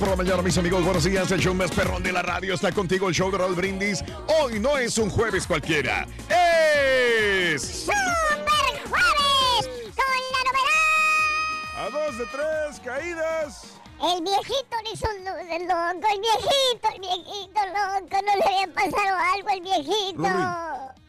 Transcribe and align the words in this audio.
Por 0.00 0.08
la 0.08 0.16
mañana, 0.16 0.42
mis 0.42 0.56
amigos. 0.56 0.82
Buenos 0.82 1.04
días. 1.04 1.30
El 1.30 1.40
show 1.40 1.54
más 1.54 1.70
perrón 1.70 2.02
de 2.02 2.10
la 2.10 2.22
radio 2.22 2.54
está 2.54 2.72
contigo. 2.72 3.08
El 3.08 3.14
show 3.14 3.30
de 3.30 3.36
Raúl 3.36 3.54
Brindis. 3.54 4.02
Hoy 4.40 4.58
no 4.58 4.78
es 4.78 4.96
un 4.96 5.10
jueves 5.10 5.46
cualquiera. 5.46 6.06
Es. 6.28 7.84
¡Super 7.84 8.88
Jueves! 8.88 9.92
Con 9.94 10.20
la 10.32 10.40
novedad. 10.48 11.86
A 11.86 11.90
dos 11.90 12.18
de 12.18 12.24
tres 12.26 12.80
caídas. 12.82 13.74
El 14.02 14.22
viejito 14.22 14.76
le 14.82 14.92
hizo 14.94 15.06
un 15.18 15.24
loco, 15.68 16.08
el 16.08 16.20
viejito, 16.20 16.88
el 16.94 17.00
viejito 17.00 17.60
loco, 17.66 18.16
no 18.24 18.36
le 18.36 18.44
había 18.44 18.74
pasado 18.74 19.16
algo 19.34 19.48
al 19.50 19.60
viejito. 19.60 20.22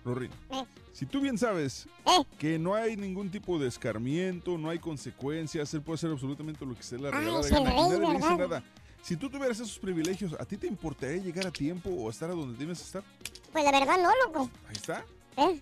Rorín, 0.03 0.31
Eh, 0.49 0.66
si 0.91 1.05
tú 1.05 1.21
bien 1.21 1.37
sabes 1.37 1.87
eh, 2.05 2.23
que 2.37 2.59
no 2.59 2.75
hay 2.75 2.97
ningún 2.97 3.31
tipo 3.31 3.57
de 3.57 3.69
escarmiento, 3.69 4.57
no 4.57 4.69
hay 4.69 4.79
consecuencias, 4.79 5.73
él 5.73 5.81
puede 5.81 5.95
hacer 5.95 6.11
absolutamente 6.11 6.66
lo 6.66 6.75
que 6.75 6.83
se 6.83 6.97
le 6.97 7.07
Ay, 7.07 7.13
regala 7.13 7.39
de 7.39 7.39
es 7.39 7.51
el 7.51 7.66
rey, 7.66 7.75
nadie 7.75 7.97
le 7.99 8.13
dice 8.17 8.35
nada. 8.37 8.63
Si 9.01 9.17
tú 9.17 9.29
tuvieras 9.29 9.59
esos 9.59 9.79
privilegios, 9.79 10.34
¿a 10.39 10.45
ti 10.45 10.57
te 10.57 10.67
importaría 10.67 11.17
llegar 11.17 11.47
a 11.47 11.51
tiempo 11.51 11.89
o 11.89 12.09
estar 12.09 12.29
a 12.29 12.34
donde 12.34 12.57
debes 12.57 12.81
estar? 12.81 13.03
pues 13.51 13.63
la 13.63 13.72
verdad 13.72 13.97
no, 13.97 14.09
loco. 14.25 14.50
Ahí 14.67 14.75
está. 14.75 15.03
¿Eh? 15.38 15.62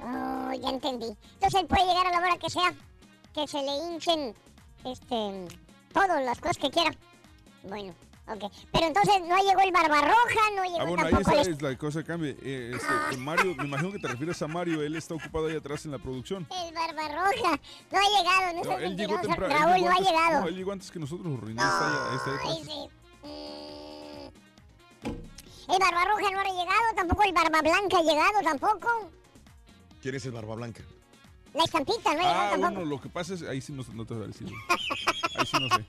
Oh, 0.00 0.52
ya 0.52 0.68
entendí. 0.68 1.06
Entonces 1.34 1.60
él 1.60 1.66
puede 1.66 1.86
llegar 1.86 2.06
a 2.06 2.10
la 2.10 2.18
hora 2.18 2.38
que 2.38 2.50
sea, 2.50 2.74
que 3.32 3.46
se 3.46 3.62
le 3.62 3.76
hinchen, 3.76 4.34
este, 4.84 5.46
todas 5.92 6.24
las 6.24 6.38
cosas 6.40 6.58
que 6.58 6.70
quiera. 6.70 6.90
Bueno, 7.62 7.94
ok. 8.26 8.52
Pero 8.72 8.86
entonces 8.86 9.14
no 9.28 9.36
llegó 9.38 9.60
el 9.60 9.72
Barbarroja, 9.72 10.50
no 10.56 10.64
llegó 10.64 10.80
Ah, 10.80 10.84
bueno, 10.84 11.04
ahí 11.04 11.10
tampoco 11.12 11.30
está, 11.36 11.42
el, 11.50 11.54
es 11.56 11.62
la 11.62 11.76
cosa 11.78 12.00
que 12.00 12.06
cambia. 12.06 12.30
Eh, 12.42 12.72
este, 12.74 13.16
Mario, 13.18 13.54
me 13.56 13.64
imagino 13.64 13.92
que 13.92 13.98
te 13.98 14.08
refieres 14.08 14.40
a 14.42 14.48
Mario, 14.48 14.82
él 14.82 14.96
está 14.96 15.14
ocupado 15.14 15.46
ahí 15.46 15.56
atrás 15.56 15.84
en 15.84 15.90
la 15.92 15.98
producción. 15.98 16.46
el 16.50 16.74
Barbarroja. 16.74 17.60
No 17.90 17.98
ha 17.98 18.20
llegado, 18.22 18.54
no, 18.54 18.64
No, 18.64 18.78
él 18.78 18.96
llegó 18.96 19.20
temprano. 19.20 19.54
él 19.54 19.60
Raúl, 19.60 19.74
llegó 19.74 19.86
no 19.86 19.90
ha 19.92 19.96
antes- 19.96 20.10
llegado. 20.12 20.40
No, 20.42 20.48
él 20.48 20.56
llegó 20.56 20.72
antes 20.72 20.90
que 20.90 20.98
nosotros, 20.98 21.40
Rorín. 21.40 21.58
Ahí 21.60 21.66
está, 21.66 22.10
ahí 22.10 22.16
está 22.16 22.48
ahí 22.48 22.64
sí. 22.64 22.88
Mm. 23.26 25.12
El 25.72 25.78
Barbarroja 25.78 26.30
no 26.32 26.40
ha 26.40 26.44
llegado, 26.44 26.94
tampoco 26.96 27.22
el 27.22 27.32
Barba 27.32 27.60
Blanca 27.62 27.98
ha 27.98 28.02
llegado, 28.02 28.40
tampoco. 28.42 29.10
¿Quién 30.02 30.14
es 30.16 30.24
el 30.26 30.32
Barba 30.32 30.54
Blanca? 30.56 30.82
La 31.54 31.64
estampita 31.64 32.14
no 32.14 32.20
ha 32.20 32.22
llegado 32.22 32.40
Ah, 32.40 32.50
tampoco. 32.50 32.72
bueno, 32.74 32.84
lo 32.90 33.00
que 33.00 33.08
pasa 33.08 33.34
es, 33.34 33.42
ahí 33.42 33.60
sí 33.60 33.72
no, 33.72 33.84
no 33.94 34.04
te 34.04 34.14
voy 34.14 34.24
a 34.24 34.26
decir. 34.26 34.48
Ahí 35.38 35.46
sí 35.46 35.56
no 35.60 35.68
sé. 35.68 35.84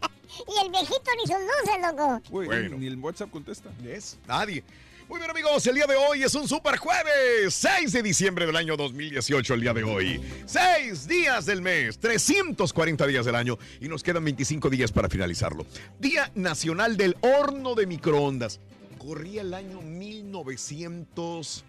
Y 0.47 0.65
el 0.65 0.71
viejito 0.71 1.11
ni 1.17 1.27
sus 1.27 1.41
luces, 1.41 1.81
loco. 1.81 2.21
Bueno. 2.29 2.77
ni 2.77 2.87
el 2.87 2.97
WhatsApp 2.97 3.29
contesta. 3.29 3.69
¿Es? 3.85 4.17
Nadie. 4.27 4.63
Muy 5.09 5.19
bien 5.19 5.29
amigos, 5.29 5.67
el 5.67 5.75
día 5.75 5.85
de 5.85 5.95
hoy 5.95 6.23
es 6.23 6.33
un 6.33 6.47
super 6.47 6.77
jueves, 6.77 7.53
6 7.53 7.91
de 7.91 8.01
diciembre 8.01 8.45
del 8.45 8.55
año 8.55 8.77
2018, 8.77 9.53
el 9.53 9.61
día 9.61 9.73
de 9.73 9.83
hoy. 9.83 10.21
Seis 10.45 11.07
días 11.07 11.45
del 11.45 11.61
mes, 11.61 11.99
340 11.99 13.05
días 13.05 13.25
del 13.25 13.35
año 13.35 13.59
y 13.81 13.89
nos 13.89 14.01
quedan 14.01 14.23
25 14.23 14.69
días 14.69 14.93
para 14.93 15.09
finalizarlo. 15.09 15.65
Día 15.99 16.31
Nacional 16.35 16.95
del 16.95 17.17
Horno 17.21 17.75
de 17.75 17.85
Microondas. 17.85 18.61
Corría 18.97 19.41
el 19.41 19.53
año 19.53 19.81
1900... 19.81 21.65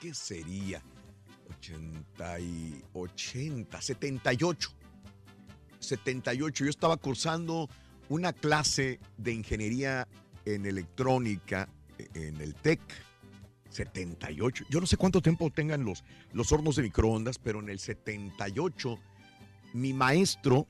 ¿Qué 0.00 0.14
sería? 0.14 0.82
80 1.58 2.40
y 2.40 2.82
80, 2.94 3.80
78. 3.80 4.72
78. 5.84 6.64
Yo 6.64 6.70
estaba 6.70 6.96
cursando 6.96 7.68
una 8.08 8.32
clase 8.32 9.00
de 9.16 9.32
ingeniería 9.32 10.08
en 10.44 10.66
electrónica 10.66 11.68
en 12.14 12.40
el 12.40 12.54
TEC. 12.54 12.80
78. 13.74 14.66
Yo 14.70 14.80
no 14.80 14.86
sé 14.86 14.96
cuánto 14.96 15.20
tiempo 15.20 15.50
tengan 15.50 15.84
los, 15.84 16.04
los 16.32 16.52
hornos 16.52 16.76
de 16.76 16.82
microondas, 16.82 17.38
pero 17.38 17.58
en 17.58 17.68
el 17.68 17.78
78 17.78 18.98
mi 19.74 19.92
maestro, 19.92 20.68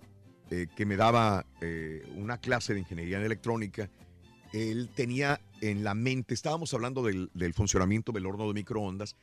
eh, 0.51 0.67
que 0.75 0.87
me 0.87 0.97
daba 0.97 1.45
eh, 1.61 2.03
una 2.17 2.39
clase 2.39 2.73
de 2.73 2.81
ingeniería 2.81 3.19
en 3.19 3.25
electrónica, 3.25 3.91
él 4.53 4.89
tenía 4.95 5.41
en 5.61 5.85
la 5.85 5.95
mente, 5.95 6.33
estábamos 6.33 6.73
hablando 6.73 7.03
del, 7.03 7.31
del 7.35 7.53
funcionamiento 7.53 8.13
del 8.13 8.27
horno 8.27 8.49
de 8.49 8.55
microondas, 8.55 9.17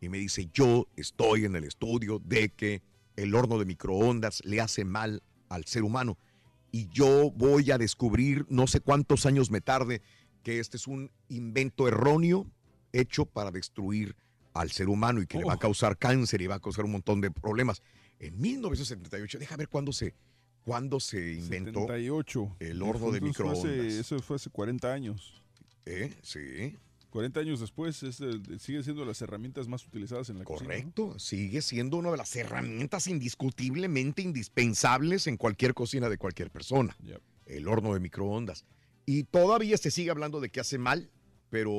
y 0.00 0.08
me 0.08 0.18
dice, 0.18 0.48
yo 0.52 0.86
estoy 0.96 1.44
en 1.44 1.56
el 1.56 1.64
estudio 1.64 2.20
de 2.24 2.48
que 2.50 2.82
el 3.16 3.34
horno 3.34 3.58
de 3.58 3.64
microondas 3.64 4.42
le 4.44 4.60
hace 4.60 4.84
mal 4.84 5.22
al 5.48 5.64
ser 5.64 5.82
humano 5.82 6.18
y 6.72 6.88
yo 6.88 7.30
voy 7.30 7.70
a 7.70 7.78
descubrir, 7.78 8.44
no 8.48 8.66
sé 8.66 8.80
cuántos 8.80 9.24
años 9.26 9.50
me 9.50 9.60
tarde, 9.60 10.02
que 10.42 10.58
este 10.60 10.76
es 10.76 10.86
un 10.86 11.10
invento 11.28 11.88
erróneo 11.88 12.46
hecho 12.92 13.24
para 13.26 13.50
destruir 13.50 14.14
al 14.52 14.70
ser 14.70 14.88
humano 14.88 15.20
y 15.22 15.26
que 15.26 15.38
le 15.38 15.44
va 15.44 15.54
a 15.54 15.58
causar 15.58 15.96
cáncer 15.98 16.40
y 16.42 16.46
va 16.46 16.56
a 16.56 16.60
causar 16.60 16.84
un 16.84 16.92
montón 16.92 17.20
de 17.20 17.30
problemas. 17.30 17.82
En 18.18 18.38
1978, 18.40 19.38
deja 19.38 19.56
ver 19.56 19.68
cuándo 19.68 19.92
se, 19.92 20.14
cuándo 20.64 20.98
se 21.00 21.34
inventó. 21.34 21.80
78. 21.80 22.56
el 22.60 22.82
horno 22.82 23.10
de 23.10 23.18
Entonces 23.18 23.36
fue 23.36 23.52
hace- 23.52 23.66
microondas. 23.68 23.94
eso 23.94 24.18
fue 24.20 24.36
hace 24.36 24.50
40 24.50 24.92
años. 24.92 25.42
¿Eh? 25.84 26.14
Sí, 26.22 26.76
40 27.16 27.40
años 27.40 27.60
después 27.60 28.02
es 28.02 28.16
sigue 28.58 28.82
siendo 28.82 29.02
las 29.06 29.22
herramientas 29.22 29.68
más 29.68 29.86
utilizadas 29.86 30.28
en 30.28 30.38
la 30.38 30.44
cocina. 30.44 30.68
¿no? 30.68 30.74
correcto. 30.74 31.18
Sigue 31.18 31.62
siendo 31.62 31.96
una 31.96 32.10
de 32.10 32.18
las 32.18 32.36
herramientas 32.36 33.06
indiscutiblemente 33.06 34.20
indispensables 34.20 35.26
en 35.26 35.38
cualquier 35.38 35.72
cocina 35.72 36.10
de 36.10 36.18
cualquier 36.18 36.50
persona. 36.50 36.94
Yep. 37.02 37.22
el 37.46 37.68
horno 37.68 37.94
de 37.94 38.00
microondas. 38.00 38.66
Y 39.06 39.24
todavía 39.24 39.78
se 39.78 39.90
sigue 39.90 40.10
hablando 40.10 40.42
de 40.42 40.50
que 40.50 40.60
hace 40.60 40.76
mal, 40.76 41.10
pero 41.48 41.72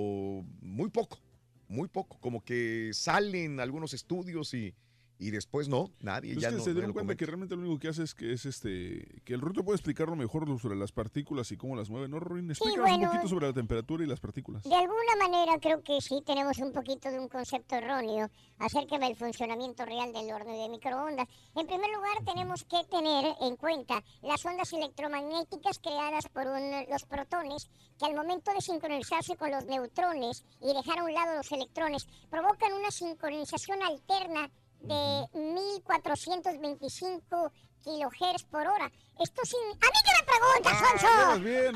muy 0.60 0.90
poco, 0.90 1.20
muy 1.68 1.88
poco. 1.88 2.18
Como 2.20 2.44
que 2.44 2.90
salen 2.96 3.60
algunos 3.60 3.94
estudios 3.94 4.56
y, 4.56 4.74
Y 5.20 5.32
después 5.32 5.68
no, 5.68 5.90
nadie 6.00 6.34
Es 6.34 6.40
ya 6.40 6.50
que 6.50 6.58
no, 6.58 6.64
se 6.64 6.74
dieron 6.74 6.94
cuenta 6.94 7.08
comete. 7.08 7.18
que 7.18 7.26
realmente 7.26 7.56
lo 7.56 7.62
único 7.64 7.80
que 7.80 7.88
hace 7.88 8.04
es 8.04 8.14
que 8.14 8.34
es 8.34 8.46
este 8.46 9.22
que 9.26 9.34
el 9.34 9.42
Ruin 9.42 9.56
te 9.56 9.64
puede 9.64 9.76
explicarlo 9.78 10.16
mejor 10.16 10.46
sobre 10.60 10.76
las 10.76 10.92
partículas 10.92 11.52
y 11.52 11.58
cómo 11.58 11.76
las 11.76 11.90
mueve, 11.90 12.08
¿no, 12.08 12.20
Ruin? 12.20 12.50
Explícanos 12.52 12.88
bueno. 12.88 13.04
un 13.06 13.10
poquito 13.12 13.28
sobre 13.28 13.48
la 13.48 13.54
temperatura 13.54 14.04
y 14.04 14.08
las 14.08 14.20
partículas. 14.20 14.64
De 14.64 14.76
alguna 14.76 15.16
manera 15.20 15.58
creo 15.60 15.82
que 15.82 16.00
sí 16.02 16.22
tenemos 16.26 16.58
un 16.60 16.72
poquito 16.72 17.10
de 17.10 17.20
un 17.20 17.28
concepto 17.30 17.76
erróneo 17.76 18.30
acerca 18.60 19.00
del 19.00 19.16
funcionamiento 19.16 19.86
real 19.86 20.14
del 20.14 20.32
horno 20.32 20.54
de 20.54 20.70
microondas. 20.70 21.28
En 21.56 21.66
primer 21.66 21.90
lugar, 21.90 22.24
tenemos 22.26 22.64
que 22.66 22.84
tener 22.90 23.34
en 23.42 23.56
cuenta 23.56 24.04
las 24.22 24.46
ondas 24.46 24.72
electromagnéticas 24.74 25.80
creadas 25.80 26.28
por 26.30 26.46
un- 26.48 26.86
los 26.92 27.04
protones 27.06 27.70
que 27.98 28.06
al 28.06 28.16
momento 28.16 28.52
de 28.54 28.62
sincronizarse 28.62 29.36
con 29.36 29.50
los 29.52 29.66
neutrones 29.66 30.44
y 30.62 30.68
dejar 30.74 31.00
a 31.00 31.04
un 31.04 31.14
lado 31.14 31.36
los 31.38 31.52
electrones 31.52 32.08
provocan 32.30 32.74
una 32.74 32.92
sincronización 32.92 33.82
alterna 33.82 34.50
de 34.82 35.28
1425 35.34 37.52
kilohertz 37.84 38.44
por 38.52 38.68
hora. 38.68 38.92
Esto 39.20 39.42
sin... 39.46 39.60
¡A 39.72 39.74
mí 39.74 39.80
que 40.04 40.12
me 40.14 40.24
preguntas, 40.28 40.74
Ah, 40.76 40.80
Sonso! 41.00 41.40
bien, 41.40 41.74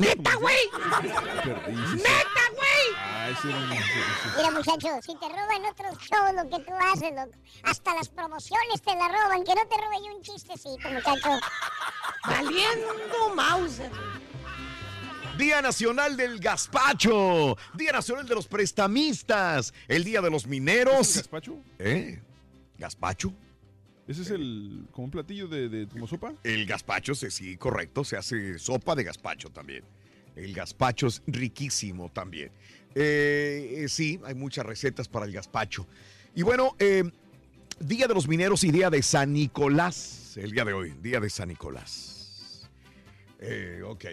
¡Neta, 0.00 0.34
güey! 0.36 0.64
¡Neta, 1.96 2.44
güey! 2.54 2.86
Ay, 2.98 3.34
sí, 3.40 3.48
Ruin, 3.50 3.70
sí, 3.70 3.76
sí. 4.22 4.28
Mira, 4.36 4.50
muchacho, 4.50 4.88
si 5.02 5.14
te 5.16 5.26
roban 5.28 5.64
otros 5.70 5.96
shows 5.98 6.34
lo 6.34 6.42
que 6.50 6.58
tú 6.64 6.72
haces, 6.92 7.12
loco, 7.14 7.32
hasta 7.64 7.94
las 7.94 8.08
promociones 8.10 8.82
te 8.82 8.94
la 8.94 9.08
roban, 9.08 9.42
que 9.44 9.54
no 9.54 9.66
te 9.66 9.76
robe 9.76 9.96
yo 10.06 10.14
un 10.16 10.22
chistecito, 10.22 10.90
muchacho. 10.90 11.30
Valiendo 12.26 13.34
Mauser. 13.34 13.90
Día 15.38 15.62
Nacional 15.62 16.16
del 16.16 16.38
Gazpacho, 16.38 17.56
Día 17.74 17.90
Nacional 17.92 18.28
de 18.28 18.34
los 18.36 18.46
Prestamistas, 18.46 19.72
el 19.88 20.04
Día 20.04 20.20
de 20.20 20.30
los 20.30 20.42
¿Es 20.42 20.44
el 20.44 20.50
Mineros. 20.50 21.16
gazpacho? 21.16 21.56
¿Eh? 21.80 22.22
¿Gazpacho? 22.78 23.32
¿Ese 24.06 24.22
es 24.22 24.30
el 24.30 24.86
como 24.90 25.06
un 25.06 25.10
platillo 25.10 25.48
de, 25.48 25.68
de 25.68 25.88
como 25.88 26.06
sopa? 26.06 26.34
El 26.44 26.66
gazpacho, 26.66 27.14
sí, 27.14 27.30
sí, 27.30 27.56
correcto, 27.56 28.04
se 28.04 28.16
hace 28.16 28.58
sopa 28.58 28.94
de 28.94 29.04
gazpacho 29.04 29.48
también. 29.50 29.82
El 30.36 30.52
gazpacho 30.52 31.06
es 31.06 31.22
riquísimo 31.26 32.10
también. 32.10 32.50
Eh, 32.94 33.84
eh, 33.84 33.88
sí, 33.88 34.20
hay 34.24 34.34
muchas 34.34 34.66
recetas 34.66 35.08
para 35.08 35.26
el 35.26 35.32
gazpacho. 35.32 35.86
Y 36.34 36.42
bueno, 36.42 36.76
eh, 36.78 37.04
Día 37.80 38.06
de 38.06 38.14
los 38.14 38.28
Mineros 38.28 38.62
y 38.64 38.70
Día 38.70 38.90
de 38.90 39.02
San 39.02 39.32
Nicolás, 39.32 40.36
el 40.36 40.50
día 40.50 40.64
de 40.64 40.72
hoy, 40.72 40.94
Día 41.00 41.20
de 41.20 41.30
San 41.30 41.48
Nicolás. 41.48 42.68
Eh, 43.40 43.82
ok. 43.84 44.04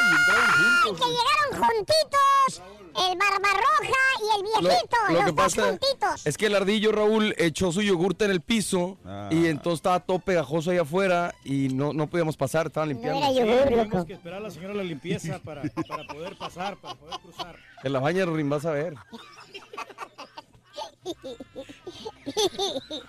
¡Ay! 0.00 0.10
Entraron 0.18 0.50
juntos. 0.84 1.06
Que 1.06 1.12
llegaron 1.12 1.68
juntitos 1.68 2.62
el 2.90 3.16
Barbarroja 3.18 4.04
y 4.20 4.38
el 4.40 4.42
Lo, 4.64 4.68
viejito, 4.68 4.96
lo 5.08 5.12
los 5.14 5.20
que 5.20 5.26
dos 5.26 5.34
pasa 5.34 5.62
juntitos. 5.68 6.26
es 6.26 6.36
que 6.36 6.46
el 6.46 6.56
ardillo 6.56 6.90
Raúl 6.92 7.34
echó 7.38 7.70
su 7.70 7.82
yogurte 7.82 8.24
en 8.24 8.32
el 8.32 8.40
piso 8.40 8.98
Ah. 9.06 9.28
y 9.30 9.46
entonces 9.46 9.78
estaba 9.78 10.00
todo 10.00 10.18
pegajoso 10.18 10.70
ahí 10.72 10.78
afuera 10.78 11.32
y 11.44 11.68
no, 11.68 11.92
no 11.92 12.08
podíamos 12.08 12.36
pasar, 12.36 12.66
estaban 12.66 12.88
No 12.88 12.94
limpiando. 12.94 13.20
era 13.20 13.32
yogur, 13.32 13.64
Tenemos 13.64 13.86
loco. 13.92 14.06
que 14.06 14.12
esperar 14.14 14.38
a 14.38 14.42
la 14.42 14.50
señora 14.50 14.74
la 14.74 14.82
limpieza 14.82 15.38
para, 15.38 15.62
para 15.88 16.04
poder 16.06 16.36
pasar, 16.36 16.76
para 16.78 16.94
poder 16.96 17.20
cruzar. 17.20 17.56
En 17.84 17.92
la 17.92 18.00
baña 18.00 18.26
Rin 18.26 18.50
vas 18.50 18.64
a 18.66 18.72
ver. 18.72 18.94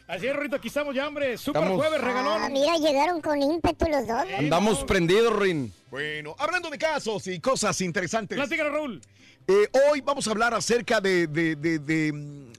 Así 0.08 0.28
es, 0.28 0.36
Rito, 0.36 0.56
aquí 0.56 0.68
estamos 0.68 0.96
ya, 0.96 1.08
hombre. 1.08 1.38
Super 1.38 1.62
Estamos- 1.64 1.82
jueves, 1.82 2.00
Ah, 2.02 2.06
regalón. 2.08 2.54
mira, 2.54 2.78
llegaron 2.78 3.22
con 3.22 3.42
ímpetu 3.42 3.86
los 3.90 4.08
dos. 4.08 4.24
¿no? 4.30 4.38
Andamos 4.38 4.84
prendidos, 4.84 5.38
Rin. 5.38 5.74
Bueno, 5.90 6.36
hablando 6.40 6.70
de 6.70 6.78
casos 6.78 7.28
y 7.28 7.40
cosas 7.40 7.80
interesantes. 7.82 8.38
Platícanos, 8.38 8.72
Raúl. 8.74 9.02
Eh, 9.48 9.68
hoy 9.90 10.02
vamos 10.02 10.28
a 10.28 10.32
hablar 10.32 10.54
acerca 10.54 11.02
de, 11.02 11.28
de, 11.28 11.56
de, 11.56 11.80
de, 11.80 12.12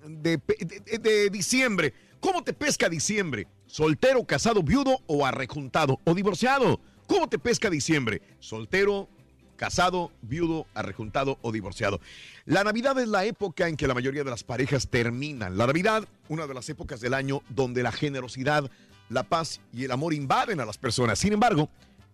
de 0.07 0.39
pe- 0.39 0.57
de- 0.61 0.81
de- 0.81 0.99
de 0.99 1.31
diciembre. 1.31 1.95
¿Cómo 2.21 2.43
te 2.45 2.53
pesca 2.53 2.89
diciembre? 2.89 3.47
¿Soltero, 3.67 4.23
casado, 4.25 4.63
viudo 4.63 4.99
o 5.07 5.25
arrejuntado 5.25 5.99
o 6.05 6.15
divorciado? 6.15 6.81
¿Cómo 7.07 7.29
te 7.29 7.39
pesca 7.39 7.71
diciembre? 7.71 8.21
¿Soltero, 8.39 9.09
casado, 9.57 10.11
viudo, 10.23 10.67
arrejuntado 10.75 11.39
o 11.43 11.53
divorciado? 11.53 12.01
La 12.45 12.65
Navidad 12.65 12.99
es 12.99 13.09
la 13.09 13.25
época 13.25 13.69
en 13.69 13.77
que 13.77 13.87
la 13.87 13.95
mayoría 13.95 14.25
de 14.25 14.31
las 14.31 14.45
parejas 14.45 14.89
terminan. 14.89 15.57
La 15.57 15.67
Navidad, 15.67 16.09
una 16.29 16.47
de 16.47 16.55
las 16.55 16.69
épocas 16.69 17.01
del 17.01 17.15
año 17.15 17.43
donde 17.49 17.83
la 17.83 17.93
generosidad, 17.93 18.71
la 19.09 19.23
paz 19.23 19.61
y 19.73 19.85
el 19.85 19.91
amor 19.93 20.15
invaden 20.15 20.61
a 20.61 20.65
las 20.65 20.79
personas. 20.79 21.19
Sin 21.19 21.33
embargo, 21.33 21.69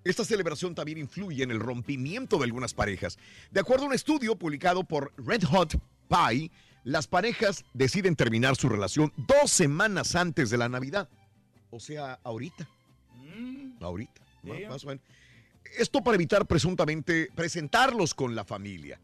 esta 0.05 0.25
celebración 0.25 0.75
también 0.75 0.99
influye 0.99 1.43
en 1.43 1.51
el 1.51 1.61
rompimiento 1.61 2.39
de 2.39 2.45
algunas 2.45 2.75
parejas. 2.75 3.19
De 3.51 3.61
acuerdo 3.61 3.85
a 3.85 3.89
un 3.89 3.95
estudio 3.95 4.37
publicado 4.37 4.85
por 4.85 5.13
Red 5.17 5.45
Hot 5.45 5.79
Pie, 6.09 6.51
las 6.85 7.07
parejas 7.07 7.65
deciden 7.75 8.17
terminar 8.17 8.57
su 8.57 8.69
relación 8.69 9.13
dos 9.17 9.51
semanas 9.51 10.15
antes 10.15 10.51
de 10.51 10.57
la 10.57 10.69
Navidad. 10.69 11.09
O 11.71 11.81
sea, 11.81 12.19
ahorita. 12.25 12.69
Ahorita. 13.81 14.23
¿no? 14.43 14.55
Yeah. 14.55 14.71
Más 14.71 14.85
o 14.85 14.89
menos. 14.89 15.03
Esto 15.77 16.03
para 16.03 16.15
evitar 16.15 16.47
presuntamente 16.47 17.29
presentarlos 17.35 18.15
con 18.15 18.35
la 18.35 18.45
familia. 18.45 19.01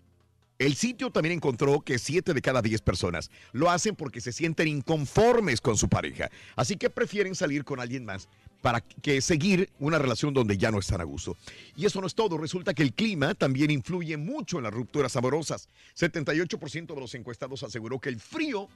El 0.58 0.76
sitio 0.76 1.10
también 1.10 1.34
encontró 1.34 1.80
que 1.80 1.98
7 1.98 2.32
de 2.32 2.40
cada 2.40 2.62
10 2.62 2.80
personas 2.82 3.30
lo 3.52 3.70
hacen 3.70 3.96
porque 3.96 4.20
se 4.20 4.32
sienten 4.32 4.68
inconformes 4.68 5.60
con 5.60 5.76
su 5.76 5.88
pareja. 5.88 6.30
Así 6.54 6.76
que 6.76 6.90
prefieren 6.90 7.34
salir 7.34 7.64
con 7.64 7.80
alguien 7.80 8.04
más 8.04 8.28
para 8.62 8.80
que 8.80 9.20
seguir 9.20 9.68
una 9.80 9.98
relación 9.98 10.32
donde 10.32 10.56
ya 10.56 10.70
no 10.70 10.78
están 10.78 11.00
a 11.00 11.04
gusto. 11.04 11.36
Y 11.76 11.86
eso 11.86 12.00
no 12.00 12.06
es 12.06 12.14
todo. 12.14 12.38
Resulta 12.38 12.72
que 12.72 12.84
el 12.84 12.94
clima 12.94 13.34
también 13.34 13.70
influye 13.70 14.16
mucho 14.16 14.58
en 14.58 14.64
las 14.64 14.72
rupturas 14.72 15.16
amorosas. 15.16 15.68
78% 15.98 16.94
de 16.94 17.00
los 17.00 17.14
encuestados 17.14 17.64
aseguró 17.64 17.98
que 17.98 18.08
el 18.08 18.20
frío 18.20 18.68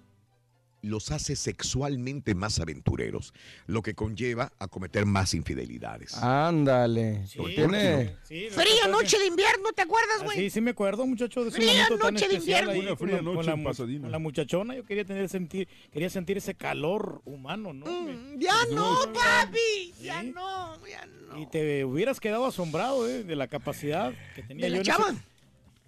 los 0.83 1.11
hace 1.11 1.35
sexualmente 1.37 2.35
más 2.35 2.61
aventureros, 2.61 3.35
lo 3.67 3.83
que 3.83 3.95
conlleva 3.95 4.53
a 4.59 4.69
cometer 4.69 5.07
más 5.07 5.35
infidelidades. 5.35 6.15
Ándale. 6.15 7.27
Sí, 7.27 7.39
Tiene. 7.55 8.15
sí, 8.23 8.49
Fría 8.51 8.87
noche 8.89 9.19
de 9.19 9.27
invierno, 9.27 9.73
¿te 9.75 9.83
acuerdas, 9.83 10.19
Ah, 10.21 10.25
güey? 10.25 10.37
Sí, 10.39 10.51
sí 10.51 10.61
me 10.61 10.71
acuerdo, 10.71 11.05
muchacho, 11.07 11.45
de 11.45 11.51
Fría 11.51 11.89
tan 11.89 12.15
noche 12.15 12.29
de 12.29 12.35
invierno. 12.37 12.71
ahí 12.71 12.79
Una 12.81 12.89
con 12.91 12.99
fría 12.99 13.17
la- 13.17 13.23
con 13.25 13.35
noche 13.35 13.47
la 13.47 13.53
en 13.55 13.59
mu- 13.61 13.65
Pasadena. 13.69 14.01
con 14.03 14.13
la 14.13 14.19
muchachona. 14.19 14.75
Yo 14.77 14.85
quería 14.85 15.05
tener 15.05 15.29
sentir, 15.29 15.69
quería 15.93 16.11
sentir 16.11 16.37
ese 16.39 16.55
calor 16.55 17.23
humano, 17.25 17.73
¿no? 17.73 17.87
Mm, 17.87 18.39
Ya 18.39 18.55
no, 18.73 18.97
papi. 19.13 19.93
Ya 20.03 20.23
no, 20.23 20.87
ya 20.87 21.07
no. 21.07 21.39
Y 21.43 21.47
te 21.47 21.85
hubieras 21.85 22.21
quedado 22.21 22.47
asombrado 22.47 23.09
¿eh? 23.09 23.25
de 23.25 23.37
la 23.37 23.49
capacidad 23.49 24.13
que 24.37 24.43
tenía 24.45 24.67
¿De 24.67 24.71
yo. 24.71 24.77
la 24.77 24.83
ese- 24.83 24.91
chava? 24.91 25.15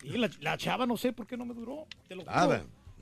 La, 0.03 0.31
la 0.41 0.57
chava 0.59 0.87
no 0.87 0.97
sé 0.97 1.13
por 1.13 1.27
qué 1.27 1.37
no 1.37 1.45
me 1.45 1.55
duró. 1.55 1.87
Te 2.09 2.15
lo 2.17 2.23
juro. 2.23 2.35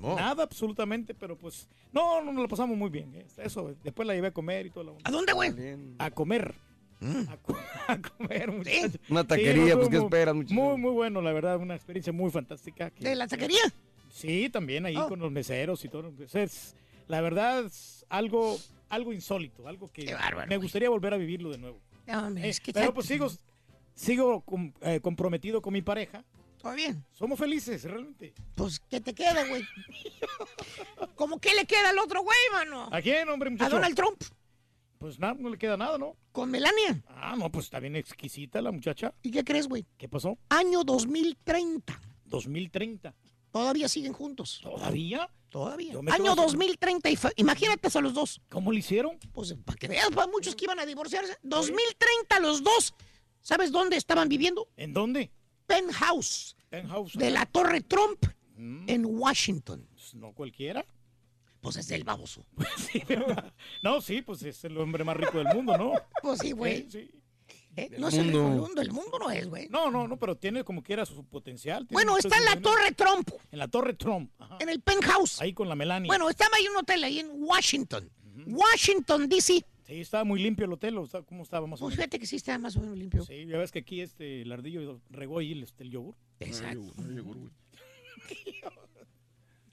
Nada, 0.01 0.15
no. 0.15 0.17
Nada, 0.17 0.43
absolutamente, 0.45 1.15
pero 1.15 1.37
pues. 1.37 1.69
No, 1.93 2.21
no, 2.23 2.33
nos 2.33 2.43
lo 2.43 2.49
pasamos 2.49 2.77
muy 2.77 2.91
bien. 2.91 3.15
¿eh? 3.15 3.27
Eso, 3.39 3.75
después 3.83 4.07
la 4.07 4.15
llevé 4.15 4.29
a 4.29 4.33
comer 4.33 4.67
y 4.67 4.71
todo. 4.71 4.85
La... 4.85 4.93
¿A 5.05 5.11
dónde, 5.11 5.33
güey? 5.33 5.53
A 5.99 6.11
comer. 6.11 6.55
Mm. 7.01 7.29
A, 7.29 7.37
co- 7.37 7.57
a 7.89 7.99
comer, 8.01 8.51
muchachos. 8.53 8.99
Una 9.09 9.21
Sí, 9.23 9.27
taquería, 9.29 9.75
no, 9.75 9.77
pues, 9.81 9.89
¿qué 9.89 9.97
esperas, 9.99 10.35
muchacho? 10.35 10.55
Muy, 10.55 10.77
muy 10.79 10.91
bueno, 10.91 11.23
la 11.23 11.33
verdad, 11.33 11.59
una 11.59 11.75
experiencia 11.77 12.13
muy 12.13 12.31
fantástica. 12.31 12.91
que- 12.91 13.05
¿De 13.05 13.15
la 13.15 13.27
taquería? 13.29 13.61
Sí, 14.11 14.49
también 14.51 14.85
ahí 14.87 14.97
Oh. 14.97 15.09
con 15.09 15.21
los 15.21 15.31
meseros 15.31 15.85
y 15.85 15.89
todo. 15.89 16.11
Pues, 16.11 16.35
es, 16.35 16.75
la 17.07 17.21
verdad, 17.21 17.67
es 17.67 18.05
algo, 18.09 18.57
algo 18.89 19.13
insólito, 19.13 19.69
algo 19.69 19.93
que 19.93 20.07
Qué 20.07 20.15
bárbaro, 20.15 20.49
me 20.49 20.57
güey. 20.57 20.65
gustaría 20.65 20.91
volver 20.91 21.15
a 21.15 21.19
vivirlo 21.19 21.51
de 21.51 21.59
nuevo. 21.59 21.79
No, 22.07 22.27
hombre, 22.27 22.47
Eh, 22.47 22.49
es 22.49 22.61
que 22.61 22.73
pero 22.73 22.87
ya- 22.87 22.95
pues 22.95 23.07
sigo, 23.07 23.29
sigo 23.95 24.41
com- 24.41 24.73
eh, 24.81 24.99
comprometido 25.01 25.61
con 25.63 25.73
mi 25.75 25.83
pareja. 25.83 26.25
Todo 26.61 26.75
bien. 26.75 27.05
Somos 27.13 27.39
felices, 27.39 27.85
realmente. 27.85 28.35
Pues, 28.55 28.81
¿qué 28.81 29.01
te 29.01 29.15
queda, 29.15 29.47
güey? 29.47 29.63
¿Cómo 31.15 31.41
que 31.41 31.55
le 31.55 31.67
queda 31.67 31.91
al 31.91 31.99
otro 31.99 32.23
güey, 32.23 32.37
mano? 32.53 32.89
¿A 32.93 33.01
quién, 33.01 33.29
hombre, 33.29 33.49
A 33.49 33.53
muchacho? 33.53 33.71
Donald 33.77 33.95
Trump. 33.95 34.23
Pues 34.99 35.19
nada, 35.19 35.35
no 35.39 35.49
le 35.51 35.59
queda 35.59 35.77
nada, 35.77 35.97
¿no? 35.97 36.17
Con 36.33 36.51
Melania. 36.51 37.03
Ah, 37.07 37.37
no, 37.39 37.51
pues 37.53 37.67
está 37.67 37.79
bien 37.79 37.95
exquisita 37.95 38.61
la 38.61 38.73
muchacha. 38.73 39.15
¿Y 39.23 39.31
qué 39.31 39.45
crees, 39.45 39.69
güey? 39.69 39.87
¿Qué 39.97 40.09
pasó? 40.09 40.37
Año 40.49 40.83
2030. 40.83 42.01
2030. 42.25 43.15
Todavía 43.53 43.89
siguen 43.89 44.13
juntos. 44.13 44.61
¿Todavía? 44.63 45.31
Todavía. 45.49 45.93
Año 45.93 46.35
quedo- 46.35 46.43
2030. 46.43 47.11
Y 47.11 47.19
Imagínate 47.37 47.89
a 47.97 48.01
los 48.01 48.13
dos. 48.13 48.41
¿Cómo 48.49 48.73
le 48.73 48.81
hicieron? 48.81 49.19
Pues 49.33 49.55
para 49.65 49.79
que 49.79 49.87
veas, 49.89 50.11
para 50.11 50.27
muchos 50.27 50.55
que 50.57 50.65
iban 50.65 50.81
a 50.81 50.85
divorciarse. 50.85 51.39
2030 51.43 52.41
los 52.41 52.63
dos. 52.63 52.93
¿Sabes 53.41 53.71
dónde 53.71 53.97
estaban 53.97 54.29
viviendo? 54.29 54.69
¿En 54.77 54.93
dónde? 54.93 55.31
Penthouse 55.69 56.57
Penthouse. 56.69 57.13
de 57.17 57.31
la 57.31 57.47
Torre 57.47 57.81
Trump 57.83 58.25
Mm, 58.57 58.89
en 58.91 59.05
Washington. 59.07 59.87
pues, 59.95 60.15
no 60.17 60.33
cualquiera. 60.33 60.85
Pues 61.61 61.77
es 61.77 61.91
el 61.93 62.03
baboso. 62.03 62.45
Sí, 62.91 63.03
¿verdad? 63.09 63.53
no, 63.85 64.01
sí, 64.01 64.21
pues 64.23 64.43
es 64.43 64.65
el 64.65 64.77
hombre 64.79 65.05
más 65.05 65.17
rico 65.17 65.39
del 65.39 65.55
mundo, 65.55 65.79
¿no? 65.79 65.93
Pues 66.23 66.41
sí, 66.41 66.51
güey. 66.51 66.89
Sí, 66.91 67.09
sí. 67.09 67.11
¿Eh? 67.77 67.91
No 67.99 68.09
es 68.09 68.15
el 68.15 68.33
mundo. 68.33 68.41
del 68.51 68.59
mundo. 68.61 68.83
El 68.83 68.91
mundo 68.93 69.19
no 69.21 69.31
es, 69.31 69.47
güey. 69.49 69.69
No, 69.69 69.89
no, 69.93 70.09
no, 70.09 70.19
pero 70.19 70.37
tiene 70.37 70.65
como 70.65 70.83
quiera 70.83 71.07
su 71.07 71.25
potencial. 71.25 71.87
tiene 71.87 71.93
Bueno, 71.93 72.19
está 72.19 72.37
en 72.39 72.45
la. 72.47 72.61
Torre 72.61 72.91
Trump. 72.93 73.31
En 73.53 73.59
la 73.61 73.69
Torre 73.69 73.95
Trump. 73.95 74.33
Ajá. 74.41 74.57
En 74.59 74.69
el 74.69 74.81
penthouse. 74.81 75.41
Ahí 75.41 75.53
con 75.53 75.69
la 75.69 75.77
Melania. 75.77 76.09
Bueno, 76.09 76.29
estaba 76.29 76.57
ahí 76.57 76.65
en 76.65 76.71
un 76.73 76.77
hotel 76.79 77.05
ahí 77.05 77.21
en 77.21 77.31
Washington. 77.35 78.11
Washington, 78.47 79.29
D.C. 79.29 79.65
Sí, 79.89 80.01
estaba 80.01 80.23
muy 80.25 80.39
limpio 80.41 80.67
el 80.67 80.73
hotel. 80.73 80.99
o 80.99 81.07
sea, 81.07 81.23
¿Cómo 81.23 81.43
estaba 81.43 81.67
más 81.67 81.81
o 81.81 81.87
Pues 81.87 81.95
menos? 81.97 82.05
fíjate 82.05 82.19
que 82.21 82.27
sí 82.27 82.37
está 82.37 82.59
más 82.59 82.77
o 82.77 82.81
menos 82.81 82.97
limpio. 82.99 83.25
Sí, 83.25 83.47
ya 83.47 83.57
ves 83.59 83.73
que 83.73 83.79
aquí 83.81 84.03
este, 84.03 84.43
el 84.43 84.53
ardillo 84.53 85.01
regó 85.09 85.39
ahí 85.39 85.53
el, 85.53 85.63
este, 85.63 85.83
el 85.83 85.91
yogur. 85.91 86.15
Exacto. 86.41 86.93
No 86.99 87.09
llegó, 87.11 87.33
güey. 87.35 87.51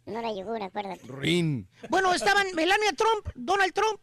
No 0.05 0.19
era 0.19 0.31
yogur, 0.36 0.62
acuérdate. 0.62 1.01
Rin. 1.07 1.67
Bueno, 1.89 2.13
estaban 2.13 2.45
Melania 2.55 2.93
Trump, 2.93 3.27
Donald 3.36 3.74
Trump, 3.74 4.00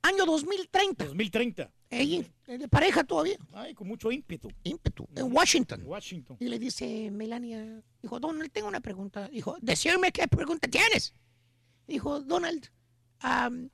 año 0.00 0.24
2030. 0.24 1.04
2030. 1.04 1.70
Ella, 1.90 2.24
eh, 2.46 2.56
de 2.56 2.68
pareja 2.68 3.04
todavía. 3.04 3.36
Ay, 3.52 3.74
con 3.74 3.86
mucho 3.86 4.10
ímpetu. 4.10 4.48
Ímpetu. 4.64 5.06
En 5.14 5.30
Washington. 5.30 5.82
Washington. 5.84 6.38
Y 6.40 6.48
le 6.48 6.58
dice 6.58 7.10
Melania, 7.10 7.82
dijo, 8.00 8.18
Donald, 8.18 8.50
tengo 8.50 8.66
una 8.68 8.80
pregunta. 8.80 9.28
Dijo, 9.28 9.58
decirme 9.60 10.10
qué 10.10 10.26
pregunta 10.26 10.66
tienes. 10.68 11.12
Dijo, 11.86 12.20
Donald, 12.20 12.68
am, 13.20 13.68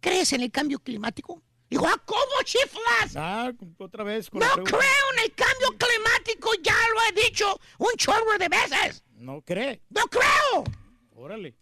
¿crees 0.00 0.32
en 0.32 0.42
el 0.42 0.50
cambio 0.50 0.78
climático? 0.78 1.42
Dijo, 1.68 1.86
¿ah, 1.86 2.00
cómo 2.04 2.20
chiflas? 2.44 3.16
Ah, 3.16 3.52
otra 3.78 4.04
vez 4.04 4.30
con 4.30 4.40
No 4.40 4.46
creo 4.62 4.80
en 5.14 5.24
el 5.24 5.34
cambio 5.34 5.68
climático, 5.76 6.50
ya 6.62 6.74
lo 6.94 7.20
he 7.20 7.26
dicho 7.26 7.58
un 7.78 7.90
chorro 7.96 8.38
de 8.38 8.48
veces. 8.48 9.02
No 9.16 9.42
cree. 9.42 9.82
¡No 9.90 10.02
creo! 10.02 10.64
Órale. 11.10 11.56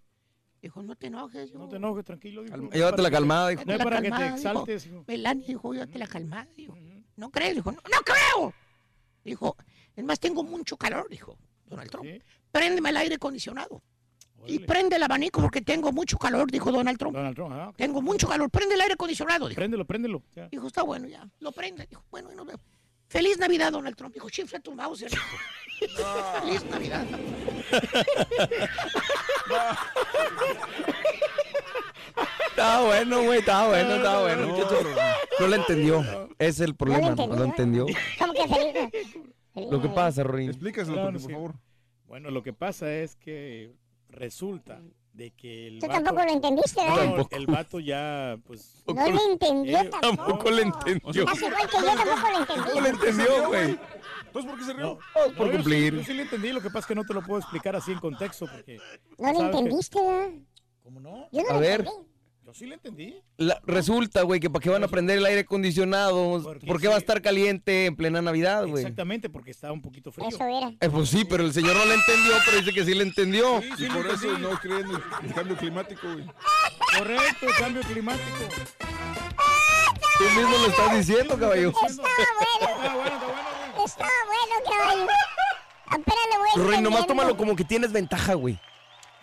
Dijo, 0.60 0.82
no 0.82 0.96
te 0.96 1.06
enojes. 1.06 1.52
No 1.54 1.68
te 1.68 1.76
enojes, 1.76 2.04
tranquilo. 2.04 2.42
dijo. 2.42 2.70
Llévate 2.70 3.02
la 3.02 3.10
calmada, 3.10 3.48
dijo. 3.48 3.62
No 3.66 3.74
es 3.74 3.84
para 3.84 4.02
que 4.02 4.10
te 4.10 4.22
dijo. 4.22 4.34
exaltes. 4.36 4.86
hijo. 4.86 5.04
Melania 5.06 5.46
dijo, 5.46 5.72
llévate 5.72 5.98
la 5.98 6.06
calmada. 6.06 6.48
Dijo, 6.56 6.76
¿no 7.16 7.30
crees? 7.30 7.54
Dijo, 7.54 7.72
no, 7.72 7.80
no 7.90 8.00
creo. 8.02 8.54
Dijo, 9.24 9.56
es 9.96 10.04
más, 10.04 10.20
tengo 10.20 10.42
mucho 10.42 10.76
calor, 10.76 11.08
dijo 11.08 11.38
Donald 11.66 11.90
Trump. 11.90 12.06
Sí. 12.06 12.22
Préndeme 12.50 12.90
el 12.90 12.96
aire 12.96 13.14
acondicionado. 13.14 13.82
Y 14.46 14.58
prende 14.60 14.96
el 14.96 15.02
abanico 15.02 15.40
porque 15.40 15.60
tengo 15.60 15.92
mucho 15.92 16.18
calor, 16.18 16.50
dijo 16.50 16.70
Donald 16.70 16.98
Trump. 16.98 17.16
Donald 17.16 17.34
Trump, 17.34 17.52
ah. 17.54 17.72
Tengo 17.76 18.02
mucho 18.02 18.28
calor, 18.28 18.50
prende 18.50 18.74
el 18.74 18.80
aire 18.80 18.94
acondicionado, 18.94 19.48
dijo. 19.48 19.56
Préndelo, 19.58 19.84
préndelo. 19.84 20.22
Ya. 20.34 20.48
Dijo, 20.48 20.66
está 20.66 20.82
bueno, 20.82 21.06
ya, 21.08 21.26
lo 21.40 21.52
prende. 21.52 21.86
Dijo, 21.86 22.04
bueno, 22.10 22.32
y 22.32 22.36
nos 22.36 22.46
vemos. 22.46 22.62
Feliz 23.08 23.38
Navidad, 23.38 23.72
Donald 23.72 23.96
Trump. 23.96 24.14
Dijo, 24.14 24.28
chifla 24.28 24.60
tu 24.60 24.74
mouse, 24.74 25.06
dijo. 25.08 25.24
Feliz 26.40 26.64
Navidad. 26.64 27.06
Estaba 32.48 32.84
bueno, 32.84 33.22
güey, 33.22 33.38
estaba 33.40 33.68
bueno, 33.68 33.94
estaba 33.94 34.22
bueno. 34.22 34.46
No 35.40 35.46
lo 35.46 35.56
entendió. 35.56 36.00
Ese 36.38 36.48
es 36.48 36.60
el 36.60 36.76
problema, 36.76 37.14
no 37.14 37.26
lo 37.26 37.44
entendió. 37.44 37.86
¿Cómo 38.18 38.32
que 38.32 38.48
feliz? 38.48 38.90
feliz 39.52 39.70
Lo 39.70 39.82
que 39.82 39.88
pasa, 39.88 40.22
Rorín. 40.22 40.50
Explícaselo, 40.50 41.10
por 41.10 41.20
sí. 41.20 41.32
favor. 41.32 41.54
Bueno, 42.06 42.30
lo 42.30 42.42
que 42.42 42.52
pasa 42.52 42.92
es 42.94 43.16
que 43.16 43.74
resulta 44.14 44.80
de 45.12 45.30
que 45.30 45.68
el 45.68 45.78
Tú 45.78 45.86
vato, 45.86 46.02
tampoco 46.02 46.24
lo 46.26 46.32
entendiste, 46.32 46.88
No, 46.88 46.96
¿verdad? 46.96 47.26
el 47.30 47.46
vato 47.46 47.78
ya, 47.80 48.36
pues... 48.44 48.82
No 48.86 49.08
lo 49.10 49.30
entendió 49.30 49.78
Eh, 49.78 49.84
tampoco. 49.90 50.00
Tampoco 50.26 50.50
lo 50.50 50.58
entendió. 50.60 51.22
Estás 51.24 51.42
igual 51.42 51.68
que 51.70 51.76
yo, 51.76 51.84
tampoco 51.84 52.30
lo 52.32 52.38
entendí. 52.38 52.70
No 52.74 52.80
lo 52.80 52.86
entendió, 52.88 53.46
güey. 53.48 53.78
Entonces, 54.26 54.50
¿por 54.50 54.58
qué 54.58 54.64
se 54.64 54.72
rió? 54.72 54.86
No, 55.14 55.34
Por 55.36 55.46
yo 55.46 55.52
sí- 55.52 55.56
cumplir. 55.58 55.94
Yo 55.94 56.02
sí, 56.04 56.12
le 56.14 56.22
entendí, 56.22 56.52
lo 56.52 56.60
que 56.60 56.68
pasa 56.68 56.78
es 56.80 56.86
que 56.86 56.94
no 56.96 57.04
te 57.04 57.14
lo 57.14 57.22
puedo 57.22 57.38
explicar 57.40 57.76
así 57.76 57.92
en 57.92 58.00
contexto 58.00 58.46
porque... 58.50 58.76
No 59.18 59.32
lo 59.32 59.38
¿sabes 59.38 59.38
que- 59.38 59.58
entendiste, 59.58 60.00
¿verdad? 60.02 60.30
¿Cómo 60.82 61.00
no? 61.00 61.28
Yo 61.30 61.42
no 61.42 61.50
A 61.50 61.52
lo 61.54 61.60
ver. 61.60 61.80
entendí. 61.80 62.08
Yo 62.54 62.58
sí 62.60 62.66
le 62.66 62.74
entendí. 62.74 63.20
La- 63.36 63.60
resulta, 63.64 64.22
güey, 64.22 64.38
que 64.38 64.48
para 64.48 64.62
qué 64.62 64.70
van 64.70 64.84
a 64.84 64.86
prender 64.86 65.18
el 65.18 65.26
aire 65.26 65.40
acondicionado. 65.40 66.40
Porque 66.40 66.64
¿Por 66.64 66.80
qué 66.80 66.86
va 66.86 66.94
a 66.94 66.98
estar 66.98 67.20
caliente 67.20 67.86
en 67.86 67.96
plena 67.96 68.22
Navidad, 68.22 68.64
güey? 68.68 68.84
Exactamente, 68.84 69.28
porque 69.28 69.50
está 69.50 69.72
un 69.72 69.82
poquito 69.82 70.12
frío. 70.12 70.28
Eso 70.28 70.44
era. 70.44 70.72
Eh, 70.80 70.88
pues 70.88 71.08
sí, 71.08 71.24
pero 71.24 71.42
el 71.44 71.52
señor 71.52 71.74
no 71.74 71.84
le 71.84 71.94
entendió, 71.94 72.32
pero 72.44 72.58
dice 72.58 72.72
que 72.72 72.84
sí 72.84 72.94
le 72.94 73.02
entendió. 73.02 73.60
Sí, 73.60 73.70
sí 73.76 73.84
Y 73.86 73.88
le 73.88 73.94
por 73.94 74.06
eso 74.06 74.38
no 74.38 74.50
creen 74.60 74.86
en 74.86 75.26
el 75.26 75.34
cambio 75.34 75.56
climático, 75.56 76.12
güey. 76.12 76.26
Correcto, 76.96 77.46
cambio 77.58 77.82
climático. 77.82 78.38
Tú 80.18 80.24
mismo 80.36 80.56
lo 80.56 80.66
estás 80.68 80.96
diciendo, 80.96 81.36
caballo. 81.36 81.72
Estaba 81.84 82.08
bueno, 82.38 82.54
Está 82.78 82.94
bueno, 82.94 83.84
está 83.84 84.06
bueno, 84.26 84.54
estaba 84.58 84.78
caballo. 84.78 85.06
Apenas 85.86 86.24
lo 86.30 86.38
voy 86.38 86.68
Roy, 86.68 86.82
nomás 86.82 87.06
tómalo 87.08 87.36
como 87.36 87.56
que 87.56 87.64
tienes 87.64 87.90
ventaja, 87.90 88.34
güey. 88.34 88.60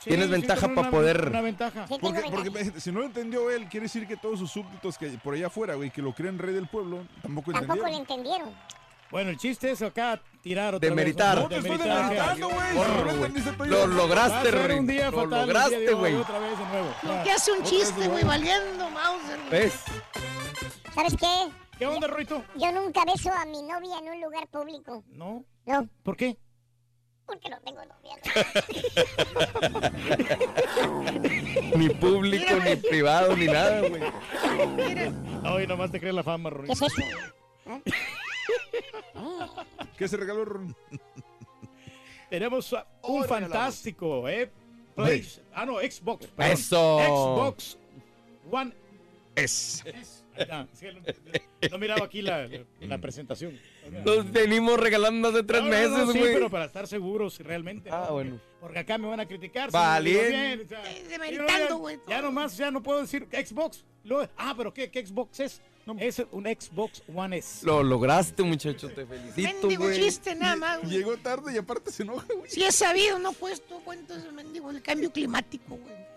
Sí, 0.02 0.10
Tienes 0.10 0.26
sí, 0.28 0.32
ventaja 0.32 0.68
para 0.68 0.82
una- 0.82 0.90
poder- 0.92 1.28
Una 1.28 1.42
ventaja. 1.42 1.88
Sí, 1.88 1.96
Porque, 2.02 2.24
porque 2.32 2.80
si 2.80 2.92
no 2.92 3.02
lo 3.02 3.06
entendió 3.06 3.52
él, 3.52 3.68
quiere 3.70 3.84
decir 3.86 4.08
que 4.08 4.18
todos 4.18 4.40
sus 4.40 4.52
súbditos 4.52 4.98
que 4.98 5.10
por 5.24 5.36
allá 5.36 5.48
afuera, 5.48 5.76
güey, 5.76 5.92
que 5.92 6.02
lo 6.02 6.12
creen 6.14 6.40
rey 6.40 6.54
del 6.56 6.68
pueblo, 6.68 7.06
tampoco 7.22 7.52
Tampoco 7.52 7.76
lo 7.82 7.88
entendieron. 7.88 8.48
entendieron. 8.50 8.82
Bueno, 9.12 9.30
el 9.30 9.38
chiste 9.38 9.70
es 9.72 9.82
acá 9.82 10.20
tirar 10.42 10.74
otra 10.74 10.90
Demeritar. 10.90 11.36
vez. 11.36 11.44
No 11.44 11.50
te 11.50 11.56
estoy 11.58 11.72
Demeritar, 11.78 12.10
demeritando, 12.10 12.50
güey. 12.50 13.70
No 13.70 13.86
lo 13.86 13.88
lograste, 13.88 14.52
día 14.88 15.12
Lo 15.12 15.26
lograste, 15.28 15.94
güey. 15.94 16.16
Otra 16.16 16.40
vez 16.40 16.58
de 16.58 16.66
nuevo. 16.66 16.88
Lo 17.04 17.24
que 17.24 17.32
hace 17.32 17.52
un 17.52 17.58
otra 17.60 17.70
chiste, 17.70 18.08
güey, 18.08 18.24
valiendo, 18.24 18.90
Mauser. 18.90 19.40
¿Ves? 19.52 19.74
¿Sabes 20.96 21.16
qué? 21.18 21.28
¿Qué 21.78 21.86
onda, 21.86 22.08
Roito? 22.08 22.44
Yo 22.56 22.72
nunca 22.72 23.04
beso 23.06 23.32
a 23.34 23.46
mi 23.46 23.62
novia 23.64 23.98
en 24.00 24.10
un 24.10 24.22
lugar 24.22 24.48
público. 24.48 25.04
No. 25.10 25.44
No, 25.66 25.88
¿Por 26.04 26.16
qué? 26.18 26.38
Porque 27.32 27.50
no 27.50 27.60
tengo 27.62 27.82
novia. 27.86 28.16
Ni 31.78 31.90
público, 31.90 32.56
ni 32.64 32.76
privado, 32.76 33.36
ni 33.36 33.46
nada, 33.46 33.82
güey. 33.88 34.02
Ay, 35.44 35.68
nomás 35.68 35.92
te 35.92 36.00
crees 36.00 36.16
la 36.16 36.24
fama, 36.24 36.50
¿Qué 36.50 36.56
Roito. 36.58 36.74
es 36.74 36.82
eso? 36.82 37.02
¿Qué 39.98 40.08
se 40.08 40.18
regaló, 40.18 40.46
Ron? 40.46 40.76
Tenemos 42.30 42.74
un 43.04 43.24
fantástico, 43.26 44.28
¿eh? 44.28 44.52
Play- 44.96 45.28
Ah, 45.54 45.66
no, 45.66 45.80
Xbox. 45.80 46.28
perdón. 46.28 46.52
Eso. 46.54 47.00
Xbox 47.00 47.78
One 48.52 48.74
Es. 49.36 49.84
S. 49.86 50.21
Ahí 50.36 50.42
está. 50.44 50.68
Sí, 50.74 50.88
no, 51.72 51.78
miraba 51.78 52.06
aquí 52.06 52.22
la, 52.22 52.48
la- 52.48 52.66
la 52.82 52.98
presentación. 52.98 53.60
Nos 54.06 54.32
venimos 54.32 54.80
regalando 54.80 55.28
hace 55.30 55.44
tres 55.44 55.62
No, 55.64 55.70
no, 55.70 55.74
no, 55.90 55.98
meses, 56.06 56.14
sí, 56.14 56.20
güey. 56.20 56.34
pero 56.34 56.50
para 56.50 56.66
estar 56.66 56.88
seguros 56.88 57.40
realmente. 57.40 57.90
Ah, 57.92 58.06
¿no? 58.08 58.14
bueno. 58.14 58.40
Porque 58.60 58.80
acá 58.80 58.98
me 58.98 59.08
van 59.08 59.20
a 59.20 59.28
criticar. 59.28 59.70
si 59.70 59.74
Vale. 59.74 60.14
lo 60.14 60.30
bien, 60.30 60.62
o 60.66 60.70
sea, 60.70 60.84
ya, 60.84 61.70
ya 62.08 62.22
nomás, 62.22 62.58
ya 62.58 62.72
no 62.72 62.82
puedo 62.84 63.02
decir 63.02 63.28
Xbox. 63.32 63.84
Luego, 64.04 64.28
ah, 64.38 64.54
pero 64.58 64.74
¿qué, 64.74 64.90
qué 64.90 65.06
Xbox 65.06 65.40
es? 65.40 65.62
Es 66.00 66.22
un 66.32 66.46
Xbox 66.46 67.02
One 67.14 67.38
S. 67.38 67.66
Lo 67.66 67.82
lograste, 67.84 68.44
muchacho. 68.44 68.88
Te 68.90 69.06
felicito, 69.06 69.68
Mendigo 69.68 69.86
güey. 69.86 70.00
chiste, 70.00 70.36
nada 70.36 70.56
más, 70.56 70.80
güey. 70.80 70.92
Llegó 70.92 71.18
tarde 71.18 71.54
y 71.54 71.58
aparte 71.58 71.92
se 71.92 72.04
enoja, 72.04 72.26
güey. 72.36 72.50
Si 72.50 72.64
es 72.64 72.76
sabido, 72.76 73.18
no 73.20 73.34
puesto 73.34 73.80
cuentos, 73.80 74.18
mendigo, 74.32 74.70
el 74.70 74.82
cambio 74.84 75.12
climático, 75.12 75.76
güey. 75.78 76.11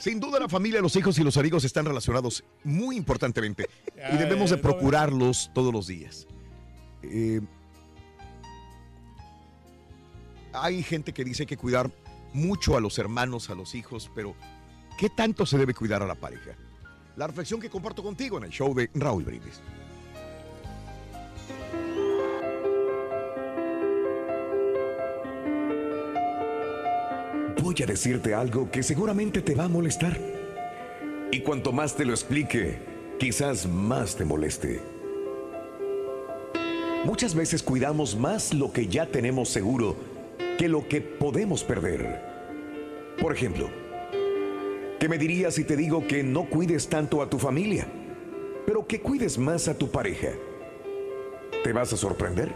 Sin 0.00 0.20
duda 0.20 0.40
la 0.40 0.48
familia, 0.48 0.80
los 0.80 0.96
hijos 0.96 1.18
y 1.18 1.22
los 1.22 1.36
amigos 1.36 1.64
están 1.64 1.84
relacionados 1.84 2.42
muy 2.64 2.96
importantemente 2.96 3.68
y 4.12 4.16
debemos 4.16 4.50
de 4.50 4.56
procurarlos 4.56 5.50
todos 5.54 5.72
los 5.72 5.86
días. 5.86 6.26
Eh, 7.02 7.40
hay 10.52 10.82
gente 10.82 11.12
que 11.12 11.24
dice 11.24 11.46
que 11.46 11.56
cuidar 11.56 11.90
mucho 12.32 12.76
a 12.76 12.80
los 12.80 12.98
hermanos, 12.98 13.50
a 13.50 13.54
los 13.54 13.74
hijos, 13.74 14.10
pero 14.14 14.34
¿qué 14.98 15.10
tanto 15.10 15.46
se 15.46 15.58
debe 15.58 15.74
cuidar 15.74 16.02
a 16.02 16.06
la 16.06 16.14
pareja? 16.14 16.56
La 17.16 17.26
reflexión 17.26 17.60
que 17.60 17.68
comparto 17.68 18.02
contigo 18.02 18.38
en 18.38 18.44
el 18.44 18.50
show 18.50 18.74
de 18.74 18.90
Raúl 18.94 19.24
Brindis. 19.24 19.60
Voy 27.72 27.84
a 27.84 27.86
decirte 27.86 28.34
algo 28.34 28.70
que 28.70 28.82
seguramente 28.82 29.40
te 29.40 29.54
va 29.54 29.64
a 29.64 29.68
molestar. 29.68 30.20
Y 31.30 31.40
cuanto 31.40 31.72
más 31.72 31.96
te 31.96 32.04
lo 32.04 32.12
explique, 32.12 32.76
quizás 33.18 33.66
más 33.66 34.14
te 34.14 34.26
moleste. 34.26 34.82
Muchas 37.06 37.34
veces 37.34 37.62
cuidamos 37.62 38.14
más 38.14 38.52
lo 38.52 38.70
que 38.72 38.88
ya 38.88 39.06
tenemos 39.06 39.48
seguro 39.48 39.96
que 40.58 40.68
lo 40.68 40.86
que 40.86 41.00
podemos 41.00 41.64
perder. 41.64 42.22
Por 43.18 43.34
ejemplo, 43.34 43.70
¿qué 45.00 45.08
me 45.08 45.16
dirías 45.16 45.54
si 45.54 45.64
te 45.64 45.74
digo 45.74 46.06
que 46.06 46.22
no 46.22 46.50
cuides 46.50 46.90
tanto 46.90 47.22
a 47.22 47.30
tu 47.30 47.38
familia, 47.38 47.86
pero 48.66 48.86
que 48.86 49.00
cuides 49.00 49.38
más 49.38 49.66
a 49.68 49.78
tu 49.78 49.90
pareja? 49.90 50.28
¿Te 51.64 51.72
vas 51.72 51.90
a 51.94 51.96
sorprender? 51.96 52.52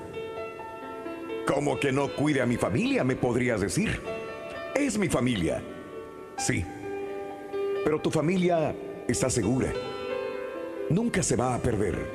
¿Cómo 1.47 1.81
que 1.81 1.91
no 1.91 2.15
cuide 2.15 2.43
a 2.43 2.47
mi 2.47 2.59
familia? 2.59 3.03
Me 3.03 3.17
podrías 3.17 3.63
decir. 3.63 3.99
Es 4.79 4.99
mi 4.99 5.09
familia. 5.09 5.63
Sí. 6.37 6.63
Pero 7.83 7.99
tu 7.99 8.11
familia 8.11 8.77
está 9.09 9.31
segura. 9.31 9.73
Nunca 10.91 11.23
se 11.23 11.35
va 11.35 11.55
a 11.55 11.59
perder. 11.59 12.07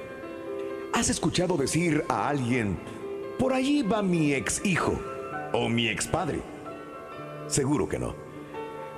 ¿Has 0.93 1.09
escuchado 1.09 1.57
decir 1.57 2.03
a 2.07 2.29
alguien, 2.29 2.77
por 3.39 3.53
allí 3.53 3.81
va 3.81 4.03
mi 4.03 4.33
ex 4.33 4.63
hijo 4.63 4.99
o 5.53 5.69
mi 5.69 5.87
ex 5.87 6.05
padre? 6.05 6.41
Seguro 7.47 7.89
que 7.89 7.97
no. 7.97 8.13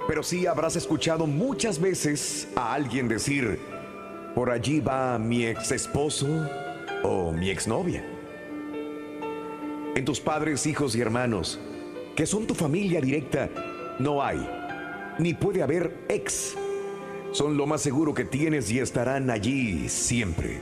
Pero 0.09 0.23
sí 0.23 0.45
habrás 0.45 0.75
escuchado 0.75 1.25
muchas 1.25 1.79
veces 1.79 2.49
a 2.57 2.73
alguien 2.73 3.07
decir, 3.07 3.59
por 4.35 4.51
allí 4.51 4.81
va 4.81 5.17
mi 5.17 5.45
ex 5.45 5.71
esposo 5.71 6.27
o 7.01 7.31
mi 7.31 7.49
exnovia. 7.49 8.03
En 9.95 10.03
tus 10.03 10.19
padres, 10.19 10.67
hijos 10.67 10.95
y 10.95 11.01
hermanos, 11.01 11.59
que 12.15 12.25
son 12.25 12.45
tu 12.45 12.53
familia 12.53 13.01
directa, 13.01 13.49
no 13.99 14.21
hay, 14.21 14.47
ni 15.17 15.33
puede 15.33 15.63
haber 15.63 16.05
ex. 16.09 16.55
Son 17.31 17.57
lo 17.57 17.65
más 17.65 17.81
seguro 17.81 18.13
que 18.13 18.25
tienes 18.25 18.69
y 18.71 18.79
estarán 18.79 19.31
allí 19.31 19.89
siempre. 19.89 20.61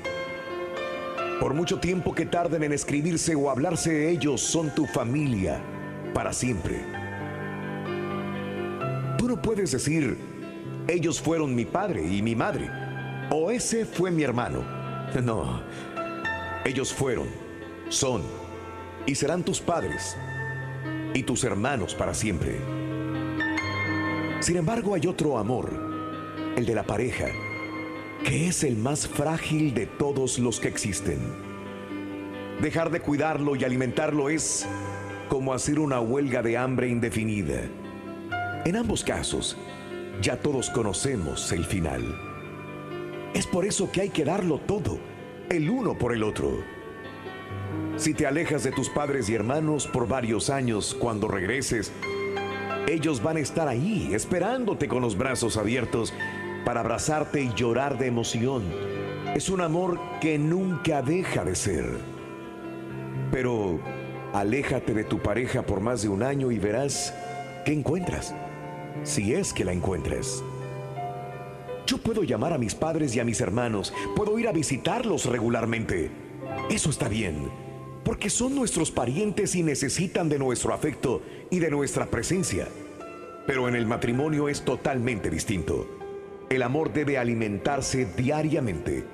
Por 1.40 1.54
mucho 1.54 1.80
tiempo 1.80 2.16
que 2.16 2.26
tarden 2.26 2.64
en 2.64 2.72
escribirse 2.72 3.36
o 3.36 3.50
hablarse 3.50 4.10
ellos, 4.10 4.42
son 4.42 4.74
tu 4.74 4.86
familia 4.86 5.62
para 6.14 6.32
siempre. 6.32 6.86
Tú 9.18 9.28
no 9.28 9.42
puedes 9.42 9.72
decir, 9.72 10.18
ellos 10.88 11.20
fueron 11.20 11.54
mi 11.54 11.66
padre 11.66 12.06
y 12.08 12.22
mi 12.22 12.36
madre, 12.36 12.70
o 13.30 13.52
ese 13.52 13.86
fue 13.86 14.12
mi 14.12 14.24
hermano. 14.24 14.82
No, 15.22 15.62
ellos 16.64 16.94
fueron, 16.94 17.28
son 17.90 18.22
y 19.06 19.14
serán 19.14 19.44
tus 19.44 19.60
padres 19.60 20.16
y 21.14 21.24
tus 21.24 21.44
hermanos 21.44 21.96
para 21.96 22.14
siempre. 22.14 22.60
Sin 24.40 24.58
embargo, 24.58 24.96
hay 24.96 25.08
otro 25.08 25.38
amor, 25.38 25.70
el 26.56 26.66
de 26.66 26.76
la 26.76 26.84
pareja, 26.84 27.28
que 28.24 28.48
es 28.48 28.64
el 28.64 28.76
más 28.78 29.08
frágil 29.08 29.74
de 29.74 29.86
todos 29.86 30.40
los 30.40 30.60
que 30.60 30.68
existen. 30.68 31.20
Dejar 32.62 32.92
de 32.92 33.02
cuidarlo 33.02 33.56
y 33.56 33.64
alimentarlo 33.64 34.30
es 34.30 34.68
como 35.30 35.54
hacer 35.54 35.80
una 35.80 36.00
huelga 36.00 36.42
de 36.42 36.58
hambre 36.58 36.90
indefinida. 36.90 37.62
En 38.66 38.76
ambos 38.76 39.04
casos, 39.04 39.58
ya 40.22 40.38
todos 40.38 40.70
conocemos 40.70 41.52
el 41.52 41.66
final. 41.66 42.04
Es 43.34 43.48
por 43.48 43.66
eso 43.66 43.92
que 43.92 44.02
hay 44.02 44.10
que 44.10 44.26
darlo 44.26 44.60
todo, 44.60 45.00
el 45.50 45.70
uno 45.70 45.98
por 45.98 46.14
el 46.14 46.24
otro. 46.24 46.81
Si 48.02 48.16
te 48.16 48.26
alejas 48.26 48.64
de 48.64 48.72
tus 48.72 48.90
padres 48.90 49.30
y 49.30 49.36
hermanos 49.36 49.86
por 49.86 50.08
varios 50.08 50.50
años, 50.50 50.96
cuando 50.96 51.28
regreses, 51.28 51.92
ellos 52.88 53.22
van 53.22 53.38
a 53.38 53.42
estar 53.42 53.68
ahí, 53.68 54.10
esperándote 54.16 54.88
con 54.88 55.04
los 55.04 55.16
brazos 55.16 55.56
abiertos 55.56 56.12
para 56.66 56.80
abrazarte 56.80 57.44
y 57.44 57.54
llorar 57.54 58.00
de 58.00 58.08
emoción. 58.08 58.64
Es 59.36 59.50
un 59.50 59.62
amor 59.62 60.00
que 60.20 60.40
nunca 60.40 61.04
deja 61.04 61.44
de 61.46 61.54
ser. 61.54 61.86
Pero 63.32 63.80
aléjate 64.34 64.96
de 64.96 65.04
tu 65.04 65.20
pareja 65.20 65.62
por 65.62 65.80
más 65.80 66.02
de 66.02 66.10
un 66.10 66.24
año 66.24 66.50
y 66.50 66.58
verás 66.58 67.14
qué 67.66 67.72
encuentras, 67.72 68.34
si 69.04 69.36
es 69.36 69.54
que 69.54 69.64
la 69.64 69.74
encuentras. 69.74 70.44
Yo 71.86 72.00
puedo 72.00 72.24
llamar 72.24 72.54
a 72.54 72.58
mis 72.58 72.74
padres 72.74 73.16
y 73.16 73.20
a 73.20 73.24
mis 73.24 73.42
hermanos, 73.42 73.94
puedo 74.16 74.40
ir 74.40 74.48
a 74.48 74.52
visitarlos 74.52 75.28
regularmente. 75.28 76.10
Eso 76.72 76.90
está 76.90 77.08
bien, 77.08 77.52
porque 78.12 78.30
son 78.30 78.54
nuestros 78.56 78.92
parientes 78.92 79.56
y 79.56 79.64
necesitan 79.64 80.28
de 80.28 80.38
nuestro 80.38 80.74
afecto 80.74 81.22
y 81.50 81.60
de 81.60 81.72
nuestra 81.72 82.08
presencia. 82.08 82.68
Pero 83.48 83.70
en 83.70 83.76
el 83.76 83.86
matrimonio 83.86 84.50
es 84.50 84.66
totalmente 84.66 85.30
distinto. 85.30 85.88
El 86.50 86.62
amor 86.62 86.92
debe 86.92 87.18
alimentarse 87.18 88.06
diariamente. 88.18 89.06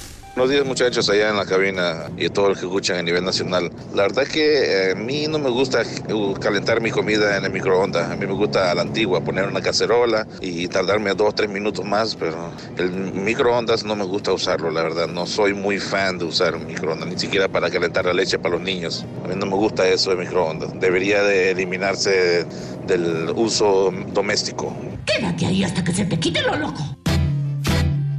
Buenos 0.33 0.49
días 0.49 0.65
muchachos 0.65 1.09
allá 1.09 1.29
en 1.29 1.35
la 1.35 1.45
cabina 1.45 2.09
y 2.17 2.29
todo 2.29 2.47
el 2.47 2.53
que 2.53 2.61
escuchan 2.61 2.97
a 2.99 3.03
nivel 3.03 3.25
nacional. 3.25 3.69
La 3.93 4.03
verdad 4.03 4.23
es 4.23 4.29
que 4.29 4.63
eh, 4.63 4.91
a 4.93 4.95
mí 4.95 5.27
no 5.27 5.37
me 5.39 5.49
gusta 5.49 5.83
uh, 6.09 6.33
calentar 6.35 6.79
mi 6.79 6.89
comida 6.89 7.35
en 7.35 7.43
el 7.43 7.51
microondas. 7.51 8.09
A 8.09 8.15
mí 8.15 8.25
me 8.25 8.31
gusta 8.31 8.71
a 8.71 8.75
la 8.75 8.83
antigua, 8.83 9.19
poner 9.21 9.45
una 9.45 9.59
cacerola 9.59 10.25
y 10.39 10.69
tardarme 10.69 11.13
dos 11.15 11.29
o 11.29 11.31
tres 11.33 11.49
minutos 11.49 11.83
más, 11.83 12.15
pero 12.15 12.49
el 12.77 12.91
microondas 12.91 13.83
no 13.83 13.93
me 13.93 14.05
gusta 14.05 14.31
usarlo, 14.31 14.71
la 14.71 14.83
verdad. 14.83 15.07
No 15.09 15.25
soy 15.25 15.53
muy 15.53 15.79
fan 15.79 16.17
de 16.17 16.23
usar 16.23 16.55
un 16.55 16.65
microondas, 16.65 17.09
ni 17.09 17.19
siquiera 17.19 17.49
para 17.49 17.69
calentar 17.69 18.05
la 18.05 18.13
leche 18.13 18.39
para 18.39 18.55
los 18.55 18.63
niños. 18.63 19.05
A 19.25 19.27
mí 19.27 19.35
no 19.35 19.45
me 19.47 19.55
gusta 19.55 19.85
eso 19.85 20.11
de 20.11 20.15
microondas. 20.15 20.79
Debería 20.79 21.23
de 21.23 21.51
eliminarse 21.51 22.45
del 22.87 23.33
uso 23.35 23.93
doméstico. 24.13 24.73
Quédate 25.05 25.45
ahí 25.45 25.65
hasta 25.65 25.83
que 25.83 25.91
se 25.91 26.05
te 26.05 26.17
quite 26.17 26.41
lo 26.41 26.55
loco. 26.55 26.97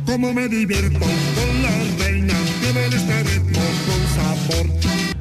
Cómo 0.04 0.34
me 0.34 0.46
divierto 0.46 0.98
con 1.00 1.62
la 1.62 1.70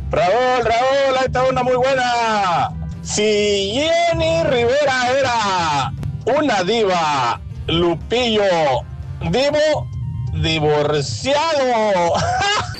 Raúl, 0.09 0.63
Raúl, 0.63 1.17
ahí 1.17 1.25
está 1.25 1.43
una 1.43 1.63
muy 1.63 1.75
buena. 1.75 2.71
Si 3.01 3.73
Jenny 3.73 4.43
Rivera 4.43 5.09
era 5.19 5.93
una 6.37 6.63
diva, 6.63 7.41
Lupillo, 7.67 8.43
divo, 9.29 9.87
divorciado. 10.33 12.13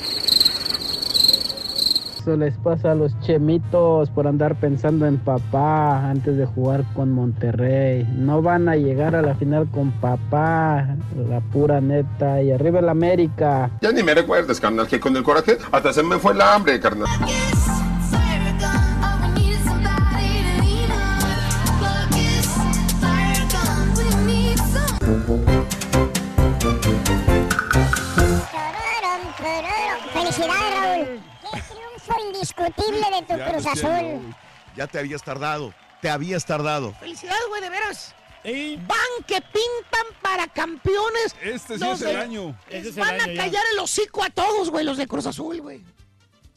Eso 2.22 2.36
les 2.36 2.56
pasa 2.58 2.92
a 2.92 2.94
los 2.94 3.18
chemitos 3.18 4.08
por 4.10 4.28
andar 4.28 4.54
pensando 4.54 5.06
en 5.06 5.18
papá 5.18 6.08
antes 6.08 6.36
de 6.36 6.46
jugar 6.46 6.84
con 6.94 7.10
Monterrey. 7.10 8.06
No 8.16 8.40
van 8.40 8.68
a 8.68 8.76
llegar 8.76 9.16
a 9.16 9.22
la 9.22 9.34
final 9.34 9.68
con 9.72 9.90
papá, 9.90 10.86
la 11.28 11.40
pura 11.40 11.80
neta. 11.80 12.40
Y 12.40 12.52
arriba 12.52 12.78
el 12.78 12.88
América. 12.88 13.72
Ya 13.80 13.90
ni 13.90 14.04
me 14.04 14.14
recuerdes, 14.14 14.60
carnal, 14.60 14.86
que 14.86 15.00
con 15.00 15.16
el 15.16 15.24
coraje 15.24 15.58
hasta 15.72 15.92
se 15.92 16.04
me 16.04 16.16
fue 16.20 16.32
el 16.32 16.42
hambre, 16.42 16.78
carnal. 16.78 17.08
Indiscutible 32.42 33.06
de 33.10 33.22
tu 33.26 33.36
Ya 33.36 33.50
Cruz 33.50 33.66
Azul. 33.66 34.34
Ya 34.76 34.86
te 34.86 34.98
habías 34.98 35.22
tardado. 35.22 35.72
Te 36.00 36.10
habías 36.10 36.44
tardado. 36.44 36.92
Felicidades, 36.94 37.42
güey, 37.48 37.60
de 37.62 37.70
veras. 37.70 38.14
Van 38.44 39.24
que 39.26 39.40
pintan 39.40 40.20
para 40.20 40.48
campeones. 40.48 41.36
Este 41.42 41.78
sí 41.78 41.84
Los 41.84 42.00
es 42.00 42.08
el 42.08 42.16
de- 42.16 42.20
año. 42.22 42.58
El 42.68 42.92
van 42.92 43.08
año 43.20 43.22
a 43.22 43.26
ya. 43.34 43.42
callar 43.44 43.62
el 43.72 43.78
hocico 43.78 44.24
a 44.24 44.30
todos, 44.30 44.70
güey, 44.70 44.84
los 44.84 44.96
de 44.96 45.06
Cruz 45.06 45.26
Azul, 45.26 45.60
güey. 45.60 45.80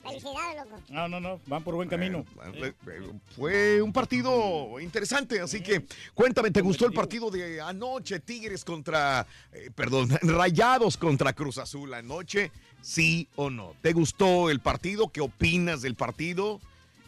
Felicidades, 0.01 0.57
loco. 0.65 0.81
No, 0.89 1.07
no, 1.07 1.19
no, 1.19 1.39
van 1.47 1.63
por 1.63 1.73
buen 1.75 1.89
camino. 1.89 2.25
Eh, 2.55 2.73
eh, 2.87 3.11
Fue 3.35 3.81
un 3.81 3.91
partido 3.91 4.79
interesante, 4.79 5.41
así 5.41 5.61
que 5.61 5.85
cuéntame, 6.13 6.51
¿te 6.51 6.61
gustó 6.61 6.85
el 6.85 6.93
partido 6.93 7.31
de 7.31 7.59
anoche? 7.59 8.19
Tigres 8.19 8.63
contra, 8.63 9.25
eh, 9.51 9.69
perdón, 9.75 10.09
Rayados 10.21 10.97
contra 10.97 11.33
Cruz 11.33 11.57
Azul 11.57 11.91
anoche, 11.93 12.51
sí 12.85 13.27
o 13.35 13.49
no? 13.49 13.73
¿Te 13.81 13.93
gustó 13.93 14.49
el 14.51 14.59
partido? 14.59 15.09
¿Qué 15.09 15.21
opinas 15.21 15.81
del 15.81 15.95
partido? 15.95 16.59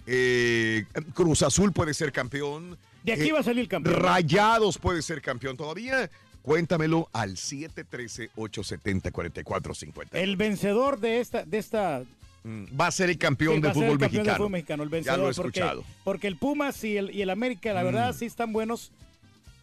Eh, 0.07 0.85
Cruz 1.13 1.43
Azul 1.43 1.71
puede 1.73 1.93
ser 1.93 2.11
campeón. 2.11 2.77
De 3.03 3.13
aquí 3.13 3.29
Eh, 3.29 3.33
va 3.33 3.39
a 3.41 3.43
salir 3.43 3.67
campeón. 3.67 3.95
Rayados 3.97 4.77
puede 4.77 5.01
ser 5.01 5.21
campeón 5.21 5.55
todavía. 5.57 6.09
Cuéntamelo 6.41 7.09
al 7.13 7.35
713-870-4450. 7.35 10.07
El 10.13 10.35
vencedor 10.37 10.99
de 10.99 11.19
esta, 11.19 11.43
de 11.43 11.57
esta 11.57 12.03
Mm, 12.43 12.65
Va 12.79 12.87
a 12.87 12.91
ser 12.91 13.09
el 13.09 13.17
campeón 13.17 13.55
Sí, 13.55 13.61
del 13.61 13.73
fútbol 13.73 13.89
el 13.91 13.97
campeón 13.97 14.23
del 14.25 14.35
fútbol 14.35 14.51
mexicano, 14.51 14.83
el 14.83 14.89
ya 14.89 14.95
vencedor, 14.95 15.19
lo 15.19 15.29
he 15.29 15.33
porque- 15.33 15.59
escuchado. 15.59 15.83
Porque, 16.05 16.27
el 16.27 16.37
Pumas 16.37 16.81
y 16.85 16.95
el, 16.95 17.13
y 17.13 17.21
el 17.21 17.29
América, 17.29 17.73
la 17.73 17.83
verdad, 17.83 18.13
Mm. 18.13 18.17
sí 18.17 18.25
están 18.25 18.53
buenos, 18.53 18.91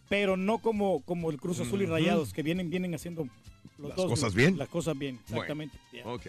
pero 0.07 0.37
no 0.37 0.59
como, 0.59 1.01
como 1.01 1.31
el 1.31 1.37
Cruz 1.37 1.59
Azul 1.61 1.81
y. 1.81 1.87
Rayados, 1.87 2.31
que 2.31 2.43
vienen, 2.43 2.69
vienen 2.69 2.93
haciendo 2.93 3.27
los 3.77 3.89
Las 3.89 3.97
dos, 3.97 4.07
cosas 4.07 4.33
bien. 4.33 4.57
Las 4.57 4.69
cosas 4.69 4.97
bien, 4.97 5.19
exactamente. 5.23 5.77
Ok. 6.03 6.25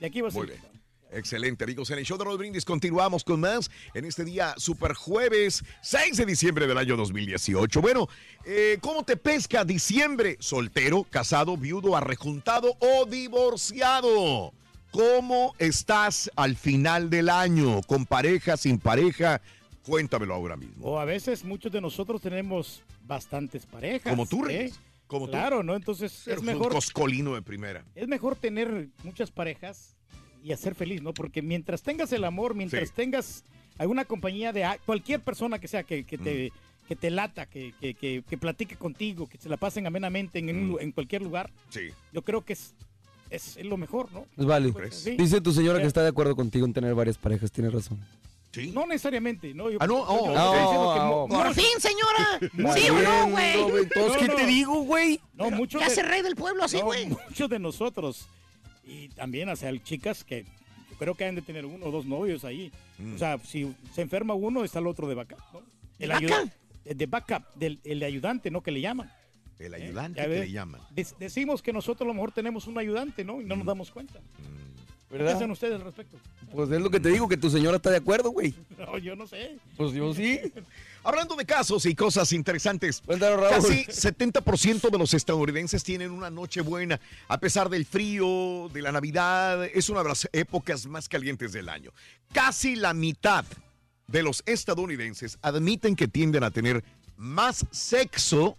De 0.00 0.06
aquí 0.06 0.20
va 0.20 0.28
a 0.28 0.30
ser. 0.30 0.38
Muy 0.40 0.48
bien. 0.48 0.78
Excelente, 1.10 1.64
amigos. 1.64 1.90
En 1.90 1.98
el 1.98 2.04
show 2.04 2.18
de 2.18 2.24
Raúl 2.24 2.38
Brindis 2.38 2.64
continuamos 2.64 3.24
con 3.24 3.40
más 3.40 3.70
en 3.94 4.04
este 4.04 4.24
día 4.24 4.54
super 4.58 4.92
jueves 4.92 5.64
6 5.80 6.18
de 6.18 6.26
diciembre 6.26 6.66
del 6.66 6.76
año 6.76 6.96
2018. 6.96 7.80
Bueno, 7.80 8.08
eh, 8.44 8.78
¿cómo 8.82 9.04
te 9.04 9.16
pesca 9.16 9.64
diciembre? 9.64 10.36
¿Soltero, 10.38 11.04
casado, 11.04 11.56
viudo, 11.56 11.96
arrejuntado 11.96 12.76
o 12.80 13.06
divorciado? 13.06 14.52
¿Cómo 14.90 15.54
estás 15.58 16.30
al 16.36 16.56
final 16.56 17.08
del 17.10 17.30
año? 17.30 17.80
¿Con 17.82 18.04
pareja, 18.04 18.56
sin 18.56 18.78
pareja? 18.78 19.40
Cuéntamelo 19.84 20.34
ahora 20.34 20.56
mismo. 20.56 20.86
O 20.86 20.98
a 20.98 21.06
veces 21.06 21.44
muchos 21.44 21.72
de 21.72 21.80
nosotros 21.80 22.20
tenemos 22.20 22.82
bastantes 23.06 23.64
parejas. 23.64 24.10
Como 24.10 24.26
tú, 24.26 24.44
¿eh? 24.44 24.48
Reyes. 24.48 24.80
Como 25.08 25.26
tú. 25.26 25.32
Claro, 25.32 25.62
¿no? 25.64 25.74
Entonces 25.74 26.26
Eres 26.28 26.36
es 26.36 26.40
un 26.40 26.46
mejor, 26.46 26.70
coscolino 26.72 27.34
de 27.34 27.42
primera. 27.42 27.84
es 27.96 28.06
mejor 28.06 28.36
tener 28.36 28.88
muchas 29.02 29.30
parejas 29.32 29.96
y 30.44 30.52
hacer 30.52 30.74
feliz, 30.76 31.02
¿no? 31.02 31.12
Porque 31.12 31.42
mientras 31.42 31.82
tengas 31.82 32.12
el 32.12 32.22
amor, 32.24 32.54
mientras 32.54 32.88
Sí. 32.88 32.94
tengas 32.94 33.42
alguna 33.78 34.04
compañía 34.04 34.52
de 34.52 34.64
cualquier 34.86 35.20
persona 35.20 35.58
que 35.58 35.66
sea 35.66 35.82
que, 35.82 36.04
que 36.04 36.18
Mm. 36.18 36.22
te, 36.22 36.52
que 36.86 36.96
te 36.96 37.10
lata, 37.10 37.46
que, 37.46 37.74
que, 37.80 37.92
que- 37.94 38.22
que 38.26 38.38
platique 38.38 38.76
contigo, 38.76 39.26
que 39.28 39.36
se 39.38 39.48
la 39.48 39.56
pasen 39.58 39.86
amenamente 39.86 40.38
en, 40.38 40.48
un 40.56 40.70
Mm. 40.72 40.76
en 40.80 40.92
cualquier 40.92 41.22
lugar, 41.22 41.50
Sí. 41.70 41.88
yo 42.12 42.22
creo 42.22 42.44
que 42.44 42.52
es, 42.54 42.74
es, 43.30 43.56
es 43.58 43.66
lo 43.66 43.76
mejor, 43.76 44.10
¿no? 44.12 44.24
Es 44.38 44.46
válido. 44.46 44.78
Sí. 44.90 45.16
Dice 45.16 45.40
tu 45.42 45.52
señora 45.52 45.80
que 45.80 45.86
está 45.86 46.02
de 46.02 46.08
acuerdo 46.08 46.34
contigo 46.34 46.64
en 46.64 46.72
tener 46.72 46.94
varias 46.94 47.18
parejas, 47.18 47.52
tienes 47.52 47.72
razón. 47.74 47.98
No 48.72 48.86
necesariamente, 48.86 49.52
¿no? 49.54 49.70
Yo- 49.70 49.78
Ah, 49.80 49.86
no, 49.86 49.96
oh, 50.00 50.26
mu- 50.26 50.34
oh. 50.34 51.28
Por 51.28 51.54
fin, 51.54 51.66
señora. 51.78 52.40
¿Sí 52.78 52.88
o 52.88 52.98
no, 53.00 53.28
güey? 53.30 53.88
¿qué 54.18 54.26
no. 54.28 54.34
te 54.34 54.46
digo, 54.46 54.82
güey? 54.82 55.20
No, 55.34 55.50
muchos 55.50 55.80
Ya 55.80 55.88
de- 55.88 55.94
se 55.94 56.02
rey 56.02 56.22
del 56.22 56.34
pueblo 56.34 56.64
así, 56.64 56.80
güey. 56.80 57.06
muchos 57.06 57.48
de 57.50 57.58
nosotros 57.58 58.26
y 58.84 59.08
también, 59.10 59.48
o 59.50 59.56
sea, 59.56 59.70
chicas 59.82 60.24
que 60.24 60.44
yo 60.90 60.96
creo 60.98 61.14
que 61.14 61.26
han 61.26 61.34
de 61.34 61.42
tener 61.42 61.66
uno 61.66 61.86
o 61.86 61.90
dos 61.90 62.06
novios 62.06 62.44
ahí. 62.44 62.72
Mm. 62.98 63.14
O 63.14 63.18
sea, 63.18 63.38
si 63.44 63.74
se 63.94 64.00
enferma 64.02 64.34
uno, 64.34 64.64
está 64.64 64.78
el 64.78 64.86
otro 64.86 65.06
de 65.06 65.14
backup, 65.14 65.38
¿no? 65.52 65.62
El 65.98 66.08
¿De 66.08 66.14
ayuda- 66.14 66.36
backup? 66.38 66.52
eh, 66.86 66.94
De 66.94 67.06
backup, 67.06 67.54
del, 67.54 67.80
el 67.84 68.02
ayudante, 68.02 68.50
¿no? 68.50 68.62
Que 68.62 68.70
le 68.72 68.80
llaman. 68.80 69.12
El 69.58 69.74
ayudante 69.74 70.18
Ya 70.20 70.22
que 70.24 70.28
ves, 70.30 70.40
le 70.40 70.50
llaman. 70.52 70.80
dec- 70.94 71.16
decimos 71.18 71.60
que 71.62 71.72
nosotros 71.72 72.06
a 72.06 72.08
lo 72.08 72.14
mejor 72.14 72.32
tenemos 72.32 72.66
un 72.66 72.78
ayudante, 72.78 73.24
¿no? 73.24 73.40
Y 73.42 73.44
no 73.44 73.56
nos 73.56 73.64
Mm. 73.64 73.68
damos 73.68 73.90
cuenta. 73.90 74.20
¿Qué 74.20 74.22
¿Verdad? 75.10 75.28
piensan 75.28 75.50
ustedes 75.50 75.74
al 75.74 75.80
respecto? 75.82 76.18
Pues 76.52 76.70
es 76.70 76.80
lo 76.80 76.90
que 76.90 77.00
te 77.00 77.08
digo, 77.08 77.28
que 77.28 77.36
tu 77.38 77.48
señora 77.48 77.76
está 77.76 77.90
de 77.90 77.96
acuerdo, 77.96 78.30
güey. 78.30 78.54
No, 78.78 78.98
yo 78.98 79.16
no 79.16 79.26
sé. 79.26 79.58
Pues 79.76 79.92
yo 79.92 80.12
sí. 80.14 80.40
Hablando 81.04 81.34
de 81.36 81.46
casos 81.46 81.86
y 81.86 81.94
cosas 81.94 82.32
interesantes, 82.32 83.00
Cuéntanos, 83.04 83.40
Raúl. 83.40 83.54
casi 83.54 83.84
70% 83.84 84.90
de 84.90 84.98
los 84.98 85.14
estadounidenses 85.14 85.82
tienen 85.82 86.10
una 86.10 86.28
noche 86.28 86.60
buena. 86.60 87.00
A 87.28 87.38
pesar 87.40 87.70
del 87.70 87.86
frío, 87.86 88.68
de 88.72 88.82
la 88.82 88.92
Navidad, 88.92 89.64
es 89.64 89.88
una 89.88 90.02
de 90.02 90.08
las 90.10 90.28
épocas 90.32 90.86
más 90.86 91.08
calientes 91.08 91.52
del 91.52 91.68
año. 91.68 91.92
Casi 92.32 92.76
la 92.76 92.92
mitad 92.92 93.44
de 94.06 94.22
los 94.22 94.42
estadounidenses 94.46 95.38
admiten 95.40 95.96
que 95.96 96.08
tienden 96.08 96.44
a 96.44 96.50
tener 96.50 96.84
más 97.16 97.64
sexo 97.70 98.58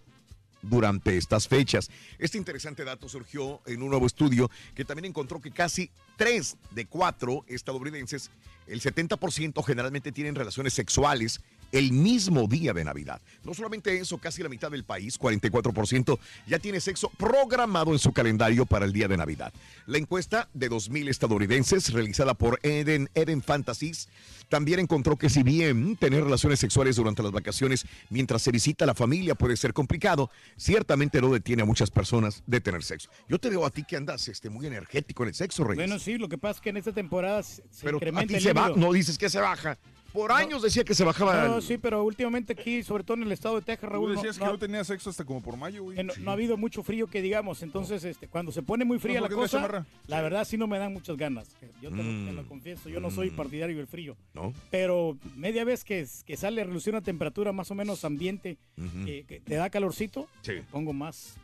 durante 0.62 1.16
estas 1.16 1.48
fechas. 1.48 1.90
Este 2.18 2.38
interesante 2.38 2.84
dato 2.84 3.08
surgió 3.08 3.60
en 3.66 3.82
un 3.82 3.90
nuevo 3.90 4.06
estudio 4.06 4.50
que 4.74 4.84
también 4.84 5.06
encontró 5.06 5.40
que 5.40 5.50
casi 5.50 5.90
3 6.16 6.56
de 6.72 6.86
4 6.86 7.44
estadounidenses, 7.48 8.30
el 8.66 8.80
70% 8.80 9.64
generalmente 9.64 10.12
tienen 10.12 10.34
relaciones 10.34 10.74
sexuales 10.74 11.40
el 11.72 11.92
mismo 11.92 12.46
día 12.46 12.72
de 12.72 12.84
Navidad. 12.84 13.20
No 13.44 13.54
solamente 13.54 13.98
eso, 13.98 14.18
casi 14.18 14.42
la 14.42 14.48
mitad 14.48 14.70
del 14.70 14.84
país, 14.84 15.18
44%, 15.18 16.18
ya 16.46 16.58
tiene 16.58 16.80
sexo 16.80 17.10
programado 17.16 17.92
en 17.92 17.98
su 17.98 18.12
calendario 18.12 18.66
para 18.66 18.84
el 18.84 18.92
día 18.92 19.08
de 19.08 19.16
Navidad. 19.16 19.52
La 19.86 19.98
encuesta 19.98 20.48
de 20.54 20.70
2.000 20.70 21.08
estadounidenses 21.08 21.92
realizada 21.92 22.34
por 22.34 22.58
Eden, 22.62 23.08
Eden 23.14 23.42
Fantasies 23.42 24.08
también 24.48 24.80
encontró 24.80 25.16
que 25.16 25.30
si 25.30 25.42
bien 25.42 25.96
tener 25.96 26.24
relaciones 26.24 26.58
sexuales 26.58 26.96
durante 26.96 27.22
las 27.22 27.32
vacaciones 27.32 27.86
mientras 28.10 28.42
se 28.42 28.50
visita 28.50 28.84
a 28.84 28.86
la 28.86 28.94
familia 28.94 29.34
puede 29.34 29.56
ser 29.56 29.72
complicado, 29.72 30.30
ciertamente 30.56 31.20
no 31.20 31.32
detiene 31.32 31.62
a 31.62 31.64
muchas 31.64 31.90
personas 31.90 32.42
de 32.46 32.60
tener 32.60 32.82
sexo. 32.82 33.08
Yo 33.28 33.38
te 33.38 33.48
veo 33.48 33.64
a 33.64 33.70
ti 33.70 33.84
que 33.84 33.96
andas 33.96 34.26
este, 34.28 34.50
muy 34.50 34.66
energético 34.66 35.22
en 35.22 35.28
el 35.28 35.34
sexo, 35.34 35.64
Reyes. 35.64 35.86
Bueno, 35.86 35.98
sí, 36.00 36.18
lo 36.18 36.28
que 36.28 36.36
pasa 36.36 36.56
es 36.56 36.60
que 36.60 36.70
en 36.70 36.76
esta 36.78 36.92
temporada 36.92 37.42
se 37.42 37.62
a 37.62 37.92
incrementa 37.92 38.26
ti 38.26 38.34
el 38.34 38.42
se 38.42 38.52
va, 38.52 38.68
líbido. 38.68 38.86
no 38.86 38.92
dices 38.92 39.16
que 39.16 39.30
se 39.30 39.38
baja. 39.38 39.78
Por 40.12 40.32
años 40.32 40.62
decía 40.62 40.82
que 40.84 40.94
se 40.94 41.04
bajaba. 41.04 41.46
No, 41.46 41.56
el- 41.56 41.62
sí, 41.62 41.78
pero 41.78 42.02
últimamente 42.04 42.52
aquí, 42.54 42.82
sobre 42.82 43.04
todo 43.04 43.16
en 43.16 43.22
el 43.24 43.32
estado 43.32 43.56
de 43.56 43.62
Texas, 43.62 43.88
Tú 43.88 43.92
Raúl, 43.94 44.08
no, 44.14 44.20
decías 44.20 44.38
no- 44.38 44.46
que 44.46 44.52
no 44.52 44.58
tenía 44.58 44.82
sexo 44.84 45.10
hasta 45.10 45.24
como 45.24 45.40
por 45.42 45.56
mayo, 45.56 45.84
güey. 45.84 45.98
Eh, 46.00 46.02
no, 46.04 46.12
no 46.18 46.30
ha 46.30 46.34
habido 46.34 46.56
mucho 46.56 46.82
frío 46.82 47.06
que 47.06 47.22
digamos, 47.22 47.62
entonces 47.62 48.02
este, 48.04 48.26
cuando 48.28 48.50
se 48.52 48.62
pone 48.62 48.84
muy 48.84 48.98
fría 48.98 49.20
¿por 49.20 49.30
la 49.30 49.36
cosa, 49.36 49.86
la 50.06 50.20
verdad 50.22 50.44
sí 50.44 50.56
no 50.58 50.66
me 50.66 50.78
dan 50.78 50.92
muchas 50.92 51.16
ganas. 51.16 51.48
Yo 51.80 51.90
te, 51.90 51.96
lo- 51.96 52.02
Mm. 52.02 52.26
te 52.26 52.32
lo 52.32 52.46
confieso, 52.48 52.88
yo 52.88 53.00
no 53.00 53.10
soy 53.10 53.30
partidario 53.30 53.76
del 53.76 53.86
frío. 53.86 54.16
¿No? 54.34 54.52
Pero 54.70 55.16
media 55.36 55.64
vez 55.64 55.84
que, 55.84 56.06
que 56.26 56.36
sale 56.36 56.60
a 56.60 56.64
reducir 56.64 56.92
una 56.92 57.02
temperatura 57.02 57.52
más 57.52 57.70
o 57.70 57.74
menos 57.74 58.04
ambiente, 58.04 58.58
Ujú. 58.78 59.04
que, 59.04 59.24
que 59.26 59.40
te 59.40 59.54
da 59.54 59.70
calorcito, 59.70 60.28
Sí. 60.42 60.54
pongo 60.70 60.92
más, 60.92 61.36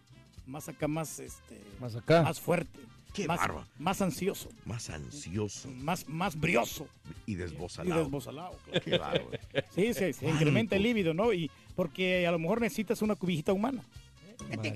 más 0.47 0.69
acá, 0.69 0.89
más, 0.89 1.19
este, 1.21 1.61
Más 1.81 1.95
acá. 1.97 2.23
más 2.23 2.41
fuerte. 2.41 2.79
Qué 3.17 3.27
más, 3.27 4.03
ansioso, 4.03 4.51
Más 4.67 4.91
ansioso 4.91 5.71
más, 5.71 6.07
más 6.07 6.39
brioso. 6.39 6.87
y 7.25 7.33
Y 7.33 7.35
desbozalado. 7.37 8.03
desbozalado, 8.03 8.59
claro. 8.65 8.85
Qué 8.85 8.99
bárbaro. 8.99 9.31
Sí, 9.75 9.95
se, 9.95 10.11
incrementa 10.23 10.77
el 10.77 10.83
líbido, 10.83 11.15
¿no? 11.15 11.33
Y 11.33 11.51
porque 11.75 12.27
a 12.27 12.31
lo 12.31 12.39
mejor 12.39 12.61
necesitas 12.61 13.01
una 13.01 13.15
cubijita 13.17 13.53
humana. 13.53 13.83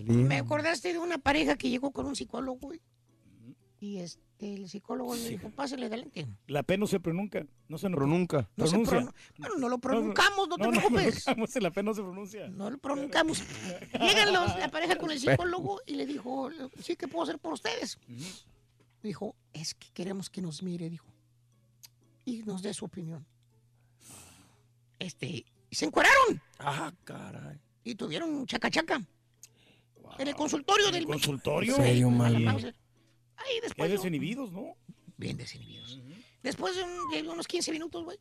Me 0.06 0.38
acordaste 0.38 0.92
de 0.94 0.98
una 0.98 1.18
pareja 1.18 1.56
que 1.56 1.68
llegó 1.68 1.90
con 1.90 2.06
un 2.06 2.16
psicólogo, 2.16 2.58
güey. 2.58 2.80
Y 3.78 3.98
este, 3.98 4.22
el 4.40 4.68
psicólogo 4.68 5.14
le 5.14 5.28
dijo, 5.28 5.50
pásale 5.50 5.86
adelante. 5.86 6.26
La 6.46 6.62
P 6.62 6.78
no 6.78 6.86
se 6.86 6.98
pronuncia, 7.00 7.46
no 7.68 7.78
se 7.78 7.90
Pero 7.90 8.06
nunca. 8.06 8.48
No 8.56 8.66
se 8.66 8.70
pronuncia. 8.78 8.98
pronun- 9.00 9.14
bueno, 9.38 9.54
no 9.58 9.68
lo 9.68 9.78
pronunciamos, 9.78 10.48
no, 10.48 10.56
te 10.56 10.62
no, 10.64 10.70
no, 10.72 10.80
preocupes. 10.80 11.24
no, 11.36 11.44
la 11.60 11.70
P 11.70 11.82
no 11.82 11.94
se 11.94 12.02
pronuncia. 12.02 12.48
No 12.48 12.70
lo 12.70 12.78
pronunciamos. 12.78 13.42
Llegan 14.00 14.32
los- 14.32 14.56
la 14.58 14.70
pareja 14.70 14.96
con 14.96 15.10
el 15.10 15.18
psicólogo 15.20 15.80
y 15.86 15.94
le 15.94 16.06
dijo, 16.06 16.50
sí, 16.82 16.96
¿qué 16.96 17.06
puedo 17.08 17.24
hacer 17.24 17.38
por 17.38 17.52
ustedes? 17.52 17.98
Dijo, 19.02 19.34
es 19.52 19.74
que 19.74 19.88
queremos 19.92 20.30
que 20.30 20.40
nos 20.42 20.62
mire, 20.62 20.88
dijo. 20.90 21.06
Y 22.24 22.42
nos 22.42 22.62
dé 22.62 22.72
su 22.74 22.84
opinión. 22.84 23.26
Este, 24.98 25.26
y 25.70 25.74
se 25.74 25.86
encueraron 25.86 26.40
Ah, 26.58 26.92
caray. 27.04 27.58
y 27.84 27.94
tuvieron 27.94 28.46
chaca 28.46 28.70
chaca. 28.70 29.00
En 30.18 30.28
el 30.28 30.34
consultorio 30.34 30.88
¿En 30.88 30.94
el 30.94 31.00
del 31.00 31.06
consultorio? 31.06 31.76
¿En 31.76 31.82
serio, 31.82 32.10
Ahí 33.40 33.54
Qué 33.56 33.60
después. 33.62 33.90
de- 33.90 33.96
desinhibidos, 33.96 34.52
¿no? 34.52 34.76
Bien 35.16 35.36
desinhibidos. 35.36 36.00
Después 36.42 36.74
de, 36.76 36.82
un- 36.84 37.10
de 37.10 37.28
unos 37.28 37.46
15 37.46 37.72
minutos, 37.72 38.04
güey, 38.04 38.18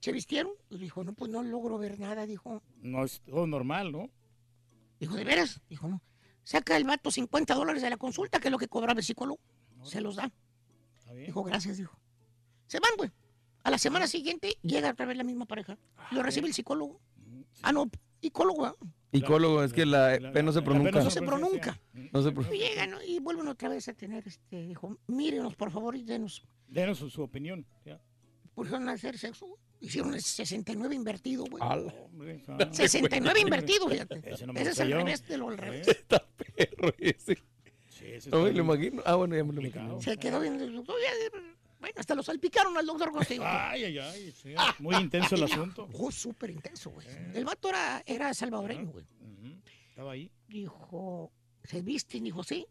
se 0.00 0.12
vistieron 0.12 0.52
y 0.70 0.78
dijo, 0.78 1.04
no, 1.04 1.12
pues 1.12 1.30
no 1.30 1.42
logro 1.42 1.76
ver 1.76 1.98
nada, 2.00 2.24
dijo. 2.26 2.62
No 2.80 3.04
es 3.04 3.20
todo 3.20 3.46
normal, 3.46 3.92
¿no? 3.92 4.08
Dijo, 4.98 5.14
¿de 5.16 5.24
veras? 5.24 5.60
Dijo, 5.68 5.88
no. 5.88 6.00
Saca 6.44 6.76
el 6.76 6.84
vato 6.84 7.10
50 7.10 7.54
dólares 7.54 7.82
de 7.82 7.90
la 7.90 7.96
consulta, 7.98 8.40
que 8.40 8.48
es 8.48 8.52
lo 8.52 8.58
que 8.58 8.68
cobraba 8.68 8.98
el 9.00 9.04
psicólogo. 9.04 9.40
Se 9.84 10.00
los 10.00 10.16
da. 10.16 10.32
Está 10.98 11.12
bien. 11.12 11.26
Dijo, 11.26 11.42
gracias, 11.42 11.76
dijo. 11.76 11.98
Se 12.66 12.80
van, 12.80 12.92
güey. 12.96 13.10
A 13.62 13.70
la 13.70 13.76
semana 13.78 14.06
siguiente 14.06 14.56
llega 14.62 14.90
otra 14.90 15.04
vez 15.04 15.16
la 15.18 15.24
misma 15.24 15.44
pareja. 15.44 15.78
Lo 16.12 16.22
recibe 16.22 16.46
el 16.48 16.54
psicólogo. 16.54 16.98
Ah, 17.62 17.72
no, 17.72 17.90
psicólogo, 18.20 18.66
¿ah? 18.66 18.76
Icólogo, 19.12 19.64
es 19.64 19.72
que 19.72 19.84
la 19.86 20.18
La- 20.20 20.32
P 20.32 20.42
no 20.42 20.52
se 20.52 20.62
pronuncia. 20.62 21.02
No 21.02 21.10
se 21.10 21.22
pronunca. 21.22 21.80
No 22.12 22.22
se 22.22 22.28
Y 22.28 22.32
pronuncia. 22.32 22.68
llegan 22.68 22.94
y 23.06 23.18
vuelven 23.18 23.48
otra 23.48 23.68
vez 23.68 23.88
a 23.88 23.92
tener, 23.94 24.22
este, 24.26 24.66
dijo, 24.66 24.96
mírenos, 25.08 25.56
por 25.56 25.70
favor, 25.72 25.96
y 25.96 26.04
denos. 26.04 26.42
Denos 26.68 26.98
su, 26.98 27.10
su 27.10 27.22
opinión. 27.22 27.66
ya. 27.84 28.00
Pusieron 28.54 28.88
a 28.88 28.92
hacer 28.92 29.16
sexo, 29.18 29.46
güey. 29.46 29.60
Hicieron 29.80 30.12
el 30.14 30.20
69 30.20 30.94
invertido, 30.94 31.44
güey. 31.50 31.62
Hombre, 31.62 32.42
ah. 32.48 32.68
69 32.70 33.40
invertido, 33.40 33.88
fíjate. 33.88 34.20
Ese 34.24 34.46
no 34.46 34.52
Ese 34.52 34.70
es 34.70 34.78
el 34.80 34.92
revés 34.92 35.26
de 35.26 35.38
lo 35.38 35.48
al 35.48 35.58
revés. 35.58 35.88
Está 35.88 36.22
perro 36.56 36.92
ese. 36.98 37.36
Sí, 37.88 38.04
ese 38.06 38.30
No 38.30 38.42
me 38.42 38.52
lo 38.52 38.60
imagino. 38.60 39.02
Ah, 39.06 39.14
bueno, 39.16 39.34
ya 39.36 39.42
me 39.44 39.52
lo 39.54 39.60
imagino. 39.62 40.00
Se 40.02 40.16
quedó 40.18 40.38
bien. 40.40 40.58
Bueno, 41.80 41.94
hasta 41.98 42.14
lo 42.14 42.22
salpicaron 42.22 42.76
al 42.76 42.86
doctor 42.86 43.10
contigo. 43.10 43.42
Ay, 43.46 43.84
ay, 43.84 43.98
ay. 43.98 44.32
sí, 44.32 44.54
muy 44.78 44.96
intenso 44.96 45.34
el 45.34 45.44
asunto. 45.44 45.88
Oh, 45.94 46.12
súper 46.12 46.50
intenso, 46.50 46.90
güey. 46.90 47.06
El 47.34 47.44
vato 47.44 47.70
era, 47.70 48.02
era 48.06 48.34
salvadoreño, 48.34 48.90
güey. 48.90 49.04
Estaba 49.88 50.12
ahí. 50.12 50.30
Dijo, 50.46 51.32
¿se 51.64 51.80
visten? 51.80 52.24
Dijo, 52.24 52.44
sí. 52.44 52.66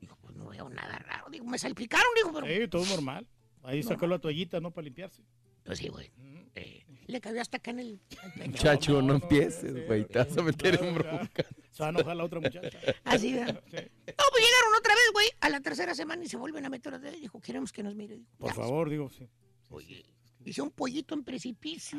Dijo, 0.00 0.16
pues 0.20 0.34
no 0.34 0.48
veo 0.48 0.68
nada 0.68 0.98
raro. 0.98 1.26
Digo, 1.30 1.44
me 1.44 1.58
salpicaron, 1.58 2.06
dijo, 2.16 2.32
pero... 2.32 2.46
Sí, 2.46 2.68
todo 2.68 2.86
normal. 2.86 3.26
Ahí 3.62 3.82
sacó 3.82 4.06
la 4.06 4.18
toallita, 4.18 4.60
¿no? 4.60 4.70
Para 4.70 4.84
limpiarse. 4.84 5.22
Pues 5.64 5.78
sí, 5.78 5.88
güey. 5.88 6.10
Eh, 6.54 6.84
le 7.06 7.20
cayó 7.20 7.40
hasta 7.40 7.56
acá 7.58 7.70
en 7.72 7.80
el... 7.80 8.00
el. 8.40 8.50
Muchacho, 8.50 9.02
no 9.02 9.14
empieces, 9.14 9.86
güey. 9.86 10.04
Te 10.06 10.18
vas 10.18 10.36
a 10.36 10.42
meter 10.42 10.82
en 10.82 10.94
bronca. 10.94 11.44
Se 11.70 11.82
va 11.82 11.86
a 11.86 11.90
enojar 11.90 12.16
la 12.16 12.24
otra 12.24 12.40
muchacha. 12.40 12.78
Así, 13.04 13.32
¿verdad? 13.34 13.54
No, 13.54 13.62
pues 13.70 14.44
llegaron 14.44 14.74
otra 14.78 14.94
vez, 14.94 15.04
güey, 15.12 15.26
a 15.40 15.48
la 15.48 15.60
tercera 15.60 15.94
semana 15.94 16.24
y 16.24 16.28
se 16.28 16.36
vuelven 16.36 16.64
a 16.64 16.70
meter. 16.70 16.94
otra 16.94 17.10
vez. 17.10 17.20
Dijo, 17.20 17.40
queremos 17.40 17.72
que 17.72 17.82
nos 17.82 17.94
mire. 17.94 18.16
Dijo, 18.18 18.30
Por 18.38 18.48
"Ya, 18.50 18.54
favor, 18.54 18.90
digo, 18.90 19.10
sí. 19.10 19.28
Oye, 19.70 20.04
hice 20.44 20.62
un 20.62 20.70
pollito 20.70 21.14
en 21.14 21.24
precipicio. 21.24 21.98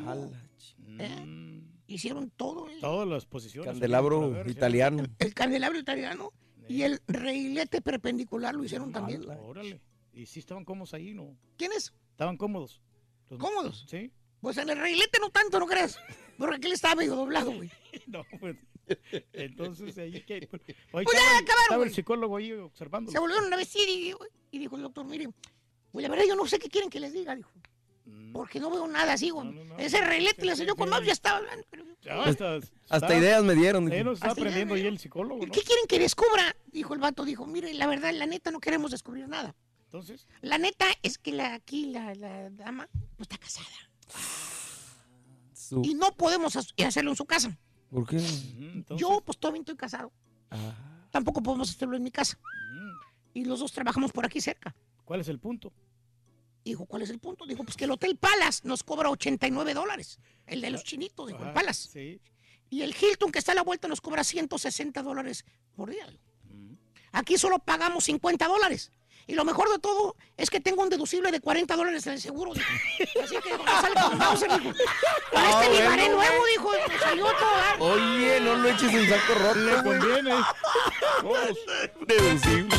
¿eh? 0.98 1.62
Hicieron 1.86 2.30
todo. 2.30 2.68
¿eh? 2.70 2.78
Todas 2.80 3.06
las 3.08 3.26
posiciones. 3.26 3.70
Candelabro 3.70 4.30
ver, 4.30 4.48
italiano. 4.48 5.04
El 5.18 5.34
candelabro 5.34 5.78
italiano 5.78 6.32
y 6.68 6.82
el 6.82 7.00
reilete 7.06 7.82
perpendicular 7.82 8.54
lo 8.54 8.64
hicieron 8.64 8.90
también. 8.92 9.22
Órale. 9.42 9.80
Y 10.12 10.26
sí 10.26 10.38
estaban 10.38 10.64
cómodos 10.64 10.94
ahí, 10.94 11.12
¿no? 11.12 11.36
¿Quiénes? 11.58 11.92
Estaban 12.12 12.36
cómodos. 12.36 12.80
Los- 13.28 13.40
¿Cómodos? 13.40 13.84
Sí. 13.88 14.12
Pues 14.44 14.58
en 14.58 14.68
el 14.70 14.78
reilete 14.78 15.18
no 15.20 15.30
tanto, 15.30 15.58
¿no 15.58 15.66
crees? 15.66 15.98
Porque 16.38 16.56
aquel 16.56 16.72
estaba 16.72 16.94
medio 16.96 17.16
doblado, 17.16 17.50
güey. 17.50 17.70
No, 18.06 18.22
pues. 18.38 18.56
Entonces, 19.32 19.96
ahí 19.98 20.20
que. 20.22 20.48
Hoy 20.92 21.04
Pues 21.04 21.16
ya 21.16 21.20
estaba, 21.22 21.38
el- 21.38 21.44
acabaron, 21.44 21.62
estaba 21.64 21.84
el 21.84 21.94
psicólogo 21.94 22.36
ahí 22.36 22.52
observando. 22.52 23.10
Se 23.10 23.18
volvieron 23.18 23.52
a 23.52 23.56
vestir 23.56 23.88
y, 23.88 24.14
y 24.50 24.58
dijo 24.58 24.76
el 24.76 24.82
doctor, 24.82 25.04
mire, 25.06 25.28
pues 25.90 26.02
la 26.02 26.08
verdad 26.10 26.24
yo 26.28 26.36
no 26.36 26.46
sé 26.46 26.58
qué 26.58 26.68
quieren 26.68 26.90
que 26.90 27.00
les 27.00 27.12
diga, 27.12 27.34
dijo. 27.34 27.50
Porque 28.34 28.60
no 28.60 28.68
veo 28.70 28.86
nada 28.86 29.14
así, 29.14 29.30
güey. 29.30 29.48
Ese 29.78 29.98
reilete 30.02 30.44
le 30.44 30.50
enseñó 30.52 30.76
con 30.76 30.90
más, 30.90 31.02
ya 31.02 31.12
estaba 31.12 31.38
hablando. 31.38 31.64
pero- 31.70 31.84
Ya, 32.02 32.22
hasta, 32.22 32.58
Hasta 32.90 33.16
ideas 33.18 33.42
me 33.42 33.54
dieron. 33.54 33.88
Sí, 33.88 33.92
dijo. 33.94 34.04
nos 34.04 34.18
está 34.18 34.32
aprendiendo 34.32 34.74
ahí 34.74 34.86
el 34.86 34.98
psicólogo, 34.98 35.46
¿no? 35.46 35.52
¿Qué 35.52 35.62
quieren 35.62 35.86
que 35.88 35.98
descubra? 35.98 36.54
Dijo 36.66 36.92
el 36.92 37.00
vato, 37.00 37.24
dijo, 37.24 37.46
mire, 37.46 37.72
la 37.72 37.86
verdad, 37.86 38.12
la 38.12 38.26
neta 38.26 38.50
no 38.50 38.60
queremos 38.60 38.90
descubrir 38.90 39.26
nada. 39.26 39.54
Entonces, 39.86 40.26
La 40.42 40.58
neta 40.58 40.86
es 41.02 41.16
que 41.16 41.32
la, 41.32 41.54
aquí 41.54 41.86
la, 41.86 42.14
la 42.16 42.50
dama 42.50 42.88
no 42.92 43.22
está 43.22 43.38
casada. 43.38 43.68
Su- 45.52 45.82
Y 45.84 45.94
no 45.94 46.12
podemos 46.16 46.56
hacerlo 46.56 47.10
en 47.10 47.16
su 47.16 47.24
casa. 47.26 47.56
¿Por 47.90 48.06
qué? 48.06 48.18
Yo, 48.96 49.20
pues 49.24 49.38
todavía 49.38 49.60
estoy 49.60 49.76
casado. 49.76 50.12
Ah. 50.50 51.06
Tampoco 51.10 51.42
podemos 51.42 51.70
hacerlo 51.70 51.96
en 51.96 52.02
mi 52.02 52.10
casa. 52.10 52.38
Y 53.32 53.44
los 53.44 53.60
dos 53.60 53.72
trabajamos 53.72 54.12
por 54.12 54.24
aquí 54.26 54.40
cerca. 54.40 54.74
¿cuál 55.04 55.20
es 55.20 55.28
el 55.28 55.38
punto? 55.38 55.72
Dijo, 56.64 56.86
¿cuál 56.86 57.02
es 57.02 57.10
el 57.10 57.18
punto? 57.18 57.44
Dijo, 57.44 57.62
pues 57.62 57.76
que 57.76 57.84
el 57.84 57.90
Hotel 57.90 58.16
Palace 58.16 58.62
nos 58.66 58.82
cobra 58.82 59.10
89 59.10 59.74
dólares. 59.74 60.18
El 60.46 60.62
de 60.62 60.70
los 60.70 60.82
chinitos, 60.82 61.26
dijo, 61.28 61.42
el 61.42 61.50
Ah, 61.50 61.54
Palace. 61.54 61.88
Sí. 61.90 62.20
Y 62.70 62.80
el 62.82 62.94
Hilton, 62.98 63.30
que 63.30 63.38
está 63.38 63.52
a 63.52 63.54
la 63.54 63.62
vuelta, 63.62 63.86
nos 63.86 64.00
cobra 64.00 64.24
160 64.24 65.02
dólares 65.02 65.44
por 65.76 65.90
día. 65.90 66.06
dijo. 66.06 66.22
Aquí 67.12 67.36
solo 67.38 67.58
pagamos 67.58 68.04
50 68.04 68.48
dólares. 68.48 68.90
Y 69.26 69.34
lo 69.34 69.44
mejor 69.44 69.70
de 69.70 69.78
todo 69.78 70.16
es 70.36 70.50
que 70.50 70.60
tengo 70.60 70.82
un 70.82 70.90
deducible 70.90 71.30
de 71.30 71.40
40 71.40 71.74
dólares 71.76 72.06
en 72.06 72.12
el 72.14 72.20
seguro. 72.20 72.52
dijo. 72.52 72.66
Así 73.22 73.36
que 73.36 73.50
sale 73.80 73.94
con 74.00 74.18
Bowser, 74.18 74.50
dijo. 74.50 74.72
Con 74.72 74.74
Ah, 75.42 75.62
este 75.62 75.68
bueno, 75.82 75.94
güey. 75.96 76.08
nuevo, 76.10 76.44
dijo, 76.46 76.70
me 76.88 76.98
salió 76.98 77.26
todo. 77.26 77.92
Oye, 77.92 78.40
no 78.40 78.56
lo 78.56 78.68
eches 78.68 78.92
en 78.92 79.08
saco 79.08 79.34
roto. 79.34 79.54
Le 79.58 79.82
conviene. 79.82 80.34
Deducible. 82.06 82.76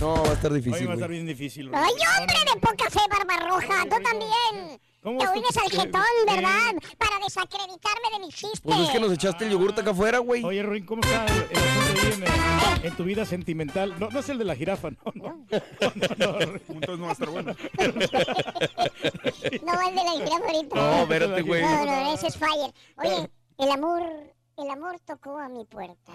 No, 0.00 0.14
va 0.22 0.30
a 0.30 0.32
estar 0.34 0.52
Hoy 0.52 0.60
difícil. 0.60 0.86
va 0.88 0.92
a 0.92 0.94
estar 0.94 1.10
bien 1.10 1.26
difícil. 1.26 1.70
Ay, 1.74 1.92
hombre 2.20 2.36
de 2.54 2.60
poca 2.60 2.90
fe, 2.90 3.00
Barbarroja. 3.10 3.82
Tú 3.84 3.96
también. 4.02 4.80
¿Cómo 5.02 5.18
Te 5.18 5.24
es 5.24 5.32
tu- 5.32 5.38
oídes 5.38 5.56
al 5.56 5.70
jetón. 5.70 6.02
¿verdad? 6.26 6.74
Para 6.98 7.18
desacreditarme 7.24 8.08
de 8.12 8.18
mis 8.26 8.34
chistes. 8.34 8.60
Pues 8.62 8.78
es 8.80 8.90
que 8.90 9.00
nos 9.00 9.12
echaste 9.12 9.44
el 9.46 9.52
yogurt 9.52 9.78
acá 9.78 9.90
afuera, 9.90 10.18
güey. 10.18 10.44
Oye, 10.44 10.62
Ruin, 10.62 10.84
¿cómo 10.86 11.02
está 11.02 11.24
el, 11.26 11.32
el 11.50 11.56
asunto 11.58 12.00
ahí 12.02 12.12
en, 12.12 12.22
eh, 12.24 12.86
en 12.88 12.96
tu 12.96 13.04
vida 13.04 13.24
sentimental? 13.24 13.94
No, 13.98 14.08
no 14.10 14.20
es 14.20 14.28
el 14.28 14.38
de 14.38 14.44
la 14.44 14.54
jirafa, 14.56 14.90
no, 14.90 14.98
no. 15.14 15.46
Entonces 15.50 16.18
no 16.98 17.04
va 17.04 17.08
a 17.08 17.12
estar 17.12 17.30
bueno. 17.30 17.54
No, 19.62 19.88
el 19.88 19.94
de 19.94 20.04
la 20.04 20.12
jirafa 20.12 20.44
ahorita. 20.46 20.74
No, 20.76 21.02
espérate, 21.02 21.42
güey. 21.42 21.62
No, 21.62 21.84
no, 21.84 22.14
ese 22.14 22.26
es 22.28 22.36
Fire. 22.36 22.72
Oye, 22.96 23.30
el 23.58 23.70
amor, 23.70 24.02
el 24.56 24.70
amor 24.70 24.98
tocó 25.06 25.38
a 25.38 25.48
mi 25.48 25.64
puerta. 25.64 26.12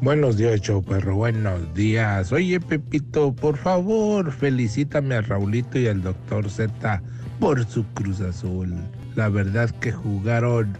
Buenos 0.00 0.36
días, 0.36 0.60
show 0.60 0.82
perro. 0.82 1.16
Buenos 1.16 1.72
días. 1.74 2.32
Oye, 2.32 2.58
Pepito, 2.58 3.32
por 3.32 3.56
favor, 3.56 4.32
felicítame 4.32 5.14
a 5.14 5.20
Raulito 5.20 5.78
y 5.78 5.86
al 5.86 6.02
doctor 6.02 6.50
Z 6.50 7.02
por 7.38 7.64
su 7.66 7.84
Cruz 7.94 8.20
Azul. 8.20 8.74
La 9.14 9.28
verdad 9.28 9.70
que 9.80 9.92
jugaron 9.92 10.76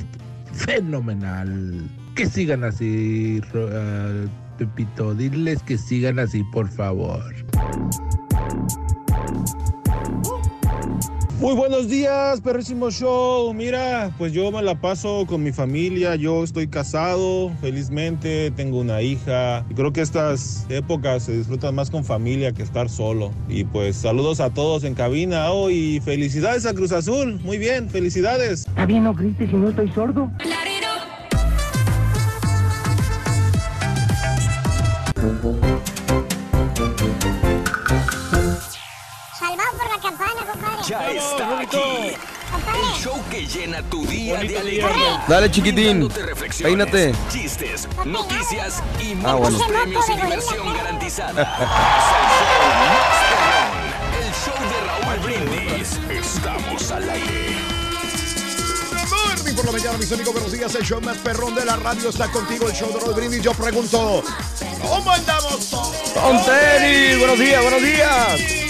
fenomenal. 0.52 1.88
Que 2.14 2.26
sigan 2.26 2.64
así, 2.64 3.40
ah, 3.54 4.26
Pepito. 4.58 5.14
Diles 5.14 5.62
que 5.62 5.76
sigan 5.76 6.18
así, 6.18 6.44
por 6.44 6.68
favor. 6.68 7.34
Muy 11.46 11.54
buenos 11.54 11.88
días, 11.88 12.40
perrísimo 12.40 12.90
show. 12.90 13.54
Mira, 13.54 14.10
pues 14.18 14.32
yo 14.32 14.50
me 14.50 14.60
la 14.62 14.80
paso 14.80 15.26
con 15.28 15.44
mi 15.44 15.52
familia. 15.52 16.16
Yo 16.16 16.42
estoy 16.42 16.66
casado, 16.66 17.52
felizmente, 17.60 18.50
tengo 18.50 18.80
una 18.80 19.00
hija. 19.00 19.64
Y 19.70 19.74
creo 19.74 19.92
que 19.92 20.00
estas 20.00 20.66
épocas 20.68 21.22
se 21.22 21.38
disfrutan 21.38 21.76
más 21.76 21.88
con 21.88 22.04
familia 22.04 22.50
que 22.50 22.64
estar 22.64 22.88
solo. 22.88 23.30
Y 23.48 23.62
pues 23.62 23.94
saludos 23.94 24.40
a 24.40 24.50
todos 24.50 24.82
en 24.82 24.94
cabina. 24.94 25.52
Oh, 25.52 25.70
y 25.70 26.00
felicidades 26.00 26.66
a 26.66 26.74
Cruz 26.74 26.90
Azul. 26.90 27.38
Muy 27.44 27.58
bien, 27.58 27.88
felicidades. 27.90 28.66
Está 28.66 28.84
bien, 28.84 29.04
no 29.04 29.14
grites 29.14 29.48
si 29.48 29.54
no 29.54 29.68
estoy 29.68 29.88
sordo. 29.92 30.28
Ya 40.86 41.10
está 41.10 41.60
aquí. 41.60 41.76
El 41.78 43.02
show 43.02 43.20
que 43.30 43.44
llena 43.46 43.82
tu 43.90 44.06
día 44.06 44.38
de 44.40 44.58
alegría. 44.58 45.24
Dale, 45.26 45.50
chiquitín. 45.50 46.08
Peínate. 46.62 47.12
Chistes, 47.30 47.88
noticias 48.04 48.82
y 49.00 49.12
Ah, 49.24 49.34
muchos 49.36 49.58
bueno. 49.58 49.66
premios 49.66 50.08
y 50.08 50.14
diversión 50.14 50.74
garantizada. 50.74 51.42
Es 54.20 54.26
el 54.26 54.32
show 54.44 54.54
de 54.70 54.78
Raúl 54.86 55.18
Brindis. 55.24 55.98
Estamos 56.10 56.90
al 56.92 57.10
aire. 57.10 57.56
Por 59.56 59.64
la 59.64 59.72
mañana, 59.72 59.96
mis 59.98 60.12
amigos, 60.12 60.32
buenos 60.34 60.52
días. 60.52 60.74
El 60.74 60.84
show 60.84 61.00
más 61.00 61.16
perrón 61.18 61.54
de 61.54 61.64
la 61.64 61.76
radio 61.76 62.10
está 62.10 62.28
contigo, 62.30 62.68
el 62.68 62.74
show 62.74 62.92
de 62.92 63.00
Roll 63.00 63.14
Brindis. 63.14 63.40
Yo 63.42 63.54
pregunto, 63.54 64.22
¿cómo 64.82 65.10
andamos 65.10 65.70
todos? 65.70 65.96
Buenos 66.14 67.38
días, 67.38 67.62
buenos 67.62 67.82
días. 67.82 68.65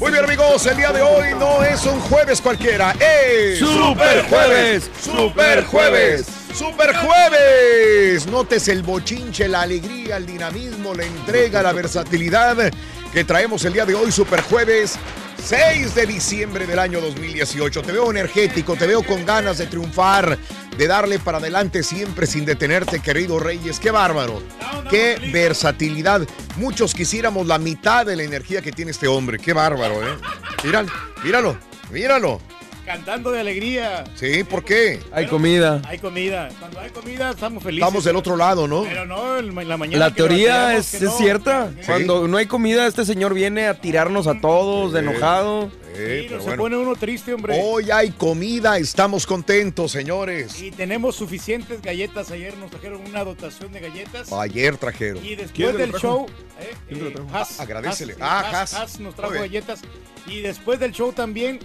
Muy 0.00 0.12
bien, 0.12 0.24
amigos, 0.24 0.64
el 0.66 0.76
día 0.76 0.92
de 0.92 1.02
hoy 1.02 1.34
no 1.40 1.64
es 1.64 1.84
un 1.84 1.98
jueves 1.98 2.40
cualquiera, 2.40 2.94
es 3.00 3.58
Super 3.58 4.24
Jueves, 4.30 4.88
Super 5.02 5.64
Jueves, 5.64 6.26
Super 6.54 6.94
Jueves. 6.94 8.24
Notes 8.28 8.68
el 8.68 8.84
bochinche, 8.84 9.48
la 9.48 9.62
alegría, 9.62 10.18
el 10.18 10.26
dinamismo, 10.26 10.94
la 10.94 11.04
entrega, 11.04 11.64
la 11.64 11.72
versatilidad 11.72 12.70
que 13.12 13.24
traemos 13.24 13.64
el 13.64 13.72
día 13.72 13.86
de 13.86 13.94
hoy, 13.94 14.12
Super 14.12 14.42
Jueves 14.42 14.98
6 15.42 15.94
de 15.94 16.06
diciembre 16.06 16.66
del 16.66 16.78
año 16.78 17.00
2018. 17.00 17.82
Te 17.82 17.92
veo 17.92 18.10
energético, 18.10 18.76
te 18.76 18.86
veo 18.86 19.02
con 19.02 19.24
ganas 19.24 19.58
de 19.58 19.66
triunfar, 19.66 20.38
de 20.76 20.86
darle 20.86 21.18
para 21.18 21.38
adelante 21.38 21.82
siempre 21.82 22.26
sin 22.26 22.44
detenerte, 22.44 23.00
querido 23.00 23.38
Reyes. 23.38 23.80
Qué 23.80 23.90
bárbaro, 23.90 24.42
qué 24.90 25.18
versatilidad. 25.32 26.26
Muchos 26.56 26.94
quisiéramos 26.94 27.46
la 27.46 27.58
mitad 27.58 28.04
de 28.04 28.16
la 28.16 28.24
energía 28.24 28.62
que 28.62 28.72
tiene 28.72 28.90
este 28.90 29.08
hombre. 29.08 29.38
Qué 29.38 29.52
bárbaro, 29.52 30.06
¿eh? 30.06 30.16
Míralo, 30.64 30.88
míralo, 31.22 31.58
míralo. 31.90 32.57
Cantando 32.88 33.30
de 33.30 33.40
alegría. 33.40 34.04
Sí, 34.14 34.44
¿por 34.44 34.64
qué? 34.64 34.98
Hay 35.12 35.26
comida. 35.26 35.82
Hay 35.84 35.98
comida. 35.98 36.48
Cuando 36.58 36.80
hay 36.80 36.88
comida 36.88 37.32
estamos 37.32 37.62
felices. 37.62 37.86
Estamos 37.86 38.02
del 38.04 38.16
otro 38.16 38.34
lado, 38.34 38.66
¿no? 38.66 38.84
Pero 38.84 39.04
no, 39.04 39.38
en 39.38 39.68
la 39.68 39.76
mañana. 39.76 40.06
La 40.06 40.14
teoría 40.14 40.74
es, 40.74 40.92
que 40.92 40.96
es 40.96 41.02
no. 41.02 41.18
cierta. 41.18 41.70
Sí. 41.78 41.82
Cuando 41.84 42.26
no 42.26 42.38
hay 42.38 42.46
comida, 42.46 42.86
este 42.86 43.04
señor 43.04 43.34
viene 43.34 43.66
a 43.66 43.74
tirarnos 43.74 44.26
a 44.26 44.40
todos 44.40 44.94
de 44.94 45.00
enojado. 45.00 45.70
Sí, 45.94 46.28
se 46.28 46.56
pone 46.56 46.78
uno 46.78 46.94
triste, 46.94 47.34
hombre. 47.34 47.60
Hoy 47.62 47.90
hay 47.90 48.10
comida, 48.12 48.78
estamos 48.78 49.26
contentos, 49.26 49.92
señores. 49.92 50.58
Y 50.62 50.70
tenemos 50.70 51.14
suficientes 51.14 51.82
galletas. 51.82 52.30
Ayer 52.30 52.56
nos 52.56 52.70
trajeron 52.70 53.04
una 53.04 53.22
dotación 53.22 53.70
de 53.70 53.80
galletas. 53.80 54.32
Ayer 54.32 54.78
trajeron. 54.78 55.22
Y 55.22 55.34
después 55.34 55.76
del 55.76 55.92
show, 55.92 56.26
eh, 56.58 56.74
¿Quién 56.88 57.00
te 57.00 57.04
lo 57.04 57.10
eh, 57.10 57.14
trajo? 57.14 57.28
Haas, 57.36 57.60
Agradecele. 57.60 58.14
Haas, 58.14 58.22
Ah, 58.22 58.60
Haas, 58.60 58.74
Haas. 58.74 59.00
Nos 59.00 59.14
trajo 59.14 59.34
galletas. 59.34 59.80
Y 60.26 60.40
después 60.40 60.78
del 60.80 60.92
show 60.92 61.12
también, 61.12 61.58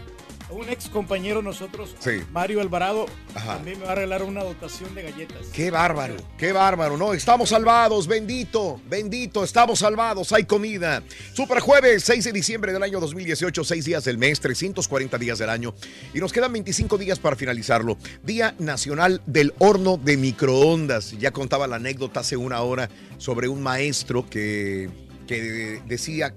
un 0.54 0.70
ex 0.70 0.88
compañero 0.90 1.42
nosotros, 1.42 1.96
Sí. 2.00 2.22
Mario 2.32 2.62
Alvarado, 2.62 3.06
Ajá. 3.36 3.56
también 3.56 3.80
me 3.80 3.86
va 3.86 3.92
a 3.94 3.96
regalar 3.96 4.24
una 4.24 4.44
dotación 4.44 4.94
de 4.96 5.04
galletas. 5.04 5.48
Qué 5.54 5.72
bárbaro, 5.72 6.16
qué 6.38 6.52
bárbaro, 6.52 6.98
¿no? 6.98 7.14
Estamos 7.14 7.50
salvados, 7.50 8.08
bendito, 8.08 8.80
bendito, 8.90 9.44
estamos 9.44 9.80
salvados, 9.80 10.32
hay 10.34 10.46
comida. 10.46 11.04
Super 11.34 11.60
jueves, 11.60 12.04
6 12.04 12.24
de 12.26 12.32
diciembre 12.32 12.72
del 12.74 12.84
año 12.84 13.00
2018, 13.00 13.64
6 13.64 13.86
días 13.86 14.04
del 14.04 14.18
mes, 14.18 14.40
340 14.40 15.18
días 15.18 15.40
del 15.40 15.50
año. 15.50 15.74
Y 16.14 16.20
nos 16.20 16.32
quedan 16.34 16.54
25 16.54 16.98
días 16.98 17.20
para 17.20 17.36
finalizarlo. 17.36 17.98
Día 18.24 18.56
Nacional 18.60 19.22
del 19.26 19.54
Horno 19.60 19.98
de 19.98 20.18
Microondas. 20.18 21.12
Ya 21.20 21.32
contaba 21.32 21.68
la 21.68 21.78
anécdota 21.78 22.20
hace 22.22 22.38
una 22.38 22.62
hora 22.62 22.90
sobre 23.18 23.48
un 23.48 23.62
maestro 23.64 24.30
que, 24.30 24.90
que 25.28 25.82
decía 25.88 26.36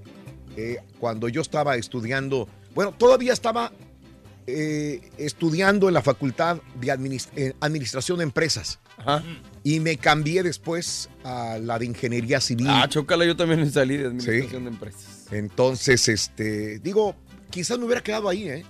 eh, 0.57 0.79
cuando 0.99 1.29
yo 1.29 1.43
estaba 1.43 1.77
estudiando, 1.77 2.49
bueno, 2.75 2.93
todavía 2.93 3.33
estaba 3.33 3.73
eh, 4.47 5.11
estudiando 5.19 5.89
en 5.89 5.95
la 5.95 6.03
Facultad 6.03 6.59
de 6.81 7.21
eh, 7.37 7.55
Administración 7.61 8.19
de 8.19 8.25
Empresas. 8.25 8.79
Y 9.63 9.81
me 9.81 9.97
cambié 9.97 10.43
después 10.43 11.09
a 11.25 11.59
la 11.59 11.79
de 11.79 11.87
Ingeniería 11.87 12.41
Civil. 12.41 12.69
Ah, 12.71 12.87
chócala, 12.89 13.25
yo 13.25 13.37
también 13.37 13.71
salí 13.71 13.97
de 13.97 14.07
administración 14.07 14.65
de 14.65 14.71
empresas. 14.71 15.27
Entonces, 15.31 16.09
este, 16.09 16.79
digo, 16.79 17.17
quizás 17.51 17.79
me 17.79 17.85
hubiera 17.85 18.03
quedado 18.03 18.29
ahí, 18.29 18.49
¿eh? 18.49 18.65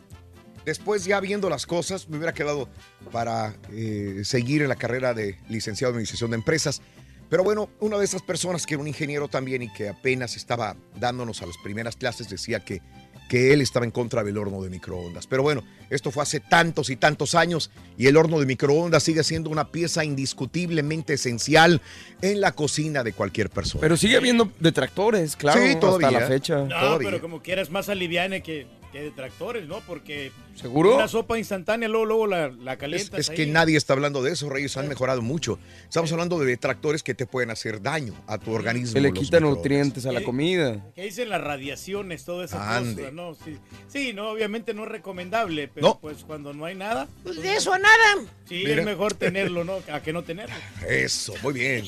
Después 0.64 1.04
ya 1.04 1.20
viendo 1.20 1.48
las 1.48 1.64
cosas, 1.64 2.08
me 2.08 2.16
hubiera 2.16 2.34
quedado 2.34 2.68
para 3.12 3.54
eh, 3.70 4.22
seguir 4.24 4.62
en 4.62 4.68
la 4.68 4.74
carrera 4.74 5.14
de 5.14 5.38
licenciado 5.48 5.90
en 5.90 5.96
Administración 5.96 6.32
de 6.32 6.36
Empresas. 6.36 6.82
Pero 7.28 7.44
bueno, 7.44 7.70
una 7.80 7.98
de 7.98 8.04
esas 8.04 8.22
personas 8.22 8.66
que 8.66 8.74
era 8.74 8.80
un 8.80 8.88
ingeniero 8.88 9.28
también 9.28 9.62
y 9.62 9.72
que 9.72 9.88
apenas 9.88 10.36
estaba 10.36 10.76
dándonos 10.98 11.40
a 11.42 11.46
las 11.46 11.56
primeras 11.58 11.96
clases 11.96 12.28
decía 12.28 12.64
que, 12.64 12.82
que 13.28 13.52
él 13.52 13.60
estaba 13.60 13.84
en 13.84 13.90
contra 13.90 14.22
del 14.22 14.38
horno 14.38 14.62
de 14.62 14.70
microondas. 14.70 15.26
Pero 15.26 15.42
bueno, 15.42 15.64
esto 15.90 16.10
fue 16.10 16.22
hace 16.22 16.40
tantos 16.40 16.90
y 16.90 16.96
tantos 16.96 17.34
años 17.34 17.70
y 17.98 18.06
el 18.06 18.16
horno 18.16 18.38
de 18.38 18.46
microondas 18.46 19.02
sigue 19.02 19.24
siendo 19.24 19.50
una 19.50 19.70
pieza 19.72 20.04
indiscutiblemente 20.04 21.14
esencial 21.14 21.80
en 22.22 22.40
la 22.40 22.52
cocina 22.52 23.02
de 23.02 23.12
cualquier 23.12 23.50
persona. 23.50 23.80
Pero 23.80 23.96
sigue 23.96 24.16
habiendo 24.16 24.50
detractores, 24.60 25.36
claro, 25.36 25.60
Sí, 25.60 25.76
todavía. 25.80 26.08
hasta 26.08 26.20
la 26.20 26.26
fecha. 26.26 26.64
No, 26.64 26.98
pero 26.98 27.20
como 27.20 27.42
quieras, 27.42 27.70
más 27.70 27.88
aliviane 27.88 28.42
que, 28.42 28.66
que 28.92 29.00
detractores, 29.00 29.66
¿no? 29.66 29.80
Porque 29.86 30.30
¿Seguro? 30.56 30.96
una 30.96 31.06
sopa 31.08 31.38
instantánea, 31.38 31.88
luego, 31.88 32.06
luego 32.06 32.26
la, 32.26 32.48
la 32.48 32.72
Es, 32.72 32.78
calientas 32.78 33.20
es 33.20 33.30
ahí. 33.30 33.36
que 33.36 33.46
nadie 33.46 33.76
está 33.76 33.92
hablando 33.92 34.22
de 34.22 34.32
eso, 34.32 34.48
Reyes. 34.48 34.76
Han 34.76 34.88
mejorado 34.88 35.22
mucho. 35.22 35.58
Estamos 35.84 36.10
hablando 36.12 36.38
de 36.38 36.46
detractores 36.46 37.02
que 37.02 37.14
te 37.14 37.26
pueden 37.26 37.50
hacer 37.50 37.80
daño 37.82 38.14
a 38.26 38.38
tu 38.38 38.52
organismo. 38.52 38.94
Que 38.94 39.00
le 39.00 39.12
quitan 39.12 39.42
nutrientes 39.42 40.06
a 40.06 40.12
la 40.12 40.22
comida. 40.22 40.84
Que 40.94 41.02
dicen 41.02 41.28
las 41.28 41.40
radiaciones, 41.42 42.26
Ande. 42.52 43.02
cosa, 43.02 43.10
¿no? 43.12 43.34
Sí, 43.34 43.58
sí, 43.88 44.12
no, 44.12 44.30
obviamente 44.30 44.74
no 44.74 44.84
es 44.84 44.90
recomendable, 44.90 45.68
pero 45.68 45.86
No. 45.88 45.98
pues 46.00 46.24
cuando 46.24 46.52
no 46.54 46.64
hay 46.64 46.74
nada. 46.74 47.06
Pues 47.22 47.36
de 47.42 47.54
eso 47.56 47.72
a 47.72 47.78
nada. 47.78 47.94
Sí, 48.48 48.62
Mira. 48.64 48.80
es 48.80 48.84
mejor 48.84 49.14
tenerlo, 49.14 49.64
¿no? 49.64 49.78
A 49.92 50.00
que 50.02 50.12
no 50.12 50.22
tenerlo. 50.22 50.54
Eso, 50.88 51.34
muy 51.42 51.52
bien. 51.54 51.84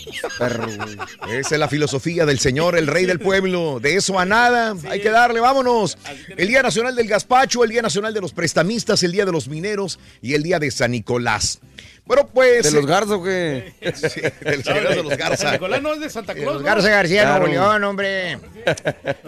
Esa 1.29 1.55
es 1.55 1.59
la 1.59 1.69
filosofía 1.69 2.27
del 2.27 2.39
señor, 2.39 2.77
el 2.77 2.87
rey 2.87 3.07
del 3.07 3.19
pueblo. 3.19 3.81
De 3.81 3.95
eso 3.97 4.19
a 4.19 4.25
nada. 4.25 4.75
Hay 4.89 5.01
que 5.01 5.11
darle, 5.11 5.41
vámonos. 5.41 5.97
El 6.37 6.49
Día 6.49 6.63
Nacional 6.63 6.95
del 6.95 7.07
Gazpacho, 7.09 7.65
el 7.65 7.71
Día 7.71 7.83
Nacional 7.83 8.13
de 8.15 8.21
los 8.21 8.33
Prestamistas, 8.63 9.05
el 9.05 9.13
Día 9.13 9.25
de 9.25 9.31
los 9.31 9.47
Mineros 9.47 10.01
y 10.21 10.35
el 10.35 10.43
Día 10.43 10.59
de 10.59 10.69
San 10.73 10.91
Nicolás. 10.91 11.61
Bueno, 12.05 12.27
pues. 12.27 12.65
¿De 12.65 12.73
los 12.73 12.87
Garza 12.87 13.15
o 13.15 13.23
qué? 13.23 13.73
Sí, 13.95 14.21
de 14.21 14.57
los 14.57 14.65
Garza, 14.65 14.89
de 14.95 15.03
los 15.05 15.17
Garza. 15.17 15.37
San 15.45 15.53
Nicolás 15.53 15.81
no 15.83 15.95
es 15.95 16.01
de 16.01 16.11
Santa 16.11 16.35
De 16.35 16.41
Claus. 16.41 16.55
los 16.55 16.63
¿no? 16.63 16.67
Garza 16.67 16.89
García, 16.89 17.23
Claro. 17.23 17.47
Nuevo 17.47 17.53
León, 17.69 17.85
hombre. 17.85 18.39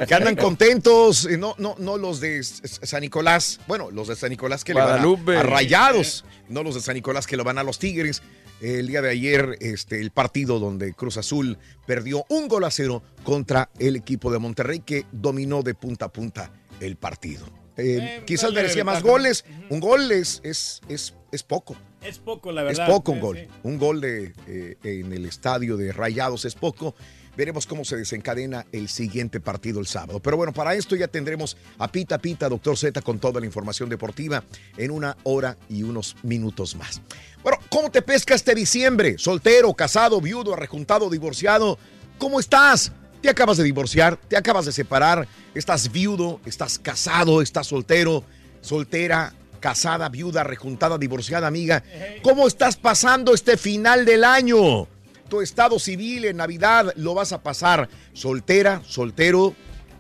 Que 0.09 0.15
andan 0.15 0.35
contentos. 0.35 1.27
eh, 1.27 1.37
No, 1.39 1.55
no, 1.59 1.77
no 1.79 1.97
los 1.97 2.19
de 2.19 2.43
San 2.43 3.03
Nicolás. 3.03 3.61
Bueno, 3.69 3.93
los 3.93 4.09
de 4.09 4.17
San 4.17 4.31
Nicolás 4.31 4.65
que 4.65 4.73
Guadalupe. 4.73 5.31
le 5.33 5.37
van 5.39 5.47
a, 5.47 5.49
a 5.49 5.53
Rayados. 5.53 6.25
No 6.49 6.65
los 6.65 6.75
de 6.75 6.81
San 6.81 6.95
Nicolás 6.95 7.29
que 7.29 7.37
lo 7.37 7.45
van 7.45 7.59
a 7.59 7.63
los 7.63 7.79
Tigres. 7.79 8.21
El 8.61 8.89
día 8.89 9.01
de 9.01 9.11
ayer, 9.11 9.57
este, 9.61 10.01
el 10.01 10.11
partido 10.11 10.59
donde 10.59 10.93
Cruz 10.93 11.17
Azul 11.19 11.57
perdió 11.87 12.25
un 12.29 12.49
gol 12.49 12.65
a 12.65 12.71
cero 12.73 13.03
contra 13.23 13.71
el 13.79 13.95
equipo 13.95 14.33
de 14.33 14.39
Monterrey 14.41 14.81
que 14.81 15.07
dominó 15.13 15.63
de 15.63 15.75
punta 15.75 16.07
a 16.07 16.09
punta 16.13 16.51
el 16.81 16.97
partido. 16.97 17.47
Eh, 17.81 17.99
Eh, 18.19 18.23
quizás 18.27 18.53
merecía 18.53 18.85
más 18.85 19.03
goles. 19.03 19.45
Un 19.69 19.81
gol 19.81 20.11
es, 20.13 20.41
es, 20.45 20.81
es, 20.89 21.15
es 21.33 21.43
poco. 21.43 21.77
Es 22.03 22.19
poco, 22.19 22.51
la 22.53 22.63
Es 22.71 22.79
verdad. 22.79 22.87
poco 22.95 23.13
un 23.13 23.19
Sí, 23.19 23.23
gol. 23.23 23.37
sí. 23.39 23.47
Un 23.63 23.79
gol 23.79 24.01
de, 24.01 24.33
eh, 24.47 24.77
en 24.85 25.13
el 25.13 25.27
estadio 25.27 25.77
de 25.77 25.93
Rayados 25.93 26.45
es 26.45 26.55
poco. 26.55 26.95
Veremos 27.37 27.67
cómo 27.67 27.85
se 27.85 27.97
desencadena 27.97 28.67
el 28.73 28.89
siguiente 28.89 29.39
partido 29.41 29.81
el 29.81 29.87
sábado. 29.87 30.21
Pero 30.21 30.37
bueno, 30.37 30.53
para 30.53 30.75
esto 30.75 30.97
ya 30.97 31.09
tendremos 31.09 31.57
a 31.79 31.91
Pita 31.91 32.19
Pita, 32.19 32.49
Doctor 32.49 32.77
Z, 32.77 33.01
con 33.03 33.19
toda 33.19 33.39
la 33.41 33.47
información 33.47 33.89
deportiva 33.89 34.43
en 34.77 34.91
una 34.91 35.17
hora 35.23 35.57
y 35.69 35.83
unos 35.85 36.17
minutos 36.23 36.75
más. 36.75 37.01
Bueno, 37.43 37.59
¿cómo 37.71 37.91
te 37.91 38.03
pesca 38.03 38.35
este 38.35 38.55
diciembre? 38.55 39.17
Soltero, 39.17 39.73
casado, 39.75 40.21
viudo, 40.21 40.53
arrejuntado, 40.55 41.09
divorciado. 41.09 41.79
¿Cómo 42.19 42.41
estás? 42.41 42.93
Te 43.21 43.29
acabas 43.29 43.59
de 43.59 43.65
divorciar, 43.65 44.17
te 44.17 44.37
acabas 44.37 44.65
de 44.65 44.73
separar, 44.73 45.29
estás 45.55 45.93
viudo, 45.93 46.41
estás 46.47 46.79
casado, 46.79 47.43
estás 47.43 47.67
soltero, 47.67 48.25
soltera, 48.63 49.35
casada, 49.61 50.09
viuda, 50.09 50.43
rejuntada, 50.43 50.97
divorciada, 50.97 51.47
amiga. 51.47 51.85
¿Cómo 52.23 52.47
estás 52.47 52.77
pasando 52.77 53.35
este 53.35 53.59
final 53.59 54.07
del 54.07 54.25
año? 54.25 54.89
Tu 55.29 55.43
estado 55.43 55.79
civil 55.79 56.25
en 56.25 56.39
Navidad 56.39 56.93
lo 56.97 57.15
vas 57.15 57.33
a 57.33 57.43
pasar 57.43 57.89
soltera, 58.15 58.83
soltero, 58.87 59.55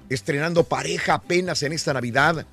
estrenando 0.09 0.65
pareja 0.65 1.15
apenas 1.15 1.63
en 1.63 1.73
esta 1.73 1.93
Navidad. 1.93 2.47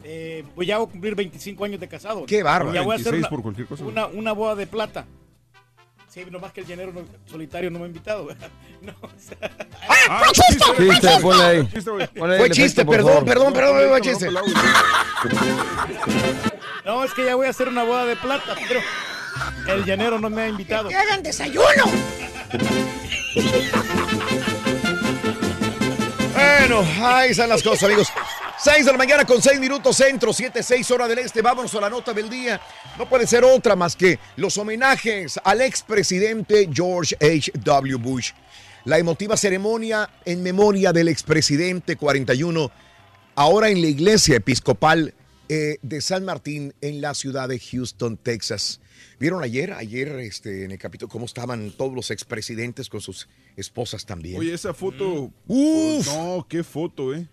Eh, 0.08 0.44
voy 0.56 0.70
a 0.72 0.78
cumplir 0.78 1.16
25 1.16 1.66
años 1.66 1.80
de 1.80 1.88
casado. 1.88 2.28
Qué 2.28 2.44
bárbaro. 2.44 2.76
Ya 2.76 2.84
voy 2.84 2.92
a 2.94 2.96
hacer 2.98 3.12
26 3.14 3.22
una, 3.22 3.30
por 3.30 3.42
cualquier 3.42 3.68
cosa. 3.68 3.84
una, 3.86 4.06
una 4.06 4.34
boda 4.34 4.54
de 4.54 4.68
plata. 4.68 5.08
Sí, 6.16 6.24
nomás 6.32 6.54
que 6.54 6.62
el 6.62 6.68
llanero 6.68 6.94
no- 6.94 7.04
solitario 7.30 7.70
no 7.70 7.78
me 7.80 7.84
ha 7.84 7.88
invitado. 7.90 8.26
no, 8.82 8.94
o 9.02 9.10
sea, 9.20 9.38
Ah, 10.10 10.24
Chiste, 10.32 11.10
ponle 11.22 11.44
ahí. 11.44 11.68
Chiste. 11.68 11.92
Ponle 12.18 12.36
ahí 12.36 12.40
Fue 12.40 12.50
chiste, 12.52 12.86
perdón, 12.86 13.26
perdón, 13.26 13.52
perdón, 13.52 13.82
No, 13.84 13.90
fue 13.90 14.00
chiste. 14.02 14.30
no, 16.86 17.04
es 17.04 17.14
que 17.14 17.26
ya 17.26 17.36
voy 17.36 17.48
a 17.48 17.50
hacer 17.50 17.68
una 17.68 17.84
boda 17.84 18.06
de 18.06 18.16
plata, 18.16 18.56
pero 18.66 18.80
El 19.68 19.84
llanero 19.84 20.18
no 20.18 20.30
me 20.30 20.44
ha 20.44 20.48
invitado. 20.48 20.88
¡Que 20.88 20.96
hagan 20.96 21.22
desayuno! 21.22 21.66
Bueno, 26.46 26.82
ahí 27.02 27.32
están 27.32 27.50
las 27.50 27.64
cosas, 27.64 27.84
amigos. 27.84 28.08
6 28.60 28.86
de 28.86 28.92
la 28.92 28.98
mañana 28.98 29.26
con 29.26 29.42
6 29.42 29.60
minutos 29.60 29.98
centro, 29.98 30.32
7, 30.32 30.62
6 30.62 30.92
hora 30.92 31.08
del 31.08 31.20
este. 31.20 31.42
Vámonos 31.42 31.74
a 31.76 31.82
la 31.82 31.90
nota 31.90 32.14
del 32.14 32.30
día. 32.30 32.62
No 32.98 33.10
puede 33.10 33.28
ser 33.28 33.44
otra 33.44 33.76
más 33.76 33.96
que 33.96 34.20
los 34.36 34.58
homenajes 34.58 35.40
al 35.44 35.62
expresidente 35.62 36.70
George 36.72 37.16
H.W. 37.20 37.96
Bush. 37.96 38.32
La 38.86 38.98
emotiva 38.98 39.36
ceremonia 39.38 40.10
en 40.24 40.44
memoria 40.44 40.94
del 40.94 41.08
expresidente 41.08 41.96
41, 41.96 42.72
ahora 43.36 43.70
en 43.70 43.82
la 43.82 43.88
iglesia 43.88 44.36
episcopal 44.36 45.14
eh, 45.50 45.78
de 45.82 46.02
San 46.02 46.26
Martín 46.26 46.74
en 46.82 47.02
la 47.02 47.16
ciudad 47.16 47.50
de 47.50 47.60
Houston, 47.60 48.18
Texas. 48.18 48.80
¿Vieron 49.20 49.44
ayer, 49.44 49.72
ayer 49.74 50.10
este, 50.20 50.66
en 50.66 50.72
el 50.72 50.78
capítulo, 50.78 51.10
cómo 51.10 51.26
estaban 51.26 51.72
todos 51.72 51.94
los 51.94 52.12
expresidentes 52.12 52.90
con 52.90 53.02
sus 53.02 53.28
esposas 53.56 54.06
también? 54.06 54.38
Oye, 54.40 54.54
esa 54.54 54.74
foto. 54.74 55.32
Uf. 55.48 56.06
No, 56.08 56.46
qué 56.50 56.64
foto, 56.64 57.14
¿eh? 57.16 57.28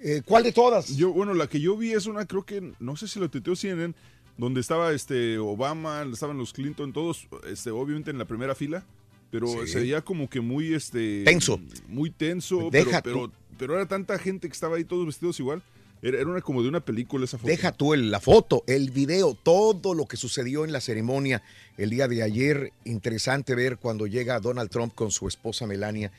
Eh, 0.00 0.22
¿Cuál 0.24 0.44
de 0.44 0.52
todas? 0.52 0.96
Yo, 0.96 1.12
bueno, 1.12 1.34
la 1.34 1.46
que 1.46 1.60
yo 1.60 1.76
vi 1.76 1.92
es 1.92 2.06
una, 2.06 2.24
creo 2.26 2.44
que, 2.46 2.72
no 2.80 2.96
sé 2.96 3.06
si 3.06 3.18
lo 3.20 3.28
tuiteó 3.28 3.54
CNN, 3.54 3.94
donde 4.38 4.60
estaba 4.60 4.92
este 4.92 5.36
Obama, 5.38 6.06
estaban 6.10 6.38
los 6.38 6.54
Clinton, 6.54 6.92
todos, 6.94 7.28
este, 7.46 7.70
obviamente 7.70 8.10
en 8.10 8.16
la 8.16 8.24
primera 8.24 8.54
fila, 8.54 8.86
pero 9.30 9.46
Sí. 9.46 9.72
se 9.72 9.80
veía 9.80 10.00
como 10.00 10.30
que 10.30 10.40
muy, 10.40 10.72
este... 10.72 11.24
Tenso. 11.24 11.60
Muy 11.86 12.10
tenso, 12.10 12.70
Deja 12.70 13.02
pero, 13.02 13.30
pero, 13.30 13.32
pero 13.58 13.74
era 13.74 13.86
tanta 13.86 14.18
gente 14.18 14.48
que 14.48 14.54
estaba 14.54 14.76
ahí 14.76 14.84
todos 14.84 15.04
vestidos 15.04 15.38
igual. 15.38 15.62
Era, 16.02 16.40
como 16.40 16.62
de 16.62 16.68
una 16.68 16.80
película 16.80 17.24
esa 17.24 17.36
foto. 17.36 17.48
Deja 17.48 17.72
tú 17.72 17.92
el- 17.92 18.10
la 18.10 18.20
foto, 18.20 18.64
el 18.66 18.90
video, 18.90 19.34
todo 19.34 19.94
lo 19.94 20.06
que 20.06 20.16
sucedió 20.16 20.64
en 20.64 20.72
la 20.72 20.80
ceremonia 20.80 21.42
el 21.76 21.90
día 21.90 22.08
de 22.08 22.22
ayer. 22.22 22.72
Interesante 22.84 23.54
ver 23.54 23.76
cuando 23.76 24.06
llega 24.06 24.40
Donald 24.40 24.70
Trump 24.70 24.94
con 24.94 25.10
su 25.10 25.28
esposa 25.28 25.66
Melania 25.66 26.10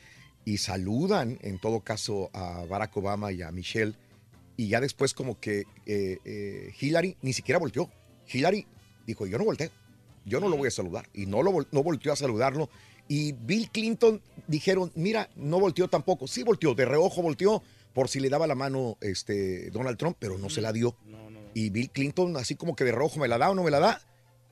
y 0.44 0.58
saludan, 0.58 1.38
en 1.42 1.58
todo 1.58 1.80
caso, 1.80 2.30
a 2.32 2.64
Barack 2.68 2.96
Obama 2.96 3.32
y 3.32 3.42
a 3.42 3.50
Michelle. 3.50 3.94
Y 4.56 4.68
ya 4.68 4.80
después 4.80 5.14
como 5.14 5.40
que 5.40 5.64
eh, 5.86 6.18
eh, 6.24 6.72
Hillary 6.80 7.16
ni 7.22 7.32
siquiera 7.32 7.58
volteó. 7.58 7.90
Hillary 8.32 8.66
dijo, 9.06 9.26
yo 9.26 9.36
no 9.38 9.44
volteo, 9.44 9.70
yo 10.24 10.38
no 10.38 10.48
lo 10.48 10.56
voy 10.56 10.68
a 10.68 10.70
saludar. 10.70 11.08
Y 11.12 11.26
no, 11.26 11.42
lo, 11.42 11.66
no 11.72 11.82
volteó 11.82 12.12
a 12.12 12.16
saludarlo. 12.16 12.68
Y 13.08 13.32
Bill 13.32 13.68
Clinton 13.70 14.20
dijeron, 14.46 14.92
mira, 14.94 15.28
no 15.36 15.58
volteó 15.58 15.88
tampoco. 15.88 16.28
Sí 16.28 16.44
volteó, 16.44 16.74
de 16.74 16.84
reojo 16.84 17.20
volteó 17.20 17.62
por 17.92 18.08
si 18.08 18.20
le 18.20 18.28
daba 18.28 18.46
la 18.46 18.54
mano 18.54 18.96
este, 19.00 19.70
Donald 19.70 19.98
Trump, 19.98 20.16
pero 20.18 20.38
no 20.38 20.50
se 20.50 20.60
la 20.60 20.72
dio. 20.72 20.96
Y 21.54 21.70
Bill 21.70 21.90
Clinton 21.90 22.36
así 22.36 22.54
como 22.54 22.74
que 22.74 22.84
de 22.84 22.92
reojo 22.92 23.20
me 23.20 23.28
la 23.28 23.38
da 23.38 23.50
o 23.50 23.54
no 23.54 23.62
me 23.62 23.70
la 23.70 23.80
da. 23.80 24.00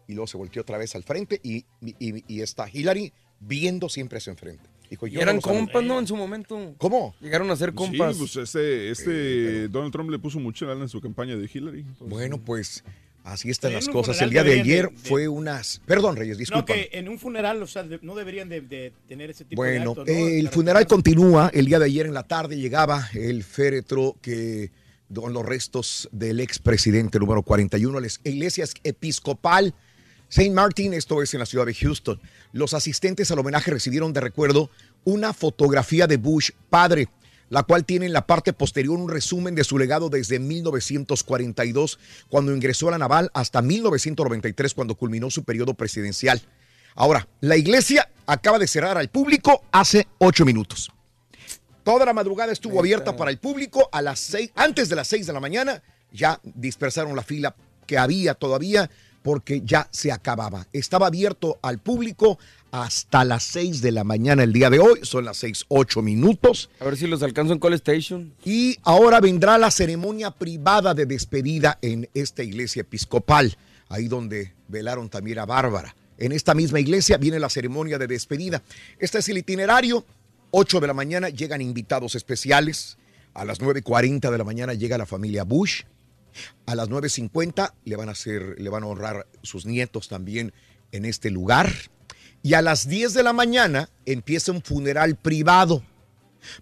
Y 0.06 0.14
luego 0.14 0.26
se 0.26 0.36
volteó 0.36 0.62
otra 0.62 0.76
vez 0.76 0.94
al 0.94 1.04
frente 1.04 1.40
y, 1.42 1.64
y, 1.80 2.24
y 2.26 2.40
está 2.42 2.68
Hillary 2.70 3.12
viendo 3.38 3.88
siempre 3.88 4.18
hacia 4.18 4.32
enfrente. 4.32 4.68
Dijo, 4.90 5.06
Y 5.06 5.12
yo 5.12 5.20
eran 5.20 5.36
no 5.36 5.42
compas, 5.42 5.84
¿no? 5.84 6.00
En 6.00 6.06
su 6.06 6.16
momento. 6.16 6.74
¿Cómo? 6.78 7.14
Llegaron 7.20 7.48
a 7.50 7.56
ser 7.56 7.72
compas. 7.74 8.16
Sí, 8.16 8.18
pues 8.18 8.36
este, 8.36 8.90
este 8.90 9.68
Donald 9.68 9.92
Trump 9.92 10.10
le 10.10 10.18
puso 10.18 10.40
mucha 10.40 10.66
lana 10.66 10.82
en 10.82 10.88
su 10.88 11.00
campaña 11.00 11.36
de 11.36 11.48
Hillary. 11.52 11.86
Bueno, 12.00 12.38
pues 12.38 12.82
así 13.24 13.50
están 13.50 13.70
En 13.70 13.76
las 13.76 13.88
cosas. 13.88 14.20
El 14.20 14.30
día 14.30 14.42
de 14.44 14.60
ayer 14.60 14.88
de- 14.90 14.94
de- 14.96 15.08
fue 15.08 15.28
unas... 15.28 15.80
Perdón, 15.86 16.16
Reyes, 16.16 16.36
No, 16.36 16.38
disculpa. 16.40 16.74
que 16.74 16.90
en 16.92 17.08
un 17.08 17.18
funeral, 17.18 17.62
o 17.62 17.66
sea, 17.66 17.82
de- 17.82 17.98
no 18.02 18.14
deberían 18.14 18.48
de, 18.48 18.92
tener 19.08 19.30
ese 19.30 19.44
tipo 19.44 19.62
de 19.62 19.78
Bueno, 19.78 19.94
¿no? 19.96 20.04
el 20.06 20.48
funeral 20.48 20.86
continúa. 20.86 21.50
El 21.54 21.66
día 21.66 21.78
de 21.78 21.86
ayer 21.86 22.06
en 22.06 22.14
la 22.14 22.22
tarde 22.24 22.56
llegaba 22.56 23.08
el 23.14 23.42
féretro 23.44 24.16
que 24.22 24.70
con 25.14 25.32
los 25.32 25.44
restos 25.44 26.08
del 26.12 26.38
expresidente 26.40 27.18
número 27.18 27.42
41 27.42 27.98
a 27.98 28.00
la 28.00 28.08
iglesia 28.24 28.64
episcopal 28.84 29.74
St. 30.28 30.50
Martin, 30.52 30.94
esto 30.94 31.20
es 31.22 31.34
en 31.34 31.40
la 31.40 31.46
ciudad 31.46 31.66
de 31.66 31.74
Houston. 31.74 32.20
Los 32.52 32.72
asistentes 32.74 33.28
al 33.32 33.40
homenaje 33.40 33.72
recibieron 33.72 34.12
de 34.12 34.20
recuerdo 34.20 34.70
una 35.02 35.32
fotografía 35.32 36.06
de 36.06 36.16
Bush 36.18 36.50
padre, 36.68 37.08
la 37.50 37.64
cual 37.64 37.84
tiene 37.84 38.06
en 38.06 38.14
la 38.14 38.26
parte 38.26 38.54
posterior 38.54 38.98
un 38.98 39.10
resumen 39.10 39.54
de 39.54 39.64
su 39.64 39.76
legado 39.76 40.08
desde 40.08 40.38
1942, 40.38 41.98
cuando 42.28 42.54
ingresó 42.54 42.88
a 42.88 42.92
la 42.92 42.98
naval, 42.98 43.30
hasta 43.34 43.60
1993, 43.60 44.72
cuando 44.72 44.94
culminó 44.94 45.30
su 45.30 45.44
periodo 45.44 45.74
presidencial. 45.74 46.40
Ahora, 46.94 47.28
la 47.40 47.56
iglesia 47.56 48.08
acaba 48.26 48.58
de 48.58 48.66
cerrar 48.66 48.96
al 48.96 49.08
público 49.08 49.62
hace 49.72 50.06
ocho 50.18 50.44
minutos. 50.44 50.90
Toda 51.82 52.06
la 52.06 52.12
madrugada 52.12 52.52
estuvo 52.52 52.78
abierta 52.78 53.16
para 53.16 53.30
el 53.30 53.38
público. 53.38 53.88
A 53.92 54.00
las 54.00 54.20
seis, 54.20 54.52
antes 54.54 54.88
de 54.88 54.96
las 54.96 55.08
seis 55.08 55.26
de 55.26 55.32
la 55.32 55.40
mañana, 55.40 55.82
ya 56.12 56.40
dispersaron 56.42 57.16
la 57.16 57.22
fila 57.22 57.56
que 57.86 57.98
había 57.98 58.34
todavía 58.34 58.90
porque 59.22 59.62
ya 59.64 59.88
se 59.90 60.12
acababa. 60.12 60.66
Estaba 60.72 61.08
abierto 61.08 61.58
al 61.62 61.78
público 61.78 62.38
hasta 62.72 63.24
las 63.24 63.42
seis 63.42 63.82
de 63.82 63.92
la 63.92 64.04
mañana 64.04 64.42
el 64.42 64.52
día 64.52 64.70
de 64.70 64.78
hoy. 64.78 65.00
Son 65.02 65.24
las 65.24 65.38
seis, 65.38 65.64
ocho 65.68 66.02
minutos. 66.02 66.70
A 66.80 66.84
ver 66.84 66.96
si 66.96 67.06
los 67.06 67.22
alcanzo 67.22 67.52
en 67.52 67.58
Call 67.58 67.74
Station. 67.74 68.32
Y 68.44 68.78
ahora 68.82 69.20
vendrá 69.20 69.58
la 69.58 69.70
ceremonia 69.70 70.30
privada 70.30 70.94
de 70.94 71.06
despedida 71.06 71.78
en 71.82 72.08
esta 72.14 72.42
iglesia 72.42 72.82
episcopal, 72.82 73.56
ahí 73.88 74.08
donde 74.08 74.52
velaron 74.68 75.08
también 75.08 75.38
a 75.38 75.46
Bárbara. 75.46 75.94
En 76.18 76.32
esta 76.32 76.54
misma 76.54 76.80
iglesia 76.80 77.16
viene 77.16 77.40
la 77.40 77.48
ceremonia 77.48 77.98
de 77.98 78.06
despedida. 78.06 78.62
Este 78.98 79.18
es 79.18 79.28
el 79.28 79.38
itinerario. 79.38 80.04
8 80.52 80.80
de 80.80 80.86
la 80.86 80.94
mañana 80.94 81.28
llegan 81.28 81.62
invitados 81.62 82.14
especiales. 82.14 82.98
A 83.32 83.44
las 83.44 83.60
9.40 83.60 84.30
de 84.30 84.38
la 84.38 84.44
mañana 84.44 84.74
llega 84.74 84.98
la 84.98 85.06
familia 85.06 85.44
Bush. 85.44 85.82
A 86.66 86.74
las 86.74 86.88
9.50 86.88 87.72
le 87.84 87.96
van 87.96 88.08
a 88.08 88.12
hacer, 88.12 88.56
le 88.58 88.68
van 88.68 88.82
a 88.82 88.86
honrar 88.86 89.26
sus 89.42 89.66
nietos 89.66 90.08
también 90.08 90.52
en 90.92 91.04
este 91.04 91.30
lugar. 91.30 91.72
Y 92.42 92.54
a 92.54 92.62
las 92.62 92.88
10 92.88 93.14
de 93.14 93.22
la 93.22 93.32
mañana 93.32 93.88
empieza 94.06 94.52
un 94.52 94.62
funeral 94.62 95.16
privado. 95.16 95.82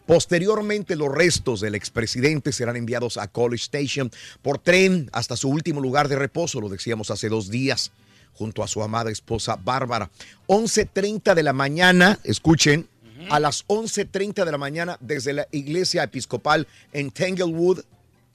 Posteriormente, 0.06 0.96
los 0.96 1.12
restos 1.12 1.60
del 1.60 1.76
expresidente 1.76 2.52
serán 2.52 2.76
enviados 2.76 3.16
a 3.16 3.28
College 3.28 3.62
Station 3.62 4.10
por 4.42 4.58
tren 4.58 5.08
hasta 5.12 5.36
su 5.36 5.48
último 5.48 5.80
lugar 5.80 6.08
de 6.08 6.16
reposo, 6.16 6.60
lo 6.60 6.68
decíamos 6.68 7.10
hace 7.12 7.28
dos 7.28 7.48
días, 7.48 7.92
junto 8.32 8.64
a 8.64 8.68
su 8.68 8.82
amada 8.82 9.10
esposa 9.10 9.56
Bárbara. 9.56 10.10
11.30 10.48 11.34
de 11.34 11.42
la 11.44 11.52
mañana, 11.52 12.18
escuchen, 12.24 12.88
a 13.30 13.40
las 13.40 13.66
11.30 13.68 14.44
de 14.44 14.52
la 14.52 14.58
mañana, 14.58 14.96
desde 15.00 15.32
la 15.32 15.46
iglesia 15.52 16.02
episcopal 16.02 16.66
en 16.92 17.10
Tanglewood, 17.10 17.80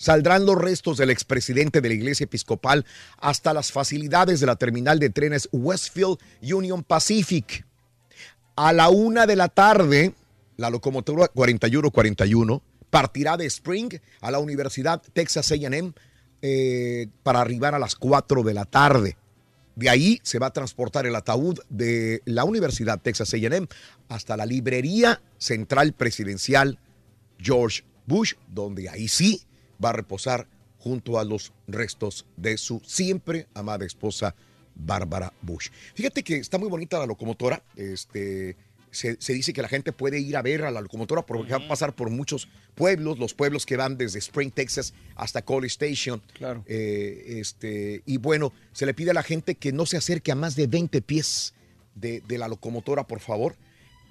saldrán 0.04 0.46
los 0.46 0.58
restos 0.58 0.98
del 0.98 1.12
expresidente 1.12 1.80
de 1.80 1.88
la 1.88 1.96
iglesia 1.96 2.26
episcopal 2.26 2.86
hasta 3.20 3.54
las 3.54 3.72
facilidades 3.72 4.42
de 4.42 4.46
la 4.46 4.58
terminal 4.58 5.00
de 5.00 5.10
trenes 5.10 5.48
Westfield 5.54 6.18
Union 6.42 6.84
Pacific. 6.84 7.66
A 8.58 8.74
la 8.74 8.90
una 8.90 9.26
de 9.26 9.38
la 9.38 9.48
tarde, 9.48 10.14
la 10.58 10.70
locomotora 10.70 11.30
4141 11.30 12.62
partirá 12.90 13.38
de 13.38 13.46
Spring 13.46 13.94
a 14.20 14.30
la 14.30 14.40
Universidad 14.40 15.02
Texas 15.14 15.54
AM 15.54 15.94
eh, 16.42 17.08
para 17.24 17.40
arribar 17.40 17.74
a 17.74 17.80
las 17.80 17.96
4 17.96 18.44
de 18.44 18.54
la 18.54 18.66
tarde. 18.66 19.16
De 19.78 19.90
ahí 19.90 20.20
se 20.22 20.38
va 20.38 20.48
a 20.48 20.54
transportar 20.54 21.08
el 21.08 21.16
ataúd 21.16 21.60
de 21.70 22.22
la 22.26 22.44
Universidad 22.44 23.00
Texas 23.00 23.34
AM 23.34 23.70
hasta 24.10 24.36
la 24.36 24.46
librería 24.46 25.22
central 25.38 25.94
presidencial 25.94 26.78
George 27.40 27.86
Bush, 28.06 28.34
donde 28.50 28.90
ahí 28.90 29.08
sí 29.08 29.44
va 29.84 29.90
a 29.90 29.94
reposar 29.94 30.48
junto 30.78 31.18
a 31.20 31.24
los 31.24 31.54
restos 31.68 32.26
de 32.36 32.58
su 32.58 32.82
siempre 32.86 33.48
amada 33.54 33.86
esposa 33.86 34.36
Bárbara 34.76 35.34
Bush. 35.42 35.70
Fíjate 35.94 36.24
que 36.24 36.38
está 36.38 36.58
muy 36.58 36.70
bonita 36.70 37.00
la 37.00 37.06
locomotora. 37.06 37.64
Este, 37.76 38.58
se, 38.92 39.18
se 39.20 39.34
dice 39.34 39.54
que 39.54 39.62
la 39.62 39.68
gente 39.68 39.92
puede 39.92 40.20
ir 40.20 40.36
a 40.36 40.42
ver 40.42 40.64
a 40.64 40.72
la 40.72 40.82
locomotora 40.82 41.26
porque 41.26 41.52
va 41.52 41.66
a 41.66 41.68
pasar 41.68 41.94
por 41.94 42.10
muchos 42.10 42.50
pueblos, 42.76 43.18
los 43.18 43.34
pueblos 43.34 43.66
que 43.66 43.78
van 43.78 43.98
desde 43.98 44.20
Spring, 44.20 44.52
Texas 44.52 44.94
hasta 45.16 45.42
College 45.44 45.74
Station. 45.74 46.22
Claro. 46.34 46.64
Eh, 46.68 47.40
este, 47.40 48.04
y 48.06 48.18
bueno, 48.18 48.54
se 48.72 48.86
le 48.86 48.94
pide 48.94 49.12
a 49.12 49.14
la 49.14 49.24
gente 49.24 49.56
que 49.56 49.72
no 49.72 49.86
se 49.86 49.98
acerque 49.98 50.32
a 50.32 50.36
más 50.36 50.56
de 50.56 50.68
20 50.68 51.02
pies 51.02 51.54
de, 51.96 52.22
de 52.22 52.38
la 52.38 52.48
locomotora, 52.48 53.08
por 53.08 53.20
favor. 53.20 53.56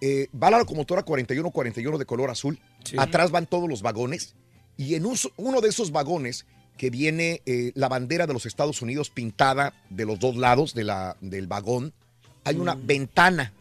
Eh, 0.01 0.29
va 0.35 0.51
la 0.51 0.59
locomotora 0.59 1.05
4141 1.05 1.97
de 1.97 2.05
color 2.05 2.31
azul. 2.31 2.59
Sí. 2.85 2.97
Atrás 2.99 3.31
van 3.31 3.47
todos 3.47 3.69
los 3.69 3.83
vagones. 3.83 4.35
Y 4.77 4.95
en 4.95 5.07
un- 5.07 5.17
uno 5.37 5.61
de 5.61 5.69
esos 5.69 5.91
vagones 5.93 6.47
que 6.79 6.91
viene 6.91 7.43
eh, 7.47 7.73
la 7.75 7.89
bandera 7.89 8.27
de 8.27 8.33
los 8.33 8.47
Estados 8.47 8.83
Unidos 8.83 9.11
pintada 9.11 9.75
de 9.91 10.05
los 10.07 10.19
dos 10.19 10.37
lados 10.37 10.75
de 10.75 10.85
la, 10.85 11.17
del 11.21 11.47
vagón, 11.47 11.93
hay 12.45 12.57
una 12.57 12.75
ventana. 12.75 13.53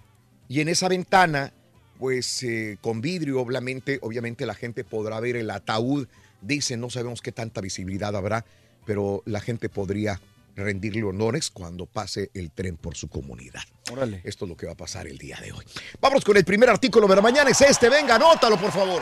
Y 0.48 0.62
en 0.62 0.70
esa 0.70 0.88
ventana, 0.88 1.54
pues 2.00 2.42
eh, 2.44 2.78
con 2.82 3.02
vidrio, 3.02 3.40
obviamente, 3.42 4.00
obviamente 4.02 4.46
la 4.46 4.56
gente 4.56 4.84
podrá 4.84 5.20
ver 5.20 5.36
el 5.36 5.50
ataúd. 5.52 6.08
Dicen, 6.42 6.80
no 6.82 6.90
sabemos 6.90 7.22
qué 7.22 7.32
tanta 7.32 7.62
visibilidad 7.62 8.16
habrá, 8.16 8.44
pero 8.86 9.22
la 9.26 9.40
gente 9.42 9.70
podría 9.70 10.20
rendirle 10.56 11.04
honores 11.04 11.52
cuando 11.52 11.86
pase 11.86 12.32
el 12.34 12.52
tren 12.52 12.76
por 12.78 12.96
su 12.96 13.08
comunidad. 13.08 13.62
Órale. 13.92 14.22
Esto 14.24 14.46
es 14.46 14.50
lo 14.50 14.58
que 14.58 14.66
va 14.66 14.72
a 14.74 14.78
pasar 14.78 15.08
el 15.08 15.18
día 15.18 15.38
de 15.42 15.52
hoy. 15.52 15.64
Vámonos 16.00 16.26
con 16.26 16.36
el 16.38 16.44
primer 16.44 16.70
artículo 16.70 17.08
de 17.08 17.16
la 17.16 17.22
mañana, 17.22 17.50
es 17.52 17.62
este. 17.62 17.90
Venga, 17.90 18.16
anótalo, 18.16 18.60
por 18.60 18.72
favor. 18.72 19.02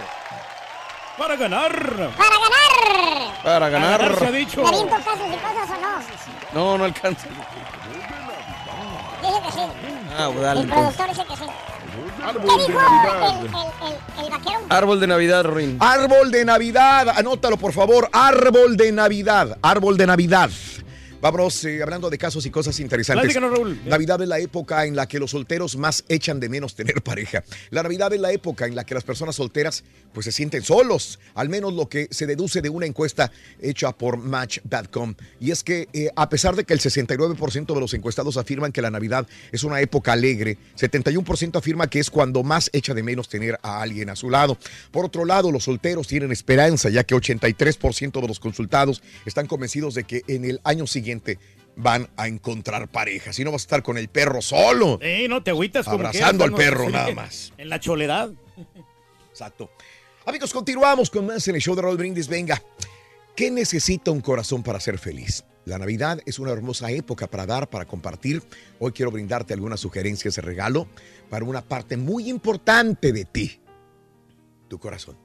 Para 1.20 1.36
ganar. 1.36 1.74
¡Para 2.18 2.36
ganar! 2.40 3.44
Para 3.44 3.70
ganar. 3.70 4.18
se 4.18 4.26
ha 4.26 4.32
dicho. 4.32 4.62
¿Me 4.62 4.70
aviento 4.70 4.96
casos 4.96 5.28
y 5.28 5.36
cosas 5.36 5.70
o 5.70 6.54
no? 6.54 6.72
No, 6.72 6.78
no 6.78 6.84
alcanza. 6.86 7.28
dice 9.22 9.42
que 9.46 9.52
sí. 9.52 9.60
Ah, 10.18 10.30
pues 10.32 10.42
dale, 10.42 10.62
El 10.62 10.68
productor 10.68 11.10
dice 11.10 11.26
que 11.26 11.36
sí. 11.36 11.44
Árbol 12.24 12.42
¿Qué 12.46 12.72
dijo 12.72 12.80
el, 12.80 13.88
el, 13.88 14.26
el 14.26 14.32
vaquero? 14.32 14.60
Árbol 14.70 15.00
de 15.02 15.08
Navidad, 15.08 15.44
Ruin. 15.44 15.78
Árbol 15.82 16.32
de 16.32 16.46
Navidad, 16.46 17.10
anótalo 17.10 17.58
por 17.58 17.74
favor. 17.74 18.10
Árbol 18.14 18.78
de 18.78 18.92
Navidad, 18.94 19.58
árbol 19.62 19.98
de 19.98 20.08
Navidad. 20.08 20.50
Vámonos 21.22 21.66
eh, 21.66 21.84
hablando 21.84 22.10
de 22.10 22.18
casos 22.18 22.46
y 22.46 22.50
cosas 22.50 22.80
interesantes. 22.80 23.36
Raúl. 23.36 23.78
Navidad 23.86 24.22
es 24.22 24.28
la 24.30 24.40
época 24.40 24.86
en 24.86 24.96
la 24.96 25.06
que 25.06 25.20
los 25.20 25.32
solteros 25.32 25.76
más 25.76 26.06
echan 26.08 26.40
de 26.40 26.48
menos 26.48 26.76
tener 26.76 27.02
pareja. 27.04 27.44
La 27.72 27.84
Navidad 27.84 28.14
es 28.14 28.22
la 28.22 28.32
época 28.32 28.68
en 28.68 28.76
la 28.76 28.86
que 28.86 28.94
las 28.94 29.04
personas 29.04 29.36
solteras 29.36 29.84
pues 30.14 30.24
se 30.24 30.32
sienten 30.32 30.64
solos, 30.64 31.20
al 31.36 31.50
menos 31.50 31.74
lo 31.74 31.90
que 31.90 32.08
se 32.10 32.26
deduce 32.26 32.62
de 32.62 32.70
una 32.70 32.86
encuesta 32.86 33.34
hecha 33.62 33.92
por 33.92 34.16
Match.com. 34.18 35.16
Y 35.42 35.52
es 35.52 35.62
que 35.62 35.90
eh, 35.92 36.10
a 36.16 36.30
pesar 36.30 36.56
de 36.56 36.64
que 36.64 36.74
el 36.74 36.80
69% 36.80 37.74
de 37.74 37.80
los 37.82 37.94
encuestados 37.94 38.38
afirman 38.38 38.72
que 38.72 38.82
la 38.82 38.90
Navidad 38.90 39.28
es 39.52 39.66
una 39.66 39.82
época 39.82 40.14
alegre, 40.14 40.58
71% 40.80 41.58
afirma 41.58 41.90
que 41.90 42.00
es 42.00 42.10
cuando 42.10 42.44
más 42.44 42.70
echa 42.72 42.94
de 42.94 43.04
menos 43.04 43.28
tener 43.28 43.60
a 43.62 43.82
alguien 43.82 44.10
a 44.10 44.16
su 44.16 44.30
lado. 44.30 44.58
Por 44.92 45.04
otro 45.04 45.26
lado, 45.26 45.52
los 45.52 45.66
solteros 45.66 46.08
tienen 46.08 46.32
esperanza, 46.32 46.90
ya 46.90 47.04
que 47.04 47.14
83% 47.14 48.22
de 48.22 48.28
los 48.28 48.40
consultados 48.40 49.04
están 49.26 49.48
convencidos 49.48 49.96
de 49.96 50.06
que 50.06 50.24
en 50.28 50.46
el 50.46 50.62
año 50.64 50.88
siguiente 50.88 51.09
van 51.76 52.10
a 52.18 52.28
encontrar 52.28 52.90
pareja. 52.90 53.32
Si 53.32 53.44
no 53.44 53.52
vas 53.52 53.62
a 53.62 53.66
estar 53.66 53.84
con 53.84 53.98
el 53.98 54.10
perro 54.10 54.42
solo. 54.42 55.00
Sí, 55.02 55.28
no 55.28 55.42
te 55.42 55.52
agüitas 55.52 55.86
como 55.86 56.00
Abrazando 56.00 56.44
al 56.44 56.54
perro, 56.54 56.88
sí, 56.88 56.92
nada 56.92 57.14
más. 57.14 57.54
En 57.58 57.70
la 57.70 57.80
choledad. 57.80 58.32
Exacto. 59.30 59.72
Amigos, 60.26 60.52
continuamos 60.52 61.10
con 61.10 61.26
más 61.26 61.48
en 61.48 61.56
el 61.56 61.62
show 61.62 61.76
de 61.76 61.82
Raúl 61.82 61.98
Brindis. 61.98 62.28
Venga, 62.28 62.62
¿qué 63.36 63.50
necesita 63.50 64.12
un 64.12 64.22
corazón 64.22 64.62
para 64.62 64.80
ser 64.80 65.00
feliz? 65.00 65.46
La 65.66 65.78
Navidad 65.78 66.20
es 66.26 66.40
una 66.40 66.52
hermosa 66.52 66.92
época 66.92 67.28
para 67.28 67.46
dar, 67.46 67.70
para 67.70 67.86
compartir. 67.86 68.44
Hoy 68.80 68.92
quiero 68.92 69.12
brindarte 69.12 69.54
algunas 69.54 69.80
sugerencias 69.80 70.36
de 70.36 70.42
regalo 70.42 70.88
para 71.30 71.46
una 71.46 71.62
parte 71.62 71.96
muy 71.96 72.30
importante 72.30 73.14
de 73.14 73.24
ti, 73.26 73.62
tu 74.68 74.80
corazón. 74.80 75.18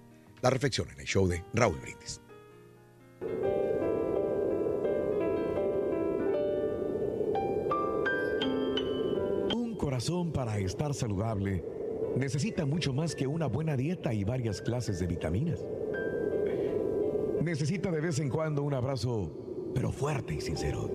La 0.42 0.50
reflexión 0.50 0.88
en 0.90 1.00
el 1.00 1.06
show 1.06 1.26
de 1.26 1.42
Raúl 1.54 1.80
Brindis. 1.80 2.20
Un 9.74 9.80
corazón 9.80 10.30
para 10.30 10.56
estar 10.60 10.94
saludable 10.94 11.64
necesita 12.14 12.64
mucho 12.64 12.92
más 12.92 13.16
que 13.16 13.26
una 13.26 13.48
buena 13.48 13.76
dieta 13.76 14.14
y 14.14 14.22
varias 14.22 14.62
clases 14.62 15.00
de 15.00 15.08
vitaminas. 15.08 15.66
Necesita 17.42 17.90
de 17.90 18.00
vez 18.00 18.20
en 18.20 18.28
cuando 18.28 18.62
un 18.62 18.72
abrazo, 18.72 19.32
pero 19.74 19.90
fuerte 19.90 20.36
y 20.36 20.40
sincero. 20.40 20.88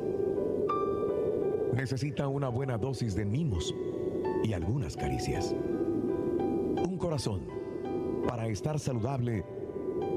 Necesita 1.74 2.30
una 2.30 2.48
buena 2.48 2.78
dosis 2.78 3.16
de 3.16 3.26
mimos 3.26 3.76
y 4.46 4.54
algunas 4.54 4.96
caricias. 4.96 5.54
Un 5.54 6.98
corazón, 6.98 7.42
para 8.26 8.48
estar 8.48 8.80
saludable, 8.80 9.44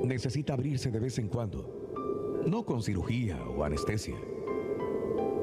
necesita 0.04 0.52
abrirse 0.52 0.92
de 0.92 1.00
vez 1.00 1.18
en 1.18 1.26
cuando, 1.26 2.44
no 2.46 2.64
con 2.64 2.80
cirugía 2.80 3.42
o 3.44 3.64
anestesia, 3.64 4.14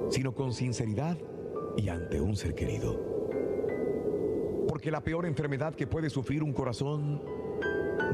sino 0.08 0.34
con 0.34 0.54
sinceridad 0.54 1.18
y 1.76 1.90
ante 1.90 2.22
un 2.22 2.38
ser 2.38 2.56
querido. 2.56 3.09
Porque 4.70 4.92
la 4.92 5.02
peor 5.02 5.26
enfermedad 5.26 5.74
que 5.74 5.88
puede 5.88 6.12
sufrir 6.12 6.44
un 6.44 6.54
corazón 6.54 7.24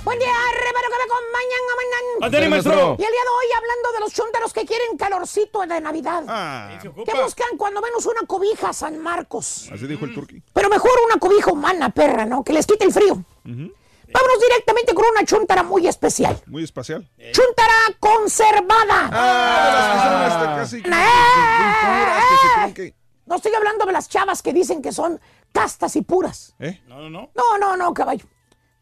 Buen 0.05 0.19
día, 0.19 0.29
hermano, 0.29 0.87
que 0.87 0.97
me 0.97 1.03
acompañan 1.03 1.61
mañana. 1.75 2.25
Ándale, 2.27 2.47
maestro. 2.49 2.95
Y 2.99 3.03
el 3.03 3.11
día 3.11 3.19
de 3.23 3.27
hoy, 3.27 3.51
hablando 3.57 3.91
de 3.91 3.99
los 4.01 4.13
chuntaros 4.13 4.53
que 4.53 4.63
quieren 4.63 4.95
calorcito 4.97 5.61
de 5.61 5.81
Navidad. 5.81 6.23
Ah, 6.27 6.77
que 6.81 6.89
buscan 6.89 7.57
cuando 7.57 7.81
menos 7.81 8.05
una 8.05 8.21
cobija 8.27 8.71
San 8.71 8.99
Marcos. 8.99 9.67
así 9.73 9.87
dijo 9.87 10.05
el 10.05 10.13
turqui. 10.13 10.43
Pero 10.53 10.69
mejor 10.69 10.91
una 11.05 11.15
cobija 11.19 11.51
humana, 11.51 11.89
perra, 11.89 12.23
¿no? 12.25 12.43
Que 12.43 12.53
les 12.53 12.67
quite 12.67 12.85
el 12.85 12.93
frío. 12.93 13.25
Vámonos 13.43 14.39
directamente 14.39 14.93
con 14.93 15.05
una 15.11 15.25
chuntara 15.25 15.63
muy 15.63 15.87
especial. 15.87 16.39
Muy 16.45 16.63
espacial. 16.63 17.09
Chuntara 17.31 17.73
conservada. 17.99 19.09
Ah, 19.11 20.53
casi. 20.57 20.83
¡Eh! 20.85 22.93
No 23.25 23.37
estoy 23.37 23.55
hablando 23.55 23.87
de 23.87 23.91
las 23.91 24.07
chavas 24.07 24.43
que 24.43 24.53
dicen 24.53 24.83
que 24.83 24.91
son 24.91 25.19
castas 25.51 25.95
y 25.95 26.03
puras. 26.03 26.53
¿Eh? 26.59 26.79
No, 26.87 26.99
no, 26.99 27.09
no. 27.09 27.31
No, 27.33 27.57
no, 27.57 27.75
no, 27.75 27.91
caballo. 27.91 28.27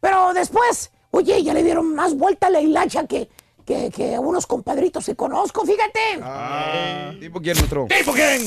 Pero 0.00 0.34
después, 0.34 0.90
oye, 1.14 1.42
ya 1.42 1.54
le 1.54 1.62
dieron 1.62 1.94
más 1.94 2.14
vuelta 2.16 2.46
a 2.48 2.50
la 2.50 2.60
hilacha 2.60 3.06
que, 3.06 3.28
que, 3.64 3.90
que 3.90 4.14
a 4.14 4.20
unos 4.20 4.46
compadritos 4.46 5.04
que 5.06 5.14
conozco, 5.16 5.64
fíjate. 5.64 6.00
Ah, 6.22 7.12
¿Tipo 7.20 7.40
quién, 7.40 7.56
maestro? 7.56 7.86
¿Tipo 7.88 8.12
quién? 8.12 8.42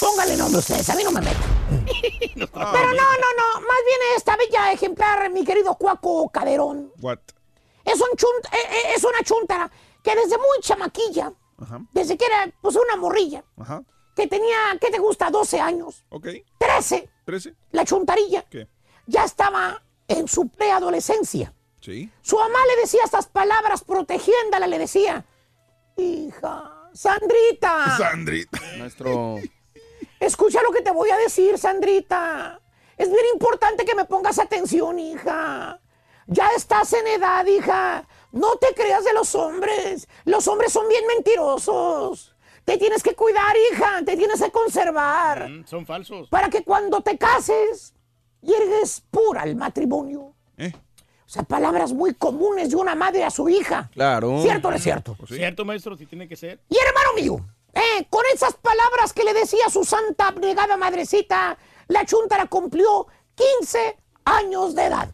Póngale 0.00 0.36
nombre 0.36 0.58
ustedes, 0.58 0.88
a 0.90 0.94
mí 0.96 1.04
no 1.04 1.12
me 1.12 1.20
meto. 1.20 1.38
Pero 2.34 2.46
no, 2.52 3.06
no, 3.22 3.28
no, 3.38 3.60
más 3.60 3.80
bien 3.86 3.98
esta 4.16 4.36
bella 4.36 4.72
ejemplar, 4.72 5.30
mi 5.30 5.44
querido 5.44 5.76
Cuaco 5.76 6.28
Caderón. 6.28 6.92
What? 7.00 7.18
Es, 7.84 8.00
un 8.00 8.08
chunt- 8.16 8.46
eh, 8.52 8.56
eh, 8.70 8.92
es 8.96 9.04
una 9.04 9.22
chuntara 9.22 9.70
que 10.02 10.14
desde 10.16 10.36
muy 10.38 10.58
chamaquilla, 10.60 11.32
Ajá, 11.58 11.80
desde 11.92 12.16
que 12.16 12.24
era 12.26 12.52
pues 12.60 12.74
una 12.76 12.96
morrilla, 12.96 13.44
ajá. 13.58 13.82
que 14.16 14.26
tenía, 14.26 14.56
¿qué 14.80 14.90
te 14.90 14.98
gusta? 14.98 15.30
12 15.30 15.60
años, 15.60 16.04
Ok. 16.10 16.26
13, 16.58 17.08
¿Trece? 17.24 17.54
la 17.70 17.84
chuntarilla, 17.84 18.42
¿Qué? 18.50 18.66
ya 19.06 19.24
estaba 19.24 19.80
en 20.12 20.28
su 20.28 20.48
preadolescencia. 20.48 21.52
Sí. 21.80 22.10
Su 22.22 22.36
mamá 22.36 22.58
le 22.74 22.82
decía 22.82 23.00
estas 23.04 23.26
palabras 23.26 23.82
protegiéndola, 23.84 24.66
le 24.66 24.78
decía, 24.78 25.24
hija, 25.96 26.88
Sandrita, 26.92 27.96
Sandrita. 27.96 28.60
Maestro. 28.78 29.36
escucha 30.20 30.62
lo 30.62 30.70
que 30.70 30.82
te 30.82 30.90
voy 30.92 31.10
a 31.10 31.16
decir, 31.16 31.58
Sandrita. 31.58 32.60
Es 32.96 33.08
bien 33.10 33.24
importante 33.34 33.84
que 33.84 33.94
me 33.94 34.04
pongas 34.04 34.38
atención, 34.38 34.98
hija. 34.98 35.80
Ya 36.28 36.48
estás 36.56 36.92
en 36.92 37.06
edad, 37.08 37.44
hija. 37.46 38.06
No 38.30 38.56
te 38.56 38.74
creas 38.74 39.04
de 39.04 39.12
los 39.12 39.34
hombres. 39.34 40.08
Los 40.24 40.46
hombres 40.46 40.72
son 40.72 40.86
bien 40.88 41.04
mentirosos. 41.06 42.36
Te 42.64 42.78
tienes 42.78 43.02
que 43.02 43.14
cuidar, 43.16 43.54
hija. 43.72 44.02
Te 44.06 44.16
tienes 44.16 44.40
que 44.40 44.50
conservar. 44.52 45.48
Mm, 45.48 45.66
Son 45.66 45.84
falsos. 45.84 46.28
Para 46.28 46.48
que 46.48 46.62
cuando 46.62 47.00
te 47.00 47.18
cases, 47.18 47.92
llegues 48.42 49.02
pura 49.10 49.42
al 49.42 49.56
matrimonio. 49.56 50.34
¿Eh? 50.58 50.72
O 51.26 51.28
sea, 51.32 51.44
palabras 51.44 51.92
muy 51.92 52.14
comunes 52.14 52.70
de 52.70 52.76
una 52.76 52.94
madre 52.94 53.24
a 53.24 53.30
su 53.30 53.48
hija. 53.48 53.88
Claro. 53.92 54.42
¿Cierto 54.42 54.68
o 54.68 54.70
no 54.70 54.76
es 54.76 54.82
cierto? 54.82 55.14
Pues 55.14 55.30
sí. 55.30 55.36
¿Cierto, 55.36 55.64
maestro? 55.64 55.96
Si 55.96 56.04
tiene 56.04 56.28
que 56.28 56.36
ser. 56.36 56.60
Y 56.68 56.76
hermano 56.76 57.14
mío, 57.14 57.46
eh, 57.72 58.06
con 58.10 58.22
esas 58.34 58.54
palabras 58.54 59.12
que 59.14 59.24
le 59.24 59.32
decía 59.32 59.70
su 59.70 59.84
santa 59.84 60.28
abnegada 60.28 60.76
madrecita, 60.76 61.56
la 61.88 62.04
chuntara 62.04 62.46
cumplió 62.46 63.06
15 63.34 63.96
años 64.26 64.74
de 64.74 64.84
edad. 64.84 65.10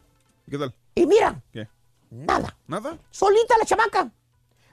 ¿Qué 0.50 0.58
tal? 0.58 0.74
Y 0.94 1.06
mira, 1.06 1.40
¿Qué? 1.52 1.68
nada. 2.10 2.56
¿Nada? 2.66 2.98
Solita 3.10 3.56
la 3.56 3.64
chamaca. 3.64 4.10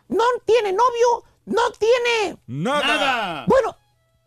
No 0.07 0.23
tiene 0.45 0.71
novio, 0.71 1.23
no 1.45 1.61
tiene... 1.77 2.37
Nada. 2.47 3.45
Bueno, 3.47 3.75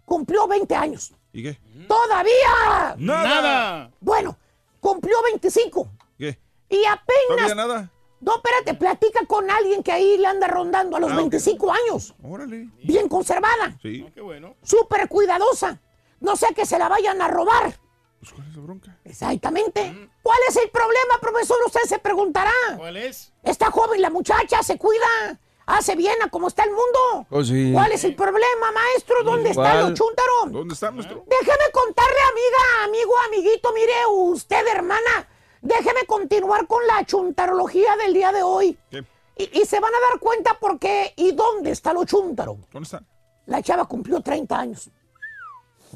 cumplió 0.05 0.47
20 0.47 0.75
años. 0.75 1.13
¿Y 1.39 1.43
qué? 1.45 1.61
¡Todavía! 1.87 2.97
Nada. 2.99 3.93
Bueno, 4.01 4.37
cumplió 4.81 5.23
25. 5.23 5.89
¿Qué? 6.19 6.37
Y 6.69 6.85
apenas... 6.85 7.27
¿Todavía 7.29 7.55
nada? 7.55 7.93
No, 8.21 8.35
espérate, 8.35 8.75
platica 8.75 9.21
con 9.29 9.49
alguien 9.49 9.85
que 9.85 9.93
ahí 9.93 10.19
le 10.19 10.27
anda 10.27 10.49
rondando 10.49 10.97
a 10.97 11.01
los 11.01 11.11
Ah, 11.13 11.15
ok. 11.15 11.19
25 11.21 11.73
años. 11.73 12.13
Órale. 12.25 12.69
Bien 12.83 13.09
conservada. 13.09 13.79
Sí. 13.81 14.05
Qué 14.13 14.21
bueno. 14.21 14.57
Súper 14.65 15.09
cuidadosa. 15.09 15.81
No 16.19 16.35
sé 16.35 16.53
que 16.57 16.67
se 16.67 16.77
la 16.77 16.89
vayan 16.89 17.23
a 17.23 17.29
robar. 17.29 17.79
Pues, 18.19 18.33
¿Cuál 18.33 18.49
es 18.49 18.57
la 18.57 18.63
bronca? 18.63 18.99
Exactamente. 19.05 20.11
¿Cuál 20.21 20.39
es 20.49 20.57
el 20.57 20.71
problema, 20.71 21.21
profesor? 21.21 21.57
Usted 21.67 21.83
se 21.87 22.01
preguntará. 22.01 22.51
¿Cuál 22.77 22.97
es? 22.97 23.33
Está 23.45 23.71
joven 23.71 24.03
la 24.03 24.11
muchacha, 24.11 24.61
se 24.65 24.77
cuida. 24.77 25.39
Hace 25.69 25.97
bien 25.97 26.15
a 26.25 26.31
cómo 26.31 26.49
está 26.49 26.65
el 26.65 26.71
mundo. 26.71 27.27
Oh, 27.29 27.45
sí. 27.45 27.73
¿Cuál 27.75 27.93
es 27.93 28.03
el 28.05 28.15
problema, 28.15 28.73
maestro? 28.73 29.23
¿Dónde 29.23 29.51
está 29.51 29.61
¿Cuál? 29.63 29.91
lo 29.91 29.95
chúntaro? 29.95 30.33
¿Dónde 30.47 30.73
está 30.73 30.91
nuestro? 30.91 31.25
Déjeme 31.27 31.71
contarle, 31.71 32.17
amiga, 32.31 32.85
amigo, 32.85 33.13
amiguito, 33.27 33.73
mire, 33.75 33.93
usted, 34.09 34.67
hermana, 34.67 35.29
déjeme 35.61 36.07
continuar 36.07 36.67
con 36.67 36.87
la 36.87 37.05
chuntarología 37.05 37.97
del 37.99 38.15
día 38.15 38.33
de 38.33 38.43
hoy. 38.43 38.79
¿Qué? 38.91 39.05
Y, 39.37 39.61
y 39.61 39.67
se 39.67 39.79
van 39.79 39.95
a 39.95 40.01
dar 40.09 40.19
cuenta 40.19 40.59
por 40.59 40.79
qué 40.79 41.13
y 41.17 41.33
dónde 41.33 41.71
está 41.73 41.93
lo 41.93 42.07
chúntaro. 42.07 42.57
¿Dónde 42.73 42.87
está? 42.87 43.03
La 43.45 43.61
chava 43.63 43.85
cumplió 43.85 44.23
30 44.23 44.59
años. 44.59 44.91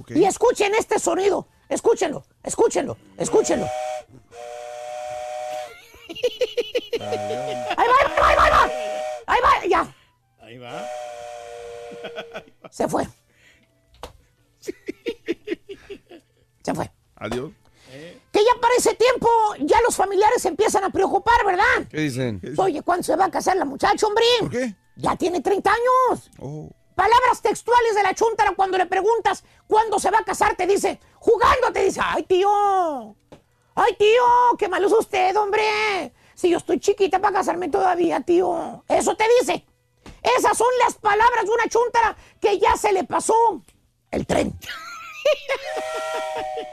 Y 0.08 0.24
escuchen 0.24 0.74
este 0.74 0.98
sonido. 0.98 1.46
Escúchenlo, 1.70 2.24
escúchenlo, 2.42 2.98
escúchenlo. 3.16 3.66
Ahí 7.00 7.88
va, 7.88 8.26
ahí 8.28 8.36
va, 8.36 8.44
ahí 8.44 8.50
va. 8.50 8.91
Ahí 9.26 9.40
va, 9.42 9.66
ya. 9.66 9.94
Ahí 10.40 10.58
va. 10.58 10.84
Se 12.70 12.88
fue. 12.88 13.06
Se 16.62 16.74
fue. 16.74 16.90
Adiós. 17.16 17.52
Que 18.32 18.42
ya 18.42 18.60
para 18.60 18.74
ese 18.76 18.94
tiempo 18.94 19.28
ya 19.60 19.80
los 19.82 19.94
familiares 19.94 20.40
se 20.40 20.48
empiezan 20.48 20.84
a 20.84 20.90
preocupar, 20.90 21.44
¿verdad? 21.44 21.86
¿Qué 21.90 22.00
dicen? 22.00 22.40
Oye, 22.56 22.82
¿cuándo 22.82 23.02
se 23.02 23.14
va 23.16 23.26
a 23.26 23.30
casar 23.30 23.56
la 23.56 23.66
muchacha, 23.66 24.06
hombre? 24.06 24.24
¿Por 24.40 24.50
qué? 24.50 24.74
Ya 24.96 25.16
tiene 25.16 25.40
30 25.40 25.70
años. 25.70 26.30
Oh. 26.38 26.70
Palabras 26.94 27.42
textuales 27.42 27.94
de 27.94 28.02
la 28.02 28.14
chuntara 28.14 28.52
cuando 28.54 28.78
le 28.78 28.86
preguntas 28.86 29.44
cuándo 29.66 29.98
se 29.98 30.10
va 30.10 30.18
a 30.20 30.24
casar, 30.24 30.56
te 30.56 30.66
dice, 30.66 31.00
jugando, 31.16 31.72
te 31.72 31.84
dice, 31.84 32.00
ay 32.02 32.22
tío, 32.24 33.16
ay 33.74 33.94
tío, 33.98 34.56
qué 34.58 34.68
malo 34.68 34.86
es 34.86 34.92
usted, 34.92 35.36
hombre. 35.36 36.12
Si 36.42 36.50
yo 36.50 36.56
estoy 36.56 36.80
chiquita 36.80 37.20
para 37.20 37.36
casarme 37.36 37.68
todavía, 37.68 38.20
tío. 38.20 38.82
Eso 38.88 39.14
te 39.14 39.24
dice. 39.38 39.64
Esas 40.36 40.58
son 40.58 40.66
las 40.84 40.94
palabras 40.96 41.44
de 41.44 41.50
una 41.52 41.68
chuntara 41.68 42.16
que 42.40 42.58
ya 42.58 42.76
se 42.76 42.92
le 42.92 43.04
pasó 43.04 43.62
el 44.10 44.26
tren. 44.26 44.52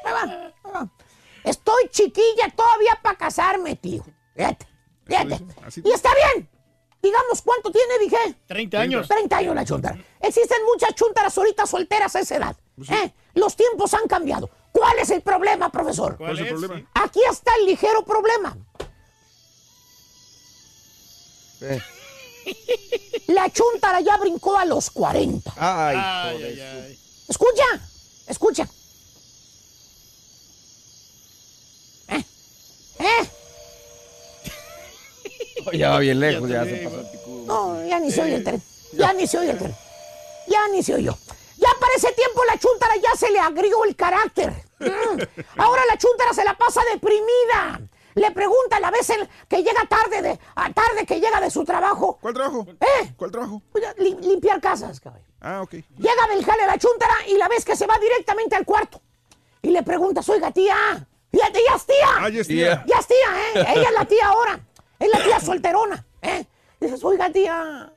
Ahí 0.06 0.12
va, 0.12 0.22
ahí 0.24 0.72
va. 0.74 0.90
Estoy 1.44 1.88
chiquilla 1.92 2.50
todavía 2.56 3.00
para 3.04 3.16
casarme, 3.16 3.76
tío. 3.76 4.04
Fíjate, 4.36 4.66
fíjate. 5.06 5.46
Y 5.84 5.92
está 5.92 6.10
bien. 6.16 6.50
Digamos, 7.00 7.44
¿cuánto 7.44 7.72
tiene, 7.72 8.00
dije? 8.00 8.18
30 8.48 8.80
años. 8.80 9.08
30 9.08 9.38
años 9.38 9.54
la 9.54 9.66
chuntara. 9.66 10.00
Existen 10.20 10.66
muchas 10.66 10.96
chuntaras 10.96 11.38
ahorita 11.38 11.68
solteras 11.68 12.16
a 12.16 12.22
esa 12.22 12.38
edad. 12.38 12.58
¿eh? 12.90 13.14
Los 13.36 13.56
tiempos 13.56 13.94
han 13.94 14.08
cambiado. 14.08 14.50
¿Cuál 14.72 14.98
es 14.98 15.12
el 15.12 15.22
problema, 15.22 15.72
profesor? 15.72 16.18
¿Cuál 16.18 16.40
es 16.40 16.48
el 16.48 16.58
problema? 16.58 16.90
Aquí 16.96 17.22
está 17.30 17.52
el 17.60 17.68
ligero 17.68 18.04
problema. 18.04 18.58
Eh. 21.62 21.82
La 23.28 23.50
chuntara 23.52 24.02
ya 24.02 24.18
brincó 24.18 24.58
a 24.58 24.66
los 24.66 24.90
40. 24.90 25.54
Ay, 25.58 25.98
Ay, 25.98 26.44
ay, 26.44 26.62
ay. 26.62 27.00
Escucha, 27.28 27.64
escucha. 28.28 28.68
¿Eh? 32.08 32.24
¿Eh? 33.00 33.30
Ya 35.74 35.92
va 35.92 36.00
bien 36.00 36.20
lejos, 36.20 36.50
ya 36.50 36.64
Ya 36.64 36.72
se 36.72 36.78
pasó. 36.84 37.04
No, 37.46 37.86
ya 37.86 38.00
ni 38.00 38.12
se 38.12 38.22
oye 38.24 38.36
el 38.36 38.44
tren. 38.44 38.64
Ya 38.94 39.14
ni 39.14 39.28
se 39.28 39.38
oye 39.38 39.52
el 39.52 39.58
tren. 39.58 39.76
Ya 40.48 40.68
ni 40.72 40.82
se 40.82 40.96
oyó. 40.96 41.16
Ya 41.58 41.70
para 41.80 41.94
ese 41.96 42.12
tiempo 42.14 42.44
la 42.46 42.58
chuntara 42.58 42.96
ya 42.96 43.16
se 43.18 43.30
le 43.30 43.40
agrió 43.40 43.84
el 43.86 43.96
carácter. 43.96 44.52
Mm. 44.80 45.22
Ahora 45.58 45.82
la 45.88 45.98
chuntara 45.98 46.34
se 46.34 46.44
la 46.44 46.58
pasa 46.58 46.82
deprimida. 46.92 47.82
Le 48.16 48.32
pregunta 48.32 48.78
a 48.78 48.80
la 48.80 48.92
vez 48.92 49.10
el- 49.12 49.30
que 49.48 49.58
llega 49.64 49.86
tarde, 49.88 50.22
de, 50.22 50.40
a 50.56 50.74
tarde 50.74 51.06
que 51.06 51.20
llega 51.20 51.40
de 51.40 51.50
su 51.52 51.64
trabajo. 51.64 52.18
¿Cuál 52.22 52.34
trabajo? 52.34 52.66
¿Eh? 52.80 53.14
¿Cuál 53.16 53.32
trabajo? 53.32 53.62
Pues 53.72 53.84
limpiar 53.98 54.60
casas, 54.60 55.00
cabrón. 55.00 55.24
Ah, 55.42 55.62
ok. 55.62 55.72
Llega 55.98 56.28
del 56.30 56.44
jale 56.44 56.66
la 56.66 56.78
chuntara 56.78 57.14
y 57.28 57.38
la 57.38 57.48
ves 57.48 57.64
que 57.64 57.76
se 57.76 57.86
va 57.88 57.98
directamente 58.00 58.56
al 58.56 58.66
cuarto. 58.66 59.02
Y 59.62 59.70
le 59.70 59.84
preguntas, 59.84 60.28
oiga, 60.30 60.52
tía. 60.52 61.08
Fíjate, 61.32 61.60
ya 61.70 61.76
es 61.76 61.86
tía. 61.86 62.08
Ah, 62.18 62.30
ya 62.30 62.42
es 62.42 62.48
tía. 62.48 62.84
tía. 62.84 62.86
Ya 62.88 63.00
es 63.00 63.08
tía, 63.08 63.62
¿eh? 63.62 63.68
Ella 63.76 63.90
es 63.90 63.94
la 63.94 64.06
tía 64.06 64.28
ahora. 64.28 64.60
Es 64.98 65.10
la 65.10 65.24
tía 65.24 65.40
solterona, 65.40 66.06
¿eh? 66.22 66.46
Dices, 66.80 67.04
oiga, 67.04 67.30
tía, 67.30 67.92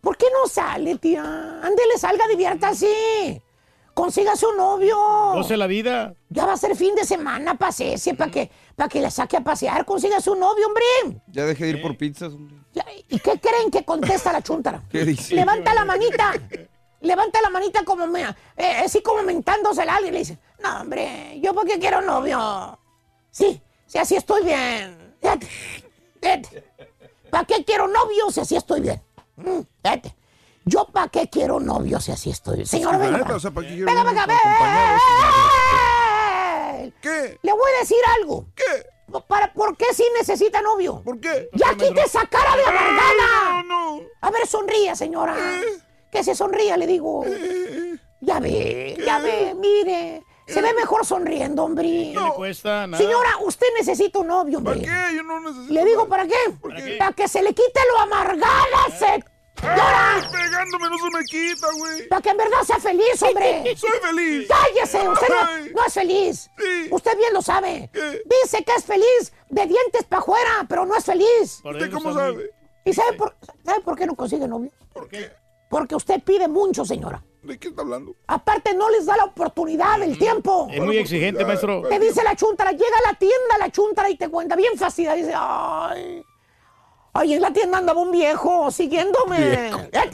¿por 0.00 0.16
qué 0.16 0.26
no 0.32 0.46
sale, 0.48 0.96
tía? 0.98 1.22
Ándele, 1.22 1.98
salga, 1.98 2.26
diviértase. 2.28 3.42
Consígase 3.94 4.44
un 4.46 4.56
novio. 4.56 4.96
Goce 5.34 5.56
la 5.56 5.68
vida. 5.68 6.14
Ya 6.28 6.44
va 6.44 6.54
a 6.54 6.56
ser 6.56 6.74
fin 6.76 6.94
de 6.96 7.04
semana, 7.04 7.56
pasese, 7.56 8.14
para 8.14 8.30
que, 8.30 8.50
pa' 8.74 8.88
que 8.88 9.00
la 9.00 9.10
saque 9.10 9.36
a 9.36 9.40
pasear. 9.40 9.84
Consígase 9.84 10.30
un 10.30 10.40
novio, 10.40 10.66
hombre. 10.66 11.22
Ya 11.28 11.46
dejé 11.46 11.64
de 11.64 11.70
ir 11.70 11.82
por 11.82 11.96
pizzas, 11.96 12.32
hombre. 12.32 12.56
¿Y 13.08 13.20
qué 13.20 13.38
creen 13.38 13.70
que 13.70 13.84
contesta 13.84 14.32
la 14.32 14.42
chuntara? 14.42 14.82
¿Qué 14.90 15.04
dice? 15.04 15.36
Levanta 15.36 15.72
la 15.74 15.84
manita. 15.84 16.32
Levanta 17.00 17.40
la 17.40 17.50
manita 17.50 17.84
como 17.84 18.06
me, 18.06 18.22
eh, 18.22 18.82
así 18.84 19.00
como 19.02 19.22
mentándosela 19.22 19.92
a 19.92 19.96
alguien. 19.96 20.14
Le 20.14 20.20
dice, 20.20 20.38
no, 20.60 20.80
hombre, 20.80 21.38
¿yo 21.40 21.54
por 21.54 21.66
qué 21.66 21.78
quiero 21.78 22.00
novio? 22.00 22.78
Sí, 23.30 23.60
sí, 23.86 23.98
así 23.98 24.16
estoy 24.16 24.42
bien. 24.44 25.14
¿Para 27.30 27.44
qué 27.44 27.64
quiero 27.64 27.86
novio 27.86 28.30
si 28.30 28.40
así 28.40 28.56
estoy 28.56 28.80
bien? 28.80 29.00
Mm, 29.36 29.60
fíjate. 29.82 30.16
¿Yo 30.66 30.86
para 30.86 31.08
qué 31.08 31.28
quiero 31.28 31.60
novio 31.60 32.00
si 32.00 32.10
así 32.12 32.30
estoy? 32.30 32.64
Señor, 32.64 32.98
venga. 32.98 33.12
neta, 33.12 33.24
para- 33.24 33.36
o 33.36 33.40
sea, 33.40 33.50
¿para 33.50 33.66
qué 33.66 33.74
quiero 33.74 33.86
Venga, 33.86 34.04
venga, 34.04 34.22
acompañado? 34.24 34.98
ven. 36.78 36.94
¿Qué? 37.00 37.38
Le 37.42 37.52
voy 37.52 37.70
a 37.76 37.80
decir 37.80 37.98
algo. 38.20 38.46
¿Qué? 38.54 38.86
Para, 39.28 39.52
¿Por 39.52 39.76
qué 39.76 39.86
sí 39.94 40.04
necesita 40.18 40.60
novio? 40.62 41.02
¿Por 41.04 41.20
qué? 41.20 41.48
¡Ya 41.52 41.74
quite 41.74 42.00
esa 42.02 42.26
cara 42.26 42.56
de 42.56 42.64
amargada! 42.64 43.62
No, 43.62 43.98
no. 43.98 44.02
A 44.20 44.30
ver, 44.30 44.46
sonríe, 44.46 44.96
señora. 44.96 45.36
Que 46.10 46.24
se 46.24 46.34
sonría, 46.34 46.76
le 46.76 46.86
digo. 46.86 47.24
Ya 48.20 48.40
ve, 48.40 48.96
ya 49.04 49.18
ve, 49.18 49.54
mire. 49.56 50.22
Se 50.46 50.60
ve 50.60 50.72
mejor 50.74 51.06
sonriendo, 51.06 51.64
hombre. 51.64 51.84
¿Qué 52.14 52.20
le 52.20 52.30
cuesta? 52.34 52.86
Nada. 52.86 53.02
Señora, 53.02 53.30
usted 53.44 53.66
necesita 53.78 54.18
un 54.18 54.26
novio, 54.28 54.58
hombre. 54.58 54.80
¿Para 54.82 55.08
qué? 55.10 55.16
Yo 55.16 55.22
no 55.22 55.40
necesito. 55.40 55.72
Le 55.72 55.84
digo, 55.84 56.08
¿para 56.08 56.26
qué? 56.26 56.34
qué? 56.76 56.96
Para 56.98 57.12
que 57.12 57.28
se 57.28 57.42
le 57.42 57.50
quite 57.54 57.80
lo 57.92 58.00
amargada, 58.00 58.78
señora. 59.60 60.28
Pegándome 60.32 60.88
no 60.90 60.98
se 60.98 61.10
me 61.10 61.24
quita, 61.24 61.66
güey. 61.76 62.08
Para 62.08 62.22
que 62.22 62.30
en 62.30 62.36
verdad 62.36 62.62
sea 62.66 62.78
feliz, 62.78 63.22
hombre. 63.22 63.74
Soy 63.76 63.90
feliz. 64.02 64.48
Cállese, 64.48 65.08
usted 65.08 65.28
no, 65.28 65.70
no 65.74 65.86
es 65.86 65.94
feliz. 65.94 66.50
Sí. 66.58 66.88
Usted 66.90 67.16
bien 67.16 67.32
lo 67.32 67.42
sabe. 67.42 67.90
¿Qué? 67.92 68.22
Dice 68.42 68.64
que 68.64 68.72
es 68.72 68.84
feliz 68.84 69.32
de 69.50 69.66
dientes 69.66 70.04
para 70.08 70.22
afuera, 70.22 70.66
pero 70.68 70.86
no 70.86 70.96
es 70.96 71.04
feliz. 71.04 71.60
Por 71.62 71.74
¿Usted 71.74 71.90
cómo 71.90 72.12
sabe? 72.14 72.50
¿Y 72.84 72.92
sabe 72.92 73.16
por, 73.16 73.34
sabe 73.64 73.80
por 73.80 73.96
qué 73.96 74.06
no 74.06 74.14
consigue 74.14 74.46
novio? 74.46 74.70
¿Por 74.92 75.08
qué? 75.08 75.32
Porque 75.70 75.94
usted 75.94 76.22
pide 76.22 76.46
mucho, 76.48 76.84
señora. 76.84 77.22
¿De 77.42 77.58
qué 77.58 77.68
está 77.68 77.82
hablando? 77.82 78.14
Aparte, 78.26 78.74
no 78.74 78.88
les 78.90 79.06
da 79.06 79.16
la 79.16 79.24
oportunidad 79.24 79.98
del 79.98 80.16
tiempo. 80.16 80.68
Es 80.70 80.80
muy 80.80 80.96
exigente, 80.98 81.44
maestro. 81.44 81.82
Te 81.88 81.98
dice 81.98 82.22
la 82.22 82.34
chuntara, 82.36 82.72
llega 82.72 82.96
a 83.04 83.12
la 83.12 83.18
tienda 83.18 83.58
la 83.58 83.70
chuntara 83.70 84.08
y 84.08 84.16
te 84.16 84.28
cuenta 84.28 84.56
bien 84.56 84.78
fastidiada. 84.78 85.16
Dice, 85.16 85.32
ay, 85.36 86.24
ay, 87.14 87.34
en 87.34 87.40
la 87.40 87.52
tienda 87.52 87.78
andaba 87.78 88.00
un 88.00 88.10
viejo 88.10 88.70
siguiéndome. 88.70 89.70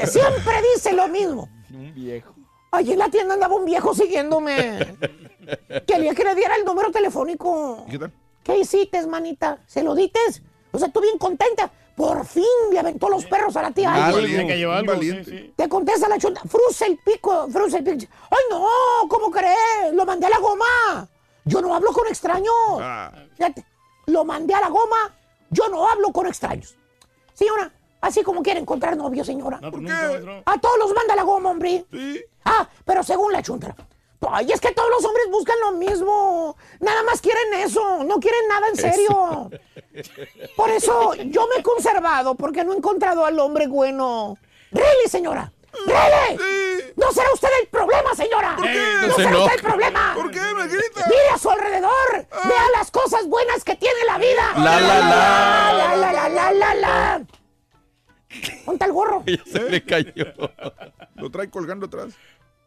Siempre 0.07 0.55
dice 0.74 0.92
lo 0.92 1.09
mismo. 1.09 1.48
Un 1.72 1.94
viejo. 1.94 2.34
Ay, 2.70 2.92
en 2.92 2.98
la 2.98 3.09
tienda 3.09 3.34
andaba 3.34 3.57
un 3.57 3.64
viejo 3.64 3.94
siguiéndome. 3.94 4.96
Quería 5.86 6.14
que 6.14 6.24
le 6.24 6.34
diera 6.34 6.55
el 6.57 6.64
número 6.64 6.90
telefónico. 6.90 7.84
¿Y 7.88 7.90
qué 7.90 7.98
tal? 7.98 8.12
¿Qué 8.44 8.59
hiciste, 8.59 9.05
manita? 9.07 9.59
¿Se 9.66 9.82
lo 9.82 9.94
dites? 9.94 10.42
O 10.72 10.78
sea, 10.78 10.88
tú 10.88 11.01
bien 11.01 11.18
contenta. 11.18 11.70
Por 11.96 12.24
fin 12.24 12.44
le 12.72 12.78
aventó 12.78 13.09
los 13.09 13.26
perros 13.26 13.57
a 13.57 13.62
la 13.62 13.72
tía. 13.72 13.92
Ay, 13.92 14.14
valiente, 14.14 14.46
que 14.46 14.64
algo, 14.64 15.01
sí, 15.01 15.24
sí. 15.24 15.53
te 15.55 15.68
contesta 15.68 16.09
la 16.09 16.18
chunta, 16.18 16.40
fruce 16.48 16.86
el 16.86 16.98
pico, 16.98 17.46
fruce 17.51 17.78
el 17.78 17.84
pico. 17.84 18.11
¡Ay, 18.30 18.38
no! 18.48 18.66
¿Cómo 19.09 19.30
crees? 19.30 19.92
Lo 19.92 20.07
mandé 20.07 20.26
a 20.26 20.30
la 20.30 20.38
goma. 20.38 21.09
Yo 21.44 21.61
no 21.61 21.74
hablo 21.74 21.92
con 21.92 22.07
extraños. 22.07 22.55
Ah, 22.80 23.12
Fíjate, 23.36 23.66
lo 24.07 24.24
mandé 24.24 24.55
a 24.55 24.61
la 24.61 24.68
goma. 24.68 25.14
Yo 25.51 25.68
no 25.68 25.86
hablo 25.86 26.11
con 26.11 26.26
extraños. 26.26 26.74
Señora, 27.41 27.72
así 28.03 28.22
como 28.22 28.43
quiere 28.43 28.61
encontrar 28.61 28.99
novio, 28.99 29.24
señora. 29.24 29.59
No, 29.62 29.70
¿Por 29.70 29.80
pues 29.82 29.91
qué? 29.91 30.43
A 30.45 30.61
todos 30.61 30.78
los 30.78 30.93
manda 30.93 31.16
la 31.16 31.22
goma, 31.22 31.51
hombre. 31.53 31.86
sí. 31.91 32.20
Ah, 32.45 32.68
pero 32.84 33.03
según 33.03 33.32
la 33.32 33.43
chuntara. 33.43 33.74
Ay, 34.30 34.53
es 34.53 34.61
que 34.61 34.72
todos 34.72 34.91
los 34.91 35.03
hombres 35.07 35.26
buscan 35.30 35.59
lo 35.61 35.72
mismo. 35.72 36.55
Nada 36.80 37.03
más 37.05 37.22
quieren 37.22 37.55
eso, 37.55 38.05
no 38.05 38.20
quieren 38.20 38.47
nada 38.47 38.68
en 38.68 38.76
serio. 38.76 39.51
Por 40.57 40.68
eso 40.68 41.14
yo 41.14 41.47
me 41.49 41.61
he 41.61 41.62
conservado, 41.62 42.34
porque 42.34 42.62
no 42.62 42.74
he 42.74 42.76
encontrado 42.76 43.24
al 43.24 43.38
hombre 43.38 43.68
bueno. 43.68 44.36
¡Really, 44.70 45.09
señora! 45.09 45.51
¡Really! 45.86 46.92
¿No 46.96 47.12
será 47.12 47.32
usted 47.32 47.48
el 47.62 47.68
problema, 47.68 48.14
señora? 48.14 48.56
¿Por 48.56 48.64
qué? 48.66 48.84
¿No 49.00 49.06
No 49.08 49.14
se 49.14 49.22
será 49.22 49.38
usted 49.38 49.54
el 49.54 49.62
problema? 49.62 50.12
¿Por 50.14 50.30
qué 50.30 50.40
me 50.40 50.66
grita? 50.68 51.06
Mire 51.06 51.28
a 51.34 51.38
su 51.38 51.50
alrededor. 51.50 52.26
Vea 52.44 52.64
las 52.76 52.90
cosas 52.90 53.26
buenas 53.26 53.64
que 53.64 53.76
tiene 53.76 54.04
la 54.06 54.18
vida. 54.18 54.52
La, 54.56 54.80
la, 54.80 54.98
la. 54.98 55.72
La, 55.72 55.96
la, 55.96 56.12
la, 56.12 56.28
la, 56.28 56.52
la, 56.52 56.74
la. 56.74 57.22
Ponte 58.64 58.84
el 58.84 58.92
gorro. 58.92 59.22
Ya 59.26 59.42
se 59.44 59.70
le 59.70 59.84
cayó. 59.84 60.12
Lo 61.16 61.30
trae 61.30 61.50
colgando 61.50 61.86
atrás. 61.86 62.14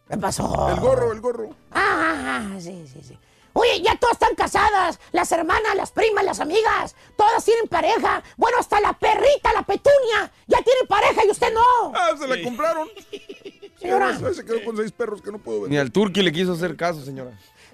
¿Qué 0.10 0.18
pasó? 0.18 0.70
El 0.70 0.80
gorro, 0.80 1.12
el 1.12 1.22
gorro. 1.22 1.50
Ah, 1.72 2.50
ah, 2.54 2.60
sí, 2.60 2.86
sí, 2.92 3.02
sí. 3.02 3.18
Oye, 3.54 3.82
ya 3.82 3.96
todas 3.98 4.14
están 4.14 4.36
casadas. 4.36 5.00
Las 5.12 5.32
hermanas, 5.32 5.76
las 5.76 5.92
primas, 5.92 6.26
las 6.26 6.40
amigas. 6.40 6.96
Todas 7.16 7.46
tienen 7.46 7.68
pareja. 7.68 8.24
Bueno, 8.36 8.58
hasta 8.60 8.80
la 8.82 8.94
perrita, 8.94 9.54
la 9.54 9.64
petunia. 9.64 10.32
Ya 10.48 10.62
tiene 10.62 10.82
pareja 10.88 11.24
y 11.26 11.30
usted 11.30 11.54
no. 11.54 11.94
Ah, 11.96 12.12
se 12.18 12.28
la 12.28 12.42
compraron. 12.44 12.90
Señora. 13.80 14.18
Se 14.34 14.46
quedó 14.46 14.64
con 14.64 14.78
seis 14.78 14.92
perros 14.92 15.22
que 15.22 15.32
no 15.32 15.40
puedo 15.40 15.62
ver. 15.62 15.70
Ni 15.70 15.78
al 15.78 15.92
turqui 15.92 16.22
le 16.22 16.32
quiso 16.32 16.54
hacer 16.54 16.76
caso, 16.76 17.04
señora. 17.04 17.32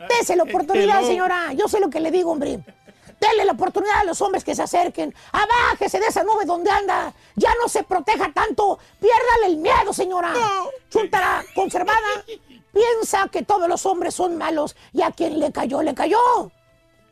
Dese 0.09 0.35
la 0.35 0.43
oportunidad, 0.43 1.03
señora. 1.03 1.53
Yo 1.53 1.67
sé 1.67 1.79
lo 1.79 1.89
que 1.89 1.99
le 1.99 2.09
digo, 2.11 2.31
hombre. 2.31 2.59
Denle 3.19 3.45
la 3.45 3.51
oportunidad 3.51 3.99
a 3.99 4.03
los 4.05 4.21
hombres 4.21 4.43
que 4.43 4.55
se 4.55 4.63
acerquen. 4.63 5.13
Abájese 5.31 5.99
de 5.99 6.07
esa 6.07 6.23
nube 6.23 6.45
donde 6.45 6.71
anda. 6.71 7.13
Ya 7.35 7.53
no 7.61 7.67
se 7.67 7.83
proteja 7.83 8.31
tanto. 8.33 8.79
Piérdale 8.99 9.47
el 9.47 9.57
miedo, 9.57 9.93
señora. 9.93 10.33
Chuntara 10.89 11.43
conservada. 11.53 12.23
Piensa 12.73 13.27
que 13.31 13.43
todos 13.43 13.67
los 13.67 13.85
hombres 13.85 14.13
son 14.13 14.37
malos 14.37 14.75
y 14.93 15.01
a 15.01 15.11
quien 15.11 15.39
le 15.39 15.51
cayó, 15.51 15.81
le 15.81 15.93
cayó. 15.93 16.17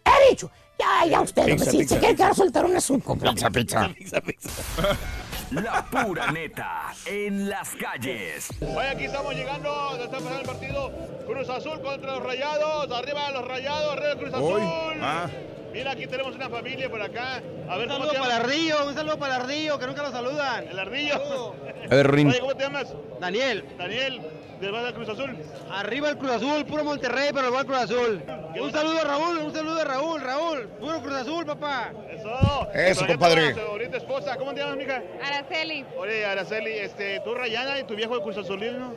He 0.06 0.30
dicho. 0.30 0.52
Ya, 0.80 1.08
ya 1.10 1.22
usted, 1.22 1.46
Pizza, 1.46 1.72
si 1.72 1.78
pizza, 1.80 1.96
se 1.96 2.00
quiere 2.00 2.14
pizza. 2.14 2.24
quedar 2.26 2.36
soltero, 2.36 2.68
es 2.68 2.90
un 2.92 3.02
Pizza, 3.02 3.50
pizza. 4.22 4.52
La 5.50 5.84
pura 5.90 6.32
neta 6.32 6.94
en 7.06 7.50
las 7.50 7.70
calles. 7.76 8.50
Hoy 8.62 8.86
aquí 8.86 9.06
estamos 9.06 9.34
llegando, 9.34 9.92
está 9.96 10.18
empezando 10.18 10.40
el 10.42 10.46
partido 10.46 10.92
Cruz 11.26 11.50
Azul 11.50 11.82
contra 11.82 12.16
los 12.16 12.24
Rayados, 12.24 12.92
arriba 12.92 13.32
los 13.32 13.48
Rayados, 13.48 13.94
arriba 13.94 14.12
el 14.12 14.18
Cruz 14.20 14.34
Azul. 14.34 14.62
Hoy. 14.62 14.98
Ah. 15.02 15.28
Mira, 15.74 15.92
aquí 15.92 16.06
tenemos 16.08 16.36
una 16.36 16.50
familia 16.50 16.90
por 16.90 17.02
acá. 17.02 17.42
A 17.70 17.78
ver, 17.78 17.88
Un 17.88 17.94
¿cómo 17.94 18.06
saludo 18.06 18.14
para 18.14 18.14
llamas? 18.14 18.40
Ardillo, 18.40 18.88
un 18.88 18.94
saludo 18.94 19.20
para 19.20 19.36
Ardillo, 19.38 19.80
que 19.80 19.88
nunca 19.88 20.04
lo 20.04 20.12
saludan. 20.12 20.68
El 20.68 20.80
Ardillo. 20.80 21.54
A 21.90 21.96
ver, 21.96 22.12
Rin. 22.12 22.30
Oye, 22.30 22.40
¿cómo 22.40 22.56
te 22.56 22.64
llamas? 22.64 22.94
Daniel. 23.20 23.66
Daniel, 23.78 24.22
¿del 24.60 24.72
Barrio 24.72 24.94
Cruz 24.94 25.10
Azul? 25.10 25.36
Arriba 25.72 26.10
el 26.10 26.18
Cruz 26.18 26.32
Azul, 26.32 26.66
puro 26.66 26.84
Monterrey, 26.84 27.30
pero 27.34 27.52
va 27.52 27.62
el 27.62 27.66
Cruz 27.66 27.78
Azul. 27.80 28.24
Un 28.60 28.72
saludo 28.72 29.00
a 29.00 29.04
Raúl, 29.04 29.38
un 29.38 29.54
saludo 29.54 29.80
a 29.80 29.84
Raúl, 29.84 30.22
Raúl. 30.22 30.68
Puro 30.80 31.00
Cruz 31.02 31.14
Azul, 31.14 31.46
papá. 31.46 31.92
Eso. 32.10 32.68
Eso, 32.74 33.08
compadre. 33.08 33.56
Ahorita 33.62 33.98
esposa, 33.98 34.36
¿cómo 34.38 34.54
te 34.54 34.62
llamas, 34.62 34.78
mija? 34.78 35.02
Araceli. 35.24 35.86
Oye, 35.98 36.26
Araceli, 36.26 36.72
este, 36.72 37.20
tú 37.22 37.36
Rayana 37.36 37.80
y 37.80 37.84
tu 37.84 37.96
viejo 37.96 38.16
de 38.16 38.22
Cruz 38.24 38.38
Azulino, 38.38 38.94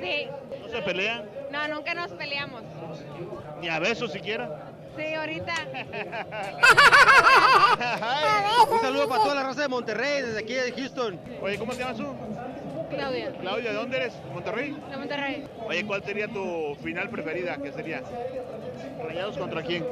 Sí. 0.00 0.28
¿no 0.60 0.68
se 0.68 0.82
pelean? 0.82 1.24
No, 1.50 1.68
nunca 1.68 1.94
nos 1.94 2.10
peleamos. 2.12 2.62
Ni 3.60 3.68
a 3.68 3.78
besos 3.78 4.12
siquiera. 4.12 4.68
Sí, 4.96 5.14
ahorita. 5.14 5.54
Un 8.70 8.80
saludo 8.80 9.08
para 9.08 9.22
toda 9.22 9.34
la 9.34 9.42
raza 9.42 9.62
de 9.62 9.68
Monterrey, 9.68 10.22
desde 10.22 10.38
aquí 10.40 10.54
de 10.54 10.72
Houston. 10.72 11.18
Oye, 11.40 11.58
¿cómo 11.58 11.72
te 11.72 11.78
llamas 11.80 11.96
tú? 11.96 12.14
Claudia. 12.94 13.32
Claudia, 13.40 13.70
¿de 13.70 13.76
dónde 13.76 13.96
eres? 13.96 14.12
¿Monterrey? 14.32 14.76
De 14.90 14.96
Monterrey. 14.96 15.46
Oye, 15.66 15.86
¿cuál 15.86 16.02
sería 16.02 16.28
tu 16.28 16.76
final 16.82 17.08
preferida? 17.08 17.56
¿Qué 17.56 17.72
sería? 17.72 18.02
¿Rayados 19.02 19.38
contra 19.38 19.62
quién? 19.62 19.84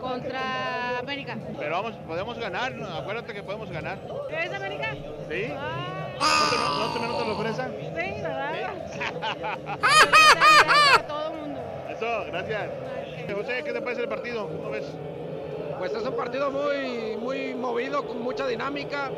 Contra 0.00 0.98
América. 0.98 1.38
Pero 1.58 1.70
vamos, 1.70 1.94
podemos 2.06 2.38
ganar, 2.38 2.72
¿no? 2.74 2.86
acuérdate 2.86 3.32
que 3.34 3.42
podemos 3.42 3.70
ganar. 3.70 3.98
¿Eres 4.30 4.52
América? 4.52 4.94
¿Sí? 5.28 5.48
¿No 5.48 6.92
te, 6.92 7.00
no 7.00 7.16
te 7.16 7.28
la 7.28 7.34
fresa? 7.36 7.68
Sí, 7.78 8.22
¿verdad? 8.22 8.52
A 10.96 11.06
todo 11.06 11.32
el 11.32 11.40
mundo. 11.40 11.60
Eso, 11.90 12.24
gracias. 12.26 12.70
José, 13.34 13.62
¿qué 13.64 13.72
te 13.72 13.80
parece 13.80 14.02
el 14.02 14.08
partido? 14.08 14.46
¿Cómo 14.48 14.70
ves? 14.70 14.84
Pues 15.78 15.92
es 15.92 16.02
un 16.04 16.14
partido 16.14 16.50
muy, 16.50 17.16
muy 17.16 17.54
movido, 17.54 18.06
con 18.06 18.22
mucha 18.22 18.46
dinámica. 18.46 19.10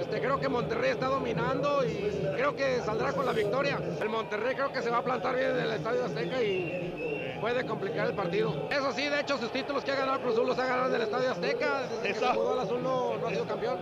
Este, 0.00 0.18
creo 0.18 0.40
que 0.40 0.48
Monterrey 0.48 0.92
está 0.92 1.08
dominando 1.08 1.84
y 1.84 2.10
creo 2.34 2.56
que 2.56 2.80
saldrá 2.80 3.12
con 3.12 3.26
la 3.26 3.32
victoria. 3.32 3.78
El 4.00 4.08
Monterrey 4.08 4.54
creo 4.54 4.72
que 4.72 4.80
se 4.80 4.88
va 4.88 4.98
a 4.98 5.04
plantar 5.04 5.36
bien 5.36 5.50
en 5.50 5.60
el 5.60 5.70
Estadio 5.72 6.04
Azteca 6.06 6.42
y 6.42 7.38
puede 7.40 7.66
complicar 7.66 8.06
el 8.06 8.14
partido. 8.14 8.68
Eso 8.70 8.92
sí, 8.92 9.08
de 9.08 9.20
hecho, 9.20 9.36
sus 9.36 9.52
títulos 9.52 9.84
que 9.84 9.92
ha 9.92 9.96
ganado 9.96 10.20
Cruz 10.20 10.34
Azul 10.34 10.46
los 10.46 10.58
ha 10.58 10.66
ganado 10.66 10.88
en 10.88 10.94
el 10.94 11.02
Estadio 11.02 11.30
Azteca. 11.30 11.82
Desde 12.02 12.10
Eso. 12.10 12.52
al 12.52 12.60
Azul 12.60 12.82
no, 12.82 13.18
no 13.18 13.26
ha 13.26 13.30
sido 13.30 13.46
campeón. 13.46 13.78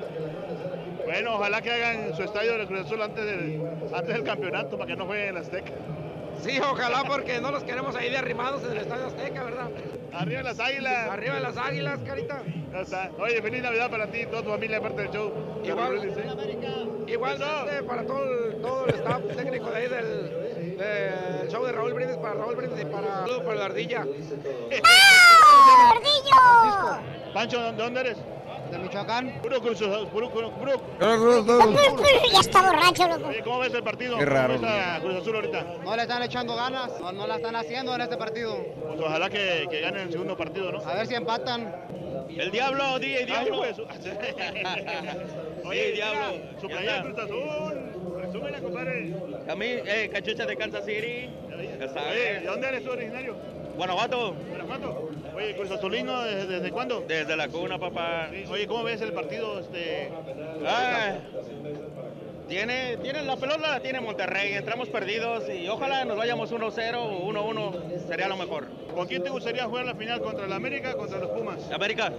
Bueno, 1.05 1.37
ojalá 1.37 1.63
que 1.63 1.71
hagan 1.71 2.15
su 2.17 2.23
estadio 2.23 2.59
del 2.59 2.67
Cruz 2.67 2.81
Azul 2.87 3.01
antes 3.01 3.25
del, 3.25 3.63
antes 3.95 4.15
del 4.15 4.25
campeonato 4.25 4.77
para 4.77 4.87
que 4.87 4.97
no 4.97 5.07
jueguen 5.07 5.29
en 5.29 5.37
el 5.37 5.43
Azteca. 5.43 5.73
Sí, 6.43 6.59
ojalá 6.61 7.05
porque 7.05 7.41
no 7.41 7.51
los 7.51 7.65
queremos 7.65 7.97
ahí 7.97 8.11
de 8.11 8.17
arrimados 8.17 8.63
en 8.65 8.73
el 8.73 8.79
Estadio 8.79 9.07
Azteca, 9.07 9.45
¿verdad? 9.45 9.69
Arriba 10.13 10.43
las 10.43 10.61
águilas. 10.61 11.11
Arriba 11.11 11.35
de 11.35 11.41
las 11.41 11.57
águilas, 11.57 12.01
carita. 12.07 12.43
Ya 12.73 12.81
está. 12.81 13.11
Oye, 13.19 13.43
feliz 13.43 13.63
Navidad 13.63 13.91
para 13.91 14.07
ti 14.09 14.21
y 14.21 14.27
toda 14.27 14.43
tu 14.43 14.51
familia, 14.51 14.79
aparte 14.79 15.03
del 15.03 15.11
show. 15.11 15.33
Igual, 15.65 15.97
igualmente 17.07 17.83
para 17.87 18.07
todo 18.07 18.25
el, 18.25 18.61
todo 18.61 18.87
el 18.87 18.95
staff 18.95 19.23
técnico 19.37 19.71
de 19.71 19.77
ahí 19.77 19.89
del, 19.89 20.77
del 20.79 21.49
show 21.49 21.65
de 21.65 21.73
Raúl 21.73 21.93
Brindis, 21.95 22.17
para 22.17 22.35
Raúl 22.35 22.57
Brindis 22.57 22.81
y 22.81 22.85
para, 22.85 23.25
para 23.45 23.55
la 23.55 23.65
ardilla. 23.67 24.01
¡Ardillo! 25.91 27.33
Pancho, 27.35 27.73
¿de 27.73 27.83
dónde 27.83 28.01
eres? 28.01 28.19
De 28.71 28.79
Michoacán. 28.79 29.41
Puro 29.43 29.61
Cruz 29.61 29.81
Azul, 29.83 30.09
puro, 30.09 30.31
puro, 30.31 30.51
puro. 30.53 30.73
Ya 31.01 32.41
está 32.41 32.63
borracho, 32.63 33.09
loco. 33.09 33.29
Oye, 33.29 33.43
¿cómo 33.43 33.59
ves 33.61 33.75
el 33.75 33.83
partido? 33.83 34.19
Qué 34.19 34.25
raro, 34.25 34.55
¿Cómo 34.57 34.67
ves 34.67 34.87
a 34.87 35.01
Cruz 35.01 35.17
Azul 35.17 35.35
ahorita? 35.37 35.67
No 35.85 35.97
le 35.97 36.03
están 36.03 36.23
echando 36.23 36.57
ganas, 36.57 37.01
no, 37.01 37.13
no 37.13 37.27
la 37.27 37.37
están 37.37 37.57
haciendo 37.57 37.95
en 37.95 38.01
este 38.03 38.17
partido. 38.17 38.57
Pues 38.87 39.01
ojalá 39.01 39.31
que, 39.31 39.67
que 39.71 39.81
ganen 39.81 40.03
el 40.03 40.13
segundo 40.13 40.37
partido, 40.37 40.73
¿no? 40.73 40.79
A 40.85 40.95
ver 40.95 41.07
si 41.07 41.15
empatan. 41.15 41.75
El 42.29 42.51
diablo, 42.51 42.99
DJ 42.99 43.27
Diablo. 43.27 43.63
Oye, 45.65 45.93
Diablo. 45.93 46.21
mira, 46.33 46.61
Su 46.61 46.69
playa 46.69 46.95
de 46.97 47.03
Cruz 47.03 47.19
Azul. 47.19 47.79
Resúmela, 48.21 48.61
compadre. 48.61 49.15
A 49.49 49.55
mí, 49.55 49.67
eh, 49.67 50.11
cachucha 50.13 50.45
de 50.47 50.57
Kansas 50.57 50.85
City. 50.85 51.31
Ya 51.49 51.57
Oye, 51.57 51.89
sabes. 51.89 52.41
¿de 52.43 52.47
dónde 52.47 52.69
eres 52.69 52.85
tú 52.85 52.91
originario? 52.91 53.37
Guanajuato. 53.79 54.35
Guanajuato. 54.49 55.09
Oye, 55.37 55.55
Cruz 55.55 55.71
Azulino, 55.71 56.23
¿desde, 56.23 56.47
desde 56.47 56.71
cuándo? 56.73 57.05
Desde 57.07 57.37
la 57.37 57.49
cuna, 57.49 57.79
papá. 57.79 58.29
Sí. 58.33 58.45
Oye, 58.51 58.67
¿cómo 58.67 58.83
ves 58.83 59.01
el 59.01 59.13
partido? 59.13 59.61
Este... 59.61 60.11
Ah, 60.67 61.19
tiene, 62.49 62.97
tiene 62.97 63.23
la 63.23 63.37
pelota 63.37 63.69
la 63.69 63.81
tiene 63.81 64.01
Monterrey. 64.01 64.55
Entramos 64.55 64.89
perdidos 64.89 65.45
y 65.49 65.69
ojalá 65.69 66.05
nos 66.05 66.17
vayamos 66.17 66.51
1-0 66.51 66.95
o 66.97 67.33
1-1. 67.33 68.09
Sería 68.09 68.27
lo 68.27 68.37
mejor. 68.37 68.67
¿Con 68.93 69.07
quién 69.07 69.23
te 69.23 69.31
gustaría 69.31 69.65
jugar 69.67 69.87
la 69.87 69.95
final? 69.95 70.21
¿Contra 70.23 70.47
el 70.47 70.53
América 70.53 70.95
o 70.95 70.99
contra 70.99 71.19
los 71.19 71.31
Pumas? 71.31 71.71
América. 71.71 72.13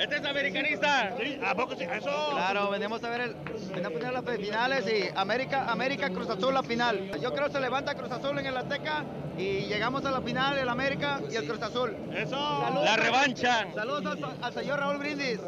Este 0.00 0.16
es 0.16 0.24
americanista. 0.24 1.14
Sí, 1.20 1.38
¿a 1.44 1.54
poco 1.54 1.76
sí? 1.76 1.84
Eso. 1.84 2.30
Claro, 2.32 2.70
venimos 2.70 3.04
a 3.04 3.10
ver 3.10 3.20
el, 3.20 3.34
venimos 3.74 4.02
a 4.02 4.12
las 4.12 4.24
finales 4.24 4.84
y 4.88 5.10
América, 5.14 5.70
América 5.70 6.08
Cruz 6.08 6.30
Azul 6.30 6.54
la 6.54 6.62
final. 6.62 7.10
Yo 7.20 7.32
creo 7.34 7.46
que 7.48 7.52
se 7.52 7.60
levanta 7.60 7.94
Cruz 7.94 8.10
Azul 8.10 8.38
en 8.38 8.46
el 8.46 8.56
Azteca 8.56 9.04
y 9.36 9.66
llegamos 9.66 10.04
a 10.06 10.10
la 10.10 10.22
final 10.22 10.58
el 10.58 10.68
América 10.70 11.20
y 11.30 11.36
el 11.36 11.46
Cruz 11.46 11.60
Azul. 11.62 11.94
Eso. 12.14 12.82
La 12.82 12.96
revancha. 12.96 13.66
Saludos 13.74 14.06
al, 14.22 14.36
al 14.42 14.52
señor 14.54 14.80
Raúl 14.80 14.96
Brindis. 14.98 15.40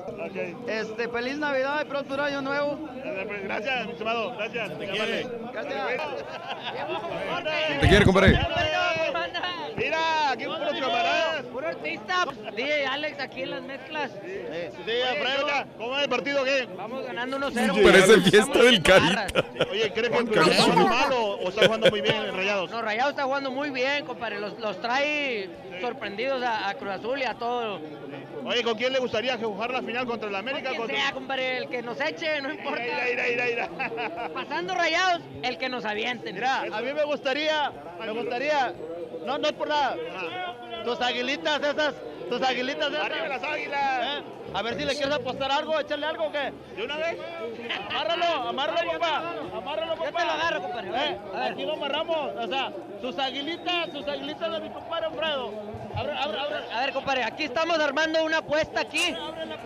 Este, 0.67 1.09
feliz 1.09 1.39
Navidad 1.39 1.81
y 1.83 1.85
próspero 1.87 2.23
año 2.23 2.43
nuevo. 2.43 2.79
Gracias, 3.45 3.87
mi 3.87 3.93
estimado. 3.93 4.37
Gracias. 4.37 4.79
Te 4.79 4.89
quiere. 4.89 5.27
Te 7.81 7.89
quiere, 7.89 8.05
compadre. 8.05 8.39
Mira, 9.77 10.31
aquí 10.31 10.47
un 10.47 10.57
puro 10.59 10.71
camarada. 10.81 11.43
Puro 11.51 11.69
artista. 11.69 12.25
DJ 12.55 12.87
Alex 12.87 13.21
aquí 13.21 13.43
en 13.43 13.51
las 13.51 13.63
mezclas. 13.63 14.11
Sí, 14.23 14.42
Alfredo, 14.51 15.47
¿cómo 15.79 15.97
es 15.97 16.03
el 16.03 16.09
partido 16.09 16.45
qué? 16.45 16.69
Vamos 16.77 17.05
ganando 17.05 17.39
1-0. 17.39 17.83
Parece 17.83 18.21
fiesta 18.31 18.63
del 18.63 18.83
Carita. 18.83 19.27
Oye, 19.71 19.93
¿crees 19.93 20.11
que 20.11 20.19
el 20.19 20.27
Cruz 20.27 20.39
Azul 20.39 20.53
está 20.53 20.63
jugando 20.65 20.89
mal 20.89 21.13
o, 21.13 21.49
está 21.49 21.65
jugando 21.67 21.91
muy 21.91 22.01
bien 22.01 22.17
en 22.17 22.37
Rayados? 22.37 22.71
No, 22.71 22.83
Rayados 22.83 23.11
está 23.11 23.25
jugando 23.25 23.51
muy 23.51 23.71
bien, 23.71 24.05
compadre. 24.05 24.41
Los, 24.41 24.59
los 24.59 24.81
trae 24.81 25.49
sorprendidos 25.81 26.43
a, 26.43 26.69
a 26.69 26.75
Cruz 26.75 26.93
Azul 26.93 27.19
y 27.21 27.25
a 27.25 27.35
todo. 27.35 27.81
Oye, 28.45 28.63
¿con 28.63 28.75
quién 28.77 28.93
le 28.93 28.99
gustaría 28.99 29.39
jugar 29.39 29.71
la 29.71 29.83
final 29.83 30.07
contra 30.07 30.29
el 30.29 30.35
América? 30.35 30.71
Quien 30.71 30.81
Contra... 30.81 30.97
sea, 30.97 31.13
compadre, 31.13 31.59
el 31.59 31.69
que 31.69 31.83
nos 31.83 32.01
eche, 32.01 32.41
no 32.41 32.53
importa. 32.53 32.85
Ira, 32.85 33.09
ira, 33.09 33.29
ira, 33.29 33.51
ira. 33.51 34.31
Pasando 34.35 34.75
rayados, 34.75 35.23
el 35.43 35.59
que 35.59 35.69
nos 35.69 35.85
avienten. 35.85 36.35
Mira, 36.35 36.63
a 36.63 36.81
mí 36.81 36.93
me 36.93 37.05
gustaría, 37.05 37.71
me 38.01 38.11
gustaría, 38.11 38.75
no, 39.25 39.39
no 39.39 39.47
es 39.47 39.53
por 39.53 39.69
nada, 39.69 39.97
tus 40.85 41.01
aguilitas 41.01 41.63
esas, 41.63 41.95
tus 42.39 42.49
aguilitas. 42.49 42.95
Arriba 42.95 43.29
las 43.29 43.43
águilas. 43.43 44.05
¿Eh? 44.05 44.23
A 44.55 44.63
ver 44.63 44.75
si 44.75 44.85
le 44.85 44.95
quieres 44.95 45.15
apostar 45.15 45.51
algo, 45.51 45.79
echarle 45.81 46.07
algo 46.07 46.25
o 46.27 46.33
qué. 46.33 46.53
¿De 46.77 46.85
una 46.85 46.97
vez? 46.97 47.19
Amárralo, 47.89 48.49
amárralo, 48.49 48.93
papá. 48.93 49.35
Amárralo, 49.57 49.97
papá. 49.97 50.05
Ya 50.05 50.19
te 50.19 50.25
lo 50.25 50.33
agarro, 50.33 50.97
Eh, 50.97 51.19
aquí 51.51 51.65
lo 51.65 51.73
amarramos. 51.75 52.31
O 52.37 52.47
sea, 52.47 52.73
sus 53.01 53.19
aguilitas, 53.19 53.91
sus 53.93 54.07
aguilitas 54.07 54.53
de 54.53 54.61
mi 54.61 54.71
compadre 54.71 55.07
Alfredo. 55.07 55.53
Abre, 55.97 56.13
abre, 56.13 56.39
abre. 56.39 56.73
A 56.73 56.81
ver, 56.81 56.93
compadre, 56.93 57.25
aquí 57.25 57.45
estamos 57.45 57.79
armando 57.79 58.25
una 58.25 58.39
apuesta 58.39 58.81
aquí. 58.81 59.15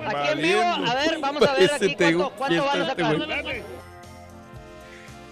Aquí 0.06 0.28
en 0.32 0.38
vivo. 0.38 0.62
A 0.62 0.94
ver, 0.94 1.18
vamos 1.18 1.42
a 1.42 1.54
ver 1.54 1.72
aquí 1.72 1.94
cuánto, 1.96 2.30
cuánto 2.36 2.64
van 2.64 2.82
a 2.82 2.84
fiesta 2.84 3.04
sacar. 3.04 3.85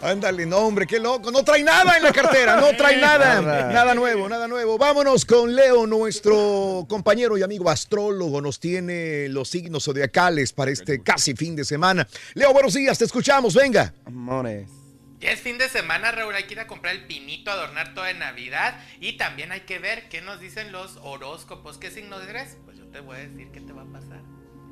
Ándale, 0.05 0.45
no, 0.45 0.59
hombre, 0.59 0.87
qué 0.87 1.01
loco. 1.01 1.31
No 1.31 1.43
trae 1.43 1.63
nada 1.63 1.97
en 1.97 2.03
la 2.03 2.13
cartera, 2.13 2.61
no 2.61 2.77
trae 2.77 2.97
nada. 3.01 3.41
Nada. 3.41 3.95
Nuevo, 3.95 4.29
nada 4.29 4.47
nuevo. 4.47 4.77
Vámonos 4.77 5.25
con 5.25 5.55
Leo, 5.55 5.87
nuestro 5.87 6.85
compañero 6.89 7.39
y 7.39 7.43
amigo 7.43 7.71
astrólogo. 7.71 8.43
Nos 8.43 8.61
tiene 8.61 9.29
los 9.31 9.49
signos 9.49 9.85
zodiacales 9.85 10.53
para 10.53 10.71
este 10.73 11.03
casi 11.03 11.35
fin 11.35 11.57
de 11.57 11.65
semana. 11.65 12.07
Leo, 12.35 12.53
buenos 12.53 12.75
días, 12.75 12.99
te 12.99 13.07
escuchamos, 13.07 13.55
venga. 13.55 13.95
Amores. 14.05 14.69
Ya 15.21 15.31
es 15.31 15.41
fin 15.41 15.57
de 15.57 15.71
semana, 15.71 16.13
Raúl, 16.13 16.35
hay 16.35 16.45
que 16.45 16.53
ir 16.53 16.61
a 16.61 16.67
comprar 16.67 16.95
el 16.95 17.07
pinito, 17.07 17.51
adornar 17.51 17.95
todo 17.95 18.05
de 18.05 18.13
Navidad 18.13 18.79
y 19.01 19.17
también 19.17 19.53
hay 19.53 19.61
que 19.61 19.79
ver 19.79 20.11
qué 20.11 20.21
nos 20.21 20.39
dicen 20.39 20.71
los 20.71 20.99
horóscopos. 21.03 21.79
¿Qué 21.79 21.91
signo 21.91 22.21
eres? 22.21 22.59
Pues 22.67 22.77
yo 22.77 22.85
te 22.89 23.01
voy 23.01 23.17
a 23.17 23.21
decir 23.21 23.49
qué 23.53 23.63
te 23.63 23.73
va 23.73 23.83
a 23.83 23.87
pasar. 23.87 24.14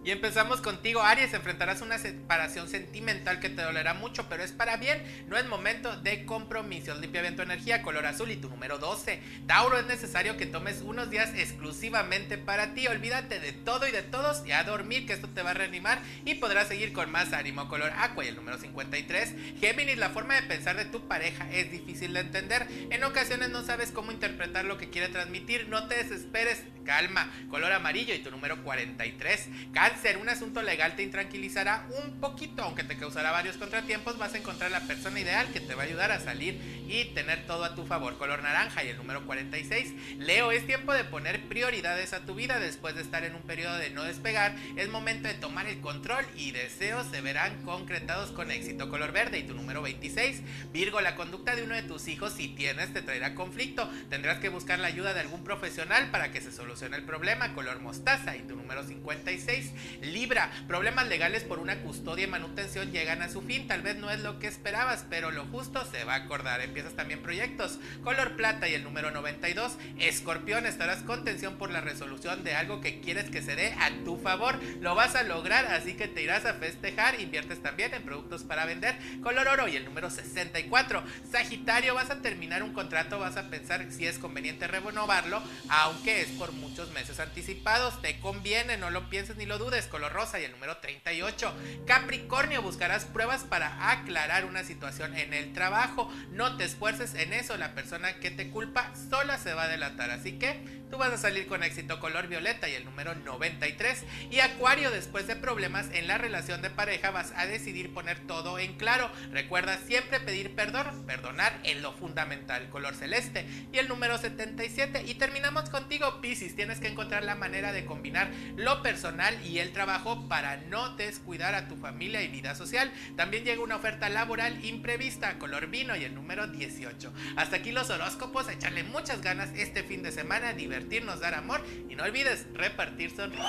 Y 0.04 0.10
empezamos 0.10 0.60
contigo, 0.60 1.00
Aries. 1.00 1.32
Enfrentarás 1.32 1.80
una 1.80 1.96
separación 1.96 2.68
sentimental 2.68 3.38
que 3.38 3.48
te 3.48 3.62
dolerá 3.62 3.94
mucho, 3.94 4.28
pero 4.28 4.42
es 4.42 4.50
para 4.50 4.76
bien. 4.76 5.00
No 5.28 5.36
es 5.36 5.46
momento 5.46 5.96
de 6.00 6.24
compromisos. 6.24 6.98
Limpia 6.98 7.22
bien 7.22 7.36
tu 7.36 7.42
energía, 7.42 7.82
color 7.82 8.06
azul 8.06 8.32
y 8.32 8.36
tu 8.36 8.48
número 8.48 8.78
12. 8.78 9.22
Tauro, 9.46 9.78
es 9.78 9.86
necesario 9.86 10.36
que 10.36 10.46
tomes 10.46 10.80
unos 10.80 11.08
días 11.08 11.30
exclusivamente 11.36 12.36
para 12.36 12.74
ti. 12.74 12.88
Olvídate 12.88 13.38
de 13.38 13.52
todo 13.52 13.86
y 13.86 13.92
de 13.92 14.02
todos 14.02 14.44
y 14.44 14.50
a 14.50 14.64
dormir, 14.64 15.06
que 15.06 15.12
esto 15.12 15.28
te 15.28 15.42
va 15.42 15.50
a 15.50 15.54
reanimar 15.54 16.00
y 16.24 16.34
podrás 16.34 16.66
seguir 16.66 16.92
con 16.92 17.12
más 17.12 17.32
ánimo. 17.32 17.68
Color 17.68 17.92
aqua 17.96 18.24
y 18.24 18.28
el 18.28 18.34
número 18.34 18.58
53. 18.58 19.60
Géminis, 19.60 19.98
la 19.98 20.10
forma 20.10 20.34
de 20.34 20.42
pensar 20.42 20.76
de 20.76 20.84
tu 20.84 21.06
pareja 21.06 21.48
es 21.52 21.70
difícil 21.70 22.12
de 22.12 22.20
entender. 22.20 22.66
En 22.90 23.04
ocasiones 23.04 23.50
no 23.50 23.62
sabes 23.62 23.92
cómo 23.92 24.10
interpretar 24.10 24.64
lo 24.64 24.78
que 24.78 24.90
quiere 24.90 25.10
transmitir. 25.10 25.68
No 25.68 25.86
te 25.86 25.94
desesperes, 25.94 26.64
calma. 26.84 27.32
Color 27.50 27.70
amarillo 27.70 28.14
y 28.14 28.18
tu 28.18 28.32
número 28.32 28.64
43. 28.64 29.48
Cáncer, 29.72 29.91
un 30.20 30.28
asunto 30.28 30.62
legal 30.62 30.96
te 30.96 31.02
intranquilizará 31.02 31.86
un 32.02 32.20
poquito, 32.20 32.62
aunque 32.62 32.82
te 32.82 32.96
causará 32.96 33.30
varios 33.30 33.56
contratiempos. 33.56 34.18
Vas 34.18 34.34
a 34.34 34.38
encontrar 34.38 34.70
la 34.70 34.80
persona 34.80 35.20
ideal 35.20 35.46
que 35.52 35.60
te 35.60 35.74
va 35.74 35.82
a 35.82 35.86
ayudar 35.86 36.10
a 36.10 36.20
salir 36.20 36.60
y 36.88 37.06
tener 37.14 37.46
todo 37.46 37.64
a 37.64 37.74
tu 37.74 37.84
favor. 37.86 38.18
Color 38.18 38.42
naranja 38.42 38.82
y 38.84 38.88
el 38.88 38.96
número 38.96 39.24
46. 39.24 40.18
Leo, 40.18 40.50
es 40.50 40.66
tiempo 40.66 40.92
de 40.92 41.04
poner 41.04 41.42
prioridades 41.48 42.12
a 42.12 42.20
tu 42.20 42.34
vida 42.34 42.58
después 42.58 42.94
de 42.94 43.02
estar 43.02 43.24
en 43.24 43.34
un 43.34 43.42
periodo 43.42 43.76
de 43.76 43.90
no 43.90 44.02
despegar. 44.02 44.56
Es 44.76 44.88
momento 44.88 45.28
de 45.28 45.34
tomar 45.34 45.66
el 45.66 45.80
control 45.80 46.24
y 46.36 46.50
deseos 46.50 47.06
se 47.10 47.20
verán 47.20 47.62
concretados 47.62 48.30
con 48.30 48.50
éxito. 48.50 48.88
Color 48.88 49.12
verde 49.12 49.38
y 49.38 49.44
tu 49.44 49.54
número 49.54 49.82
26. 49.82 50.40
Virgo, 50.72 51.00
la 51.00 51.14
conducta 51.14 51.54
de 51.54 51.62
uno 51.62 51.74
de 51.74 51.82
tus 51.82 52.08
hijos, 52.08 52.32
si 52.32 52.48
tienes, 52.48 52.92
te 52.92 53.02
traerá 53.02 53.34
conflicto. 53.34 53.88
Tendrás 54.10 54.38
que 54.38 54.48
buscar 54.48 54.78
la 54.78 54.88
ayuda 54.88 55.14
de 55.14 55.20
algún 55.20 55.44
profesional 55.44 56.10
para 56.10 56.32
que 56.32 56.40
se 56.40 56.50
solucione 56.50 56.96
el 56.96 57.04
problema. 57.04 57.54
Color 57.54 57.80
mostaza 57.80 58.36
y 58.36 58.40
tu 58.40 58.56
número 58.56 58.82
56. 58.84 59.72
Libra, 60.00 60.50
problemas 60.66 61.08
legales 61.08 61.44
por 61.44 61.58
una 61.58 61.80
custodia 61.80 62.24
y 62.24 62.28
manutención 62.28 62.92
llegan 62.92 63.22
a 63.22 63.28
su 63.28 63.42
fin. 63.42 63.66
Tal 63.66 63.82
vez 63.82 63.96
no 63.96 64.10
es 64.10 64.20
lo 64.20 64.38
que 64.38 64.46
esperabas, 64.46 65.06
pero 65.08 65.30
lo 65.30 65.44
justo 65.46 65.84
se 65.90 66.04
va 66.04 66.14
a 66.14 66.24
acordar. 66.24 66.60
Empiezas 66.60 66.94
también 66.94 67.22
proyectos. 67.22 67.78
Color 68.02 68.36
plata 68.36 68.68
y 68.68 68.74
el 68.74 68.84
número 68.84 69.10
92. 69.10 69.76
Escorpión, 69.98 70.66
estarás 70.66 71.02
con 71.02 71.24
tensión 71.24 71.56
por 71.56 71.70
la 71.70 71.80
resolución 71.80 72.44
de 72.44 72.54
algo 72.54 72.80
que 72.80 73.00
quieres 73.00 73.30
que 73.30 73.42
se 73.42 73.56
dé 73.56 73.74
a 73.80 73.90
tu 74.04 74.16
favor. 74.18 74.58
Lo 74.80 74.94
vas 74.94 75.14
a 75.14 75.22
lograr, 75.22 75.66
así 75.66 75.94
que 75.94 76.08
te 76.08 76.22
irás 76.22 76.44
a 76.44 76.54
festejar. 76.54 77.20
Inviertes 77.20 77.62
también 77.62 77.94
en 77.94 78.02
productos 78.02 78.42
para 78.42 78.64
vender. 78.64 78.96
Color 79.22 79.48
oro 79.48 79.68
y 79.68 79.76
el 79.76 79.84
número 79.84 80.10
64. 80.10 81.02
Sagitario, 81.30 81.94
vas 81.94 82.10
a 82.10 82.22
terminar 82.22 82.62
un 82.62 82.72
contrato, 82.72 83.18
vas 83.18 83.36
a 83.36 83.48
pensar 83.50 83.86
si 83.90 84.06
es 84.06 84.18
conveniente 84.18 84.66
renovarlo, 84.66 85.42
aunque 85.68 86.22
es 86.22 86.28
por 86.28 86.52
muchos 86.52 86.90
meses 86.92 87.20
anticipados. 87.20 88.00
Te 88.02 88.18
conviene, 88.20 88.76
no 88.76 88.90
lo 88.90 89.08
pienses 89.08 89.36
ni 89.36 89.46
lo 89.46 89.58
dudes. 89.58 89.71
Color 89.80 90.12
rosa 90.12 90.38
y 90.38 90.44
el 90.44 90.52
número 90.52 90.76
38. 90.76 91.52
Capricornio, 91.86 92.60
buscarás 92.60 93.06
pruebas 93.06 93.44
para 93.44 93.90
aclarar 93.90 94.44
una 94.44 94.64
situación 94.64 95.16
en 95.16 95.32
el 95.32 95.52
trabajo. 95.54 96.12
No 96.30 96.56
te 96.56 96.64
esfuerces 96.64 97.14
en 97.14 97.32
eso, 97.32 97.56
la 97.56 97.74
persona 97.74 98.14
que 98.20 98.30
te 98.30 98.50
culpa 98.50 98.92
sola 99.08 99.38
se 99.38 99.54
va 99.54 99.64
a 99.64 99.68
delatar. 99.68 100.10
Así 100.10 100.38
que 100.38 100.81
tú 100.92 100.98
vas 100.98 101.10
a 101.10 101.16
salir 101.16 101.46
con 101.46 101.62
éxito 101.62 101.98
color 102.00 102.28
violeta 102.28 102.68
y 102.68 102.74
el 102.74 102.84
número 102.84 103.14
93. 103.14 104.04
Y 104.30 104.40
Acuario, 104.40 104.90
después 104.90 105.26
de 105.26 105.36
problemas 105.36 105.88
en 105.94 106.06
la 106.06 106.18
relación 106.18 106.60
de 106.60 106.68
pareja, 106.68 107.10
vas 107.10 107.32
a 107.34 107.46
decidir 107.46 107.94
poner 107.94 108.18
todo 108.26 108.58
en 108.58 108.74
claro. 108.74 109.10
Recuerda 109.32 109.78
siempre 109.78 110.20
pedir 110.20 110.54
perdón, 110.54 111.04
perdonar 111.06 111.58
en 111.64 111.80
lo 111.80 111.94
fundamental, 111.94 112.68
color 112.68 112.94
celeste 112.94 113.46
y 113.72 113.78
el 113.78 113.88
número 113.88 114.18
77. 114.18 115.04
Y 115.06 115.14
terminamos 115.14 115.70
contigo, 115.70 116.20
Piscis. 116.20 116.54
Tienes 116.54 116.78
que 116.78 116.88
encontrar 116.88 117.24
la 117.24 117.36
manera 117.36 117.72
de 117.72 117.86
combinar 117.86 118.30
lo 118.56 118.82
personal 118.82 119.34
y 119.46 119.60
el 119.60 119.72
trabajo 119.72 120.28
para 120.28 120.58
no 120.58 120.94
descuidar 120.96 121.54
a 121.54 121.68
tu 121.68 121.76
familia 121.76 122.20
y 122.22 122.28
vida 122.28 122.54
social. 122.54 122.92
También 123.16 123.44
llega 123.44 123.62
una 123.62 123.76
oferta 123.76 124.10
laboral 124.10 124.62
imprevista, 124.62 125.38
color 125.38 125.68
vino 125.68 125.96
y 125.96 126.04
el 126.04 126.14
número 126.14 126.48
18. 126.48 127.14
Hasta 127.36 127.56
aquí 127.56 127.72
los 127.72 127.88
horóscopos, 127.88 128.50
echarle 128.50 128.84
muchas 128.84 129.22
ganas 129.22 129.48
este 129.56 129.82
fin 129.84 130.02
de 130.02 130.12
semana, 130.12 130.52
divertirnos, 130.82 131.20
dar 131.20 131.34
amor 131.34 131.60
y 131.88 131.94
no 131.94 132.04
olvides 132.04 132.46
repartir 132.54 133.14
sonrisas. 133.14 133.46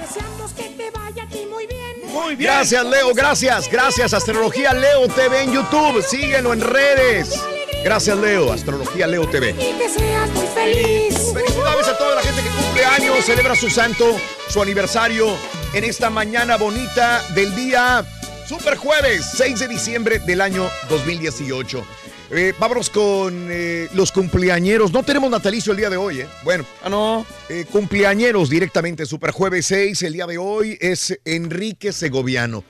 Deseamos 0.00 0.52
que 0.52 0.64
te 0.70 0.90
vaya 0.90 1.24
a 1.24 1.28
ti 1.28 1.46
muy 1.50 1.66
bien. 1.66 2.12
Muy 2.12 2.36
bien. 2.36 2.52
Gracias, 2.52 2.84
Leo. 2.84 3.12
Gracias. 3.14 3.68
Gracias, 3.70 4.14
Astrología 4.14 4.72
Leo 4.72 5.08
TV 5.08 5.42
en 5.42 5.52
YouTube. 5.52 6.02
Síguelo 6.02 6.52
en 6.52 6.60
redes. 6.60 7.42
Gracias, 7.82 8.16
Leo. 8.18 8.52
Astrología 8.52 9.06
Leo 9.06 9.28
TV. 9.28 9.50
Y 9.50 9.78
que 9.78 9.88
seas 9.88 10.30
muy 10.30 10.46
feliz. 10.46 11.32
Felicidades 11.32 11.88
a 11.88 11.98
toda 11.98 12.14
la 12.14 12.22
gente 12.22 12.42
que 12.42 12.48
cumple 12.48 12.84
años, 12.84 13.24
celebra 13.24 13.54
su 13.56 13.68
santo, 13.68 14.16
su 14.48 14.62
aniversario 14.62 15.36
en 15.74 15.84
esta 15.84 16.10
mañana 16.10 16.56
bonita 16.56 17.22
del 17.34 17.54
día 17.54 18.04
Super 18.46 18.76
Jueves, 18.76 19.26
6 19.36 19.60
de 19.60 19.68
diciembre 19.68 20.18
del 20.20 20.40
año 20.40 20.70
2018. 20.88 21.84
Eh, 22.30 22.52
vámonos 22.58 22.90
con 22.90 23.48
eh, 23.50 23.88
los 23.94 24.12
cumpleañeros. 24.12 24.92
No 24.92 25.02
tenemos 25.02 25.30
natalicio 25.30 25.72
el 25.72 25.78
día 25.78 25.88
de 25.88 25.96
hoy, 25.96 26.20
¿eh? 26.20 26.26
Bueno. 26.44 26.64
Ah, 26.82 26.90
no. 26.90 27.24
Eh, 27.48 27.64
cumpleañeros 27.70 28.50
directamente, 28.50 29.06
Super 29.06 29.30
Jueves 29.30 29.66
6. 29.66 30.02
El 30.02 30.12
día 30.12 30.26
de 30.26 30.36
hoy 30.36 30.76
es 30.80 31.18
Enrique 31.24 31.92
Segoviano. 31.92 32.64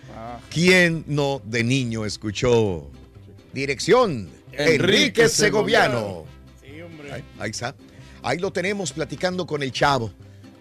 ¿Quién 0.51 1.05
no 1.09 1.43
de 1.45 1.65
niño 1.65 2.05
escuchó? 2.05 2.89
Dirección. 3.53 4.31
Enrique, 4.53 4.75
Enrique 4.75 5.29
Segoviano. 5.29 6.25
Segoviano. 6.61 7.15
Ahí, 7.15 7.25
ahí 7.41 7.51
está. 7.51 7.75
Ahí 8.23 8.39
lo 8.39 8.53
tenemos 8.53 8.93
platicando 8.93 9.47
con 9.47 9.63
el 9.63 9.73
chavo, 9.73 10.13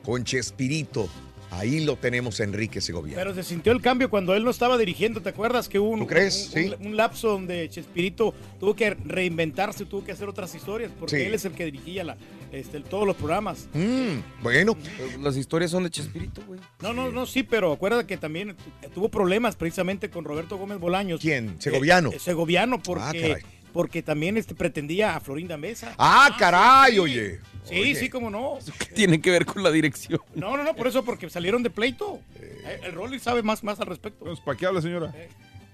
con 0.04 0.24
Chespirito. 0.24 1.08
Ahí 1.50 1.86
lo 1.86 1.96
tenemos 1.96 2.40
Enrique 2.42 2.82
Segoviano. 2.82 3.16
Pero 3.18 3.34
se 3.34 3.42
sintió 3.44 3.72
el 3.72 3.82
cambio 3.82 4.10
cuando 4.10 4.36
él 4.36 4.44
no 4.44 4.52
estaba 4.52 4.78
dirigiendo, 4.78 5.22
¿te 5.22 5.30
acuerdas? 5.30 5.70
Que 5.70 5.80
hubo 5.80 5.90
un, 5.92 6.00
¿Tú 6.02 6.08
crees? 6.08 6.48
un- 6.48 6.52
Sí. 6.64 6.72
un- 6.80 6.88
un 6.88 6.98
lapso 6.98 7.30
donde 7.30 7.70
Chespirito 7.70 8.34
tuvo 8.60 8.76
que 8.76 8.90
reinventarse, 8.92 9.86
tuvo 9.86 10.04
que 10.04 10.12
hacer 10.12 10.28
otras 10.28 10.54
historias, 10.54 10.92
porque 11.00 11.16
Sí. 11.18 11.22
él 11.24 11.34
es 11.34 11.46
el 11.46 11.54
que 11.54 11.66
dirigía 11.66 12.04
la, 12.04 12.18
este, 12.52 12.82
todos 12.82 13.08
los 13.08 13.16
programas. 13.16 13.68
Mm, 13.74 14.44
bueno. 14.44 14.78
Las 15.22 15.38
historias 15.38 15.72
son 15.72 15.84
de 15.84 15.90
Chespirito, 15.90 16.42
güey. 16.46 16.60
No, 16.82 16.94
no, 16.94 17.12
no, 17.12 17.26
sí, 17.26 17.44
pero 17.44 17.72
acuérdate 17.72 18.06
que 18.06 18.18
también 18.18 18.56
tu- 18.82 18.90
tuvo 18.90 19.10
problemas 19.10 19.56
precisamente 19.56 20.10
con 20.10 20.26
Roberto 20.26 20.58
Gómez 20.58 20.80
Bolaños. 20.80 21.22
¿Quién? 21.22 21.56
¿Segoviano? 21.62 22.12
Eh, 22.12 22.20
Segoviano, 22.20 22.76
Ah, 22.76 22.82
porque, 22.84 23.22
caray. 23.22 23.44
porque 23.74 24.04
también 24.04 24.38
este, 24.38 24.54
pretendía 24.54 25.16
a 25.16 25.20
Florinda 25.22 25.56
Mesa. 25.58 25.96
Ah, 25.98 26.36
caray, 26.38 26.94
sí. 26.94 27.00
oye. 27.00 27.40
Sí, 27.68 27.80
Oye. 27.80 27.96
sí, 27.96 28.10
cómo 28.10 28.30
no. 28.30 28.58
¿Qué 28.80 28.86
tiene 28.94 29.20
que 29.22 29.32
ver 29.32 29.46
con 29.46 29.62
la 29.64 29.72
dirección? 29.72 30.22
No, 30.36 30.56
no, 30.58 30.64
no, 30.64 30.76
por 30.76 30.88
eso, 30.88 31.04
porque 31.04 31.30
salieron 31.30 31.64
de 31.64 31.70
pleito. 31.70 32.20
Eh, 32.40 32.80
El 32.84 32.94
Rolly 32.94 33.20
sabe 33.20 33.44
más, 33.44 33.64
más 33.64 33.80
al 33.80 33.88
respecto. 33.88 34.26
¿Para 34.46 34.58
qué 34.58 34.66
habla, 34.66 34.82
señora? 34.82 35.14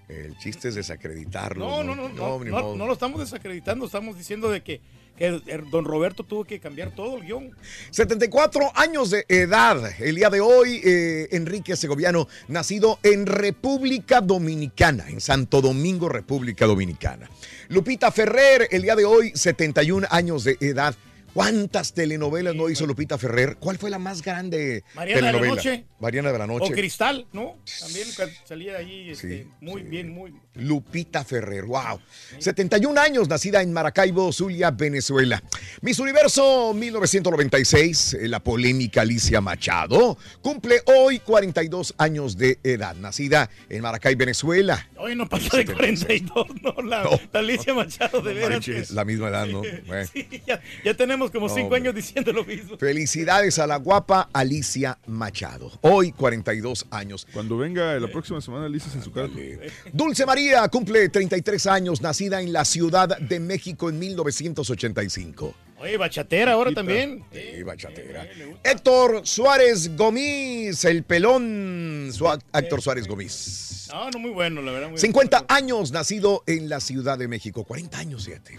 El 0.09 0.37
chiste 0.37 0.67
es 0.67 0.75
desacreditarlo. 0.75 1.65
No, 1.65 1.83
no, 1.83 1.95
no, 1.95 2.09
no, 2.09 2.75
no, 2.75 2.85
lo 2.87 2.93
estamos 2.93 3.19
desacreditando, 3.21 3.85
estamos 3.85 4.17
diciendo 4.17 4.49
de 4.51 4.61
que, 4.61 4.81
que 5.17 5.27
el- 5.27 5.43
el 5.47 5.69
don 5.71 5.85
Roberto 5.85 6.23
tuvo 6.23 6.43
que 6.43 6.59
cambiar 6.59 6.91
todo 6.93 7.17
el 7.17 7.23
guion. 7.23 7.55
74 7.89 8.71
años 8.75 9.09
de 9.11 9.25
edad. 9.29 9.81
El 9.99 10.15
día 10.15 10.29
de 10.29 10.41
hoy, 10.41 10.81
eh, 10.83 11.29
Enrique 11.31 11.75
Segoviano, 11.77 12.27
nacido 12.49 12.99
en 13.01 13.25
República 13.25 14.19
Dominicana, 14.19 15.05
en 15.09 15.21
Santo 15.21 15.61
Domingo, 15.61 16.09
República 16.09 16.65
Dominicana. 16.65 17.29
Lupita 17.69 18.11
Ferrer, 18.11 18.67
el 18.71 18.81
día 18.81 18.95
de 18.95 19.05
hoy, 19.05 19.31
71 19.33 20.05
años 20.11 20.43
de 20.43 20.57
edad. 20.59 20.93
¿Cuántas 21.33 21.93
telenovelas 21.93 22.53
no 22.53 22.69
hizo 22.69 22.85
Lupita 22.85 23.17
Ferrer? 23.17 23.57
¿Cuál 23.59 23.77
fue 23.77 23.89
la 23.89 23.97
más 23.97 24.21
grande 24.21 24.83
Mariana 24.93 25.31
de 25.31 25.39
la? 25.39 25.47
Noche. 25.47 25.85
Mariana 25.99 26.31
de 26.31 26.37
la 26.37 26.47
Noche. 26.47 26.71
O 26.73 26.75
Cristal, 26.75 27.25
¿no? 27.33 27.57
También 27.79 28.07
salía 28.45 28.77
ahí 28.77 29.09
este, 29.09 29.43
Sí, 29.43 29.49
muy 29.59 29.81
bien, 29.81 30.09
muy. 30.09 30.35
Lupita 30.55 31.23
Ferrer, 31.23 31.65
wow. 31.65 31.99
71 32.39 32.99
años, 33.01 33.27
nacida 33.27 33.61
en 33.61 33.73
Maracaibo, 33.73 34.31
Zulia, 34.31 34.69
Venezuela. 34.71 35.41
Miss 35.81 35.99
Universo 35.99 36.73
1996, 36.75 38.13
eh, 38.13 38.27
la 38.27 38.39
polémica 38.39 39.01
Alicia 39.01 39.41
Machado, 39.41 40.17
cumple 40.41 40.81
hoy 40.85 41.19
42 41.19 41.95
años 41.97 42.37
de 42.37 42.59
edad, 42.63 42.95
nacida 42.95 43.49
en 43.69 43.81
Maracay, 43.81 44.15
Venezuela. 44.15 44.87
Hoy 44.97 45.15
no 45.15 45.27
pasa 45.27 45.57
de 45.57 45.65
42, 45.65 46.47
¿no? 46.61 46.75
La, 46.83 47.03
la 47.31 47.39
Alicia 47.39 47.73
Machado, 47.73 48.21
de 48.21 48.33
veras. 48.33 48.51
Manches, 48.51 48.91
la 48.91 49.05
misma 49.05 49.29
edad, 49.29 49.47
¿no? 49.47 49.61
Bueno. 49.87 50.09
Ya, 50.45 50.61
ya 50.85 50.93
tenemos 50.93 51.31
como 51.31 51.47
No, 51.47 51.53
cinco 51.53 51.65
hombre. 51.67 51.81
años 51.81 51.95
diciendo 51.95 52.31
lo 52.31 52.45
mismo. 52.45 52.77
Felicidades 52.77 53.57
a 53.59 53.65
la 53.67 53.77
guapa 53.77 54.29
Alicia 54.33 54.97
Machado. 55.07 55.71
Hoy 55.81 56.11
42 56.11 56.85
años. 56.91 57.27
Cuando 57.33 57.57
venga 57.57 57.99
la 57.99 58.07
próxima 58.07 58.39
semana, 58.41 58.65
Alicia 58.67 58.91
en 58.93 59.03
su 59.03 59.11
casa. 59.11 59.29
Dulce 59.91 60.25
María 60.25 60.42
cumple 60.71 61.09
33 61.09 61.67
años, 61.67 62.01
nacida 62.01 62.41
en 62.41 62.53
la 62.53 62.65
Ciudad 62.65 63.17
de 63.17 63.39
México 63.39 63.89
en 63.89 63.99
1985. 63.99 65.53
Oye, 65.79 65.97
bachatera 65.97 66.53
ahora 66.53 66.71
también. 66.71 67.25
Sí, 67.33 67.61
bachatera. 67.63 68.25
Héctor 68.63 69.27
Suárez 69.27 69.95
Gomis, 69.97 70.85
el 70.85 71.03
pelón. 71.03 72.09
Su 72.13 72.25
Héctor 72.53 72.81
Suárez 72.81 73.07
Gomis. 73.07 73.89
No, 73.91 74.09
no, 74.09 74.19
muy 74.19 74.31
bueno, 74.31 74.61
la 74.61 74.71
verdad. 74.71 74.89
Muy 74.89 74.97
50 74.97 75.45
años, 75.49 75.91
nacido 75.91 76.43
en 76.47 76.69
la 76.69 76.79
Ciudad 76.79 77.17
de 77.17 77.27
México. 77.27 77.65
40 77.65 77.97
años, 77.97 78.25
fíjate. 78.25 78.57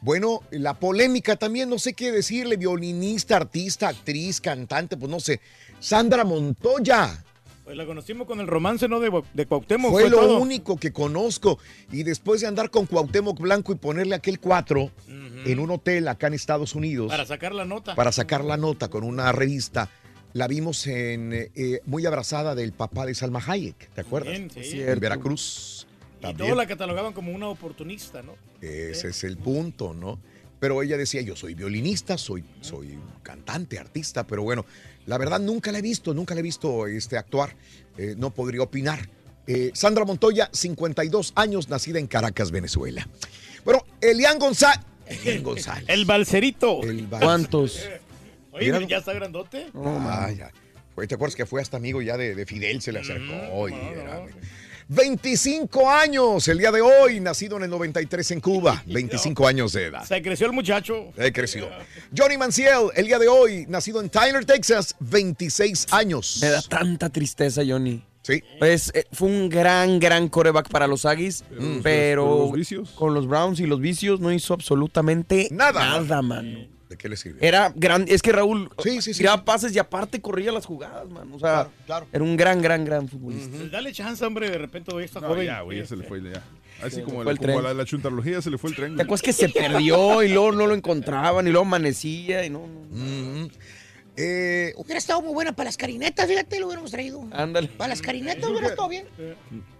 Bueno, 0.00 0.42
la 0.50 0.74
polémica 0.74 1.36
también, 1.36 1.68
no 1.68 1.78
sé 1.78 1.92
qué 1.92 2.12
decirle, 2.12 2.56
violinista, 2.56 3.36
artista, 3.36 3.88
actriz, 3.88 4.40
cantante, 4.40 4.96
pues 4.96 5.10
no 5.10 5.20
sé. 5.20 5.40
Sandra 5.80 6.24
Montoya. 6.24 7.24
Pues 7.72 7.78
la 7.78 7.86
conocimos 7.86 8.26
con 8.26 8.38
el 8.38 8.46
romance, 8.48 8.86
¿no? 8.86 9.00
De, 9.00 9.10
de 9.32 9.46
Cuauhtémoc. 9.46 9.92
Fue 9.92 10.10
lo 10.10 10.18
todo. 10.20 10.40
único 10.40 10.76
que 10.76 10.92
conozco. 10.92 11.58
Y 11.90 12.02
después 12.02 12.42
de 12.42 12.46
andar 12.46 12.70
con 12.70 12.84
Cuauhtémoc 12.84 13.40
Blanco 13.40 13.72
y 13.72 13.76
ponerle 13.76 14.14
aquel 14.14 14.40
4 14.40 14.90
en 15.46 15.58
un 15.58 15.70
hotel 15.70 16.06
acá 16.08 16.26
en 16.26 16.34
Estados 16.34 16.74
Unidos 16.74 17.08
Para 17.10 17.24
sacar 17.24 17.54
la 17.54 17.64
nota. 17.64 17.94
para 17.94 18.12
sacar 18.12 18.44
la 18.44 18.58
nota 18.58 18.88
con 18.88 19.04
una 19.04 19.32
revista, 19.32 19.88
la 20.34 20.48
vimos 20.48 20.86
en 20.86 21.32
eh, 21.32 21.80
muy 21.86 22.04
abrazada 22.04 22.54
del 22.54 22.72
papá 22.72 23.06
de 23.06 23.14
Salma 23.14 23.42
Hayek, 23.44 23.88
¿te 23.94 24.02
acuerdas? 24.02 24.32
Bien, 24.36 24.50
sí. 24.50 24.82
En 24.82 25.00
Veracruz. 25.00 25.86
Y 26.18 26.22
También. 26.24 26.36
todos 26.48 26.56
la 26.58 26.66
catalogaban 26.66 27.14
como 27.14 27.32
una 27.32 27.48
oportunista, 27.48 28.20
¿no? 28.20 28.34
Ese 28.60 29.08
es 29.08 29.24
el 29.24 29.38
punto, 29.38 29.94
¿no? 29.94 30.18
Pero 30.62 30.80
ella 30.80 30.96
decía, 30.96 31.22
yo 31.22 31.34
soy 31.34 31.54
violinista, 31.54 32.16
soy, 32.16 32.44
soy 32.60 32.96
cantante, 33.24 33.80
artista, 33.80 34.24
pero 34.28 34.44
bueno, 34.44 34.64
la 35.06 35.18
verdad 35.18 35.40
nunca 35.40 35.72
la 35.72 35.80
he 35.80 35.82
visto, 35.82 36.14
nunca 36.14 36.34
la 36.34 36.40
he 36.40 36.42
visto 36.44 36.86
este, 36.86 37.18
actuar, 37.18 37.56
eh, 37.98 38.14
no 38.16 38.30
podría 38.30 38.62
opinar. 38.62 39.08
Eh, 39.48 39.72
Sandra 39.74 40.04
Montoya, 40.04 40.48
52 40.52 41.32
años, 41.34 41.68
nacida 41.68 41.98
en 41.98 42.06
Caracas, 42.06 42.52
Venezuela. 42.52 43.08
Bueno, 43.64 43.84
Elian 44.00 44.38
González. 44.38 44.78
Elian 45.06 45.42
González. 45.50 45.84
El 45.88 46.04
balserito. 46.04 46.80
El 46.84 47.08
bal- 47.10 47.22
¿Cuántos? 47.24 47.80
Oye, 48.52 48.66
Míralo. 48.66 48.86
ya 48.86 48.98
está 48.98 49.14
grandote. 49.14 49.66
Ah, 49.74 50.30
ya. 50.30 50.52
Fue- 50.94 51.08
¿Te 51.08 51.16
acuerdas 51.16 51.34
que 51.34 51.44
fue 51.44 51.60
hasta 51.60 51.76
amigo 51.76 52.02
ya 52.02 52.16
de, 52.16 52.36
de 52.36 52.46
Fidel? 52.46 52.80
Se 52.82 52.92
le 52.92 53.00
acercó. 53.00 53.68
y 53.68 53.72
era- 53.74 54.26
25 54.94 55.88
años 55.90 56.46
el 56.48 56.58
día 56.58 56.70
de 56.70 56.82
hoy, 56.82 57.18
nacido 57.18 57.56
en 57.56 57.62
el 57.64 57.70
93 57.70 58.30
en 58.32 58.40
Cuba. 58.40 58.82
25 58.86 59.46
años 59.48 59.72
de 59.72 59.86
edad. 59.86 60.04
Se 60.04 60.20
creció 60.20 60.46
el 60.46 60.52
muchacho. 60.52 61.12
Eh, 61.16 61.32
creció. 61.32 61.68
Johnny 62.16 62.36
Manciel, 62.36 62.90
el 62.94 63.06
día 63.06 63.18
de 63.18 63.26
hoy, 63.28 63.64
nacido 63.68 64.00
en 64.02 64.10
Tyler, 64.10 64.44
Texas, 64.44 64.94
26 65.00 65.86
años. 65.92 66.38
Me 66.42 66.48
da 66.50 66.60
tanta 66.62 67.08
tristeza, 67.08 67.62
Johnny. 67.66 68.02
Sí. 68.22 68.42
Pues 68.58 68.92
eh, 68.94 69.06
fue 69.12 69.28
un 69.28 69.48
gran, 69.48 69.98
gran 69.98 70.28
coreback 70.28 70.68
para 70.68 70.86
los 70.86 71.06
Aggies, 71.06 71.42
pero 71.82 72.26
Con 72.28 72.38
los 72.40 72.52
vicios. 72.52 72.90
con 72.90 73.14
los 73.14 73.26
Browns 73.26 73.60
y 73.60 73.66
los 73.66 73.80
vicios 73.80 74.20
no 74.20 74.30
hizo 74.30 74.54
absolutamente 74.54 75.48
Nada. 75.50 75.80
nada 76.00 76.22
mano. 76.22 76.68
¿De 76.92 76.98
qué 76.98 77.08
le 77.08 77.16
sirve? 77.16 77.38
Era 77.46 77.72
gran, 77.74 78.04
es 78.06 78.20
que 78.20 78.32
Raúl 78.32 78.68
Sí, 78.82 79.00
sí, 79.00 79.14
sí, 79.14 79.18
tiraba 79.18 79.38
sí. 79.38 79.42
pases 79.46 79.74
y 79.74 79.78
aparte 79.78 80.20
corría 80.20 80.52
las 80.52 80.66
jugadas, 80.66 81.08
man. 81.08 81.26
O 81.32 81.38
sea, 81.38 81.48
Claro, 81.48 81.70
claro. 81.86 82.06
era 82.12 82.22
un 82.22 82.36
gran, 82.36 82.60
gran, 82.60 82.84
gran 82.84 83.08
futbolista. 83.08 83.56
Dale 83.70 83.92
chance, 83.92 84.22
hombre, 84.24 84.50
de 84.50 84.58
repente 84.58 84.94
hoy 84.94 85.04
está 85.04 85.20
No, 85.20 85.28
joven. 85.28 85.46
ya, 85.46 85.62
güey, 85.62 85.78
ya 85.78 85.86
se 85.86 85.96
le 85.96 86.04
fue 86.04 86.20
ya. 86.22 86.42
Así 86.82 86.96
Se 86.96 87.02
como, 87.02 87.24
la, 87.24 87.30
el 87.30 87.38
como 87.38 87.52
tren. 87.52 87.62
la, 87.62 87.72
la 87.74 87.84
chuntarología 87.86 88.42
se 88.42 88.50
le 88.50 88.58
fue 88.58 88.70
el 88.70 88.76
tren. 88.76 88.96
¿Te 88.96 89.02
acuerdas 89.02 89.22
que 89.22 89.32
se 89.32 89.48
perdió 89.48 90.22
y 90.22 90.28
luego 90.28 90.52
no 90.52 90.66
lo 90.66 90.74
encontraban 90.74 91.46
y 91.46 91.50
luego 91.50 91.64
amanecía 91.66 92.44
y 92.44 92.50
no, 92.50 92.66
no. 92.90 93.48
Eh, 94.16 94.74
Hubiera 94.76 94.98
estado 94.98 95.22
muy 95.22 95.32
buena 95.32 95.52
para 95.56 95.68
las 95.68 95.78
carinetas, 95.78 96.26
fíjate, 96.28 96.60
lo 96.60 96.66
hubiéramos 96.66 96.90
traído. 96.90 97.26
Ándale. 97.32 97.68
Para 97.68 97.88
las 97.88 98.02
carinetas 98.02 98.44
hubiera 98.50 98.66
estado 98.68 98.88
bien. 98.88 99.06
Eh, 99.18 99.34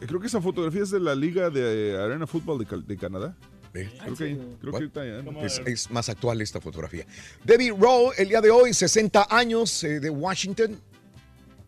Creo 0.07 0.21
que 0.21 0.27
esa 0.29 0.41
fotografía 0.41 0.83
es 0.83 0.91
de 0.91 1.01
la 1.01 1.15
Liga 1.15 1.51
de 1.51 1.99
Arena 2.03 2.27
Fútbol 2.27 2.59
de, 2.65 2.83
de 2.87 2.97
Canadá. 2.97 3.37
Creo 3.73 4.15
que, 4.15 4.39
creo 4.61 4.73
que 4.79 4.85
está 4.85 5.05
ya. 5.05 5.45
Es, 5.47 5.61
es 5.65 5.91
más 5.91 6.09
actual 6.11 6.41
esta 6.43 6.61
fotografía. 6.61 7.07
David 7.45 7.73
Rowe, 7.79 8.13
el 8.19 8.29
día 8.29 8.41
de 8.43 8.51
hoy, 8.51 8.75
60 8.75 9.29
años 9.31 9.83
eh, 9.85 9.99
de 10.01 10.11
Washington. 10.11 10.79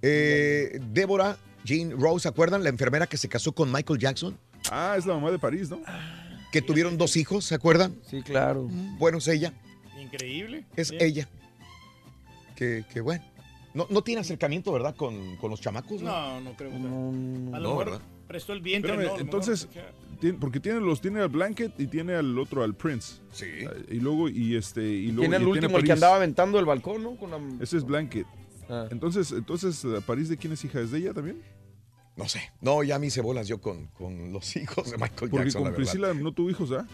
Eh, 0.02 0.78
Débora 0.92 1.38
Jean 1.64 1.98
Rowe, 1.98 2.20
¿se 2.20 2.28
acuerdan? 2.28 2.62
La 2.62 2.68
enfermera 2.68 3.06
que 3.06 3.16
se 3.16 3.28
casó 3.28 3.52
con 3.52 3.72
Michael 3.72 3.98
Jackson, 3.98 4.38
Ah, 4.70 4.96
es 4.98 5.06
la 5.06 5.14
mamá 5.14 5.30
de 5.30 5.38
París, 5.38 5.70
¿no? 5.70 5.80
que 6.52 6.62
tuvieron 6.62 6.96
dos 6.98 7.16
hijos, 7.16 7.44
¿se 7.46 7.54
acuerdan? 7.54 7.96
Sí, 8.08 8.22
claro. 8.22 8.68
Bueno, 8.98 9.18
es 9.18 9.26
ella, 9.28 9.52
Increíble. 9.98 10.64
es 10.76 10.90
Bien. 10.90 11.02
ella. 11.02 11.28
Que, 12.54 12.84
que 12.92 13.00
bueno. 13.00 13.24
No, 13.72 13.86
no 13.90 14.02
tiene 14.04 14.20
acercamiento, 14.20 14.70
¿verdad? 14.72 14.94
Con, 14.94 15.36
con 15.36 15.50
los 15.50 15.60
chamacos. 15.60 16.00
No, 16.00 16.40
no 16.40 16.54
creo 16.54 16.70
que 16.70 16.76
sea. 16.76 16.86
No, 16.86 17.08
A 17.08 17.10
no, 17.12 17.60
lo 17.60 17.68
mejor 17.70 17.84
¿verdad? 17.86 18.00
prestó 18.28 18.52
el 18.52 18.60
vientre, 18.60 18.92
Espérame. 18.92 19.16
A 19.18 19.20
entonces, 19.20 19.68
porque 20.32 20.60
tiene 20.60 20.80
los 20.80 21.00
tiene 21.00 21.20
al 21.20 21.28
Blanket 21.28 21.78
y 21.78 21.86
tiene 21.86 22.14
al 22.14 22.38
otro 22.38 22.62
al 22.62 22.74
Prince. 22.74 23.16
Sí. 23.32 23.46
Ah, 23.68 23.72
Y 23.90 23.96
luego 24.00 24.28
y 24.28 24.56
este 24.56 24.82
y 24.82 25.06
luego 25.08 25.20
Tiene 25.22 25.36
el 25.36 25.42
y 25.42 25.46
último, 25.46 25.78
el 25.78 25.84
que 25.84 25.92
andaba 25.92 26.16
aventando 26.16 26.58
el 26.58 26.64
balcón, 26.64 27.02
¿no? 27.02 27.16
Con 27.16 27.30
la... 27.30 27.38
Ese 27.62 27.76
es 27.76 27.84
Blanket. 27.84 28.26
Ah. 28.68 28.86
Entonces, 28.90 29.30
entonces 29.32 29.84
eh, 29.84 30.00
París 30.06 30.28
de 30.28 30.36
quién 30.36 30.52
es 30.54 30.64
hija 30.64 30.80
es 30.80 30.90
de 30.90 30.98
ella 30.98 31.12
también? 31.12 31.42
No 32.16 32.28
sé. 32.28 32.40
No, 32.60 32.82
ya 32.82 32.98
me 32.98 33.06
hice 33.06 33.20
bolas 33.20 33.48
yo 33.48 33.60
con, 33.60 33.88
con 33.88 34.32
los 34.32 34.54
hijos 34.56 34.90
de 34.90 34.96
Michael 34.96 35.30
Porque 35.30 35.36
Jackson, 35.46 35.62
la 35.64 35.70
con 35.70 35.76
verdad. 35.76 35.76
Priscila 35.76 36.14
no 36.14 36.32
tuvo 36.32 36.50
hijos, 36.50 36.70
¿ah? 36.72 36.86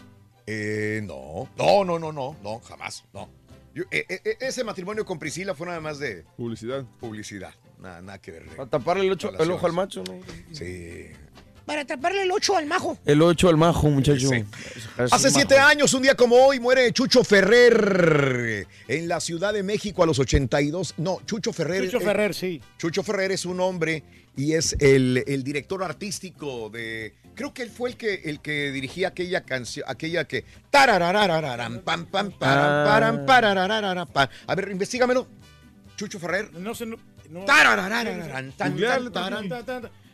Eh, 0.47 1.01
no. 1.05 1.47
No, 1.57 1.85
no, 1.85 1.99
no, 1.99 2.11
no, 2.11 2.35
no, 2.43 2.59
jamás, 2.59 3.05
no. 3.13 3.29
Yo- 3.73 3.83
eh, 3.91 4.05
eh, 4.09 4.37
ese 4.41 4.63
matrimonio 4.65 5.05
con 5.05 5.17
Priscila 5.19 5.53
fue 5.55 5.67
nada 5.67 5.79
más 5.79 5.97
de 5.99 6.25
Publicidad. 6.35 6.83
publicidad. 6.99 7.53
Nada, 7.79 8.01
nada 8.01 8.19
que 8.19 8.31
ver. 8.31 8.45
Para 8.47 8.69
taparle 8.69 9.05
el, 9.05 9.11
ocho- 9.13 9.31
el 9.39 9.49
ojo 9.51 9.65
al 9.65 9.73
macho, 9.73 10.03
¿no? 10.03 10.19
Sí. 10.51 11.05
Para 11.65 11.81
atraparle 11.81 12.23
el 12.23 12.31
8 12.31 12.57
al 12.57 12.65
majo. 12.65 12.97
El 13.05 13.21
8 13.21 13.49
al 13.49 13.57
majo, 13.57 13.89
muchacho. 13.89 14.29
Sí. 14.29 14.43
Hace 14.97 15.29
siete 15.29 15.55
majo. 15.55 15.67
años, 15.69 15.93
un 15.93 16.01
día 16.01 16.15
como 16.15 16.35
hoy, 16.35 16.59
muere 16.59 16.91
Chucho 16.91 17.23
Ferrer 17.23 18.67
en 18.87 19.07
la 19.07 19.19
Ciudad 19.19 19.53
de 19.53 19.63
México 19.63 20.03
a 20.03 20.05
los 20.05 20.19
82. 20.19 20.95
No, 20.97 21.19
Chucho 21.25 21.53
Ferrer. 21.53 21.85
Chucho 21.85 21.97
eh, 21.99 22.05
Ferrer, 22.05 22.33
sí. 22.33 22.61
Chucho 22.77 23.03
Ferrer 23.03 23.31
es 23.31 23.45
un 23.45 23.59
hombre 23.59 24.03
y 24.35 24.53
es 24.53 24.75
el, 24.79 25.23
el 25.27 25.43
director 25.43 25.83
artístico 25.83 26.69
de. 26.69 27.13
Creo 27.35 27.53
que 27.53 27.61
él 27.63 27.69
fue 27.69 27.91
el 27.91 27.97
que, 27.97 28.15
el 28.25 28.41
que 28.41 28.71
dirigía 28.71 29.09
aquella 29.09 29.41
canción, 29.41 29.85
aquella 29.87 30.25
que. 30.25 30.43
tarararararam, 30.71 31.79
pam, 31.79 32.05
pam, 32.07 32.31
param, 32.31 32.65
Ah. 32.65 32.83
param, 32.87 33.25
parararararam, 33.25 34.07
pam. 34.07 34.27
A 34.47 34.55
ver, 34.55 34.69
investígamelo. 34.71 35.27
Chucho 35.95 36.19
Ferrer. 36.19 36.51
No 36.53 36.73
sé, 36.75 36.85
no. 36.85 36.97
no- 37.29 37.45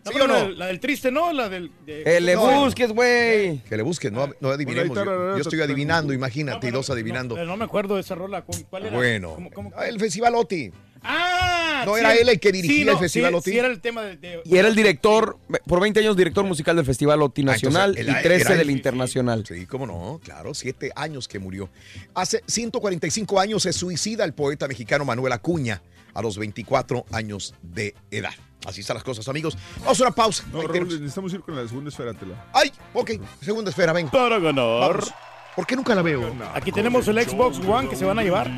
¿Sí 0.08 0.14
No, 0.18 0.24
o 0.24 0.28
pero 0.28 0.28
no? 0.28 0.34
La, 0.34 0.47
del- 0.47 0.60
la 0.60 0.66
del 0.68 0.80
triste, 0.80 1.12
¿no? 1.12 1.32
La 1.34 1.49
del. 1.49 1.72
de- 1.86 2.03
Que 2.03 2.20
le 2.22 2.36
No. 2.36 2.64
busques, 2.64 2.91
güey. 2.91 3.60
Que 3.60 3.78
le 3.78 3.84
busquen, 3.84 4.14
no, 4.14 4.30
no 4.39 4.49
adivinemos. 4.49 4.95
Yo, 4.97 5.05
yo 5.36 5.41
estoy 5.41 5.62
adivinando, 5.62 6.14
imagínate, 6.14 6.68
y 6.68 6.72
dos 6.72 6.89
adivinando. 6.89 7.43
No, 7.45 7.58
me 7.58 7.66
acuerdo 7.66 7.95
de 7.95 8.01
esa 8.01 8.16
rola. 8.16 8.43
¿Cuál 8.70 8.86
era? 8.88 8.95
Bueno, 8.95 9.34
¿Cómo- 9.36 9.51
cómo- 9.51 9.72
Ah, 9.76 9.88
el 9.88 9.99
Festival 9.99 10.36
Oti. 10.36 10.72
Ah, 11.10 11.84
¿No 11.86 11.93
sí, 11.93 11.99
era 12.01 12.16
él 12.16 12.28
el 12.28 12.39
que 12.39 12.51
dirigía 12.51 12.84
sí, 12.86 12.89
el 12.89 12.97
Festival 12.97 13.36
Oti? 13.36 13.51
Sí, 13.51 13.58
era 13.58 13.68
el 13.68 13.80
tema 13.80 14.01
de. 14.03 14.18
de- 14.18 14.41
Y 14.43 14.58
era 14.58 14.68
el 14.68 14.76
director, 14.76 15.38
por 15.66 15.80
20 15.80 15.99
años, 15.99 16.18
director 16.18 16.43
musical 16.43 16.76
del 16.76 16.86
Festival 16.86 17.22
OTI 17.22 17.41
Ah, 17.41 17.53
entonces, 17.55 17.64
Nacional 17.64 17.91
y 17.99 18.03
13 18.24 18.41
era 18.41 18.51
él. 18.53 18.58
del. 18.60 18.70
Internacional. 18.72 19.45
Sí, 19.47 19.66
cómo 19.68 19.86
no, 19.86 20.20
claro, 20.24 20.53
siete 20.53 20.91
años 20.95 21.28
que 21.28 21.39
murió. 21.39 21.70
Hace 22.16 22.41
145 22.47 23.39
años 23.39 23.64
se 23.64 23.74
suicida 23.74 24.26
el 24.26 24.34
poeta 24.34 24.68
mexicano 24.68 25.05
Manuel 25.05 25.32
Acuña 25.34 25.82
a 26.14 26.22
los 26.22 26.38
24 26.38 27.05
años 27.12 27.53
de 27.62 27.93
edad. 28.12 28.34
Así 28.68 28.82
están 28.82 28.95
las 28.95 29.03
cosas, 29.03 29.26
amigos. 29.30 29.57
Vamos 29.80 29.99
a 29.99 30.03
una 30.03 30.11
pausa. 30.11 30.43
No, 30.51 30.61
Raúl, 30.61 30.88
necesitamos 30.88 31.34
ir 31.34 31.39
con 31.41 31.55
la 31.55 31.65
segunda 31.65 31.89
esfera, 31.89 32.13
tela. 32.13 32.45
Ay, 32.53 32.70
ok, 32.93 33.11
segunda 33.41 33.70
esfera, 33.70 33.93
ven. 33.93 34.09
Para 34.09 34.39
ganar. 34.39 34.91
Vamos. 34.91 35.13
¿Por 35.55 35.65
qué 35.65 35.76
nunca 35.76 35.95
la 35.95 36.01
veo? 36.01 36.36
Aquí 36.53 36.72
tenemos 36.72 37.07
el 37.07 37.20
Xbox 37.20 37.59
One 37.65 37.89
que 37.89 37.95
se 37.95 38.05
van 38.05 38.20
a 38.20 38.24
llevar. 38.24 38.51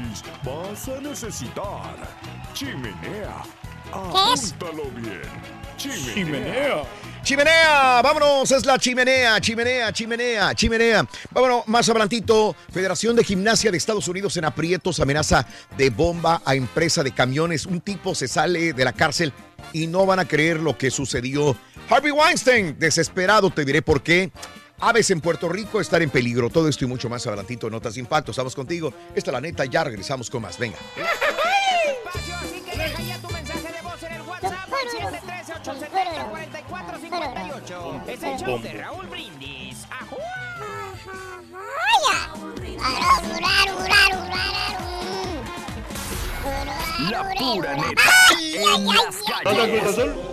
Vas 0.44 0.90
a 0.90 1.00
necesitar 1.00 1.96
chimenea. 2.54 3.44
Chimenea. 5.80 6.84
Chimenea, 7.24 8.02
vámonos, 8.02 8.52
es 8.52 8.66
la 8.66 8.78
chimenea, 8.78 9.40
chimenea, 9.40 9.94
chimenea, 9.94 10.54
chimenea. 10.54 11.08
Vámonos, 11.32 11.68
más 11.68 11.88
adelantito, 11.88 12.56
Federación 12.72 13.16
de 13.16 13.24
Gimnasia 13.24 13.72
de 13.72 13.78
Estados 13.78 14.08
Unidos 14.10 14.36
en 14.36 14.46
aprietos, 14.46 15.00
amenaza 15.00 15.48
de 15.78 15.90
bomba 15.90 16.42
a 16.44 16.56
empresa 16.56 17.02
de 17.02 17.12
camiones. 17.14 17.66
Un 17.66 17.80
tipo 17.80 18.14
se 18.14 18.28
sale 18.28 18.74
de 18.74 18.84
la 18.84 18.92
cárcel 18.92 19.32
y 19.72 19.88
no 19.88 20.06
van 20.06 20.20
a 20.20 20.28
creer 20.28 20.60
lo 20.60 20.78
que 20.78 20.92
sucedió. 20.92 21.56
Harvey 21.90 22.12
Weinstein, 22.12 22.78
desesperado, 22.78 23.50
te 23.50 23.64
diré 23.64 23.82
por 23.82 24.04
qué. 24.04 24.32
Aves 24.82 25.10
en 25.12 25.22
Puerto 25.22 25.48
Rico 25.50 25.80
están 25.80 26.02
en 26.02 26.10
peligro. 26.10 26.50
Todo 26.50 26.68
esto 26.68 26.84
y 26.86 26.88
mucho 26.88 27.10
más 27.10 27.26
adelantito, 27.26 27.70
Notas 27.70 27.94
de 27.94 28.02
Impacto. 28.02 28.32
Estamos 28.32 28.56
contigo. 28.56 28.94
Esta 29.16 29.32
es 29.32 29.34
la 29.34 29.42
neta, 29.42 29.66
ya 29.66 29.84
regresamos 29.84 30.30
con 30.30 30.42
más. 30.42 30.58
Venga. 30.58 30.78
713-870-4458. 35.78 38.08
Es 38.08 38.24
el 38.24 38.38
show 38.38 38.60
de 38.60 38.74
Raúl 38.74 39.06
Brindis. 39.08 39.86
La 47.10 47.24
pura 47.36 47.76
neta. 47.76 48.02
En 48.54 48.86
las 48.86 49.18
calles. 49.44 49.84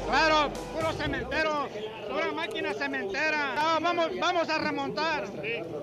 Claro, 0.06 0.50
puro 0.74 0.92
cementero, 0.92 1.68
pura 2.16 2.32
máquina 2.32 2.72
cementera. 2.74 3.54
Ah, 3.56 3.78
vamos, 3.80 4.08
vamos 4.18 4.48
a 4.48 4.58
remontar. 4.58 5.24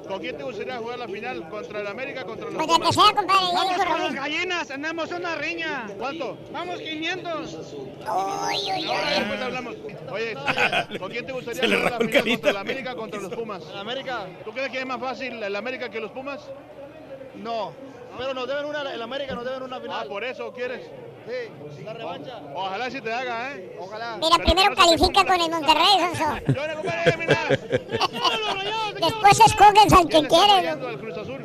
¿Con 0.08 0.20
quién 0.20 0.38
te 0.38 0.44
gustaría 0.44 0.78
jugar 0.78 1.00
la 1.00 1.08
final? 1.08 1.48
¿Contra 1.50 1.82
el 1.82 1.88
América 1.88 2.24
contra 2.26 2.50
los 2.50 2.66
Pues 2.66 2.80
que 2.80 2.94
sea, 2.94 3.14
compadre, 3.14 3.46
Vamos 3.54 3.86
con 3.86 4.00
las 4.04 4.16
gallinas, 4.16 4.68
tenemos 4.68 5.12
una 5.12 5.36
riña. 5.36 5.88
¿Cuánto? 5.98 6.38
Vamos 6.52 6.80
500. 6.80 7.54
Uy, 7.54 7.68
uy, 8.06 8.86
Ahora 8.86 9.08
uy. 9.08 9.20
después 9.20 9.42
hablamos. 9.42 9.76
Oye, 10.12 10.36
¿con 11.00 11.12
quién 11.12 11.26
te 11.26 11.32
gustaría 11.32 11.64
jugar 11.64 11.92
la 11.92 11.98
final? 11.98 12.12
carita. 12.14 12.32
¿Contra 12.34 12.52
el 12.52 12.58
América 12.58 12.96
contra 12.96 13.20
los 13.22 13.34
Pumas? 13.34 13.64
¿El 13.72 13.78
América? 13.78 14.28
¿Tú 14.44 14.52
crees 14.52 14.70
que 14.72 14.80
es 14.80 14.86
más 14.86 15.00
fácil 15.00 15.42
el 15.42 15.56
América 15.56 15.90
que 15.90 16.00
los 16.00 16.12
Pumas? 16.12 16.42
No, 17.36 17.74
pero 18.18 18.34
nos 18.34 18.48
deben 18.48 18.66
una, 18.66 18.82
el 18.94 19.02
América 19.02 19.34
nos 19.36 19.46
deben 19.46 19.64
una 19.64 19.82
Ah, 19.90 20.06
¿por 20.08 20.24
eso 20.24 20.52
quieres? 20.54 20.82
Sí, 21.26 21.84
la 21.84 21.94
revancha. 21.94 22.42
Ojalá 22.54 22.92
si 22.92 23.02
te 23.02 23.14
haga, 23.14 23.52
¿eh? 23.56 23.76
Ojalá. 23.80 24.18
Mira, 24.22 24.38
primero 24.38 24.76
califica 24.76 25.26
con 25.26 25.42
el 25.42 25.50
Monterrey, 25.50 26.00
Sonso. 26.00 26.36
Después 29.00 29.40
escoges 29.40 29.94
al 29.94 30.08
que 30.08 30.18
Azul? 30.18 31.42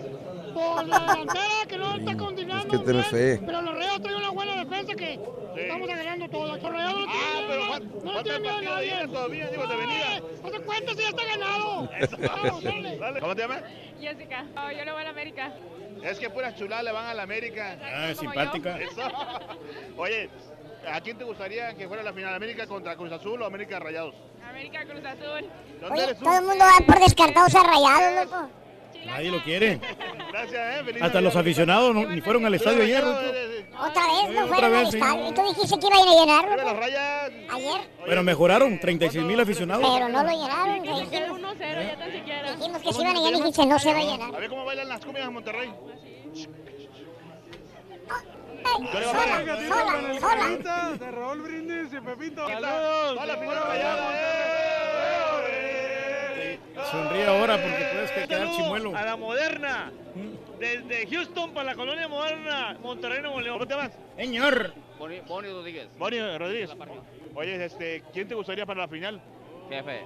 Por 0.54 0.86
la 0.86 0.98
delantera 0.98 1.66
que 1.68 1.78
no 1.78 1.94
está 1.96 2.16
continuando. 2.16 2.66
Es 2.66 2.70
que 2.72 2.78
tienes 2.84 3.06
fe. 3.06 3.40
Pero 3.44 3.62
los 3.62 3.74
Reyes 3.74 4.02
traen 4.02 4.16
una 4.16 4.30
buena 4.30 4.64
defensa 4.64 4.94
que 4.94 5.20
estamos 5.56 5.88
ganando 5.88 6.28
todo. 6.28 6.46
Los 6.56 6.62
Reyes 6.62 6.92
no 6.92 7.06
Ah, 7.08 7.44
pero 7.46 7.62
miedo, 7.64 7.80
no 8.04 8.12
le 8.14 8.22
tienen 8.22 8.42
miedo 8.42 8.56
a 8.56 8.62
nadie. 8.62 9.06
todavía, 9.08 9.46
digo, 9.48 9.66
de 9.66 9.76
venida. 9.76 10.20
No 10.42 10.50
te 10.50 10.60
cuenta 10.60 10.92
si 10.92 10.98
ya 11.02 11.08
está 11.08 11.24
ganado. 11.24 11.88
Vamos, 12.42 12.62
dale. 12.64 12.96
Dale. 12.98 13.20
¿Cómo 13.20 13.34
te 13.36 13.42
llamas? 13.42 13.62
Jessica. 14.00 14.44
Oh, 14.56 14.70
yo 14.72 14.84
le 14.84 14.90
voy 14.92 15.00
a 15.00 15.04
la 15.04 15.10
América. 15.10 15.52
Es 16.02 16.18
que 16.18 16.30
puras 16.30 16.54
chuladas 16.56 16.84
le 16.84 16.92
van 16.92 17.06
a 17.06 17.14
la 17.14 17.22
América. 17.22 17.76
Ah, 17.82 18.10
es 18.10 18.18
simpática. 18.18 18.78
Eso. 18.78 19.02
Oye, 19.96 20.30
¿a 20.90 21.00
quién 21.00 21.18
te 21.18 21.24
gustaría 21.24 21.74
que 21.74 21.86
fuera 21.88 22.02
la 22.02 22.12
final? 22.12 22.34
¿América 22.34 22.66
contra 22.66 22.96
Cruz 22.96 23.12
Azul 23.12 23.42
o 23.42 23.46
América 23.46 23.78
Rayados? 23.78 24.14
América 24.48 24.84
Cruz 24.84 25.04
Azul. 25.04 25.50
¿Dónde 25.80 25.94
Oye, 25.94 26.04
eres 26.04 26.18
tú? 26.18 26.24
todo 26.24 26.38
el 26.38 26.44
mundo 26.44 26.64
va 26.64 26.86
por 26.86 27.00
descartados 27.00 27.54
a 27.54 27.62
rayados, 27.62 28.24
loco. 28.30 28.50
Nadie 29.08 29.30
lo 29.30 29.42
quiere. 29.42 29.80
Gracias, 30.30 30.80
eh. 30.80 30.84
Feliz 30.84 31.02
Hasta 31.02 31.20
los 31.20 31.34
aficionados 31.36 31.94
no- 31.94 32.06
ni 32.06 32.20
fueron 32.20 32.46
al 32.46 32.54
estadio 32.54 32.82
ayer. 32.82 33.02
Ruto. 33.02 33.18
Otra 33.18 34.02
vez 34.06 34.34
no 34.34 34.44
otra 34.44 34.56
fueron 34.56 34.74
al 34.74 34.86
estadio. 34.86 35.28
Y 35.28 35.34
tú 35.34 35.42
dijiste 35.54 35.78
que 35.80 35.86
iban 35.86 36.08
a 36.08 36.12
llenar, 36.20 36.76
rayas. 36.78 37.30
Ayer. 37.50 37.80
Pero 38.06 38.22
mejoraron, 38.22 38.78
36 38.80 39.24
mil 39.24 39.40
aficionados. 39.40 39.84
Pero 39.88 40.08
no 40.08 40.22
lo 40.22 40.30
llenaron. 40.30 40.82
Que 40.82 40.88
Dijimos, 40.90 41.12
el 41.12 41.30
1-0 41.30 41.82
ya 41.82 41.98
tan 41.98 42.12
siquiera. 42.12 42.54
dijimos 42.56 42.82
que 42.82 42.92
se 42.92 43.00
iban 43.02 43.16
a 43.16 43.20
llenar 43.20 43.32
y 43.32 43.36
dijiste 43.36 43.66
no 43.66 43.78
se 43.78 43.92
va 43.92 43.98
a 43.98 44.02
llenar. 44.02 44.34
A 44.34 44.38
ver 44.38 44.48
cómo 44.50 44.64
bailan 44.64 44.88
las 44.88 45.04
cumbias 45.04 45.26
en 45.26 45.32
Monterrey. 45.34 45.70
Sola, 48.92 49.12
sola, 49.68 50.20
sola. 50.20 50.96
De 50.98 51.10
Raúl 51.10 51.40
Brindis 51.42 51.92
y 51.92 52.00
Pepito. 52.00 52.42
Va 52.44 52.60
la 53.26 53.36
final 53.36 53.62
rayada, 53.66 54.10
eh. 54.14 54.67
Sonríe 56.90 57.24
ahora 57.26 57.56
porque 57.60 57.86
puedes 57.92 58.10
que- 58.12 58.28
quedar 58.28 58.50
chimuelo. 58.52 58.96
A 58.96 59.02
la 59.04 59.16
moderna. 59.16 59.92
Desde 60.58 61.06
Houston 61.06 61.52
para 61.52 61.66
la 61.66 61.74
colonia 61.74 62.08
moderna. 62.08 62.76
Monterrey, 62.80 63.20
Nuevo 63.22 63.40
León. 63.40 63.58
¿Cómo 63.58 63.68
te 63.68 63.74
llamas? 63.74 63.98
Señor. 64.16 64.74
Boni, 64.98 65.20
Boni 65.20 65.48
Rodríguez. 65.48 65.88
Boni 65.98 66.18
Rodríguez. 66.38 66.70
Oye, 67.34 67.64
este, 67.64 68.02
¿quién 68.12 68.26
te 68.26 68.34
gustaría 68.34 68.66
para 68.66 68.80
la 68.82 68.88
final? 68.88 69.20
Jefe, 69.68 70.00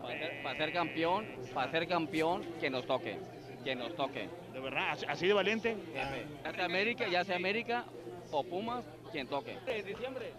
para 0.00 0.18
ser, 0.18 0.42
para 0.42 0.56
ser 0.58 0.72
campeón, 0.72 1.26
para 1.52 1.70
ser 1.70 1.86
campeón, 1.88 2.42
que 2.60 2.70
nos 2.70 2.86
toque. 2.86 3.18
Que 3.64 3.74
nos 3.74 3.94
toque. 3.96 4.28
De 4.54 4.60
verdad, 4.60 4.90
así, 4.92 5.04
así 5.06 5.26
de 5.26 5.34
valiente. 5.34 5.76
Jefe, 5.92 6.24
ya 6.44 6.52
sea 6.54 6.64
América, 6.64 7.08
ya 7.08 7.24
sea 7.24 7.36
América 7.36 7.84
o 8.30 8.42
Pumas, 8.44 8.84
quien 9.12 9.26
toque. 9.26 9.58
diciembre. 9.84 10.32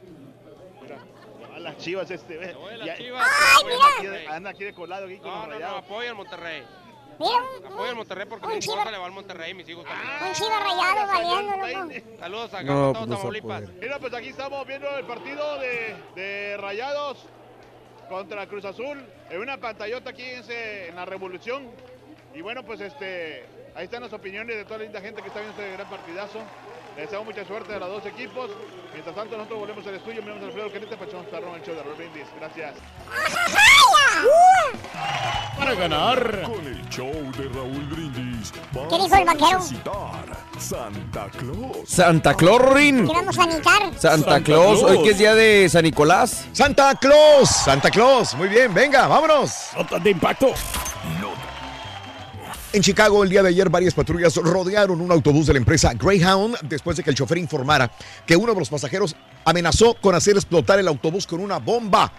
A 1.60 1.62
las 1.62 1.78
chivas, 1.78 2.10
este. 2.10 2.38
ve. 2.38 2.56
las 2.78 2.88
Ya- 2.88 2.98
Chivas. 2.98 3.28
¡Ay, 3.28 3.64
Anda 3.64 3.76
mira! 3.76 3.86
aquí 3.98 4.08
de- 4.08 4.28
Anda 4.28 4.50
aquí 4.52 4.64
de 4.64 4.74
colado 4.74 5.06
aquí 5.06 5.18
con 5.18 5.30
No, 5.32 5.48
los 5.48 5.60
no, 5.60 5.82
no, 5.82 6.00
al 6.00 6.16
Monterrey. 6.16 6.64
Mira, 7.20 7.36
Apoya 7.68 7.90
al 7.90 7.96
Monterrey 7.98 8.26
porque 8.30 8.46
un 8.46 8.54
mi 8.54 8.60
esposa 8.60 8.92
le 8.92 8.98
va 8.98 9.06
al 9.06 9.12
Monterrey 9.12 9.52
y 9.52 9.54
mis 9.54 9.68
hijos 9.68 9.86
también. 9.86 10.10
un 10.26 10.34
chiva 10.34 10.60
rayado 10.60 11.08
valiendo, 11.08 11.58
loco. 11.58 12.18
Saludos 12.20 12.54
a 12.54 12.64
No, 12.64 12.94
pues 12.94 13.04
se 13.10 13.16
Tamaulipas. 13.18 13.62
puede. 13.64 13.74
Mira, 13.82 14.00
pues 14.00 14.14
aquí 14.14 14.30
estamos 14.30 14.66
viendo 14.66 14.90
el 14.98 15.06
partido 15.06 15.60
de, 15.60 15.96
de 16.16 16.58
Rayados 16.58 17.26
contra 18.08 18.48
Cruz 18.48 18.64
Azul 18.64 19.06
en 19.30 19.40
una 19.42 19.58
pantallota 19.58 20.12
aquí 20.12 20.24
en, 20.24 20.44
en 20.50 20.96
la 20.96 21.04
Revolución. 21.06 21.70
Y 22.34 22.42
bueno, 22.42 22.64
pues 22.64 22.80
este, 22.80 23.44
ahí 23.76 23.84
están 23.86 24.02
las 24.02 24.14
opiniones 24.14 24.56
de 24.56 24.64
toda 24.64 24.78
la 24.78 24.84
linda 24.86 25.02
gente 25.02 25.22
que 25.22 25.28
está 25.28 25.42
viendo 25.42 25.60
este 25.62 25.74
gran 25.74 25.90
partidazo. 25.90 26.40
Les 27.00 27.08
deseamos 27.08 27.34
mucha 27.34 27.48
suerte 27.48 27.74
a 27.74 27.80
los 27.80 27.90
dos 27.90 28.06
equipos. 28.08 28.52
Mientras 28.92 29.16
tanto, 29.16 29.38
nosotros 29.38 29.60
volvemos 29.60 29.88
al 29.88 29.96
estudio. 29.96 30.22
Miramos 30.22 30.44
al 30.44 30.50
Alfredo 30.50 30.74
Canita, 30.74 30.98
Pachón 30.98 31.26
Perrón, 31.32 31.56
el 31.56 31.62
show 31.62 31.74
de 31.74 31.82
Raúl 31.84 31.96
Brindis. 31.96 32.26
Gracias. 32.38 32.74
Para 35.58 35.76
ganar. 35.76 36.42
Con 36.44 36.68
el 36.68 36.90
show 36.90 37.14
de 37.38 37.48
Raúl 37.56 37.86
Brindis. 37.86 38.52
¿Qué 38.90 38.98
dijo 38.98 39.16
el 39.16 39.26
vaquero? 39.26 39.62
Santa 40.58 41.30
Claus. 41.38 41.88
Santa 41.88 42.34
Claus, 42.34 42.74
Rin. 42.74 43.08
¿Qué 43.08 43.14
vamos 43.14 43.40
a 43.40 43.46
nicar? 43.46 43.82
Santa 43.96 44.10
Santa 44.10 44.42
Claus, 44.42 44.80
Claus. 44.80 44.92
hoy 44.92 45.04
que 45.04 45.12
es 45.12 45.18
día 45.18 45.34
de 45.36 45.70
San 45.70 45.84
Nicolás. 45.84 46.48
Santa 46.52 46.96
Claus, 46.96 47.50
Santa 47.50 47.90
Claus. 47.90 48.36
Muy 48.36 48.50
bien, 48.50 48.74
venga, 48.74 49.08
vámonos. 49.08 49.70
Notas 49.74 50.04
de 50.04 50.10
impacto. 50.10 50.54
En 52.72 52.84
Chicago, 52.84 53.24
el 53.24 53.30
día 53.32 53.42
de 53.42 53.50
ayer, 53.50 53.68
varias 53.68 53.96
patrullas 53.96 54.36
rodearon 54.36 55.02
un 55.02 55.12
autobús 55.12 55.48
de 55.48 55.54
la 55.54 55.60
empresa 55.60 55.92
Greyhound 55.96 56.56
después 56.70 56.96
de 56.98 57.04
que 57.04 57.10
el 57.10 57.16
chofer 57.16 57.40
informara 57.40 57.92
que 58.28 58.36
uno 58.36 58.54
de 58.54 58.60
los 58.60 58.70
pasajeros 58.70 59.16
amenazó 59.44 59.96
con 60.00 60.14
hacer 60.14 60.36
explotar 60.36 60.78
el 60.78 60.88
autobús 60.88 61.26
con 61.26 61.40
una 61.40 61.58
bomba. 61.58 62.14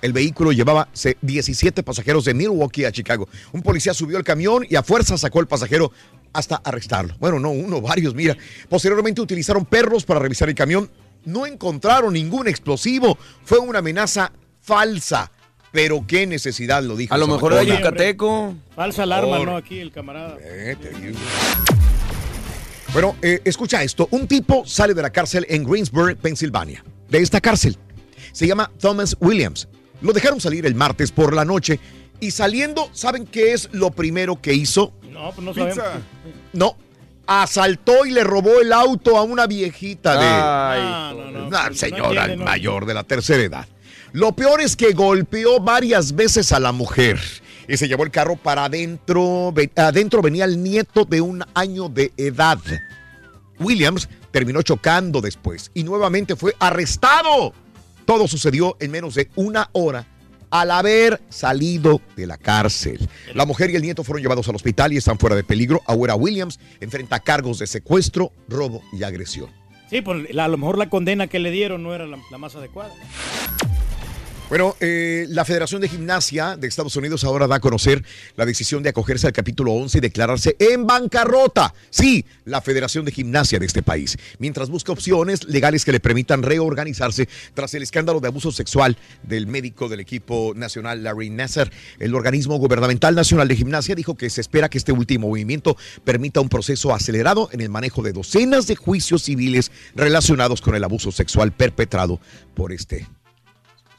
El 0.00 0.14
vehículo 0.14 0.52
llevaba 0.52 0.88
se- 0.94 1.18
17 1.20 1.82
pasajeros 1.82 2.24
de 2.24 2.32
Milwaukee 2.32 2.86
a 2.86 2.92
Chicago. 2.92 3.28
Un 3.52 3.60
policía 3.60 3.92
subió 3.92 4.16
al 4.16 4.24
camión 4.24 4.64
y 4.68 4.76
a 4.76 4.82
fuerza 4.82 5.18
sacó 5.18 5.40
al 5.40 5.46
pasajero 5.46 5.92
hasta 6.32 6.56
arrestarlo. 6.56 7.14
Bueno, 7.18 7.38
no 7.38 7.50
uno, 7.50 7.82
varios, 7.82 8.14
mira. 8.14 8.34
Posteriormente 8.70 9.20
utilizaron 9.20 9.66
perros 9.66 10.04
para 10.06 10.20
revisar 10.20 10.48
el 10.48 10.54
camión. 10.54 10.90
No 11.26 11.44
encontraron 11.44 12.14
ningún 12.14 12.48
explosivo. 12.48 13.18
Fue 13.44 13.58
una 13.58 13.80
amenaza 13.80 14.32
falsa. 14.62 15.30
Pero 15.72 16.04
qué 16.06 16.26
necesidad 16.26 16.82
lo 16.82 16.96
dijo. 16.96 17.12
A 17.12 17.18
lo 17.18 17.26
mejor 17.26 17.52
era 17.52 17.62
yucateco. 17.62 18.54
Falsa 18.74 19.02
alarma, 19.02 19.38
Por- 19.38 19.46
¿no? 19.46 19.56
Aquí 19.56 19.78
el 19.78 19.92
camarada. 19.92 20.36
Eh, 20.40 20.76
te 20.80 20.90
digo. 20.90 21.18
Bueno, 22.92 23.16
eh, 23.20 23.40
escucha 23.44 23.82
esto. 23.82 24.08
Un 24.10 24.26
tipo 24.26 24.64
sale 24.64 24.94
de 24.94 25.02
la 25.02 25.10
cárcel 25.10 25.44
en 25.50 25.64
Greensburg, 25.64 26.16
Pensilvania. 26.16 26.82
De 27.10 27.18
esta 27.18 27.40
cárcel. 27.40 27.76
Se 28.32 28.46
llama 28.46 28.70
Thomas 28.80 29.16
Williams. 29.20 29.68
Lo 30.00 30.12
dejaron 30.12 30.40
salir 30.40 30.64
el 30.66 30.74
martes 30.74 31.12
por 31.12 31.34
la 31.34 31.44
noche 31.44 31.78
y 32.20 32.30
saliendo, 32.30 32.88
¿saben 32.92 33.26
qué 33.26 33.52
es 33.52 33.68
lo 33.72 33.90
primero 33.90 34.40
que 34.40 34.54
hizo? 34.54 34.92
No, 35.10 35.30
pues 35.32 35.44
no 35.44 35.52
Pizza. 35.52 35.74
sabemos. 35.74 36.02
No. 36.52 36.76
Asaltó 37.26 38.06
y 38.06 38.12
le 38.12 38.22
robó 38.24 38.60
el 38.60 38.72
auto 38.72 39.16
a 39.18 39.22
una 39.22 39.46
viejita 39.46 40.12
de... 40.12 40.24
Ay, 40.24 40.80
Ah, 40.82 41.12
no, 41.16 41.30
no, 41.32 41.46
Una 41.48 41.68
no 41.68 41.74
señora 41.74 42.08
entiende, 42.22 42.36
no. 42.36 42.44
mayor 42.44 42.86
de 42.86 42.94
la 42.94 43.02
tercera 43.02 43.42
edad. 43.42 43.66
Lo 44.16 44.32
peor 44.32 44.62
es 44.62 44.76
que 44.76 44.94
golpeó 44.94 45.60
varias 45.60 46.14
veces 46.14 46.50
a 46.50 46.58
la 46.58 46.72
mujer 46.72 47.20
y 47.68 47.76
se 47.76 47.86
llevó 47.86 48.02
el 48.02 48.10
carro 48.10 48.36
para 48.36 48.64
adentro. 48.64 49.52
Adentro 49.76 50.22
venía 50.22 50.46
el 50.46 50.62
nieto 50.62 51.04
de 51.04 51.20
un 51.20 51.44
año 51.52 51.90
de 51.90 52.10
edad. 52.16 52.58
Williams 53.60 54.08
terminó 54.30 54.62
chocando 54.62 55.20
después 55.20 55.70
y 55.74 55.84
nuevamente 55.84 56.34
fue 56.34 56.54
arrestado. 56.58 57.52
Todo 58.06 58.26
sucedió 58.26 58.78
en 58.80 58.90
menos 58.90 59.16
de 59.16 59.28
una 59.34 59.68
hora 59.72 60.06
al 60.48 60.70
haber 60.70 61.20
salido 61.28 62.00
de 62.16 62.26
la 62.26 62.38
cárcel. 62.38 63.06
La 63.34 63.44
mujer 63.44 63.68
y 63.68 63.76
el 63.76 63.82
nieto 63.82 64.02
fueron 64.02 64.22
llevados 64.22 64.48
al 64.48 64.56
hospital 64.56 64.94
y 64.94 64.96
están 64.96 65.18
fuera 65.18 65.36
de 65.36 65.44
peligro. 65.44 65.82
Ahora 65.84 66.14
Williams 66.14 66.58
enfrenta 66.80 67.20
cargos 67.20 67.58
de 67.58 67.66
secuestro, 67.66 68.32
robo 68.48 68.80
y 68.94 69.02
agresión. 69.02 69.50
Sí, 69.90 70.00
pues 70.00 70.26
a 70.38 70.48
lo 70.48 70.56
mejor 70.56 70.78
la 70.78 70.88
condena 70.88 71.26
que 71.26 71.38
le 71.38 71.50
dieron 71.50 71.82
no 71.82 71.94
era 71.94 72.06
la, 72.06 72.16
la 72.30 72.38
más 72.38 72.56
adecuada. 72.56 72.94
Bueno, 74.48 74.76
eh, 74.78 75.26
la 75.28 75.44
Federación 75.44 75.80
de 75.80 75.88
Gimnasia 75.88 76.56
de 76.56 76.68
Estados 76.68 76.94
Unidos 76.94 77.24
ahora 77.24 77.48
da 77.48 77.56
a 77.56 77.60
conocer 77.60 78.04
la 78.36 78.46
decisión 78.46 78.80
de 78.80 78.90
acogerse 78.90 79.26
al 79.26 79.32
capítulo 79.32 79.72
11 79.72 79.98
y 79.98 80.00
declararse 80.00 80.54
en 80.60 80.86
bancarrota. 80.86 81.74
Sí, 81.90 82.24
la 82.44 82.60
Federación 82.60 83.04
de 83.04 83.10
Gimnasia 83.10 83.58
de 83.58 83.66
este 83.66 83.82
país, 83.82 84.16
mientras 84.38 84.70
busca 84.70 84.92
opciones 84.92 85.42
legales 85.48 85.84
que 85.84 85.90
le 85.90 85.98
permitan 85.98 86.44
reorganizarse 86.44 87.28
tras 87.54 87.74
el 87.74 87.82
escándalo 87.82 88.20
de 88.20 88.28
abuso 88.28 88.52
sexual 88.52 88.96
del 89.24 89.48
médico 89.48 89.88
del 89.88 89.98
equipo 89.98 90.52
nacional 90.54 91.02
Larry 91.02 91.28
Nasser. 91.28 91.72
El 91.98 92.14
organismo 92.14 92.56
gubernamental 92.58 93.16
nacional 93.16 93.48
de 93.48 93.56
gimnasia 93.56 93.96
dijo 93.96 94.16
que 94.16 94.30
se 94.30 94.42
espera 94.42 94.68
que 94.68 94.78
este 94.78 94.92
último 94.92 95.26
movimiento 95.26 95.76
permita 96.04 96.40
un 96.40 96.48
proceso 96.48 96.94
acelerado 96.94 97.48
en 97.50 97.62
el 97.62 97.68
manejo 97.68 98.00
de 98.00 98.12
docenas 98.12 98.68
de 98.68 98.76
juicios 98.76 99.24
civiles 99.24 99.72
relacionados 99.96 100.60
con 100.60 100.76
el 100.76 100.84
abuso 100.84 101.10
sexual 101.10 101.50
perpetrado 101.50 102.20
por 102.54 102.70
este 102.70 103.08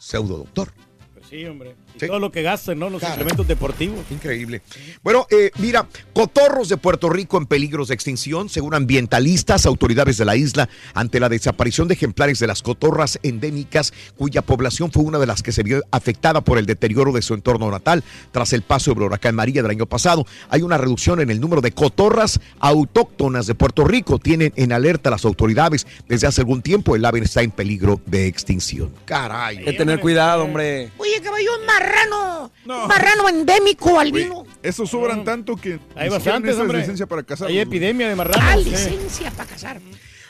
pseudo 0.07 0.37
doctor. 0.37 0.71
Pues 1.13 1.27
sí, 1.27 1.45
hombre. 1.45 1.75
Y 2.05 2.07
todo 2.07 2.19
lo 2.19 2.31
que 2.31 2.41
gastan, 2.41 2.79
¿no? 2.79 2.89
Los 2.89 3.01
suplementos 3.01 3.47
deportivos. 3.47 3.99
Increíble. 4.11 4.61
Bueno, 5.03 5.27
eh, 5.29 5.51
mira, 5.59 5.87
cotorros 6.13 6.69
de 6.69 6.77
Puerto 6.77 7.09
Rico 7.09 7.37
en 7.37 7.45
peligros 7.45 7.87
de 7.89 7.95
extinción, 7.95 8.49
según 8.49 8.73
ambientalistas, 8.73 9.65
autoridades 9.65 10.17
de 10.17 10.25
la 10.25 10.35
isla, 10.35 10.69
ante 10.93 11.19
la 11.19 11.29
desaparición 11.29 11.87
de 11.87 11.95
ejemplares 11.95 12.39
de 12.39 12.47
las 12.47 12.61
cotorras 12.61 13.19
endémicas, 13.23 13.93
cuya 14.15 14.41
población 14.41 14.91
fue 14.91 15.03
una 15.03 15.19
de 15.19 15.27
las 15.27 15.43
que 15.43 15.51
se 15.51 15.63
vio 15.63 15.83
afectada 15.91 16.41
por 16.41 16.57
el 16.57 16.65
deterioro 16.65 17.11
de 17.11 17.21
su 17.21 17.33
entorno 17.33 17.69
natal 17.71 18.03
tras 18.31 18.53
el 18.53 18.61
paso 18.61 18.93
del 18.93 19.03
huracán 19.03 19.35
María 19.35 19.61
del 19.61 19.71
año 19.71 19.85
pasado. 19.85 20.25
Hay 20.49 20.61
una 20.61 20.77
reducción 20.77 21.19
en 21.19 21.29
el 21.29 21.39
número 21.39 21.61
de 21.61 21.71
cotorras 21.71 22.39
autóctonas 22.59 23.47
de 23.47 23.55
Puerto 23.55 23.83
Rico. 23.83 24.19
Tienen 24.19 24.53
en 24.55 24.71
alerta 24.71 25.09
las 25.09 25.25
autoridades. 25.25 25.87
Desde 26.07 26.27
hace 26.27 26.41
algún 26.41 26.61
tiempo 26.61 26.95
el 26.95 27.05
ave 27.05 27.19
está 27.19 27.41
en 27.41 27.51
peligro 27.51 27.99
de 28.05 28.27
extinción. 28.27 28.91
Caray. 29.05 29.57
Hay 29.57 29.63
que 29.65 29.73
tener 29.73 29.99
cuidado, 29.99 30.43
hombre. 30.43 30.91
Oye, 30.97 31.21
caballo, 31.21 31.49
un 31.59 31.65
marrano. 31.87 32.51
Un 32.65 32.87
marrano 32.87 33.29
endémico 33.29 33.99
albino. 33.99 34.45
Estos 34.61 34.89
sobran 34.89 35.23
tanto 35.23 35.55
que 35.55 35.79
Hay 35.95 36.09
bastantes, 36.09 36.57
licencia 36.57 37.05
para 37.05 37.23
cazar. 37.23 37.47
Hay 37.47 37.59
epidemia 37.59 38.09
de 38.09 38.15
marranos. 38.15 38.43
Ah, 38.43 38.55
sí. 38.57 38.69
licencia 38.69 39.31
para 39.31 39.49
casar. 39.49 39.79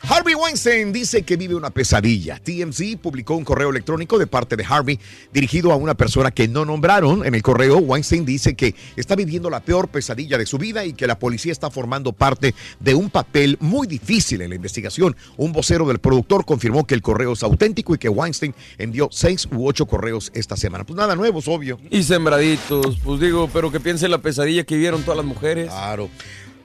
Harvey 0.10 0.36
Weinstein 0.36 0.94
dice 0.94 1.24
que 1.24 1.36
vive 1.36 1.54
una 1.54 1.70
pesadilla. 1.70 2.40
TMZ 2.40 2.96
publicó 3.02 3.36
un 3.36 3.44
correo 3.44 3.72
electrónico 3.72 4.18
de 4.18 4.26
parte 4.26 4.56
de 4.56 4.64
Harvey 4.64 4.98
dirigido 5.34 5.74
a 5.74 5.76
una 5.76 5.96
persona 5.96 6.32
que 6.32 6.48
no 6.48 6.64
nombraron. 6.64 7.26
En 7.26 7.36
el 7.36 7.42
correo, 7.44 7.80
Weinstein 7.80 8.24
dice 8.24 8.56
que 8.56 8.74
está 8.96 9.18
viviendo 9.18 9.50
la 9.50 9.60
peor 9.60 9.90
pesadilla 9.90 10.38
de 10.38 10.46
su 10.46 10.58
vida 10.58 10.86
y 10.86 10.94
que 10.94 11.08
la 11.08 11.20
policía 11.20 11.52
está 11.52 11.70
formando 11.70 12.14
parte 12.14 12.56
de 12.80 12.96
un 12.96 13.10
papel 13.10 13.58
muy 13.60 13.86
difícil 13.86 14.42
en 14.42 14.50
la 14.52 14.56
investigación. 14.56 15.14
Un 15.36 15.52
vocero 15.52 15.86
del 15.86 16.00
productor 16.00 16.46
confirmó 16.46 16.88
que 16.88 16.96
el 16.96 17.02
correo 17.02 17.34
es 17.34 17.44
auténtico 17.44 17.94
y 17.94 17.98
que 17.98 18.08
Weinstein 18.08 18.56
envió 18.78 19.10
seis 19.12 19.46
u 19.52 19.68
ocho 19.68 19.88
correos 19.88 20.32
esta 20.34 20.56
semana. 20.56 20.86
Pues 20.86 20.96
nada 20.96 21.18
nuevo, 21.18 21.40
es 21.40 21.48
obvio. 21.50 21.82
Y 21.92 22.04
sembraditos, 22.04 22.98
pues 23.04 23.20
digo, 23.20 23.50
pero 23.52 23.74
que 23.74 23.82
piense 23.82 24.08
la 24.08 24.20
pesadilla 24.20 24.64
que 24.64 24.78
vieron 24.78 25.02
todas 25.04 25.18
las 25.18 25.26
mujeres. 25.26 25.68
Claro. 25.68 26.10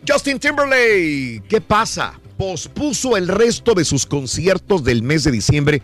Justin 0.06 0.39
Timberlake, 0.39 1.43
¿qué 1.48 1.60
pasa? 1.60 2.20
Pospuso 2.47 3.16
el 3.16 3.28
resto 3.28 3.73
de 3.73 3.85
sus 3.85 4.05
conciertos 4.05 4.82
del 4.82 5.05
mes 5.05 5.23
de 5.23 5.31
diciembre 5.31 5.81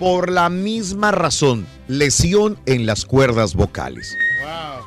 por 0.00 0.28
la 0.28 0.50
misma 0.50 1.12
razón, 1.12 1.64
lesión 1.86 2.58
en 2.66 2.84
las 2.84 3.04
cuerdas 3.04 3.54
vocales. 3.54 4.16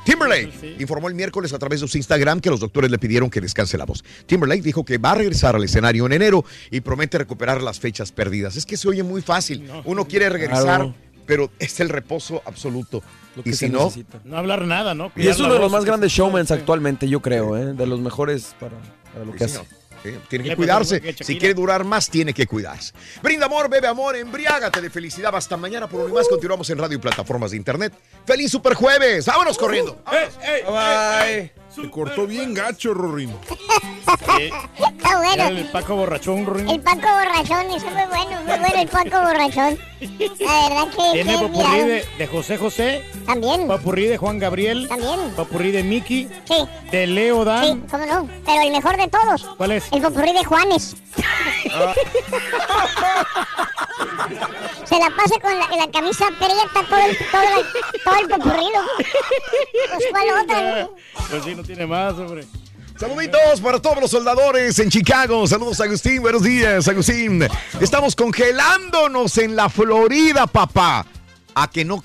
Timberlake 0.03 0.75
informó 0.81 1.07
el 1.07 1.15
miércoles 1.15 1.53
a 1.53 1.59
través 1.59 1.79
de 1.79 1.87
su 1.87 1.95
Instagram 1.95 2.41
que 2.41 2.49
los 2.49 2.59
doctores 2.59 2.91
le 2.91 2.99
pidieron 2.99 3.29
que 3.29 3.39
descanse 3.39 3.77
la 3.77 3.85
voz. 3.85 4.03
Timberlake 4.25 4.63
dijo 4.63 4.83
que 4.83 4.97
va 4.97 5.11
a 5.11 5.15
regresar 5.15 5.55
al 5.55 5.63
escenario 5.63 6.05
en 6.07 6.11
enero 6.11 6.43
y 6.69 6.81
promete 6.81 7.17
recuperar 7.19 7.61
las 7.63 7.79
fechas 7.79 8.11
perdidas. 8.11 8.57
Es 8.57 8.65
que 8.65 8.75
se 8.75 8.89
oye 8.89 9.01
muy 9.01 9.21
fácil. 9.21 9.65
Uno 9.85 10.05
quiere 10.05 10.27
regresar, 10.27 10.63
Claro. 10.63 10.95
pero 11.25 11.49
es 11.57 11.79
el 11.79 11.87
reposo 11.87 12.41
absoluto. 12.45 13.01
que 13.41 13.51
Y 13.51 13.53
si 13.53 13.69
no, 13.69 13.85
necesita. 13.85 14.19
No 14.25 14.37
hablar 14.37 14.65
nada, 14.65 14.93
¿no? 14.93 15.09
Y 15.15 15.29
es 15.29 15.39
uno 15.39 15.53
de 15.53 15.59
los 15.59 15.71
más 15.71 15.85
grandes 15.85 16.11
showmans 16.11 16.51
actualmente, 16.51 17.07
yo 17.07 17.21
creo, 17.21 17.55
¿eh? 17.55 17.71
de 17.73 17.87
los 17.87 18.01
mejores 18.01 18.53
para, 18.59 18.75
para 19.13 19.23
lo 19.23 19.31
que 19.31 19.45
hace. 19.45 19.61
Tiene 20.27 20.49
que 20.49 20.55
cuidarse. 20.55 21.15
Si 21.21 21.37
quiere 21.37 21.53
durar 21.53 21.83
más, 21.83 22.09
tiene 22.09 22.33
que 22.33 22.47
cuidarse. 22.47 22.93
Brinda 23.21 23.45
amor, 23.45 23.69
bebe 23.69 23.87
amor, 23.87 24.15
embriágate 24.15 24.81
de 24.81 24.89
felicidad. 24.89 25.35
Hasta 25.35 25.57
mañana 25.57 25.87
por 25.87 26.01
uno 26.01 26.09
y 26.09 26.13
más. 26.13 26.27
Continuamos 26.27 26.69
en 26.69 26.77
radio 26.77 26.97
y 26.97 26.99
plataformas 26.99 27.51
de 27.51 27.57
internet. 27.57 27.93
¡Feliz 28.25 28.51
Super 28.51 28.73
Jueves! 28.73 29.25
¡Vámonos 29.25 29.57
corriendo! 29.57 30.01
Bye. 30.65 31.62
Se 31.75 31.89
cortó 31.89 32.27
bien 32.27 32.53
gacho, 32.53 32.93
Rorín. 32.93 33.33
Está 33.49 35.17
bueno. 35.17 35.33
Era 35.33 35.47
el 35.47 35.65
Paco 35.71 35.95
borrachón, 35.95 36.45
Ruin. 36.45 36.69
El 36.69 36.81
Paco 36.81 37.01
Borrachón, 37.01 37.65
eso 37.71 37.87
es 37.87 37.93
muy 37.93 38.05
bueno, 38.09 38.41
muy 38.45 38.59
bueno 38.59 38.67
el 38.75 38.87
Paco 38.87 39.21
Borrachón. 39.21 39.77
La 40.39 40.69
verdad 40.69 40.87
que 40.89 41.11
Tiene 41.13 41.47
mirado. 41.49 41.87
de, 41.87 42.05
de 42.17 42.27
José 42.27 42.57
José. 42.57 43.03
También. 43.25 43.67
Popurrí 43.67 44.05
de 44.05 44.17
Juan 44.17 44.37
Gabriel. 44.39 44.87
También. 44.87 45.31
Popurrí 45.35 45.71
de 45.71 45.83
Mickey. 45.83 46.29
Sí. 46.45 46.67
De 46.91 47.07
Leo 47.07 47.43
Dan. 47.45 47.63
Sí, 47.65 47.81
cómo 47.89 48.05
no. 48.05 48.29
Pero 48.45 48.61
el 48.61 48.71
mejor 48.71 48.97
de 48.97 49.07
todos. 49.07 49.43
¿Cuál 49.57 49.71
es? 49.71 49.85
El 49.91 50.01
popurrí 50.01 50.33
de 50.33 50.43
Juanes. 50.43 50.95
Se 54.85 54.97
la 54.99 55.09
pasa 55.15 55.39
con 55.41 55.57
la, 55.57 55.67
la 55.75 55.91
camisa 55.91 56.27
prieta 56.37 56.87
todo 56.89 56.99
el, 56.99 57.17
todo 57.31 57.41
el, 57.43 58.03
todo 58.03 58.15
el. 58.15 58.27
Pues 59.91 60.05
cuál 60.11 60.43
otra, 60.43 60.81
¿no? 60.81 60.95
Pues 61.29 61.43
sí, 61.43 61.55
no 61.55 61.63
tiene 61.63 61.85
más, 61.85 62.13
hombre. 62.13 62.45
Saluditos 62.99 63.59
para 63.61 63.81
todos 63.81 63.99
los 64.01 64.11
soldadores 64.11 64.77
en 64.79 64.89
Chicago. 64.89 65.47
Saludos, 65.47 65.81
Agustín. 65.81 66.21
Buenos 66.21 66.43
días, 66.43 66.87
Agustín. 66.87 67.45
Estamos 67.81 68.15
congelándonos 68.15 69.37
en 69.39 69.55
la 69.55 69.67
Florida, 69.67 70.47
papá. 70.47 71.05
A 71.55 71.69
que 71.69 71.83
no. 71.83 72.03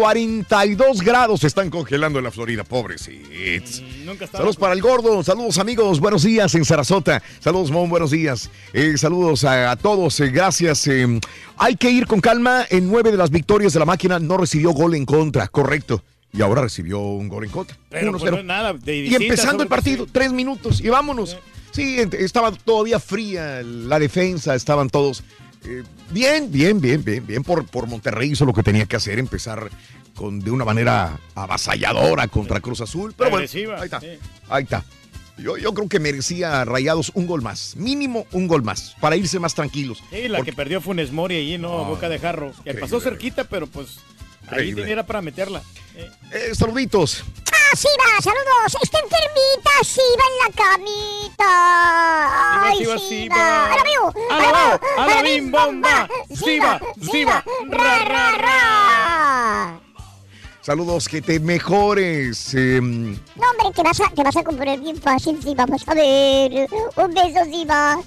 42 0.00 1.00
grados 1.00 1.42
están 1.42 1.70
congelando 1.70 2.18
en 2.18 2.24
la 2.26 2.30
Florida, 2.30 2.64
pobrecitos. 2.64 3.30
Estaba. 3.32 4.30
Saludos 4.30 4.56
para 4.58 4.74
el 4.74 4.82
gordo, 4.82 5.22
saludos 5.22 5.56
amigos, 5.56 6.00
buenos 6.00 6.22
días 6.22 6.54
en 6.54 6.66
Sarasota, 6.66 7.22
saludos 7.40 7.70
Mon, 7.70 7.88
buenos 7.88 8.10
días, 8.10 8.50
Eh, 8.74 8.98
saludos 8.98 9.44
a, 9.44 9.70
a 9.70 9.76
todos, 9.76 10.20
eh, 10.20 10.28
gracias. 10.28 10.86
eh, 10.88 11.18
hay 11.56 11.76
que 11.76 11.90
ir 11.90 12.06
con 12.06 12.20
calma, 12.20 12.66
en 12.68 12.86
nueve 12.88 13.10
de 13.10 13.16
las 13.16 13.30
victorias 13.30 13.72
de 13.72 13.78
la 13.78 13.86
máquina 13.86 14.18
no 14.18 14.36
recibió 14.36 14.72
gol 14.72 14.94
en 14.96 15.06
contra, 15.06 15.48
correcto, 15.48 16.02
y 16.30 16.42
ahora 16.42 16.60
recibió 16.60 17.00
un 17.00 17.28
gol 17.28 17.44
en 17.44 17.50
contra. 17.50 17.78
Pero 17.88 18.12
pues 18.12 18.24
1-0. 18.24 18.30
no 18.32 18.38
es 18.40 18.44
nada. 18.44 18.74
De 18.74 18.96
y 18.96 19.00
visita, 19.04 19.22
empezando 19.24 19.62
el 19.62 19.68
partido, 19.70 20.06
tres 20.12 20.30
minutos, 20.30 20.82
y 20.82 20.90
vámonos. 20.90 21.38
Sí, 21.70 21.96
estaba 22.18 22.52
todavía 22.52 23.00
fría 23.00 23.62
la 23.62 23.98
defensa, 23.98 24.54
estaban 24.54 24.90
todos 24.90 25.24
eh, 25.66 25.82
bien, 26.10 26.50
bien, 26.50 26.80
bien, 26.80 27.02
bien, 27.04 27.26
bien 27.26 27.42
por, 27.42 27.66
por 27.66 27.86
Monterrey 27.86 28.30
hizo 28.32 28.44
lo 28.44 28.52
que 28.52 28.62
tenía 28.62 28.86
que 28.86 28.96
hacer, 28.96 29.18
empezar 29.18 29.68
con, 30.14 30.40
de 30.40 30.50
una 30.50 30.64
manera 30.64 31.18
avasalladora 31.34 32.28
contra 32.28 32.60
Cruz 32.60 32.80
Azul. 32.80 33.14
Pero 33.16 33.30
bueno, 33.30 33.46
ahí 33.78 33.84
está. 33.84 34.00
Ahí 34.48 34.62
está. 34.64 34.84
Yo, 35.38 35.58
yo 35.58 35.74
creo 35.74 35.86
que 35.88 36.00
merecía 36.00 36.64
Rayados 36.64 37.12
un 37.14 37.26
gol 37.26 37.42
más, 37.42 37.76
mínimo 37.76 38.26
un 38.32 38.48
gol 38.48 38.62
más, 38.62 38.96
para 39.00 39.16
irse 39.16 39.38
más 39.38 39.54
tranquilos. 39.54 40.02
Sí, 40.10 40.28
la 40.28 40.38
Porque- 40.38 40.52
que 40.52 40.56
perdió 40.56 40.80
Funes 40.80 41.12
Mori 41.12 41.34
ahí, 41.34 41.58
¿no? 41.58 41.84
Ah, 41.84 41.88
Boca 41.88 42.08
de 42.08 42.18
jarro. 42.18 42.52
Que 42.64 42.72
pasó 42.72 43.00
cerquita, 43.00 43.44
pero 43.44 43.66
pues 43.66 43.98
ahí 44.48 44.74
era 44.86 45.04
para 45.06 45.20
meterla. 45.22 45.62
Eh, 45.94 46.10
Eh, 46.32 46.54
saluditos. 46.54 47.24
Ah, 47.52 47.76
Siva, 47.76 48.20
saludos. 48.22 48.76
Está 48.82 48.98
enfermita, 49.00 49.70
Siva 49.82 50.24
en 50.30 50.38
la 50.44 50.50
camita. 51.46 52.64
Ay, 52.68 52.78
Siva, 52.78 52.98
Siva. 52.98 53.64
A 53.72 53.76
la 53.76 53.82
veo, 53.82 54.14
A 54.30 54.38
la 54.38 54.52
veo, 54.52 54.80
a 54.98 55.06
la 55.06 55.22
bim 55.22 55.50
bomba. 55.50 56.08
Siva, 56.34 56.80
Siva, 57.10 57.44
ra, 57.68 57.98
ra, 58.04 58.32
ra. 58.32 59.80
Saludos, 60.60 61.08
que 61.08 61.22
te 61.22 61.38
mejores. 61.40 62.52
eh, 62.54 62.80
No, 62.82 63.14
hombre, 63.50 63.70
te 63.74 63.82
vas, 63.82 64.00
a, 64.00 64.10
te 64.10 64.22
vas 64.22 64.36
a 64.36 64.42
componer 64.42 64.80
bien 64.80 65.00
fácil, 65.00 65.40
Siva. 65.42 65.64
Vas 65.66 65.82
a 65.86 65.94
ver. 65.94 66.68
Un 66.96 67.14
beso, 67.14 67.44
Siva. 67.50 67.98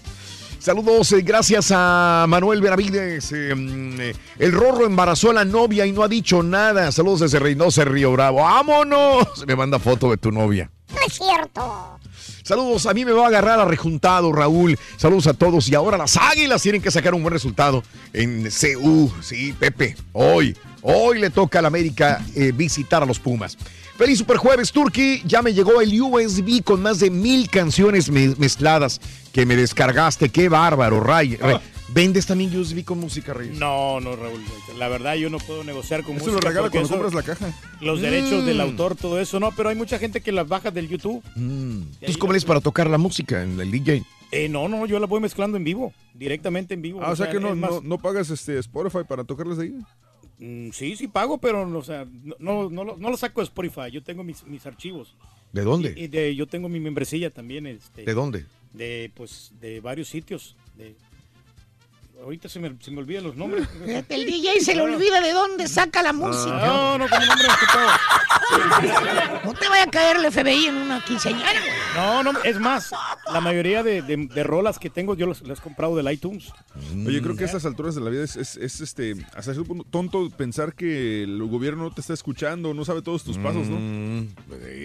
Saludos, 0.59 1.11
eh, 1.13 1.21
gracias 1.21 1.71
a 1.73 2.25
Manuel 2.27 2.61
Benavides. 2.61 3.31
eh, 3.31 3.55
mm, 3.55 4.01
eh, 4.01 4.15
el 4.39 4.51
Rorro 4.51 4.85
embarazó 4.85 5.31
a 5.31 5.33
la 5.33 5.45
novia 5.45 5.85
y 5.85 5.93
no 5.93 6.03
ha 6.03 6.07
dicho 6.09 6.43
nada. 6.43 6.91
Saludos 6.91 7.21
desde 7.21 7.39
Reynosa, 7.39 7.85
Río 7.85 8.11
Bravo. 8.11 8.41
¡Vámonos! 8.41 9.25
Me 9.47 9.55
manda 9.55 9.79
foto 9.79 10.11
de 10.11 10.17
tu 10.17 10.31
novia. 10.31 10.69
No 10.93 10.97
es 11.07 11.13
cierto. 11.13 11.97
Saludos, 12.43 12.87
a 12.87 12.93
mí 12.95 13.05
me 13.05 13.11
va 13.11 13.25
a 13.25 13.27
agarrar 13.27 13.59
a 13.59 13.65
rejuntado, 13.65 14.31
Raúl. 14.33 14.77
Saludos 14.97 15.27
a 15.27 15.35
todos. 15.35 15.69
Y 15.69 15.75
ahora 15.75 15.97
las 15.99 16.17
águilas 16.17 16.63
tienen 16.63 16.81
que 16.81 16.89
sacar 16.89 17.13
un 17.13 17.21
buen 17.21 17.31
resultado 17.31 17.83
en 18.11 18.49
CU. 18.49 19.11
Sí, 19.21 19.53
Pepe, 19.53 19.95
hoy, 20.13 20.57
hoy 20.81 21.19
le 21.19 21.29
toca 21.29 21.59
al 21.59 21.67
América 21.67 22.25
eh, 22.35 22.51
visitar 22.51 23.03
a 23.03 23.05
los 23.05 23.19
Pumas. 23.19 23.55
Feliz 23.99 24.17
Super 24.19 24.37
Jueves, 24.37 24.71
Turkey. 24.71 25.21
Ya 25.25 25.41
me 25.41 25.53
llegó 25.53 25.81
el 25.81 26.01
USB 26.01 26.63
con 26.63 26.81
más 26.81 26.99
de 26.99 27.09
mil 27.11 27.49
canciones 27.49 28.09
me- 28.09 28.33
mezcladas 28.37 29.01
que 29.33 29.45
me 29.45 29.55
descargaste. 29.57 30.29
Qué 30.29 30.47
bárbaro, 30.47 31.01
Ray. 31.01 31.35
Ray. 31.35 31.57
¿Vendes 31.89 32.25
también 32.25 32.55
USB 32.57 32.85
con 32.85 32.99
música, 32.99 33.33
Reyes? 33.33 33.57
No, 33.57 33.99
no, 33.99 34.15
Raúl. 34.15 34.41
La 34.77 34.87
verdad, 34.87 35.15
yo 35.15 35.29
no 35.29 35.37
puedo 35.39 35.63
negociar 35.65 36.03
con 36.03 36.15
Eso 36.15 36.25
música. 36.27 36.41
lo 36.43 36.47
regala 36.49 36.69
cuando 36.69 36.85
eso- 36.87 36.93
compras 36.97 37.13
la 37.13 37.23
caja. 37.23 37.51
Los 37.81 37.99
derechos 37.99 38.43
Mm. 38.43 38.45
del 38.45 38.61
autor, 38.61 38.95
todo 38.95 39.19
eso, 39.19 39.37
no, 39.39 39.51
pero 39.51 39.67
hay 39.69 39.75
mucha 39.75 39.99
gente 39.99 40.21
que 40.21 40.31
las 40.31 40.47
baja 40.47 40.71
del 40.71 40.87
YouTube. 40.87 41.21
¿Entonces 41.35 42.17
cómo 42.17 42.33
es 42.35 42.45
para 42.45 42.61
tocar 42.61 42.89
la 42.89 42.97
música 42.97 43.43
en 43.43 43.59
el 43.59 43.69
DJ? 43.69 44.03
Eh, 44.31 44.47
no, 44.47 44.69
no, 44.69 44.85
yo 44.85 44.99
la 44.99 45.07
voy 45.07 45.19
mezclando 45.19 45.57
en 45.57 45.63
vivo, 45.63 45.91
directamente 46.13 46.75
en 46.75 46.83
vivo. 46.83 47.01
Ah, 47.03 47.09
o 47.11 47.15
sea 47.15 47.29
que 47.31 47.39
no, 47.39 47.53
más, 47.55 47.71
no, 47.71 47.81
no 47.83 47.97
pagas 47.97 48.29
este 48.29 48.59
Spotify 48.59 48.99
para 49.07 49.23
tocarles 49.23 49.57
ahí. 49.59 49.73
Mm, 50.39 50.71
sí, 50.71 50.95
sí 50.95 51.07
pago, 51.07 51.37
pero 51.37 51.61
o 51.61 51.83
sea, 51.83 52.05
no, 52.05 52.35
no, 52.39 52.69
no 52.69 52.83
lo, 52.83 52.97
no 52.97 53.09
lo 53.09 53.17
saco 53.17 53.41
de 53.41 53.45
Spotify. 53.45 53.91
Yo 53.91 54.01
tengo 54.01 54.23
mis, 54.23 54.45
mis 54.45 54.65
archivos. 54.65 55.15
¿De 55.51 55.63
dónde? 55.63 55.93
Y, 55.95 56.03
y 56.03 56.07
de, 56.07 56.35
yo 56.35 56.47
tengo 56.47 56.69
mi 56.69 56.79
membresía 56.79 57.29
también. 57.29 57.67
Este, 57.67 58.05
¿De 58.05 58.13
dónde? 58.13 58.45
De, 58.73 59.11
pues, 59.15 59.51
de 59.59 59.81
varios 59.81 60.07
sitios. 60.07 60.55
De, 60.77 60.95
ahorita 62.23 62.49
se 62.49 62.59
me, 62.59 62.75
se 62.81 62.91
me 62.91 62.99
olvidan 62.99 63.23
los 63.23 63.35
nombres. 63.35 63.67
El 64.09 64.25
DJ 64.25 64.59
se 64.61 64.75
le 64.75 64.81
olvida 64.81 65.21
de 65.21 65.31
dónde 65.31 65.67
saca 65.67 66.01
la 66.03 66.13
música. 66.13 66.53
No, 66.65 66.97
no, 66.97 67.07
con 67.09 67.21
el 67.21 67.27
nombre 67.27 67.47
No 69.43 69.53
te 69.59 69.69
vaya 69.69 69.83
a 69.83 69.87
caer 69.91 70.17
el 70.17 70.31
FBI 70.31 70.67
en 70.67 70.75
una 70.75 71.03
quinceañera. 71.03 71.51
güey. 71.51 71.71
No, 71.95 72.23
no, 72.23 72.39
es 72.43 72.59
más, 72.59 72.91
la 73.31 73.41
mayoría 73.41 73.83
de, 73.83 74.01
de- 74.01 74.27
de 74.27 74.43
rolas 74.43 74.79
que 74.79 74.89
tengo 74.89 75.15
yo 75.15 75.27
las, 75.27 75.41
las 75.41 75.59
he 75.59 75.61
comprado 75.61 75.95
del 75.95 76.11
iTunes. 76.11 76.51
Oye, 77.05 77.21
creo 77.21 77.35
que 77.35 77.43
a 77.43 77.45
estas 77.47 77.65
alturas 77.65 77.95
de 77.95 78.01
la 78.01 78.09
vida 78.09 78.23
es, 78.23 78.35
es- 78.35 78.57
es, 78.57 78.81
este, 78.81 79.15
hasta 79.35 79.53
cierto 79.53 79.65
punto 79.65 79.85
tonto 79.89 80.29
pensar 80.29 80.73
que 80.73 81.23
el 81.23 81.41
gobierno 81.47 81.83
no 81.83 81.91
te 81.93 82.01
está 82.01 82.13
escuchando, 82.13 82.73
no 82.73 82.85
sabe 82.85 83.01
todos 83.01 83.23
tus 83.23 83.37
pasos, 83.37 83.67
¿no? 83.67 83.77
Mm, 83.79 84.27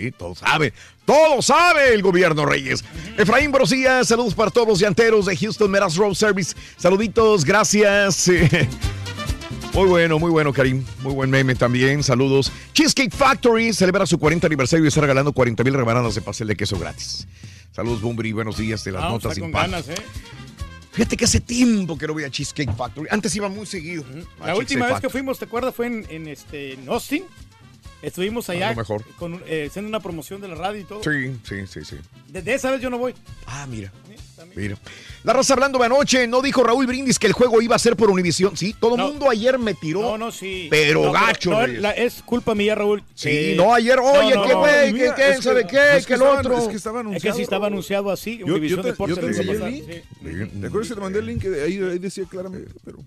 sí, 0.01 0.12
todo 0.12 0.35
sabe. 0.35 0.73
Todo 1.05 1.43
sabe 1.43 1.93
el 1.94 2.02
gobierno, 2.02 2.47
Reyes. 2.47 2.82
Efraín 3.19 3.52
Brosía, 3.52 4.02
saludos 4.05 4.35
para 4.35 4.51
todos 4.51 4.66
los 4.69 4.78
llanteros 4.78 5.27
de 5.27 5.36
Houston 5.36 5.70
Meras 5.70 5.97
Road 5.97 6.15
Service. 6.15 6.56
Saluditos, 6.78 7.23
gracias. 7.44 8.30
Muy 9.74 9.88
bueno, 9.88 10.20
muy 10.20 10.30
bueno, 10.30 10.52
Karim. 10.52 10.84
Muy 11.02 11.14
buen 11.14 11.30
meme 11.30 11.56
también. 11.56 12.05
Saludos. 12.05 12.52
Cheesecake 12.74 13.12
Factory 13.12 13.72
celebra 13.72 14.06
su 14.06 14.20
40 14.20 14.46
aniversario 14.46 14.84
y 14.84 14.88
está 14.88 15.01
regalando 15.01 15.32
40 15.32 15.64
mil 15.64 15.74
rebanadas 15.74 16.14
de 16.14 16.20
pastel 16.20 16.46
de 16.46 16.55
queso 16.55 16.78
gratis. 16.78 17.26
Saludos, 17.72 18.01
Bumbri. 18.01 18.30
Buenos 18.30 18.56
días 18.56 18.84
de 18.84 18.92
las 18.92 19.02
Vamos, 19.02 19.24
notas 19.24 19.34
simpáticas. 19.34 19.86
ganas, 19.86 19.98
¿eh? 19.98 20.02
Fíjate 20.92 21.16
que 21.16 21.24
hace 21.24 21.40
tiempo 21.40 21.98
que 21.98 22.06
no 22.06 22.12
voy 22.12 22.22
a 22.22 22.30
Cheesecake 22.30 22.72
Factory. 22.76 23.09
Antes 23.10 23.34
iba 23.34 23.48
muy 23.48 23.66
seguido. 23.66 24.05
La 24.44 24.55
última 24.55 24.86
vez 24.86 25.01
que 25.01 25.09
fuimos, 25.09 25.40
¿te 25.40 25.46
acuerdas? 25.46 25.74
Fue 25.74 25.86
en, 25.88 26.06
en, 26.09 26.28
este, 26.28 26.74
en 26.74 26.88
Austin. 26.88 27.24
Estuvimos 28.01 28.48
allá 28.51 28.74
mejor. 28.74 29.02
Con, 29.18 29.42
eh, 29.46 29.66
haciendo 29.68 29.88
una 29.88 29.98
promoción 29.98 30.40
de 30.40 30.46
la 30.46 30.55
radio 30.55 30.82
y 30.82 30.84
todo. 30.84 31.02
Sí, 31.02 31.36
sí, 31.42 31.66
sí, 31.66 31.84
sí. 31.84 31.96
Desde 32.28 32.55
esa 32.55 32.70
vez 32.70 32.80
yo 32.80 32.90
no 32.90 32.98
voy. 32.98 33.12
Ah, 33.46 33.66
mira. 33.68 33.90
Mira. 34.56 34.76
La 35.24 35.32
raza 35.32 35.55
hablando 35.55 35.78
de 35.78 35.86
anoche, 35.86 36.26
no 36.26 36.43
dijo 36.43 36.62
Raúl 36.62 36.86
Brindis 36.86 37.18
que 37.18 37.26
el 37.26 37.32
juego 37.32 37.62
iba 37.62 37.74
a 37.74 37.78
ser 37.78 37.97
por 37.97 38.10
Univisión. 38.10 38.56
Sí, 38.56 38.74
todo 38.78 38.97
el 38.97 39.02
mundo 39.02 39.31
ayer 39.31 39.59
me 39.59 39.72
tiró. 39.74 40.02
No, 40.02 40.18
no, 40.18 40.31
sí. 40.31 40.68
Pero 40.70 41.05
No, 41.05 41.12
gacho, 41.12 41.51
no, 41.51 41.66
la- 41.66 41.93
es 41.93 42.22
culpa 42.22 42.55
mía, 42.55 42.74
Raúl. 42.74 43.02
Sí, 43.14 43.31
Eh, 43.31 43.55
no, 43.56 43.72
ayer, 43.72 43.98
oye, 43.98 44.35
qué 44.47 44.55
güey, 44.55 44.86
que 44.86 44.93
mira, 44.93 45.14
qué, 45.14 45.31
es 45.31 45.43
sabe 45.44 45.66
qué, 45.66 45.97
es 45.97 46.06
que 46.06 46.14
el 46.14 46.20
estaban- 46.20 46.39
otro. 46.40 46.59
Es 46.59 46.68
que 46.68 46.76
estaba 46.76 47.01
anunciado. 47.01 47.16
Es 47.16 47.32
que 47.32 47.36
sí 47.39 47.43
estaba 47.43 47.66
anunciado 47.68 48.10
así. 48.10 48.36
Yo, 48.39 48.47
yo 48.47 48.52
Univisión 48.55 48.82
te, 48.82 48.89
Deportes 48.89 49.16
yo 49.16 49.20
te 49.22 49.28
enseñé 49.28 49.51
el 49.52 49.64
link. 49.64 49.85
sí. 49.89 50.60
¿Te 50.60 50.66
acuerdas 50.66 50.89
que 50.89 50.94
te 50.94 51.01
mandé 51.01 51.18
el 51.20 51.26
link? 51.26 51.44
Ahí, 51.47 51.78
ahí 51.82 51.98
decía 51.98 52.24
claramente, 52.31 52.70
pero... 52.85 52.98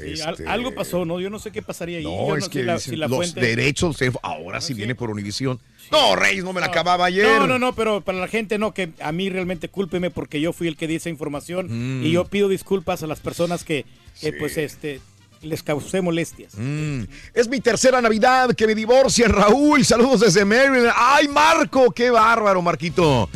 Sí, 0.00 0.12
Este- 0.12 0.46
algo 0.46 0.72
pasó, 0.74 1.04
¿no? 1.04 1.18
Yo 1.20 1.28
no 1.30 1.38
sé 1.38 1.50
qué 1.50 1.60
pasaría 1.62 1.98
ahí. 1.98 2.04
No, 2.04 2.28
Yo 2.28 2.36
es 2.36 2.48
que 2.48 2.62
la- 2.62 2.78
si 2.78 2.94
la 2.96 3.08
los 3.08 3.16
fuente- 3.16 3.40
derechos, 3.40 3.98
de- 3.98 4.12
ahora 4.22 4.60
sí 4.60 4.72
viene 4.74 4.94
por 4.94 5.10
Univisión. 5.10 5.58
No, 5.90 6.14
Reyes, 6.14 6.44
no 6.44 6.52
me 6.52 6.60
la 6.60 6.66
acababa 6.66 7.06
ayer. 7.06 7.26
No, 7.40 7.46
no, 7.46 7.58
no, 7.58 7.74
pero 7.74 8.02
para 8.02 8.18
la 8.18 8.28
gente 8.28 8.58
no, 8.58 8.74
que 8.74 8.90
a 9.00 9.10
mí 9.10 9.28
realmente 9.30 9.68
cúlpeme 9.68 10.10
porque 10.10 10.40
yo 10.40 10.52
fui 10.52 10.68
el 10.68 10.76
que 10.76 10.86
di 10.86 10.96
esa 10.96 11.08
información 11.08 11.66
Mm. 12.00 12.04
y 12.06 12.10
yo 12.12 12.26
pido 12.26 12.48
disculpas 12.48 13.02
a 13.02 13.06
las 13.06 13.20
personas 13.20 13.64
que, 13.64 13.86
que, 14.20 14.32
pues, 14.34 14.56
este, 14.58 15.00
les 15.40 15.62
causé 15.62 16.00
molestias. 16.00 16.52
Mm, 16.56 17.02
Es 17.32 17.48
mi 17.48 17.60
tercera 17.60 18.00
Navidad 18.02 18.54
que 18.54 18.66
me 18.66 18.74
divorcian, 18.74 19.30
Raúl. 19.32 19.84
Saludos 19.84 20.20
desde 20.20 20.44
Maryland. 20.44 20.92
¡Ay, 20.94 21.26
Marco! 21.28 21.90
¡Qué 21.92 22.10
bárbaro, 22.10 22.60
Marquito! 22.60 23.30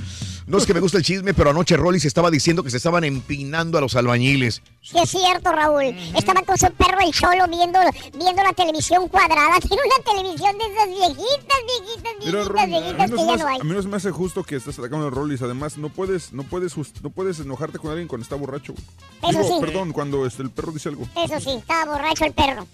No 0.53 0.59
es 0.59 0.67
que 0.67 0.75
me 0.75 0.81
gusta 0.81 0.99
el 0.99 1.03
chisme, 1.05 1.33
pero 1.33 1.49
anoche 1.49 1.79
Rolly 1.79 1.99
se 1.99 2.09
estaba 2.09 2.31
diciendo 2.31 2.63
que 2.63 2.69
se 2.69 2.77
estaban 2.77 3.05
empinando 3.05 3.79
a 3.79 3.81
los 3.81 3.97
albañiles. 3.97 4.61
Sí, 4.83 4.99
es 5.03 5.09
cierto, 5.09 5.51
Raúl. 5.51 5.85
Estaba 6.15 6.43
con 6.43 6.59
su 6.59 6.71
perro 6.75 7.01
el 7.01 7.11
cholo 7.11 7.49
viendo, 7.49 7.79
viendo 8.19 8.43
la 8.43 8.53
televisión 8.53 9.09
cuadrada. 9.09 9.59
Tiene 9.67 9.83
una 9.83 10.13
televisión 10.13 10.59
de 10.59 10.65
esas 10.65 10.89
viejitas, 10.89 11.59
viejitas, 11.67 12.13
Mira, 12.23 12.39
viejitas, 12.43 12.67
viejitas 12.69 13.11
no 13.11 13.17
que 13.17 13.27
ya 13.27 13.37
no 13.39 13.47
hay. 13.49 13.61
a 13.61 13.65
mí 13.65 13.71
no 13.71 13.81
se 13.83 13.89
me 13.89 13.97
hace 13.97 14.11
justo 14.11 14.45
que 14.45 14.57
estés 14.57 14.79
atacando 14.79 15.07
a 15.07 15.11
Rollis. 15.11 15.41
Además, 15.41 15.79
no 15.79 15.89
puedes, 15.89 16.35
no 16.35 16.43
puedes, 16.43 16.75
just- 16.75 17.01
no 17.03 17.09
puedes 17.09 17.41
enojarte 17.41 17.79
con 17.79 17.91
alguien 17.91 18.07
cuando 18.07 18.23
está 18.23 18.37
borracho. 18.37 18.75
Eso 19.23 19.31
Digo, 19.31 19.45
sí. 19.45 19.55
Perdón, 19.59 19.93
cuando 19.95 20.27
este, 20.27 20.43
el 20.43 20.51
perro 20.51 20.73
dice 20.73 20.91
algo. 20.91 21.09
Eso 21.17 21.41
sí, 21.41 21.51
estaba 21.59 21.93
borracho 21.97 22.27
el 22.27 22.33
perro. 22.35 22.67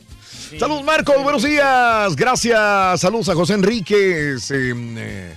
Saludos, 0.59 0.83
Marco. 0.83 1.13
Buenos 1.23 1.45
días. 1.45 2.17
Gracias. 2.17 3.01
Saludos 3.01 3.29
a 3.29 3.35
José 3.37 3.55
Enríquez. 3.55 4.51
Eh, 4.51 4.73
eh, 4.77 5.37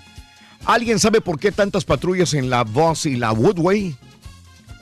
¿Alguien 0.65 0.99
sabe 0.99 1.21
por 1.21 1.39
qué 1.39 1.51
tantas 1.51 1.85
patrullas 1.85 2.33
en 2.33 2.49
la 2.49 2.63
Voz 2.63 3.05
y 3.05 3.15
la 3.15 3.31
Woodway? 3.31 3.95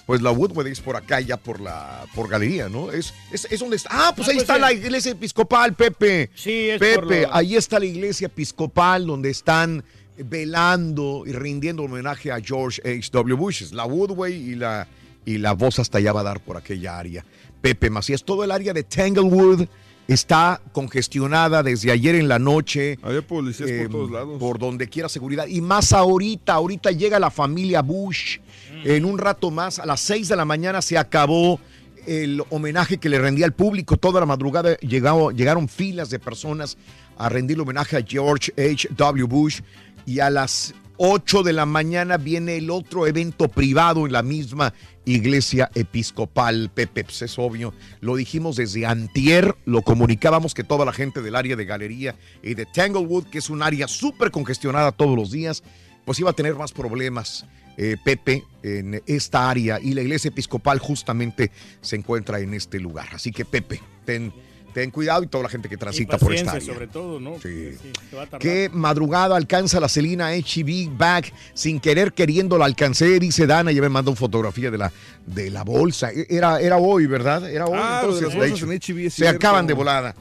Pues 0.06 0.22
la 0.22 0.32
Woodway 0.32 0.72
es 0.72 0.82
por 0.82 0.96
acá, 0.96 1.22
ya 1.22 1.38
por 1.38 1.62
la 1.62 2.06
por 2.16 2.28
galería, 2.28 2.68
¿no? 2.68 2.92
Es, 2.92 3.14
es, 3.32 3.48
es 3.50 3.60
donde 3.60 3.76
está. 3.76 3.90
Ah, 3.92 4.14
pues 4.16 4.28
Ah, 4.28 4.32
ahí 4.32 4.38
pues 4.38 4.44
está 4.44 4.56
sí. 4.56 4.62
la 4.62 4.74
iglesia 4.74 5.12
episcopal, 5.12 5.76
Pepe. 5.76 6.32
Sí, 6.36 6.70
es 6.70 6.80
Pepe, 6.80 6.96
por 6.96 7.12
lo- 7.12 7.36
ahí 7.36 7.56
está 7.56 7.80
la 7.80 7.86
iglesia 7.86 8.26
episcopal 8.26 9.06
donde 9.06 9.30
están 9.30 9.84
velando 10.18 11.24
y 11.26 11.32
rindiendo 11.32 11.84
homenaje 11.84 12.32
a 12.32 12.40
George 12.42 12.82
H.W. 12.84 13.36
Bush. 13.36 13.62
Es 13.64 13.72
La 13.72 13.86
Woodway 13.86 14.34
y 14.34 14.56
la, 14.56 14.88
y 15.26 15.38
la 15.38 15.54
voz 15.54 15.80
hasta 15.80 16.00
allá 16.00 16.12
va 16.12 16.22
a 16.22 16.24
dar 16.24 16.40
por 16.42 16.58
aquella 16.58 16.98
área. 16.98 17.24
Pepe 17.62 17.90
Macías, 17.90 18.24
todo 18.24 18.44
el 18.44 18.52
área 18.52 18.74
de 18.74 18.84
Tanglewood 18.84 19.68
está 20.14 20.62
congestionada 20.72 21.62
desde 21.64 21.92
ayer 21.92 22.16
en 22.16 22.28
la 22.28 22.40
noche. 22.40 22.98
Había 23.02 23.22
policías 23.22 23.70
eh, 23.70 23.82
por 23.84 23.92
todos 23.92 24.12
lados. 24.12 24.40
Por 24.40 24.58
donde 24.60 24.90
quiera 24.90 25.08
seguridad. 25.08 25.46
Y 25.48 25.62
más 25.62 25.94
ahorita, 25.94 26.54
ahorita 26.54 26.92
llega 26.92 27.20
la 27.20 27.30
familia 27.32 27.82
Bush. 27.82 28.40
En 28.84 29.06
un 29.06 29.18
rato 29.18 29.52
más, 29.52 29.78
a 29.80 29.86
las 29.86 30.00
6 30.02 30.30
de 30.30 30.36
la 30.36 30.46
mañana 30.46 30.82
se 30.82 30.98
acabó 30.98 31.60
el 32.08 32.42
homenaje 32.50 32.98
que 32.98 33.10
le 33.10 33.20
rendía 33.20 33.46
al 33.46 33.54
público. 33.54 33.98
Toda 33.98 34.20
la 34.20 34.26
madrugada 34.26 34.78
llegado- 34.78 35.32
llegaron 35.32 35.68
filas 35.68 36.10
de 36.10 36.18
personas 36.20 36.78
a 37.18 37.30
rendirle 37.30 37.64
homenaje 37.64 37.98
a 37.98 38.02
George 38.06 38.52
H.W. 38.58 39.24
Bush. 39.26 39.60
Y 40.06 40.20
a 40.22 40.30
las 40.30 40.74
8 40.98 41.44
de 41.44 41.54
la 41.54 41.66
mañana 41.66 42.18
viene 42.18 42.58
el 42.58 42.72
otro 42.72 43.06
evento 43.06 43.48
privado 43.48 44.06
en 44.06 44.12
la 44.12 44.24
misma 44.24 44.74
iglesia 45.14 45.70
episcopal. 45.76 46.72
Pepe, 46.74 47.04
pues 47.04 47.22
es 47.22 47.38
obvio. 47.40 47.74
Lo 48.02 48.16
dijimos 48.16 48.56
desde 48.56 48.86
antier, 48.86 49.56
lo 49.66 49.82
comunicábamos 49.82 50.54
que 50.54 50.64
toda 50.64 50.86
la 50.86 50.94
gente 50.94 51.22
del 51.22 51.36
área 51.36 51.56
de 51.56 51.66
galería 51.66 52.16
y 52.44 52.54
de 52.54 52.66
Tanglewood, 52.66 53.26
que 53.26 53.40
es 53.40 53.50
un 53.50 53.64
área 53.64 53.88
súper 53.88 54.32
congestionada 54.32 54.92
todos 54.92 55.16
los 55.16 55.32
días, 55.32 55.64
pues 56.06 56.20
iba 56.20 56.30
a 56.30 56.34
tener 56.34 56.56
más 56.56 56.72
problemas. 56.72 57.46
eh, 57.80 57.96
Pepe, 58.04 58.44
en 58.62 59.02
esta 59.06 59.50
área 59.50 59.80
y 59.82 59.94
la 59.94 60.02
iglesia 60.02 60.28
episcopal 60.28 60.80
justamente 60.80 61.50
se 61.80 61.96
encuentra 61.96 62.42
en 62.42 62.54
este 62.54 62.78
lugar. 62.78 63.08
Así 63.14 63.32
que 63.32 63.46
Pepe, 63.46 63.80
ten, 64.04 64.34
ten 64.74 64.92
cuidado 64.92 65.24
y 65.24 65.28
toda 65.28 65.44
la 65.44 65.50
gente 65.50 65.68
que 65.70 65.76
Y 65.76 65.78
transita 65.78 66.18
por 66.18 66.34
esta 66.34 66.52
área. 66.52 66.66
sobre 66.74 66.88
todo, 66.88 67.20
¿no? 67.20 67.36
Sí, 67.42 67.72
se 68.10 68.16
va 68.16 68.24
a. 68.24 68.40
Qué 68.40 68.70
madrugada 68.72 69.36
alcanza 69.36 69.80
la 69.80 69.90
Celina 69.90 70.30
HB 70.32 70.90
Bag. 70.98 71.32
Sin 71.54 71.80
querer 71.80 72.14
queriendo 72.14 72.58
la 72.58 72.66
alcancé, 72.66 73.20
dice 73.20 73.48
Dana. 73.48 73.72
Ya 73.72 73.82
me 73.82 73.90
mandó 73.90 74.12
una 74.12 74.20
fotografía 74.20 74.72
de 74.72 74.78
la, 74.78 74.92
de 75.26 75.50
la 75.50 75.64
bolsa. 75.64 76.12
E- 76.12 76.28
Era, 76.30 76.60
era 76.62 76.78
hoy, 76.78 77.06
¿verdad? 77.06 77.50
Era 77.50 77.66
hoy. 77.66 77.80
Ah, 77.82 78.00
de 78.02 78.06
entonces, 78.08 78.24
bolsas 78.36 78.40
de 78.60 78.66
en 78.66 78.72
hecho, 78.74 78.94
HB, 78.94 79.04
Se 79.06 79.10
cierto. 79.10 79.36
acaban 79.38 79.68
de 79.68 79.74
volada. 79.74 80.16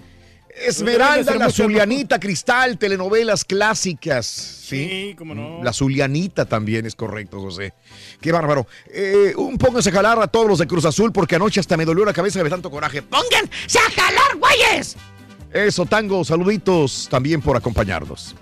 Esmeralda, 0.67 1.35
la. 1.35 1.51
Zulianita, 1.51 2.19
Cristal, 2.21 2.79
telenovelas 2.79 3.45
clásicas. 3.45 4.27
Sí, 4.27 4.89
Sí, 4.89 5.15
cómo 5.17 5.35
no. 5.35 5.63
La 5.63 5.73
Zulianita 5.73 6.45
también 6.45 6.85
es 6.85 6.95
correcto, 6.95 7.41
José. 7.41 7.73
Qué 8.21 8.33
bárbaro. 8.33 8.67
Eh, 8.93 9.33
un 9.37 9.57
pónganse 9.57 9.91
a 9.91 9.93
jalar 9.93 10.21
a 10.21 10.27
todos 10.27 10.47
los 10.47 10.59
de 10.59 10.67
Cruz 10.67 10.85
Azul 10.85 11.11
porque 11.13 11.37
anoche 11.37 11.59
hasta 11.61 11.77
me 11.77 11.85
dolió 11.87 12.05
la 12.05 12.13
cabeza 12.13 12.43
de 12.43 12.51
tanto 12.51 12.71
coraje. 12.71 13.01
¡Pónganse 13.03 13.79
a 13.79 13.91
jalar, 13.91 14.37
güeyes! 14.37 14.97
Eso, 15.53 15.87
Tango, 15.87 16.25
saluditos 16.25 17.09
también 17.11 17.41
por 17.41 17.57
acompañarnos. 17.57 18.35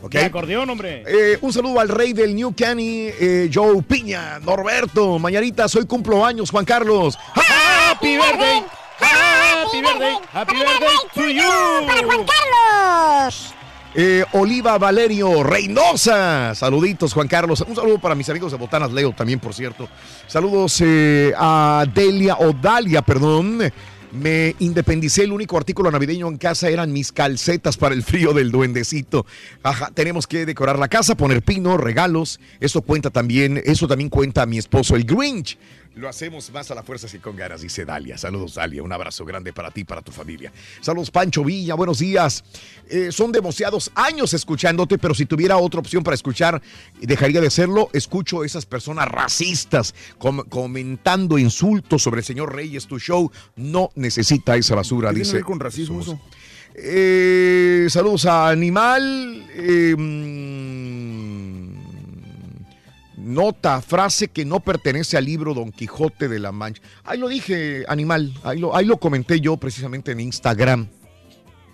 ¿Ok? 0.00 0.12
De 0.12 0.24
acordeón, 0.26 0.68
hombre. 0.70 1.02
Eh, 1.06 1.38
un 1.40 1.52
saludo 1.52 1.80
al 1.80 1.88
rey 1.88 2.12
del 2.12 2.34
New 2.34 2.54
Canny, 2.54 3.08
eh, 3.08 3.50
Joe 3.52 3.82
Piña, 3.82 4.38
Norberto, 4.38 5.18
mañanita, 5.18 5.66
soy 5.66 5.86
cumplo 5.86 6.24
años, 6.24 6.50
Juan 6.50 6.64
Carlos. 6.64 7.18
Happy 7.34 8.16
birthday. 8.16 8.62
Happy 8.98 9.82
birthday. 9.82 10.16
Happy 10.32 10.56
birthday 10.56 10.96
to 11.14 11.28
you. 11.28 11.86
¡Para 11.86 12.04
Juan 12.04 12.26
Carlos! 12.26 13.54
Eh, 13.96 14.24
Oliva 14.32 14.76
Valerio 14.76 15.44
Reynosa, 15.44 16.52
saluditos 16.54 17.12
Juan 17.12 17.28
Carlos. 17.28 17.64
Un 17.66 17.76
saludo 17.76 18.00
para 18.00 18.16
mis 18.16 18.28
amigos 18.28 18.50
de 18.50 18.58
Botanas 18.58 18.92
Leo 18.92 19.12
también, 19.12 19.38
por 19.38 19.54
cierto. 19.54 19.88
Saludos 20.26 20.80
eh, 20.80 21.32
a 21.36 21.86
Delia 21.94 22.36
o 22.40 22.52
Dalia, 22.52 23.02
perdón. 23.02 23.60
Me 24.10 24.54
independicé, 24.60 25.24
el 25.24 25.32
único 25.32 25.56
artículo 25.56 25.90
navideño 25.90 26.28
en 26.28 26.38
casa 26.38 26.68
eran 26.68 26.92
mis 26.92 27.10
calcetas 27.10 27.76
para 27.76 27.94
el 27.94 28.04
frío 28.04 28.32
del 28.32 28.52
duendecito. 28.52 29.26
Ajá, 29.62 29.90
tenemos 29.92 30.28
que 30.28 30.46
decorar 30.46 30.78
la 30.78 30.86
casa, 30.86 31.16
poner 31.16 31.42
pino, 31.42 31.76
regalos. 31.76 32.38
Eso 32.60 32.82
cuenta 32.82 33.10
también, 33.10 33.60
eso 33.64 33.88
también 33.88 34.10
cuenta 34.10 34.42
a 34.42 34.46
mi 34.46 34.58
esposo, 34.58 34.94
el 34.94 35.04
Grinch. 35.04 35.58
Lo 35.96 36.08
hacemos 36.08 36.50
más 36.50 36.68
a 36.72 36.74
la 36.74 36.82
fuerza 36.82 37.06
y 37.14 37.20
con 37.20 37.36
ganas, 37.36 37.60
dice 37.60 37.84
Dalia. 37.84 38.18
Saludos, 38.18 38.54
Dalia. 38.54 38.82
Un 38.82 38.92
abrazo 38.92 39.24
grande 39.24 39.52
para 39.52 39.70
ti 39.70 39.82
y 39.82 39.84
para 39.84 40.02
tu 40.02 40.10
familia. 40.10 40.52
Saludos, 40.80 41.08
Pancho 41.12 41.44
Villa. 41.44 41.74
Buenos 41.76 42.00
días. 42.00 42.42
Eh, 42.88 43.12
son 43.12 43.30
demasiados 43.30 43.92
años 43.94 44.34
escuchándote, 44.34 44.98
pero 44.98 45.14
si 45.14 45.24
tuviera 45.24 45.56
otra 45.56 45.78
opción 45.78 46.02
para 46.02 46.16
escuchar, 46.16 46.60
dejaría 47.00 47.40
de 47.40 47.46
hacerlo. 47.46 47.90
Escucho 47.92 48.42
esas 48.42 48.66
personas 48.66 49.06
racistas 49.06 49.94
com- 50.18 50.42
comentando 50.48 51.38
insultos 51.38 52.02
sobre 52.02 52.18
el 52.20 52.24
señor 52.24 52.52
Reyes. 52.54 52.86
Tu 52.88 52.98
show 52.98 53.30
no 53.54 53.90
necesita 53.94 54.56
esa 54.56 54.74
basura, 54.74 55.10
¿Qué 55.10 55.14
tiene 55.14 55.24
dice. 55.24 55.30
que 55.32 55.36
ver 55.36 55.44
con 55.44 55.60
racismo 55.60 56.00
eso? 56.00 56.18
Eh, 56.74 57.86
saludos 57.88 58.26
a 58.26 58.48
Animal. 58.48 59.46
eh, 59.54 59.94
mm, 59.96 61.83
nota, 63.24 63.80
frase 63.80 64.28
que 64.28 64.44
no 64.44 64.60
pertenece 64.60 65.16
al 65.16 65.24
libro 65.24 65.54
Don 65.54 65.72
Quijote 65.72 66.28
de 66.28 66.38
la 66.38 66.52
Mancha. 66.52 66.82
Ahí 67.04 67.18
lo 67.18 67.28
dije, 67.28 67.84
Animal. 67.88 68.32
Ahí 68.44 68.58
lo, 68.58 68.76
ahí 68.76 68.84
lo 68.84 68.98
comenté 68.98 69.40
yo 69.40 69.56
precisamente 69.56 70.12
en 70.12 70.20
Instagram. 70.20 70.88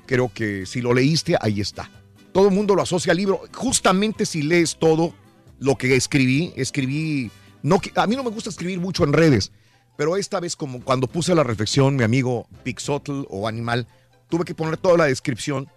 Creo 0.06 0.31
que 0.32 0.66
si 0.66 0.81
lo 0.81 0.94
leíste, 0.94 1.36
ahí 1.40 1.60
está. 1.60 1.90
Todo 2.32 2.48
el 2.48 2.55
mundo 2.55 2.74
lo 2.74 2.82
asocia 2.82 3.12
al 3.12 3.18
libro. 3.18 3.43
Justamente 3.55 4.24
si 4.27 4.43
lees 4.43 4.77
todo 4.78 5.14
lo 5.59 5.77
que 5.77 5.94
escribí, 5.94 6.52
escribí. 6.56 7.31
No, 7.62 7.81
a 7.94 8.06
mí 8.06 8.16
no 8.16 8.24
me 8.24 8.31
gusta 8.31 8.51
escribir 8.51 8.81
mucho 8.81 9.05
en 9.05 9.12
redes, 9.12 9.52
pero 9.97 10.16
esta 10.16 10.40
vez, 10.40 10.56
como 10.56 10.81
cuando 10.82 11.06
puse 11.06 11.35
la 11.35 11.44
reflexión, 11.44 11.97
mi 11.97 12.05
amigo 12.05 12.48
Pixotl 12.62 13.24
o 13.28 13.47
Animal, 13.47 13.86
tuve 14.28 14.44
que 14.44 14.55
poner 14.55 14.78
toda 14.78 14.97
la 14.97 15.05
descripción 15.05 15.68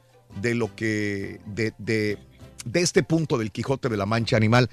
de 0.41 0.55
lo 0.55 0.73
que. 0.75 1.41
de, 1.45 1.73
de, 1.77 2.17
de 2.65 2.81
este 2.81 3.03
punto 3.03 3.37
del 3.37 3.51
Quijote 3.51 3.89
de 3.89 3.97
la 3.97 4.05
Mancha 4.05 4.37
Animal, 4.37 4.69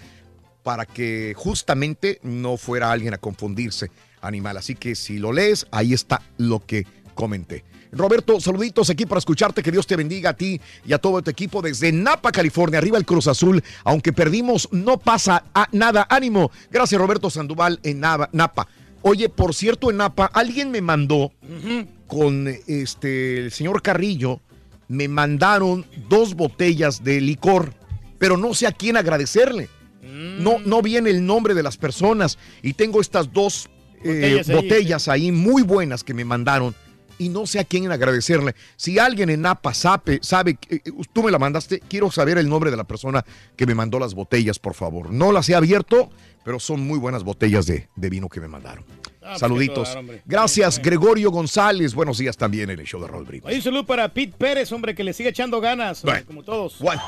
para 0.62 0.86
que 0.86 1.34
justamente 1.36 2.18
no 2.22 2.56
fuera 2.56 2.90
alguien 2.92 3.14
a 3.14 3.18
confundirse, 3.18 3.90
Animal. 4.22 4.58
Así 4.58 4.74
que 4.74 4.94
si 4.94 5.18
lo 5.18 5.32
lees, 5.32 5.66
ahí 5.70 5.94
está 5.94 6.20
lo 6.36 6.60
que 6.60 6.86
comenté. 7.14 7.64
Roberto, 7.92 8.38
saluditos 8.38 8.88
aquí 8.90 9.06
para 9.06 9.18
escucharte. 9.18 9.62
Que 9.62 9.72
Dios 9.72 9.86
te 9.86 9.96
bendiga 9.96 10.30
a 10.30 10.34
ti 10.36 10.60
y 10.86 10.92
a 10.92 10.98
todo 10.98 11.22
tu 11.22 11.30
equipo 11.30 11.60
desde 11.62 11.90
Napa, 11.90 12.30
California. 12.30 12.78
Arriba 12.78 12.98
el 12.98 13.06
Cruz 13.06 13.26
Azul. 13.26 13.64
Aunque 13.82 14.12
perdimos, 14.12 14.68
no 14.72 14.98
pasa 14.98 15.44
a- 15.54 15.68
nada. 15.72 16.06
Ánimo. 16.10 16.50
Gracias, 16.70 17.00
Roberto 17.00 17.30
Sandoval 17.30 17.80
en 17.82 18.00
Napa. 18.00 18.68
Oye, 19.02 19.28
por 19.30 19.54
cierto, 19.54 19.90
en 19.90 19.96
Napa, 19.96 20.26
alguien 20.26 20.70
me 20.70 20.82
mandó 20.82 21.32
con 22.06 22.46
este 22.66 23.38
el 23.38 23.50
señor 23.52 23.80
Carrillo. 23.82 24.40
Me 24.88 25.08
mandaron 25.08 25.86
dos 26.08 26.34
botellas 26.34 27.02
de 27.02 27.20
licor, 27.20 27.72
pero 28.18 28.36
no 28.36 28.52
sé 28.54 28.66
a 28.66 28.72
quién 28.72 28.96
agradecerle. 28.98 29.68
No, 30.02 30.58
no 30.60 30.82
viene 30.82 31.10
el 31.10 31.24
nombre 31.24 31.54
de 31.54 31.62
las 31.62 31.76
personas. 31.76 32.38
Y 32.62 32.74
tengo 32.74 33.00
estas 33.00 33.32
dos 33.32 33.68
eh, 34.02 34.42
Botellas 34.42 34.48
ahí, 34.48 34.54
botellas 34.54 35.08
ahí 35.08 35.32
muy 35.32 35.62
buenas 35.62 36.04
que 36.04 36.14
me 36.14 36.24
mandaron 36.24 36.74
y 37.20 37.28
no 37.28 37.46
sé 37.46 37.58
a 37.60 37.64
quién 37.64 37.92
agradecerle. 37.92 38.54
Si 38.76 38.98
alguien 38.98 39.28
en 39.28 39.42
Napa 39.42 39.74
sabe, 39.74 40.20
sabe, 40.22 40.58
eh, 40.70 40.80
eh, 40.82 40.90
tú 41.12 41.22
me 41.22 41.30
la 41.30 41.38
mandaste, 41.38 41.80
quiero 41.80 42.10
saber 42.10 42.38
el 42.38 42.48
nombre 42.48 42.70
de 42.70 42.78
la 42.78 42.84
persona 42.84 43.24
que 43.56 43.66
me 43.66 43.74
mandó 43.74 43.98
las 43.98 44.14
botellas, 44.14 44.58
por 44.58 44.72
favor. 44.72 45.12
No 45.12 45.30
las 45.30 45.46
he 45.50 45.54
abierto, 45.54 46.10
pero 46.44 46.58
son 46.58 46.80
muy 46.80 46.98
buenas 46.98 47.22
botellas 47.22 47.66
de, 47.66 47.88
de 47.94 48.08
vino 48.08 48.30
que 48.30 48.40
me 48.40 48.48
mandaron. 48.48 48.84
Ah, 49.22 49.28
pues, 49.30 49.40
Saluditos. 49.40 49.98
Gracias, 50.24 50.80
Gregorio 50.80 51.30
González. 51.30 51.94
Buenos 51.94 52.16
días 52.18 52.36
también 52.38 52.70
en 52.70 52.80
el 52.80 52.86
show 52.86 53.00
de 53.02 53.06
Raúl 53.06 53.24
Brito. 53.24 53.48
Hay 53.48 53.56
un 53.56 53.62
saludo 53.62 53.84
para 53.84 54.08
Pete 54.08 54.34
Pérez, 54.36 54.72
hombre, 54.72 54.94
que 54.94 55.04
le 55.04 55.12
sigue 55.12 55.28
echando 55.28 55.60
ganas, 55.60 56.02
hombre, 56.02 56.24
como 56.24 56.42
todos. 56.42 56.78
Bueno, 56.78 57.02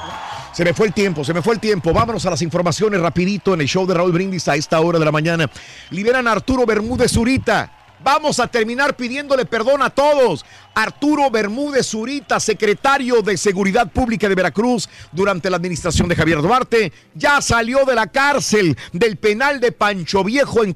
se 0.52 0.62
me 0.62 0.74
fue 0.74 0.88
el 0.88 0.92
tiempo, 0.92 1.24
se 1.24 1.32
me 1.32 1.40
fue 1.40 1.54
el 1.54 1.60
tiempo. 1.60 1.92
Vámonos 1.92 2.26
a 2.26 2.30
las 2.30 2.42
informaciones 2.42 3.00
rapidito 3.00 3.54
en 3.54 3.62
el 3.62 3.66
show 3.66 3.86
de 3.86 3.94
Raúl 3.94 4.12
Brindis 4.12 4.46
a 4.48 4.56
esta 4.56 4.80
hora 4.80 4.98
de 4.98 5.04
la 5.06 5.12
mañana. 5.12 5.50
Liberan 5.90 6.28
a 6.28 6.32
Arturo 6.32 6.66
Bermúdez 6.66 7.12
Zurita. 7.12 7.81
Vamos 8.04 8.40
a 8.40 8.48
terminar 8.48 8.96
pidiéndole 8.96 9.44
perdón 9.44 9.82
a 9.82 9.90
todos. 9.90 10.44
Arturo 10.74 11.30
Bermúdez 11.30 11.86
Zurita, 11.86 12.40
secretario 12.40 13.22
de 13.22 13.36
Seguridad 13.36 13.90
Pública 13.90 14.28
de 14.28 14.34
Veracruz 14.34 14.88
durante 15.12 15.50
la 15.50 15.56
administración 15.56 16.08
de 16.08 16.16
Javier 16.16 16.42
Duarte, 16.42 16.92
ya 17.14 17.40
salió 17.40 17.84
de 17.84 17.94
la 17.94 18.06
cárcel 18.08 18.76
del 18.92 19.16
penal 19.16 19.60
de 19.60 19.72
Pancho 19.72 20.24
Viejo 20.24 20.64
en 20.64 20.72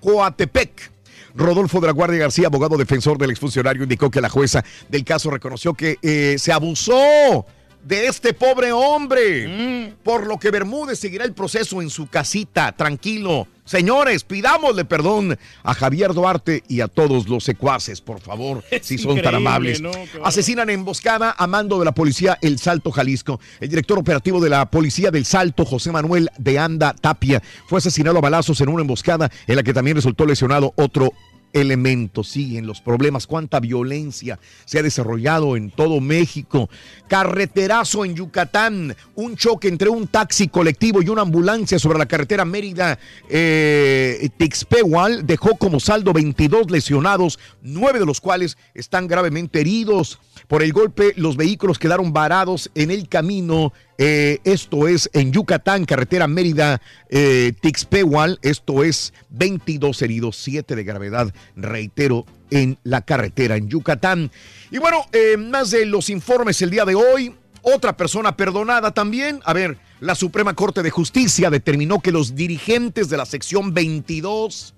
Coatepec. 0.00 0.92
Rodolfo 1.34 1.80
de 1.80 1.86
la 1.86 1.92
Guardia 1.92 2.18
García, 2.18 2.48
abogado 2.48 2.76
defensor 2.76 3.16
del 3.18 3.30
exfuncionario, 3.30 3.82
indicó 3.82 4.10
que 4.10 4.20
la 4.20 4.28
jueza 4.28 4.64
del 4.88 5.04
caso 5.04 5.30
reconoció 5.30 5.74
que 5.74 5.98
eh, 6.02 6.36
se 6.38 6.52
abusó 6.52 7.46
de 7.84 8.06
este 8.06 8.34
pobre 8.34 8.72
hombre, 8.72 9.94
por 10.02 10.26
lo 10.26 10.38
que 10.38 10.50
Bermúdez 10.50 10.98
seguirá 10.98 11.24
el 11.24 11.32
proceso 11.32 11.80
en 11.80 11.90
su 11.90 12.06
casita, 12.06 12.72
tranquilo. 12.72 13.46
Señores, 13.64 14.24
pidámosle 14.24 14.86
perdón 14.86 15.38
a 15.62 15.74
Javier 15.74 16.14
Duarte 16.14 16.62
y 16.68 16.80
a 16.80 16.88
todos 16.88 17.28
los 17.28 17.44
secuaces, 17.44 18.00
por 18.00 18.20
favor, 18.20 18.64
si 18.82 18.96
son 18.96 19.20
tan 19.20 19.34
amables. 19.34 19.82
¿no? 19.82 19.90
Bárbaro. 19.90 20.24
Asesinan 20.24 20.70
en 20.70 20.80
emboscada 20.80 21.34
a 21.36 21.46
mando 21.46 21.78
de 21.78 21.84
la 21.84 21.92
policía 21.92 22.38
El 22.40 22.58
Salto, 22.58 22.90
Jalisco. 22.90 23.40
El 23.60 23.68
director 23.68 23.98
operativo 23.98 24.40
de 24.40 24.48
la 24.48 24.70
policía 24.70 25.10
del 25.10 25.26
Salto, 25.26 25.66
José 25.66 25.92
Manuel 25.92 26.30
de 26.38 26.58
Anda 26.58 26.94
Tapia, 26.94 27.42
fue 27.66 27.78
asesinado 27.78 28.16
a 28.16 28.22
balazos 28.22 28.58
en 28.62 28.70
una 28.70 28.80
emboscada 28.80 29.30
en 29.46 29.56
la 29.56 29.62
que 29.62 29.74
también 29.74 29.96
resultó 29.96 30.24
lesionado 30.24 30.72
otro 30.76 31.12
elemento. 31.52 32.24
Siguen 32.24 32.66
los 32.66 32.80
problemas, 32.80 33.26
cuánta 33.26 33.60
violencia 33.60 34.38
se 34.64 34.78
ha 34.78 34.82
desarrollado 34.82 35.56
en 35.56 35.70
todo 35.70 36.00
México. 36.00 36.68
Carreterazo 37.08 38.04
en 38.04 38.14
Yucatán, 38.14 38.96
un 39.14 39.36
choque 39.36 39.68
entre 39.68 39.88
un 39.88 40.06
taxi 40.06 40.48
colectivo 40.48 41.02
y 41.02 41.08
una 41.08 41.22
ambulancia 41.22 41.78
sobre 41.78 41.98
la 41.98 42.06
carretera 42.06 42.44
Mérida 42.44 42.98
eh, 43.28 44.28
Tixpehual 44.36 45.26
dejó 45.26 45.56
como 45.56 45.80
saldo 45.80 46.12
22 46.12 46.70
lesionados, 46.70 47.38
nueve 47.62 47.98
de 47.98 48.06
los 48.06 48.20
cuales 48.20 48.56
están 48.74 49.06
gravemente 49.06 49.60
heridos. 49.60 50.18
Por 50.46 50.62
el 50.62 50.72
golpe, 50.72 51.12
los 51.16 51.36
vehículos 51.36 51.78
quedaron 51.78 52.12
varados 52.12 52.70
en 52.74 52.90
el 52.90 53.08
camino. 53.08 53.72
Eh, 54.00 54.38
esto 54.44 54.86
es 54.86 55.10
en 55.12 55.32
Yucatán, 55.32 55.84
carretera 55.84 56.28
Mérida 56.28 56.80
eh, 57.08 57.52
Tixpehual. 57.60 58.38
Esto 58.42 58.84
es 58.84 59.12
22 59.30 60.00
heridos, 60.02 60.36
7 60.36 60.76
de 60.76 60.84
gravedad, 60.84 61.34
reitero, 61.56 62.24
en 62.50 62.78
la 62.84 63.02
carretera 63.02 63.56
en 63.56 63.68
Yucatán. 63.68 64.30
Y 64.70 64.78
bueno, 64.78 65.04
eh, 65.12 65.36
más 65.36 65.72
de 65.72 65.84
los 65.84 66.10
informes 66.10 66.62
el 66.62 66.70
día 66.70 66.84
de 66.84 66.94
hoy. 66.94 67.34
Otra 67.62 67.96
persona 67.96 68.36
perdonada 68.36 68.92
también. 68.92 69.40
A 69.44 69.52
ver, 69.52 69.78
la 70.00 70.14
Suprema 70.14 70.54
Corte 70.54 70.82
de 70.82 70.90
Justicia 70.90 71.50
determinó 71.50 72.00
que 72.00 72.12
los 72.12 72.36
dirigentes 72.36 73.08
de 73.08 73.16
la 73.16 73.26
sección 73.26 73.74
22 73.74 74.74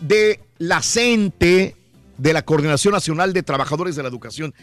de 0.00 0.40
la 0.58 0.82
CENTE, 0.82 1.74
de 2.18 2.32
la 2.32 2.42
Coordinación 2.42 2.92
Nacional 2.92 3.32
de 3.32 3.42
Trabajadores 3.42 3.96
de 3.96 4.02
la 4.02 4.08
Educación, 4.10 4.54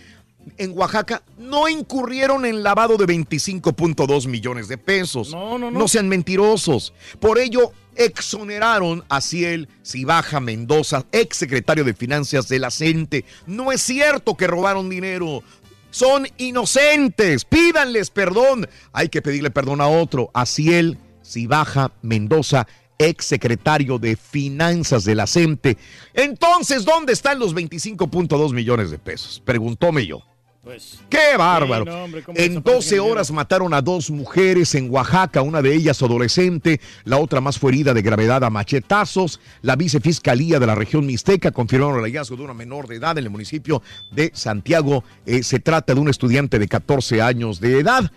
en 0.57 0.77
Oaxaca 0.77 1.23
no 1.38 1.68
incurrieron 1.68 2.45
en 2.45 2.63
lavado 2.63 2.97
de 2.97 3.05
25.2 3.05 4.27
millones 4.27 4.68
de 4.68 4.77
pesos. 4.77 5.31
No, 5.31 5.57
no, 5.57 5.72
no. 5.72 5.88
sean 5.88 6.07
mentirosos. 6.07 6.93
Por 7.19 7.39
ello, 7.39 7.72
exoneraron 7.95 9.03
a 9.09 9.22
Ciel 9.22 9.68
Cibaja 9.85 10.39
Mendoza, 10.39 11.05
ex 11.11 11.38
secretario 11.38 11.84
de 11.84 11.93
Finanzas 11.93 12.47
de 12.47 12.59
la 12.59 12.72
CENTE. 12.72 13.26
No 13.47 13.72
es 13.72 13.81
cierto 13.81 14.35
que 14.35 14.47
robaron 14.47 14.89
dinero. 14.89 15.43
Son 15.89 16.27
inocentes. 16.38 17.45
Pídanles 17.45 18.09
perdón. 18.09 18.68
Hay 18.93 19.09
que 19.09 19.22
pedirle 19.22 19.51
perdón 19.51 19.81
a 19.81 19.88
otro, 19.88 20.31
a 20.34 20.45
Ciel 20.45 20.97
Cibaja 21.23 21.91
Mendoza, 22.01 22.68
ex 22.97 23.26
secretario 23.26 23.99
de 23.99 24.15
Finanzas 24.15 25.03
de 25.03 25.15
la 25.15 25.27
CENTE. 25.27 25.77
Entonces, 26.13 26.85
¿dónde 26.85 27.13
están 27.13 27.39
los 27.39 27.55
25.2 27.55 28.53
millones 28.53 28.91
de 28.91 28.99
pesos? 28.99 29.41
Preguntóme 29.43 30.05
yo. 30.05 30.23
Pues, 30.64 31.00
¡Qué 31.10 31.38
bárbaro! 31.40 31.86
Sí, 31.86 31.90
no, 31.90 32.04
hombre, 32.04 32.22
¿cómo 32.22 32.38
en 32.38 32.50
desaparecen 32.50 32.64
12 32.64 32.78
el 32.78 32.90
dinero? 32.92 33.12
horas 33.12 33.32
mataron 33.32 33.74
a 33.74 33.82
dos 33.82 34.12
mujeres 34.12 34.76
en 34.76 34.92
Oaxaca, 34.92 35.42
una 35.42 35.60
de 35.60 35.74
ellas 35.74 36.04
adolescente, 36.04 36.80
la 37.04 37.18
otra 37.18 37.42
más 37.42 37.58
fue 37.58 37.72
herida 37.72 37.96
de 37.96 38.04
gravedad 38.04 38.44
a 38.44 38.52
machetazos. 38.52 39.40
La 39.64 39.76
vicefiscalía 39.76 40.60
de 40.60 40.68
la 40.68 40.76
región 40.76 41.08
Mixteca 41.08 41.50
confirmaron 41.50 41.98
el 41.98 42.04
hallazgo 42.04 42.36
de 42.36 42.44
una 42.44 42.54
menor 42.54 42.88
de 42.88 42.98
edad 42.98 43.18
en 43.18 43.24
el 43.24 43.32
municipio 43.32 43.82
de 44.12 44.30
Santiago. 44.36 45.04
Eh, 45.26 45.42
se 45.42 45.60
trata 45.60 45.96
de 45.96 46.00
un 46.00 46.10
estudiante 46.10 46.60
de 46.60 46.68
14 46.68 47.24
años 47.24 47.60
de 47.60 47.80
edad. 47.80 48.12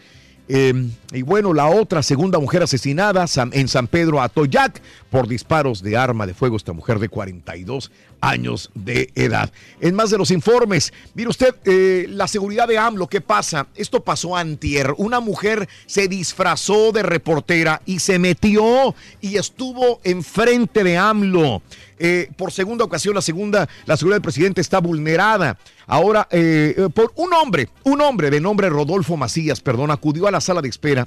Eh, 0.48 0.90
y 1.12 1.22
bueno, 1.22 1.54
la 1.54 1.68
otra 1.68 2.02
segunda 2.02 2.38
mujer 2.38 2.62
asesinada 2.62 3.24
en 3.52 3.68
San 3.68 3.86
Pedro 3.86 4.20
Atoyac 4.20 4.80
por 5.10 5.26
disparos 5.26 5.82
de 5.82 5.96
arma 5.96 6.26
de 6.26 6.34
fuego, 6.34 6.56
esta 6.56 6.72
mujer 6.72 6.98
de 6.98 7.08
42 7.08 7.90
años 8.20 8.70
de 8.74 9.10
edad. 9.14 9.50
En 9.80 9.94
más 9.94 10.10
de 10.10 10.18
los 10.18 10.30
informes, 10.30 10.92
mire 11.14 11.28
usted, 11.28 11.54
eh, 11.64 12.06
la 12.08 12.26
seguridad 12.26 12.66
de 12.66 12.78
AMLO, 12.78 13.06
¿qué 13.06 13.20
pasa? 13.20 13.68
Esto 13.74 14.02
pasó 14.02 14.36
antier. 14.36 14.94
Una 14.96 15.20
mujer 15.20 15.68
se 15.86 16.08
disfrazó 16.08 16.92
de 16.92 17.02
reportera 17.02 17.82
y 17.86 17.98
se 17.98 18.18
metió 18.18 18.94
y 19.20 19.36
estuvo 19.36 20.00
enfrente 20.04 20.84
de 20.84 20.96
AMLO. 20.96 21.62
Eh, 21.98 22.30
por 22.36 22.52
segunda 22.52 22.84
ocasión, 22.84 23.14
la 23.14 23.22
segunda, 23.22 23.68
la 23.86 23.96
seguridad 23.96 24.16
del 24.16 24.22
presidente 24.22 24.60
está 24.60 24.80
vulnerada. 24.80 25.58
Ahora, 25.86 26.26
eh, 26.30 26.74
eh, 26.76 26.88
por 26.92 27.12
un 27.16 27.32
hombre, 27.32 27.68
un 27.84 28.00
hombre 28.00 28.30
de 28.30 28.40
nombre 28.40 28.68
Rodolfo 28.68 29.16
Macías, 29.16 29.60
perdón, 29.60 29.90
acudió 29.90 30.26
a 30.26 30.30
la 30.30 30.40
sala 30.40 30.62
de 30.62 30.68
espera. 30.68 31.06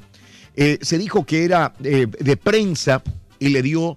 Se 0.81 0.97
dijo 0.97 1.23
que 1.23 1.45
era 1.45 1.71
de 1.77 2.37
prensa 2.37 3.03
y 3.37 3.49
le 3.49 3.61
dio 3.61 3.95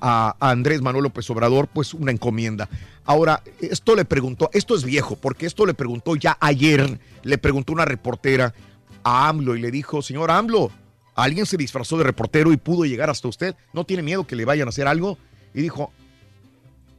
a, 0.00 0.36
a 0.38 0.50
Andrés 0.50 0.82
Manuel 0.82 1.02
López 1.02 1.28
Obrador 1.30 1.66
pues 1.66 1.94
una 1.94 2.12
encomienda. 2.12 2.68
Ahora, 3.04 3.42
esto 3.60 3.96
le 3.96 4.04
preguntó, 4.04 4.50
esto 4.52 4.76
es 4.76 4.84
viejo, 4.84 5.16
porque 5.16 5.46
esto 5.46 5.66
le 5.66 5.74
preguntó 5.74 6.14
ya 6.14 6.38
ayer, 6.40 7.00
le 7.24 7.38
preguntó 7.38 7.72
una 7.72 7.84
reportera 7.84 8.54
a 9.02 9.28
AMLO 9.28 9.56
y 9.56 9.60
le 9.60 9.72
dijo, 9.72 10.00
señor 10.00 10.30
AMLO, 10.30 10.70
alguien 11.16 11.46
se 11.46 11.56
disfrazó 11.56 11.98
de 11.98 12.04
reportero 12.04 12.52
y 12.52 12.56
pudo 12.56 12.84
llegar 12.84 13.10
hasta 13.10 13.26
usted, 13.26 13.56
¿no 13.72 13.84
tiene 13.84 14.04
miedo 14.04 14.26
que 14.26 14.36
le 14.36 14.44
vayan 14.44 14.68
a 14.68 14.70
hacer 14.70 14.86
algo? 14.86 15.18
Y 15.54 15.62
dijo, 15.62 15.92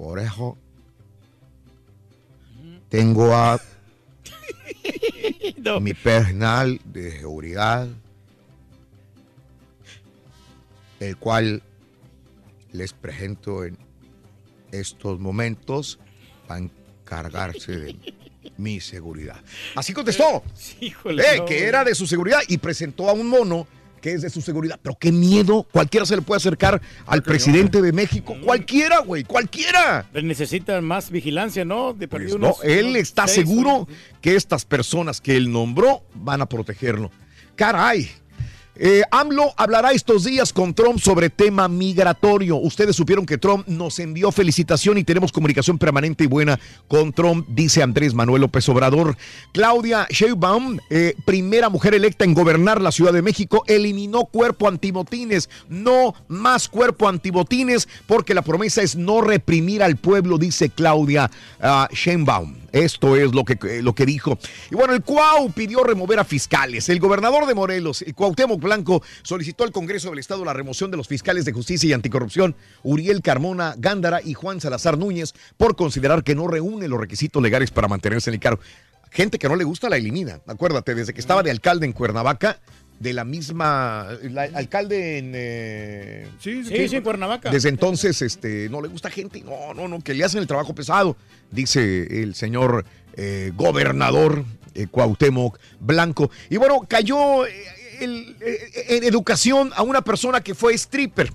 por 0.02 0.18
eso 0.18 0.58
tengo 2.90 3.36
a 3.36 3.62
mi 5.80 5.94
personal 5.94 6.82
de 6.86 7.20
seguridad, 7.20 7.88
el 11.00 11.18
cual 11.18 11.62
les 12.72 12.94
presento 12.94 13.64
en 13.64 13.78
estos 14.72 15.20
momentos 15.20 16.00
para 16.48 16.62
encargarse 16.62 17.78
de 17.78 17.96
mi 18.58 18.80
seguridad. 18.80 19.40
Así 19.76 19.94
contestó. 19.94 20.44
Híjole, 20.82 21.22
Eh, 21.22 21.38
no, 21.38 21.46
que 21.46 21.66
era 21.66 21.84
de 21.84 21.94
su 21.94 22.08
seguridad 22.08 22.40
y 22.48 22.58
presentó 22.58 23.08
a 23.08 23.14
un 23.14 23.28
mono 23.28 23.68
que 24.02 24.14
es 24.14 24.22
de 24.22 24.30
su 24.30 24.42
seguridad. 24.42 24.80
Pero 24.82 24.98
qué 25.00 25.12
miedo. 25.12 25.66
Cualquiera 25.72 26.06
se 26.06 26.16
le 26.16 26.22
puede 26.22 26.38
acercar 26.38 26.82
al 27.06 27.24
presidente 27.24 27.82
de 27.82 27.92
México. 27.94 28.36
Cualquiera, 28.44 29.00
güey. 29.00 29.24
Cualquiera. 29.24 30.06
Necesitan 30.14 30.84
más 30.84 31.10
vigilancia, 31.10 31.64
¿no? 31.64 31.94
De 31.94 32.08
perdido 32.08 32.38
No, 32.38 32.56
él 32.64 32.96
está 32.96 33.28
seguro 33.28 33.88
que 34.22 34.36
estas 34.36 34.66
personas 34.66 35.22
que 35.22 35.38
él 35.38 35.52
nombró 35.52 36.04
van 36.14 36.42
a 36.42 36.48
protegerlo. 36.48 37.12
Caray. 37.56 38.10
Eh, 38.76 39.02
AMLO 39.12 39.54
hablará 39.58 39.92
estos 39.92 40.24
días 40.24 40.54
con 40.54 40.74
Trump 40.74 41.00
sobre 41.00 41.30
tema 41.30 41.68
migratorio. 41.68 42.56
Ustedes 42.56 42.96
supieron 42.96 43.26
que 43.26 43.38
Trump 43.38 43.68
nos 43.68 44.00
envió 44.00 44.32
felicitación 44.32 44.98
y 44.98 45.04
tenemos 45.04 45.32
comunicación 45.32 45.78
permanente 45.78 46.24
y 46.24 46.28
buena 46.28 46.60
con 46.88 47.12
Trump, 47.12 47.48
dice 47.50 47.84
Andrés 47.84 48.14
Manuel 48.14 48.42
López 48.42 48.68
Obrador. 48.70 49.18
Claudia 49.52 50.08
Sheinbaum, 50.10 50.80
eh, 50.90 51.16
primera 51.26 51.70
mujer 51.70 51.94
electa 51.94 52.24
en 52.24 52.34
gobernar 52.34 52.82
la 52.82 52.92
Ciudad 52.92 53.14
de 53.14 53.22
México, 53.22 53.64
eliminó 53.68 54.26
cuerpo 54.26 54.68
antibotines. 54.68 55.50
No 55.68 56.16
más 56.28 56.70
cuerpo 56.70 57.10
antibotines 57.10 57.88
porque 58.08 58.34
la 58.34 58.42
promesa 58.42 58.82
es 58.82 58.96
no 58.96 59.22
reprimir 59.22 59.84
al 59.84 59.98
pueblo, 59.98 60.38
dice 60.38 60.70
Claudia 60.70 61.30
ah, 61.60 61.90
Sheinbaum. 61.92 62.61
Esto 62.72 63.16
es 63.16 63.34
lo 63.34 63.44
que, 63.44 63.58
eh, 63.68 63.82
lo 63.82 63.94
que 63.94 64.06
dijo. 64.06 64.38
Y 64.70 64.76
bueno, 64.76 64.94
el 64.94 65.04
Cuau 65.04 65.52
pidió 65.52 65.84
remover 65.84 66.20
a 66.20 66.24
fiscales. 66.24 66.88
El 66.90 67.00
gobernador 67.00 67.46
de 67.46 67.54
Morelos, 67.54 68.02
el 68.02 68.16
Cuauhtémoc 68.16 68.62
Blanco, 68.62 69.04
solicitó 69.24 69.64
al 69.64 69.72
Congreso 69.72 70.10
del 70.10 70.20
Estado 70.20 70.46
la 70.46 70.54
remoción 70.54 70.92
de 70.92 70.98
los 70.98 71.08
fiscales 71.08 71.46
de 71.46 71.52
justicia 71.52 71.90
y 71.90 71.94
anticorrupción, 71.94 72.56
Uriel 72.84 73.22
Carmona 73.22 73.76
Gándara 73.78 74.22
y 74.24 74.34
Juan 74.34 74.62
Salazar 74.62 74.98
Núñez, 74.98 75.34
por 75.58 75.76
considerar 75.76 76.24
que 76.24 76.36
no 76.36 76.48
reúne 76.48 76.88
los 76.88 77.00
requisitos 77.00 77.42
legales 77.42 77.72
para 77.72 77.88
mantenerse 77.88 78.30
en 78.30 78.36
el 78.36 78.40
cargo. 78.40 78.62
Gente 79.12 79.38
que 79.38 79.50
no 79.50 79.58
le 79.58 79.66
gusta 79.66 79.90
la 79.90 79.98
elimina. 79.98 80.40
Acuérdate, 80.48 80.96
desde 80.96 81.14
que 81.14 81.20
estaba 81.20 81.44
de 81.44 81.52
alcalde 81.52 81.86
en 81.86 81.92
Cuernavaca, 81.92 82.60
de 83.02 83.14
la 83.14 83.24
misma. 83.26 84.08
la- 84.30 84.44
alcalde 84.54 85.18
en. 85.18 85.32
eh, 85.36 86.28
Sí, 86.40 86.64
sí, 86.64 86.88
sí, 86.88 86.96
en 86.96 87.04
Cuernavaca. 87.04 87.50
desde 87.50 87.70
entonces, 87.70 88.22
este, 88.22 88.70
no 88.70 88.82
le 88.82 88.88
gusta 88.88 89.10
gente, 89.10 89.42
no, 89.42 89.74
no, 89.74 89.88
no, 89.88 90.00
que 90.02 90.14
le 90.14 90.24
hacen 90.24 90.40
el 90.42 90.48
trabajo 90.48 90.76
pesado, 90.76 91.18
dice 91.52 92.22
el 92.24 92.36
señor 92.36 92.86
eh, 93.18 93.52
gobernador 93.56 94.46
eh, 94.76 94.88
Cuauhtémoc 94.90 95.58
Blanco. 95.80 96.30
Y 96.50 96.58
bueno, 96.58 96.82
cayó 96.88 97.46
eh, 97.46 97.52
el- 98.00 98.36
en 98.88 99.04
educación 99.04 99.72
a 99.76 99.82
una 99.84 100.02
persona 100.02 100.42
que 100.42 100.54
fue 100.56 100.74
stripper. 100.76 101.34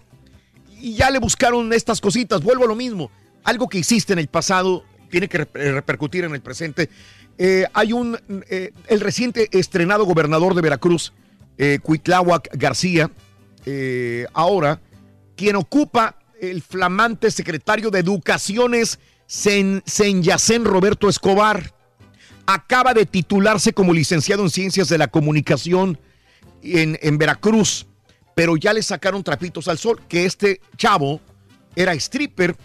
Y 0.80 0.94
ya 0.94 1.10
le 1.10 1.18
buscaron 1.18 1.72
estas 1.72 2.00
cositas, 2.00 2.42
vuelvo 2.42 2.64
a 2.64 2.68
lo 2.68 2.74
mismo. 2.76 3.10
Algo 3.44 3.68
que 3.68 3.78
hiciste 3.78 4.12
en 4.12 4.18
el 4.20 4.28
pasado 4.28 4.84
tiene 5.10 5.28
que 5.28 5.38
rep- 5.40 5.52
repercutir 5.74 6.24
en 6.24 6.34
el 6.34 6.40
presente. 6.40 6.88
Eh, 7.38 7.64
hay 7.74 7.92
un, 7.92 8.18
eh, 8.48 8.72
el 8.88 9.00
reciente 9.00 9.48
estrenado 9.52 10.04
gobernador 10.04 10.54
de 10.54 10.62
Veracruz, 10.62 11.12
eh, 11.58 11.78
García, 12.52 13.10
eh, 13.64 14.26
ahora, 14.32 14.80
quien 15.36 15.56
ocupa 15.56 16.18
el 16.40 16.62
flamante 16.62 17.30
secretario 17.30 17.90
de 17.90 18.00
Educaciones, 18.00 18.98
Sen, 19.26 19.82
Senyacén 19.86 20.64
Roberto 20.64 21.08
Escobar, 21.08 21.72
acaba 22.46 22.94
de 22.94 23.06
titularse 23.06 23.72
como 23.72 23.92
licenciado 23.92 24.42
en 24.42 24.50
Ciencias 24.50 24.88
de 24.88 24.98
la 24.98 25.08
Comunicación 25.08 25.98
en, 26.62 26.98
en 27.02 27.18
Veracruz, 27.18 27.86
pero 28.34 28.56
ya 28.56 28.72
le 28.72 28.82
sacaron 28.82 29.24
trapitos 29.24 29.66
al 29.66 29.78
sol, 29.78 30.00
que 30.08 30.26
este 30.26 30.60
chavo 30.76 31.20
era 31.74 31.92
stripper, 31.94 32.56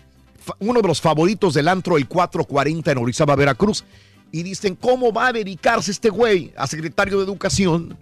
uno 0.59 0.81
de 0.81 0.87
los 0.87 1.01
favoritos 1.01 1.53
del 1.53 1.67
antro 1.67 1.97
el 1.97 2.07
440 2.07 2.91
en 2.91 2.97
Orizaba, 2.97 3.35
Veracruz, 3.35 3.83
y 4.31 4.43
dicen, 4.43 4.75
¿cómo 4.75 5.11
va 5.11 5.27
a 5.27 5.33
dedicarse 5.33 5.91
este 5.91 6.09
güey 6.09 6.53
a 6.55 6.67
secretario 6.67 7.17
de 7.17 7.25
Educación 7.25 7.97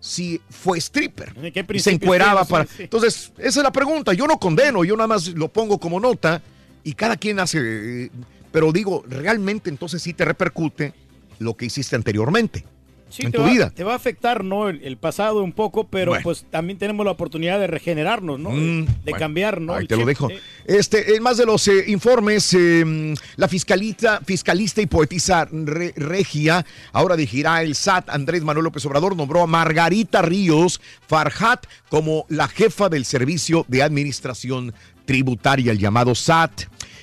si 0.00 0.40
fue 0.50 0.78
stripper? 0.78 1.32
¿En 1.36 1.52
qué 1.52 1.64
Y 1.72 1.78
se 1.78 1.90
encueraba 1.92 2.44
para... 2.44 2.64
Sí, 2.64 2.70
sí. 2.78 2.82
Entonces, 2.84 3.32
esa 3.38 3.60
es 3.60 3.62
la 3.62 3.70
pregunta. 3.72 4.12
Yo 4.14 4.26
no 4.26 4.38
condeno, 4.38 4.82
yo 4.82 4.96
nada 4.96 5.06
más 5.06 5.28
lo 5.28 5.48
pongo 5.48 5.78
como 5.78 6.00
nota 6.00 6.42
y 6.82 6.94
cada 6.94 7.16
quien 7.16 7.38
hace... 7.38 7.58
eh, 8.06 8.10
Pero 8.50 8.72
digo, 8.72 9.04
realmente 9.06 9.70
entonces 9.70 10.02
sí 10.02 10.14
te 10.14 10.24
repercute 10.24 10.94
lo 11.38 11.56
que 11.56 11.66
hiciste 11.66 11.96
anteriormente 11.96 12.64
Sí, 13.10 13.26
en 13.26 13.32
te 13.32 13.38
tu 13.38 13.44
va, 13.44 13.50
vida. 13.50 13.70
Te 13.70 13.84
va 13.84 13.92
a 13.92 13.96
afectar, 13.96 14.44
¿no? 14.44 14.68
El, 14.68 14.82
el 14.84 14.96
pasado 14.96 15.42
un 15.42 15.52
poco, 15.52 15.84
pero 15.88 16.12
Bueno. 16.12 16.22
pues 16.24 16.46
también 16.50 16.78
tenemos 16.78 17.04
la 17.04 17.12
oportunidad 17.12 17.58
de 17.60 17.66
regenerarnos, 17.66 18.38
¿no? 18.38 18.50
Mm, 18.50 18.84
de 18.86 18.92
bueno, 19.04 19.18
cambiar, 19.18 19.60
¿no? 19.60 19.74
Ahí 19.74 19.82
El 19.82 19.88
te 19.88 19.96
lo 19.96 20.06
dejo. 20.06 20.28
Este, 20.64 21.16
en 21.16 21.22
más 21.22 21.36
de 21.36 21.46
los 21.46 21.66
eh, 21.68 21.84
informes, 21.88 22.54
eh, 22.54 23.14
la 23.36 23.48
fiscalita, 23.48 24.20
fiscalista 24.24 24.80
y 24.80 24.86
poetisa 24.86 25.46
re- 25.50 25.92
regia, 25.96 26.64
ahora 26.92 27.16
dirigirá 27.16 27.62
el 27.62 27.74
SAT, 27.74 28.08
Andrés 28.10 28.42
Manuel 28.44 28.64
López 28.64 28.84
Obrador, 28.86 29.16
nombró 29.16 29.42
a 29.42 29.46
Margarita 29.46 30.22
Ríos 30.22 30.80
Farhat 31.08 31.66
como 31.88 32.24
la 32.28 32.46
jefa 32.48 32.88
del 32.88 33.04
Servicio 33.04 33.64
de 33.68 33.82
Administración 33.82 34.72
Tributaria, 35.04 35.72
el 35.72 35.78
llamado 35.78 36.14
SAT. 36.14 36.62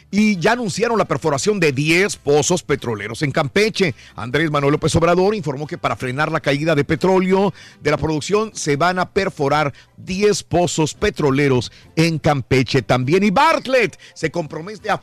Y 0.09 0.37
ya 0.37 0.53
anunciaron 0.53 0.97
la 0.97 1.05
perforación 1.05 1.59
de 1.59 1.73
10 1.73 2.15
pozos 2.17 2.63
petroleros 2.63 3.21
en 3.23 3.31
Campeche. 3.31 3.93
Andrés 4.15 4.49
Manuel 4.49 4.71
López 4.71 4.95
Obrador 4.95 5.35
informó 5.35 5.67
que 5.67 5.77
para 5.77 5.97
frenar 5.97 6.31
la 6.31 6.39
caída 6.39 6.75
de 6.75 6.85
petróleo 6.85 7.53
de 7.81 7.91
la 7.91 7.97
producción 7.97 8.51
se 8.53 8.77
van 8.77 8.99
a 8.99 9.11
perforar 9.11 9.73
10 9.97 10.43
pozos 10.43 10.93
petroleros 10.93 11.73
en 11.97 12.19
Campeche 12.19 12.81
también. 12.83 13.23
Y 13.23 13.31
Bartlett 13.31 13.99
se 14.13 14.31
compromete 14.31 14.89
a, 14.89 14.97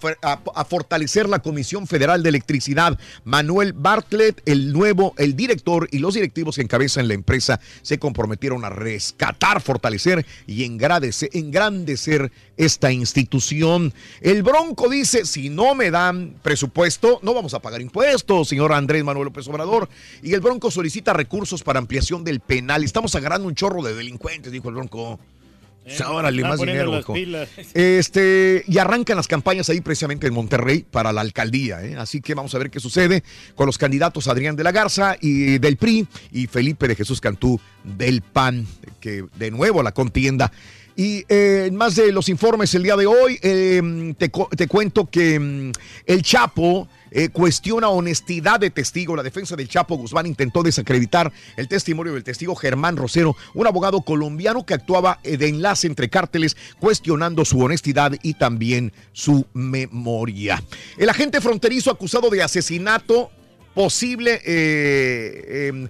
fortalecer 0.64 1.28
la 1.28 1.40
Comisión 1.40 1.86
Federal 1.86 2.22
de 2.22 2.30
Electricidad. 2.30 2.98
Manuel 3.24 3.74
Bartlett, 3.74 4.40
el 4.46 4.72
nuevo, 4.72 5.14
el 5.18 5.36
director 5.36 5.86
y 5.90 5.98
los 5.98 6.14
directivos 6.14 6.56
que 6.56 6.62
encabezan 6.62 7.08
la 7.08 7.14
empresa 7.14 7.60
se 7.82 7.98
comprometieron 7.98 8.64
a 8.64 8.70
rescatar, 8.70 9.60
fortalecer 9.60 10.24
y 10.46 10.64
engrandecer, 10.64 11.28
engrandecer 11.34 12.32
esta 12.56 12.92
institución. 12.92 13.92
El 14.20 14.42
Bronco 14.42 14.88
dice, 14.88 15.24
si 15.26 15.48
no 15.48 15.74
me 15.74 15.90
dan 15.90 16.34
presupuesto, 16.42 17.18
no 17.22 17.34
vamos 17.34 17.54
a 17.54 17.60
pagar 17.60 17.80
impuestos, 17.80 18.48
señor 18.48 18.72
Andrés 18.72 19.04
Manuel 19.04 19.26
López 19.26 19.46
Obrador. 19.48 19.88
Y 20.22 20.34
el 20.34 20.40
Bronco 20.40 20.70
solicita 20.70 21.12
recursos 21.12 21.62
para 21.62 21.78
ampliación 21.78 22.24
del 22.24 22.40
penal. 22.40 22.84
Estamos 22.84 23.14
agarrando 23.14 23.48
un 23.48 23.54
chorro 23.54 23.82
de 23.82 23.94
delincuentes, 23.94 24.52
dijo 24.52 24.68
el 24.68 24.76
Bronco. 24.76 25.18
Eh, 25.86 25.98
Órale, 26.02 26.38
están 26.38 26.50
más 26.50 26.60
dinero. 26.60 27.00
Este, 27.74 28.64
y 28.66 28.78
arrancan 28.78 29.16
las 29.16 29.28
campañas 29.28 29.68
ahí 29.68 29.80
precisamente 29.80 30.26
en 30.26 30.32
Monterrey 30.32 30.84
para 30.90 31.12
la 31.12 31.20
alcaldía. 31.20 31.84
¿eh? 31.84 31.96
Así 31.98 32.20
que 32.20 32.34
vamos 32.34 32.54
a 32.54 32.58
ver 32.58 32.70
qué 32.70 32.80
sucede 32.80 33.22
con 33.54 33.66
los 33.66 33.76
candidatos 33.76 34.28
Adrián 34.28 34.56
de 34.56 34.64
la 34.64 34.72
Garza 34.72 35.16
y 35.20 35.58
del 35.58 35.76
PRI 35.76 36.06
y 36.32 36.46
Felipe 36.46 36.88
de 36.88 36.94
Jesús 36.94 37.20
Cantú 37.20 37.60
del 37.82 38.22
PAN, 38.22 38.66
que 39.00 39.26
de 39.36 39.50
nuevo 39.50 39.82
la 39.82 39.92
contienda. 39.92 40.52
Y 40.96 41.24
eh, 41.28 41.70
más 41.72 41.96
de 41.96 42.12
los 42.12 42.28
informes 42.28 42.74
el 42.74 42.84
día 42.84 42.96
de 42.96 43.06
hoy, 43.06 43.38
eh, 43.42 44.14
te, 44.16 44.30
te 44.56 44.68
cuento 44.68 45.10
que 45.10 45.38
mm, 45.40 45.72
el 46.06 46.22
Chapo 46.22 46.88
eh, 47.16 47.28
cuestiona 47.28 47.88
honestidad 47.90 48.58
de 48.58 48.70
testigo. 48.70 49.14
La 49.14 49.22
defensa 49.22 49.54
del 49.54 49.68
Chapo 49.68 49.96
Guzmán 49.96 50.26
intentó 50.26 50.64
desacreditar 50.64 51.32
el 51.56 51.68
testimonio 51.68 52.12
del 52.12 52.24
testigo 52.24 52.56
Germán 52.56 52.96
Rosero, 52.96 53.36
un 53.54 53.68
abogado 53.68 54.02
colombiano 54.02 54.66
que 54.66 54.74
actuaba 54.74 55.20
eh, 55.22 55.36
de 55.36 55.48
enlace 55.48 55.86
entre 55.86 56.08
cárteles, 56.08 56.56
cuestionando 56.80 57.44
su 57.44 57.60
honestidad 57.60 58.12
y 58.22 58.34
también 58.34 58.92
su 59.12 59.46
memoria. 59.52 60.60
El 60.98 61.08
agente 61.08 61.40
fronterizo 61.40 61.92
acusado 61.92 62.30
de 62.30 62.42
asesinato 62.42 63.30
posible. 63.74 64.40
eh, 64.44 65.70
eh, 65.72 65.88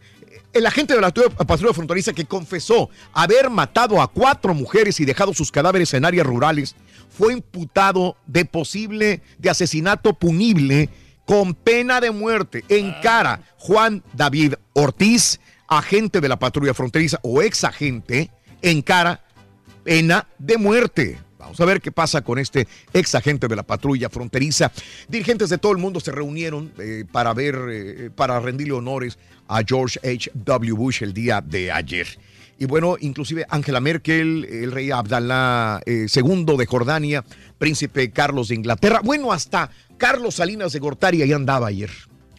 el 0.52 0.66
agente 0.66 0.94
de 0.94 1.00
la 1.00 1.10
patrulla 1.10 1.74
fronteriza 1.74 2.12
que 2.12 2.24
confesó 2.24 2.90
haber 3.12 3.50
matado 3.50 4.00
a 4.00 4.08
cuatro 4.08 4.54
mujeres 4.54 5.00
y 5.00 5.04
dejado 5.04 5.34
sus 5.34 5.50
cadáveres 5.50 5.92
en 5.94 6.04
áreas 6.04 6.26
rurales 6.26 6.74
fue 7.08 7.32
imputado 7.32 8.16
de 8.26 8.44
posible 8.44 9.22
de 9.38 9.50
asesinato 9.50 10.14
punible 10.14 10.88
con 11.24 11.54
pena 11.54 12.00
de 12.00 12.10
muerte 12.10 12.64
en 12.68 12.92
cara 13.02 13.42
Juan 13.58 14.02
David 14.12 14.54
Ortiz, 14.74 15.40
agente 15.68 16.20
de 16.20 16.28
la 16.28 16.38
patrulla 16.38 16.74
fronteriza 16.74 17.18
o 17.22 17.40
ex 17.40 17.64
agente, 17.64 18.30
en 18.62 18.82
cara 18.82 19.24
pena 19.84 20.26
de 20.38 20.58
muerte. 20.58 21.18
Vamos 21.38 21.60
a 21.60 21.64
ver 21.66 21.80
qué 21.82 21.92
pasa 21.92 22.22
con 22.22 22.38
este 22.38 22.66
ex 22.92 23.14
agente 23.14 23.48
de 23.48 23.56
la 23.56 23.62
patrulla 23.62 24.08
fronteriza. 24.08 24.72
Dirigentes 25.08 25.50
de 25.50 25.58
todo 25.58 25.72
el 25.72 25.78
mundo 25.78 26.00
se 26.00 26.10
reunieron 26.10 26.72
eh, 26.78 27.04
para 27.10 27.34
ver, 27.34 27.58
eh, 27.70 28.10
para 28.14 28.40
rendirle 28.40 28.72
honores 28.72 29.18
a 29.48 29.62
George 29.66 29.98
H. 30.02 30.30
W. 30.34 30.72
Bush 30.74 31.02
el 31.02 31.12
día 31.12 31.40
de 31.40 31.70
ayer. 31.72 32.06
Y 32.58 32.66
bueno, 32.66 32.96
inclusive 33.00 33.44
Angela 33.48 33.80
Merkel, 33.80 34.44
el 34.44 34.72
rey 34.72 34.90
Abdallah 34.90 35.80
II 35.86 36.56
de 36.56 36.66
Jordania, 36.66 37.24
príncipe 37.58 38.10
Carlos 38.10 38.48
de 38.48 38.54
Inglaterra, 38.54 39.00
bueno, 39.02 39.32
hasta 39.32 39.70
Carlos 39.96 40.36
Salinas 40.36 40.72
de 40.72 40.78
Gortari 40.78 41.22
ahí 41.22 41.32
andaba 41.32 41.66
ayer. 41.66 41.90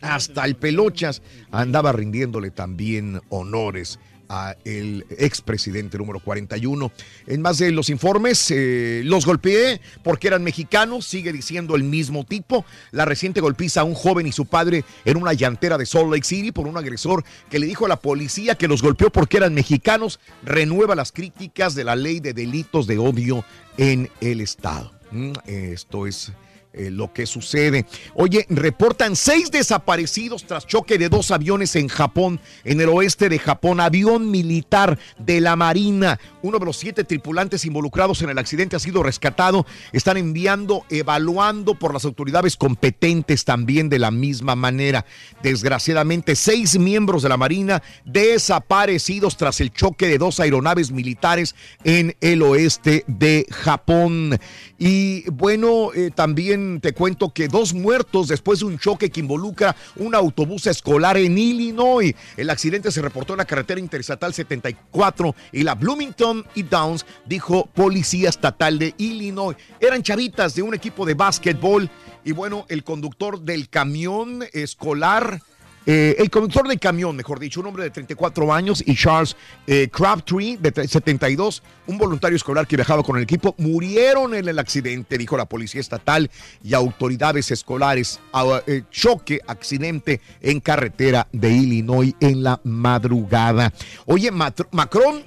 Hasta 0.01 0.45
el 0.45 0.55
Pelochas 0.55 1.21
andaba 1.51 1.91
rindiéndole 1.91 2.51
también 2.51 3.21
honores 3.29 3.99
a 4.29 4.55
el 4.65 5.05
expresidente 5.09 5.97
número 5.97 6.19
41. 6.19 6.91
En 7.27 7.41
más 7.41 7.57
de 7.57 7.71
los 7.71 7.89
informes, 7.89 8.51
eh, 8.51 9.01
los 9.05 9.25
golpeé 9.25 9.81
porque 10.03 10.27
eran 10.27 10.43
mexicanos, 10.43 11.05
sigue 11.05 11.31
diciendo 11.31 11.75
el 11.75 11.83
mismo 11.83 12.23
tipo. 12.23 12.65
La 12.91 13.05
reciente 13.05 13.41
golpiza 13.41 13.81
a 13.81 13.83
un 13.83 13.93
joven 13.93 14.27
y 14.27 14.31
su 14.31 14.45
padre 14.45 14.83
en 15.05 15.17
una 15.17 15.33
llantera 15.33 15.77
de 15.77 15.85
Salt 15.85 16.11
Lake 16.11 16.25
City 16.25 16.51
por 16.51 16.67
un 16.67 16.77
agresor 16.77 17.23
que 17.49 17.59
le 17.59 17.67
dijo 17.67 17.85
a 17.85 17.89
la 17.89 17.99
policía 17.99 18.55
que 18.55 18.67
los 18.67 18.81
golpeó 18.81 19.09
porque 19.09 19.37
eran 19.37 19.53
mexicanos, 19.53 20.19
renueva 20.43 20.95
las 20.95 21.11
críticas 21.11 21.75
de 21.75 21.83
la 21.83 21.95
ley 21.95 22.19
de 22.19 22.33
delitos 22.33 22.87
de 22.87 22.97
odio 22.97 23.45
en 23.77 24.09
el 24.21 24.41
estado. 24.41 24.91
Mm, 25.11 25.33
Esto 25.45 26.07
es 26.07 26.31
eh, 26.77 26.91
lo 26.91 27.13
que 27.13 27.25
sucede. 27.25 27.85
Oye, 28.15 28.45
reportan 28.49 29.15
seis 29.15 29.49
desaparecidos 29.51 30.45
tras 30.45 30.67
choque 30.67 30.97
de 30.97 31.09
dos 31.09 31.31
aviones 31.31 31.75
en 31.75 31.87
Japón, 31.87 32.39
en 32.63 32.81
el 32.81 32.89
oeste 32.89 33.29
de 33.29 33.39
Japón. 33.39 33.79
Avión 33.79 34.29
militar 34.29 34.99
de 35.17 35.41
la 35.41 35.55
Marina. 35.55 36.19
Uno 36.41 36.59
de 36.59 36.65
los 36.65 36.77
siete 36.77 37.03
tripulantes 37.03 37.65
involucrados 37.65 38.21
en 38.21 38.29
el 38.29 38.37
accidente 38.37 38.75
ha 38.75 38.79
sido 38.79 39.03
rescatado. 39.03 39.65
Están 39.93 40.17
enviando, 40.17 40.85
evaluando 40.89 41.75
por 41.75 41.93
las 41.93 42.05
autoridades 42.05 42.57
competentes 42.57 43.45
también 43.45 43.89
de 43.89 43.99
la 43.99 44.11
misma 44.11 44.55
manera. 44.55 45.05
Desgraciadamente, 45.43 46.35
seis 46.35 46.77
miembros 46.77 47.23
de 47.23 47.29
la 47.29 47.37
Marina 47.37 47.81
desaparecidos 48.05 49.37
tras 49.37 49.61
el 49.61 49.71
choque 49.71 50.07
de 50.07 50.17
dos 50.17 50.39
aeronaves 50.39 50.91
militares 50.91 51.55
en 51.83 52.15
el 52.21 52.41
oeste 52.41 53.03
de 53.07 53.45
Japón. 53.49 54.37
Y 54.77 55.29
bueno, 55.29 55.93
eh, 55.93 56.11
también 56.13 56.64
te 56.81 56.93
cuento 56.93 57.33
que 57.33 57.47
dos 57.47 57.73
muertos 57.73 58.27
después 58.27 58.59
de 58.59 58.65
un 58.65 58.77
choque 58.77 59.09
que 59.09 59.19
involucra 59.19 59.75
un 59.95 60.15
autobús 60.15 60.67
escolar 60.67 61.17
en 61.17 61.37
Illinois. 61.37 62.15
El 62.37 62.49
accidente 62.49 62.91
se 62.91 63.01
reportó 63.01 63.33
en 63.33 63.37
la 63.37 63.45
carretera 63.45 63.79
interestatal 63.79 64.33
74 64.33 65.35
y 65.51 65.63
la 65.63 65.75
Bloomington 65.75 66.45
y 66.55 66.63
Downs, 66.63 67.05
dijo 67.25 67.67
policía 67.73 68.29
estatal 68.29 68.79
de 68.79 68.93
Illinois. 68.97 69.57
Eran 69.79 70.03
chavitas 70.03 70.55
de 70.55 70.61
un 70.61 70.73
equipo 70.73 71.05
de 71.05 71.13
básquetbol 71.13 71.89
y 72.23 72.31
bueno, 72.31 72.65
el 72.69 72.83
conductor 72.83 73.39
del 73.41 73.69
camión 73.69 74.43
escolar 74.51 75.41
eh, 75.85 76.15
el 76.17 76.29
conductor 76.29 76.67
del 76.67 76.79
camión, 76.79 77.15
mejor 77.15 77.39
dicho, 77.39 77.59
un 77.59 77.67
hombre 77.67 77.83
de 77.83 77.91
34 77.91 78.53
años, 78.53 78.83
y 78.85 78.95
Charles 78.95 79.35
eh, 79.67 79.87
Crabtree, 79.91 80.57
de 80.57 80.87
72, 80.87 81.61
un 81.87 81.97
voluntario 81.97 82.35
escolar 82.35 82.65
que 82.65 82.75
viajaba 82.75 83.03
con 83.03 83.17
el 83.17 83.23
equipo, 83.23 83.53
murieron 83.57 84.33
en 84.33 84.47
el 84.47 84.57
accidente, 84.57 85.17
dijo 85.17 85.37
la 85.37 85.45
policía 85.45 85.81
estatal 85.81 86.29
y 86.63 86.73
autoridades 86.73 87.51
escolares. 87.51 88.19
Ah, 88.33 88.61
eh, 88.65 88.83
choque, 88.89 89.39
accidente 89.47 90.21
en 90.41 90.59
carretera 90.59 91.27
de 91.31 91.51
Illinois 91.51 92.15
en 92.19 92.43
la 92.43 92.59
madrugada. 92.63 93.71
Oye, 94.05 94.31
Macron 94.31 95.23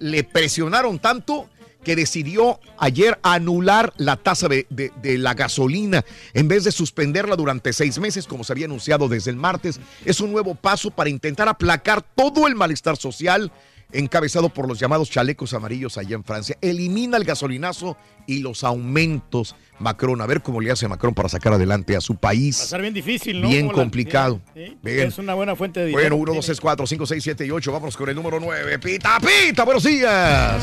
le 0.00 0.24
presionaron 0.24 0.98
tanto 0.98 1.48
que 1.84 1.94
decidió 1.94 2.58
ayer 2.78 3.18
anular 3.22 3.92
la 3.96 4.16
tasa 4.16 4.48
de, 4.48 4.66
de- 4.70 4.90
de 5.02 5.18
la 5.18 5.34
gasolina 5.34 6.04
en 6.32 6.48
vez 6.48 6.64
de 6.64 6.72
suspenderla 6.72 7.36
durante 7.36 7.72
seis 7.72 7.98
meses, 7.98 8.26
como 8.26 8.42
se 8.42 8.52
había 8.52 8.66
anunciado 8.66 9.08
desde 9.08 9.30
el 9.30 9.36
martes. 9.36 9.78
Es 10.04 10.20
un 10.20 10.32
nuevo 10.32 10.54
paso 10.54 10.90
para 10.90 11.10
intentar 11.10 11.48
aplacar 11.48 12.02
todo 12.02 12.46
el 12.48 12.54
malestar 12.56 12.96
social 12.96 13.52
encabezado 13.92 14.48
por 14.48 14.66
los 14.66 14.80
llamados 14.80 15.08
chalecos 15.08 15.54
amarillos 15.54 15.96
allá 15.98 16.16
en 16.16 16.24
Francia. 16.24 16.56
Elimina 16.60 17.16
el 17.16 17.22
gasolinazo 17.24 17.96
y 18.26 18.38
los 18.40 18.64
aumentos. 18.64 19.54
Macron, 19.78 20.20
a 20.20 20.26
ver 20.26 20.40
cómo 20.42 20.60
le 20.60 20.70
hace 20.72 20.88
Macron 20.88 21.14
para 21.14 21.28
sacar 21.28 21.52
adelante 21.52 21.94
a 21.94 22.00
su 22.00 22.16
país. 22.16 22.58
Va 22.60 22.64
a 22.64 22.66
ser 22.68 22.80
bien 22.80 22.94
difícil, 22.94 23.40
¿no? 23.40 23.48
Bien 23.48 23.66
Como 23.66 23.76
la- 23.78 23.82
complicado. 23.84 24.40
Sí, 24.54 24.76
Bien. 24.82 25.08
Es 25.08 25.18
una 25.18 25.34
buena 25.34 25.54
fuente 25.54 25.78
de 25.80 25.86
dinero. 25.86 26.16
Bueno, 26.16 26.16
1, 26.16 26.34
2, 26.34 26.44
3, 26.46 26.60
4, 26.60 26.86
5, 26.88 27.06
6, 27.06 27.22
7 27.22 27.46
y 27.46 27.50
8. 27.52 27.70
Vámonos 27.72 27.96
con 27.96 28.08
el 28.08 28.16
número 28.16 28.40
9. 28.40 28.78
Pita, 28.80 29.18
pita, 29.20 29.62
buenos 29.64 29.84
días. 29.84 30.60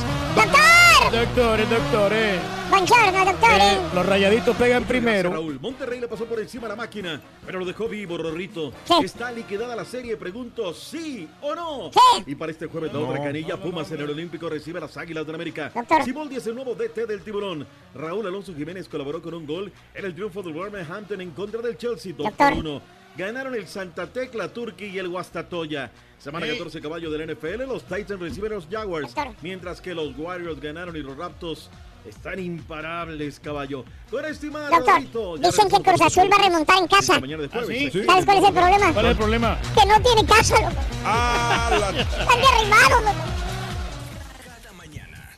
Doctores, 1.10 1.70
doctores. 1.70 2.40
Buongiorno, 2.70 3.26
doctore. 3.26 3.74
Eh, 3.74 3.78
los 3.94 4.06
rayaditos 4.06 4.56
pegan 4.56 4.84
primero. 4.86 5.32
Raúl, 5.32 5.60
Monterrey 5.60 6.00
le 6.00 6.08
pasó 6.08 6.26
por 6.26 6.40
encima 6.40 6.68
a 6.68 6.70
la 6.70 6.76
máquina, 6.76 7.20
pero 7.46 7.60
lo 7.60 7.66
dejó 7.66 7.90
vivo, 7.90 8.18
Rorrito. 8.18 8.72
¿Está 9.04 9.30
liquidada 9.32 9.76
la 9.76 9.84
serie? 9.84 10.16
Pregunto, 10.16 10.74
¿sí 10.74 11.28
o 11.42 11.54
no? 11.56 11.92
Y 12.26 12.36
para 12.36 12.52
este 12.54 12.68
jueves, 12.68 12.94
la 12.94 13.00
No. 13.00 13.10
otra 13.10 13.24
canilla, 13.24 13.58
Pumas 13.58 13.92
en 13.92 14.00
el 14.02 14.10
Olímpico 14.10 14.48
recibe 14.48 14.78
a 14.78 14.82
las 14.82 14.96
Águilas 14.96 15.26
del 15.26 15.36
América. 15.36 15.72
Siboldi 16.06 16.38
es 16.38 16.48
el 16.48 16.56
nuevo 16.56 16.76
DT 16.76 17.06
del 17.06 17.22
Tiburón. 17.24 17.68
Raúl 17.94 18.26
Alonso 18.28 18.54
Jiménez 18.54 18.88
colaboró 18.88 19.22
con 19.22 19.34
un 19.34 19.46
gol 19.46 19.72
en 19.94 20.06
el 20.06 20.14
triunfo 20.14 20.42
del 20.44 20.54
Wolverhampton 20.54 21.20
en 21.20 21.32
contra 21.32 21.62
del 21.62 21.78
Chelsea 21.78 22.14
2 22.16 22.32
por 22.32 22.54
1. 22.54 22.82
Ganaron 23.18 23.54
el 23.56 23.68
Santa 23.68 24.08
Tecla 24.08 24.48
Turkey 24.54 24.92
y 24.92 24.98
el 25.00 25.10
Guastatoya. 25.10 25.92
Semana 26.24 26.46
Sí. 26.46 26.52
14 26.54 26.82
caballo 26.82 27.10
del 27.10 27.22
NFL, 27.36 27.66
los 27.68 27.84
Titans 27.84 28.20
reciben 28.20 28.52
a 28.52 28.56
los 28.56 28.68
Jaguars, 28.70 29.14
mientras 29.42 29.82
que 29.82 29.94
los 29.96 30.16
Warriors 30.18 30.60
ganaron 30.62 30.96
y 30.96 31.00
los 31.00 31.18
Raptors 31.18 31.70
están 32.06 32.38
imparables, 32.40 33.40
caballo. 33.40 33.84
Con 34.10 34.26
estimado 34.26 34.70
Doctor, 34.70 35.40
dicen 35.40 35.68
que 35.70 35.82
Cruz 35.82 36.02
Azul 36.02 36.30
va 36.32 36.36
a 36.38 36.44
remontar 36.44 36.78
en 36.78 36.88
casa. 36.88 37.20
mañana 37.20 37.42
de 37.44 37.50
jueves. 37.50 37.88
¿Ah, 37.88 37.90
sí? 37.92 38.04
¿Sabes 38.06 38.26
cuál 38.26 38.38
es 38.38 38.44
el 38.44 38.54
problema? 38.54 38.94
¿Cuál 38.94 39.06
es 39.06 39.12
el 39.12 39.18
problema? 39.18 39.60
Que 39.80 39.86
no 39.88 40.02
tiene 40.02 40.26
casa, 40.28 40.62
loco. 40.62 40.76
Ah, 41.06 41.92
Están 41.98 42.42
derribados, 42.42 43.04
loco. 43.04 43.42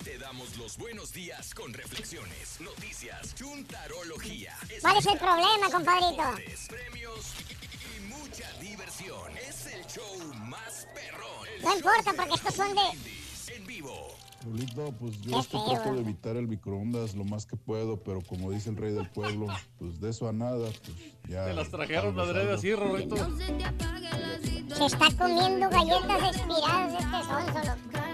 Te 0.04 0.18
damos 0.18 0.58
los 0.58 0.78
buenos 0.78 1.14
días 1.14 1.54
con 1.56 1.74
reflexiones, 1.74 2.60
noticias, 2.60 3.36
chuntarología, 3.36 4.54
¿Cuál 4.82 4.98
es 4.98 5.06
el 5.06 5.18
problema, 5.18 5.70
compadrito? 5.72 6.24
premios 6.68 7.34
y 7.98 8.02
mucha 8.14 8.52
diversión. 8.60 9.38
Es 9.48 9.68
el 9.68 9.86
show. 9.88 10.04
No 11.64 11.76
importa, 11.76 12.14
porque 12.16 12.34
estos 12.36 12.54
son 12.54 12.76
de... 12.76 13.56
En 13.56 13.66
vivo. 13.66 13.92
Rulito, 14.44 14.92
pues 15.00 15.22
yo 15.22 15.40
esto 15.40 15.64
feo, 15.66 15.74
trato 15.76 15.94
de 15.94 16.02
evitar 16.02 16.36
el 16.36 16.48
microondas 16.48 17.16
lo 17.16 17.24
más 17.24 17.46
que 17.46 17.56
puedo, 17.56 18.04
pero 18.04 18.22
como 18.22 18.52
dice 18.52 18.70
el 18.70 18.76
rey 18.76 18.94
del 18.94 19.10
pueblo, 19.10 19.48
pues 19.80 20.02
de 20.02 20.10
eso 20.10 20.28
a 20.28 20.34
nada, 20.34 20.70
pues 20.84 20.98
ya. 21.30 21.46
Se 21.46 21.54
las 21.54 21.70
trajeron 21.70 22.20
adrede 22.20 22.54
así, 22.54 22.76
Rorrito. 22.76 23.16
Se 24.76 24.86
está 24.86 25.10
comiendo 25.18 25.70
galletas 25.70 26.36
expiradas 26.36 26.92
de 26.92 26.98
este 26.98 27.24
sonso, 27.24 27.60
loco. 27.60 28.14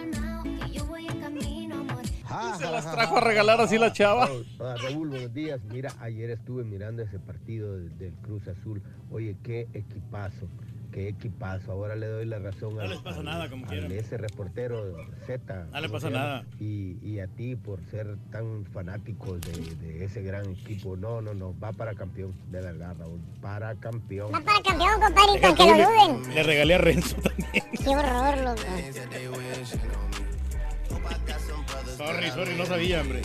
Se 2.59 2.69
las 2.69 2.91
trajo 2.91 3.17
a 3.17 3.21
regalar 3.21 3.59
así 3.59 3.77
la 3.77 3.91
chava. 3.91 4.30
Ah, 4.59 4.76
Raúl, 4.81 5.09
buenos 5.09 5.34
días. 5.34 5.59
Mira, 5.63 5.95
ayer 5.99 6.30
estuve 6.30 6.63
mirando 6.63 7.01
ese 7.01 7.17
partido 7.17 7.76
del, 7.76 7.97
del 7.97 8.13
Cruz 8.17 8.47
Azul. 8.47 8.84
Oye, 9.11 9.35
qué 9.43 9.67
equipazo, 9.73 10.47
qué 10.91 11.10
equipazo. 11.10 11.72
Ahora 11.72 11.95
le 11.95 12.07
doy 12.07 12.26
la 12.26 12.40
razón 12.40 12.76
No 12.76 12.82
al- 12.82 12.90
les 12.90 12.99
pasa 12.99 13.20
al- 13.20 13.26
nada, 13.26 13.49
como 13.49 13.66
al 13.66 13.72
quieran. 13.72 13.91
ese 13.91 14.18
reportero 14.18 14.95
Z. 15.26 15.66
No 15.72 15.80
le 15.82 15.88
¿cómo 15.88 15.99
pasa 15.99 16.10
nada. 16.10 16.45
Y, 16.60 16.98
y 17.02 17.20
a 17.20 17.28
ti 17.28 17.56
por 17.56 17.84
ser 17.91 18.18
tan 18.32 18.66
fanático 18.66 19.38
de, 19.38 19.76
de 19.76 20.06
ese 20.06 20.22
gran 20.22 20.45
equipo. 20.49 20.95
No, 20.98 21.22
no, 21.22 21.34
no, 21.34 21.53
va 21.60 21.72
para 21.72 21.94
campeón, 21.95 22.34
de 22.52 22.61
verdad, 22.61 22.95
Raúl. 22.98 23.20
Para 23.41 23.76
campeón. 23.76 24.32
Va 24.34 24.41
para 24.41 24.61
campeón, 24.61 25.02
compadrito, 25.02 25.48
aunque 25.48 25.66
lo 25.66 25.74
duden. 25.74 26.36
Le 26.36 26.44
regalé 26.44 26.74
a 26.76 26.78
Renzo 26.80 27.16
también. 27.18 27.64
Qué 27.84 27.90
horror, 27.90 28.38
loco. 28.44 28.61
Sorry, 31.98 32.30
sorry, 32.32 32.56
no 32.57 32.66
sabía, 32.66 33.02
hombre. 33.02 33.22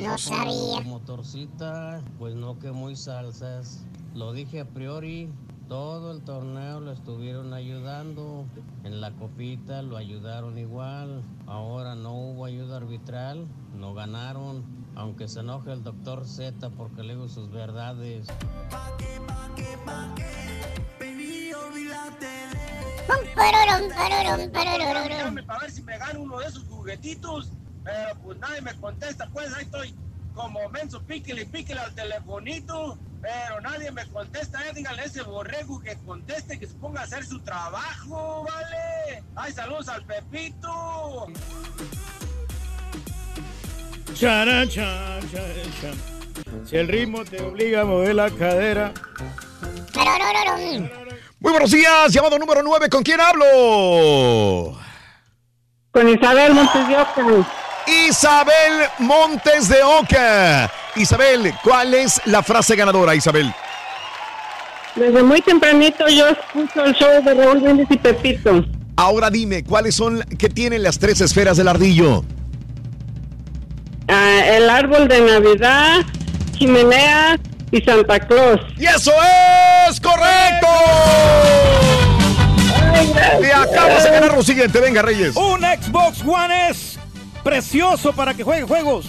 No 0.00 0.18
sabía. 0.18 0.80
Motorcita, 0.84 2.00
pues 2.18 2.34
no 2.34 2.58
que 2.58 2.70
muy 2.72 2.96
salsas. 2.96 3.84
Lo 4.14 4.32
dije 4.32 4.60
a 4.60 4.64
priori, 4.64 5.28
todo 5.68 6.12
el 6.12 6.22
torneo 6.22 6.80
lo 6.80 6.92
estuvieron 6.92 7.52
ayudando. 7.54 8.44
En 8.84 9.00
la 9.00 9.12
copita 9.12 9.82
lo 9.82 9.96
ayudaron 9.96 10.58
igual. 10.58 11.22
Ahora 11.46 11.94
no 11.94 12.14
hubo 12.14 12.44
ayuda 12.44 12.76
arbitral, 12.76 13.46
no 13.76 13.94
ganaron. 13.94 14.64
Aunque 14.94 15.26
se 15.26 15.40
enoje 15.40 15.72
el 15.72 15.82
doctor 15.82 16.26
Z 16.26 16.70
porque 16.70 17.02
le 17.02 17.14
digo 17.14 17.28
sus 17.28 17.50
verdades. 17.50 18.26
Para 25.46 25.58
ver 25.60 25.70
si 25.70 25.82
me 25.82 25.98
gano 25.98 26.20
uno 26.22 26.38
de 26.38 26.46
esos 26.46 26.64
juguetitos, 26.64 27.50
pero 27.82 28.18
pues 28.22 28.38
nadie 28.38 28.60
me 28.62 28.74
contesta, 28.74 29.28
pues 29.32 29.52
ahí 29.54 29.64
estoy 29.64 29.94
como 30.34 30.68
menso 30.70 31.02
píquele 31.02 31.46
píquele 31.46 31.80
al 31.80 31.94
telefonito, 31.94 32.98
pero 33.24 33.58
nadie 33.62 33.90
me 33.90 34.06
contesta, 34.08 34.60
eh, 34.68 34.72
dígale 34.74 35.00
a 35.00 35.04
ese 35.06 35.22
borrego 35.22 35.80
que 35.80 35.96
conteste, 36.04 36.58
que 36.58 36.66
se 36.66 36.74
ponga 36.74 37.00
a 37.00 37.04
hacer 37.04 37.24
su 37.24 37.40
trabajo, 37.40 38.44
¿vale? 38.46 39.22
Ay, 39.34 39.50
saludos 39.50 39.88
al 39.88 40.04
Pepito. 40.04 41.26
Charan, 44.12 44.68
chan, 44.68 45.20
chan, 45.30 45.42
chan. 45.80 46.66
Si 46.66 46.76
el 46.76 46.86
ritmo 46.86 47.24
te 47.24 47.40
obliga 47.40 47.80
a 47.80 47.84
mover 47.86 48.14
la 48.14 48.30
cadera. 48.30 48.92
Muy 51.40 51.52
buenos 51.52 51.70
días, 51.70 52.12
llamado 52.12 52.38
número 52.38 52.62
9, 52.62 52.90
¿con 52.90 53.02
quién 53.02 53.20
hablo? 53.22 54.78
Con 55.90 56.08
Isabel 56.10 56.52
Montes 56.52 56.88
de 56.88 56.96
Oca. 56.96 57.63
Isabel 57.86 58.88
Montes 58.98 59.68
de 59.68 59.82
Oca. 59.82 60.70
Isabel, 60.96 61.52
¿cuál 61.62 61.94
es 61.94 62.20
la 62.26 62.42
frase 62.42 62.76
ganadora, 62.76 63.14
Isabel? 63.14 63.52
Desde 64.94 65.22
muy 65.22 65.40
tempranito 65.42 66.06
yo 66.08 66.28
escucho 66.28 66.84
el 66.84 66.94
show 66.94 67.22
de 67.22 67.34
Raúl 67.34 67.60
Brindis 67.60 67.88
y 67.90 67.96
Pepito. 67.96 68.64
Ahora 68.96 69.28
dime, 69.28 69.64
¿cuáles 69.64 69.96
son, 69.96 70.22
qué 70.38 70.48
tienen 70.48 70.82
las 70.84 70.98
tres 70.98 71.20
esferas 71.20 71.56
del 71.56 71.66
ardillo? 71.66 72.24
Ah, 74.08 74.40
el 74.46 74.70
árbol 74.70 75.08
de 75.08 75.20
Navidad, 75.20 76.02
chimenea 76.56 77.36
y 77.72 77.80
Santa 77.80 78.20
Claus. 78.20 78.60
¡Y 78.78 78.86
eso 78.86 79.12
es 79.88 80.00
correcto! 80.00 80.68
Te 83.40 83.52
acabas 83.52 84.04
de 84.04 84.10
ganar 84.10 84.34
lo 84.34 84.42
siguiente, 84.42 84.80
venga 84.80 85.02
Reyes. 85.02 85.34
Un 85.34 85.60
Xbox 85.60 86.22
One 86.24 86.68
es 86.68 86.98
precioso 87.44 88.12
para 88.12 88.34
que 88.34 88.42
juegue 88.42 88.64
juegos. 88.64 89.06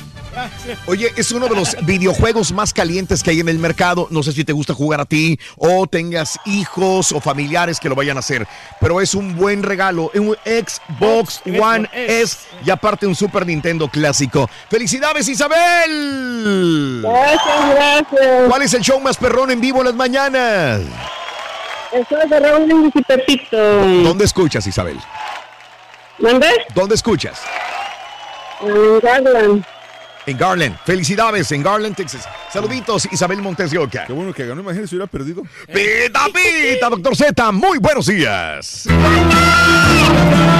Oye, 0.88 1.12
es 1.16 1.32
uno 1.32 1.48
de 1.48 1.56
los 1.56 1.76
videojuegos 1.86 2.52
más 2.52 2.74
calientes 2.74 3.24
que 3.24 3.32
hay 3.32 3.40
en 3.40 3.49
el 3.49 3.57
mercado. 3.57 4.07
No 4.12 4.22
sé 4.22 4.34
si 4.34 4.44
te 4.44 4.53
gusta 4.53 4.74
jugar 4.74 4.99
a 5.02 5.06
ti 5.06 5.40
o 5.57 5.88
tengas 5.88 6.38
hijos 6.45 7.12
o 7.12 7.22
familiares 7.22 7.80
que 7.80 7.90
lo 7.90 7.95
vayan 7.95 8.18
a 8.18 8.20
hacer, 8.20 8.48
pero 8.80 9.02
es 9.02 9.16
un 9.16 9.36
buen 9.36 9.64
regalo. 9.64 10.12
Un 10.14 10.36
Xbox 10.45 11.41
One 11.45 11.90
S 11.94 12.40
y 12.66 12.70
aparte 12.70 13.07
un 13.07 13.16
Super 13.16 13.45
Nintendo 13.45 13.88
clásico. 13.88 14.49
¡Felicidades, 14.70 15.28
Isabel! 15.28 17.02
Gracias, 17.02 17.70
gracias. 17.74 18.49
¿Cuál 18.49 18.62
es 18.62 18.74
el 18.74 18.82
show 18.82 18.99
más 18.99 19.18
perrón 19.18 19.52
en 19.52 19.62
vivo 19.62 19.80
en 19.80 19.86
las 19.86 19.95
mañanas? 19.95 20.82
El 21.94 22.06
show 22.07 22.20
de 22.28 22.40
Raúl 22.40 22.91
y 22.94 23.02
Pepito. 23.03 23.57
¿Dónde 24.03 24.26
escuchas, 24.26 24.68
Isabel? 24.68 24.99
¿Dónde? 26.18 26.48
¿Dónde 26.74 26.95
escuchas? 26.95 27.40
En 28.61 28.99
Garland. 29.02 29.74
En 30.26 30.38
Garland. 30.38 30.77
Felicidades 30.85 31.52
en 31.52 31.61
Garland, 31.61 31.95
Texas. 31.95 32.27
Saluditos, 32.52 33.07
Isabel 33.11 33.41
Montes 33.41 33.69
de 33.72 33.77
Oca. 33.77 34.06
Qué 34.07 34.14
bueno 34.14 34.34
que 34.34 34.45
ganó, 34.45 34.61
imagínese 34.61 34.89
si 34.89 34.95
hubiera 34.95 35.11
perdido. 35.11 35.43
Pita, 35.68 36.26
pita, 36.34 36.89
doctor 36.89 37.15
Z. 37.15 37.52
Muy 37.52 37.77
buenos 37.77 38.07
días. 38.07 38.85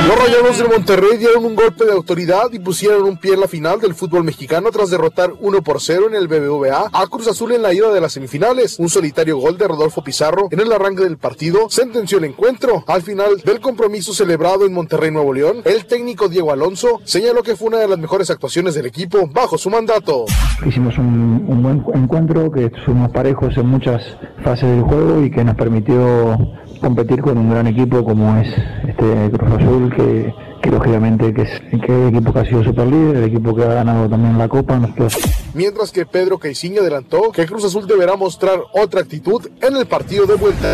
Los 0.08 0.20
Rayados 0.20 0.58
de 0.60 0.66
Monterrey 0.66 1.18
dieron 1.18 1.46
un 1.46 1.56
golpe 1.56 1.84
de 1.84 1.94
autoridad 1.94 2.52
y 2.52 2.60
pusieron 2.60 3.04
un 3.04 3.18
pie 3.18 3.34
en 3.34 3.40
la 3.40 3.48
final 3.48 3.80
del 3.80 3.96
fútbol 3.96 4.24
mexicano 4.24 4.70
tras 4.70 4.92
derrotar 4.92 5.34
1 5.40 5.64
por 5.64 5.82
0 5.82 6.08
en 6.10 6.16
el 6.16 6.28
BBVA 6.28 6.92
a 6.94 7.08
Cruz 7.08 7.28
Azul 7.28 7.54
en 7.54 7.64
la 7.64 7.74
ida 7.74 7.92
de 7.92 8.02
las 8.02 8.14
semifinales. 8.14 8.78
Un 8.78 8.90
solitario 8.90 9.38
gol 9.38 9.58
de 9.58 9.68
Rodolfo 9.68 10.04
Pizarro 10.04 10.48
en 10.52 10.60
el 10.60 10.72
arranque 10.72 11.04
del 11.04 11.18
partido 11.18 11.70
sentenció 11.72 12.20
el 12.20 12.26
encuentro. 12.26 12.84
Al 12.88 13.02
final 13.02 13.38
del 13.44 13.60
compromiso 13.60 14.14
celebrado 14.14 14.66
en 14.66 14.74
Monterrey, 14.74 15.10
Nuevo 15.10 15.34
León, 15.34 15.62
el 15.66 15.86
técnico 15.88 16.30
Diego 16.30 16.52
Alonso 16.52 17.02
señaló 17.04 17.42
que 17.42 17.56
fue 17.56 17.70
una 17.70 17.80
de 17.80 17.88
las 17.88 17.98
mejores 17.98 18.30
actuaciones 18.30 18.76
del 18.76 18.86
equipo 18.86 19.28
bajo 19.28 19.55
su 19.58 19.70
mandato. 19.70 20.26
Hicimos 20.66 20.98
un, 20.98 21.46
un 21.48 21.62
buen 21.62 21.86
encuentro, 21.94 22.52
que 22.52 22.72
fuimos 22.86 23.12
parejos 23.12 23.58
en 23.58 23.68
muchas 23.68 24.02
fases 24.44 24.70
del 24.70 24.82
juego 24.82 25.24
y 25.24 25.32
que 25.32 25.44
nos 25.44 25.56
permitió 25.56 26.38
competir 26.80 27.22
con 27.22 27.38
un 27.38 27.50
gran 27.50 27.68
equipo 27.68 28.04
como 28.04 28.38
es 28.38 28.48
este 28.88 29.32
Cruz 29.32 29.62
Azul, 29.62 29.94
que, 29.96 30.34
que 30.62 30.70
lógicamente 30.70 31.34
que 31.34 31.42
es, 31.44 31.62
que 31.82 32.08
el 32.08 32.16
equipo 32.16 32.34
que 32.34 32.40
ha 32.40 32.46
sido 32.46 32.64
super 32.64 32.88
líder, 32.88 33.18
el 33.18 33.24
equipo 33.26 33.56
que 33.56 33.64
ha 33.64 33.74
ganado 33.74 34.10
también 34.10 34.38
la 34.38 34.48
Copa. 34.48 34.78
Nosotros 34.78 35.18
Mientras 35.54 35.92
que 35.92 36.06
Pedro 36.06 36.38
Caiciño 36.38 36.82
adelantó 36.82 37.32
que 37.32 37.46
Cruz 37.46 37.66
Azul 37.66 37.88
deberá 37.88 38.16
mostrar 38.16 38.60
otra 38.74 39.02
actitud 39.02 39.48
en 39.62 39.78
el 39.78 39.86
partido 39.86 40.26
de 40.26 40.36
vuelta. 40.36 40.74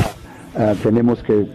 Ah, 0.56 0.74
tenemos 0.84 1.22
que 1.24 1.48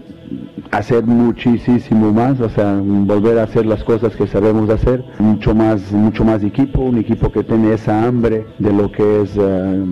hacer 0.71 1.05
muchísimo 1.05 2.13
más, 2.13 2.41
o 2.41 2.49
sea, 2.49 2.79
volver 2.83 3.39
a 3.39 3.45
hacer 3.45 3.67
las 3.67 3.83
cosas 3.85 4.15
que 4.17 4.27
sabemos 4.27 4.69
hacer, 4.71 5.05
mucho 5.19 5.55
más, 5.55 5.93
mucho 5.93 6.25
más 6.25 6.43
equipo, 6.43 6.83
un 6.83 6.99
equipo 6.99 7.31
que 7.31 7.45
tiene 7.45 7.75
esa 7.75 8.05
hambre 8.05 8.47
de 8.59 8.73
lo 8.73 8.91
que 8.91 9.23
es 9.23 9.31
eh, 9.37 9.85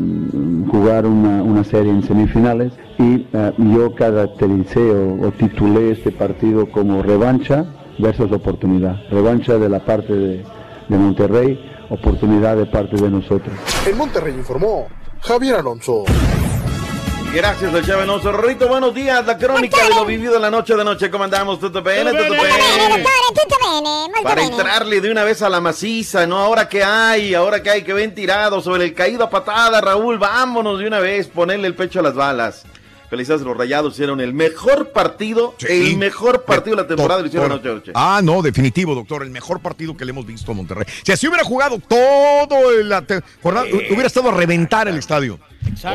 jugar 0.71 1.07
una, 1.07 1.43
una 1.43 1.65
serie 1.65 1.93
en 1.93 2.03
semifinales 2.03 2.73
y 2.99 3.27
eh, 3.33 3.53
yo 3.59 3.95
caractericé 3.95 4.81
o, 4.91 5.29
o 5.29 5.31
titulé 5.33 5.93
este 5.93 6.11
partido 6.13 6.71
como 6.71 7.03
revancha 7.03 7.65
versus 7.99 8.31
oportunidad, 8.33 8.97
revancha 9.11 9.59
de 9.59 9.69
la 9.69 9.85
parte 9.85 10.13
de, 10.13 10.45
de 10.89 10.99
Monterrey, 10.99 11.59
oportunidad 11.91 12.57
de 12.57 12.67
parte 12.67 12.97
de 12.97 13.11
nosotros. 13.11 13.55
En 13.89 13.97
Monterrey 13.97 14.35
informó 14.35 14.87
Javier 15.21 15.57
Alonso. 15.57 16.05
Gracias 17.35 17.75
al 17.75 17.85
Chavo 17.85 18.03
Alonso. 18.03 18.31
Rorrito, 18.31 18.69
buenos 18.69 18.95
días. 18.95 19.27
La 19.27 19.37
crónica 19.37 19.83
de 19.83 19.89
lo 19.91 20.05
vivido 20.05 20.37
en 20.37 20.43
la 20.43 20.53
noche 20.53 20.77
de 20.77 20.85
noche. 20.85 21.11
¿Cómo 21.11 21.25
andamos? 21.25 21.59
¿Tutto 21.59 21.83
bene? 21.83 22.13
¿Tutto 22.13 22.31
bene? 22.31 23.05
Para 24.23 24.45
entrarle 24.45 25.01
de 25.01 25.11
una 25.11 25.25
vez 25.25 25.43
a 25.43 25.49
la 25.49 25.61
maciza, 25.61 26.29
¿no? 26.29 26.39
Ahora 26.39 26.69
que 26.69 26.85
hay, 26.85 27.35
ahora 27.35 27.61
que 27.61 27.71
hay 27.71 27.83
que 27.83 27.93
ven 27.93 28.15
tirado 28.15 28.61
sobre 28.61 28.85
el 28.85 28.95
caído 28.95 29.25
a 29.25 29.31
patada, 29.31 29.81
Raúl, 29.81 30.17
vámonos 30.17 30.79
de 30.79 30.87
una 30.87 31.01
vez, 31.01 31.27
ponerle 31.27 31.67
el 31.67 31.75
pecho 31.75 31.99
a 31.99 32.03
las 32.03 32.15
balas. 32.15 32.65
Felicidades 33.15 33.43
a 33.43 33.45
los 33.45 33.57
rayados, 33.57 33.93
hicieron 33.93 34.21
el 34.21 34.35
mejor 34.35 34.91
partido, 34.91 35.55
el 35.69 35.97
mejor 35.99 36.43
partido 36.43 36.75
de 36.75 36.83
la 36.83 36.89
temporada, 36.89 37.21
lo 37.21 37.29
hicieron 37.29 37.53
anoche, 37.53 37.69
anoche. 37.69 37.93
Ah, 37.95 38.21
no, 38.25 38.43
definitivo, 38.43 38.93
doctor. 38.93 39.23
El 39.23 39.31
mejor 39.31 39.61
partido 39.61 39.97
que 39.97 40.05
le 40.05 40.11
hemos 40.11 40.27
visto 40.27 40.51
a 40.51 40.55
Monterrey. 40.57 40.85
Si 41.05 41.13
así 41.13 41.29
hubiera 41.29 41.45
jugado 41.45 41.79
todo 41.79 42.73
la 42.83 43.03
temporada, 43.03 43.67
hubiera 43.71 44.09
estado 44.09 44.31
a 44.31 44.33
reventar 44.35 44.89
el 44.89 44.97
estadio. 44.99 45.39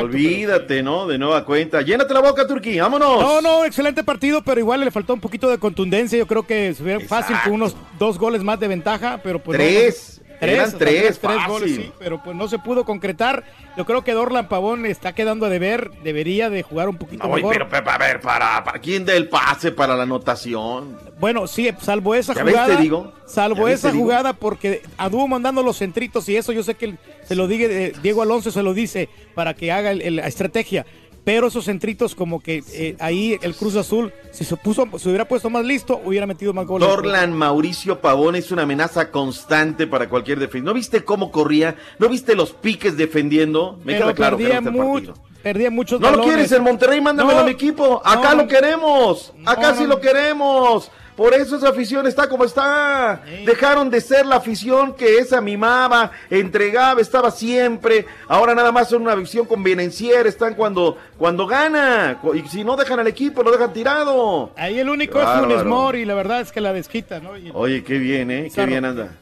Olvídate, 0.00 0.82
¿no? 0.82 1.06
De 1.06 1.18
nueva 1.18 1.44
cuenta. 1.44 1.82
Llénate 1.82 2.14
la 2.14 2.20
boca, 2.20 2.46
Turquía, 2.46 2.84
vámonos. 2.84 3.20
No, 3.20 3.40
no, 3.42 3.64
excelente 3.66 4.02
partido, 4.02 4.42
pero 4.42 4.58
igual 4.58 4.80
le 4.80 4.90
faltó 4.90 5.12
un 5.12 5.20
poquito 5.20 5.50
de 5.50 5.58
contundencia. 5.58 6.18
Yo 6.18 6.26
creo 6.26 6.46
que 6.46 6.74
se 6.74 7.00
fácil 7.00 7.36
con 7.44 7.52
unos 7.52 7.76
dos 7.98 8.18
goles 8.18 8.42
más 8.42 8.58
de 8.58 8.68
ventaja, 8.68 9.20
pero 9.22 9.42
pues. 9.42 9.58
no- 9.58 10.19
Tres. 10.40 10.54
Eran 10.54 10.78
tres, 10.78 11.02
tres 11.02 11.18
fácil. 11.20 11.46
goles, 11.48 11.74
sí, 11.76 11.92
pero 11.98 12.22
pues 12.22 12.34
no 12.34 12.48
se 12.48 12.58
pudo 12.58 12.84
concretar. 12.86 13.44
Yo 13.76 13.84
creo 13.84 14.02
que 14.02 14.12
Dorlan 14.14 14.48
Pavón 14.48 14.86
está 14.86 15.12
quedando 15.14 15.44
a 15.46 15.48
deber, 15.50 15.90
debería 16.02 16.48
de 16.48 16.62
jugar 16.62 16.88
un 16.88 16.96
poquito 16.96 17.28
No, 17.28 17.34
mejor. 17.34 17.52
pero, 17.52 17.68
pero, 17.68 17.90
a 17.90 17.98
ver, 17.98 18.20
para, 18.20 18.64
para 18.64 18.78
quién 18.80 19.04
da 19.04 19.14
el 19.14 19.28
pase 19.28 19.70
para 19.70 19.94
la 19.96 20.04
anotación. 20.04 20.96
Bueno, 21.18 21.46
sí, 21.46 21.70
salvo 21.80 22.14
esa 22.14 22.32
¿Ya 22.34 22.42
ves, 22.42 22.54
jugada. 22.54 22.76
te 22.76 22.82
digo? 22.82 23.12
Salvo 23.26 23.58
¿Ya 23.58 23.64
ves, 23.64 23.74
esa 23.80 23.88
te 23.88 23.92
digo? 23.92 24.04
jugada, 24.04 24.32
porque 24.32 24.82
anduvo 24.96 25.28
mandando 25.28 25.62
los 25.62 25.76
centritos 25.76 26.26
y 26.30 26.36
eso 26.36 26.52
yo 26.52 26.62
sé 26.62 26.74
que 26.74 26.94
se 27.24 27.34
lo 27.34 27.46
diga 27.46 27.66
eh, 27.68 27.92
Diego 28.02 28.22
Alonso 28.22 28.50
se 28.50 28.62
lo 28.62 28.72
dice 28.72 29.08
para 29.34 29.52
que 29.54 29.70
haga 29.70 29.90
el- 29.90 30.00
el- 30.02 30.16
la 30.16 30.26
estrategia. 30.26 30.86
Pero 31.24 31.48
esos 31.48 31.66
centritos, 31.66 32.14
como 32.14 32.40
que 32.40 32.62
eh, 32.72 32.96
ahí 32.98 33.38
el 33.42 33.54
Cruz 33.54 33.76
Azul, 33.76 34.12
si 34.32 34.44
se, 34.44 34.56
puso, 34.56 34.86
se 34.98 35.08
hubiera 35.08 35.26
puesto 35.28 35.50
más 35.50 35.64
listo, 35.64 36.00
hubiera 36.04 36.26
metido 36.26 36.52
más 36.54 36.66
goles. 36.66 36.88
Dorlan 36.88 37.32
Mauricio 37.34 38.00
Pavón 38.00 38.36
es 38.36 38.50
una 38.50 38.62
amenaza 38.62 39.10
constante 39.10 39.86
para 39.86 40.08
cualquier 40.08 40.38
defensa. 40.38 40.64
¿No 40.64 40.74
viste 40.74 41.04
cómo 41.04 41.30
corría? 41.30 41.76
¿No 41.98 42.08
viste 42.08 42.34
los 42.34 42.52
piques 42.52 42.96
defendiendo? 42.96 43.78
Me 43.84 43.92
Pero 43.94 44.06
queda 44.06 44.14
claro 44.14 44.36
que 44.38 44.44
perdía, 44.44 44.60
no 44.62 44.70
está 44.70 44.80
el 44.82 44.86
mu- 44.86 44.92
partido. 44.94 45.14
perdía 45.42 45.70
muchos 45.70 46.00
No 46.00 46.10
lo 46.10 46.22
quieres 46.22 46.50
en 46.52 46.62
Monterrey, 46.62 47.00
mándamelo 47.00 47.36
No, 47.36 47.42
a 47.42 47.46
mi 47.46 47.52
equipo. 47.52 48.00
Acá 48.04 48.30
no, 48.34 48.42
lo 48.42 48.48
queremos. 48.48 49.32
Acá 49.44 49.70
No, 49.72 49.76
sí 49.76 49.82
no. 49.82 49.88
lo 49.90 50.00
queremos. 50.00 50.90
Por 51.20 51.34
eso 51.34 51.56
esa 51.56 51.68
afición 51.68 52.06
está 52.06 52.30
como 52.30 52.46
está. 52.46 53.22
Dejaron 53.44 53.90
de 53.90 54.00
ser 54.00 54.24
la 54.24 54.36
afición 54.36 54.94
que 54.94 55.18
esa 55.18 55.42
mimaba, 55.42 56.12
entregaba, 56.30 56.98
estaba 57.02 57.30
siempre. 57.30 58.06
Ahora 58.26 58.54
nada 58.54 58.72
más 58.72 58.88
son 58.88 59.02
una 59.02 59.12
afición 59.12 59.44
convenenciera. 59.44 60.26
Están 60.26 60.54
cuando, 60.54 60.96
cuando 61.18 61.46
gana. 61.46 62.18
Y 62.32 62.48
si 62.48 62.64
no 62.64 62.74
dejan 62.74 63.00
al 63.00 63.06
equipo, 63.06 63.42
lo 63.42 63.50
dejan 63.52 63.70
tirado. 63.74 64.54
Ahí 64.56 64.78
el 64.78 64.88
único 64.88 65.18
Qué 65.18 65.24
es 65.24 65.28
Funes. 65.40 65.64
Mori, 65.66 66.06
la 66.06 66.14
verdad 66.14 66.40
es 66.40 66.52
que 66.52 66.62
la 66.62 66.72
desquita, 66.72 67.20
¿no? 67.20 67.36
Y- 67.36 67.50
Oye, 67.52 67.84
qué 67.84 67.98
bien, 67.98 68.30
¿eh? 68.30 68.36
Qué 68.44 68.48
Pizarro. 68.48 68.68
bien 68.68 68.84
anda. 68.86 69.12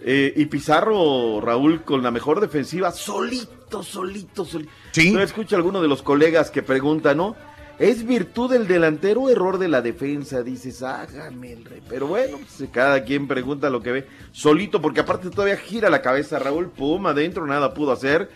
Eh, 0.00 0.32
y 0.34 0.46
Pizarro, 0.46 1.42
Raúl, 1.42 1.82
con 1.82 2.02
la 2.02 2.10
mejor 2.10 2.40
defensiva, 2.40 2.90
solito, 2.90 3.82
solito, 3.82 4.46
solito. 4.46 4.72
Sí. 4.92 5.10
No 5.12 5.20
escucha 5.20 5.56
a 5.56 5.58
alguno 5.58 5.82
de 5.82 5.88
los 5.88 6.00
colegas 6.00 6.50
que 6.50 6.62
preguntan, 6.62 7.18
¿no? 7.18 7.36
¿Es 7.78 8.04
virtud 8.04 8.50
del 8.50 8.66
delantero 8.66 9.22
o 9.22 9.30
error 9.30 9.56
de 9.58 9.68
la 9.68 9.80
defensa? 9.80 10.42
Dices, 10.42 10.82
hágame 10.82 11.52
el 11.52 11.64
rey. 11.64 11.80
Pero 11.88 12.08
bueno, 12.08 12.38
pues, 12.38 12.68
cada 12.72 13.04
quien 13.04 13.28
pregunta 13.28 13.70
lo 13.70 13.80
que 13.80 13.92
ve. 13.92 14.06
Solito, 14.32 14.82
porque 14.82 15.00
aparte 15.00 15.30
todavía 15.30 15.56
gira 15.56 15.88
la 15.88 16.02
cabeza 16.02 16.40
Raúl 16.40 16.70
Puma, 16.70 17.10
adentro 17.10 17.46
nada 17.46 17.74
pudo 17.74 17.92
hacer. 17.92 18.30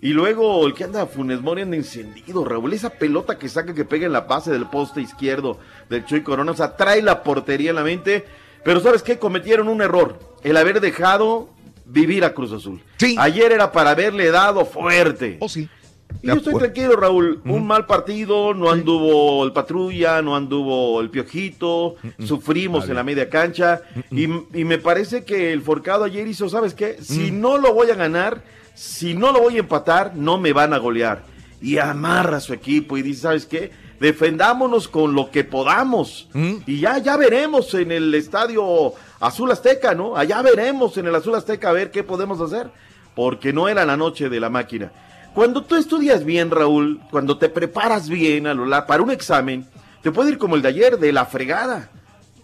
Y 0.00 0.10
luego 0.10 0.66
el 0.66 0.74
que 0.74 0.84
anda 0.84 1.06
Funes 1.06 1.40
Mori 1.40 1.62
anda 1.62 1.76
encendido, 1.76 2.44
Raúl. 2.44 2.72
Esa 2.72 2.90
pelota 2.90 3.38
que 3.38 3.48
saca 3.48 3.72
que 3.72 3.84
pega 3.84 4.06
en 4.06 4.12
la 4.12 4.22
base 4.22 4.50
del 4.50 4.66
poste 4.66 5.00
izquierdo 5.00 5.60
del 5.88 6.04
Chuy 6.04 6.22
Corona. 6.22 6.50
O 6.50 6.56
sea, 6.56 6.76
trae 6.76 7.00
la 7.00 7.22
portería 7.22 7.70
en 7.70 7.76
la 7.76 7.84
mente. 7.84 8.24
Pero 8.64 8.80
¿sabes 8.80 9.04
qué? 9.04 9.18
Cometieron 9.18 9.68
un 9.68 9.80
error. 9.80 10.18
El 10.42 10.56
haber 10.56 10.80
dejado 10.80 11.50
vivir 11.84 12.24
a 12.24 12.34
Cruz 12.34 12.52
Azul. 12.52 12.82
Ayer 13.16 13.52
era 13.52 13.70
para 13.70 13.90
haberle 13.90 14.30
dado 14.30 14.64
fuerte. 14.64 15.38
Oh, 15.40 15.48
sí. 15.48 15.68
Y 16.22 16.26
yo 16.28 16.34
estoy 16.34 16.54
tranquilo, 16.54 16.96
Raúl. 16.96 17.40
Un 17.44 17.66
mal 17.66 17.86
partido, 17.86 18.52
no 18.54 18.70
anduvo 18.70 19.44
el 19.44 19.52
patrulla, 19.52 20.20
no 20.22 20.34
anduvo 20.34 21.00
el 21.00 21.10
piojito, 21.10 21.96
sufrimos 22.24 22.88
en 22.88 22.94
la 22.96 23.04
media 23.04 23.28
cancha. 23.28 23.82
y, 24.10 24.24
y 24.24 24.64
me 24.64 24.78
parece 24.78 25.24
que 25.24 25.52
el 25.52 25.62
forcado 25.62 26.04
ayer 26.04 26.26
hizo, 26.26 26.48
¿sabes 26.48 26.74
qué? 26.74 26.96
Si 27.00 27.30
no 27.30 27.58
lo 27.58 27.72
voy 27.74 27.90
a 27.90 27.94
ganar, 27.94 28.42
si 28.74 29.14
no 29.14 29.32
lo 29.32 29.40
voy 29.42 29.56
a 29.56 29.60
empatar, 29.60 30.16
no 30.16 30.38
me 30.38 30.52
van 30.52 30.72
a 30.72 30.78
golear. 30.78 31.22
Y 31.60 31.78
amarra 31.78 32.38
a 32.38 32.40
su 32.40 32.52
equipo 32.52 32.96
y 32.96 33.02
dice, 33.02 33.22
¿sabes 33.22 33.46
qué? 33.46 33.70
Defendámonos 34.00 34.86
con 34.88 35.14
lo 35.14 35.30
que 35.30 35.44
podamos. 35.44 36.28
Y 36.66 36.80
ya, 36.80 36.98
ya 36.98 37.16
veremos 37.16 37.74
en 37.74 37.90
el 37.92 38.14
estadio 38.14 38.92
Azul 39.20 39.50
Azteca, 39.50 39.94
¿no? 39.94 40.16
Allá 40.16 40.40
veremos 40.42 40.96
en 40.98 41.06
el 41.06 41.14
Azul 41.14 41.34
Azteca 41.34 41.70
a 41.70 41.72
ver 41.72 41.90
qué 41.90 42.02
podemos 42.04 42.40
hacer. 42.40 42.70
Porque 43.16 43.52
no 43.52 43.68
era 43.68 43.84
la 43.84 43.96
noche 43.96 44.28
de 44.28 44.38
la 44.38 44.48
máquina. 44.50 44.92
Cuando 45.34 45.62
tú 45.62 45.76
estudias 45.76 46.24
bien, 46.24 46.50
Raúl, 46.50 47.00
cuando 47.10 47.38
te 47.38 47.48
preparas 47.48 48.08
bien 48.08 48.46
a 48.46 48.54
lo 48.54 48.68
para 48.86 49.02
un 49.02 49.10
examen, 49.10 49.66
te 50.02 50.10
puede 50.10 50.30
ir 50.30 50.38
como 50.38 50.56
el 50.56 50.62
de 50.62 50.68
ayer, 50.68 50.98
de 50.98 51.12
la 51.12 51.26
fregada. 51.26 51.90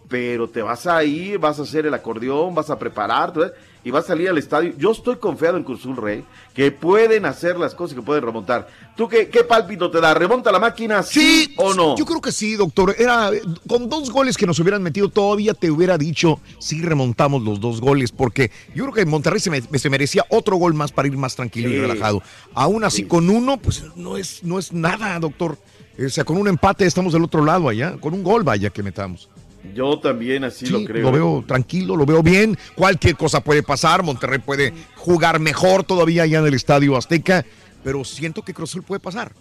Pero 0.09 0.48
te 0.48 0.62
vas 0.62 0.86
a 0.86 1.02
ir, 1.02 1.39
vas 1.39 1.59
a 1.59 1.62
hacer 1.62 1.86
el 1.86 1.94
acordeón, 1.94 2.55
vas 2.55 2.70
a 2.70 2.78
prepararte 2.78 3.52
y 3.85 3.90
vas 3.90 4.05
a 4.05 4.09
salir 4.09 4.28
al 4.31 4.39
estadio. 4.39 4.73
Yo 4.78 4.93
estoy 4.93 5.16
confiado 5.16 5.56
en 5.59 5.62
Cruzul 5.65 5.97
Rey, 5.97 6.24
que 6.55 6.73
pueden 6.73 7.27
hacer 7.27 7.59
las 7.59 7.74
cosas 7.74 7.93
y 7.93 8.01
que 8.01 8.02
pueden 8.06 8.24
remontar. 8.24 8.66
¿Tú 8.97 9.09
qué, 9.09 9.28
qué 9.28 9.44
pálpito 9.44 9.90
te 9.90 10.01
da? 10.01 10.15
¿Remonta 10.15 10.51
la 10.51 10.59
máquina, 10.59 11.02
sí, 11.02 11.52
o 11.59 11.74
no? 11.74 11.97
Yo 11.97 12.05
creo 12.06 12.20
que 12.20 12.32
sí, 12.32 12.55
doctor. 12.55 12.94
Era 12.98 13.31
con 13.69 13.89
dos 13.89 14.11
goles 14.11 14.36
que 14.36 14.47
nos 14.47 14.59
hubieran 14.61 14.82
metido, 14.82 15.09
todavía 15.09 15.52
te 15.55 15.70
hubiera 15.70 15.98
dicho 15.98 16.40
sí 16.59 16.81
remontamos 16.81 17.43
los 17.43 17.61
dos 17.61 17.81
goles, 17.81 18.11
porque 18.12 18.51
yo 18.74 18.85
creo 18.85 18.94
que 18.94 19.05
Monterrey 19.06 19.40
se, 19.40 19.51
me- 19.51 19.61
se 19.61 19.90
merecía 19.90 20.24
otro 20.31 20.56
gol 20.56 20.74
más 20.74 20.90
para 20.93 21.06
ir 21.09 21.16
más 21.16 21.36
tranquilo 21.36 21.69
y 21.69 21.78
relajado. 21.78 22.23
Aún 22.55 22.85
así, 22.85 23.05
con 23.05 23.28
uno, 23.28 23.59
pues 23.59 23.85
no 23.97 24.16
es, 24.16 24.43
no 24.44 24.59
es 24.59 24.73
nada, 24.73 25.19
doctor. 25.19 25.59
O 26.05 26.09
sea, 26.09 26.24
con 26.24 26.36
un 26.39 26.48
empate 26.48 26.86
estamos 26.86 27.12
del 27.12 27.23
otro 27.23 27.44
lado 27.44 27.69
allá, 27.69 27.97
con 28.01 28.15
un 28.15 28.24
gol 28.24 28.43
vaya 28.43 28.70
que 28.70 28.82
metamos. 28.82 29.28
Yo 29.73 29.99
también 29.99 30.45
así 30.45 30.66
Sí, 30.66 30.73
lo 30.73 30.85
creo. 30.85 31.03
lo 31.05 31.12
veo 31.12 31.45
tranquilo, 31.47 31.97
lo 31.97 32.05
veo 32.05 32.23
bien. 32.23 32.59
Cualquier 32.74 33.16
cosa 33.16 33.41
puede 33.43 33.62
pasar. 33.62 34.03
Monterrey 34.03 34.39
puede 34.41 34.73
jugar 34.97 35.41
mejor 35.41 35.85
todavía 35.85 36.24
allá 36.24 36.41
en 36.41 36.47
el 36.47 36.55
Estadio 36.55 36.97
Azteca, 36.97 37.45
pero 37.82 38.05
siento 38.05 38.43
que 38.43 38.53
Cruz 38.53 38.70
Azul 38.70 38.82
puede 38.82 39.01
pasar. 39.01 39.32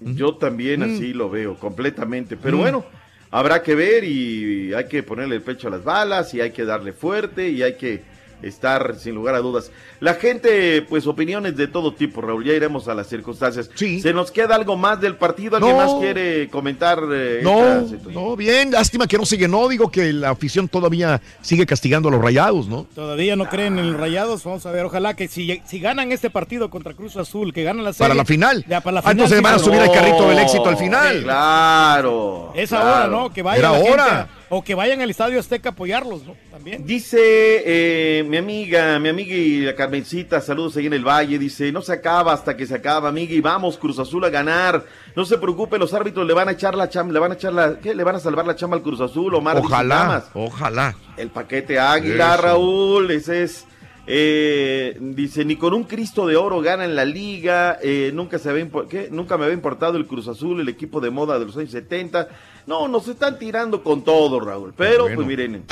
Yo 0.00 0.34
también 0.36 0.80
Mm. 0.80 0.94
así 0.94 1.12
lo 1.12 1.30
veo, 1.30 1.56
completamente. 1.56 2.36
Pero 2.36 2.56
Mm. 2.56 2.60
bueno, 2.60 2.84
habrá 3.30 3.62
que 3.62 3.74
ver 3.74 4.04
y 4.04 4.72
hay 4.74 4.86
que 4.88 5.02
ponerle 5.02 5.36
el 5.36 5.42
pecho 5.42 5.68
a 5.68 5.70
las 5.70 5.84
balas 5.84 6.32
y 6.34 6.40
hay 6.40 6.50
que 6.52 6.64
darle 6.64 6.92
fuerte 6.92 7.48
y 7.48 7.62
hay 7.62 7.76
que 7.76 8.02
estar 8.42 8.96
sin 8.98 9.14
lugar 9.14 9.34
a 9.34 9.38
dudas. 9.38 9.70
La 10.00 10.14
gente, 10.14 10.82
pues 10.82 11.06
opiniones 11.06 11.56
de 11.56 11.68
todo 11.68 11.92
tipo, 11.94 12.20
Raúl, 12.20 12.44
ya 12.44 12.52
iremos 12.54 12.88
a 12.88 12.94
las 12.94 13.06
circunstancias. 13.08 13.70
Se 13.74 14.12
nos 14.12 14.30
queda 14.30 14.54
algo 14.54 14.76
más 14.76 15.00
del 15.00 15.16
partido, 15.16 15.56
¿alguien 15.56 15.76
No. 15.76 15.84
más 15.84 16.00
quiere 16.00 16.48
comentar? 16.48 17.00
eh, 17.12 17.40
No, 17.42 17.80
esta 17.80 18.10
no, 18.10 18.36
bien, 18.36 18.70
lástima 18.70 19.06
que 19.06 19.18
no 19.18 19.26
se 19.26 19.36
llenó. 19.36 19.68
Digo 19.68 19.90
que 19.90 20.12
la 20.12 20.30
afición 20.30 20.68
todavía 20.68 21.20
sigue 21.42 21.66
castigando 21.66 22.08
a 22.08 22.12
los 22.12 22.22
rayados, 22.22 22.66
¿no? 22.68 22.86
Todavía 22.94 23.36
no 23.36 23.48
creen 23.48 23.78
en 23.78 23.92
los 23.92 24.00
rayados. 24.00 24.44
Vamos 24.44 24.64
a 24.66 24.70
ver, 24.72 24.84
ojalá 24.86 25.14
que 25.14 25.28
si, 25.28 25.60
si 25.66 25.80
ganan 25.80 26.12
este 26.12 26.30
partido 26.30 26.70
contra 26.70 26.94
Cruz 26.94 27.16
Azul, 27.16 27.52
que 27.52 27.62
ganan 27.62 27.84
la 27.84 27.92
serie. 27.92 28.04
Para 28.08 28.14
la 28.14 28.24
final. 28.24 28.64
Ya, 28.68 28.80
para 28.80 28.94
la 28.94 29.02
Ah, 29.04 29.10
entonces 29.12 29.38
sí, 29.38 29.44
van 29.44 29.54
a 29.54 29.58
subir 29.58 29.80
al 29.80 29.92
carrito 29.92 30.28
del 30.28 30.38
éxito 30.38 30.66
al 30.68 30.76
final. 30.76 31.18
Sí. 31.18 31.24
Claro. 31.24 32.52
Es 32.54 32.68
claro. 32.70 32.86
ahora, 32.88 33.06
¿no? 33.08 33.32
Que 33.32 33.42
vayan 33.42 33.58
Era 33.60 33.70
la 33.72 33.76
gente 33.78 33.92
hora. 33.92 34.20
a- 34.22 34.39
o 34.52 34.62
que 34.62 34.74
vayan 34.74 35.00
al 35.00 35.08
Estadio 35.08 35.38
Azteca 35.38 35.70
a 35.70 35.72
apoyarlos, 35.72 36.26
¿no? 36.26 36.34
También. 36.50 36.84
Dice 36.84 37.18
eh, 37.20 38.24
mi 38.24 38.36
amiga, 38.36 38.98
mi 38.98 39.08
amiga 39.08 39.34
y 39.34 39.60
la 39.60 39.74
Carmencita, 39.76 40.40
saludos 40.40 40.76
ahí 40.76 40.86
en 40.86 40.92
el 40.92 41.06
Valle, 41.06 41.38
dice, 41.38 41.70
no 41.72 41.80
se 41.82 41.92
acaba 41.92 42.32
hasta 42.32 42.56
que 42.56 42.66
se 42.66 42.74
acaba, 42.74 43.08
amiga, 43.08 43.32
y 43.32 43.40
vamos 43.40 43.78
Cruz 43.78 43.98
Azul 44.00 44.24
a 44.24 44.28
ganar. 44.28 44.84
No 45.16 45.24
se 45.24 45.38
preocupe, 45.38 45.78
los 45.78 45.94
árbitros 45.94 46.26
le 46.26 46.34
van 46.34 46.48
a 46.48 46.52
echar 46.52 46.74
la 46.74 46.88
chamba, 46.88 47.12
le 47.14 47.20
van 47.20 47.30
a 47.30 47.34
echar 47.34 47.52
la, 47.52 47.78
¿qué? 47.78 47.94
Le 47.94 48.02
van 48.04 48.16
a 48.16 48.20
salvar 48.20 48.44
la 48.46 48.56
chamba 48.56 48.76
al 48.76 48.82
Cruz 48.82 49.00
Azul, 49.00 49.32
Omar. 49.34 49.56
Ojalá, 49.58 50.24
ojalá. 50.34 50.96
El 51.16 51.30
paquete 51.30 51.78
Águila, 51.78 52.34
Eso. 52.34 52.42
Raúl, 52.42 53.10
ese 53.12 53.44
es. 53.44 53.66
eh, 54.06 54.96
dice, 55.00 55.44
ni 55.44 55.54
con 55.56 55.72
un 55.74 55.84
Cristo 55.84 56.26
de 56.26 56.36
oro 56.36 56.60
gana 56.60 56.84
en 56.84 56.96
la 56.96 57.04
liga, 57.04 57.78
eh, 57.82 58.10
nunca, 58.12 58.38
se 58.40 58.50
había 58.50 58.66
¿qué? 58.88 59.08
nunca 59.12 59.36
me 59.38 59.44
había 59.44 59.54
importado 59.54 59.96
el 59.96 60.06
Cruz 60.06 60.26
Azul, 60.26 60.60
el 60.60 60.68
equipo 60.68 61.00
de 61.00 61.10
moda 61.10 61.38
de 61.38 61.44
los 61.46 61.56
años 61.56 61.70
70. 61.70 62.28
No, 62.70 62.86
nos 62.86 63.08
están 63.08 63.36
tirando 63.36 63.82
con 63.82 64.04
todo, 64.04 64.38
Raúl. 64.38 64.72
Pero, 64.76 65.02
Bueno. 65.02 65.16
pues 65.16 65.26
miren, 65.26 65.64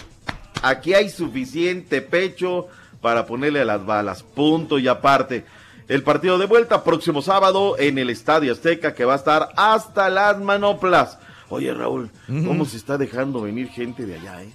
aquí 0.62 0.94
hay 0.94 1.08
suficiente 1.10 2.02
pecho 2.02 2.66
para 3.00 3.24
ponerle 3.24 3.60
a 3.60 3.64
las 3.64 3.86
balas. 3.86 4.24
Punto 4.24 4.80
y 4.80 4.88
aparte. 4.88 5.44
El 5.86 6.02
partido 6.02 6.38
de 6.38 6.46
vuelta 6.46 6.82
próximo 6.82 7.22
sábado 7.22 7.76
en 7.78 7.98
el 7.98 8.10
Estadio 8.10 8.50
Azteca 8.52 8.94
que 8.94 9.04
va 9.04 9.12
a 9.12 9.16
estar 9.16 9.50
hasta 9.56 10.10
las 10.10 10.40
manoplas. 10.40 11.20
Oye, 11.50 11.72
Raúl, 11.72 12.10
¿cómo 12.26 12.64
se 12.64 12.76
está 12.76 12.98
dejando 12.98 13.42
venir 13.42 13.68
gente 13.68 14.04
de 14.04 14.16
allá, 14.16 14.42
eh? 14.42 14.52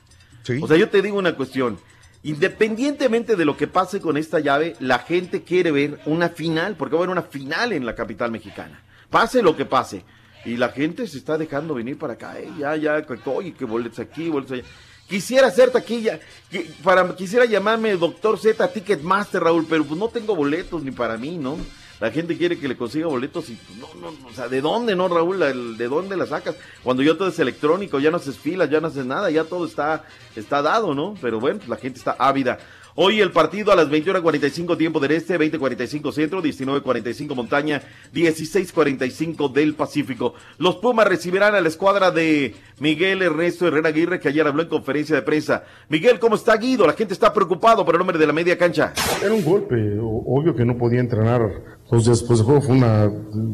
O 0.61 0.67
sea, 0.67 0.75
yo 0.75 0.89
te 0.89 1.01
digo 1.01 1.17
una 1.17 1.37
cuestión. 1.37 1.79
Independientemente 2.23 3.37
de 3.37 3.45
lo 3.45 3.55
que 3.55 3.67
pase 3.67 4.01
con 4.01 4.17
esta 4.17 4.41
llave, 4.41 4.75
la 4.81 4.99
gente 4.99 5.43
quiere 5.43 5.71
ver 5.71 6.01
una 6.05 6.27
final, 6.27 6.75
porque 6.75 6.95
va 6.95 6.99
a 6.99 7.03
haber 7.05 7.17
una 7.17 7.21
final 7.21 7.71
en 7.71 7.85
la 7.85 7.95
capital 7.95 8.31
mexicana. 8.31 8.81
Pase 9.09 9.41
lo 9.41 9.55
que 9.55 9.63
pase. 9.63 10.03
Y 10.45 10.57
la 10.57 10.69
gente 10.69 11.07
se 11.07 11.17
está 11.17 11.37
dejando 11.37 11.73
venir 11.73 11.97
para 11.97 12.13
acá, 12.13 12.37
eh, 12.39 12.49
ya, 12.59 12.75
ya, 12.75 13.01
que- 13.05 13.17
oye, 13.29 13.53
que 13.53 13.65
boletos 13.65 13.99
aquí, 13.99 14.29
boletos 14.29 14.53
allá. 14.59 14.63
Quisiera 15.07 15.47
hacer 15.47 15.69
taquilla, 15.71 16.19
qui- 16.51 16.65
para, 16.83 17.15
quisiera 17.15 17.45
llamarme 17.45 17.95
Doctor 17.97 18.39
Z 18.39 18.67
Ticketmaster, 18.73 19.43
Raúl, 19.43 19.65
pero 19.69 19.83
pues 19.85 19.99
no 19.99 20.09
tengo 20.09 20.35
boletos 20.35 20.83
ni 20.83 20.91
para 20.91 21.17
mí, 21.17 21.37
¿no? 21.37 21.57
La 21.99 22.09
gente 22.11 22.37
quiere 22.37 22.57
que 22.59 22.67
le 22.67 22.75
consiga 22.75 23.07
boletos 23.07 23.49
y 23.49 23.53
pues, 23.55 23.77
no, 23.79 23.87
no, 24.01 24.11
no, 24.11 24.27
o 24.27 24.33
sea, 24.33 24.49
¿de 24.49 24.59
dónde, 24.59 24.95
no, 24.95 25.07
Raúl? 25.07 25.39
¿De 25.77 25.87
dónde 25.87 26.17
la 26.17 26.25
sacas? 26.25 26.55
Cuando 26.83 27.03
ya 27.03 27.13
todo 27.17 27.29
es 27.29 27.39
electrónico, 27.39 27.99
ya 27.99 28.11
no 28.11 28.17
haces 28.17 28.37
filas, 28.37 28.69
ya 28.69 28.81
no 28.81 28.87
haces 28.87 29.05
nada, 29.05 29.29
ya 29.29 29.45
todo 29.45 29.65
está, 29.65 30.03
está 30.35 30.61
dado, 30.61 30.93
¿no? 30.93 31.15
Pero 31.21 31.39
bueno, 31.39 31.59
pues, 31.59 31.69
la 31.69 31.77
gente 31.77 31.99
está 31.99 32.15
ávida. 32.19 32.59
Hoy 32.95 33.21
el 33.21 33.31
partido 33.31 33.71
a 33.71 33.75
las 33.75 33.89
21.45 33.89 34.77
tiempo 34.77 34.99
del 34.99 35.11
este, 35.13 35.39
20.45 35.39 36.11
centro, 36.11 36.43
19.45 36.43 37.33
montaña, 37.33 37.81
16.45 38.13 39.51
del 39.51 39.73
Pacífico. 39.73 40.35
Los 40.59 40.75
Pumas 40.75 41.07
recibirán 41.07 41.55
a 41.55 41.61
la 41.61 41.69
escuadra 41.69 42.11
de 42.11 42.53
Miguel 42.79 43.23
Ernesto 43.23 43.67
Herrera 43.67 43.89
Aguirre, 43.89 44.19
que 44.19 44.29
ayer 44.29 44.45
habló 44.45 44.61
en 44.61 44.69
conferencia 44.69 45.15
de 45.15 45.23
prensa. 45.23 45.63
Miguel, 45.89 46.19
¿cómo 46.19 46.35
está 46.35 46.55
Guido? 46.55 46.85
La 46.85 46.93
gente 46.93 47.15
está 47.15 47.33
preocupado 47.33 47.83
por 47.83 47.95
el 47.95 47.99
nombre 47.99 48.19
de 48.19 48.27
la 48.27 48.33
media 48.33 48.59
cancha. 48.59 48.93
Era 49.23 49.33
un 49.33 49.43
golpe, 49.43 49.97
obvio 49.99 50.55
que 50.55 50.63
no 50.63 50.77
podía 50.77 50.99
entrenar 50.99 51.41
dos 51.89 52.05
días 52.05 52.19
después 52.19 52.39
del 52.39 52.45
juego, 52.45 52.61
fue 52.61 52.75
una, 52.75 53.11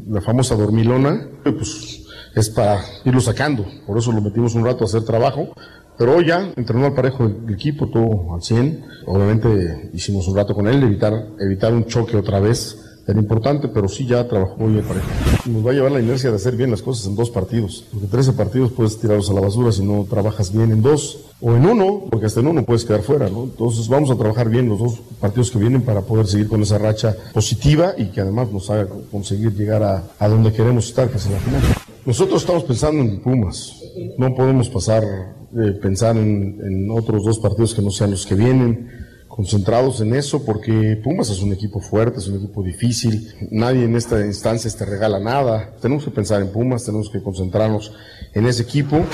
la 0.10 0.20
famosa 0.20 0.56
dormilona, 0.56 1.30
pues 1.44 2.06
es 2.36 2.50
para 2.50 2.82
irlo 3.06 3.22
sacando, 3.22 3.66
por 3.88 3.98
eso 3.98 4.12
lo 4.12 4.22
metimos 4.22 4.54
un 4.56 4.66
rato 4.66 4.84
a 4.84 4.88
hacer 4.88 5.04
trabajo, 5.04 5.54
pero 6.00 6.16
hoy 6.16 6.28
ya 6.28 6.54
entrenó 6.56 6.86
al 6.86 6.94
parejo 6.94 7.26
el 7.26 7.54
equipo, 7.54 7.90
todo 7.90 8.34
al 8.34 8.42
100, 8.42 8.86
obviamente 9.06 9.92
hicimos 9.94 10.30
un 10.30 10.38
rato 10.38 10.56
con 10.56 10.70
él, 10.70 10.82
evitar, 10.82 11.28
evitar 11.42 11.74
un 11.74 11.86
choque 11.88 12.16
otra 12.16 12.40
vez, 12.40 12.78
era 13.06 13.20
importante, 13.20 13.68
pero 13.68 13.90
sí 13.90 14.06
ya 14.06 14.26
trabajó 14.26 14.64
hoy 14.64 14.78
el 14.78 14.84
parejo. 14.84 15.08
Nos 15.48 15.66
va 15.66 15.72
a 15.72 15.74
llevar 15.74 15.92
la 15.92 16.00
inercia 16.00 16.30
de 16.30 16.38
hacer 16.38 16.56
bien 16.56 16.72
las 16.72 16.82
cosas 16.82 17.06
en 17.08 17.18
dos 17.18 17.30
partidos, 17.30 17.84
porque 17.92 18.08
13 18.08 18.32
partidos 18.34 18.72
puedes 18.72 18.98
tirarlos 18.98 19.30
a 19.30 19.34
la 19.34 19.42
basura 19.42 19.74
si 19.74 19.84
no 19.84 20.06
trabajas 20.10 20.54
bien 20.54 20.72
en 20.72 20.82
dos, 20.82 21.26
o 21.42 21.54
en 21.54 21.66
uno, 21.66 22.06
porque 22.10 22.28
hasta 22.28 22.40
en 22.40 22.48
uno 22.48 22.64
puedes 22.64 22.86
quedar 22.86 23.02
fuera, 23.02 23.28
¿no? 23.28 23.44
Entonces 23.44 23.90
vamos 23.90 24.10
a 24.10 24.16
trabajar 24.16 24.48
bien 24.48 24.70
los 24.70 24.80
dos 24.80 25.02
partidos 25.20 25.52
que 25.52 25.60
vienen 25.60 25.82
para 25.82 26.02
poder 26.02 26.28
seguir 26.28 26.48
con 26.48 26.62
esa 26.62 26.78
racha 26.78 27.14
positiva 27.34 27.94
y 27.98 28.06
que 28.06 28.22
además 28.22 28.52
nos 28.54 28.70
haga 28.70 28.88
conseguir 29.12 29.54
llegar 29.54 29.84
a, 29.84 30.04
a 30.18 30.30
donde 30.30 30.54
queremos 30.54 30.88
estar, 30.88 31.10
que 31.10 31.18
es 31.18 31.26
en 31.26 31.34
la 31.34 31.40
final. 31.40 31.62
Nosotros 32.06 32.42
estamos 32.42 32.64
pensando 32.64 33.02
en 33.02 33.20
Pumas, 33.20 33.79
no 34.18 34.36
podemos 34.36 34.70
pasar, 34.70 35.04
eh, 35.04 35.72
pensar 35.82 36.18
en, 36.18 36.90
otros 36.92 37.24
dos 37.24 37.40
partidos 37.40 37.74
que 37.74 37.82
no 37.82 37.92
sean 37.92 38.12
los 38.12 38.26
que 38.26 38.36
vienen 38.36 38.90
concentrados 39.28 40.02
en 40.02 40.16
eso 40.16 40.44
porque 40.44 41.00
Pumas 41.04 41.30
es 41.30 41.42
un 41.42 41.54
equipo 41.54 41.80
fuerte, 41.80 42.20
es 42.20 42.28
un 42.28 42.38
equipo 42.38 42.64
difícil, 42.64 43.32
nadie 43.52 43.86
en 43.86 43.96
esta 43.96 44.26
instancia 44.26 44.70
te 44.78 44.86
regala 44.86 45.20
nada, 45.20 45.76
tenemos 45.82 46.04
que 46.04 46.12
pensar 46.12 46.42
en 46.42 46.52
Pumas, 46.52 46.84
tenemos 46.84 47.10
que 47.10 47.22
concentrarnos 47.22 47.94
en 48.34 48.48
ese 48.48 48.64
equipo. 48.64 49.06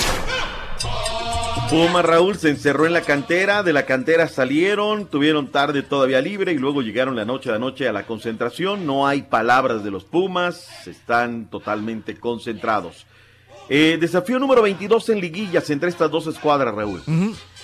Puma 1.69 2.03
Raúl 2.03 2.37
se 2.37 2.49
encerró 2.49 2.85
en 2.85 2.93
la 2.93 3.01
cantera, 3.01 3.63
de 3.63 3.73
la 3.73 3.87
cantera 3.87 4.27
salieron, 4.27 5.07
tuvieron 5.07 5.51
tarde 5.51 5.81
todavía 5.81 6.21
libre 6.21 6.51
y 6.53 6.59
luego 6.59 6.83
llegaron 6.83 7.15
la 7.15 7.25
noche 7.25 7.49
a 7.49 7.53
la 7.53 7.59
noche 7.59 7.87
a 7.87 7.91
la 7.91 8.05
concentración. 8.05 8.85
No 8.85 9.07
hay 9.07 9.23
palabras 9.23 9.83
de 9.83 9.89
los 9.89 10.03
Pumas, 10.03 10.87
están 10.87 11.49
totalmente 11.49 12.19
concentrados. 12.19 13.07
Eh, 13.69 13.97
desafío 13.99 14.37
número 14.39 14.61
22 14.61 15.09
en 15.09 15.21
liguillas 15.21 15.69
entre 15.69 15.89
estas 15.89 16.11
dos 16.11 16.27
escuadras, 16.27 16.73
Raúl. 16.73 17.01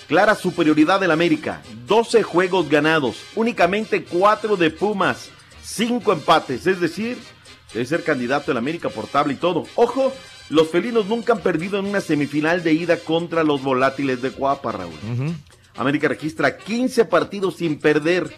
Clara 0.08 0.34
superioridad 0.34 1.00
del 1.00 1.12
América, 1.12 1.62
12 1.86 2.22
juegos 2.22 2.68
ganados, 2.68 3.22
únicamente 3.34 4.04
4 4.04 4.56
de 4.56 4.70
Pumas, 4.70 5.30
5 5.62 6.12
empates, 6.12 6.66
es 6.66 6.80
decir, 6.80 7.18
debe 7.72 7.86
ser 7.86 8.02
candidato 8.02 8.50
el 8.50 8.58
América 8.58 8.88
por 8.88 9.06
tabla 9.06 9.32
y 9.32 9.36
todo. 9.36 9.64
Ojo, 9.76 10.12
los 10.50 10.68
felinos 10.68 11.06
nunca 11.06 11.34
han 11.34 11.40
perdido 11.40 11.78
en 11.78 11.86
una 11.86 12.00
semifinal 12.00 12.62
de 12.62 12.72
ida 12.72 12.98
contra 12.98 13.44
los 13.44 13.62
volátiles 13.62 14.20
de 14.20 14.32
Cuapa, 14.32 14.72
Raúl. 14.72 14.98
América 15.76 16.08
registra 16.08 16.58
15 16.58 17.04
partidos 17.06 17.56
sin 17.56 17.78
perder 17.78 18.30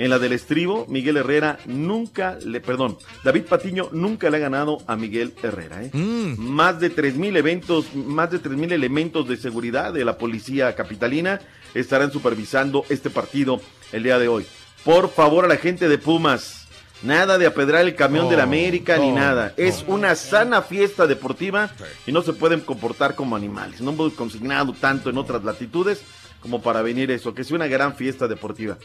En 0.00 0.08
la 0.08 0.18
del 0.18 0.32
estribo, 0.32 0.86
Miguel 0.88 1.18
Herrera 1.18 1.58
nunca 1.66 2.38
le, 2.42 2.62
perdón, 2.62 2.96
David 3.22 3.42
Patiño 3.42 3.90
nunca 3.92 4.30
le 4.30 4.38
ha 4.38 4.40
ganado 4.40 4.78
a 4.86 4.96
Miguel 4.96 5.34
Herrera. 5.42 5.84
¿eh? 5.84 5.90
Más 5.92 6.80
de 6.80 6.90
3.000 6.90 7.36
eventos, 7.36 7.94
más 7.94 8.30
de 8.30 8.40
3.000 8.40 8.72
elementos 8.72 9.28
de 9.28 9.36
seguridad 9.36 9.92
de 9.92 10.06
la 10.06 10.16
policía 10.16 10.74
capitalina 10.74 11.42
estarán 11.74 12.10
supervisando 12.10 12.86
este 12.88 13.10
partido 13.10 13.60
el 13.92 14.02
día 14.04 14.18
de 14.18 14.28
hoy. 14.28 14.46
Por 14.86 15.10
favor 15.10 15.44
a 15.44 15.48
la 15.48 15.58
gente 15.58 15.86
de 15.86 15.98
Pumas, 15.98 16.66
nada 17.02 17.36
de 17.36 17.44
apedrar 17.44 17.82
el 17.82 17.94
camión 17.94 18.24
No, 18.24 18.30
de 18.30 18.38
la 18.38 18.44
América 18.44 18.96
ni 18.96 19.10
nada. 19.12 19.52
Es 19.58 19.84
una 19.86 20.14
sana 20.14 20.62
fiesta 20.62 21.06
deportiva 21.06 21.72
y 22.06 22.12
no 22.12 22.22
se 22.22 22.32
pueden 22.32 22.60
comportar 22.60 23.14
como 23.14 23.36
animales. 23.36 23.82
No 23.82 23.90
hemos 23.90 24.14
consignado 24.14 24.72
tanto 24.72 25.10
en 25.10 25.18
otras 25.18 25.44
latitudes 25.44 26.00
como 26.40 26.62
para 26.62 26.80
venir 26.80 27.10
eso, 27.10 27.34
que 27.34 27.42
es 27.42 27.50
una 27.50 27.66
gran 27.66 27.94
fiesta 27.94 28.26
deportiva. 28.26 28.78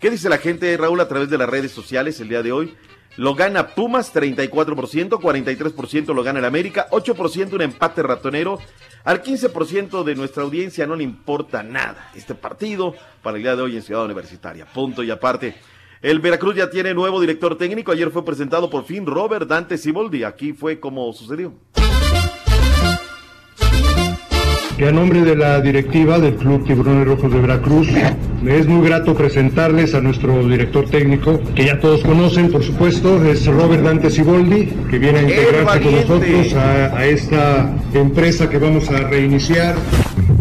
¿Qué 0.00 0.10
dice 0.10 0.30
la 0.30 0.38
gente, 0.38 0.74
Raúl, 0.78 0.98
a 1.02 1.08
través 1.08 1.28
de 1.28 1.36
las 1.36 1.46
redes 1.46 1.72
sociales 1.72 2.18
el 2.20 2.30
día 2.30 2.42
de 2.42 2.52
hoy? 2.52 2.74
Lo 3.18 3.34
gana 3.34 3.74
Pumas 3.74 4.14
34%, 4.14 5.10
43% 5.20 6.14
lo 6.14 6.22
gana 6.22 6.38
el 6.38 6.44
América, 6.46 6.86
8% 6.90 7.52
un 7.52 7.60
empate 7.60 8.02
ratonero. 8.02 8.58
Al 9.04 9.22
15% 9.22 10.02
de 10.02 10.14
nuestra 10.14 10.42
audiencia 10.42 10.86
no 10.86 10.96
le 10.96 11.04
importa 11.04 11.62
nada 11.62 12.10
este 12.14 12.34
partido 12.34 12.94
para 13.22 13.36
el 13.36 13.42
día 13.42 13.54
de 13.56 13.60
hoy 13.60 13.76
en 13.76 13.82
Ciudad 13.82 14.06
Universitaria. 14.06 14.64
Punto 14.64 15.02
y 15.02 15.10
aparte. 15.10 15.56
El 16.00 16.20
Veracruz 16.20 16.56
ya 16.56 16.70
tiene 16.70 16.94
nuevo 16.94 17.20
director 17.20 17.58
técnico. 17.58 17.92
Ayer 17.92 18.10
fue 18.10 18.24
presentado 18.24 18.70
por 18.70 18.86
fin 18.86 19.04
Robert 19.04 19.46
Dante 19.46 19.76
Siboldi. 19.76 20.24
Aquí 20.24 20.54
fue 20.54 20.80
como 20.80 21.12
sucedió. 21.12 21.52
Y 24.80 24.84
a 24.84 24.92
nombre 24.92 25.20
de 25.20 25.36
la 25.36 25.60
directiva 25.60 26.18
del 26.18 26.36
Club 26.36 26.66
Tiburones 26.66 27.06
Rojos 27.06 27.30
de 27.30 27.38
Veracruz, 27.38 27.86
me 28.40 28.58
es 28.58 28.66
muy 28.66 28.88
grato 28.88 29.14
presentarles 29.14 29.94
a 29.94 30.00
nuestro 30.00 30.48
director 30.48 30.88
técnico, 30.88 31.38
que 31.54 31.66
ya 31.66 31.78
todos 31.78 32.00
conocen, 32.00 32.50
por 32.50 32.62
supuesto, 32.64 33.22
es 33.26 33.44
Robert 33.44 33.82
Dante 33.82 34.08
Siboldi, 34.08 34.72
que 34.90 34.98
viene 34.98 35.18
a 35.18 35.22
integrarse 35.24 35.80
con 35.82 35.94
nosotros 35.96 36.54
a, 36.54 36.96
a 36.96 37.04
esta 37.04 37.70
empresa 37.92 38.48
que 38.48 38.56
vamos 38.56 38.88
a 38.88 39.00
reiniciar. 39.00 39.74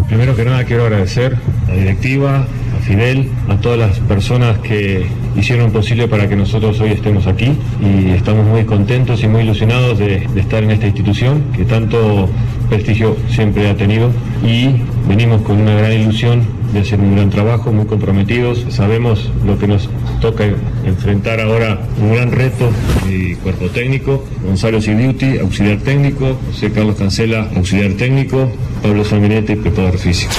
Primero 0.08 0.34
que 0.38 0.46
nada 0.46 0.64
quiero 0.64 0.86
agradecer 0.86 1.36
a 1.68 1.72
la 1.72 1.76
directiva, 1.76 2.48
a 2.90 2.92
Fidel, 2.92 3.30
a 3.48 3.56
todas 3.58 3.80
las 3.80 4.00
personas 4.00 4.58
que 4.60 5.06
hicieron 5.38 5.72
posible 5.72 6.08
para 6.08 6.28
que 6.28 6.36
nosotros 6.36 6.80
hoy 6.80 6.92
estemos 6.92 7.28
aquí 7.28 7.52
y 7.82 8.10
estamos 8.12 8.46
muy 8.46 8.66
contentos 8.66 9.24
y 9.24 9.28
muy 9.28 9.44
ilusionados 9.44 10.00
de, 10.00 10.28
estar 10.36 10.64
en 10.64 10.72
esta 10.72 10.88
institución 10.88 11.44
que 11.56 11.66
tanto 11.66 12.30
prestigio 12.70 13.16
siempre 13.30 13.70
ha 13.70 13.76
tenido 13.76 14.12
y 14.44 14.76
venimos 15.08 15.42
con 15.42 15.60
una 15.62 15.76
gran 15.76 15.94
ilusión 15.94 16.42
de 16.74 16.80
hacer 16.80 17.00
un 17.00 17.16
gran 17.16 17.30
trabajo, 17.30 17.72
muy 17.72 17.86
comprometidos. 17.86 18.66
Sabemos 18.70 19.32
lo 19.46 19.58
que 19.58 19.68
nos 19.68 19.90
toca 20.22 20.46
enfrentar 20.86 21.40
ahora, 21.40 21.80
un 22.00 22.14
gran 22.14 22.32
reto 22.32 22.70
y 23.10 23.36
cuerpo 23.36 23.68
técnico. 23.70 24.24
Gonzalo 24.44 24.82
Sidiuti, 24.82 25.40
auxiliar 25.40 25.78
técnico, 25.80 26.38
José 26.52 26.72
Carlos 26.72 26.96
Cancela, 26.96 27.50
auxiliar 27.56 27.94
técnico, 27.94 28.52
Pablo 28.84 29.04
Sanguinetti, 29.04 29.56
preparador 29.56 29.98
físico. 29.98 30.34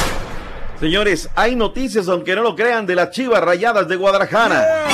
Señores, 0.81 1.29
hay 1.37 1.57
noticias, 1.57 2.09
aunque 2.09 2.35
no 2.35 2.43
lo 2.43 2.57
crean, 2.57 2.87
de 2.87 2.95
las 2.95 3.11
Chivas 3.11 3.43
Rayadas 3.43 3.87
de 3.87 3.97
Guadalajara. 3.97 4.87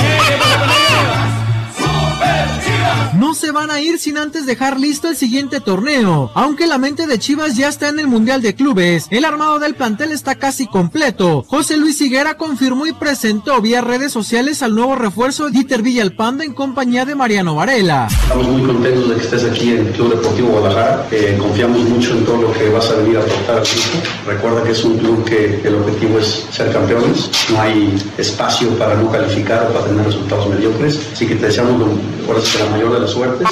No 3.15 3.35
se 3.35 3.51
van 3.51 3.71
a 3.71 3.81
ir 3.81 3.99
sin 3.99 4.19
antes 4.19 4.47
dejar 4.47 4.79
listo 4.79 5.09
el 5.09 5.17
siguiente 5.17 5.61
torneo. 5.61 6.31
Aunque 6.35 6.67
la 6.67 6.79
mente 6.79 7.07
de 7.07 7.19
Chivas 7.19 7.57
ya 7.57 7.69
está 7.69 7.89
en 7.89 7.99
el 7.99 8.07
Mundial 8.07 8.43
de 8.43 8.55
Clubes, 8.55 9.07
el 9.11 9.25
armado 9.25 9.59
del 9.59 9.75
plantel 9.75 10.13
está 10.13 10.35
casi 10.35 10.67
completo. 10.67 11.45
José 11.49 11.77
Luis 11.77 12.01
Higuera 12.01 12.37
confirmó 12.37 12.87
y 12.87 12.93
presentó 12.93 13.61
vía 13.61 13.81
redes 13.81 14.13
sociales 14.13 14.63
al 14.63 14.75
nuevo 14.75 14.95
refuerzo 14.95 15.51
Dieter 15.51 15.83
Villalpando 15.83 16.43
en 16.43 16.53
compañía 16.53 17.05
de 17.05 17.15
Mariano 17.15 17.55
Varela. 17.55 18.09
Estamos 18.11 18.49
muy 18.49 18.63
contentos 18.63 19.09
de 19.09 19.15
que 19.17 19.23
estés 19.23 19.45
aquí 19.45 19.71
en 19.73 19.87
el 19.87 19.93
Club 19.93 20.17
Deportivo 20.17 20.49
Guadalajara. 20.49 21.07
Confiamos 21.39 21.81
mucho 21.81 22.13
en 22.13 22.25
todo 22.25 22.43
lo 22.43 22.53
que 22.53 22.69
vas 22.69 22.89
a 22.91 22.97
venir 22.97 23.17
a 23.19 23.21
aportar 23.21 23.59
al 23.59 23.63
equipo. 23.63 23.99
Recuerda 24.27 24.63
que 24.65 24.73
es 24.73 24.85
un 24.85 24.99
club 24.99 25.25
que 25.25 25.61
el 25.65 25.75
objetivo 25.75 26.19
es 26.19 26.47
ser 26.51 26.73
campeones. 26.73 27.31
No 27.51 27.61
hay 27.61 27.97
espacio 28.19 28.69
para 28.79 28.95
no 28.95 29.11
calificar 29.11 29.67
o 29.69 29.73
para 29.73 29.87
tener 29.87 30.05
resultados 30.05 30.49
mediocres. 30.49 30.99
Así 31.13 31.27
que 31.27 31.37
te 31.37 31.47
deseamos 31.47 31.79
lo, 31.79 31.87
ahora 32.27 32.41
sí 32.41 32.57
que 32.57 32.65
la 32.65 32.71
mayor 32.71 32.93
de 32.93 33.01
las 33.01 33.11
suertes. 33.11 33.49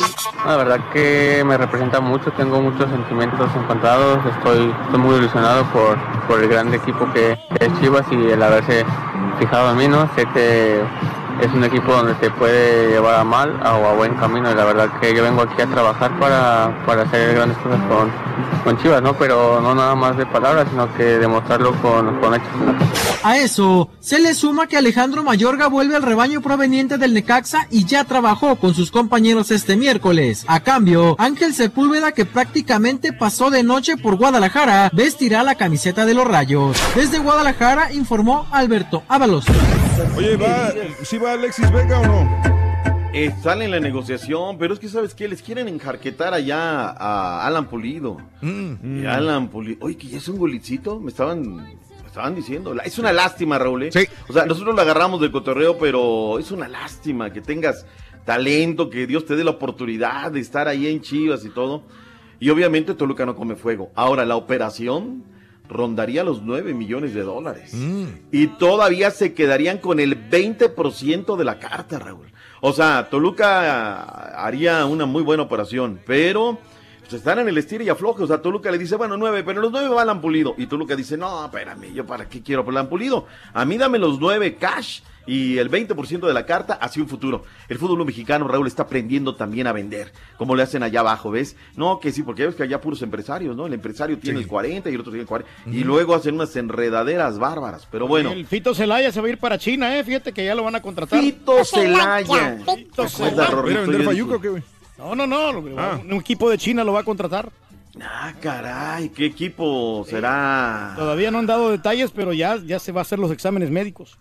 La 0.47 0.57
verdad 0.57 0.81
que 0.93 1.43
me 1.47 1.57
representa 1.57 2.01
mucho, 2.01 2.31
tengo 2.33 2.61
muchos 2.61 2.91
sentimientos 2.91 3.49
encontrados, 3.57 4.19
estoy, 4.37 4.75
estoy 4.85 4.99
muy 4.99 5.17
ilusionado 5.17 5.65
por, 5.73 5.97
por 6.27 6.43
el 6.43 6.49
gran 6.49 6.73
equipo 6.75 7.11
que 7.13 7.33
es 7.33 7.81
Chivas 7.81 8.05
y 8.11 8.31
el 8.31 8.43
haberse 8.43 8.85
fijado 9.39 9.71
en 9.71 9.77
mí, 9.77 9.89
¿no? 9.89 10.09
Sé 10.15 10.27
que 10.35 10.83
es 11.41 11.53
un 11.53 11.65
equipo 11.65 11.93
donde 11.93 12.15
te 12.15 12.31
puede 12.31 12.91
llevar 12.91 13.17
a 13.17 13.25
mal 13.25 13.61
o 13.63 13.87
a 13.87 13.95
buen 13.95 14.15
camino 14.15 14.51
y 14.51 14.55
la 14.55 14.65
verdad 14.65 14.89
que 15.01 15.15
yo 15.15 15.23
vengo 15.23 15.43
aquí 15.43 15.61
a 15.61 15.67
trabajar 15.67 16.19
para, 16.19 16.85
para 16.87 17.03
hacer 17.03 17.35
grandes 17.35 17.59
cosas 17.59 17.81
con, 17.89 18.11
con 18.63 18.83
Chivas, 18.83 19.03
¿no? 19.03 19.17
Pero 19.19 19.61
no 19.61 19.75
nada 19.75 19.95
más 19.95 20.17
de 20.17 20.27
palabras, 20.27 20.67
sino 20.71 20.93
que 20.95 21.19
demostrarlo 21.19 21.73
con, 21.83 22.21
con 22.21 22.35
hechos. 22.35 22.49
A 23.23 23.39
eso 23.39 23.89
se 24.01 24.19
le 24.19 24.35
suma 24.35 24.67
que 24.67 24.77
Alejandro 24.77 25.23
Mayorga 25.23 25.69
vuelve 25.69 25.97
al 25.97 26.03
rebaño 26.03 26.41
proveniente 26.41 26.99
del 26.99 27.15
Necaxa 27.15 27.67
y 27.71 27.85
ya 27.85 28.05
trabajó 28.05 28.57
con 28.57 28.75
sus 28.75 28.91
compañeros 28.91 29.51
este 29.51 29.77
miércoles. 29.77 30.45
A 30.47 30.61
cambio, 30.61 31.17
Ángel 31.19 31.55
Sepúlveda, 31.55 32.13
que 32.13 32.27
prácticamente 32.27 33.13
pasó 33.13 33.51
de 33.51 33.63
noche 33.63 33.97
por 33.97 34.17
Guadalajara, 34.17 34.91
vestirá 34.93 35.43
la 35.43 35.55
camiseta 35.55 36.05
de 36.05 36.15
los 36.15 36.27
Rayos. 36.27 36.77
Desde 36.95 37.19
Guadalajara 37.19 37.93
informó 37.93 38.47
Alberto 38.51 39.03
Ábalos. 39.09 39.47
Oye, 40.17 40.37
¿va, 40.37 40.73
¿sí 41.03 41.19
va 41.19 41.24
Alexis 41.27 41.71
Vega 41.73 42.01
o 42.01 42.07
no? 42.07 42.55
Están 43.13 43.63
en 43.63 43.71
la 43.71 43.79
negociación, 43.81 44.59
pero 44.59 44.75
es 44.75 44.81
que, 44.81 44.89
¿sabes 44.89 45.15
qué? 45.15 45.29
Les 45.29 45.41
quieren 45.41 45.69
enjarquetar 45.69 46.35
allá 46.35 46.91
a 46.91 47.47
Alan 47.47 47.67
Pulido. 47.69 48.17
Mm. 48.41 49.03
Y 49.03 49.07
Alan 49.07 49.49
Pulido. 49.49 49.79
Oye, 49.87 49.97
que 49.97 50.09
ya 50.09 50.19
es 50.19 50.27
un 50.29 50.37
golicito, 50.39 50.99
me 50.99 51.11
estaban, 51.11 51.55
me 51.57 51.77
estaban 52.07 52.35
diciendo. 52.35 52.75
La- 52.75 52.83
Es 52.83 52.99
una 52.99 53.13
lástima, 53.13 53.57
Raúl. 53.59 53.85
¿eh? 53.85 53.91
O 54.29 54.33
sea, 54.33 54.47
nosotros 54.47 54.75
lo 54.75 54.81
agarramos 54.83 55.21
del 55.21 55.31
cotorreo, 55.31 55.79
pero 55.79 56.39
es 56.41 56.51
una 56.51 56.67
lástima 56.67 57.33
que 57.33 57.41
tengas 57.41 57.87
talento, 58.25 58.91
que 58.91 59.07
Dios 59.07 59.25
te 59.27 59.37
dé 59.37 59.45
la 59.45 59.53
oportunidad 59.53 60.33
de 60.33 60.41
estar 60.41 60.67
ahí 60.67 60.89
en 60.89 61.01
Chivas 61.01 61.45
y 61.45 61.51
todo. 61.51 61.83
Y 62.41 62.51
obviamente 62.51 62.95
Toluca 62.95 63.25
no 63.25 63.37
come 63.37 63.55
fuego. 63.55 63.93
Ahora, 63.95 64.25
la 64.25 64.35
operación 64.35 65.23
rondaría 65.69 66.25
los 66.25 66.43
9 66.43 66.75
millones 66.75 67.15
de 67.15 67.23
dólares. 67.23 67.75
Y 68.31 68.47
todavía 68.49 69.11
se 69.11 69.35
quedarían 69.35 69.79
con 69.79 70.01
el 70.01 70.31
20% 70.31 71.37
de 71.37 71.45
la 71.45 71.59
carta, 71.59 71.99
Raúl. 71.99 72.27
O 72.61 72.73
sea, 72.73 73.09
Toluca 73.11 74.45
haría 74.45 74.85
una 74.87 75.07
muy 75.07 75.23
buena 75.23 75.43
operación, 75.43 76.01
pero 76.07 76.59
pues, 77.01 77.13
están 77.13 77.39
en 77.39 77.49
el 77.49 77.59
estilo 77.59 77.85
y 77.85 77.89
afloje. 77.89 78.23
O 78.23 78.27
sea, 78.27 78.41
Toluca 78.41 78.71
le 78.71 78.79
dice, 78.79 78.97
bueno, 78.97 79.17
nueve, 79.17 79.43
pero 79.45 79.61
los 79.61 79.71
nueve 79.71 79.89
van 79.89 80.09
a 80.09 80.21
Pulido. 80.21 80.55
Y 80.57 80.67
Toluca 80.67 80.97
dice, 80.97 81.17
no, 81.17 81.45
espérame, 81.45 81.93
yo 81.93 82.07
para 82.07 82.29
qué 82.29 82.43
quiero 82.43 82.65
Alan 82.67 82.89
Pulido. 82.89 83.27
A 83.53 83.65
mí 83.65 83.77
dame 83.77 83.99
los 83.99 84.19
nueve 84.19 84.57
cash 84.57 85.01
y 85.27 85.59
el 85.59 85.71
20% 85.71 86.27
de 86.27 86.35
la 86.35 86.47
carta 86.47 86.75
hacia 86.75 87.03
un 87.03 87.09
futuro. 87.09 87.45
El 87.69 87.79
fútbol 87.79 88.05
mexicano, 88.05 88.47
Raúl, 88.49 88.67
está 88.67 88.85
aprendiendo 88.85 89.35
también 89.35 89.67
a 89.67 89.73
vender, 89.73 90.13
como 90.37 90.55
le 90.55 90.63
hacen 90.63 90.83
allá 90.83 91.01
abajo, 91.01 91.31
¿ves? 91.31 91.57
No, 91.77 92.01
que 92.01 92.13
sí, 92.13 92.23
porque 92.23 92.47
ves 92.47 92.55
que 92.55 92.63
allá 92.63 92.81
puros 92.81 93.03
empresarios, 93.03 93.57
¿no? 93.57 93.67
El 93.67 93.75
empresario 93.75 94.19
tiene 94.19 94.41
el 94.41 94.47
40 94.47 94.91
y 94.91 94.95
el 94.95 95.01
otro 95.01 95.13
tiene 95.13 95.23
el 95.23 95.29
40. 95.29 95.51
Y 95.71 95.85
luego 95.85 96.15
hacen 96.15 96.35
unas 96.35 96.55
enredaderas 96.57 97.39
bárbaras. 97.39 97.89
Pero 97.91 98.07
bueno. 98.07 98.33
El 98.33 98.47
Fito 98.47 98.75
Celaya 98.75 99.13
se 99.13 99.21
va 99.21 99.27
a 99.27 99.31
ir 99.31 99.39
para 99.39 99.59
China, 99.59 99.97
¿eh? 99.99 100.05
Fíjate 100.05 100.33
que 100.33 100.45
ya 100.45 100.55
lo 100.55 100.65
van 100.65 100.75
a 100.75 100.83
contratar. 100.83 101.21
Fito 101.21 101.65
Celaya. 101.65 102.59
Fito 102.75 103.03
¿Te 103.03 103.09
acuerdas, 103.09 103.51
Rorrito? 103.51 103.71
¿Ir 103.71 103.79
a 103.79 103.81
vender 103.83 104.01
Yo 104.01 104.07
fayuca 104.07 104.35
dije- 104.35 104.37
o 104.37 104.41
qué, 104.41 104.49
güey? 104.49 104.63
No, 104.99 105.15
no, 105.15 105.27
no. 105.27 105.59
Un 105.59 106.13
equipo 106.13 106.49
de 106.51 106.59
China 106.59 106.85
lo 106.85 106.93
va 106.93 107.01
a 107.01 107.05
contratar. 107.05 107.51
Ah, 108.01 108.33
caray, 108.41 109.09
¿qué 109.11 109.27
equipo 109.27 110.05
será? 110.09 110.95
Todavía 110.97 111.31
no 111.31 111.39
han 111.39 111.47
dado 111.47 111.71
detalles, 111.71 112.11
pero 112.11 112.33
ya, 112.33 112.57
ya 112.57 112.81
se 112.81 112.91
va 112.91 113.01
a 113.01 113.03
hacer 113.03 113.19
los 113.21 113.31
exámenes 113.31 113.71
médicos. 113.71 114.19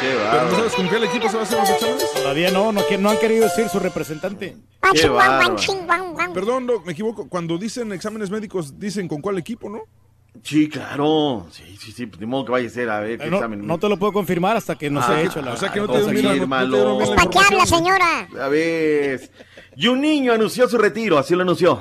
Qué 0.00 0.14
¿Pero 0.30 0.44
no 0.50 0.56
sabes 0.56 0.74
con 0.74 0.88
qué 0.88 0.96
el 0.96 1.04
equipo 1.04 1.28
se 1.28 1.36
va 1.36 1.42
a 1.42 1.44
hacer 1.44 1.58
los 1.58 1.70
exámenes? 1.70 2.12
Todavía 2.12 2.50
no, 2.50 2.70
no, 2.72 2.86
que- 2.86 2.98
no 2.98 3.10
han 3.10 3.18
querido 3.18 3.44
decir 3.44 3.68
su 3.68 3.78
representante. 3.78 4.56
Qué. 4.92 5.08
Perdón, 6.34 6.66
no, 6.66 6.80
me 6.84 6.92
equivoco. 6.92 7.28
Cuando 7.28 7.56
dicen 7.58 7.92
exámenes 7.92 8.30
médicos, 8.30 8.78
dicen 8.78 9.08
con 9.08 9.20
cuál 9.22 9.38
equipo, 9.38 9.70
¿no? 9.70 9.80
Sí, 10.42 10.68
claro. 10.68 11.46
Sí, 11.50 11.78
sí, 11.80 11.92
sí. 11.92 12.06
pues, 12.06 12.20
Ni 12.20 12.26
modo 12.26 12.44
que 12.44 12.52
vaya 12.52 12.66
a 12.68 12.70
ser 12.70 12.90
a 12.90 13.00
ver 13.00 13.18
qué 13.18 13.30
No, 13.30 13.36
examen. 13.38 13.66
no 13.66 13.78
te 13.78 13.88
lo 13.88 13.98
puedo 13.98 14.12
confirmar 14.12 14.54
hasta 14.56 14.74
que 14.76 14.90
no 14.90 15.00
Ah, 15.00 15.06
se 15.06 15.12
ha 15.12 15.20
hecho 15.22 15.40
la. 15.40 15.52
o 15.54 15.56
sea 15.56 15.72
que 15.72 15.80
no 15.80 15.86
te 15.86 15.94
la- 15.94 15.98
no 16.00 16.06
te 16.06 16.12
dieron 16.12 16.32
bien 16.38 16.50
la 16.70 17.16
¿Para 17.16 17.30
qué 17.30 17.38
habla, 17.38 17.64
señora? 17.66 18.28
Ya 18.34 18.48
ves. 18.48 19.30
Y 19.76 19.86
un 19.88 20.02
niño 20.02 20.34
anunció 20.34 20.68
su 20.68 20.76
retiro, 20.76 21.16
así 21.16 21.34
lo 21.34 21.40
anunció. 21.42 21.80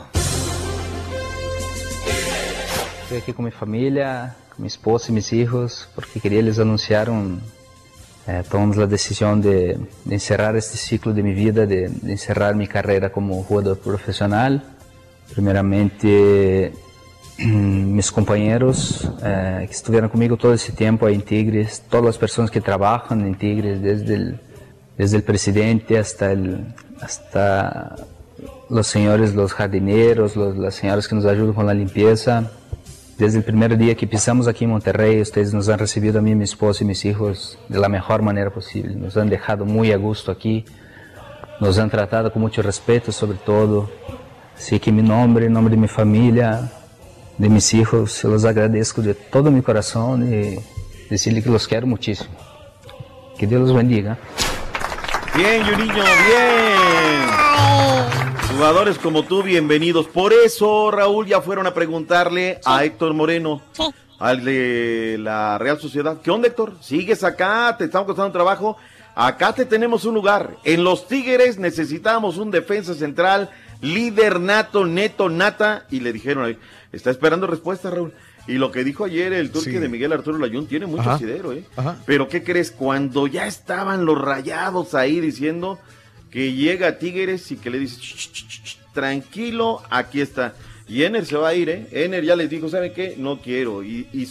Estoy 3.03 3.17
aqui 3.19 3.33
com 3.33 3.43
minha 3.43 3.51
família, 3.55 4.35
com 4.49 4.63
minha 4.63 4.67
esposa 4.67 5.11
e 5.11 5.13
meus 5.13 5.27
filhos, 5.29 5.87
porque 5.93 6.19
queria 6.19 6.39
eles 6.39 6.57
anunciaram. 6.57 7.39
Eh, 8.27 8.43
tomamos 8.49 8.79
a 8.79 8.85
decisão 8.85 9.39
de, 9.39 9.77
de 10.05 10.15
encerrar 10.15 10.55
este 10.55 10.77
ciclo 10.77 11.13
de 11.13 11.21
minha 11.21 11.35
vida, 11.35 11.67
de, 11.67 11.89
de 11.89 12.11
encerrar 12.11 12.55
minha 12.55 12.67
carreira 12.67 13.09
como 13.09 13.41
jogador 13.43 13.77
profissional. 13.77 14.61
Primeiramente, 15.33 16.73
mis 17.37 18.11
compañeros 18.11 19.07
eh, 19.21 19.65
que 19.67 19.71
estuvieron 19.71 20.09
conmigo 20.09 20.37
todo 20.37 20.53
ese 20.53 20.71
tiempo 20.71 21.07
en 21.07 21.21
Tigres, 21.21 21.83
todas 21.89 22.05
las 22.05 22.17
personas 22.17 22.49
que 22.49 22.61
trabajan 22.61 23.21
en 23.21 23.35
Tigres, 23.35 23.81
desde 23.81 24.15
el, 24.15 24.39
desde 24.97 25.17
el 25.17 25.23
presidente 25.23 25.99
hasta, 25.99 26.31
el, 26.31 26.73
hasta 27.01 27.95
los 28.69 28.87
señores, 28.87 29.35
los 29.35 29.53
jardineros, 29.53 30.35
los, 30.35 30.57
las 30.57 30.75
señoras 30.75 31.07
que 31.07 31.15
nos 31.15 31.25
ayudan 31.25 31.53
con 31.53 31.67
la 31.67 31.73
limpieza. 31.73 32.51
Desde 33.17 33.37
el 33.37 33.45
primer 33.45 33.77
día 33.77 33.95
que 33.95 34.07
pisamos 34.07 34.45
aquí 34.45 34.65
en 34.65 34.71
Monterrey, 34.71 35.21
ustedes 35.21 35.53
nos 35.53 35.69
han 35.69 35.79
recibido 35.79 36.19
a 36.19 36.21
mí, 36.21 36.35
mi 36.35 36.43
esposa 36.43 36.83
y 36.83 36.87
mis 36.87 37.05
hijos 37.05 37.57
de 37.69 37.79
la 37.79 37.87
mejor 37.87 38.21
manera 38.21 38.49
posible. 38.49 38.93
Nos 38.93 39.15
han 39.15 39.29
dejado 39.29 39.63
muy 39.63 39.93
a 39.93 39.97
gusto 39.97 40.33
aquí, 40.33 40.65
nos 41.61 41.79
han 41.79 41.89
tratado 41.89 42.33
con 42.33 42.41
mucho 42.41 42.61
respeto 42.61 43.13
sobre 43.13 43.37
todo. 43.37 43.89
Así 44.57 44.81
que 44.81 44.91
mi 44.91 45.01
nombre, 45.01 45.45
en 45.45 45.53
nombre 45.53 45.75
de 45.75 45.81
mi 45.81 45.87
familia, 45.87 46.69
de 47.37 47.47
mis 47.47 47.73
hijos, 47.73 48.11
se 48.11 48.27
los 48.27 48.43
agradezco 48.43 49.01
de 49.01 49.13
todo 49.13 49.49
mi 49.49 49.61
corazón 49.61 50.33
y 50.33 50.59
decirles 51.09 51.45
que 51.45 51.49
los 51.49 51.69
quiero 51.69 51.87
muchísimo. 51.87 52.35
Que 53.37 53.47
Dios 53.47 53.61
los 53.61 53.73
bendiga. 53.73 54.17
Bien, 55.33 55.63
Juninho, 55.63 55.93
bien. 55.93 58.24
Jugadores 58.55 58.97
como 58.99 59.23
tú, 59.23 59.43
bienvenidos. 59.43 60.07
Por 60.07 60.31
eso, 60.31 60.89
Raúl, 60.89 61.25
ya 61.27 61.41
fueron 61.41 61.67
a 61.67 61.73
preguntarle 61.73 62.59
a 62.63 62.85
Héctor 62.85 63.13
Moreno, 63.13 63.61
al 64.17 64.45
de 64.45 65.17
la 65.19 65.57
Real 65.57 65.77
Sociedad. 65.79 66.21
¿Qué 66.21 66.31
onda, 66.31 66.47
Héctor? 66.47 66.73
¿Sigues 66.79 67.23
acá? 67.23 67.75
¿Te 67.77 67.85
estamos 67.85 68.07
costando 68.07 68.31
trabajo? 68.31 68.77
Acá 69.13 69.53
te 69.53 69.65
tenemos 69.65 70.05
un 70.05 70.15
lugar. 70.15 70.55
En 70.63 70.83
los 70.85 71.07
Tigres 71.07 71.57
necesitamos 71.59 72.37
un 72.37 72.49
defensa 72.49 72.93
central, 72.93 73.49
líder 73.81 74.39
nato, 74.39 74.85
neto, 74.85 75.27
nata. 75.29 75.85
Y 75.91 75.99
le 75.99 76.13
dijeron 76.13 76.45
ahí, 76.45 76.57
está 76.93 77.11
esperando 77.11 77.47
respuesta, 77.47 77.89
Raúl. 77.89 78.13
Y 78.47 78.53
lo 78.53 78.71
que 78.71 78.83
dijo 78.85 79.03
ayer 79.05 79.33
el 79.33 79.51
turque 79.51 79.71
Sí. 79.71 79.77
de 79.79 79.89
Miguel 79.89 80.13
Arturo 80.13 80.37
Layún 80.37 80.67
tiene 80.67 80.85
mucho 80.85 81.01
Ajá. 81.01 81.15
asidero, 81.15 81.51
¿eh? 81.51 81.65
Ajá. 81.75 81.97
Pero 82.05 82.29
¿qué 82.29 82.43
crees? 82.43 82.71
Cuando 82.71 83.27
ya 83.27 83.47
estaban 83.47 84.05
los 84.05 84.19
rayados 84.21 84.93
ahí 84.95 85.19
diciendo 85.19 85.79
que 86.35 86.51
llega 86.51 86.99
Tigres 86.99 87.49
y 87.51 87.55
que 87.55 87.69
le 87.69 87.79
dice, 87.79 87.97
"Ch, 88.01 88.13
ch, 88.13 88.33
ch, 88.33 88.63
ch, 88.63 88.77
tranquilo, 88.91 89.81
aquí 89.89 90.19
está. 90.19 90.53
Y 90.85 91.03
Ener 91.03 91.25
se 91.25 91.37
va 91.37 91.47
a 91.47 91.55
ir, 91.55 91.69
¿eh? 91.69 91.87
Ener 91.93 92.25
ya 92.25 92.35
les 92.35 92.49
dijo, 92.49 92.67
¿sabe 92.67 92.91
qué? 92.91 93.15
No 93.17 93.39
quiero. 93.39 93.83
Y, 93.83 94.09
y, 94.11 94.27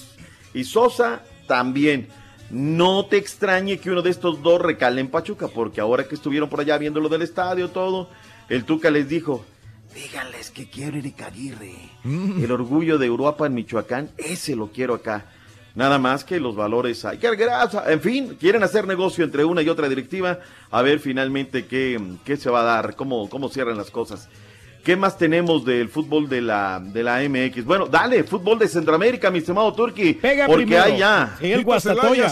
y 0.52 0.64
Sosa 0.64 1.22
también. 1.48 2.09
No 2.51 3.06
te 3.06 3.16
extrañe 3.16 3.78
que 3.78 3.90
uno 3.90 4.02
de 4.02 4.10
estos 4.10 4.43
dos 4.43 4.60
recale 4.60 5.01
en 5.01 5.09
Pachuca, 5.09 5.48
porque 5.48 5.81
ahora 5.81 6.06
que 6.06 6.14
estuvieron 6.14 6.51
por 6.51 6.60
allá 6.60 6.76
viendo 6.76 7.01
lo 7.01 7.09
del 7.09 7.22
estadio, 7.22 7.70
todo, 7.70 8.10
el 8.51 8.66
Tuca 8.66 8.90
les 8.90 9.09
dijo, 9.09 9.43
díganles 9.94 10.51
que 10.51 10.68
quiero 10.68 10.98
Eric 10.98 11.22
Aguirre. 11.22 11.74
El 12.05 12.52
orgullo 12.52 12.98
de 12.98 13.09
Uruapa 13.09 13.47
en 13.47 13.55
Michoacán, 13.55 14.10
ese 14.18 14.56
lo 14.56 14.66
quiero 14.72 14.93
acá. 14.93 15.24
Nada 15.74 15.98
más 15.98 16.22
que 16.24 16.38
los 16.38 16.55
valores 16.55 17.05
hay 17.05 17.18
que. 17.18 17.28
En 17.86 18.01
fin, 18.01 18.36
quieren 18.38 18.62
hacer 18.62 18.86
negocio 18.86 19.24
entre 19.24 19.44
una 19.44 19.60
y 19.60 19.68
otra 19.68 19.88
directiva. 19.88 20.38
A 20.70 20.82
ver 20.82 21.01
finalmente 21.01 21.66
qué, 21.66 22.01
qué 22.24 22.36
se 22.36 22.48
va 22.48 22.60
a 22.60 22.64
dar, 22.64 22.94
cómo, 22.94 23.28
cómo 23.28 23.48
cierran 23.48 23.76
las 23.76 23.90
cosas. 23.90 24.28
¿Qué 24.85 24.97
más 24.97 25.16
tenemos 25.16 25.65
del 25.65 25.89
fútbol 25.89 26.28
de 26.28 26.43
la, 26.43 26.78
de 26.78 27.02
la 27.02 27.20
MX? 27.27 27.65
Bueno, 27.65 27.86
dale, 27.86 28.23
fútbol 28.23 28.59
de 28.59 28.69
Centroamérica, 28.69 29.31
mi 29.31 29.39
estimado 29.39 29.73
Turki. 29.73 30.12
Pega 30.12 30.47
porque 30.47 30.66
primero. 30.66 30.85
hay 30.85 30.98
ya. 30.98 31.36
Sí, 31.40 31.51
el 31.52 31.65
Guastatoya. 31.65 32.31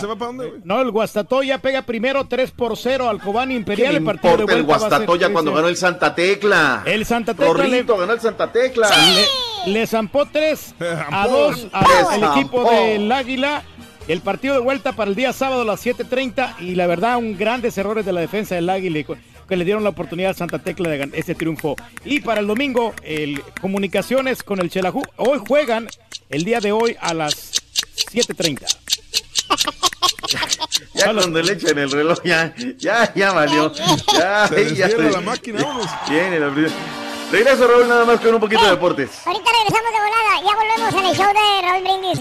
No, 0.62 0.83
el 0.83 0.91
Guastatoya 0.91 1.59
pega 1.59 1.81
primero 1.81 2.27
3 2.27 2.51
por 2.51 2.77
0 2.77 3.09
al 3.09 3.20
Cobán 3.20 3.51
Imperial. 3.53 3.93
¿Qué 3.93 3.97
El 3.97 4.05
le 4.05 4.07
partido 4.07 4.37
de 4.37 4.43
el 4.43 4.49
ser 4.51 4.62
Guastatoya 4.65 5.33
cuando 5.33 5.51
13. 5.51 5.57
ganó 5.57 5.69
el 5.69 5.77
Santa 5.79 6.15
Tecla? 6.15 6.83
El 6.85 7.07
Santa 7.07 7.33
Tecla 7.33 7.55
le, 7.55 7.62
Rorrito 7.70 7.97
ganó 7.97 8.12
el 8.12 8.20
Santa 8.20 8.53
Tecla. 8.53 8.91
le, 9.65 9.73
le 9.73 9.87
zampó 9.87 10.27
3 10.27 10.74
a 11.11 11.29
2 11.29 11.62
Le 11.62 11.70
al 11.73 12.39
equipo 12.39 12.70
del 12.70 13.11
Águila. 13.11 13.62
El 14.09 14.20
partido 14.20 14.55
de 14.55 14.61
vuelta 14.61 14.93
para 14.93 15.09
el 15.09 15.15
día 15.16 15.33
sábado 15.33 15.62
a 15.62 15.65
las 15.65 15.87
7.30 15.87 16.59
y 16.61 16.74
la 16.74 16.87
verdad, 16.87 17.16
un 17.16 17.39
grandes 17.39 17.79
errores 17.79 18.05
de 18.05 18.12
la 18.12 18.20
defensa 18.20 18.57
del 18.57 18.69
Águila 18.69 19.16
que 19.53 19.57
le 19.59 19.66
dieron 19.66 19.85
la 19.85 19.91
oportunidad 19.91 20.31
a 20.31 20.35
Santa 20.35 20.61
Tecla 20.61 20.89
de 20.89 20.97
ganar 20.97 21.15
ese 21.15 21.35
triunfo. 21.35 21.77
Y 22.07 22.20
para 22.20 22.41
el 22.41 22.47
domingo, 22.47 22.95
el 23.03 23.43
comunicaciones 23.61 24.43
con 24.43 24.61
el 24.61 24.70
Chelajú. 24.70 25.03
Hoy 25.19 25.41
juegan, 25.47 25.89
el 26.31 26.45
día 26.45 26.61
de 26.61 26.73
hoy 26.73 26.97
a 26.99 27.12
las 27.12 27.53
7.30. 28.11 28.65
Ya 30.95 31.12
cuando 31.12 31.43
le 31.43 31.53
echen 31.53 31.77
el 31.77 31.91
reloj, 31.91 32.20
ya, 32.24 32.55
ya, 32.79 33.12
ya 33.15 33.33
valió. 33.33 33.70
Ya, 34.19 34.49
Se 34.49 34.74
ya 34.74 34.89
la 34.89 35.20
máquina, 35.20 35.62
vámonos. 35.62 35.91
Tiene 36.07 36.41
la 36.41 36.51
primera. 36.51 36.73
Regreso, 37.31 37.69
Raúl, 37.69 37.87
nada 37.89 38.07
más 38.07 38.19
con 38.20 38.33
un 38.35 38.41
poquito 38.41 38.65
de 38.65 38.70
deportes. 38.70 39.11
Ahorita 39.27 39.51
regresamos 39.59 39.93
de 39.93 39.99
volada. 39.99 40.41
Ya 40.47 40.57
volvemos 40.57 40.95
en 40.95 41.05
el 41.11 41.15
show 41.15 41.29
de 41.29 41.61
Raúl 41.61 41.83
Brindis. 41.83 42.20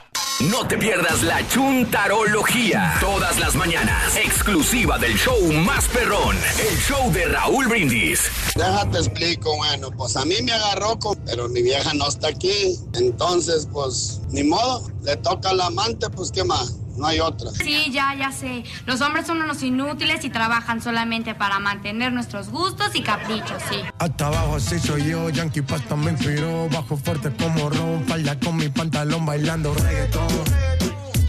No 0.40 0.66
te 0.66 0.76
pierdas 0.76 1.22
la 1.22 1.46
chuntarología. 1.48 2.94
Todas 3.00 3.38
las 3.38 3.54
mañanas. 3.54 4.16
Exclusiva 4.16 4.98
del 4.98 5.14
show 5.16 5.40
más 5.52 5.86
perrón. 5.88 6.36
El 6.58 6.76
show 6.78 7.10
de 7.12 7.26
Raúl 7.26 7.68
Brindis. 7.68 8.20
Déjate 8.56 8.98
explico, 8.98 9.56
bueno, 9.56 9.90
pues 9.92 10.16
a 10.16 10.24
mí 10.24 10.34
me 10.42 10.52
agarró, 10.52 10.98
con- 10.98 11.16
pero 11.24 11.48
mi 11.48 11.62
vieja 11.62 11.94
no 11.94 12.08
está 12.08 12.28
aquí. 12.28 12.76
Entonces, 12.94 13.68
pues, 13.72 14.20
ni 14.30 14.42
modo, 14.42 14.86
le 15.02 15.16
toca 15.16 15.50
al 15.50 15.60
amante, 15.60 16.10
pues, 16.10 16.30
¿qué 16.32 16.42
más? 16.44 16.74
No 16.96 17.06
hay 17.06 17.20
otra. 17.20 17.50
Sí, 17.50 17.90
ya, 17.90 18.14
ya 18.14 18.30
sé. 18.30 18.64
Los 18.86 19.00
hombres 19.00 19.26
son 19.26 19.42
unos 19.42 19.62
inútiles 19.62 20.24
y 20.24 20.30
trabajan 20.30 20.80
solamente 20.80 21.34
para 21.34 21.58
mantener 21.58 22.12
nuestros 22.12 22.48
gustos 22.50 22.94
y 22.94 23.02
caprichos, 23.02 23.62
sí. 23.68 23.76
Hasta 23.98 24.26
abajo 24.26 24.56
así 24.56 24.78
soy 24.78 25.04
yo, 25.10 25.30
Yankee 25.30 25.62
Pasta 25.62 25.96
me 25.96 26.12
inspiró 26.12 26.68
Bajo 26.68 26.96
fuerte 26.96 27.32
como 27.32 27.70
Ron, 27.70 28.04
falda 28.06 28.38
con 28.38 28.56
mi 28.56 28.68
pantalón 28.68 29.26
bailando 29.26 29.74
reggaetón 29.74 30.28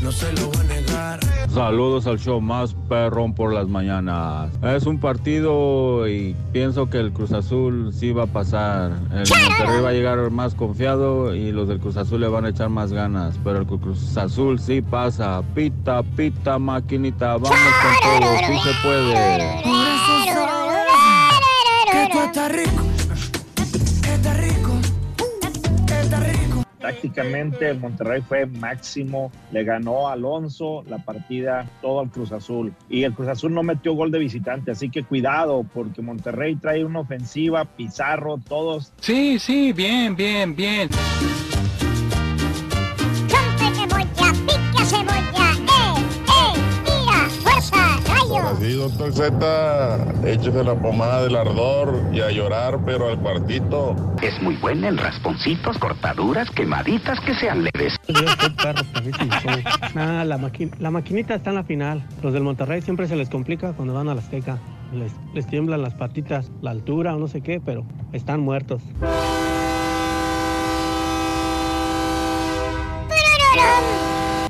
No 0.02 0.12
se 0.12 0.32
lo 0.34 0.48
voy 0.48 0.58
a 0.58 0.64
negar 0.64 0.85
Saludos 1.54 2.06
al 2.08 2.20
show 2.20 2.42
más 2.42 2.76
perrón 2.90 3.34
por 3.34 3.54
las 3.54 3.68
mañanas. 3.68 4.52
Es 4.62 4.86
un 4.86 5.00
partido 5.00 6.08
y 6.08 6.36
pienso 6.52 6.90
que 6.90 6.98
el 6.98 7.14
Cruz 7.14 7.32
Azul 7.32 7.94
sí 7.94 8.12
va 8.12 8.24
a 8.24 8.28
pasar. 8.28 8.92
El 9.12 9.24
Monterrey 9.30 9.82
va 9.82 9.90
a 9.90 9.94
llegar 9.94 10.32
más 10.32 10.54
confiado 10.54 11.34
y 11.34 11.52
los 11.52 11.68
del 11.68 11.80
Cruz 11.80 11.98
Azul 11.98 12.20
le 12.22 12.28
van 12.28 12.46
a 12.46 12.50
echar 12.50 12.70
más 12.70 12.92
ganas. 12.92 13.40
Pero 13.44 13.60
el 13.60 13.66
Cruz 13.66 14.18
Azul 14.18 14.60
sí 14.60 14.82
pasa. 14.82 15.42
Pita, 15.54 16.04
pita, 16.04 16.60
maquinita, 16.60 17.38
vamos 17.38 17.50
con 17.50 18.20
todo, 18.20 18.38
sí 18.48 18.60
se 18.64 18.88
puede. 18.88 19.64
Que 21.92 22.10
tú 22.12 22.20
estás 22.20 22.52
rico 22.52 22.85
rico 26.92 27.06
Prácticamente 27.06 27.70
el 27.70 27.80
Monterrey 27.80 28.22
fue 28.22 28.46
máximo, 28.46 29.32
le 29.52 29.64
ganó 29.64 30.08
Alonso 30.08 30.84
la 30.88 30.98
partida 30.98 31.70
todo 31.82 32.00
al 32.00 32.10
Cruz 32.10 32.32
Azul 32.32 32.74
y 32.90 33.04
el 33.04 33.14
Cruz 33.14 33.28
Azul 33.28 33.54
no 33.54 33.64
metió 33.64 33.94
gol 33.94 34.12
de 34.12 34.20
visitante, 34.20 34.72
así 34.72 34.90
que 34.90 35.04
cuidado 35.04 35.64
porque 35.74 36.02
Monterrey 36.02 36.56
trae 36.56 36.84
una 36.84 37.02
ofensiva, 37.02 37.66
Pizarro, 37.66 38.40
todos. 38.48 38.92
Sí, 39.00 39.40
sí, 39.40 39.72
bien, 39.74 40.16
bien, 40.16 40.56
bien. 40.56 40.90
Así, 48.66 48.74
doctor 48.74 49.14
Z, 49.14 50.28
échese 50.28 50.64
la 50.64 50.74
pomada 50.74 51.22
del 51.24 51.36
ardor 51.36 52.02
y 52.12 52.20
a 52.22 52.32
llorar, 52.32 52.80
pero 52.84 53.10
al 53.10 53.20
cuartito. 53.20 53.96
Es 54.24 54.42
muy 54.42 54.56
buena 54.56 54.88
en 54.88 54.98
rasponcitos, 54.98 55.78
cortaduras, 55.78 56.50
quemaditas 56.50 57.20
que 57.20 57.36
sean 57.36 57.64
leves. 57.64 57.94
Ah, 59.96 60.24
la, 60.26 60.38
maqui- 60.38 60.72
la 60.80 60.90
maquinita 60.92 61.36
está 61.36 61.52
en 61.52 61.56
la 61.58 61.64
final. 61.64 62.04
Los 62.24 62.34
del 62.34 62.44
Monterrey 62.44 62.82
siempre 62.82 63.08
se 63.08 63.16
les 63.16 63.30
complica 63.30 63.74
cuando 63.74 63.94
van 63.94 64.10
a 64.10 64.16
la 64.16 64.22
Azteca. 64.22 64.58
Les, 64.94 65.12
les 65.34 65.46
tiemblan 65.48 65.82
las 65.82 65.94
patitas, 65.94 66.52
la 66.62 66.72
altura 66.72 67.16
o 67.16 67.20
no 67.20 67.28
sé 67.28 67.42
qué, 67.42 67.62
pero 67.64 67.86
están 68.14 68.40
muertos. 68.42 68.82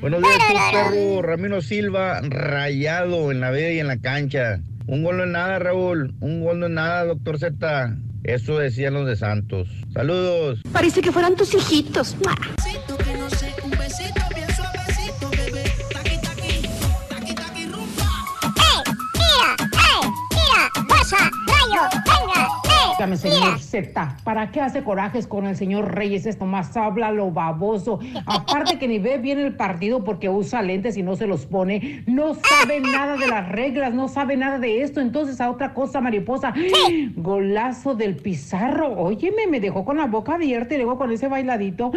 Buenos 0.06 0.22
días, 0.22 0.38
perro. 0.72 1.24
Ramiro 1.24 1.64
Silva, 1.64 2.22
rayado 2.22 3.32
en 3.32 3.40
la 3.40 3.50
vida 3.50 3.72
y 3.72 3.80
en 3.80 3.88
la 3.88 3.98
cancha. 3.98 4.60
Un 4.86 5.04
gol 5.04 5.18
no 5.18 5.24
es 5.24 5.32
nada, 5.32 5.58
Raúl. 5.58 6.14
Un 6.20 6.42
gol 6.44 6.60
no 6.60 6.68
es 6.68 6.72
nada, 6.74 7.06
doctor 7.06 7.40
Z. 7.40 7.98
Eso 8.24 8.60
decían 8.60 8.94
los 8.94 9.08
de 9.08 9.16
Santos. 9.16 9.68
Saludos. 9.96 10.60
Parece 10.72 11.02
que 11.02 11.12
fueran 11.12 11.36
tus 11.36 11.56
hijitos. 11.56 12.16
¡Mua! 12.18 12.36
Señor 23.14 23.60
Z, 23.60 24.18
¿para 24.24 24.52
qué 24.52 24.62
hace 24.62 24.84
corajes 24.84 25.28
con 25.28 25.46
el 25.46 25.56
señor 25.56 25.94
Reyes? 25.94 26.26
Esto 26.26 26.46
más 26.46 26.76
habla 26.76 27.12
lo 27.12 27.32
baboso. 27.32 28.00
Aparte 28.26 28.80
que 28.80 28.88
ni 28.88 29.00
ve 29.00 29.18
bien 29.20 29.40
el 29.40 29.56
partido 29.56 30.04
porque 30.04 30.28
usa 30.28 30.62
lentes 30.62 30.98
y 30.98 31.04
no 31.04 31.16
se 31.16 31.28
los 31.28 31.46
pone. 31.46 32.04
No 32.08 32.34
sabe 32.34 32.80
nada 32.80 33.16
de 33.16 33.28
las 33.28 33.48
reglas, 33.48 33.94
no 33.94 34.08
sabe 34.08 34.38
nada 34.38 34.58
de 34.60 34.82
esto. 34.82 35.02
Entonces, 35.02 35.40
a 35.40 35.52
otra 35.52 35.74
cosa, 35.74 36.02
mariposa. 36.02 36.54
Golazo 37.16 37.94
del 37.94 38.16
Pizarro. 38.16 38.94
Óyeme, 38.94 39.48
me 39.48 39.60
dejó 39.60 39.86
con 39.86 39.98
la 39.98 40.08
boca 40.08 40.36
abierta 40.36 40.74
y 40.74 40.78
luego 40.78 40.98
con 40.98 41.12
ese 41.12 41.28
bailadito. 41.28 41.92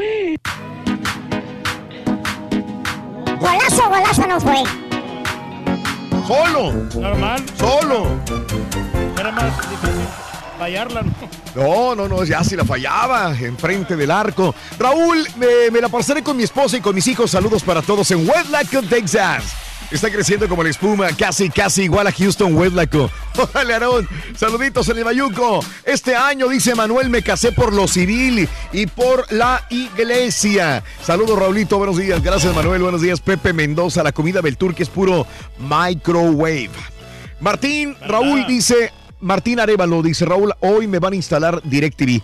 Golazo, 3.40 3.89
golazo 3.89 4.26
no 4.26 4.40
fue. 4.40 4.62
Solo. 6.26 6.72
Normal. 7.01 7.43
Solo. 7.56 8.06
Era 9.18 9.32
más 9.32 9.70
difícil 9.70 10.27
fallarla, 10.59 11.02
¿no? 11.02 11.12
No, 11.55 11.94
no, 11.94 12.09
no, 12.09 12.24
ya 12.24 12.44
si 12.44 12.56
la 12.56 12.64
fallaba 12.64 13.35
enfrente 13.39 13.97
del 13.97 14.10
arco. 14.10 14.55
Raúl, 14.78 15.26
me, 15.36 15.70
me 15.70 15.80
la 15.80 15.89
pasaré 15.89 16.22
con 16.22 16.36
mi 16.36 16.43
esposa 16.43 16.76
y 16.76 16.80
con 16.80 16.94
mis 16.94 17.06
hijos. 17.06 17.30
Saludos 17.30 17.62
para 17.62 17.80
todos 17.82 18.10
en 18.10 18.28
Westlaco, 18.28 18.82
Texas. 18.82 19.44
Está 19.90 20.10
creciendo 20.10 20.47
como 20.51 20.62
la 20.62 20.68
espuma, 20.68 21.09
casi, 21.16 21.48
casi 21.48 21.85
igual 21.85 22.06
a 22.06 22.12
Houston, 22.12 22.55
Westlaco. 22.55 23.10
Órale, 23.55 23.72
Aarón. 23.72 24.06
Saluditos 24.36 24.86
en 24.90 24.98
el 24.98 25.05
Bayuco. 25.05 25.60
Este 25.82 26.14
año, 26.14 26.48
dice 26.48 26.74
Manuel, 26.74 27.09
me 27.09 27.22
casé 27.22 27.52
por 27.52 27.72
lo 27.72 27.89
civil 27.89 28.47
y 28.72 28.86
por 28.86 29.32
la 29.32 29.64
iglesia. 29.70 30.85
Saludos, 31.02 31.39
Raulito. 31.39 31.78
Buenos 31.78 31.97
días. 31.97 32.22
Gracias, 32.22 32.55
Manuel. 32.55 32.82
Buenos 32.82 33.01
días, 33.01 33.20
Pepe 33.20 33.55
Mendoza. 33.55 34.02
La 34.02 34.12
comida 34.12 34.43
Beltur, 34.43 34.74
que 34.74 34.82
es 34.82 34.90
puro 34.90 35.26
microwave. 35.59 36.70
Martín, 37.40 37.97
Raúl 38.06 38.47
dice, 38.47 38.93
Martín 39.20 39.61
Arevalo 39.61 40.03
dice, 40.03 40.24
Raúl, 40.24 40.53
hoy 40.61 40.86
me 40.86 40.99
van 40.99 41.12
a 41.12 41.16
instalar 41.16 41.62
DirecTV. 41.62 42.23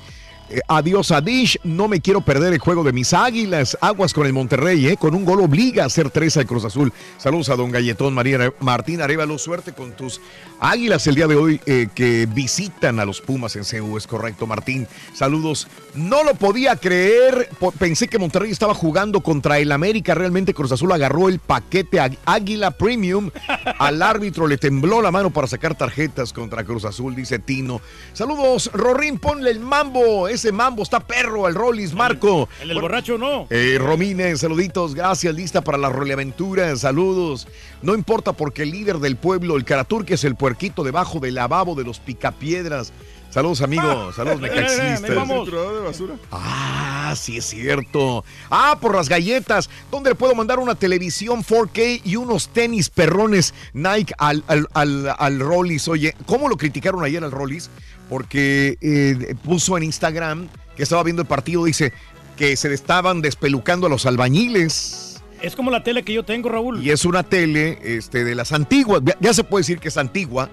Eh, 0.50 0.60
adiós 0.68 1.10
a 1.10 1.22
Dish, 1.22 1.58
no 1.64 1.88
me 1.88 2.00
quiero 2.00 2.20
perder 2.20 2.52
el 2.52 2.58
juego 2.58 2.84
de 2.84 2.92
mis 2.92 3.14
águilas. 3.14 3.78
Aguas 3.80 4.12
con 4.12 4.26
el 4.26 4.32
Monterrey, 4.32 4.86
¿eh? 4.88 4.96
con 4.96 5.14
un 5.14 5.24
gol 5.24 5.40
obliga 5.40 5.84
a 5.84 5.86
hacer 5.86 6.10
tres 6.10 6.36
al 6.36 6.46
Cruz 6.46 6.64
Azul. 6.64 6.92
Saludos 7.18 7.48
a 7.48 7.56
don 7.56 7.70
Galletón 7.70 8.12
María 8.12 8.52
Martín 8.60 9.00
Arevalo, 9.00 9.38
suerte 9.38 9.72
con 9.72 9.92
tus 9.92 10.20
águilas 10.60 11.06
el 11.06 11.14
día 11.14 11.26
de 11.26 11.36
hoy 11.36 11.60
eh, 11.66 11.88
que 11.94 12.26
visitan 12.26 13.00
a 13.00 13.04
los 13.04 13.20
Pumas 13.20 13.56
en 13.56 13.64
CU, 13.64 13.96
es 13.96 14.06
correcto, 14.06 14.46
Martín. 14.46 14.86
Saludos. 15.14 15.66
No 15.94 16.24
lo 16.24 16.34
podía 16.34 16.74
creer, 16.76 17.48
pensé 17.78 18.08
que 18.08 18.18
Monterrey 18.18 18.50
estaba 18.50 18.74
jugando 18.74 19.20
contra 19.20 19.58
el 19.58 19.70
América. 19.70 20.14
Realmente 20.14 20.52
Cruz 20.52 20.72
Azul 20.72 20.90
agarró 20.90 21.28
el 21.28 21.38
paquete 21.38 22.00
Águila 22.24 22.72
Premium. 22.72 23.30
Al 23.78 24.02
árbitro 24.02 24.46
le 24.46 24.58
tembló 24.58 25.00
la 25.00 25.12
mano 25.12 25.30
para 25.30 25.46
sacar 25.46 25.76
tarjetas 25.76 26.32
contra 26.32 26.64
Cruz 26.64 26.84
Azul, 26.84 27.14
dice 27.14 27.38
Tino. 27.38 27.80
Saludos, 28.12 28.70
Rorín, 28.72 29.18
ponle 29.18 29.50
el 29.50 29.60
mambo. 29.60 30.28
Ese 30.44 30.52
mambo 30.52 30.82
está 30.82 31.00
perro 31.00 31.46
al 31.46 31.54
Rollis, 31.54 31.94
Marco. 31.94 32.50
El 32.60 32.68
del 32.68 32.78
borracho 32.78 33.16
no. 33.16 33.46
Eh, 33.48 33.78
Romine, 33.80 34.36
saluditos, 34.36 34.94
gracias, 34.94 35.34
lista 35.34 35.62
para 35.62 35.78
la 35.78 35.88
roleaventura, 35.88 36.76
saludos. 36.76 37.48
No 37.80 37.94
importa 37.94 38.34
porque 38.34 38.64
el 38.64 38.72
líder 38.72 38.98
del 38.98 39.16
pueblo, 39.16 39.56
el 39.56 39.64
Caraturque, 39.64 40.12
es 40.12 40.24
el 40.24 40.36
puerquito 40.36 40.84
debajo 40.84 41.18
del 41.18 41.36
lavabo 41.36 41.74
de 41.74 41.84
los 41.84 41.98
picapiedras. 41.98 42.92
Saludos, 43.30 43.62
amigos, 43.62 44.14
saludos, 44.14 44.42
necaxistas. 44.42 45.00
Triturador 45.00 45.74
de 45.76 45.80
basura. 45.80 46.14
Ah, 46.30 47.14
sí 47.16 47.38
es 47.38 47.46
cierto. 47.46 48.22
Ah, 48.50 48.78
por 48.80 48.94
las 48.94 49.08
galletas. 49.08 49.70
¿Dónde 49.90 50.10
le 50.10 50.14
puedo 50.14 50.34
mandar 50.34 50.58
una 50.58 50.74
televisión 50.74 51.42
4K 51.42 52.02
y 52.04 52.16
unos 52.16 52.50
tenis 52.50 52.90
perrones 52.90 53.54
Nike 53.72 54.12
al, 54.18 54.44
al, 54.46 54.68
al, 54.74 55.16
al 55.18 55.40
Rollis? 55.40 55.88
Oye, 55.88 56.14
¿cómo 56.26 56.50
lo 56.50 56.58
criticaron 56.58 57.02
ayer 57.02 57.24
al 57.24 57.32
Rollis? 57.32 57.70
Porque 58.08 58.76
eh, 58.80 59.34
puso 59.42 59.76
en 59.76 59.84
Instagram 59.84 60.48
que 60.76 60.82
estaba 60.82 61.02
viendo 61.02 61.22
el 61.22 61.28
partido, 61.28 61.64
dice 61.64 61.92
que 62.36 62.56
se 62.56 62.68
le 62.68 62.74
estaban 62.74 63.22
despelucando 63.22 63.86
a 63.86 63.90
los 63.90 64.06
albañiles. 64.06 65.22
Es 65.40 65.54
como 65.56 65.70
la 65.70 65.84
tele 65.84 66.02
que 66.02 66.12
yo 66.12 66.24
tengo, 66.24 66.48
Raúl. 66.48 66.84
Y 66.84 66.90
es 66.90 67.04
una 67.04 67.22
tele 67.22 67.78
este, 67.82 68.24
de 68.24 68.34
las 68.34 68.52
antiguas. 68.52 69.02
Ya, 69.04 69.16
ya 69.20 69.34
se 69.34 69.44
puede 69.44 69.60
decir 69.60 69.78
que 69.78 69.88
es 69.88 69.96
antigua. 69.96 70.48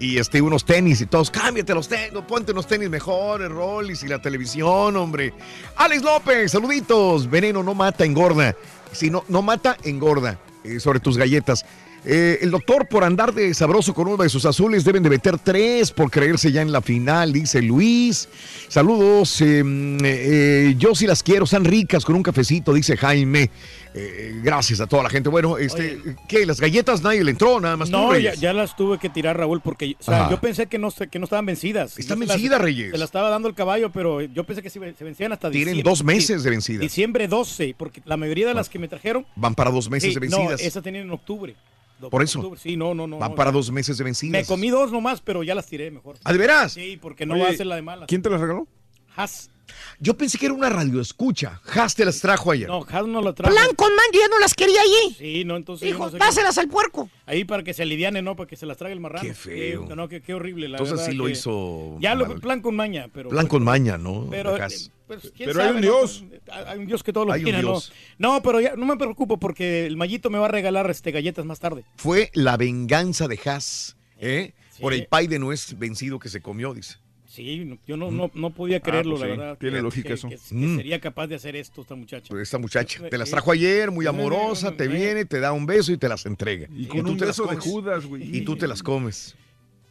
Y 0.00 0.18
este, 0.18 0.40
unos 0.40 0.64
tenis 0.64 1.00
y 1.00 1.06
todos, 1.06 1.28
cámbiate 1.28 1.74
los 1.74 1.88
tenis, 1.88 2.12
ponte 2.28 2.52
unos 2.52 2.68
tenis 2.68 2.88
mejores, 2.88 3.50
Rollis 3.50 4.04
y 4.04 4.08
la 4.08 4.22
televisión, 4.22 4.96
hombre. 4.96 5.34
Alex 5.76 6.02
López, 6.02 6.52
saluditos. 6.52 7.28
Veneno 7.28 7.64
no 7.64 7.74
mata, 7.74 8.04
engorda. 8.04 8.54
Si 8.92 9.10
no, 9.10 9.24
no 9.28 9.42
mata, 9.42 9.76
engorda. 9.82 10.38
Eh, 10.64 10.80
sobre 10.80 11.00
tus 11.00 11.16
galletas. 11.16 11.64
Eh, 12.04 12.38
el 12.42 12.50
doctor, 12.50 12.86
por 12.88 13.04
andar 13.04 13.34
de 13.34 13.52
sabroso 13.52 13.92
con 13.92 14.06
uno 14.08 14.22
de 14.22 14.28
sus 14.28 14.46
azules, 14.46 14.84
deben 14.84 15.02
de 15.02 15.10
meter 15.10 15.38
tres 15.38 15.90
por 15.90 16.10
creerse 16.10 16.50
ya 16.52 16.62
en 16.62 16.72
la 16.72 16.80
final, 16.80 17.32
dice 17.32 17.60
Luis. 17.60 18.28
Saludos, 18.68 19.40
eh, 19.40 19.62
eh, 20.04 20.74
yo 20.78 20.94
sí 20.94 21.06
las 21.06 21.22
quiero, 21.22 21.44
están 21.44 21.64
ricas 21.64 22.04
con 22.04 22.14
un 22.14 22.22
cafecito, 22.22 22.72
dice 22.72 22.96
Jaime. 22.96 23.50
Gracias 24.44 24.80
a 24.80 24.86
toda 24.86 25.02
la 25.02 25.10
gente. 25.10 25.28
Bueno, 25.28 25.58
este, 25.58 25.98
¿qué? 26.28 26.46
¿Las 26.46 26.60
galletas 26.60 27.02
nadie 27.02 27.24
le 27.24 27.32
entró? 27.32 27.58
Nada 27.60 27.76
más 27.76 27.90
tú, 27.90 27.96
No, 27.96 28.16
ya, 28.16 28.52
las 28.52 28.76
tuve 28.76 28.98
que 28.98 29.08
tirar, 29.08 29.36
Raúl, 29.36 29.60
porque 29.60 29.96
o 29.98 30.02
sea, 30.02 30.22
Ajá. 30.26 30.30
yo 30.30 30.40
pensé 30.40 30.66
que 30.66 30.78
no, 30.78 30.90
que 30.92 31.18
no 31.18 31.24
estaban 31.24 31.44
vencidas. 31.46 31.98
Están 31.98 32.20
vencidas, 32.20 32.60
Reyes. 32.60 32.92
Se 32.92 32.98
las 32.98 33.08
estaba 33.08 33.28
dando 33.28 33.48
el 33.48 33.54
caballo, 33.54 33.90
pero 33.90 34.20
yo 34.20 34.44
pensé 34.44 34.62
que 34.62 34.70
se 34.70 34.78
vencían 34.78 35.32
hasta 35.32 35.50
Tienen 35.50 35.74
diciembre. 35.74 35.90
dos 35.90 36.04
meses 36.04 36.44
de 36.44 36.50
vencidas. 36.50 36.80
Diciembre 36.80 37.26
12, 37.26 37.74
porque 37.76 38.00
la 38.04 38.16
mayoría 38.16 38.46
de 38.46 38.54
las 38.54 38.68
que 38.68 38.78
me 38.78 38.86
trajeron. 38.86 39.26
Van 39.34 39.56
para 39.56 39.72
dos 39.72 39.90
meses 39.90 40.14
de 40.14 40.28
No, 40.28 40.36
vencidas. 40.38 40.60
esa 40.60 40.80
tenían 40.80 41.04
en 41.06 41.10
octubre. 41.10 41.54
Por 42.10 42.22
eso. 42.22 42.38
octubre, 42.40 42.60
Sí, 42.60 42.76
no, 42.76 42.94
no, 42.94 43.06
no. 43.06 43.18
Van 43.18 43.30
no, 43.30 43.36
para 43.36 43.50
dos 43.50 43.70
meses 43.70 43.98
de 43.98 44.04
vencidas. 44.04 44.32
Me 44.32 44.46
comí 44.46 44.68
dos 44.70 44.92
nomás, 44.92 45.20
pero 45.20 45.42
ya 45.42 45.54
las 45.54 45.66
tiré 45.66 45.90
mejor. 45.90 46.16
¿Ah, 46.24 46.32
de 46.32 46.38
veras? 46.38 46.72
Sí, 46.72 46.98
porque 47.00 47.26
no 47.26 47.34
Oye, 47.34 47.42
va 47.42 47.48
a 47.50 47.54
ser 47.54 47.66
la 47.66 47.76
de 47.76 47.82
malas. 47.82 48.06
¿Quién 48.08 48.22
te 48.22 48.30
las 48.30 48.40
regaló? 48.40 48.66
Has. 49.16 49.50
Yo 50.00 50.16
pensé 50.16 50.38
que 50.38 50.46
era 50.46 50.54
una 50.54 50.70
radio 50.70 51.00
escucha. 51.00 51.60
Has 51.74 51.94
te 51.94 52.04
las 52.04 52.20
trajo 52.20 52.52
ayer. 52.52 52.68
No, 52.68 52.86
Has 52.88 53.06
no 53.06 53.20
lo 53.20 53.34
trajo. 53.34 53.52
Plan 53.54 53.74
con 53.74 53.94
man, 53.94 54.04
yo 54.14 54.20
ya 54.20 54.28
no 54.28 54.38
las 54.38 54.54
quería 54.54 54.80
allí. 54.80 55.14
Sí, 55.18 55.44
no, 55.44 55.56
entonces. 55.56 55.92
no 55.98 56.06
sé 56.06 56.12
qué- 56.12 56.18
dáselas 56.24 56.56
al 56.56 56.68
puerco. 56.68 57.10
Ahí 57.26 57.44
para 57.44 57.62
que 57.62 57.74
se 57.74 57.82
aliviane, 57.82 58.22
¿no? 58.22 58.34
Para 58.36 58.46
que 58.46 58.56
se 58.56 58.64
las 58.64 58.78
trague 58.78 58.94
el 58.94 59.00
marrano. 59.00 59.26
Qué 59.28 59.34
feo. 59.34 59.86
Sí, 59.88 59.94
no, 59.94 60.08
qué, 60.08 60.22
qué 60.22 60.32
horrible, 60.34 60.68
la 60.68 60.76
Entonces 60.78 60.98
verdad 60.98 61.10
sí 61.10 61.16
lo 61.16 61.24
que- 61.26 61.32
hizo 61.32 61.96
Ya 62.00 62.14
lo 62.14 62.38
plan 62.40 62.62
con 62.62 62.76
maña, 62.76 63.08
pero. 63.12 63.28
Plan 63.28 63.46
con 63.46 63.62
maña, 63.64 63.98
¿no? 63.98 64.26
Pero, 64.30 64.54
Has. 64.54 64.86
eh, 64.86 64.90
pues, 65.08 65.32
¿quién 65.36 65.48
Pero 65.50 65.62
hay 65.62 65.68
un 65.70 65.74
no? 65.76 65.80
Dios. 65.80 66.24
Hay 66.66 66.78
un 66.78 66.86
Dios 66.86 67.02
que 67.02 67.12
todo 67.12 67.24
lo 67.24 67.34
tiene, 67.34 67.62
¿no? 67.62 67.80
No, 68.18 68.40
pero 68.42 68.60
ya 68.60 68.76
no 68.76 68.86
me 68.86 68.96
preocupo 68.96 69.38
porque 69.38 69.86
el 69.86 69.96
mallito 69.96 70.30
me 70.30 70.38
va 70.38 70.44
a 70.46 70.50
regalar 70.50 70.88
este 70.90 71.10
galletas 71.10 71.44
más 71.44 71.58
tarde. 71.58 71.84
Fue 71.96 72.30
la 72.34 72.56
venganza 72.56 73.26
de 73.26 73.40
Has, 73.44 73.96
¿eh? 74.20 74.52
Por 74.80 74.92
el 74.94 75.06
pay 75.06 75.26
de 75.26 75.40
nuez 75.40 75.76
vencido 75.76 76.20
que 76.20 76.28
se 76.28 76.40
comió, 76.40 76.72
dice. 76.74 76.96
Sí, 77.26 77.76
yo 77.86 77.96
no, 77.96 78.10
no, 78.10 78.30
no 78.34 78.50
podía 78.50 78.80
creerlo, 78.80 79.16
pues 79.16 79.22
la 79.30 79.36
verdad. 79.36 79.58
tiene 79.58 79.76
que- 79.76 79.82
lógica 79.82 80.08
que- 80.08 80.14
eso. 80.14 80.28
Que, 80.28 80.38
Mm. 80.50 80.76
sería 80.76 81.00
capaz 81.00 81.26
de 81.28 81.34
hacer 81.36 81.54
esto 81.56 81.82
esta 81.82 81.94
muchacha. 81.94 82.26
Pues 82.30 82.42
esta 82.42 82.58
muchacha 82.58 83.08
te 83.08 83.16
las 83.18 83.28
Eh, 83.28 83.32
trajo 83.32 83.52
ayer, 83.52 83.90
muy 83.92 84.06
eh, 84.06 84.08
amorosa, 84.08 84.72
te 84.76 84.84
eh. 84.84 84.88
viene, 84.88 85.24
te 85.24 85.38
da 85.38 85.52
un 85.52 85.64
beso 85.66 85.92
y 85.92 85.98
te 85.98 86.08
las 86.08 86.26
entrega. 86.26 86.66
Y 86.74 86.86
con 86.86 87.04
tú 87.04 87.12
un 87.12 87.16
te 87.18 87.26
las 87.26 87.36
beso 87.38 87.42
de 87.48 87.56
comes. 87.58 87.64
Judas, 87.64 88.06
güey. 88.06 88.36
Y 88.36 88.40
tú 88.40 88.56
te 88.56 88.66
las 88.66 88.82
comes. 88.82 89.36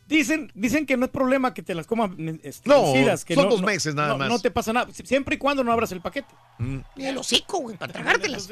Dicen, 0.08 0.50
dicen 0.56 0.86
que 0.86 0.96
no 0.96 1.06
es 1.06 1.12
problema 1.12 1.54
que 1.54 1.62
te 1.62 1.76
las 1.76 1.86
comas 1.86 2.12
este, 2.44 2.70
No, 2.70 2.84
vencidas, 2.94 3.26
que 3.26 3.36
son 3.36 3.44
no- 3.46 3.50
dos 3.52 3.60
no- 3.62 3.68
meses 3.68 3.94
nada 3.94 4.10
no- 4.10 4.18
más. 4.18 4.30
No 4.30 4.40
te 4.40 4.50
pasa 4.52 4.72
nada, 4.72 4.88
siempre 5.04 5.36
y 5.36 5.38
cuando 5.38 5.64
no 5.66 5.72
abras 5.74 5.92
el 5.92 6.00
paquete. 6.02 6.34
Ni 6.60 7.06
el 7.06 7.18
hocico, 7.18 7.58
güey, 7.60 7.76
para 7.76 7.92
tragártelas. 7.92 8.48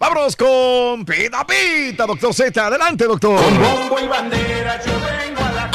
Vámonos 0.00 0.34
con 0.34 1.04
Pita 1.04 1.46
Pita, 1.46 2.06
doctor 2.06 2.34
Z. 2.34 2.66
Adelante, 2.66 3.04
doctor. 3.04 3.40
Con 3.40 3.62
bombo 3.62 4.00
y 4.00 4.08
bandera 4.08 4.84
yo 4.84 4.92
vengo 4.94 5.40
a 5.44 5.52
la 5.52 5.70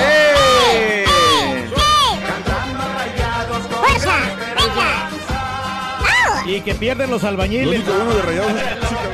¡Eh! 0.00 1.04
¡Fuerza! 3.70 4.16
¡Venga! 4.56 6.46
Y 6.46 6.60
que 6.62 6.74
pierden 6.74 7.10
los 7.10 7.24
albañiles. 7.24 7.82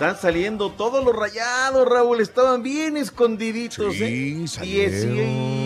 Están 0.00 0.16
saliendo 0.16 0.70
todos 0.70 1.04
los 1.04 1.14
rayados, 1.14 1.86
Raúl. 1.86 2.22
Estaban 2.22 2.62
bien 2.62 2.96
escondiditos, 2.96 3.92
Sí, 3.94 4.44
¿eh? 4.44 4.48
salieron. 4.48 5.14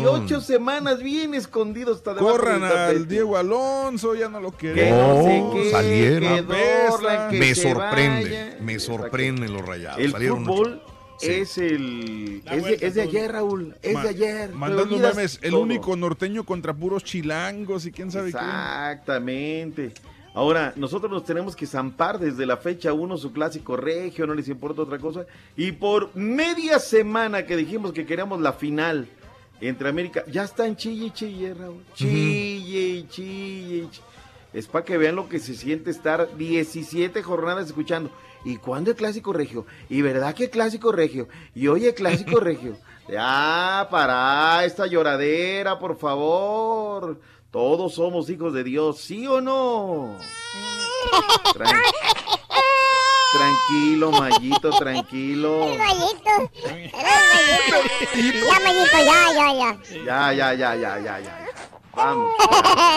18 0.03 0.41
semanas 0.41 1.01
bien 1.01 1.35
escondidos. 1.35 1.99
Hasta 1.99 2.17
Corran 2.17 2.65
al 2.65 3.07
Diego 3.07 3.37
Alonso, 3.37 4.17
ya 4.17 4.29
no 4.29 4.41
lo 4.41 4.51
Que 4.51 4.73
queremos. 4.73 5.19
no 5.19 5.23
sé 5.23 5.45
qué, 5.63 5.71
salieron. 5.71 6.35
que 6.35 6.43
Dorlan, 6.91 7.31
que 7.31 7.39
Me 7.39 7.55
sorprende, 7.55 8.25
vaya. 8.25 8.57
me 8.61 8.79
sorprenden 8.81 9.53
los 9.53 9.63
rayados. 9.65 10.01
El 10.01 10.11
Salieron 10.11 10.45
fútbol 10.45 10.83
Sí. 11.21 11.27
es 11.31 11.57
el 11.59 12.43
es 12.51 12.65
de, 12.65 12.87
es 12.89 12.99
ayer, 12.99 13.31
Raúl. 13.31 13.77
Es 13.83 13.95
Ma- 13.95 14.03
de 14.03 14.09
ayer. 14.09 14.51
Mandando 14.53 14.99
memes, 14.99 15.39
el 15.43 15.53
todo. 15.53 15.61
único 15.61 15.95
norteño 15.95 16.43
contra 16.45 16.75
puros 16.75 17.05
chilangos 17.05 17.87
y 17.87 17.93
quién 17.93 18.11
sabe 18.11 18.33
qué. 18.33 18.39
Exactamente. 18.39 19.93
Ahora, 20.35 20.73
nosotros 20.75 21.13
nos 21.13 21.25
tenemos 21.25 21.55
que 21.55 21.65
zampar 21.65 22.19
desde 22.19 22.45
la 22.45 22.57
fecha 22.57 22.93
1 22.93 23.17
su 23.19 23.33
clásico 23.33 23.77
regio, 23.77 24.27
no 24.27 24.35
les 24.35 24.49
importa 24.49 24.83
otra 24.83 24.99
cosa. 24.99 25.27
Y 25.57 25.71
por 25.73 26.15
media 26.17 26.81
semana 26.81 27.47
que 27.47 27.57
dijimos 27.57 27.93
que 27.93 28.05
queríamos 28.05 28.41
la 28.41 28.53
final 28.53 29.09
entre 29.61 29.89
América, 29.89 30.25
ya 30.27 30.43
están 30.43 30.75
chille 30.75 31.07
y 31.07 31.11
chille, 31.13 31.55
Raúl. 31.55 31.85
Chille 31.95 32.81
y 32.81 33.07
chille. 33.09 33.89
Es 34.53 34.67
para 34.67 34.85
que 34.85 34.99
vean 34.99 35.15
lo 35.15 35.29
que 35.29 35.39
se 35.39 35.55
siente 35.55 35.91
estar 35.91 36.37
17 36.37 37.23
jornadas 37.23 37.67
escuchando. 37.67 38.11
¿Y 38.45 38.57
cuándo 38.57 38.91
el 38.91 38.97
clásico 38.97 39.33
regio? 39.33 39.67
¿Y 39.89 40.03
verdad 40.03 40.35
que 40.35 40.51
clásico 40.51 40.91
regio? 40.91 41.29
Y 41.55 41.69
oye, 41.69 41.95
clásico 41.95 42.41
regio. 42.41 42.77
Ya, 43.09 43.87
para 43.89 44.65
esta 44.65 44.87
lloradera, 44.87 45.79
por 45.79 45.97
favor. 45.97 47.21
Todos 47.55 47.95
somos 47.95 48.29
hijos 48.31 48.53
de 48.53 48.65
Dios, 48.65 48.99
¿sí 48.99 49.29
o 49.29 49.41
no? 49.41 50.19
Tran- 51.55 51.73
tranquilo, 53.33 54.11
Mayito, 54.11 54.71
tranquilo. 54.71 55.63
El 55.63 55.79
Mayito. 55.79 56.51
El 56.65 56.91
Mayito. 56.91 57.77
Ya, 58.45 58.59
Mayito, 58.59 58.99
ya, 59.05 59.33
ya, 59.37 59.55
ya. 59.55 59.79
Ya, 60.05 60.33
ya, 60.33 60.55
ya, 60.55 60.75
ya, 60.75 60.99
ya, 60.99 61.21
ya. 61.21 61.47
Vamos. 61.95 62.33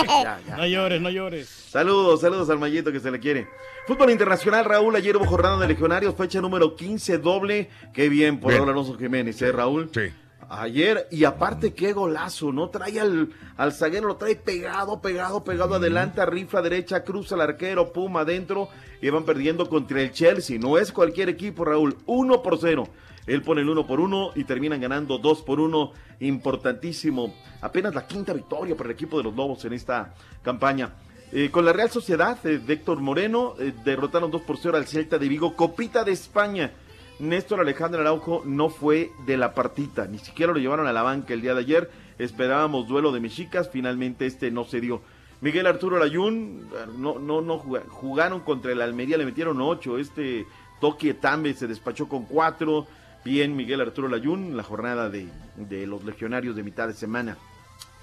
Ya, 0.07 0.39
ya. 0.47 0.57
No 0.57 0.65
llores, 0.65 1.01
no 1.01 1.11
llores. 1.11 1.47
Saludos, 1.69 2.21
saludos 2.21 2.49
al 2.49 2.57
Mayito 2.57 2.91
que 2.91 2.99
se 2.99 3.11
le 3.11 3.19
quiere. 3.19 3.47
Fútbol 3.85 4.09
Internacional, 4.09 4.65
Raúl, 4.65 4.95
ayer 4.95 5.15
hubo 5.17 5.25
jornada 5.27 5.59
de 5.59 5.67
legionarios, 5.67 6.15
fecha 6.15 6.41
número 6.41 6.75
15 6.75 7.19
doble. 7.19 7.69
Qué 7.93 8.09
bien 8.09 8.39
por. 8.39 8.53
Raúl 8.53 8.69
Alonso 8.69 8.97
Jiménez, 8.97 9.39
¿eh, 9.43 9.51
Raúl? 9.51 9.91
Sí. 9.93 10.11
Ayer, 10.49 11.07
y 11.11 11.25
aparte, 11.25 11.73
qué 11.73 11.91
golazo, 11.91 12.53
¿no? 12.53 12.69
Trae 12.69 12.99
al, 12.99 13.29
al 13.57 13.73
zaguero, 13.73 14.07
lo 14.07 14.15
trae 14.15 14.35
pegado, 14.37 15.01
pegado, 15.01 15.43
pegado 15.43 15.75
adelante, 15.75 16.25
rifla 16.25 16.61
derecha, 16.61 17.03
cruza 17.03 17.35
al 17.35 17.41
arquero, 17.41 17.91
pum, 17.91 18.15
adentro, 18.15 18.69
y 19.01 19.09
van 19.09 19.25
perdiendo 19.25 19.67
contra 19.67 20.01
el 20.01 20.11
Chelsea. 20.11 20.57
No 20.57 20.77
es 20.77 20.93
cualquier 20.93 21.27
equipo, 21.27 21.65
Raúl, 21.65 21.97
uno 22.05 22.41
por 22.41 22.57
cero. 22.59 22.87
Él 23.27 23.41
pone 23.41 23.59
el 23.59 23.69
uno 23.69 23.85
por 23.85 23.99
uno 23.99 24.31
y 24.35 24.45
terminan 24.45 24.79
ganando 24.79 25.17
dos 25.17 25.41
por 25.41 25.59
uno. 25.59 25.91
Importantísimo. 26.21 27.35
Apenas 27.61 27.93
la 27.93 28.07
quinta 28.07 28.31
victoria 28.31 28.75
para 28.75 28.89
el 28.89 28.95
equipo 28.95 29.17
de 29.17 29.25
los 29.25 29.35
Lobos 29.35 29.65
en 29.65 29.73
esta 29.73 30.13
campaña. 30.41 30.93
Eh, 31.33 31.51
con 31.51 31.65
la 31.65 31.73
Real 31.73 31.91
Sociedad 31.91 32.37
eh, 32.45 32.57
de 32.57 32.73
Héctor 32.73 33.01
Moreno, 33.01 33.55
eh, 33.59 33.73
derrotaron 33.83 34.31
2 34.31 34.41
por 34.43 34.57
0 34.57 34.77
al 34.77 34.87
Celta 34.87 35.17
de 35.17 35.27
Vigo, 35.27 35.57
Copita 35.57 36.05
de 36.05 36.13
España. 36.13 36.71
Néstor 37.19 37.59
Alejandro 37.59 38.01
Araujo 38.01 38.43
no 38.45 38.69
fue 38.69 39.11
de 39.25 39.37
la 39.37 39.53
partita, 39.55 40.05
ni 40.05 40.19
siquiera 40.19 40.53
lo 40.53 40.59
llevaron 40.59 40.87
a 40.87 40.93
la 40.93 41.01
banca 41.01 41.33
el 41.33 41.41
día 41.41 41.53
de 41.55 41.61
ayer. 41.61 41.89
Esperábamos 42.19 42.87
duelo 42.87 43.11
de 43.11 43.19
mexicas, 43.19 43.69
finalmente 43.71 44.25
este 44.25 44.51
no 44.51 44.65
se 44.65 44.81
dio. 44.81 45.01
Miguel 45.41 45.67
Arturo 45.67 45.97
Layún, 45.99 46.67
no, 46.97 47.19
no, 47.19 47.41
no 47.41 47.59
juga- 47.59 47.83
jugaron 47.89 48.39
contra 48.41 48.71
el 48.71 48.81
Almería, 48.81 49.17
le 49.17 49.25
metieron 49.25 49.61
8. 49.61 49.97
Este 49.99 50.45
Toque 50.79 51.13
Tambe 51.15 51.53
se 51.53 51.67
despachó 51.67 52.07
con 52.07 52.25
4. 52.25 52.87
Bien, 53.25 53.55
Miguel 53.55 53.81
Arturo 53.81 54.07
Layún, 54.07 54.55
la 54.55 54.63
jornada 54.63 55.09
de, 55.09 55.27
de 55.57 55.85
los 55.87 56.03
legionarios 56.05 56.55
de 56.55 56.63
mitad 56.63 56.87
de 56.87 56.93
semana. 56.93 57.37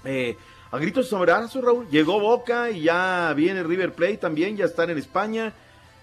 Eh, 0.03 0.37
a 0.71 0.77
gritos 0.77 1.07
sombrerazos, 1.09 1.63
Raúl. 1.63 1.87
Llegó 1.89 2.19
Boca 2.19 2.69
y 2.69 2.81
ya 2.81 3.33
viene 3.35 3.63
River 3.63 3.93
Plate 3.93 4.17
también, 4.17 4.55
ya 4.55 4.65
están 4.65 4.89
en 4.89 4.97
España. 4.97 5.53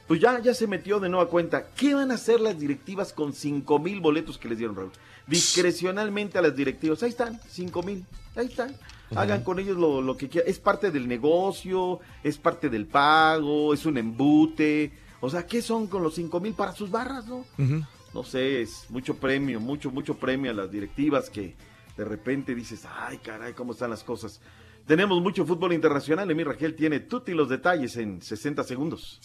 Pues 0.06 0.20
ya, 0.20 0.40
ya 0.40 0.52
se 0.54 0.66
metió 0.66 1.00
de 1.00 1.08
nueva 1.08 1.28
cuenta. 1.28 1.68
¿Qué 1.74 1.94
van 1.94 2.10
a 2.10 2.14
hacer 2.14 2.40
las 2.40 2.58
directivas 2.58 3.12
con 3.12 3.32
cinco 3.32 3.78
mil 3.78 4.00
boletos 4.00 4.38
que 4.38 4.48
les 4.48 4.58
dieron, 4.58 4.76
Raúl? 4.76 4.92
Discrecionalmente 5.26 6.38
a 6.38 6.42
las 6.42 6.56
directivas. 6.56 7.02
Ahí 7.02 7.10
están, 7.10 7.40
cinco 7.48 7.82
mil. 7.82 8.04
Ahí 8.34 8.46
están. 8.46 8.74
Hagan 9.14 9.44
con 9.44 9.58
ellos 9.58 9.76
lo, 9.76 10.00
lo 10.00 10.16
que 10.16 10.28
quieran. 10.28 10.50
Es 10.50 10.58
parte 10.58 10.90
del 10.90 11.06
negocio, 11.06 12.00
es 12.22 12.38
parte 12.38 12.68
del 12.68 12.86
pago, 12.86 13.74
es 13.74 13.84
un 13.86 13.98
embute. 13.98 14.92
O 15.20 15.30
sea, 15.30 15.46
¿qué 15.46 15.62
son 15.62 15.86
con 15.86 16.02
los 16.02 16.14
cinco 16.14 16.40
mil 16.40 16.54
para 16.54 16.72
sus 16.72 16.90
barras, 16.90 17.26
no? 17.26 17.44
no 18.12 18.24
sé, 18.24 18.62
es 18.62 18.86
mucho 18.90 19.16
premio, 19.16 19.60
mucho, 19.60 19.90
mucho 19.90 20.16
premio 20.16 20.50
a 20.50 20.54
las 20.54 20.70
directivas 20.70 21.30
que 21.30 21.54
de 21.96 22.04
repente 22.04 22.54
dices, 22.54 22.86
ay, 22.90 23.18
caray, 23.18 23.52
cómo 23.52 23.72
están 23.72 23.90
las 23.90 24.02
cosas. 24.02 24.40
Tenemos 24.86 25.22
mucho 25.22 25.46
fútbol 25.46 25.72
internacional. 25.72 26.30
Emir 26.30 26.48
Rangel 26.48 26.74
tiene 26.74 27.00
tutti 27.00 27.32
los 27.32 27.48
detalles 27.48 27.96
en 27.96 28.20
60 28.20 28.64
segundos. 28.64 29.20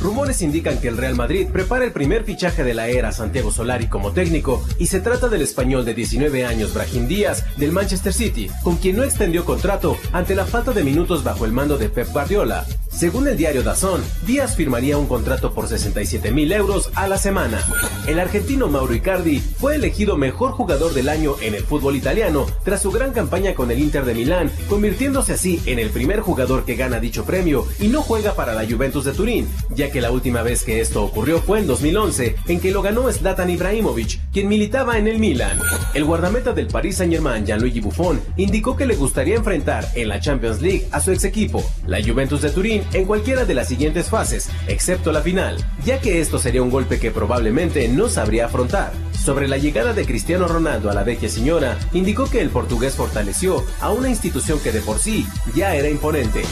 Rumores 0.00 0.42
indican 0.42 0.80
que 0.80 0.88
el 0.88 0.96
Real 0.96 1.16
Madrid 1.16 1.48
prepara 1.52 1.84
el 1.84 1.92
primer 1.92 2.24
fichaje 2.24 2.62
de 2.62 2.74
la 2.74 2.88
era 2.88 3.10
Santiago 3.10 3.50
Solari 3.50 3.88
como 3.88 4.12
técnico 4.12 4.64
y 4.78 4.86
se 4.86 5.00
trata 5.00 5.28
del 5.28 5.42
español 5.42 5.84
de 5.84 5.94
19 5.94 6.44
años 6.44 6.72
Brahim 6.72 7.08
Díaz 7.08 7.44
del 7.56 7.72
Manchester 7.72 8.12
City, 8.12 8.48
con 8.62 8.76
quien 8.76 8.96
no 8.96 9.02
extendió 9.02 9.44
contrato 9.44 9.96
ante 10.12 10.34
la 10.34 10.44
falta 10.44 10.72
de 10.72 10.84
minutos 10.84 11.24
bajo 11.24 11.44
el 11.44 11.52
mando 11.52 11.78
de 11.78 11.88
Pep 11.88 12.08
Guardiola. 12.12 12.64
Según 12.90 13.28
el 13.28 13.36
diario 13.36 13.62
Dazón, 13.62 14.02
Díaz 14.26 14.56
firmaría 14.56 14.98
un 14.98 15.06
contrato 15.06 15.52
por 15.52 15.68
67 15.68 16.30
mil 16.30 16.52
euros 16.52 16.90
a 16.94 17.08
la 17.08 17.18
semana. 17.18 17.60
El 18.06 18.18
argentino 18.20 18.68
Mauro 18.68 18.94
Icardi 18.94 19.40
fue 19.40 19.76
elegido 19.76 20.16
mejor 20.16 20.52
jugador 20.52 20.94
del 20.94 21.08
año 21.08 21.34
en 21.40 21.54
el 21.54 21.64
fútbol 21.64 21.96
italiano 21.96 22.46
tras 22.64 22.82
su 22.82 22.90
gran 22.90 23.12
campaña 23.12 23.54
con 23.54 23.70
el 23.70 23.78
Inter 23.78 24.04
de 24.04 24.14
Milán, 24.14 24.50
convirtiéndose 24.68 25.32
así 25.32 25.60
en 25.66 25.78
el 25.78 25.90
primer 25.90 26.20
jugador 26.20 26.64
que 26.64 26.76
gana 26.76 27.00
dicho 27.00 27.24
premio 27.24 27.66
y 27.80 27.88
no 27.88 28.02
juega 28.02 28.34
para 28.34 28.54
la 28.54 28.66
Juventus 28.66 29.04
de 29.04 29.12
Turín, 29.12 29.48
ya 29.74 29.90
que 29.90 30.00
la 30.00 30.10
última 30.10 30.42
vez 30.42 30.64
que 30.64 30.80
esto 30.80 31.02
ocurrió 31.02 31.40
fue 31.40 31.60
en 31.60 31.66
2011, 31.66 32.36
en 32.46 32.60
que 32.60 32.70
lo 32.70 32.82
ganó 32.82 33.10
Zlatan 33.12 33.50
Ibrahimovic, 33.50 34.20
quien 34.32 34.48
militaba 34.48 34.98
en 34.98 35.08
el 35.08 35.18
Milan. 35.18 35.58
El 35.94 36.04
guardameta 36.04 36.52
del 36.52 36.68
Paris 36.68 36.96
Saint-Germain, 36.96 37.44
Gianluigi 37.44 37.80
Buffon, 37.80 38.20
indicó 38.36 38.76
que 38.76 38.86
le 38.86 38.96
gustaría 38.96 39.36
enfrentar 39.36 39.86
en 39.94 40.08
la 40.08 40.20
Champions 40.20 40.60
League 40.60 40.86
a 40.90 41.00
su 41.00 41.12
ex 41.12 41.24
equipo, 41.24 41.64
la 41.86 42.02
Juventus 42.02 42.42
de 42.42 42.50
Turín, 42.50 42.82
en 42.92 43.04
cualquiera 43.04 43.44
de 43.44 43.54
las 43.54 43.68
siguientes 43.68 44.08
fases, 44.08 44.48
excepto 44.66 45.12
la 45.12 45.22
final, 45.22 45.56
ya 45.84 46.00
que 46.00 46.20
esto 46.20 46.38
sería 46.38 46.62
un 46.62 46.70
golpe 46.70 46.98
que 46.98 47.10
probablemente 47.10 47.88
no 47.88 48.08
sabría 48.08 48.46
afrontar. 48.46 48.92
Sobre 49.12 49.48
la 49.48 49.58
llegada 49.58 49.92
de 49.92 50.06
Cristiano 50.06 50.48
Ronaldo 50.48 50.90
a 50.90 50.94
la 50.94 51.02
vecchia 51.02 51.28
señora, 51.28 51.76
indicó 51.92 52.30
que 52.30 52.40
el 52.40 52.50
portugués 52.50 52.94
fortaleció 52.94 53.64
a 53.80 53.90
una 53.90 54.08
institución 54.08 54.47
que 54.56 54.72
de 54.72 54.80
por 54.80 54.98
sí 54.98 55.26
ya 55.54 55.74
era 55.74 55.88
imponente. 55.88 56.42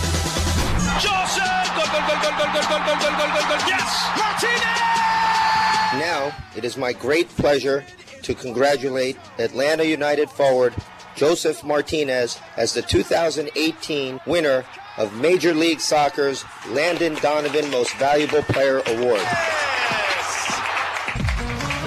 Now, 5.99 6.31
it 6.55 6.65
is 6.65 6.77
my 6.77 6.93
great 6.93 7.27
pleasure 7.37 7.85
to 8.23 8.35
congratulate 8.35 9.17
Atlanta 9.39 9.85
United 9.85 10.29
forward 10.29 10.75
Joseph 11.15 11.65
Martinez 11.65 12.39
as 12.59 12.75
the 12.75 12.83
2018 12.83 14.21
winner 14.27 14.67
of 14.99 15.15
Major 15.15 15.55
League 15.55 15.81
Soccer's 15.81 16.45
Landon 16.69 17.15
Donovan 17.23 17.71
Most 17.71 17.97
Valuable 17.97 18.43
Player 18.43 18.83
Award. 18.89 19.27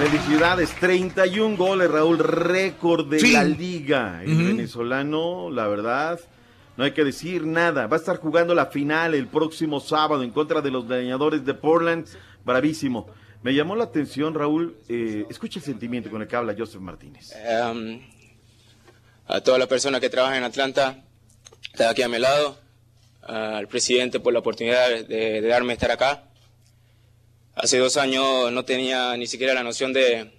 Felicidades, 0.00 0.70
31 0.80 1.56
goles, 1.58 1.90
Raúl, 1.90 2.18
récord 2.18 3.06
de 3.10 3.20
Sí. 3.20 3.32
la 3.32 3.44
liga. 3.44 4.22
El 4.24 4.34
venezolano, 4.44 5.50
la 5.50 5.68
verdad, 5.68 6.18
no 6.78 6.84
hay 6.84 6.92
que 6.92 7.04
decir 7.04 7.44
nada. 7.44 7.86
Va 7.86 7.96
a 7.96 8.00
estar 8.00 8.16
jugando 8.16 8.54
la 8.54 8.66
final 8.66 9.14
el 9.14 9.26
próximo 9.26 9.78
sábado 9.78 10.22
en 10.22 10.30
contra 10.30 10.62
de 10.62 10.70
los 10.70 10.86
leñadores 10.88 11.44
de 11.44 11.52
Portland. 11.52 12.06
Bravísimo. 12.46 13.08
Me 13.42 13.52
llamó 13.52 13.76
la 13.76 13.84
atención, 13.84 14.32
Raúl, 14.34 14.74
eh, 14.88 15.26
escucha 15.28 15.58
el 15.58 15.64
sentimiento 15.66 16.08
con 16.10 16.22
el 16.22 16.28
que 16.28 16.36
habla 16.36 16.54
Joseph 16.56 16.80
Martínez. 16.80 17.34
Um, 17.70 18.00
a 19.26 19.42
toda 19.42 19.58
la 19.58 19.66
persona 19.66 20.00
que 20.00 20.08
trabaja 20.08 20.38
en 20.38 20.44
Atlanta, 20.44 21.04
está 21.74 21.90
aquí 21.90 22.00
a 22.00 22.08
mi 22.08 22.18
lado, 22.18 22.58
al 23.22 23.68
presidente 23.68 24.18
por 24.18 24.32
la 24.32 24.38
oportunidad 24.38 24.88
de, 24.88 25.04
de 25.42 25.46
darme 25.46 25.74
estar 25.74 25.90
acá. 25.90 26.24
Hace 27.62 27.76
dos 27.78 27.96
años 27.98 28.50
no 28.52 28.64
tenía 28.64 29.16
ni 29.18 29.26
siquiera 29.26 29.52
la 29.54 29.62
noción 29.62 29.92
de, 29.92 30.30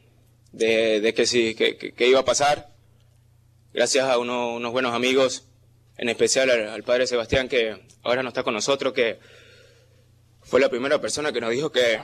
de- 0.54 1.14
que, 1.14 1.56
que- 1.56 1.94
que 1.94 2.08
iba 2.08 2.20
a 2.20 2.26
pasar. 2.26 2.70
Gracias 3.74 4.06
a 4.10 4.18
uno- 4.18 4.56
unos 4.56 4.72
buenos 4.72 4.94
amigos, 4.96 5.46
en 5.98 6.10
especial 6.10 6.50
al, 6.50 6.68
al 6.70 6.84
padre 6.84 7.06
Sebastián, 7.06 7.48
que 7.48 7.78
ahora 8.02 8.24
no 8.24 8.30
está 8.30 8.42
con 8.44 8.54
nosotros, 8.56 8.94
que 8.94 9.20
fue 10.42 10.60
la 10.60 10.70
primera 10.70 11.00
persona 11.00 11.32
que 11.32 11.42
nos 11.42 11.52
dijo 11.52 11.72
que, 11.72 12.00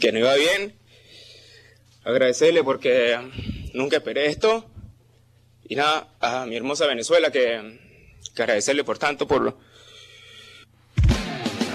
que 0.00 0.12
no 0.12 0.18
iba 0.18 0.34
bien. 0.34 0.74
Agradecerle 2.04 2.62
porque 2.62 3.18
nunca 3.74 3.96
esperé 3.98 4.26
esto. 4.26 4.68
Y 5.68 5.74
nada, 5.76 6.08
a 6.20 6.46
mi 6.46 6.56
hermosa 6.56 6.86
Venezuela 6.86 7.30
que, 7.32 7.78
que 8.34 8.42
agradecerle 8.42 8.84
por 8.84 8.98
tanto, 8.98 9.26
por, 9.26 9.56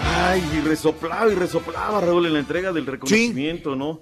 Ay, 0.03 0.44
y 0.56 0.61
resoplaba 0.61 1.32
y 1.32 1.36
resoplaba 1.36 2.02
Raúl 2.02 2.26
en 2.26 2.34
la 2.34 2.40
entrega 2.40 2.72
del 2.72 2.86
reconocimiento, 2.86 3.76
¿no? 3.76 4.02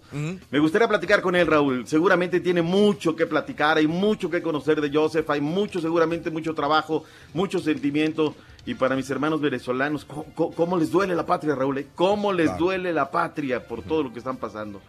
Me 0.50 0.60
gustaría 0.60 0.88
platicar 0.88 1.22
con 1.22 1.36
él, 1.36 1.46
Raúl. 1.48 1.86
Seguramente 1.88 2.40
tiene 2.40 2.62
mucho 2.62 3.16
que 3.16 3.26
platicar, 3.26 3.78
hay 3.78 3.88
mucho 3.88 4.30
que 4.30 4.42
conocer 4.42 4.82
de 4.82 4.90
Joseph, 4.92 5.30
hay 5.30 5.42
mucho, 5.42 5.80
seguramente 5.80 6.30
mucho 6.32 6.54
trabajo, 6.54 7.04
mucho 7.34 7.60
sentimiento. 7.60 8.36
Y 8.66 8.74
para 8.76 8.96
mis 8.96 9.10
hermanos 9.10 9.40
venezolanos, 9.42 10.04
¿cómo, 10.06 10.26
cómo- 10.36 10.52
cómo 10.54 10.78
les 10.78 10.92
duele 10.92 11.16
la 11.16 11.26
patria, 11.26 11.56
Raúl? 11.56 11.78
eh? 11.80 11.88
¿Cómo 11.96 12.34
les 12.34 12.48
Claro. 12.48 12.66
duele 12.66 12.94
la 12.94 13.10
patria 13.12 13.66
por 13.66 13.82
todo 13.84 14.04
lo 14.04 14.12
que 14.14 14.20
están 14.20 14.38
pasando? 14.38 14.82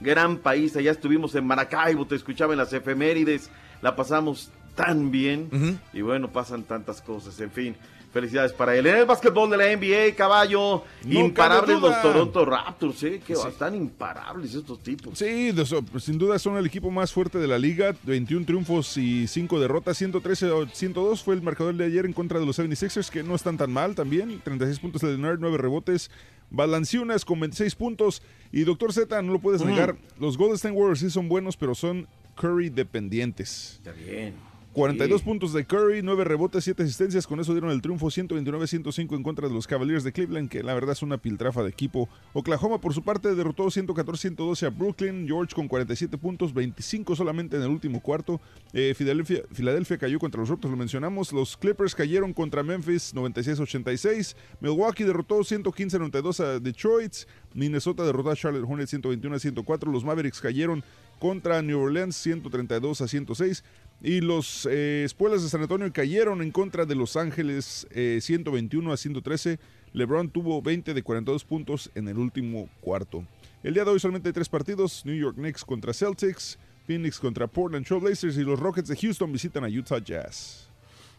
Gran 0.00 0.38
país, 0.38 0.74
allá 0.76 0.90
estuvimos 0.92 1.34
en 1.34 1.46
Maracaibo, 1.46 2.06
te 2.06 2.14
escuchaba 2.14 2.54
en 2.54 2.58
las 2.58 2.72
efemérides, 2.72 3.50
la 3.82 3.94
pasamos 3.96 4.50
tan 4.78 5.10
bien 5.10 5.50
y 5.92 6.00
bueno, 6.02 6.30
pasan 6.30 6.62
tantas 6.62 7.02
cosas, 7.02 7.38
en 7.40 7.50
fin. 7.50 7.74
Felicidades 8.12 8.54
para 8.54 8.74
él. 8.74 8.86
En 8.86 8.96
el 8.96 9.04
básquetbol 9.04 9.50
de 9.50 9.56
la 9.58 9.66
NBA, 9.70 10.14
caballo, 10.16 10.82
No 11.04 11.20
imparables 11.20 11.78
los 11.78 12.00
Toronto 12.00 12.44
Raptors, 12.46 13.02
¿eh? 13.02 13.20
Que 13.24 13.36
Sí. 13.36 13.42
están 13.46 13.74
imparables 13.74 14.54
estos 14.54 14.78
tipos. 14.82 15.18
Sí, 15.18 15.52
sin 16.00 16.16
duda 16.16 16.38
son 16.38 16.56
el 16.56 16.64
equipo 16.64 16.90
más 16.90 17.12
fuerte 17.12 17.36
de 17.38 17.46
la 17.46 17.58
liga. 17.58 17.94
21 18.04 18.46
triunfos 18.46 18.96
y 18.96 19.26
5 19.26 19.60
derrotas. 19.60 19.98
113 19.98 20.50
o 20.50 20.66
102 20.66 21.22
fue 21.22 21.34
el 21.34 21.42
marcador 21.42 21.74
de 21.74 21.84
ayer 21.84 22.06
en 22.06 22.14
contra 22.14 22.40
de 22.40 22.46
los 22.46 22.58
76ers, 22.58 23.10
que 23.10 23.22
no 23.22 23.34
están 23.34 23.58
tan 23.58 23.70
mal 23.70 23.94
también. 23.94 24.40
36 24.42 24.78
puntos 24.78 25.02
de 25.02 25.08
Leonard, 25.08 25.38
9 25.38 25.58
rebotes. 25.58 26.10
Valanciunas 26.50 27.26
con 27.26 27.40
26 27.40 27.74
puntos. 27.74 28.22
Y 28.52 28.62
Doctor 28.64 28.94
Z, 28.94 29.20
no 29.20 29.34
lo 29.34 29.38
puedes 29.38 29.62
Mm. 29.62 29.66
negar. 29.68 29.96
Los 30.18 30.38
Golden 30.38 30.54
State 30.54 30.74
Warriors 30.74 31.00
sí 31.00 31.10
son 31.10 31.28
buenos, 31.28 31.58
pero 31.58 31.74
son 31.74 32.08
Curry 32.36 32.70
dependientes. 32.70 33.74
Está 33.84 33.92
bien. 33.92 34.47
42 34.78 35.20
Sí. 35.20 35.24
puntos 35.24 35.52
de 35.52 35.64
Curry, 35.66 36.02
9 36.02 36.24
rebotes, 36.24 36.64
7 36.64 36.82
asistencias. 36.82 37.26
Con 37.26 37.40
eso 37.40 37.52
dieron 37.52 37.70
el 37.70 37.82
triunfo 37.82 38.10
129-105 38.10 39.16
en 39.16 39.22
contra 39.22 39.48
de 39.48 39.54
los 39.54 39.66
Cavaliers 39.66 40.04
de 40.04 40.12
Cleveland, 40.12 40.48
que 40.48 40.62
la 40.62 40.74
verdad 40.74 40.92
es 40.92 41.02
una 41.02 41.18
piltrafa 41.18 41.62
de 41.62 41.70
equipo. 41.70 42.08
Oklahoma, 42.32 42.80
por 42.80 42.94
su 42.94 43.02
parte, 43.02 43.34
derrotó 43.34 43.70
114-112 43.70 44.66
a 44.66 44.70
Brooklyn. 44.70 45.26
George 45.26 45.54
con 45.54 45.68
47 45.68 46.16
puntos, 46.18 46.54
25 46.54 47.16
solamente 47.16 47.56
en 47.56 47.62
el 47.62 47.68
último 47.68 48.00
cuarto. 48.00 48.40
Eh, 48.72 48.94
Filadelfia, 48.96 49.42
Filadelfia 49.52 49.98
cayó 49.98 50.18
contra 50.18 50.40
los 50.40 50.48
Raptors, 50.48 50.70
lo 50.70 50.76
mencionamos. 50.78 51.32
Los 51.32 51.56
Clippers 51.56 51.94
cayeron 51.94 52.32
contra 52.32 52.62
Memphis 52.62 53.14
96-86. 53.14 54.36
Milwaukee 54.60 55.04
derrotó 55.04 55.42
115-92 55.42 56.40
a 56.40 56.60
Detroit. 56.60 57.14
Minnesota 57.54 58.04
derrotó 58.04 58.30
a 58.30 58.36
Charlotte 58.36 58.64
Hornets 58.68 58.92
121-104. 58.94 59.90
Los 59.90 60.04
Mavericks 60.04 60.40
cayeron 60.40 60.84
contra 61.18 61.60
New 61.62 61.80
Orleans 61.80 62.14
132 62.14 63.00
a 63.00 63.08
106 63.08 63.64
y 64.00 64.20
los 64.20 64.66
eh, 64.70 65.02
Espuelas 65.04 65.42
de 65.42 65.48
San 65.48 65.62
Antonio 65.62 65.92
cayeron 65.92 66.42
en 66.42 66.52
contra 66.52 66.86
de 66.86 66.94
Los 66.94 67.16
Ángeles 67.16 67.86
eh, 67.90 68.18
121 68.22 68.92
a 68.92 68.96
113. 68.96 69.58
LeBron 69.92 70.30
tuvo 70.30 70.62
20 70.62 70.94
de 70.94 71.02
42 71.02 71.44
puntos 71.44 71.90
en 71.94 72.08
el 72.08 72.18
último 72.18 72.68
cuarto. 72.80 73.24
El 73.62 73.74
día 73.74 73.84
de 73.84 73.90
hoy 73.90 74.00
solamente 74.00 74.28
hay 74.28 74.32
tres 74.32 74.48
partidos: 74.48 75.04
New 75.04 75.16
York 75.16 75.36
Knicks 75.36 75.64
contra 75.64 75.92
Celtics, 75.92 76.58
Phoenix 76.86 77.18
contra 77.18 77.46
Portland 77.46 77.86
Trail 77.86 78.02
Blazers 78.02 78.36
y 78.36 78.44
los 78.44 78.60
Rockets 78.60 78.88
de 78.88 78.96
Houston 78.96 79.32
visitan 79.32 79.64
a 79.64 79.68
Utah 79.68 79.98
Jazz. 79.98 80.67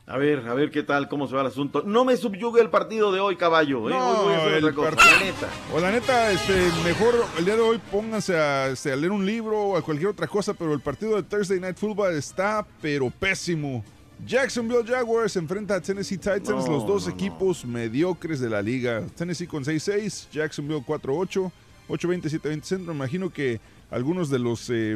A 0.10 0.18
ver, 0.18 0.40
a 0.48 0.56
ver 0.56 0.72
qué 0.72 0.82
tal, 0.82 1.08
cómo 1.08 1.28
se 1.28 1.36
va 1.36 1.42
el 1.42 1.48
asunto. 1.48 1.84
No 1.86 2.04
me 2.04 2.18
subyugue 2.18 2.60
el 2.62 2.72
partido 2.72 3.12
de 3.12 3.20
hoy, 3.20 3.36
caballo. 3.36 3.88
¿eh? 3.88 3.92
No, 3.92 4.10
hoy 4.10 4.26
voy 4.26 4.34
a 4.34 4.38
hacer 4.40 4.54
el 4.56 4.66
otra 4.66 4.76
cosa, 4.96 5.12
la 5.12 5.20
neta. 5.24 5.50
O 5.72 5.80
la 5.80 5.92
neta, 5.92 6.32
este, 6.32 6.54
mejor 6.84 7.14
el 7.38 7.46
día 7.46 7.56
de 7.56 7.62
hoy 7.62 7.80
pónganse 7.92 8.36
a, 8.36 8.70
este, 8.70 8.92
a 8.92 8.96
leer 8.96 9.12
un 9.12 9.24
libro 9.24 9.56
o 9.62 9.78
a 9.78 9.84
cualquier 9.84 10.10
otra 10.10 10.26
cosa, 10.26 10.56
pero 10.56 10.74
el 10.74 10.80
partido 10.80 11.16
de 11.16 11.22
Thursday 11.22 11.60
Night 11.60 11.78
Football 11.78 12.16
está 12.16 12.66
pero 12.82 13.12
pésimo. 13.12 13.84
Jacksonville 14.26 14.84
Jaguars 14.84 15.36
enfrenta 15.36 15.76
a 15.76 15.82
Tennessee 15.82 16.18
Titans, 16.18 16.48
No, 16.66 16.72
los 16.72 16.88
dos 16.88 17.06
no. 17.08 17.14
equipos 17.14 17.64
mediocres 17.64 18.40
de 18.40 18.50
la 18.50 18.64
liga. 18.64 19.04
Tennessee 19.16 19.46
con 19.46 19.64
6-6, 19.64 20.28
Jacksonville 20.32 20.84
4-8, 20.86 21.52
8-20, 21.88 22.24
7-20 22.42 22.64
centro. 22.64 22.94
Me 22.96 22.98
imagino 22.98 23.30
que 23.30 23.62
algunos 23.92 24.30
de 24.30 24.40
los, 24.40 24.70
eh, 24.70 24.94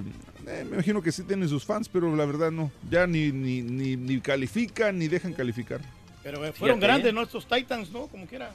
eh, 0.48 0.66
me 0.70 0.74
imagino 0.76 1.02
que 1.02 1.12
sí 1.12 1.24
tienen 1.24 1.50
sus 1.50 1.66
fans, 1.66 1.90
pero 1.90 2.16
la 2.16 2.26
verdad 2.26 2.52
no. 2.52 2.72
Ya 2.90 3.08
ni, 3.08 3.32
ni, 3.32 3.62
ni, 3.62 3.96
ni 3.96 4.20
califican 4.22 4.98
ni 5.00 5.08
dejan 5.08 5.34
calificar. 5.34 5.82
Pero 6.22 6.38
eh, 6.46 6.54
fueron 6.54 6.78
Fíjate, 6.78 6.80
grandes, 6.80 7.10
¿eh? 7.10 7.14
¿no? 7.14 7.22
Estos 7.24 7.46
Titans, 7.46 7.92
¿no? 7.92 8.08
Como 8.08 8.26
quiera. 8.28 8.54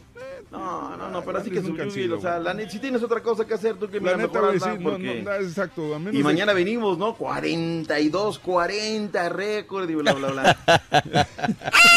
No, 0.51 0.97
no, 0.97 1.11
no, 1.11 1.23
pero 1.23 1.37
así 1.39 1.51
que 1.51 1.61
sido, 1.91 2.17
O 2.17 2.21
sea, 2.21 2.39
la 2.39 2.55
neta, 2.55 2.71
si 2.71 2.79
tienes 2.79 3.03
otra 3.03 3.23
cosa 3.23 3.47
que 3.47 3.53
hacer, 3.53 3.75
tú 3.77 3.91
que 3.91 4.01
La 4.01 4.17
neta, 4.17 4.41
mejor 4.41 4.59
sí, 4.59 4.69
no, 4.79 4.91
porque- 4.91 5.23
no, 5.23 5.31
no, 5.31 5.37
exacto. 5.37 5.95
a 5.95 5.99
menos 5.99 6.15
Y 6.15 6.19
de- 6.19 6.25
mañana 6.25 6.55
venimos, 6.55 6.97
¿no? 6.97 7.15
42, 7.15 8.39
40 8.39 9.29
récord 9.29 9.91
y 9.91 9.95
bla, 9.97 10.15
bla, 10.15 10.29
bla. 10.31 10.59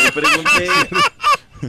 Le 0.03 0.11
pregunté, 0.11 0.67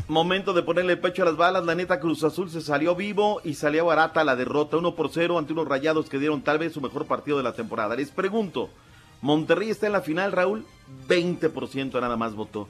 momento 0.08 0.52
de 0.52 0.62
ponerle 0.62 0.96
pecho 0.96 1.22
a 1.22 1.26
las 1.26 1.36
balas, 1.36 1.64
la 1.64 1.74
neta 1.74 2.00
Cruz 2.00 2.24
Azul 2.24 2.50
se 2.50 2.60
salió 2.60 2.94
vivo 2.94 3.40
y 3.44 3.54
salió 3.54 3.86
barata 3.86 4.24
la 4.24 4.36
derrota, 4.36 4.76
1 4.76 4.94
por 4.94 5.10
0 5.10 5.38
ante 5.38 5.52
unos 5.52 5.68
rayados 5.68 6.08
que 6.08 6.18
dieron 6.18 6.42
tal 6.42 6.58
vez 6.58 6.72
su 6.72 6.80
mejor 6.80 7.06
partido 7.06 7.36
de 7.36 7.42
la 7.42 7.54
temporada. 7.54 7.96
Les 7.96 8.10
pregunto, 8.10 8.70
Monterrey 9.20 9.70
está 9.70 9.86
en 9.86 9.92
la 9.92 10.02
final, 10.02 10.32
Raúl, 10.32 10.66
20% 11.08 12.00
nada 12.00 12.16
más 12.16 12.34
votó. 12.34 12.68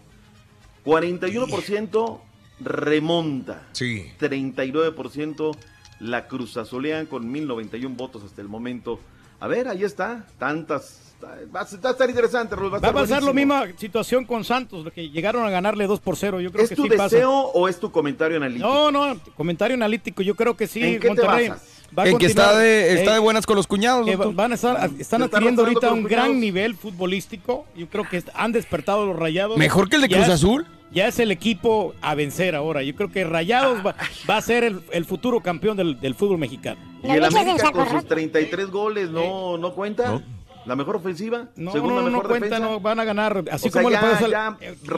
41% 0.84 2.20
remonta. 2.60 3.68
Sí. 3.72 4.12
39% 4.18 5.56
la 6.00 6.26
Cruz 6.26 6.56
Azulean 6.56 7.06
con 7.06 7.30
1091 7.30 7.96
votos 7.96 8.24
hasta 8.24 8.42
el 8.42 8.48
momento. 8.48 9.00
A 9.40 9.46
ver, 9.46 9.68
ahí 9.68 9.84
está. 9.84 10.26
Tantas. 10.38 11.11
Va 11.22 11.32
a, 11.34 11.36
va 11.54 11.60
a 11.60 11.90
estar 11.90 12.08
interesante, 12.10 12.56
Raúl. 12.56 12.72
Va 12.72 12.78
a, 12.78 12.80
Va 12.80 12.86
a 12.88 12.90
estar 12.90 13.02
pasar 13.02 13.22
la 13.22 13.32
misma 13.32 13.66
situación 13.76 14.24
con 14.24 14.44
Santos, 14.44 14.84
lo 14.84 14.90
que 14.92 15.08
llegaron 15.10 15.44
a 15.46 15.50
ganarle 15.50 15.86
2 15.86 16.00
por 16.00 16.16
0. 16.16 16.40
Yo 16.40 16.50
creo 16.50 16.64
¿Es 16.64 16.70
que 16.70 16.76
tu 16.76 16.82
sí 16.84 16.88
deseo 16.88 17.08
pasa. 17.08 17.26
o 17.58 17.68
es 17.68 17.78
tu 17.78 17.90
comentario 17.92 18.36
analítico? 18.38 18.66
No, 18.68 18.90
no, 18.90 19.16
comentario 19.36 19.74
analítico. 19.74 20.22
Yo 20.22 20.34
creo 20.34 20.56
que 20.56 20.66
sí. 20.66 20.82
¿En 20.82 20.92
qué 20.94 21.00
te 21.00 21.08
Monterrey 21.08 21.48
basas? 21.48 21.68
va 21.96 22.02
a 22.04 22.08
En 22.08 22.18
que 22.18 22.26
está 22.26 22.56
de, 22.56 22.94
está 22.94 23.10
Eh, 23.10 23.14
de 23.14 23.20
buenas 23.20 23.46
con 23.46 23.56
los 23.56 23.66
cuñados. 23.66 24.06
van 24.34 24.52
a 24.52 24.54
estar, 24.54 24.76
están 24.76 24.96
¿Se 24.96 25.02
están 25.02 25.22
adquiriendo 25.22 25.62
ahorita 25.62 25.92
un 25.92 26.04
gran 26.04 26.40
nivel 26.40 26.74
futbolístico. 26.74 27.66
Yo 27.76 27.88
creo 27.88 28.08
que 28.08 28.22
han 28.34 28.52
despertado 28.52 29.06
los 29.06 29.16
rayados. 29.16 29.58
¿Mejor 29.58 29.88
que 29.88 29.96
el 29.96 30.02
de 30.02 30.08
Ya 30.08 30.16
Cruz 30.16 30.28
es- 30.28 30.34
Azul? 30.34 30.66
Ya 30.92 31.06
es 31.08 31.18
el 31.20 31.30
equipo 31.30 31.94
a 32.02 32.14
vencer 32.14 32.54
ahora. 32.54 32.82
Yo 32.82 32.94
creo 32.94 33.10
que 33.10 33.24
Rayados 33.24 33.78
va, 33.86 33.94
va 34.28 34.36
a 34.36 34.42
ser 34.42 34.62
el, 34.62 34.82
el 34.92 35.06
futuro 35.06 35.40
campeón 35.40 35.74
del, 35.74 35.98
del 35.98 36.14
fútbol 36.14 36.36
mexicano. 36.36 36.78
Y 37.02 37.10
el 37.12 37.24
América 37.24 37.72
con 37.72 37.88
sus 37.88 38.04
33 38.06 38.68
goles 38.70 39.08
no, 39.08 39.56
no 39.56 39.72
cuenta. 39.72 40.22
La 40.64 40.76
mejor 40.76 40.96
ofensiva, 40.96 41.48
No, 41.56 41.72
segunda 41.72 41.96
no, 41.96 42.02
no 42.02 42.10
mejor 42.10 42.28
cuenta, 42.28 42.46
defensa. 42.46 42.64
no 42.64 42.78
van 42.80 43.00
a 43.00 43.04
ganar. 43.04 43.44
Así 43.50 43.68
O 43.68 43.72
sea, 43.72 43.82
como 43.82 43.90
le 43.90 43.96
ya- 43.96 44.00
pasó 44.00 44.24
al- 44.26 44.30
ya 44.30 44.56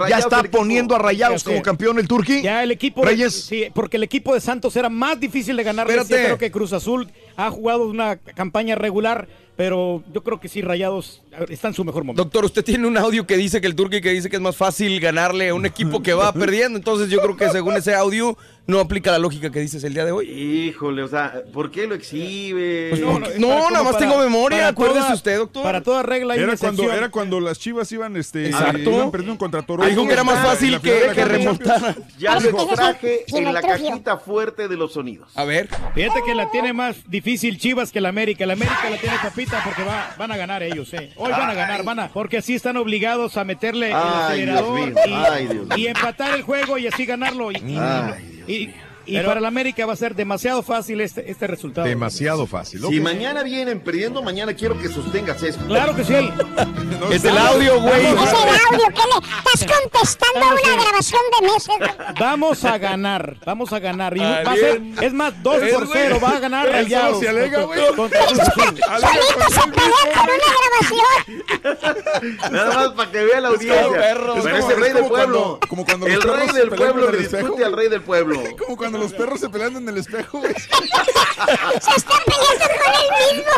Ya 0.08 0.18
está 0.18 0.42
poniendo 0.44 0.94
a 0.94 0.98
Rayados 0.98 1.42
como 1.42 1.62
campeón 1.62 1.98
el 1.98 2.06
Turqui. 2.06 2.42
Ya 2.42 2.62
el 2.62 2.70
equipo 2.70 3.00
de- 3.02 3.08
Reyes. 3.08 3.32
sí, 3.46 3.66
porque 3.74 3.96
el 3.96 4.02
equipo 4.02 4.34
de 4.34 4.40
Santos 4.40 4.76
era 4.76 4.88
más 4.90 5.18
difícil 5.18 5.56
de 5.56 5.62
ganar. 5.62 5.88
Yo 5.90 6.04
creo 6.06 6.38
que 6.38 6.50
Cruz 6.50 6.72
Azul 6.72 7.08
ha 7.36 7.50
jugado 7.50 7.86
una 7.88 8.16
campaña 8.16 8.74
regular, 8.74 9.26
pero 9.56 10.02
yo 10.12 10.22
creo 10.22 10.38
que 10.40 10.48
sí 10.48 10.60
Rayados 10.60 11.22
está 11.48 11.68
en 11.68 11.74
su 11.74 11.84
mejor 11.84 12.04
momento. 12.04 12.22
Doctor, 12.24 12.44
usted 12.44 12.64
tiene 12.64 12.86
un 12.86 12.96
audio 12.98 13.26
que 13.26 13.36
dice 13.36 13.60
que 13.60 13.66
el 13.66 13.74
Turqui 13.74 14.00
que 14.00 14.10
dice 14.10 14.28
que 14.28 14.36
es 14.36 14.42
más 14.42 14.56
fácil 14.56 15.00
ganarle 15.00 15.48
a 15.48 15.54
un 15.54 15.64
equipo 15.64 16.02
que 16.02 16.12
va 16.12 16.32
perdiendo. 16.34 16.76
Entonces 16.78 17.08
yo 17.08 17.20
creo 17.20 17.36
que 17.36 17.48
según 17.50 17.74
ese 17.76 17.94
audio 17.94 18.36
no 18.66 18.80
aplica 18.80 19.10
la 19.12 19.18
lógica 19.18 19.50
que 19.50 19.60
dices 19.60 19.84
el 19.84 19.92
día 19.94 20.04
de 20.04 20.12
hoy. 20.12 20.30
Híjole, 20.30 21.02
o 21.02 21.08
sea, 21.08 21.42
¿por 21.52 21.70
qué 21.70 21.86
lo 21.86 21.94
exhibe? 21.94 22.88
Pues 22.90 23.00
no, 23.38 23.70
nada 23.70 23.82
más 23.84 23.92
para- 23.94 23.98
tengo 23.98 24.18
memoria, 24.18 24.68
acuérdese 24.68 25.00
toda- 25.00 25.14
usted, 25.14 25.36
doctor. 25.38 25.62
Para 25.62 25.82
toda 25.82 26.02
regla 26.02 26.34
hay 26.34 26.40
Era 26.40 26.48
una 26.50 26.56
cuando, 26.58 26.90
era 26.92 27.08
cuando 27.10 27.40
las 27.40 27.58
chivas 27.58 27.90
iban, 27.92 28.16
este, 28.16 28.46
Exacto. 28.46 28.90
iban 28.90 29.10
perdiendo 29.10 29.38
contra 29.38 29.62
Toronto. 29.62 29.88
Dijo 29.90 30.06
que 30.06 30.12
era 30.12 30.24
más 30.24 30.44
fácil 30.46 30.80
que, 30.80 31.12
remontara. 31.24 31.94
Ya 32.18 32.34
lo 32.34 32.38
es 32.40 32.46
que 32.68 32.74
traje 32.74 33.24
sin 33.26 33.46
en 33.46 33.54
la 33.54 33.60
cajita 33.62 34.16
fuerte 34.16 34.68
de 34.68 34.76
los 34.76 34.92
sonidos. 34.94 35.30
A 35.34 35.44
ver. 35.44 35.68
Fíjate 35.94 36.20
que 36.24 36.34
la 36.34 36.50
tiene 36.50 36.72
más 36.72 36.96
difícil 37.08 37.58
Chivas 37.58 37.92
que 37.92 38.00
la 38.00 38.08
América. 38.08 38.46
La 38.46 38.54
América 38.54 38.88
la 38.90 38.96
tiene 38.96 39.16
papita 39.22 39.62
porque 39.64 39.84
va, 39.84 40.14
van 40.18 40.30
a 40.32 40.36
ganar 40.36 40.62
ellos, 40.62 40.92
eh. 40.94 41.12
Hoy 41.16 41.30
van 41.30 41.50
a 41.50 41.54
ganar, 41.54 41.84
van 41.84 42.00
a, 42.00 42.08
porque 42.08 42.38
así 42.38 42.54
están 42.54 42.76
obligados 42.76 43.36
a 43.36 43.44
meterle 43.44 43.88
el 43.88 43.94
Ay, 43.94 44.02
acelerador 44.24 44.76
Dios 44.76 44.86
mío. 44.86 45.04
y, 45.06 45.12
Ay, 45.12 45.46
Dios 45.48 45.66
mío. 45.66 45.76
y 45.76 45.86
empatar 45.86 46.34
el 46.34 46.42
juego 46.42 46.78
y 46.78 46.86
así 46.86 47.04
ganarlo. 47.04 47.50
Y, 47.52 47.56
y- 47.56 48.33
Ay, 48.46 48.74
y- 49.06 49.18
y 49.18 49.22
para 49.22 49.40
la 49.40 49.48
América 49.48 49.86
va 49.86 49.92
a 49.92 49.96
ser 49.96 50.14
demasiado 50.14 50.62
fácil 50.62 51.00
este, 51.00 51.30
este 51.30 51.46
resultado. 51.46 51.86
Demasiado 51.86 52.46
fácil. 52.46 52.80
Si 52.80 52.98
ok. 52.98 53.02
mañana 53.04 53.42
vienen 53.42 53.80
perdiendo, 53.80 54.22
mañana 54.22 54.54
quiero 54.54 54.78
que 54.78 54.88
sostengas 54.88 55.42
eso. 55.42 55.60
Claro 55.66 55.94
que 55.94 56.04
sí. 56.04 56.14
Es 57.10 57.24
el 57.24 57.36
audio, 57.36 57.80
güey. 57.80 58.06
Es 58.06 58.12
el 58.12 58.18
audio, 58.18 58.86
¿qué 58.88 59.02
le 59.02 59.26
estás 59.52 59.78
contestando 59.80 60.46
a 60.46 60.52
una 60.54 60.82
grabación 60.82 61.20
de 61.40 61.46
meses? 61.52 61.74
Vamos 62.18 62.64
a 62.64 62.78
ganar, 62.78 63.36
vamos 63.44 63.72
a 63.72 63.78
ganar. 63.78 64.16
Y 64.16 64.20
va 64.20 64.40
a 64.52 64.54
ser, 64.56 64.80
es 65.02 65.12
más, 65.12 65.34
2 65.42 65.62
Es, 65.62 65.74
por 65.74 65.86
güey. 65.86 65.98
0, 66.04 66.18
va 66.22 66.30
a 66.30 66.38
ganar 66.40 66.68
Rayados. 66.68 67.20
se 67.20 67.28
alega, 67.28 67.62
güey. 67.64 67.80
Solito 67.80 68.06
se 68.06 69.70
pelea 69.70 70.04
con 70.14 70.28
una 70.30 70.48
grabación. 70.56 72.52
Nada 72.52 72.74
más 72.74 72.88
para 72.90 73.10
que 73.10 73.24
vea 73.24 73.40
la 73.40 73.48
audiencia. 73.48 73.82
como 73.82 73.94
perro. 73.96 74.34
Pero 74.42 74.48
Es 74.48 74.54
es 74.54 74.60
como- 74.60 74.70
el 74.72 74.80
rey 74.80 74.92
del 74.92 75.02
como 75.02 75.08
pueblo. 75.14 75.38
cuando- 75.38 75.60
como 75.68 75.84
cuando 75.84 76.08
los 76.08 76.14
el 76.24 76.30
rey 76.30 76.48
del 76.54 76.68
pueblo 76.70 77.10
le 77.10 77.18
el 77.18 77.28
discute 77.30 77.64
al 77.64 77.72
rey 77.72 77.88
del 77.88 78.02
pueblo. 78.02 78.40
Como 78.64 78.76
cuando 78.76 78.93
los 78.98 79.12
perros 79.12 79.40
se 79.40 79.48
pelean 79.48 79.76
en 79.76 79.88
el 79.88 79.98
espejo, 79.98 80.38
güey. 80.40 80.54
Se 80.54 81.96
están 81.96 82.18
peleando 82.24 82.64
con 82.82 82.92
él 82.94 83.36
mismo. 83.36 83.52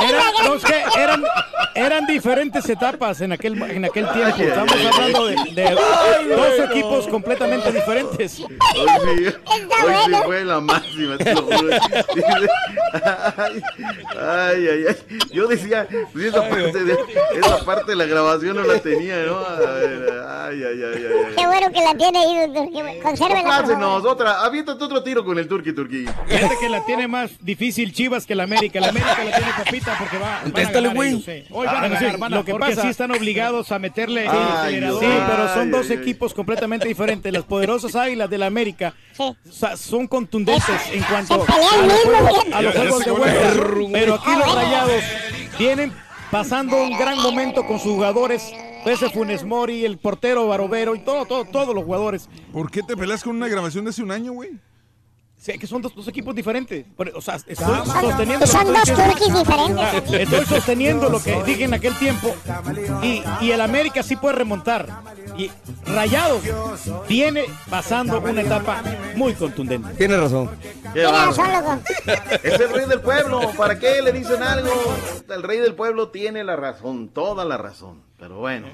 Eran, 0.00 0.32
no, 0.44 0.54
es 0.54 0.64
que 0.64 0.84
eran, 0.96 1.24
eran 1.74 2.06
diferentes 2.06 2.68
etapas 2.68 3.20
en 3.20 3.32
aquel, 3.32 3.60
en 3.62 3.84
aquel 3.84 4.08
tiempo. 4.12 4.36
Estamos 4.38 4.72
hablando 4.72 5.26
de, 5.26 5.36
de 5.54 5.70
dos 6.36 6.70
equipos 6.70 7.08
completamente 7.08 7.72
diferentes. 7.72 8.40
Hoy 8.40 8.48
sí, 9.02 9.26
hoy 9.84 9.94
sí 10.06 10.12
fue 10.24 10.44
la 10.44 10.60
máxima, 10.60 11.18
te 11.18 11.34
lo 11.34 11.42
juro. 11.42 11.68
Dice, 12.14 12.48
Ay, 14.20 14.68
ay, 14.68 14.84
ay. 14.88 14.96
Yo 15.32 15.46
decía, 15.46 15.86
pues 16.12 16.26
esa 16.26 16.48
parte, 16.48 16.84
de, 16.84 16.98
esa 17.34 17.64
parte 17.64 17.90
de 17.92 17.96
la 17.96 18.04
grabación 18.04 18.56
no 18.56 18.62
la 18.62 18.78
tenía, 18.80 19.16
¿no? 19.24 19.38
A 19.38 19.56
ver, 19.56 20.24
ay, 20.28 20.62
ay, 20.64 20.82
ay, 20.82 20.82
ay. 20.94 21.06
ay. 21.28 21.34
Qué 21.36 21.46
bueno 21.46 21.72
que 21.72 21.80
la 21.80 21.94
tiene 21.94 22.18
ahí, 22.18 22.46
doctor. 22.46 22.68
Consérvela, 23.02 23.02
por 23.02 23.18
favor. 23.18 23.42
Complácenos, 23.42 24.02
otra, 24.18 24.44
aviéntate 24.44 24.82
otro 24.84 25.02
tiro 25.02 25.24
con 25.24 25.38
el 25.38 25.46
Turqui 25.48 25.72
Turqui. 25.72 26.04
Fíjate 26.26 26.54
que 26.60 26.68
la 26.68 26.84
tiene 26.84 27.06
más 27.08 27.30
difícil 27.40 27.92
Chivas 27.92 28.26
que 28.26 28.34
la 28.34 28.44
América. 28.44 28.80
La 28.80 28.88
América 28.88 29.24
la 29.24 29.36
tiene 29.36 29.52
papita 29.56 29.96
porque 29.98 30.18
va. 30.18 30.40
Contéstale, 30.42 30.88
güey. 30.88 31.22
eh. 31.26 31.46
Hoy 31.50 31.66
van 31.66 31.76
a 31.76 31.88
ganar, 31.88 31.98
sí, 32.12 32.16
van 32.18 32.32
a- 32.32 32.36
lo 32.36 32.44
que 32.44 32.52
porque 32.52 32.68
pasa- 32.70 32.82
sí 32.82 32.88
están 32.88 33.10
obligados 33.12 33.72
a 33.72 33.78
meterle. 33.78 34.26
Ay, 34.28 34.74
sí, 34.74 34.80
pero 34.80 35.48
son 35.48 35.62
Ay, 35.62 35.70
dos 35.70 35.86
ay, 35.90 35.96
equipos 35.96 36.34
completamente 36.34 36.86
diferentes. 36.88 37.32
Las 37.32 37.44
poderosas 37.44 37.94
águilas 37.96 38.28
de 38.30 38.38
la 38.38 38.46
América 38.46 38.94
son 39.76 40.06
contundentes 40.06 40.64
en 40.92 41.02
cuanto 41.04 41.34
a 41.34 41.36
los, 41.38 41.46
juegos, 41.46 42.44
a 42.52 42.62
los 42.62 42.74
juegos 42.74 43.04
de 43.04 43.10
vuelta. 43.10 43.52
Pero 43.92 44.14
aquí 44.14 44.30
los 44.36 44.54
rayados 44.54 45.02
vienen 45.58 45.92
pasando 46.30 46.82
un 46.82 46.98
gran 46.98 47.16
momento 47.18 47.64
con 47.66 47.78
sus 47.78 47.92
jugadores. 47.92 48.52
Ese 48.88 49.10
Funes 49.10 49.44
Mori, 49.44 49.84
el 49.84 49.98
portero 49.98 50.48
Barovero 50.48 50.94
y 50.94 51.00
todo, 51.00 51.26
todo, 51.26 51.44
todos 51.44 51.74
los 51.74 51.84
jugadores. 51.84 52.28
¿Por 52.52 52.70
qué 52.70 52.82
te 52.82 52.96
peleas 52.96 53.22
con 53.22 53.36
una 53.36 53.46
grabación 53.46 53.84
de 53.84 53.90
hace 53.90 54.02
un 54.02 54.10
año, 54.10 54.32
güey? 54.32 54.58
Sí, 55.40 55.56
que 55.56 55.68
son 55.68 55.80
dos, 55.80 55.94
dos 55.94 56.08
equipos 56.08 56.34
diferentes. 56.34 56.84
O 57.14 57.20
sea, 57.20 57.36
estoy 57.36 57.54
Son- 57.54 57.86
sosteniendo. 57.86 58.44
son 58.46 58.66
lo 58.66 58.72
que 58.82 58.90
dos 58.92 59.08
estoy 59.20 59.38
diferentes. 59.38 60.12
Estoy 60.20 60.46
sosteniendo 60.46 61.08
lo 61.08 61.22
que 61.22 61.42
dije 61.44 61.64
en 61.64 61.74
aquel 61.74 61.94
tiempo. 61.94 62.34
Y, 63.02 63.22
y 63.40 63.52
el 63.52 63.60
América 63.60 64.02
sí 64.02 64.16
puede 64.16 64.34
remontar. 64.34 64.88
Y 65.36 65.48
Rayados 65.86 66.42
viene 67.08 67.44
pasando 67.70 68.18
una 68.20 68.40
etapa 68.42 68.82
muy 69.14 69.34
contundente. 69.34 69.94
Tiene 69.94 70.16
razón. 70.16 70.50
Qué 70.92 71.04
bárbaro. 71.04 71.80
Es 72.42 72.58
el 72.60 72.70
rey 72.70 72.86
del 72.86 73.00
pueblo. 73.00 73.52
¿Para 73.56 73.78
qué 73.78 74.02
le 74.02 74.12
dicen 74.12 74.42
algo? 74.42 74.70
El 75.28 75.42
rey 75.44 75.58
del 75.58 75.74
pueblo 75.76 76.08
tiene 76.08 76.42
la 76.42 76.56
razón, 76.56 77.10
toda 77.10 77.44
la 77.44 77.56
razón. 77.56 78.02
Pero 78.18 78.38
bueno. 78.38 78.66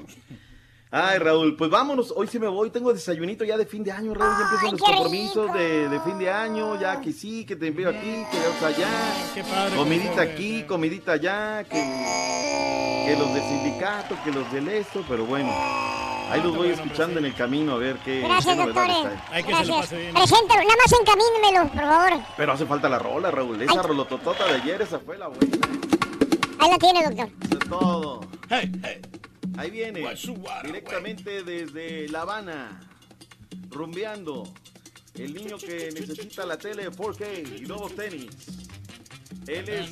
Ay, 0.91 1.19
Raúl, 1.19 1.57
pues 1.57 1.69
vámonos. 1.69 2.13
Hoy 2.15 2.27
sí 2.27 2.39
me 2.39 2.47
voy. 2.47 2.69
Tengo 2.69 2.93
desayunito 2.93 3.43
ya 3.43 3.57
de 3.57 3.65
fin 3.65 3.83
de 3.83 3.91
año, 3.91 4.13
Raúl. 4.13 4.33
Ya 4.37 4.43
empiezan 4.43 4.71
los 4.71 4.81
qué 4.81 4.93
compromisos 4.93 5.53
de, 5.53 5.89
de 5.89 5.99
fin 6.01 6.17
de 6.19 6.29
año. 6.29 6.79
Ya 6.79 7.01
que 7.01 7.11
sí, 7.11 7.43
que 7.45 7.55
te 7.55 7.67
envío 7.67 7.89
aquí, 7.89 8.23
que 8.31 8.37
ya 8.37 8.67
allá. 8.67 9.75
Comidita 9.75 10.21
aquí, 10.21 10.63
comidita 10.63 11.13
allá. 11.13 11.63
Que, 11.63 13.05
que 13.05 13.15
los 13.17 13.33
del 13.33 13.43
sindicato, 13.43 14.15
que 14.23 14.31
los 14.31 14.49
del 14.53 14.69
esto. 14.69 15.03
Pero 15.09 15.25
bueno, 15.25 15.51
ahí 16.29 16.41
los 16.41 16.55
voy 16.55 16.69
escuchando 16.69 17.19
en 17.19 17.25
el 17.25 17.35
camino 17.35 17.73
a 17.73 17.77
ver 17.77 17.97
qué. 18.05 18.21
Gracias, 18.21 18.55
qué 18.55 18.63
doctores. 18.63 18.95
hay. 19.31 19.43
Gracias. 19.43 19.87
Preséntalo, 19.89 20.61
nada 20.61 20.75
más 20.81 20.93
encamínmelo, 21.01 21.67
por 21.73 21.81
favor. 21.81 22.23
Pero 22.37 22.51
hace 22.53 22.65
falta 22.65 22.87
la 22.87 22.99
rola, 22.99 23.31
Raúl. 23.31 23.61
Esa 23.61 23.81
rolototota 23.81 24.45
de 24.45 24.53
ayer, 24.61 24.81
esa 24.83 24.99
fue 24.99 25.17
la 25.17 25.27
buena. 25.27 25.57
Ahí 26.59 26.71
la 26.71 26.77
tiene, 26.77 27.03
doctor. 27.03 27.29
Eso 27.43 27.57
es 27.59 27.69
todo. 27.69 28.21
Ahí 29.57 29.69
viene, 29.71 30.05
directamente 30.63 31.43
desde 31.43 32.09
La 32.09 32.21
Habana, 32.21 32.79
rumbeando. 33.69 34.43
El 35.13 35.33
niño 35.33 35.57
que 35.57 35.91
necesita 35.93 36.45
la 36.45 36.57
tele 36.57 36.89
4K 36.91 37.61
y 37.61 37.65
nuevos 37.65 37.95
tenis. 37.95 38.31
Él 39.47 39.69
es 39.69 39.91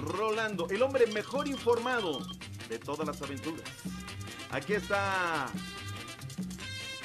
Rolando, 0.00 0.66
el 0.70 0.82
hombre 0.82 1.06
mejor 1.08 1.46
informado 1.46 2.26
de 2.68 2.78
todas 2.78 3.06
las 3.06 3.20
aventuras. 3.20 3.68
Aquí 4.50 4.74
está 4.74 5.50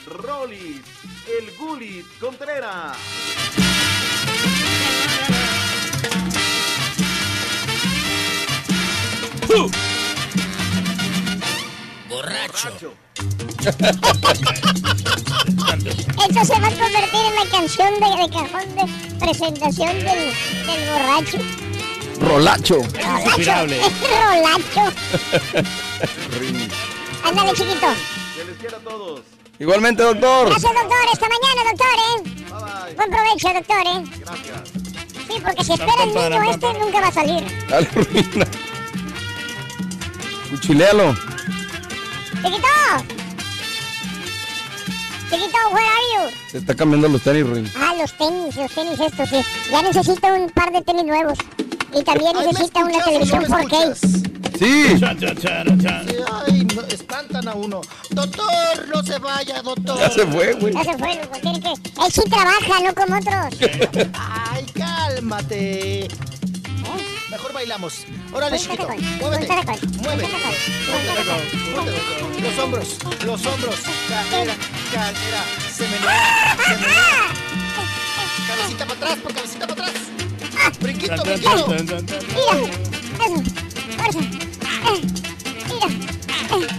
Rollis, 0.06 0.82
el 1.28 1.58
Gulit 1.58 2.06
Contreras. 2.20 2.98
Borracho. 12.18 12.74
Esto 16.28 16.42
se 16.46 16.60
va 16.60 16.68
a 16.68 16.72
convertir 16.72 17.22
en 17.28 17.36
la 17.36 17.46
canción 17.52 17.94
de, 17.94 18.10
de 18.10 18.28
cajón 18.34 18.76
de 18.76 18.84
presentación 19.20 19.94
del, 20.00 20.34
del 20.66 20.82
borracho. 20.90 21.38
Rolacho. 22.20 22.78
Rolacho. 23.00 23.56
Rolacho. 24.26 24.84
Ándale, 27.24 27.54
chiquito. 27.54 27.88
Se 28.36 28.46
les 28.46 28.58
quiera 28.58 28.78
a 28.78 28.80
todos. 28.80 29.22
Igualmente, 29.60 30.02
doctor. 30.02 30.50
Gracias, 30.50 30.74
doctor. 30.74 31.06
Esta 31.14 31.28
mañana, 31.30 31.62
doctor, 31.70 31.94
¿eh? 32.00 32.96
Buen 32.96 33.10
provecho, 33.12 33.54
doctor, 33.54 33.86
¿eh? 33.86 34.02
Gracias. 34.22 34.72
Sí, 35.28 35.36
porque 35.46 35.64
si 35.64 35.74
espera 35.74 36.04
el 36.04 36.14
niño 36.16 36.44
este, 36.50 36.74
nunca 36.80 37.00
va 37.00 37.08
a 37.10 37.12
salir. 37.12 37.44
Dale, 37.70 37.88
ruina. 37.94 38.48
Cuchilealo. 40.50 41.37
Chiquito. 42.44 42.68
Chiquito, 45.30 45.60
where 45.72 45.86
are 45.86 46.08
you? 46.14 46.38
Se 46.52 46.58
está 46.60 46.76
cambiando 46.76 47.08
los 47.10 47.22
tenis, 47.22 47.46
Ruin. 47.46 47.70
Ah, 47.76 47.94
los 48.00 48.14
tenis, 48.14 48.56
los 48.56 48.72
tenis 48.72 49.00
estos, 49.00 49.30
sí. 49.30 49.42
Ya 49.72 49.82
necesito 49.82 50.28
un 50.28 50.50
par 50.50 50.72
de 50.72 50.82
tenis 50.82 51.06
nuevos. 51.06 51.38
Y 51.94 52.04
también 52.04 52.36
Ay, 52.36 52.46
¿me 52.46 52.52
necesita 52.54 52.80
una 52.82 52.98
no 52.98 53.06
televisión 53.06 53.40
me 53.42 53.48
4K. 53.48 53.96
Sí. 53.96 54.24
Sí, 54.58 54.88
Ay, 56.48 56.68
no, 56.76 56.82
espantan 56.84 57.48
a 57.48 57.54
uno. 57.54 57.82
Doctor, 58.10 58.88
no 58.88 59.04
se 59.04 59.20
vaya, 59.20 59.62
doctor. 59.62 60.00
Ya 60.00 60.10
se 60.10 60.26
fue, 60.26 60.54
güey. 60.54 60.74
Ya 60.74 60.84
se 60.84 60.98
fue. 60.98 61.22
Tiene 61.42 61.62
que... 61.62 61.70
Él 61.70 62.12
sí 62.12 62.22
trabaja, 62.28 62.82
no 62.84 62.96
como 62.96 63.18
otros. 63.18 64.12
Ay, 64.14 64.66
cálmate. 64.74 66.08
Mejor 67.30 67.54
bailamos. 67.54 68.06
Órale, 68.32 68.58
chiquito. 68.58 68.88
Muévete. 69.20 69.48
Mueve. 70.02 70.28
Los 72.42 72.58
hombros, 72.60 72.98
los 73.26 73.46
hombros. 73.46 73.76
Cadera, 74.08 74.56
cadera. 74.94 75.44
Se 75.74 75.84
menea, 75.88 76.58
se 76.64 76.76
menea. 76.76 77.28
Cabecita 78.48 78.86
para 78.86 79.00
atrás, 79.00 79.18
por 79.18 79.34
cabecita 79.34 79.68
para 79.68 79.84
atrás. 79.84 80.02
Brinquito, 80.80 81.22
brinquito. 81.24 81.68
Mira, 81.68 82.58
eso. 84.08 84.20
Fuerza. 86.48 86.72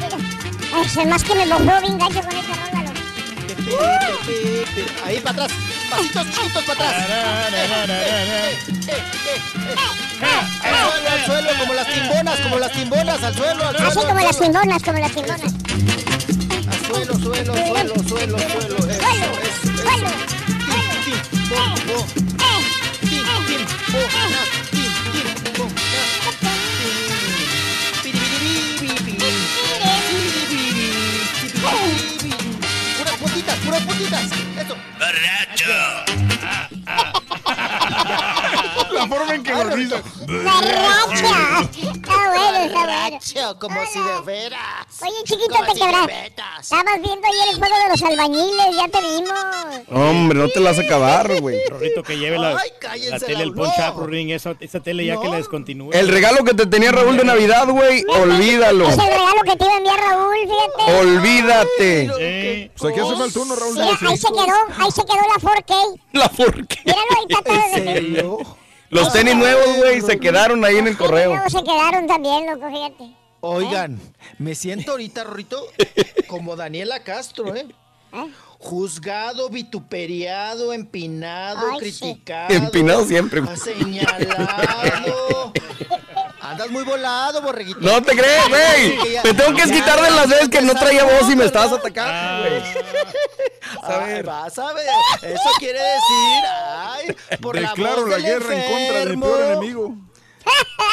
Mira. 0.00 0.16
Es 0.84 1.06
más 1.06 1.22
que 1.24 1.34
me 1.34 1.46
mojó 1.46 1.80
bien 1.80 1.98
gacho 1.98 2.20
con 2.22 2.36
esa 2.36 2.54
rola, 2.56 2.82
loco. 2.82 2.85
Ahí 5.04 5.20
para 5.20 5.44
atrás. 5.44 5.52
Pasitos 5.90 6.26
chiquitos 6.30 6.64
para 6.64 6.88
atrás. 6.88 6.94
Al 10.62 10.76
suelo, 10.92 11.10
al 11.10 11.24
suelo, 11.26 11.50
como 11.60 11.74
las 11.74 11.86
timbonas, 11.86 12.40
como 12.40 12.58
las 12.58 12.72
timbonas, 12.72 13.22
al 13.22 13.34
suelo, 13.34 13.68
al 13.68 13.76
suelo. 13.76 13.88
Así 13.88 14.00
como 14.00 14.20
las 14.20 14.36
suelo. 14.36 14.52
timbonas, 14.52 14.82
como 14.82 14.98
las 14.98 15.12
timbonas. 15.12 15.40
Al 15.42 16.86
suelo, 16.86 17.14
suelo, 17.18 17.54
suelo, 17.54 17.94
suelo, 18.08 18.38
suelo. 18.38 18.38
Eso, 18.38 19.30
eso. 19.90 20.10
Tim, 23.00 23.24
tim, 23.46 23.66
puras 33.84 33.84
puntitas. 33.84 34.30
Eso. 34.58 34.76
La 38.96 39.06
forma 39.06 39.34
en 39.34 39.42
que 39.42 39.52
lo 39.52 39.76
dice. 39.76 40.02
¡Borracha! 40.26 41.60
Está 41.62 42.28
bueno, 42.28 42.58
está 42.64 42.80
bueno. 42.86 43.58
Como 43.58 43.86
si 43.86 43.98
de 43.98 44.20
veras. 44.24 44.86
Oye, 45.02 45.12
chiquito, 45.24 45.54
Como 45.54 45.66
te 45.66 45.74
si 45.74 45.80
quebras. 45.80 46.08
Estabas 46.60 47.00
viendo 47.02 47.26
ayer 47.26 47.48
el 47.52 47.56
juego 47.58 47.76
de 47.76 47.88
los 47.90 48.02
albañiles, 48.02 48.66
ya 48.76 48.88
te 48.88 49.00
vimos. 49.00 49.86
Hombre, 49.90 50.38
no 50.38 50.48
te 50.48 50.60
la 50.60 50.70
vas 50.70 50.78
a 50.78 50.82
acabar, 50.82 51.40
güey. 51.40 51.58
Rorrito, 51.68 52.02
que 52.02 52.18
lleve 52.18 52.38
la, 52.38 52.58
Ay, 52.58 52.70
cállense 52.80 53.10
la 53.10 53.18
tele, 53.20 53.42
el 53.44 53.50
no. 53.50 53.56
poncha, 53.56 53.92
Ring, 54.06 54.30
esa, 54.30 54.54
esa 54.60 54.80
tele 54.80 55.04
ya 55.04 55.20
que 55.20 55.28
la 55.28 55.36
descontinúe. 55.36 55.90
El 55.92 56.08
regalo 56.08 56.44
que 56.44 56.54
te 56.54 56.66
tenía 56.66 56.92
Raúl 56.92 57.16
de 57.16 57.24
Navidad, 57.24 57.68
güey, 57.68 58.04
olvídalo. 58.08 58.88
Es 58.88 58.98
el 58.98 59.06
regalo 59.06 59.42
que 59.44 59.56
te 59.56 59.64
iba 59.64 59.74
a 59.74 59.76
enviar 59.76 59.98
Raúl, 59.98 60.36
fíjate. 60.40 60.98
Olvídate. 61.00 62.70
Pues 62.76 62.92
aquí 62.92 63.00
hace 63.00 63.16
falta 63.16 63.40
uno, 63.40 63.56
Raúl. 63.56 63.74
Mira, 63.74 63.98
ahí 64.08 64.16
se 64.16 64.28
quedó, 64.28 64.56
ahí 64.78 64.90
se 64.90 65.04
quedó 65.04 65.20
la 65.20 65.40
4K. 65.40 66.00
La 66.12 66.28
forqué. 66.28 66.78
Míralo, 66.84 67.02
ahí 67.18 67.26
está 67.28 68.22
todo. 68.22 68.56
Los 68.90 69.12
tenis 69.12 69.36
nuevos, 69.36 69.76
güey, 69.76 70.00
se 70.00 70.18
quedaron 70.18 70.64
ahí 70.64 70.76
en 70.76 70.86
el 70.86 70.96
correo. 70.96 71.34
Luego 71.34 71.50
se 71.50 71.62
quedaron 71.62 72.06
también, 72.06 72.46
loco, 72.46 72.70
fíjate. 72.70 73.16
Oigan, 73.40 74.00
me 74.38 74.54
siento 74.54 74.92
ahorita, 74.92 75.24
Rorrito, 75.24 75.62
como 76.28 76.56
Daniela 76.56 77.02
Castro, 77.02 77.54
¿eh? 77.54 77.66
Juzgado, 78.58 79.50
vituperiado, 79.50 80.72
empinado, 80.72 81.72
Ay, 81.72 81.92
sí. 81.92 82.00
criticado. 82.00 82.54
Empinado 82.54 83.04
siempre, 83.04 83.40
güey. 83.40 83.56
Señalado. 83.56 85.52
Andas 86.50 86.70
muy 86.70 86.84
volado, 86.84 87.42
borreguito. 87.42 87.80
No 87.80 88.02
te 88.02 88.16
crees, 88.16 88.48
güey. 88.48 88.98
Me 89.24 89.34
tengo 89.34 89.56
que 89.56 89.64
quitar 89.64 90.00
de 90.00 90.10
las 90.10 90.28
veces 90.28 90.48
que 90.48 90.60
no 90.60 90.74
traía 90.74 91.04
voz 91.04 91.30
y 91.30 91.36
me 91.36 91.44
estabas 91.44 91.72
atacando, 91.72 92.48
güey. 92.48 92.62
Ay, 93.82 94.22
vas 94.22 94.58
a 94.58 94.72
ver. 94.72 94.86
Eso 95.22 95.50
quiere 95.58 95.80
decir, 95.80 96.44
ay, 96.76 97.16
por 97.40 97.60
la 97.60 97.70
Declaro 97.70 98.02
voz 98.02 98.10
la 98.10 98.16
del 98.16 98.24
guerra 98.24 98.54
en 98.54 98.72
contra 98.72 98.98
de 99.00 99.16
mi 99.16 99.22
peor 99.22 99.40
enemigo. 99.40 99.96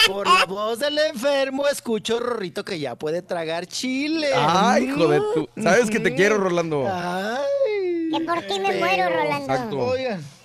Por 0.07 0.27
la 0.27 0.45
voz 0.45 0.80
del 0.80 0.97
enfermo 0.97 1.67
escucho, 1.67 2.19
Rorrito, 2.19 2.65
que 2.65 2.80
ya 2.80 2.95
puede 2.95 3.21
tragar 3.21 3.67
chile. 3.67 4.30
Ay, 4.35 4.85
hijo 4.85 5.07
de 5.07 5.19
tu. 5.19 5.49
¿Sabes 5.61 5.89
que 5.89 5.99
te 5.99 6.15
quiero. 6.15 6.38
Rolando? 6.38 6.88
Ay. 6.91 8.09
Que 8.11 8.19
por 8.25 8.41
ti 8.41 8.59
me 8.59 8.73
muero, 8.73 9.09
Rolando. 9.09 9.53
Exacto. 9.53 9.77
Oigan. 9.80 10.43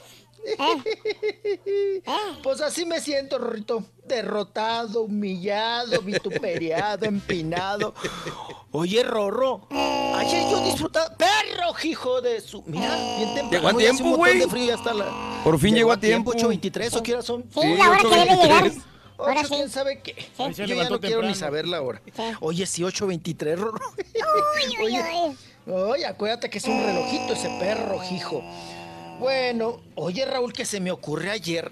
¿Eh? 0.59 2.03
Pues 2.43 2.61
así 2.61 2.87
me 2.87 3.01
siento, 3.01 3.39
Rorrito. 3.39 3.85
Derrotado, 4.07 5.03
humillado, 5.03 6.01
vituperiado, 6.03 7.05
empinado. 7.05 7.95
Oye, 8.71 9.03
Rorro. 9.03 9.67
Ayer 9.71 10.43
yo 10.51 10.65
disfrutaba. 10.65 11.15
¡Perro, 11.17 11.75
hijo 11.83 12.21
de 12.21 12.41
su! 12.41 12.63
Mira, 12.67 12.95
bien 13.17 13.35
temprano. 13.35 13.51
Llegó 13.51 13.69
a 13.69 13.75
tiempo, 13.75 14.17
güey. 14.17 14.39
de 14.39 14.49
frío, 14.49 14.67
ya 14.67 14.75
está 14.75 14.95
la... 14.95 15.41
Por 15.45 15.59
fin 15.59 15.75
llegó 15.75 15.93
a 15.93 16.01
tiempo. 16.01 16.33
8.23 16.33 16.97
o 16.97 17.03
qué 17.03 17.13
hora 17.15 17.23
son. 17.23 17.45
Sí, 17.53 17.75
la 17.77 17.91
hora 17.91 17.99
que 17.99 18.09
debe 18.09 18.37
llegar. 18.37 18.65
8:23. 18.65 18.83
Ahora 19.19 19.43
sí. 19.45 19.49
¿Quién 19.55 19.69
sabe 19.69 20.01
qué? 20.01 20.15
Yo 20.55 20.65
ya 20.65 20.89
no 20.89 21.01
quiero 21.01 21.23
ni 21.23 21.35
saber 21.35 21.67
la 21.67 21.83
hora. 21.83 22.01
Sí. 22.15 22.23
Oye, 22.41 22.67
sí, 22.67 22.83
8.23, 22.83 23.57
Rorro. 23.57 23.81
Uy, 23.97 24.77
uy, 24.79 24.85
Oye, 24.85 25.05
uy. 25.67 25.73
Oye, 25.73 26.07
acuérdate 26.07 26.49
que 26.49 26.59
es 26.59 26.65
un 26.65 26.83
relojito 26.83 27.35
ese 27.35 27.49
perro, 27.59 28.01
hijo. 28.11 28.43
Bueno, 29.19 29.81
oye, 29.97 30.25
Raúl, 30.25 30.53
que 30.53 30.65
se 30.65 30.81
me 30.81 30.91
ocurre 30.91 31.31
ayer 31.31 31.71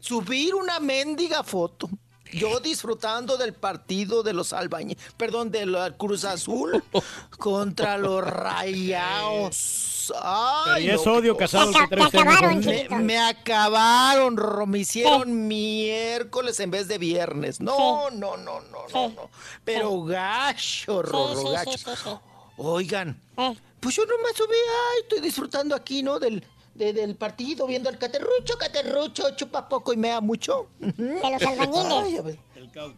subir 0.00 0.54
una 0.54 0.80
mendiga 0.80 1.42
foto. 1.42 1.88
Yo 2.30 2.60
disfrutando 2.60 3.38
del 3.38 3.54
partido 3.54 4.22
de 4.22 4.34
los 4.34 4.52
albañiles, 4.52 5.02
perdón, 5.16 5.50
de 5.50 5.64
la 5.64 5.96
Cruz 5.96 6.24
Azul 6.24 6.84
contra 7.38 7.96
los 7.96 8.22
Rayados. 8.22 10.12
Ay, 10.22 10.90
es 10.90 11.06
odio 11.06 11.36
casado 11.36 11.70
Te 11.88 11.96
te 11.96 12.02
acabaron, 12.02 12.60
me, 12.60 12.88
me 12.98 13.18
acabaron, 13.18 14.36
Rorro. 14.36 14.66
Me 14.66 14.80
hicieron 14.80 15.48
miércoles 15.48 16.60
en 16.60 16.70
vez 16.70 16.86
de 16.88 16.98
viernes. 16.98 17.60
No, 17.60 18.10
no, 18.10 18.36
no, 18.36 18.60
no, 18.60 18.88
no, 18.92 19.08
no. 19.08 19.30
Pero 19.64 20.02
gacho, 20.02 21.02
sí, 21.02 21.40
sí, 21.40 21.52
gacho. 21.52 21.78
sí, 21.78 21.90
sí. 22.04 22.10
Oigan, 22.58 23.18
Eh, 23.38 23.56
pues 23.80 23.94
yo 23.94 24.04
nomás 24.04 24.32
subí, 24.36 24.54
ay, 24.56 25.00
estoy 25.02 25.20
disfrutando 25.20 25.74
aquí, 25.74 26.02
¿no? 26.02 26.18
Del, 26.18 26.44
de- 26.78 26.92
del 26.92 27.16
partido, 27.16 27.66
viendo 27.66 27.88
al 27.90 27.98
caterrucho, 27.98 28.56
caterrucho, 28.58 29.34
chupa 29.36 29.68
poco 29.68 29.92
y 29.92 29.96
mea 29.96 30.20
mucho. 30.20 30.68
De 30.78 31.30
los 31.30 31.42
albañiles. 31.42 31.92
Ay. 31.92 32.38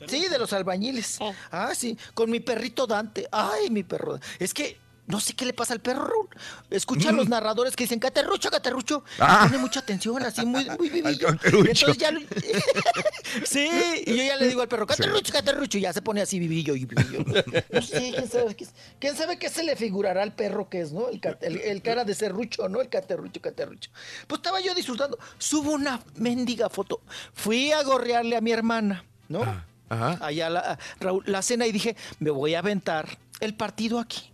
Sí, 0.09 0.29
de 0.29 0.39
los 0.39 0.53
albañiles. 0.53 1.19
Ah, 1.51 1.73
sí, 1.75 1.97
con 2.15 2.31
mi 2.31 2.41
perrito 2.41 2.87
Dante. 2.87 3.27
Ay, 3.33 3.71
mi 3.71 3.83
perro. 3.83 4.19
Es 4.39 4.53
que 4.55 4.79
no 5.11 5.21
sé 5.21 5.35
qué 5.35 5.45
le 5.45 5.53
pasa 5.53 5.73
al 5.75 5.81
perro. 5.81 6.29
Escucha 6.71 7.11
a 7.11 7.13
los 7.13 7.29
narradores 7.29 7.77
que 7.77 7.85
dicen, 7.85 7.99
caterrucho, 7.99 8.51
caterrucho. 8.51 9.05
Ah. 9.19 9.45
Pone 9.47 9.59
mucha 9.59 9.81
atención, 9.81 10.23
así 10.23 10.45
muy, 10.47 10.69
muy 10.79 10.89
vivillo. 10.89 11.29
Entonces 11.43 11.99
ya... 11.99 12.11
lo- 12.11 12.21
sí, 13.45 13.69
y 14.07 14.17
yo 14.17 14.23
ya 14.25 14.37
le 14.37 14.49
digo 14.49 14.63
al 14.63 14.69
perro, 14.69 14.87
caterrucho, 14.87 15.33
caterrucho, 15.33 15.79
y 15.79 15.83
ya 15.83 15.93
se 15.93 16.03
pone 16.03 16.21
así 16.21 16.39
vivillo 16.39 16.75
y 16.75 16.85
vivillo. 16.85 17.25
No 17.73 17.83
sé, 17.83 18.13
¿quién 18.15 18.29
sabe 18.29 18.55
qué, 18.55 18.65
es- 18.65 18.75
quién 18.99 19.17
sabe 19.17 19.39
qué 19.39 19.49
se 19.49 19.63
le 19.63 19.77
figurará 19.77 20.23
al 20.23 20.35
perro 20.35 20.69
que 20.69 20.81
es, 20.81 20.93
¿no? 20.93 21.09
El, 21.09 21.21
cat- 21.21 21.43
el- 21.43 21.61
el 21.61 21.83
cara 21.83 22.05
de 22.05 22.15
serrucho, 22.15 22.69
¿no? 22.69 22.81
El 22.81 22.89
caterrucho, 22.89 23.41
caterrucho. 23.41 23.91
Pues 24.27 24.39
estaba 24.39 24.61
yo 24.61 24.75
disfrutando. 24.75 25.19
Subo 25.39 25.73
una 25.73 26.01
mendiga 26.17 26.69
foto. 26.69 27.01
Fui 27.35 27.73
a 27.73 27.83
gorrearle 27.83 28.37
a 28.37 28.41
mi 28.41 28.53
hermana, 28.53 29.05
¿no? 29.29 29.43
Ajá. 29.89 30.19
allá 30.25 30.49
la, 30.49 30.79
Raúl, 31.01 31.25
la 31.27 31.43
cena 31.43 31.67
y 31.67 31.73
dije, 31.73 31.97
me 32.21 32.31
voy 32.31 32.55
a 32.55 32.61
aventar 32.61 33.19
el 33.41 33.55
partido 33.55 33.99
aquí. 33.99 34.30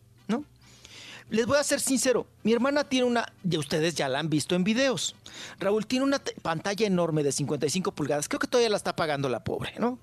Les 1.29 1.45
voy 1.45 1.59
a 1.59 1.65
ser 1.65 1.81
sincero, 1.81 2.27
mi 2.45 2.53
hermana 2.53 2.85
tiene 2.85 3.07
una, 3.07 3.27
de 3.43 3.59
ustedes 3.59 3.97
ya 3.97 4.09
la 4.09 4.21
han 4.21 4.31
visto 4.31 4.55
en 4.55 4.63
videos. 4.63 5.17
Raúl 5.59 5.85
tiene 5.85 6.05
una 6.05 6.23
pantalla 6.41 6.87
enorme 6.87 7.25
de 7.25 7.33
55 7.33 7.93
pulgadas, 7.93 8.29
creo 8.29 8.39
que 8.39 8.47
todavía 8.47 8.71
la 8.71 8.77
está 8.77 8.95
pagando 8.95 9.29
la 9.29 9.43
pobre, 9.43 9.73
¿no? 9.79 9.99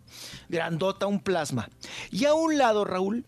Grandota, 0.50 1.08
un 1.08 1.22
plasma. 1.22 1.70
Y 2.12 2.26
a 2.26 2.34
un 2.34 2.58
lado, 2.58 2.84
Raúl, 2.84 3.26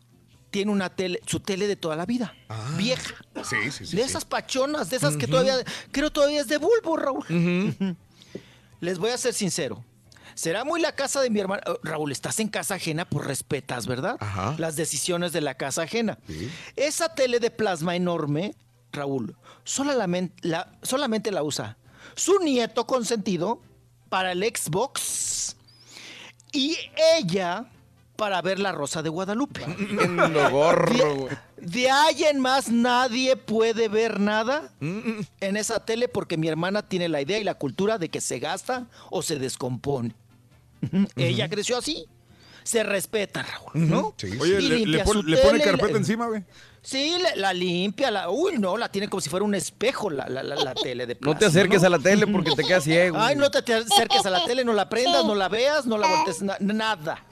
tiene 0.51 0.73
una 0.73 0.89
tele, 0.89 1.21
su 1.25 1.39
tele 1.39 1.67
de 1.67 1.77
toda 1.77 1.95
la 1.95 2.05
vida, 2.05 2.35
vieja. 2.77 3.15
Sí, 3.43 3.55
sí, 3.71 3.85
sí. 3.85 3.95
de 3.95 4.03
sí. 4.03 4.09
esas 4.09 4.25
pachonas, 4.25 4.89
de 4.89 4.97
esas 4.97 5.15
que 5.15 5.27
todavía, 5.27 5.55
creo 5.91 6.11
todavía 6.11 6.41
es 6.41 6.47
de 6.47 6.57
bulbo, 6.57 6.97
Raúl. 6.97 7.25
Les 8.81 8.99
voy 8.99 9.11
a 9.11 9.17
ser 9.17 9.33
sincero. 9.33 9.83
Será 10.35 10.63
muy 10.63 10.79
la 10.79 10.93
casa 10.93 11.21
de 11.21 11.29
mi 11.29 11.39
hermana. 11.39 11.63
Oh, 11.65 11.79
Raúl, 11.81 12.11
estás 12.11 12.39
en 12.39 12.49
casa 12.49 12.75
ajena, 12.75 13.05
pues 13.05 13.25
respetas, 13.25 13.87
¿verdad? 13.87 14.17
Ajá. 14.19 14.55
Las 14.59 14.75
decisiones 14.75 15.33
de 15.33 15.41
la 15.41 15.55
casa 15.55 15.83
ajena. 15.83 16.19
Esa 16.75 17.15
tele 17.15 17.39
de 17.39 17.49
plasma 17.49 17.95
enorme, 17.95 18.55
Raúl, 18.91 19.35
solamente 19.63 20.47
la, 20.47 20.71
solamente 20.83 21.31
la 21.31 21.41
usa 21.41 21.77
su 22.15 22.39
nieto 22.39 22.85
consentido 22.85 23.61
para 24.09 24.31
el 24.31 24.43
Xbox 24.43 25.55
y 26.51 26.77
ella 27.17 27.65
para 28.15 28.41
ver 28.41 28.59
la 28.59 28.71
Rosa 28.71 29.01
de 29.03 29.09
Guadalupe. 29.09 29.65
Lo 29.67 30.49
gorro, 30.49 31.15
güey. 31.15 31.37
De 31.57 31.89
ahí 31.89 32.23
en 32.23 32.39
más 32.39 32.69
nadie 32.69 33.35
puede 33.35 33.89
ver 33.89 34.19
nada 34.19 34.71
en 34.79 35.57
esa 35.57 35.83
tele 35.83 36.07
porque 36.07 36.37
mi 36.37 36.47
hermana 36.47 36.87
tiene 36.87 37.09
la 37.09 37.21
idea 37.21 37.39
y 37.39 37.43
la 37.43 37.55
cultura 37.55 37.97
de 37.97 38.09
que 38.09 38.21
se 38.21 38.39
gasta 38.39 38.87
o 39.09 39.21
se 39.21 39.37
descompone. 39.37 40.15
Ella 41.15 41.49
creció 41.49 41.77
así. 41.77 42.05
Se 42.63 42.81
respeta, 42.81 43.43
Raúl, 43.43 43.87
¿no? 43.89 44.15
Sí, 44.17 44.27
Oye, 44.39 44.57
Y 44.59 44.61
le, 44.63 44.69
le 44.69 44.75
limpia 44.77 45.03
pon- 45.03 45.21
su 45.21 45.23
le 45.23 45.37
pone 45.37 45.59
tele 45.59 45.63
carpeta 45.65 45.91
la- 45.91 45.97
encima, 45.99 46.25
güey. 46.27 46.43
Sí, 46.81 47.15
la, 47.21 47.35
la 47.35 47.53
limpia, 47.53 48.09
la, 48.09 48.29
uy, 48.31 48.57
no, 48.57 48.75
la 48.77 48.89
tiene 48.89 49.07
como 49.07 49.21
si 49.21 49.29
fuera 49.29 49.43
un 49.45 49.53
espejo 49.53 50.09
la, 50.09 50.27
la, 50.27 50.41
la, 50.41 50.55
la 50.55 50.73
tele 50.73 51.05
de 51.05 51.15
No 51.21 51.37
te 51.37 51.45
acerques 51.45 51.81
¿no? 51.81 51.87
a 51.87 51.89
la 51.91 51.99
tele 51.99 52.25
porque 52.25 52.51
te 52.55 52.63
quedas 52.63 52.83
ciego. 52.83 53.17
Ay, 53.19 53.35
no 53.35 53.51
te, 53.51 53.61
te 53.61 53.73
acerques 53.75 54.25
a 54.25 54.29
la 54.31 54.45
tele, 54.45 54.63
no 54.65 54.73
la 54.73 54.89
prendas, 54.89 55.23
no 55.25 55.35
la 55.35 55.47
veas, 55.47 55.85
no 55.85 55.97
la 55.99 56.07
voltees, 56.07 56.41
na- 56.41 56.57
nada. 56.59 57.23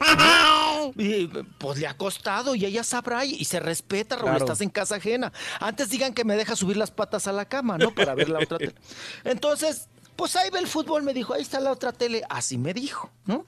Y 0.98 1.28
pues 1.58 1.80
le 1.80 1.88
ha 1.88 1.96
costado 1.98 2.54
y 2.56 2.66
ella 2.66 2.84
sabrá 2.84 3.26
y, 3.26 3.34
y 3.36 3.46
se 3.46 3.60
respeta, 3.60 4.16
Raúl, 4.16 4.30
Claro. 4.32 4.46
estás 4.46 4.62
en 4.62 4.70
casa 4.70 4.96
ajena. 4.96 5.32
Antes 5.60 5.90
digan 5.90 6.14
que 6.14 6.24
me 6.26 6.36
deja 6.36 6.56
subir 6.56 6.78
las 6.78 6.92
patas 6.92 7.28
a 7.28 7.32
la 7.32 7.46
cama, 7.46 7.78
¿no? 7.78 7.94
Para 7.94 8.14
ver 8.16 8.30
la 8.30 8.40
otra 8.40 8.58
tele. 8.58 8.76
Entonces, 9.24 9.88
pues 10.16 10.36
ahí 10.36 10.50
ve 10.50 10.60
el 10.60 10.68
fútbol, 10.68 11.04
me 11.04 11.14
dijo, 11.14 11.34
ahí 11.34 11.42
está 11.42 11.60
la 11.60 11.72
otra 11.72 11.92
tele. 11.92 12.24
Así 12.30 12.58
me 12.58 12.74
dijo, 12.74 13.10
¿no? 13.26 13.46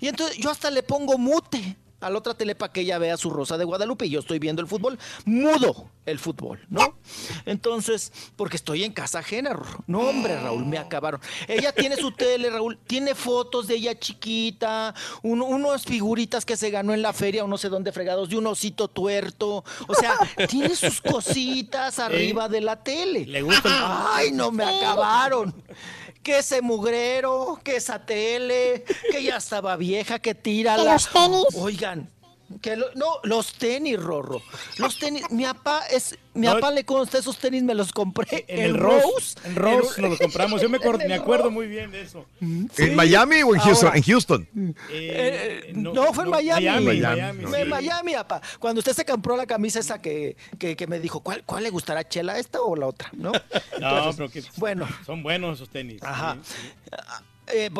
Y 0.00 0.08
entonces 0.08 0.36
yo 0.38 0.50
hasta 0.50 0.70
le 0.70 0.82
pongo 0.82 1.18
mute 1.18 1.76
a 2.00 2.10
la 2.10 2.18
otra 2.18 2.34
tele 2.34 2.54
para 2.54 2.72
que 2.72 2.80
ella 2.80 2.98
vea 2.98 3.16
su 3.16 3.30
Rosa 3.30 3.58
de 3.58 3.64
Guadalupe 3.64 4.06
y 4.06 4.10
yo 4.10 4.20
estoy 4.20 4.38
viendo 4.38 4.62
el 4.62 4.68
fútbol, 4.68 4.98
mudo 5.24 5.90
el 6.06 6.18
fútbol, 6.18 6.58
¿no? 6.70 6.94
Entonces, 7.46 8.12
porque 8.36 8.56
estoy 8.56 8.84
en 8.84 8.92
casa 8.92 9.20
ajena, 9.20 9.58
no 9.86 10.00
hombre, 10.00 10.40
Raúl, 10.40 10.64
me 10.64 10.78
acabaron. 10.78 11.20
Ella 11.46 11.72
tiene 11.72 11.96
su 11.96 12.10
tele, 12.12 12.50
Raúl, 12.50 12.78
tiene 12.86 13.14
fotos 13.14 13.66
de 13.66 13.74
ella 13.76 13.98
chiquita, 13.98 14.94
un- 15.22 15.42
unas 15.42 15.84
figuritas 15.84 16.44
que 16.44 16.56
se 16.56 16.70
ganó 16.70 16.94
en 16.94 17.02
la 17.02 17.12
feria 17.12 17.44
o 17.44 17.48
no 17.48 17.58
sé 17.58 17.68
dónde 17.68 17.92
fregados, 17.92 18.28
de 18.28 18.36
un 18.36 18.46
osito 18.46 18.88
tuerto, 18.88 19.64
o 19.86 19.94
sea, 19.94 20.14
tiene 20.48 20.74
sus 20.74 21.00
cositas 21.00 21.98
arriba 21.98 22.48
de 22.48 22.60
la 22.60 22.82
tele. 22.82 23.26
Le 23.26 23.42
gusta 23.42 23.70
Ay, 24.16 24.32
no 24.32 24.50
me 24.50 24.64
acabaron. 24.64 25.54
Que 26.22 26.38
ese 26.40 26.60
mugrero, 26.60 27.58
que 27.64 27.76
esa 27.76 28.04
tele, 28.04 28.84
que 29.10 29.22
ya 29.22 29.38
estaba 29.38 29.74
vieja, 29.76 30.18
que 30.18 30.34
tira 30.34 30.76
Que 30.76 30.84
los 30.84 31.08
tenis. 31.08 31.44
Oigan, 31.90 32.10
que 32.60 32.74
lo- 32.74 32.92
no, 32.96 33.20
los 33.22 33.52
tenis, 33.54 33.96
Rorro. 34.02 34.42
Los 34.78 34.98
tenis, 34.98 35.22
mi 35.30 35.44
papá 35.44 35.84
es, 35.88 36.18
mi 36.34 36.48
No, 36.48 36.54
papá 36.54 36.72
le 36.72 36.84
consta 36.84 37.18
esos 37.18 37.38
tenis, 37.38 37.62
me 37.62 37.76
los 37.76 37.92
compré 37.92 38.44
En 38.48 38.58
el 38.64 38.76
Rose. 38.76 39.36
En 39.44 39.54
Rose 39.54 40.02
nos 40.02 40.10
lo 40.10 40.18
compramos. 40.18 40.60
Yo 40.60 40.68
me, 40.68 40.78
acuerdo- 40.78 41.06
me 41.06 41.14
acuerdo 41.14 41.52
muy 41.52 41.68
bien 41.68 41.92
de 41.92 42.00
eso. 42.02 42.26
¿En 42.40 42.96
Miami 42.96 43.42
o 43.44 43.54
en 43.54 43.60
Houston? 43.60 43.86
Ahora. 43.86 43.98
en 43.98 44.02
Houston. 44.02 44.48
Eh, 44.88 45.72
no, 45.76 46.12
fue 46.12 46.24
en 46.24 46.30
Miami. 46.30 46.64
Miami, 46.64 46.86
Miami, 46.86 47.02
Miami. 47.44 47.62
En. 47.62 47.68
Miami, 47.68 48.12
papá. 48.14 48.42
Cuando 48.58 48.80
usted 48.80 48.94
se 48.94 49.04
compró 49.04 49.36
la 49.36 49.46
camisa 49.46 49.78
esa 49.78 50.02
que, 50.02 50.36
que, 50.58 50.74
que 50.74 50.86
me 50.88 50.98
dijo, 50.98 51.20
¿cuál, 51.20 51.44
¿cuál 51.44 51.62
le 51.62 51.70
gustará, 51.70 52.08
Chela, 52.08 52.36
esta 52.40 52.60
o 52.60 52.74
la 52.74 52.88
otra? 52.88 53.10
¿No? 53.12 53.30
No, 53.80 53.88
Entonces, 53.96 54.16
pero 54.16 54.28
que 54.30 54.42
Bueno, 54.56 54.88
son 55.06 55.22
buenos 55.22 55.54
esos 55.58 55.68
tenis. 55.70 56.02
Ajá. 56.02 56.36
Sí. 56.42 56.54
Eh, 57.52 57.70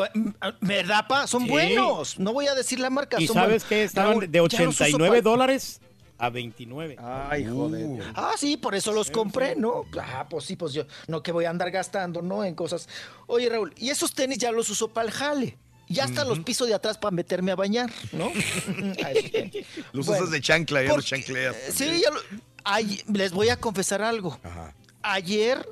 ¿Verdad, 0.61 1.07
pa? 1.09 1.27
Son 1.27 1.43
Sí. 1.45 1.49
buenos. 1.51 2.19
No 2.19 2.33
voy 2.33 2.47
a 2.47 2.55
decir 2.55 2.81
la 2.81 2.91
marca. 2.91 3.21
Y 3.21 3.27
son 3.27 3.35
sabes 3.35 3.49
buenos. 3.49 3.65
que 3.65 3.85
estaban 3.85 4.13
Raúl, 4.13 4.31
de 4.31 4.39
ya 4.39 4.43
los 4.43 4.75
uso 4.75 4.85
89 4.85 5.23
pa- 5.23 5.31
dólares 5.31 5.81
a 6.19 6.29
29. 6.31 6.97
Ay, 6.99 7.47
joder. 7.47 8.03
Ah, 8.15 8.33
sí, 8.37 8.57
por 8.57 8.75
eso 8.75 8.93
los 8.93 9.11
compré, 9.11 9.57
¿no? 9.57 9.85
Ah, 10.01 10.27
pues 10.29 10.45
sí, 10.45 10.57
pues 10.57 10.73
yo 10.73 10.85
no 11.09 11.23
que 11.23 11.33
voy 11.33 11.45
a 11.47 11.51
andar 11.51 11.71
gastando, 11.71 12.21
¿no? 12.23 12.45
En 12.45 12.55
cosas. 12.55 12.89
Oye, 13.27 13.49
Raúl, 13.49 13.73
y 13.79 13.91
esos 13.91 14.13
tenis 14.13 14.39
ya 14.39 14.53
los 14.53 14.69
uso 14.71 14.89
para 14.89 15.07
el 15.07 15.13
jale. 15.13 15.57
Ya 15.89 16.05
hasta 16.05 16.25
los 16.25 16.39
piso 16.39 16.67
de 16.67 16.75
atrás 16.75 16.99
para 16.99 17.11
meterme 17.11 17.51
a 17.51 17.57
bañar, 17.57 17.91
¿no? 18.13 18.31
Los 19.93 20.07
Bueno, 20.07 20.23
usas 20.23 20.31
de 20.31 20.41
chancla, 20.41 20.83
ya 20.85 20.95
los 20.95 21.05
chancleas. 21.05 21.57
eh, 21.57 21.73
Sí, 21.75 22.01
ya 22.05 22.11
lo- 22.11 22.21
ay, 22.65 23.03
les 23.13 23.33
voy 23.33 23.49
a 23.49 23.57
confesar 23.57 24.01
algo. 24.03 24.39
Ajá. 24.45 24.73
Ayer 25.03 25.67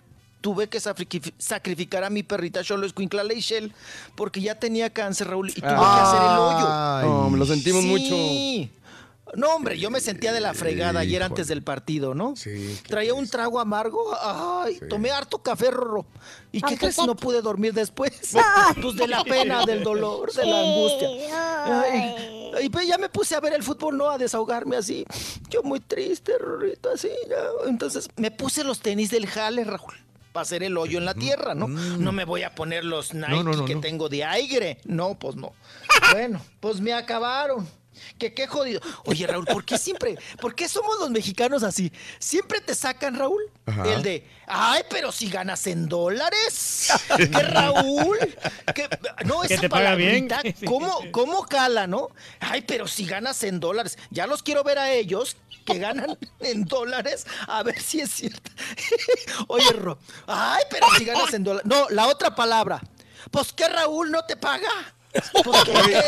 tuve 0.48 0.66
que 0.68 0.78
sacrifi- 0.78 1.34
sacrificar 1.36 2.04
a 2.04 2.08
mi 2.10 2.22
perrita 2.22 2.64
Cholo 2.64 2.86
Escuincla 2.86 3.22
Leichel 3.22 3.74
porque 4.14 4.40
ya 4.40 4.54
tenía 4.54 4.88
cáncer, 4.90 5.28
Raúl, 5.28 5.50
y 5.50 5.60
tuve 5.60 5.68
que 5.68 5.74
hacer 5.74 6.22
el 6.22 6.38
hoyo. 6.38 6.66
Ay. 6.70 7.06
No, 7.06 7.28
me 7.28 7.36
lo 7.36 7.44
sentimos 7.44 7.84
mucho. 7.84 8.14
No, 9.34 9.54
hombre, 9.54 9.78
yo 9.78 9.90
me 9.90 10.00
sentía 10.00 10.32
de 10.32 10.40
la 10.40 10.54
fregada 10.54 11.00
ayer 11.00 11.22
antes 11.22 11.48
del 11.48 11.62
partido, 11.62 12.14
¿no? 12.14 12.34
Sí, 12.34 12.80
Traía 12.88 13.12
un 13.12 13.28
trago 13.28 13.60
amargo. 13.60 14.16
Ay, 14.22 14.80
tomé 14.88 15.10
harto 15.10 15.36
café, 15.42 15.70
Rorro. 15.70 16.06
¿Y 16.50 16.62
qué 16.62 16.78
crees? 16.78 16.96
No 16.96 17.14
pude 17.14 17.42
dormir 17.42 17.74
después. 17.74 18.10
Pues 18.80 18.96
de 18.96 19.06
la 19.06 19.22
pena, 19.24 19.66
del 19.66 19.82
dolor, 19.84 20.32
de 20.32 20.46
la 20.46 20.60
angustia. 20.60 21.08
Ay, 21.82 22.40
Y 22.62 22.70
pues 22.70 22.88
ya 22.88 22.96
me 22.96 23.10
puse 23.10 23.34
a 23.34 23.40
ver 23.40 23.52
el 23.52 23.62
fútbol, 23.62 23.98
no 23.98 24.08
a 24.08 24.16
desahogarme 24.16 24.76
así. 24.76 25.04
Yo 25.50 25.62
muy 25.62 25.80
triste, 25.80 26.38
Rorrito, 26.38 26.88
así. 26.94 27.10
ya. 27.28 27.68
Entonces 27.68 28.08
me 28.16 28.30
puse 28.30 28.64
los 28.64 28.80
tenis 28.80 29.10
del 29.10 29.26
Jale, 29.26 29.62
Raúl. 29.64 29.92
Para 30.32 30.42
hacer 30.42 30.62
el 30.62 30.76
hoyo 30.76 30.98
en 30.98 31.04
la 31.04 31.14
tierra, 31.14 31.54
¿no? 31.54 31.68
No 31.68 32.12
me 32.12 32.24
voy 32.24 32.42
a 32.42 32.54
poner 32.54 32.84
los 32.84 33.14
Nike 33.14 33.30
no, 33.30 33.42
no, 33.42 33.64
que 33.64 33.76
tengo 33.76 34.08
de 34.08 34.24
aire. 34.24 34.78
No, 34.84 35.18
pues 35.18 35.36
no. 35.36 35.52
Bueno, 36.12 36.40
pues 36.60 36.80
me 36.80 36.92
acabaron. 36.92 37.68
Que 38.18 38.34
qué 38.34 38.46
jodido. 38.46 38.80
Oye, 39.04 39.26
Raúl, 39.26 39.44
¿por 39.46 39.64
qué 39.64 39.78
siempre? 39.78 40.16
¿Por 40.40 40.54
qué 40.54 40.68
somos 40.68 40.98
los 40.98 41.10
mexicanos 41.10 41.62
así? 41.62 41.92
Siempre 42.18 42.60
te 42.60 42.74
sacan, 42.74 43.16
Raúl, 43.16 43.42
Ajá. 43.66 43.84
el 43.94 44.02
de, 44.02 44.26
ay, 44.46 44.82
pero 44.90 45.12
si 45.12 45.28
ganas 45.30 45.66
en 45.66 45.88
dólares. 45.88 46.92
¿Qué, 47.16 47.26
Raúl? 47.26 48.18
¿Qué? 48.74 48.88
No, 49.24 49.40
Que 49.42 49.54
esa 49.54 49.62
te 49.62 49.68
paga 49.68 49.94
bien. 49.94 50.28
palabrita, 50.28 50.66
¿cómo, 50.66 51.00
¿Cómo 51.12 51.42
cala, 51.44 51.86
no? 51.86 52.08
Ay, 52.40 52.62
pero 52.62 52.86
si 52.88 53.04
ganas 53.06 53.42
en 53.42 53.60
dólares. 53.60 53.98
Ya 54.10 54.26
los 54.26 54.42
quiero 54.42 54.64
ver 54.64 54.78
a 54.78 54.92
ellos 54.92 55.36
que 55.66 55.78
ganan 55.78 56.16
en 56.40 56.64
dólares, 56.64 57.26
a 57.46 57.62
ver 57.62 57.80
si 57.80 58.00
es 58.00 58.10
cierto. 58.10 58.50
Oye, 59.48 59.70
Ro, 59.72 59.98
ay, 60.26 60.62
pero 60.70 60.86
si 60.96 61.04
ganas 61.04 61.32
en 61.34 61.44
dólares. 61.44 61.68
No, 61.68 61.88
la 61.90 62.06
otra 62.06 62.34
palabra. 62.34 62.80
Pues 63.30 63.52
que 63.52 63.68
Raúl 63.68 64.10
no 64.10 64.24
te 64.24 64.36
paga. 64.36 64.70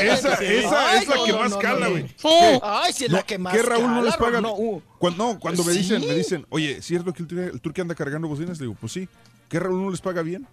Esa, 0.00 0.34
esa 0.34 0.90
Ay, 0.90 0.98
es 1.02 1.08
la 1.08 1.14
no, 1.16 1.24
que 1.24 1.32
no, 1.32 1.38
más 1.38 1.50
no, 1.50 1.58
cala, 1.58 1.86
no. 1.86 1.90
güey. 1.90 2.14
Ay, 2.62 2.92
sí 2.92 3.04
es 3.06 3.12
la 3.12 3.22
que 3.22 3.38
más 3.38 3.52
¿Qué 3.54 3.62
Raúl 3.62 3.86
no 3.94 4.02
les 4.02 4.16
paga? 4.16 4.40
no, 4.40 4.54
uh. 4.54 4.82
Cuando, 4.98 5.32
no, 5.34 5.38
cuando 5.40 5.64
me 5.64 5.72
dicen, 5.72 6.00
Sí. 6.02 6.06
me 6.08 6.14
dicen, 6.14 6.46
oye, 6.50 6.80
¿cierto 6.82 7.12
que 7.12 7.22
el 7.22 7.60
turque 7.60 7.80
anda 7.80 7.94
cargando 7.94 8.28
bocinas? 8.28 8.58
Le 8.58 8.66
digo, 8.66 8.76
pues 8.80 8.92
sí. 8.92 9.08
¿Qué 9.48 9.58
Raúl 9.58 9.82
no 9.82 9.90
les 9.90 10.00
paga 10.00 10.22
bien? 10.22 10.46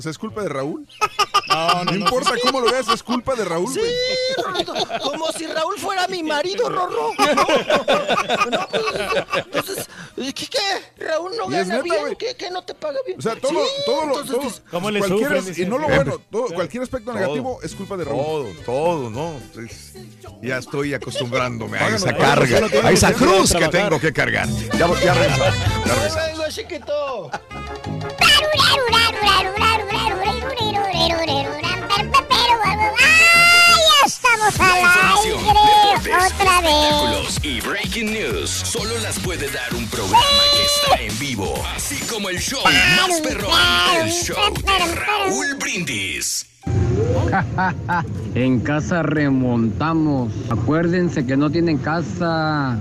O 0.00 0.02
sea, 0.02 0.12
¿es 0.12 0.16
culpa 0.18 0.42
de 0.42 0.48
Raúl? 0.48 0.88
No, 1.48 1.84
no, 1.84 1.94
importa 1.94 2.32
cómo 2.42 2.58
lo 2.62 2.72
veas, 2.72 2.88
es 2.88 3.02
culpa 3.02 3.34
de 3.34 3.44
Raúl, 3.44 3.70
Sí. 3.70 3.80
Rorrito, 4.42 4.72
como 5.02 5.30
si 5.32 5.46
Raúl 5.46 5.78
fuera 5.78 6.08
mi 6.08 6.22
marido, 6.22 6.70
Rorro. 6.70 7.12
No, 7.18 8.50
no, 8.50 8.68
pues, 8.70 9.44
entonces, 9.44 9.88
¿qué, 10.16 10.32
qué? 10.32 11.04
¿Raúl 11.04 11.32
no 11.36 11.48
gana 11.48 11.64
neta, 11.64 11.82
bien? 11.82 12.16
¿Qué, 12.18 12.34
qué 12.34 12.50
no 12.50 12.62
te 12.64 12.74
paga 12.74 12.98
bien? 13.06 13.18
O 13.18 13.22
sea, 13.22 13.36
todo, 13.36 13.50
Sí, 13.50 13.82
todo 13.84 14.06
lo, 14.06 14.20
entonces, 14.20 14.30
todo, 14.30 14.40
pues, 14.40 14.62
¿Cómo 14.70 14.90
le 14.90 15.00
cualquier, 15.00 15.42
sufren, 15.42 15.66
y 15.66 15.68
no 15.70 15.76
lo 15.76 15.86
bueno, 15.88 16.18
todo, 16.30 16.46
cualquier 16.46 16.82
aspecto 16.82 17.10
Todo. 17.10 17.20
negativo 17.20 17.58
es 17.62 17.74
culpa 17.74 17.98
de 17.98 18.04
Raúl. 18.06 18.20
Todo, 18.22 18.46
todo, 18.64 19.10
¿no? 19.10 19.34
Es- 19.62 19.92
ya 20.40 20.56
estoy 20.56 20.94
acostumbrándome 20.94 21.76
a 21.78 21.88
esa 21.94 22.16
carga, 22.16 22.60
a 22.84 22.90
esa 22.90 23.12
cruz 23.12 23.52
que 23.52 23.68
tengo 23.68 24.00
que 24.00 24.14
cargar. 24.14 24.48
Ya, 24.48 24.78
ya 24.78 25.12
regresamos, 25.12 25.54
ya 25.84 25.94
regresamos. 25.94 26.54
chiquito. 26.54 27.30
¡Ay, 31.12 31.26
ya 33.90 34.06
estamos 34.06 34.60
al 34.60 34.80
Información, 34.80 35.38
aire! 35.38 36.14
¡Otra 36.14 36.60
vez! 36.60 36.70
espectáculos 36.74 37.40
y 37.42 37.60
breaking 37.60 38.12
news 38.12 38.50
solo 38.50 38.96
las 38.98 39.18
puede 39.18 39.50
dar 39.50 39.74
un 39.74 39.86
programa 39.88 40.22
que 40.56 40.62
está 40.64 41.02
en 41.02 41.18
vivo, 41.18 41.54
así 41.74 41.96
como 42.06 42.28
el 42.28 42.38
show 42.38 42.62
más 42.64 43.20
perrón, 43.20 43.52
el 44.02 44.10
show 44.12 44.54
de 44.54 44.94
Raúl 44.94 45.54
Brindis. 45.56 46.46
En 48.34 48.60
casa 48.60 49.02
remontamos. 49.02 50.32
Acuérdense 50.50 51.26
que 51.26 51.36
no 51.36 51.50
tienen 51.50 51.78
casa. 51.78 52.78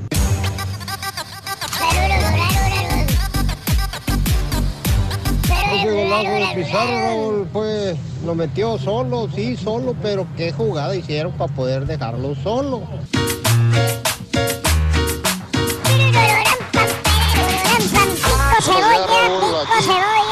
Ese 5.72 5.92
golazo 5.92 6.30
de 6.30 6.56
Pizarro, 6.56 7.00
Raúl, 7.00 7.48
pues 7.54 7.96
lo 8.26 8.34
metió 8.34 8.78
solo, 8.78 9.30
sí, 9.34 9.56
solo, 9.56 9.96
pero 10.02 10.26
qué 10.36 10.52
jugada 10.52 10.96
hicieron 10.96 11.32
para 11.34 11.54
poder 11.54 11.86
dejarlo 11.86 12.36
solo. 12.36 12.82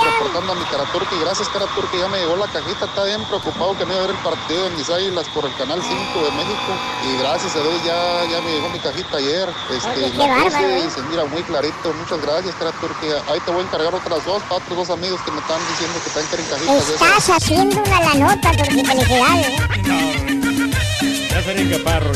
Reportando 0.08 0.52
a 0.52 0.56
mi 0.56 0.66
Karaturki, 0.66 1.16
gracias 1.22 1.48
Karaturki, 1.50 1.98
ya 1.98 2.08
me 2.10 2.18
llegó 2.20 2.36
la 2.36 2.48
cajita, 2.48 2.86
está 2.86 3.06
bien 3.06 3.24
preocupado 3.26 3.78
que 3.78 3.86
no 3.86 3.94
iba 3.94 4.04
a 4.04 4.08
ver 4.08 4.16
el 4.16 4.22
partido 4.22 4.64
de 4.66 4.70
mis 4.72 4.90
águilas 4.90 5.28
por 5.30 5.46
el 5.46 5.56
canal 5.56 5.82
5 5.82 5.96
de 6.26 6.32
México 6.32 6.72
y 7.08 7.18
gracias 7.22 7.56
a 7.56 7.60
Dios 7.60 7.84
ya, 7.86 8.26
ya 8.30 8.42
me 8.42 8.52
llegó 8.52 8.68
mi 8.70 8.80
cajita 8.80 9.18
ayer, 9.18 9.48
este, 9.72 9.90
Oye, 9.90 10.12
qué 10.12 10.18
la 10.18 10.28
bárbaro, 10.28 10.44
puse 10.50 10.78
¿eh? 10.78 10.84
y 10.86 10.90
se 10.90 11.02
mira 11.04 11.24
muy 11.26 11.42
clarito, 11.44 11.94
muchas 11.94 12.22
gracias 12.22 12.56
Karaturki, 12.56 13.08
ahí 13.32 13.40
te 13.46 13.52
voy 13.52 13.62
a 13.62 13.64
encargar 13.64 13.96
otras 13.96 14.26
dos 14.26 14.44
para 14.44 14.56
otros 14.56 14.78
dos 14.78 14.90
amigos 14.90 15.22
que 15.22 15.32
me 15.32 15.40
están 15.40 15.60
diciendo 15.70 15.96
que 16.04 16.10
también 16.12 16.28
quieren 16.28 16.48
cajitas 16.52 16.90
esas. 16.90 17.02
Estás 17.02 17.30
haciendo 17.30 17.82
una 17.82 18.00
la 18.02 18.14
nota, 18.16 18.52
porque 18.52 18.84
felicidades. 18.84 19.48
¿eh? 19.48 21.28
Ya 21.32 21.44
sería 21.44 21.78
caparro. 21.78 22.12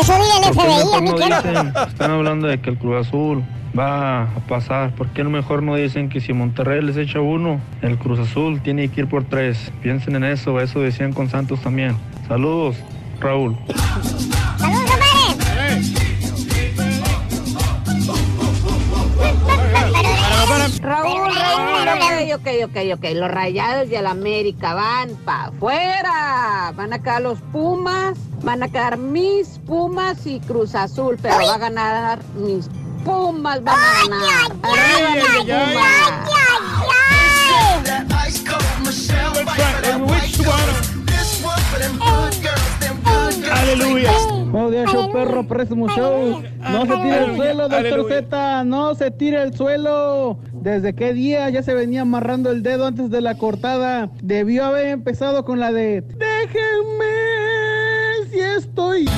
Eso 0.00 0.12
el 0.14 0.54
¿Por 0.54 0.64
qué 0.64 0.70
FBI, 0.82 0.94
a 0.94 1.00
no 1.00 1.14
quiero. 1.16 1.86
están 1.88 2.10
hablando 2.10 2.46
de 2.48 2.60
que 2.60 2.70
el 2.70 2.78
Cruz 2.78 3.06
Azul 3.06 3.44
va 3.78 4.22
a 4.22 4.40
pasar? 4.48 4.94
¿Por 4.94 5.08
qué 5.08 5.24
no 5.24 5.30
mejor 5.30 5.62
no 5.62 5.74
dicen 5.76 6.08
que 6.08 6.20
si 6.20 6.32
Monterrey 6.32 6.82
les 6.82 6.96
echa 6.96 7.20
uno, 7.20 7.60
el 7.80 7.98
Cruz 7.98 8.18
Azul 8.18 8.60
tiene 8.60 8.88
que 8.88 9.02
ir 9.02 9.08
por 9.08 9.24
tres? 9.24 9.72
Piensen 9.82 10.16
en 10.16 10.24
eso, 10.24 10.60
eso 10.60 10.80
decían 10.80 11.12
con 11.12 11.28
Santos 11.28 11.60
también. 11.60 11.96
Saludos, 12.28 12.76
Raúl. 13.20 13.56
¡Saludos! 14.58 15.12
Raúl, 20.82 21.32
Raúl, 21.32 22.32
ok, 22.32 22.40
ok, 22.40 22.48
ok, 22.64 22.76
ok. 22.96 23.04
Los 23.14 23.30
rayados 23.30 23.88
y 23.88 23.94
el 23.94 24.06
América 24.06 24.74
van 24.74 25.10
para 25.24 25.46
afuera. 25.46 26.72
Van 26.74 26.92
a 26.92 26.98
quedar 27.00 27.22
los 27.22 27.40
Pumas, 27.52 28.18
van 28.42 28.62
a 28.62 28.68
quedar 28.68 28.98
mis 28.98 29.60
Pumas 29.60 30.26
y 30.26 30.40
Cruz 30.40 30.74
Azul, 30.74 31.16
pero 31.22 31.36
va 31.36 31.54
a 31.54 31.58
ganar 31.58 32.18
mis 32.36 32.68
Pumas, 33.04 33.62
van 33.62 33.74
a 33.74 33.92
ganar. 34.08 34.52
Arriba 34.62 35.44
Pumas. 35.44 36.22
Aleluya. 43.50 44.12
Buenos 44.50 44.70
días, 44.70 44.90
show 44.92 45.10
perro, 45.12 45.46
próximo 45.46 45.88
show. 45.88 46.42
No 46.60 46.86
se 46.86 46.96
tire 46.96 47.24
el 47.24 47.36
suelo, 47.36 47.68
doctor. 47.68 48.08
Z, 48.08 48.64
no 48.64 48.94
se 48.94 49.10
tire 49.10 49.42
el 49.42 49.56
suelo. 49.56 50.38
¿Desde 50.52 50.94
qué 50.94 51.14
día 51.14 51.48
ya 51.48 51.62
se 51.62 51.72
venía 51.72 52.02
amarrando 52.02 52.50
el 52.50 52.62
dedo 52.62 52.86
antes 52.86 53.10
de 53.10 53.20
la 53.20 53.36
cortada? 53.36 54.10
Debió 54.22 54.64
haber 54.66 54.88
empezado 54.88 55.44
con 55.44 55.58
la 55.58 55.72
de 55.72 56.02
Déjenme 56.02 57.04
si 58.30 58.40
estoy. 58.40 59.08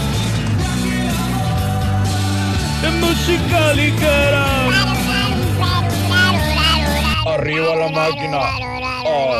Música 2.92 3.72
ligera. 3.74 4.44
Arriba 7.26 7.74
la 7.76 7.88
máquina. 7.88 8.40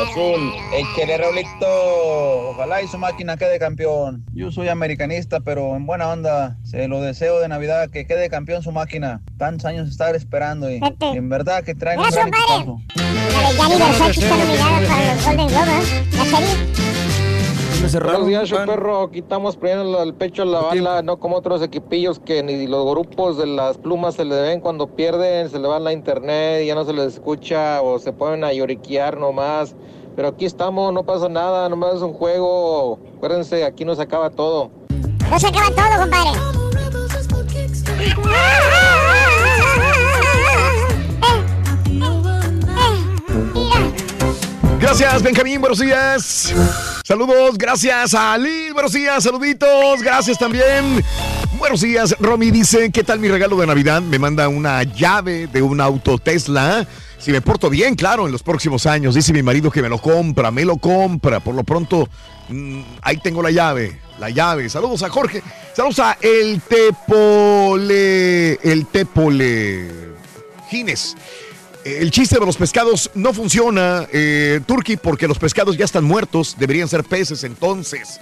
Azul. 0.07 0.53
Échale, 0.73 1.17
Raulito. 1.17 2.49
Ojalá 2.49 2.81
y 2.81 2.87
su 2.87 2.97
máquina 2.97 3.37
quede 3.37 3.59
campeón. 3.59 4.25
Yo 4.33 4.51
soy 4.51 4.69
americanista, 4.69 5.39
pero 5.39 5.75
en 5.75 5.85
buena 5.85 6.09
onda. 6.09 6.57
Se 6.63 6.87
lo 6.87 7.01
deseo 7.01 7.39
de 7.39 7.47
Navidad 7.47 7.89
que 7.89 8.05
quede 8.05 8.29
campeón 8.29 8.63
su 8.63 8.71
máquina. 8.71 9.21
Tantos 9.37 9.65
años 9.65 9.89
estar 9.89 10.15
esperando 10.15 10.69
y, 10.71 10.75
y 11.13 11.17
en 11.17 11.29
verdad 11.29 11.63
que 11.63 11.75
traiga 11.75 12.03
un 12.03 12.09
gran 12.09 12.27
equipazo. 12.29 12.81
La 12.95 13.49
de 13.49 13.55
Gianni 13.55 13.75
Versace 13.75 14.19
está 14.19 14.37
nominada 14.37 14.87
para 14.87 15.13
los 15.13 15.25
Golden 15.25 15.47
Globes, 15.47 15.91
¿eh? 15.91 16.07
La 16.17 16.25
serie. 16.25 17.04
Buenos 17.93 18.25
días, 18.25 18.51
perro. 18.51 19.11
Quitamos 19.11 19.55
poniendo 19.57 20.01
el 20.01 20.15
pecho 20.15 20.41
a 20.41 20.45
la 20.45 20.59
bala, 20.59 21.03
no 21.03 21.17
como 21.17 21.35
otros 21.35 21.61
equipillos 21.61 22.17
que 22.19 22.41
ni 22.41 22.65
los 22.65 22.83
grupos 22.83 23.37
de 23.37 23.45
las 23.45 23.77
plumas 23.77 24.15
se 24.15 24.25
le 24.25 24.41
ven 24.41 24.59
cuando 24.59 24.87
pierden, 24.87 25.51
se 25.51 25.59
le 25.59 25.67
van 25.67 25.83
la 25.83 25.93
internet 25.93 26.63
y 26.63 26.67
ya 26.67 26.73
no 26.73 26.83
se 26.83 26.93
les 26.93 27.13
escucha 27.13 27.83
o 27.83 27.99
se 27.99 28.11
ponen 28.11 28.43
a 28.43 28.51
lloriquear 28.53 29.17
nomás. 29.17 29.75
Pero 30.15 30.29
aquí 30.29 30.45
estamos, 30.45 30.91
no 30.93 31.03
pasa 31.03 31.29
nada, 31.29 31.69
nomás 31.69 31.95
es 31.95 32.01
un 32.01 32.13
juego. 32.13 32.97
Acuérdense, 33.17 33.63
aquí 33.63 33.85
no 33.85 33.93
se 33.93 34.01
acaba 34.01 34.31
todo. 34.31 34.71
No 35.29 35.39
se 35.39 35.47
acaba 35.47 35.67
todo, 35.69 36.01
compadre. 36.01 36.31
Gracias, 44.85 45.23
Benjamín, 45.23 45.59
buenos 45.59 45.79
días. 45.79 46.53
Saludos, 47.03 47.57
gracias 47.57 48.13
a 48.13 48.37
Lil, 48.37 48.71
buenos 48.71 48.93
días, 48.93 49.23
saluditos, 49.23 49.99
gracias 50.03 50.37
también. 50.37 51.03
Buenos 51.57 51.81
días, 51.81 52.15
Romy 52.19 52.51
dice, 52.51 52.91
¿qué 52.91 53.03
tal 53.03 53.19
mi 53.19 53.27
regalo 53.27 53.57
de 53.57 53.65
Navidad? 53.65 54.03
Me 54.03 54.19
manda 54.19 54.47
una 54.47 54.83
llave 54.83 55.47
de 55.47 55.63
un 55.63 55.81
auto 55.81 56.19
Tesla. 56.19 56.87
Si 57.17 57.31
me 57.31 57.41
porto 57.41 57.71
bien, 57.71 57.95
claro, 57.95 58.27
en 58.27 58.31
los 58.31 58.43
próximos 58.43 58.85
años. 58.85 59.15
Dice 59.15 59.33
mi 59.33 59.41
marido 59.41 59.71
que 59.71 59.81
me 59.81 59.89
lo 59.89 59.97
compra, 59.97 60.51
me 60.51 60.63
lo 60.63 60.77
compra. 60.77 61.39
Por 61.39 61.55
lo 61.55 61.63
pronto, 61.63 62.07
mm, 62.49 62.81
ahí 63.01 63.17
tengo 63.17 63.41
la 63.41 63.49
llave, 63.49 63.99
la 64.19 64.29
llave. 64.29 64.69
Saludos 64.69 65.01
a 65.01 65.09
Jorge. 65.09 65.41
Saludos 65.75 65.97
a 65.97 66.15
El 66.21 66.61
Tepole, 66.61 68.53
El 68.61 68.85
Tepole 68.85 69.89
Gines. 70.69 71.15
El 71.85 72.09
chiste 72.09 72.39
de 72.39 72.45
los 72.47 72.57
pescados 72.57 73.11
no 73.13 73.31
funciona, 73.31 74.07
eh, 74.11 74.59
Turki, 74.65 74.97
porque 74.97 75.27
los 75.27 75.37
pescados 75.37 75.77
ya 75.77 75.85
están 75.85 76.03
muertos, 76.03 76.55
deberían 76.57 76.87
ser 76.87 77.03
peces 77.03 77.43
entonces. 77.43 78.19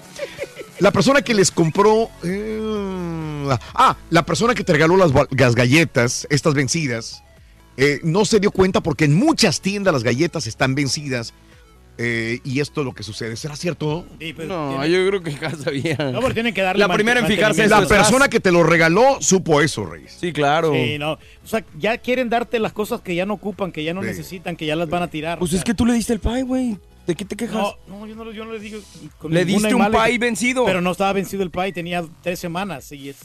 La 0.80 0.92
persona 0.92 1.22
que 1.22 1.34
les 1.34 1.50
compró. 1.50 2.10
eh, 2.24 3.48
ah, 3.74 3.96
la 4.10 4.26
persona 4.26 4.54
que 4.54 4.66
te 4.66 4.74
regaló 4.74 4.98
las, 4.98 5.56
galletas, 5.56 6.28
estas 6.30 6.54
vencidas, 6.56 7.24
eh, 7.78 8.02
no 8.04 8.26
se 8.26 8.42
dio 8.42 8.52
cuenta 8.52 8.82
porque 8.82 9.06
en 9.06 9.14
muchas 9.14 9.62
tiendas 9.62 9.94
las 9.94 10.04
galletas 10.04 10.46
están 10.46 10.76
vencidas. 10.76 11.34
Eh, 11.98 12.40
y 12.44 12.60
esto 12.60 12.82
es 12.82 12.86
lo 12.86 12.94
que 12.94 13.04
sucede. 13.04 13.36
¿Será 13.36 13.56
cierto? 13.56 14.06
No, 14.48 14.86
yo 14.86 15.08
creo 15.08 15.22
que 15.22 15.32
ya 15.32 15.52
sabía. 15.52 15.96
No, 16.12 16.22
pero 16.22 16.34
tienen 16.34 16.54
que 16.54 16.62
darle 16.62 16.80
La 16.86 16.94
primera 16.94 17.20
en 17.20 17.28
fijarse 17.28 17.68
La 17.68 17.86
persona 17.88 18.28
que 18.28 18.40
te 18.40 18.52
lo 18.52 18.64
regaló 18.64 19.18
supo 19.22 19.62
eso, 19.62 19.86
Reyes. 19.86 20.18
Sí, 20.20 20.34
claro. 20.34 20.74
Sí, 20.74 20.98
no. 20.98 21.14
O 21.14 21.20
sea, 21.48 21.64
ya 21.78 21.98
quieren 21.98 22.30
darte 22.30 22.60
las 22.60 22.74
cosas 22.74 23.02
que 23.02 23.16
ya 23.16 23.26
no 23.26 23.36
ocupan, 23.36 23.72
que 23.72 23.84
ya 23.84 23.94
no 23.94 24.02
Sí. 24.02 24.08
necesitan, 24.08 24.56
que 24.56 24.66
ya 24.66 24.76
las 24.76 24.90
van 24.90 25.04
a 25.04 25.08
tirar. 25.10 25.40
Pues 25.40 25.54
o 25.54 25.56
es 25.56 25.64
que 25.64 25.74
tú 25.74 25.86
le 25.86 25.94
diste 25.94 26.14
el 26.14 26.20
pie, 26.20 26.44
güey. 26.44 26.78
¿De 27.06 27.16
qué 27.16 27.26
te 27.26 27.36
quejas? 27.36 27.56
No, 27.56 28.00
no, 28.00 28.08
yo 28.08 28.16
no, 28.16 28.32
yo 28.32 28.46
no 28.46 28.54
le 28.54 28.60
digo. 28.60 28.80
con 29.18 29.34
Le 29.34 29.44
diste 29.44 29.76
un 29.76 29.92
pie 29.92 30.18
vencido. 30.18 30.66
Pero 30.66 30.80
no 30.82 30.92
estaba 30.92 31.12
vencido 31.14 31.44
el 31.44 31.52
pie, 31.52 31.74
tenía 31.74 32.04
tres 32.22 32.40
semanas. 32.40 32.92
Y 32.94 33.10
es, 33.10 33.18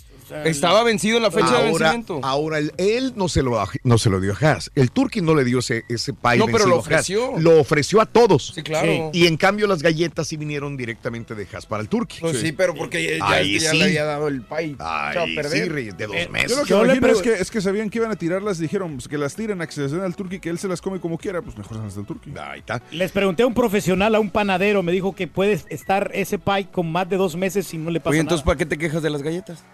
Estaba 0.45 0.83
vencido 0.83 1.17
en 1.17 1.23
la 1.23 1.31
fecha 1.31 1.51
de 1.51 1.57
ahora, 1.69 1.69
vencimiento. 1.93 2.21
ahora 2.23 2.59
él, 2.59 2.73
él 2.77 3.13
no, 3.17 3.29
se 3.29 3.43
lo, 3.43 3.63
no 3.85 3.99
se 3.99 4.11
lo 4.11 4.21
dio 4.21 4.33
a 4.33 4.37
Haas. 4.53 4.71
El 4.75 4.91
Turkey 4.91 5.23
no 5.23 5.35
le 5.35 5.45
dio 5.45 5.59
ese, 5.61 5.85
ese 5.89 6.13
pie 6.13 6.37
No, 6.39 6.47
pero 6.47 6.67
lo 6.67 6.77
Haas. 6.77 6.87
ofreció. 6.87 7.39
Lo 7.39 7.61
ofreció 7.61 8.01
a 8.01 8.07
todos. 8.07 8.53
Sí, 8.55 8.63
claro. 8.63 9.11
Y 9.13 9.27
en 9.27 9.37
cambio 9.37 9.67
las 9.67 9.83
galletas 9.83 10.29
sí 10.29 10.37
vinieron 10.37 10.77
directamente 10.77 11.35
de 11.35 11.47
Haas 11.53 11.67
para 11.67 11.83
el 11.83 11.89
Turkey. 11.89 12.21
Pues 12.21 12.39
sí, 12.41 12.53
pero 12.53 12.75
porque 12.75 13.19
ya, 13.19 13.29
Ahí 13.29 13.59
ya 13.59 13.71
sí. 13.71 13.79
le 13.79 13.85
había 13.85 14.05
dado 14.05 14.29
el 14.29 14.43
pie. 14.43 14.77
Ay, 14.79 15.11
echado 15.11 15.21
a 15.25 15.27
perder. 15.35 15.73
sí, 15.75 15.91
de 15.97 16.07
dos 16.07 16.17
Yo 16.17 16.31
meses. 16.31 16.57
lo 16.57 16.63
que 16.65 16.69
Yo 16.71 16.85
le 16.85 16.95
imagino 16.97 17.17
es 17.19 17.23
que, 17.23 17.33
es 17.35 17.51
que 17.51 17.61
sabían 17.61 17.91
que 17.91 17.99
iban 17.99 18.11
a 18.11 18.17
tirarlas, 18.17 18.59
dijeron 18.59 18.95
pues, 18.95 19.09
que 19.09 19.19
las 19.19 19.35
tiren 19.35 19.61
a 19.63 19.67
que 19.67 19.73
se 19.73 19.83
las 19.83 19.93
den 19.93 20.03
al 20.03 20.15
turqui, 20.17 20.39
que 20.41 20.51
él 20.51 20.59
se 20.59 20.69
las 20.69 20.81
come 20.81 21.01
como 21.01 21.19
quiera, 21.19 21.43
pues 21.43 21.57
mejor 21.57 21.77
las 21.79 21.95
del 21.97 22.05
turqui. 22.07 22.33
Ahí 22.41 22.61
está. 22.61 22.83
Les 22.91 23.11
pregunté 23.13 23.43
a 23.43 23.47
un 23.47 23.55
profesional, 23.55 24.15
a 24.15 24.21
un 24.21 24.31
panadero, 24.31 24.83
me 24.83 24.93
dijo 24.93 25.15
que 25.15 25.27
puede 25.27 25.61
estar 25.71 26.11
ese 26.15 26.39
pie 26.39 26.69
con 26.71 26.91
más 26.91 27.09
de 27.09 27.17
dos 27.17 27.37
meses 27.37 27.73
y 27.75 27.79
no 27.79 27.91
le 27.91 28.01
pasa 28.01 28.11
Oye, 28.11 28.21
entonces, 28.21 28.45
nada. 28.45 28.47
¿para 28.47 28.59
qué 28.59 28.67
te 28.67 28.79
quejas 28.79 29.03
de 29.03 29.11
las 29.11 29.23
galletas? 29.23 29.65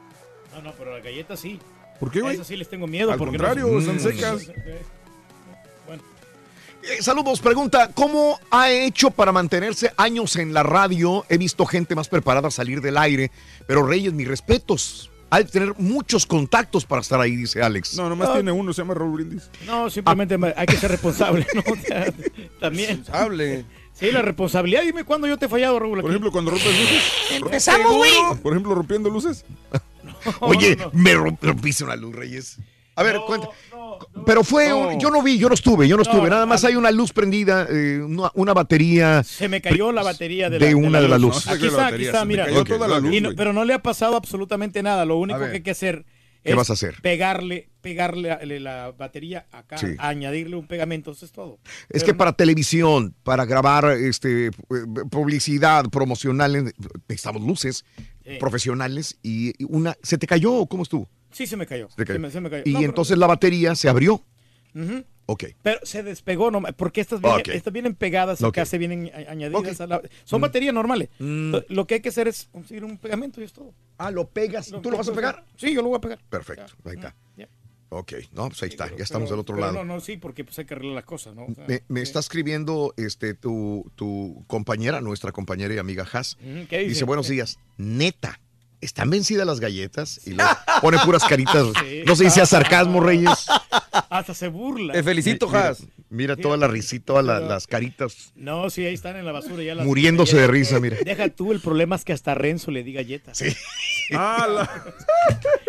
No, 0.54 0.62
no, 0.62 0.72
pero 0.72 0.94
las 0.94 1.02
galletas 1.04 1.40
sí. 1.40 1.58
¿Por 2.00 2.10
qué, 2.10 2.20
güey? 2.20 2.34
esas 2.34 2.46
sí 2.46 2.56
les 2.56 2.68
tengo 2.68 2.86
miedo. 2.86 3.10
Al 3.12 3.18
porque 3.18 3.36
contrario, 3.38 3.66
no- 3.68 3.78
están 3.78 4.00
secas. 4.00 4.50
Eh, 6.86 7.00
saludos, 7.00 7.40
pregunta, 7.40 7.90
¿cómo 7.94 8.38
ha 8.50 8.70
hecho 8.70 9.10
para 9.10 9.32
mantenerse 9.32 9.92
años 9.96 10.36
en 10.36 10.52
la 10.52 10.62
radio? 10.62 11.24
He 11.30 11.38
visto 11.38 11.64
gente 11.64 11.94
más 11.94 12.08
preparada 12.08 12.48
a 12.48 12.50
salir 12.50 12.82
del 12.82 12.98
aire, 12.98 13.30
pero 13.66 13.86
Reyes, 13.86 14.12
mis 14.12 14.28
respetos. 14.28 15.10
Hay 15.30 15.46
que 15.46 15.52
tener 15.52 15.74
muchos 15.78 16.26
contactos 16.26 16.84
para 16.84 17.00
estar 17.00 17.18
ahí, 17.20 17.34
dice 17.36 17.62
Alex. 17.62 17.96
No, 17.96 18.08
nomás 18.10 18.34
tiene 18.34 18.52
uno, 18.52 18.72
se 18.74 18.82
llama 18.82 18.92
Raúl 18.94 19.14
Brindis. 19.14 19.50
No, 19.66 19.88
simplemente 19.88 20.36
me- 20.36 20.52
hay 20.54 20.66
que 20.66 20.76
ser 20.76 20.90
responsable, 20.90 21.46
¿no? 21.54 21.62
O 21.72 21.76
sea, 21.76 22.12
también. 22.60 23.02
Hable. 23.10 23.64
Sí, 23.94 24.10
la 24.12 24.20
responsabilidad. 24.22 24.82
Dime 24.82 25.04
cuándo 25.04 25.26
yo 25.26 25.38
te 25.38 25.46
he 25.46 25.48
fallado, 25.48 25.78
Raúl. 25.78 26.02
Por 26.02 26.10
ejemplo, 26.10 26.30
cuando 26.30 26.50
rompes 26.50 26.68
luces. 26.78 27.02
Empezamos, 27.32 27.94
güey. 27.96 28.12
Por 28.42 28.52
ejemplo, 28.52 28.74
rompiendo 28.74 29.08
luces. 29.08 29.44
Oye, 30.40 30.76
me 30.92 31.14
romp- 31.14 31.38
rompiste 31.40 31.84
una 31.84 31.96
luz, 31.96 32.14
Reyes. 32.14 32.58
A 32.96 33.02
ver, 33.02 33.18
cuenta. 33.26 33.48
Pero 34.26 34.44
fue, 34.44 34.72
un- 34.72 34.98
yo 35.00 35.10
no 35.10 35.22
vi, 35.22 35.36
yo 35.38 35.48
no 35.48 35.54
estuve, 35.54 35.88
yo 35.88 35.96
no 35.96 36.02
estuve. 36.02 36.30
Nada 36.30 36.46
más 36.46 36.64
hay 36.64 36.76
una 36.76 36.90
luz 36.90 37.12
prendida, 37.12 37.66
eh, 37.68 38.00
una, 38.04 38.30
una 38.34 38.52
batería. 38.54 39.22
Se 39.24 39.48
me 39.48 39.60
cayó 39.60 39.90
la 39.92 40.02
batería 40.02 40.48
de, 40.50 40.58
de 40.58 40.70
la, 40.70 40.76
una 40.76 41.00
de 41.00 41.08
las 41.08 41.20
luz. 41.20 41.34
luces. 41.36 41.52
Aquí 41.52 41.66
está, 41.66 41.86
aquí 41.88 42.04
está, 42.06 42.24
mira. 42.24 42.44
cayó 42.46 42.64
toda 42.64 42.86
la 42.88 43.00
luz, 43.00 43.12
Y 43.14 43.20
no- 43.20 43.34
pero 43.36 43.52
no 43.52 43.64
le 43.64 43.74
ha 43.74 43.82
pasado 43.82 44.16
absolutamente 44.16 44.82
nada. 44.82 45.04
Lo 45.04 45.16
único 45.18 45.40
que 45.40 45.44
hay 45.46 45.62
que 45.62 45.70
hacer 45.72 46.04
¿Qué 46.44 46.50
es 46.50 46.56
vas 46.56 46.68
a 46.70 46.74
hacer? 46.74 47.00
pegarle, 47.02 47.68
pegarle 47.80 48.30
a- 48.30 48.44
le- 48.44 48.60
la 48.60 48.92
batería 48.92 49.46
acá, 49.50 49.78
Sí. 49.78 49.86
añadirle 49.98 50.56
un 50.56 50.66
pegamento, 50.68 51.10
eso 51.12 51.24
es 51.24 51.32
todo. 51.32 51.58
Es 51.88 52.02
Pero 52.02 52.04
que 52.06 52.14
para 52.14 52.32
televisión, 52.34 53.14
para 53.24 53.44
grabar 53.46 53.86
este, 53.92 54.48
eh, 54.48 54.50
publicidad 55.10 55.84
promocional, 55.90 56.72
necesitamos 57.08 57.42
luces 57.42 57.84
Sí. 58.24 58.36
profesionales 58.38 59.18
y 59.22 59.52
una. 59.64 59.96
¿Se 60.02 60.16
te 60.18 60.26
cayó 60.26 60.52
o 60.54 60.66
cómo 60.66 60.82
estuvo? 60.82 61.08
Sí, 61.30 61.46
se 61.46 61.56
me 61.56 61.66
cayó. 61.66 61.88
Se 61.90 61.96
te 61.96 62.04
cayó. 62.04 62.14
Se 62.14 62.18
me- 62.20 62.30
se 62.30 62.40
me 62.40 62.48
cayó. 62.50 62.62
Y 62.64 62.72
No, 62.72 62.78
pero- 62.80 62.90
entonces 62.90 63.18
la 63.18 63.26
batería 63.26 63.74
se 63.74 63.88
abrió. 63.88 64.22
Ujú. 64.74 65.04
Ok. 65.26 65.44
Pero 65.62 65.80
se 65.84 66.02
despegó, 66.02 66.50
no, 66.50 66.60
porque 66.76 67.00
estas 67.00 67.20
vienen, 67.20 67.42
estas 67.50 67.72
vienen 67.72 67.94
pegadas 67.94 68.42
Ok. 68.42 68.48
acá, 68.58 68.66
se 68.66 68.76
vienen 68.78 69.10
añadidas. 69.28 69.80
A 69.80 69.86
la- 69.86 70.02
son 70.24 70.40
Mm. 70.40 70.42
baterías 70.42 70.74
normales. 70.74 71.08
Mm. 71.18 71.50
Lo- 71.52 71.64
Lo 71.68 71.86
que 71.86 71.94
hay 71.94 72.00
que 72.00 72.10
hacer 72.10 72.28
es 72.28 72.48
conseguir 72.52 72.84
un 72.84 72.98
pegamento 72.98 73.40
y 73.40 73.44
es 73.44 73.52
todo. 73.52 73.72
Ah, 73.98 74.10
lo 74.10 74.28
pegas. 74.28 74.70
¿Tú 74.82 74.90
lo 74.90 74.96
vas 74.98 75.08
a 75.08 75.12
pegar? 75.12 75.44
Sí, 75.56 75.72
yo 75.74 75.82
lo 75.82 75.88
voy 75.88 75.96
a 75.98 76.00
pegar. 76.00 76.18
Perfecto, 76.28 76.72
ahí 76.84 76.94
está. 76.96 77.14
Ya. 77.36 77.48
Ok, 77.90 78.12
no, 78.32 78.48
pues 78.48 78.62
ahí 78.64 78.70
está, 78.70 78.88
ya 78.96 79.04
estamos 79.04 79.28
Pero- 79.28 79.36
del 79.36 79.40
otro 79.40 79.56
lado. 79.56 79.72
No, 79.72 79.84
no, 79.84 80.00
sí, 80.00 80.16
porque 80.16 80.42
pues 80.44 80.58
hay 80.58 80.64
que 80.64 80.74
arreglar 80.74 80.96
las 80.96 81.04
cosas, 81.04 81.34
¿no? 81.36 81.44
O 81.44 81.54
sea, 81.54 81.64
Me, 81.68 81.82
me 81.88 82.00
sí. 82.00 82.04
está 82.04 82.18
escribiendo 82.18 82.92
este, 82.96 83.34
tu, 83.34 83.90
tu 83.94 84.44
compañera, 84.48 85.00
nuestra 85.00 85.30
compañera 85.32 85.72
y 85.74 85.78
amiga 85.78 86.04
Haas. 86.12 86.36
Ujú, 86.40 86.66
¿qué 86.68 86.78
dice? 86.78 86.88
Dice, 86.90 87.04
buenos 87.04 87.28
días. 87.28 87.58
Neta, 87.76 88.40
¿están 88.80 89.10
vencidas 89.10 89.46
las 89.46 89.60
galletas? 89.60 90.20
Y 90.26 90.30
le 90.30 90.42
pone 90.80 90.98
puras 91.04 91.24
caritas. 91.24 91.66
Sí. 91.84 92.02
No 92.06 92.16
sé 92.16 92.24
si 92.24 92.30
sea 92.30 92.46
sarcasmo, 92.46 93.00
Reyes. 93.00 93.46
Hasta 94.10 94.34
se 94.34 94.48
burla. 94.48 94.92
Te 94.92 95.02
felicito, 95.02 95.46
Mira, 95.46 95.68
Haas. 95.68 95.84
Mira 96.14 96.36
toda 96.36 96.56
la 96.56 96.68
risita, 96.68 97.06
todas 97.06 97.24
la- 97.24 97.40
las 97.40 97.66
caritas. 97.66 98.32
No, 98.36 98.70
sí, 98.70 98.84
ahí 98.86 98.94
están 98.94 99.16
en 99.16 99.24
la 99.24 99.32
basura 99.32 99.62
ya 99.64 99.74
las 99.74 99.84
Muriéndose 99.84 100.36
de 100.36 100.46
risa, 100.46 100.78
mira. 100.78 100.96
Deja 101.04 101.28
tú, 101.28 101.50
el 101.50 101.60
problema 101.60 101.96
es 101.96 102.04
que 102.04 102.12
hasta 102.12 102.34
Renzo 102.34 102.70
le 102.70 102.84
di 102.84 102.92
galletas. 102.92 103.36
Sí. 103.38 103.48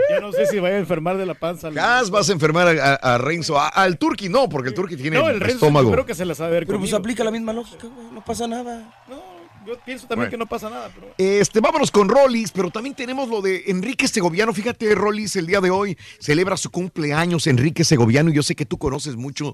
Ya 0.10 0.20
no 0.20 0.32
sé 0.32 0.46
si 0.46 0.60
vaya 0.60 0.76
a 0.76 0.80
enfermar 0.80 1.18
de 1.18 1.26
la 1.26 1.34
panza. 1.34 1.70
Haas, 1.80 2.10
vas 2.12 2.30
a 2.30 2.34
enfermar 2.34 2.68
a, 2.68 2.94
a- 2.94 3.16
a 3.16 3.18
Renzo. 3.18 3.58
A- 3.60 3.70
al 3.70 3.98
Turqui 3.98 4.30
no, 4.30 4.48
porque 4.50 4.70
el 4.70 4.76
Turqui 4.76 4.96
tiene 4.98 5.18
No, 5.18 5.30
el 5.30 5.40
Renzo 5.40 5.56
estómago. 5.56 5.92
creo 5.92 6.06
que 6.06 6.14
se 6.14 6.26
las 6.26 6.40
ha 6.42 6.46
de 6.46 6.52
ver 6.52 6.66
Pero 6.68 6.78
pues 6.80 6.92
conmigo. 6.92 6.98
aplica 6.98 7.24
la 7.24 7.32
misma 7.32 7.54
lógica, 7.54 7.88
güey. 7.88 8.08
No 8.14 8.24
pasa 8.24 8.48
nada. 8.48 8.94
Yo 9.66 9.78
pienso 9.84 10.08
también 10.08 10.30
Bueno. 10.30 10.32
que 10.32 10.38
no 10.38 10.46
pasa 10.46 10.70
nada, 10.70 10.92
pero... 10.94 11.14
Este, 11.18 11.60
vámonos 11.60 11.90
con 11.90 12.08
Rollis, 12.08 12.52
pero 12.52 12.70
también 12.70 12.96
tenemos 12.96 13.28
lo 13.30 13.42
de 13.42 13.64
Enrique 13.68 14.08
Segoviano. 14.08 14.54
Fíjate, 14.54 14.94
Rollis, 14.94 15.36
el 15.36 15.48
día 15.48 15.60
de 15.62 15.72
hoy 15.72 15.98
celebra 16.20 16.56
su 16.58 16.70
cumpleaños 16.70 17.48
Enrique 17.48 17.84
Segoviano. 17.84 18.30
y 18.30 18.34
Yo 18.34 18.44
sé 18.44 18.56
que 18.56 18.66
tú 18.66 18.78
conoces 18.78 19.16
mucho, 19.16 19.54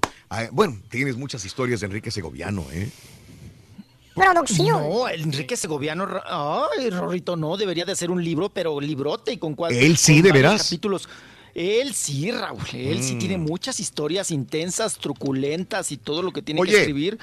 bueno, 0.52 0.78
tienes 0.88 1.16
muchas 1.16 1.44
historias 1.44 1.80
de 1.80 1.86
Enrique 1.86 2.10
Segoviano, 2.10 2.64
¿eh? 2.72 2.90
Producción. 4.14 4.82
No, 4.82 5.08
Enrique 5.08 5.56
Segoviano, 5.56 6.06
ay, 6.26 6.90
Rorrito, 6.90 7.34
no, 7.36 7.56
debería 7.56 7.84
de 7.86 7.96
ser 7.96 8.10
un 8.10 8.22
libro, 8.22 8.50
pero 8.50 8.78
librote 8.78 9.32
y 9.32 9.38
con 9.38 9.54
cuál. 9.54 9.72
Él 9.72 9.96
sí, 9.96 10.20
¿de 10.20 10.32
veras? 10.32 10.64
Capítulos. 10.64 11.08
Él 11.54 11.92
sí, 11.94 12.30
Raúl, 12.30 12.62
él 12.72 13.02
sí 13.02 13.14
Mm. 13.14 13.18
tiene 13.18 13.38
muchas 13.38 13.78
historias 13.80 14.30
intensas, 14.30 14.96
truculentas 14.98 15.92
y 15.92 15.96
todo 15.98 16.22
lo 16.22 16.32
que 16.32 16.42
tiene 16.42 16.60
Oye. 16.60 16.72
que 16.72 16.78
escribir. 16.78 17.18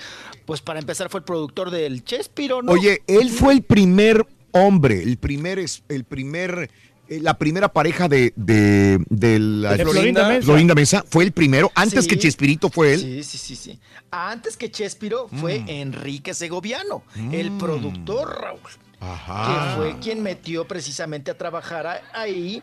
Pues 0.45 0.61
para 0.61 0.79
empezar 0.79 1.09
fue 1.09 1.19
el 1.21 1.23
productor 1.23 1.71
del 1.71 2.03
Chespiro, 2.03 2.61
¿no? 2.61 2.71
Oye, 2.71 3.01
él 3.07 3.29
fue 3.31 3.53
el 3.53 3.63
primer 3.63 4.25
hombre, 4.51 5.01
el 5.03 5.17
primer, 5.17 5.59
es- 5.59 5.83
el 5.89 6.03
primer, 6.03 6.69
eh, 7.07 7.19
la 7.21 7.37
primera 7.37 7.69
pareja 7.73 8.07
de, 8.07 8.33
de, 8.35 8.99
de 9.09 9.39
la 9.39 9.75
De 9.75 9.83
Florinda 9.85 10.27
Mesa. 10.27 10.45
Florinda 10.45 10.75
Mesa, 10.75 11.05
fue 11.09 11.23
el 11.23 11.31
primero, 11.31 11.71
antes 11.75 12.03
Sí. 12.03 12.09
que 12.11 12.17
Chespirito 12.19 12.69
fue 12.69 12.93
él. 12.93 12.99
Sí, 12.99 13.23
sí, 13.23 13.37
sí, 13.39 13.55
sí. 13.55 13.79
Antes 14.11 14.57
que 14.57 14.69
Chespiro 14.71 15.27
fue 15.39 15.59
Mm. 15.61 15.69
Enrique 15.69 16.33
Segoviano, 16.35 17.03
el 17.31 17.51
productor, 17.53 18.39
Raúl. 18.41 18.59
Ajá. 19.01 19.75
que 19.75 19.75
fue 19.77 19.99
quien 20.01 20.21
metió 20.21 20.67
precisamente 20.67 21.31
a 21.31 21.37
trabajar 21.37 22.01
ahí 22.13 22.61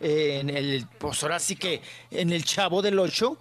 eh, 0.00 0.38
en 0.40 0.50
el, 0.50 0.86
pues 0.98 1.22
ahora 1.22 1.38
sí 1.38 1.56
que 1.56 1.80
en 2.10 2.32
el 2.32 2.44
Chavo 2.44 2.82
del 2.82 2.98
Ocho 2.98 3.38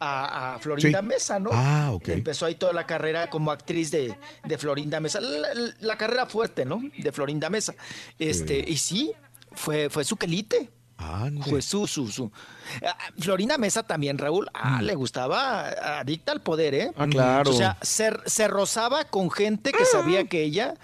a, 0.00 0.54
a 0.54 0.58
Florinda 0.58 1.00
Sí. 1.00 1.06
Mesa, 1.06 1.38
¿no? 1.40 1.50
Ah, 1.52 1.90
ok. 1.92 2.08
Empezó 2.10 2.46
ahí 2.46 2.54
toda 2.54 2.72
la 2.72 2.86
carrera 2.86 3.28
como 3.30 3.50
actriz 3.50 3.90
de, 3.90 4.14
de 4.44 4.58
Florinda 4.58 5.00
Mesa, 5.00 5.20
la, 5.20 5.54
la- 5.54 5.74
la 5.80 5.98
carrera 5.98 6.26
fuerte, 6.26 6.64
¿no? 6.64 6.80
De 6.98 7.10
Florinda 7.12 7.50
Mesa. 7.50 7.74
Este, 8.18 8.58
y 8.66 8.76
sí, 8.76 9.12
fue, 9.52 9.90
fue 9.90 10.04
su 10.04 10.16
quelite. 10.16 10.70
Fue 11.48 11.62
su, 11.62 11.86
su, 11.86 12.08
su. 12.08 12.32
Ah, 12.84 12.96
Florinda 13.18 13.56
Mesa 13.56 13.84
también, 13.84 14.18
Raúl, 14.18 14.48
ah, 14.52 14.82
le 14.82 14.94
gustaba, 14.96 15.68
ah, 15.68 16.00
adicta 16.00 16.32
al 16.32 16.40
poder, 16.40 16.74
¿eh? 16.74 16.92
Ah, 16.96 17.06
claro. 17.06 17.50
O 17.50 17.54
sea, 17.54 17.78
se, 17.82 18.10
se 18.26 18.48
rozaba 18.48 19.04
con 19.04 19.30
gente 19.30 19.70
que 19.72 19.84
sabía 19.84 20.24
que 20.26 20.42
ella 20.42 20.74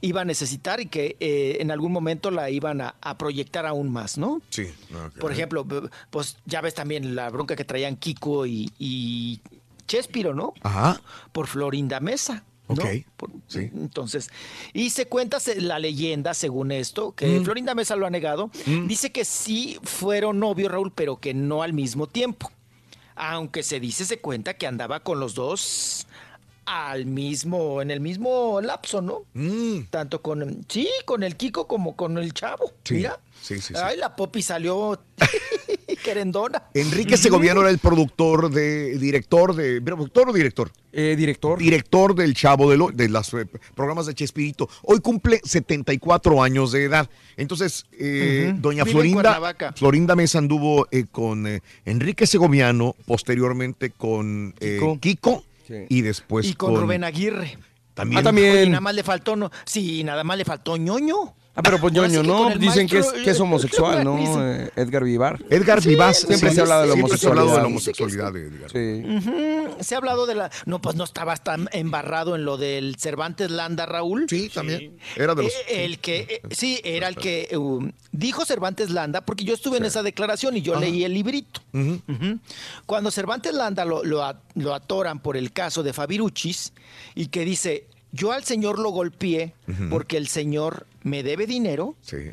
iba 0.00 0.22
a 0.22 0.24
necesitar 0.24 0.80
y 0.80 0.86
que 0.86 1.16
eh, 1.20 1.58
en 1.60 1.70
algún 1.70 1.92
momento 1.92 2.30
la 2.30 2.50
iban 2.50 2.80
a, 2.80 2.96
a 3.00 3.16
proyectar 3.16 3.64
aún 3.64 3.92
más, 3.92 4.18
¿no? 4.18 4.42
Sí. 4.50 4.72
Por 5.20 5.30
ejemplo, 5.32 5.64
pues 6.10 6.36
ya 6.46 6.60
ves 6.60 6.74
también 6.74 7.14
la 7.14 7.30
bronca 7.30 7.54
que 7.54 7.64
traían 7.64 7.96
Kiko 7.96 8.46
y, 8.46 8.72
y 8.78 9.40
Chespiro, 9.86 10.34
¿no? 10.34 10.52
Ajá. 10.62 11.00
Por 11.32 11.46
Florinda 11.46 12.00
Mesa. 12.00 12.44
¿No? 12.74 12.82
Ok. 12.82 12.88
Por- 13.16 13.30
Sí. 13.48 13.70
Entonces, 13.74 14.30
y 14.72 14.90
se 14.90 15.06
cuenta 15.06 15.38
la 15.56 15.78
leyenda, 15.78 16.34
según 16.34 16.70
esto, 16.72 17.12
que 17.12 17.26
Mm. 17.40 17.44
Florinda 17.44 17.74
Mesa 17.74 17.96
lo 17.96 18.06
ha 18.06 18.10
negado, 18.10 18.50
Mm. 18.66 18.86
dice 18.86 19.10
que 19.12 19.24
sí 19.24 19.78
fueron 19.82 20.38
novios, 20.38 20.70
Raúl, 20.70 20.92
pero 20.92 21.18
que 21.20 21.34
no 21.34 21.62
al 21.62 21.72
mismo 21.72 22.06
tiempo. 22.06 22.50
Aunque 23.16 23.62
se 23.62 23.80
dice, 23.80 24.04
se 24.04 24.20
cuenta 24.20 24.54
que 24.54 24.66
andaba 24.66 25.00
con 25.00 25.20
los 25.20 25.34
dos 25.34 26.06
al 26.66 27.04
mismo, 27.06 27.82
en 27.82 27.90
el 27.90 28.00
mismo 28.00 28.60
lapso, 28.60 29.02
¿no? 29.02 29.24
Mm. 29.34 29.86
Tanto 29.90 30.22
con, 30.22 30.64
sí, 30.68 30.88
con 31.04 31.22
el 31.24 31.36
Kiko 31.36 31.66
como 31.66 31.96
con 31.96 32.16
el 32.18 32.32
chavo. 32.32 32.72
Sí, 32.84 32.94
Mira. 32.94 33.18
sí, 33.42 33.56
sí, 33.60 33.74
sí. 33.74 33.80
Ay, 33.82 33.96
la 33.96 34.14
Poppy 34.14 34.40
salió. 34.42 35.00
Querendona. 36.02 36.62
Enrique 36.74 37.16
Segoviano 37.16 37.60
era 37.60 37.70
el 37.70 37.78
productor 37.78 38.50
de, 38.50 38.98
director 38.98 39.54
de, 39.54 39.80
productor 39.80 40.30
o 40.30 40.32
director? 40.32 40.70
Eh, 40.92 41.14
director. 41.16 41.58
Director 41.58 42.14
del 42.14 42.34
Chavo 42.34 42.70
de, 42.70 42.76
lo- 42.76 42.90
de 42.90 43.08
los 43.08 43.30
programas 43.74 44.06
de 44.06 44.14
Chespirito. 44.14 44.68
Hoy 44.82 45.00
cumple 45.00 45.40
74 45.44 46.42
años 46.42 46.72
de 46.72 46.84
edad. 46.84 47.08
Entonces, 47.36 47.86
eh, 47.98 48.52
doña 48.58 48.84
Vive 48.84 48.92
Florinda. 48.94 49.72
Florinda 49.76 50.16
Mesa 50.16 50.38
anduvo 50.38 50.86
eh, 50.90 51.04
con 51.10 51.46
eh, 51.46 51.62
Enrique 51.84 52.26
Segoviano, 52.26 52.96
posteriormente 53.06 53.90
con 53.90 54.54
eh, 54.60 54.80
Kiko, 55.00 55.44
y 55.88 56.02
después 56.02 56.46
y 56.46 56.54
con, 56.54 56.74
Rubén 56.80 57.04
Aguirre. 57.04 57.56
También. 57.94 58.26
Oye, 58.26 58.66
nada 58.66 58.80
más 58.80 58.94
le 58.94 59.02
faltó, 59.02 59.36
no, 59.36 59.50
sí, 59.64 60.02
nada 60.04 60.24
más 60.24 60.38
le 60.38 60.44
faltó 60.44 60.76
ñoño. 60.76 61.34
Ah, 61.56 61.62
pero 61.62 61.80
pues 61.80 61.92
ñoño, 61.92 62.22
¿no? 62.22 62.50
Dicen 62.56 62.86
que 62.86 62.98
es, 62.98 63.06
maestro, 63.06 63.24
que 63.24 63.30
es 63.30 63.38
eh, 63.38 63.42
homosexual, 63.42 64.04
¿no? 64.04 64.18
Eh, 64.40 64.70
Edgar 64.76 65.02
Vivar. 65.02 65.44
Edgar 65.50 65.82
Vivas. 65.82 66.18
Siempre 66.18 66.50
sí, 66.50 66.54
se 66.54 66.60
habla 66.60 66.82
de 66.82 66.86
la 66.86 66.94
siempre 66.94 67.18
se 67.18 67.26
ha 67.26 67.30
hablado 67.30 67.50
de 67.50 67.56
la 67.56 67.66
homosexualidad. 67.66 68.30
homosexualidad 68.30 68.32
de 68.32 68.46
Edgar. 68.46 69.76
Sí. 69.78 69.84
Se 69.84 69.94
ha 69.94 69.98
hablado 69.98 70.26
de 70.26 70.36
la. 70.36 70.50
No, 70.66 70.80
pues 70.80 70.94
no 70.94 71.02
estaba 71.02 71.36
tan 71.36 71.68
embarrado 71.72 72.36
en 72.36 72.44
lo 72.44 72.56
del 72.56 72.96
Cervantes 72.96 73.50
Landa, 73.50 73.84
Raúl. 73.84 74.26
Sí, 74.30 74.48
también. 74.48 74.96
Era 75.16 75.34
de 75.34 75.42
los. 75.42 75.52
Eh, 75.52 75.84
el 75.84 75.98
que 75.98 76.20
eh, 76.20 76.42
sí 76.50 76.80
era 76.84 77.08
el 77.08 77.16
que 77.16 77.48
um, 77.56 77.90
dijo 78.12 78.44
Cervantes 78.44 78.90
Landa 78.90 79.22
porque 79.22 79.44
yo 79.44 79.54
estuve 79.54 79.78
en 79.78 79.86
esa 79.86 80.04
declaración 80.04 80.56
y 80.56 80.62
yo 80.62 80.74
Ajá. 80.74 80.82
leí 80.82 81.02
el 81.02 81.12
librito. 81.12 81.60
Cuando 82.86 83.10
Cervantes 83.10 83.54
Landa 83.54 83.84
lo, 83.84 84.04
lo 84.04 84.20
lo 84.54 84.74
atoran 84.74 85.18
por 85.18 85.36
el 85.36 85.52
caso 85.52 85.82
de 85.82 85.92
Fabiruchis 85.92 86.72
y 87.14 87.26
que 87.26 87.44
dice 87.44 87.86
yo 88.12 88.32
al 88.32 88.44
señor 88.44 88.78
lo 88.78 88.90
golpeé 88.90 89.54
porque 89.88 90.16
el 90.16 90.28
señor 90.28 90.86
me 91.02 91.22
debe 91.22 91.46
dinero 91.46 91.96
Sí, 92.02 92.30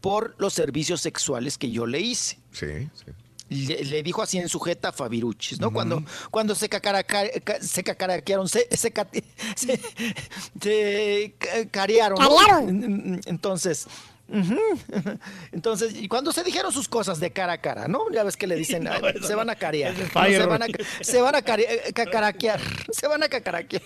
por 0.00 0.34
los 0.38 0.52
servicios 0.54 1.00
sexuales 1.00 1.56
que 1.58 1.70
yo 1.70 1.86
le 1.86 2.00
hice. 2.00 2.38
sí, 2.52 2.88
sí. 2.94 3.12
Le, 3.48 3.84
le 3.84 4.02
dijo 4.02 4.22
así 4.22 4.38
en 4.38 4.48
sujeta 4.48 4.88
a 4.88 4.92
Fabiruchis, 4.92 5.60
¿no? 5.60 5.72
Cuando, 5.72 6.02
cuando 6.32 6.56
se, 6.56 6.68
cacaraca- 6.68 7.30
ca- 7.44 7.60
se 7.60 7.84
cacaraquearon, 7.84 8.48
se, 8.48 8.66
se, 8.76 8.92
cate- 8.92 9.22
se- 9.54 9.80
se 10.60 11.34
ca- 11.38 11.68
carearon. 11.70 12.18
¿no? 12.20 12.28
Carearon. 12.28 13.20
Entonces, 15.52 15.94
y 15.94 16.08
cuando 16.08 16.32
se 16.32 16.42
dijeron 16.42 16.72
sus 16.72 16.88
cosas 16.88 17.20
de 17.20 17.30
cara 17.30 17.54
a 17.54 17.58
cara, 17.60 17.86
¿no? 17.88 18.10
Ya 18.12 18.24
ves 18.24 18.36
que 18.36 18.46
le 18.46 18.56
dicen, 18.56 18.88
"Ay, 18.88 19.14
se 19.22 19.34
van 19.34 19.50
a 19.50 19.54
carear, 19.56 19.92
¿no? 19.92 20.00
se 20.04 20.10
Fire. 20.10 20.46
van 20.46 20.62
a, 20.62 20.66
se 21.00 21.20
van 21.20 21.34
a 21.36 21.42
care- 21.42 21.92
cacaraquear, 21.94 22.60
se 22.90 23.06
van 23.06 23.22
a 23.22 23.28
cacaraquear. 23.28 23.82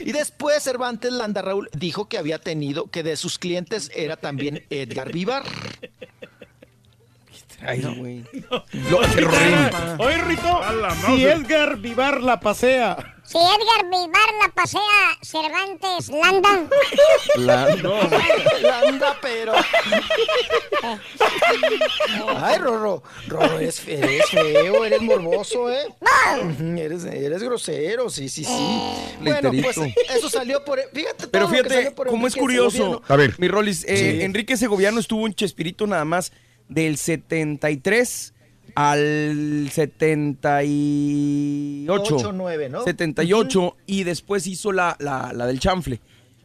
Y 0.00 0.12
después 0.12 0.62
Cervantes 0.62 1.12
Landa 1.12 1.42
Raúl 1.42 1.68
dijo 1.72 2.08
que 2.08 2.18
había 2.18 2.38
tenido, 2.38 2.90
que 2.90 3.02
de 3.02 3.16
sus 3.16 3.38
clientes 3.38 3.90
era 3.94 4.16
también 4.16 4.64
Edgar 4.70 5.12
Vivar. 5.12 5.44
Ay, 7.66 7.80
güey. 7.96 8.24
Oye, 9.98 10.18
Rito, 10.22 10.60
si 11.06 11.24
Edgar 11.24 11.76
Vivar 11.78 12.22
la 12.22 12.38
pasea. 12.40 13.13
Si 13.26 13.38
Edgar 13.38 13.84
Vivar 13.90 14.28
la 14.42 14.52
pasea, 14.54 14.80
Cervantes 15.22 16.08
Landa. 16.10 16.68
Landa, 18.62 19.16
pero. 19.22 19.52
Ay, 22.36 22.58
Rorro, 22.58 23.02
Rorro, 23.28 23.58
eres, 23.58 23.80
fe- 23.80 23.94
eres 23.98 24.26
feo, 24.30 24.84
eres 24.84 25.00
morboso, 25.00 25.70
¿eh? 25.70 25.86
Eres, 26.78 27.04
eres 27.06 27.42
grosero, 27.42 28.10
sí, 28.10 28.28
sí, 28.28 28.44
sí. 28.44 28.82
Bueno, 29.20 29.50
pues 29.50 29.78
eso 30.14 30.28
salió 30.28 30.62
por. 30.64 30.80
Fíjate, 30.92 31.26
Pero 31.28 31.30
todo 31.30 31.40
lo 31.40 31.48
que 31.48 31.56
fíjate, 31.56 31.74
salió 31.74 31.94
por 31.94 32.08
como 32.08 32.26
es 32.26 32.36
curioso, 32.36 32.70
Segoviano. 32.76 33.02
A 33.08 33.16
ver. 33.16 33.34
mi 33.38 33.48
Rolis, 33.48 33.84
eh, 33.88 33.96
Sí. 33.96 34.22
Enrique 34.22 34.56
Segoviano 34.58 35.00
estuvo 35.00 35.26
en 35.26 35.34
Chespirito 35.34 35.86
nada 35.86 36.04
más 36.04 36.30
del 36.68 36.98
73 36.98 38.33
al 38.74 39.68
78. 39.70 42.16
Ocho, 42.16 42.32
nueve, 42.32 42.68
¿no? 42.68 42.84
78 42.84 43.76
y 43.86 44.04
después 44.04 44.46
hizo 44.46 44.72
la, 44.72 44.96
la, 44.98 45.32
la 45.32 45.46
del 45.46 45.60
chanfle. 45.60 46.00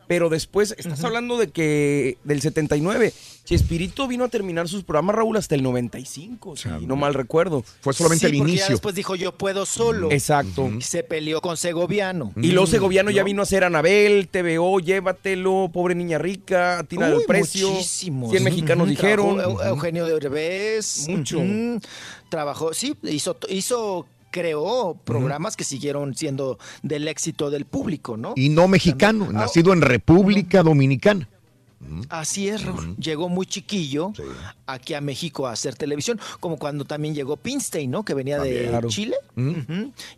Pero 0.10 0.28
después, 0.30 0.74
estás 0.76 1.04
hablando 1.04 1.38
de 1.38 1.50
que 1.50 2.18
del 2.24 2.42
79, 2.42 3.14
Chespirito 3.46 4.08
vino 4.08 4.24
a 4.24 4.28
terminar 4.28 4.68
sus 4.68 4.84
programas, 4.84 5.16
Raúl, 5.16 5.38
hasta 5.38 5.54
el 5.54 5.62
95, 5.62 6.58
si 6.58 6.68
no 6.68 6.96
mal 6.96 7.14
recuerdo. 7.14 7.64
Fue 7.82 7.94
solamente 7.94 8.28
Sí, 8.28 8.34
el 8.34 8.38
porque 8.40 8.52
ya 8.54 8.58
inicio. 8.58 8.74
después 8.74 8.96
dijo 8.96 9.16
yo 9.16 9.38
puedo 9.38 9.68
solo. 9.68 10.12
Exacto. 10.12 10.68
Y 10.76 10.82
se 10.82 11.04
peleó 11.04 11.42
con 11.42 11.58
Segoviano. 11.58 12.34
Y 12.38 12.48
luego 12.54 12.66
Segoviano 12.66 13.12
ya 13.12 13.22
¿no? 13.22 13.26
vino 13.28 13.44
a 13.44 13.46
ser 13.46 13.64
Anabel, 13.64 14.28
TVO, 14.30 14.80
Llévatelo, 14.80 15.70
Pobre 15.72 15.94
Niña 15.94 16.18
Rica, 16.18 16.80
Atina 16.80 17.08
del 17.08 17.20
Uy, 17.20 17.24
Precio. 17.28 17.70
muchísimos. 17.70 18.32
100 18.32 18.44
mexicanos 18.44 18.90
dijeron. 18.90 19.38
trabajó 19.38 19.62
Eu- 19.64 19.68
Eugenio 19.68 20.06
de 20.08 20.14
Derbez. 20.20 21.08
Mucho. 21.08 21.40
Trabajó, 22.30 22.74
sí, 22.74 22.96
hizo, 23.04 23.38
hizo, 23.48 24.08
creó 24.32 25.00
programas 25.04 25.56
que 25.56 25.64
siguieron 25.64 26.16
siendo 26.16 26.58
del 26.84 27.08
éxito 27.08 27.50
del 27.50 27.66
público, 27.66 28.18
¿no? 28.18 28.34
Y 28.36 28.50
no 28.50 28.68
mexicano, 28.68 29.32
nacido 29.32 29.74
en 29.74 29.82
República 29.82 30.64
Dominicana. 30.64 31.30
Así 32.10 32.50
es, 32.50 32.64
Raúl. 32.66 32.96
Llegó 32.98 33.30
muy 33.30 33.46
chiquillo 33.46 34.12
aquí 34.66 34.94
a 34.94 35.02
México 35.02 35.48
a 35.48 35.54
hacer 35.54 35.76
televisión, 35.76 36.20
como 36.40 36.58
cuando 36.58 36.84
también 36.86 37.16
llegó 37.16 37.38
Pinstein, 37.38 37.90
¿no? 37.90 38.04
Que 38.04 38.14
venía 38.14 38.38
de. 38.40 38.68
Claro. 38.68 38.90
Chile, 38.90 39.16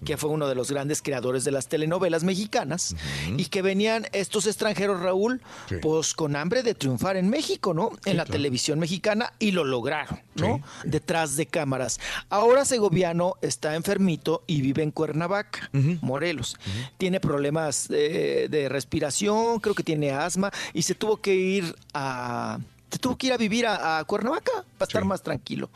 que 0.04 0.18
fue 0.18 0.30
uno 0.32 0.48
de 0.48 0.56
los 0.56 0.72
grandes 0.72 1.02
creadores 1.02 1.44
de 1.44 1.52
las 1.52 1.68
telenovelas 1.68 2.24
mexicanas, 2.24 2.96
y 3.38 3.46
que 3.46 3.62
venían 3.62 4.08
estos 4.12 4.48
extranjeros, 4.48 5.00
Raúl, 5.02 5.42
Sí. 5.70 5.76
pues 5.82 6.14
con 6.14 6.36
hambre 6.36 6.64
de 6.64 6.74
triunfar 6.74 7.16
en 7.18 7.30
México, 7.30 7.74
¿no? 7.74 7.92
En 8.06 8.18
la 8.18 8.26
televisión 8.26 8.80
mexicana, 8.80 9.34
y 9.38 9.52
lo 9.52 9.64
lograron, 9.64 10.20
¿no? 10.36 10.62
Detrás 10.84 11.36
de 11.36 11.46
cámaras. 11.46 12.00
Ahora 12.30 12.66
Segoviano 12.66 13.36
está 13.42 13.76
enfermito 13.76 14.44
y 14.48 14.62
vive 14.62 14.82
en 14.84 14.92
Cuernavaca, 14.92 15.70
Morelos. 16.02 16.58
Tiene 16.98 17.20
problemas 17.20 17.88
eh, 17.92 18.48
de 18.50 18.68
respiración, 18.70 19.60
creo 19.60 19.76
que 19.76 19.84
tiene 19.84 20.12
asma, 20.12 20.52
y 20.74 20.82
se 20.82 20.96
tuvo 20.96 21.18
que 21.18 21.36
ir 21.36 21.51
a... 21.94 22.60
Se 22.92 23.00
tuvo 23.00 23.18
que 23.18 23.28
ir 23.28 23.34
a 23.34 23.38
vivir 23.38 23.66
a, 23.68 24.00
a 24.00 24.04
Cuernavaca 24.04 24.52
para 24.78 24.88
estar 24.88 25.06
más 25.06 25.22
tranquilo. 25.24 25.70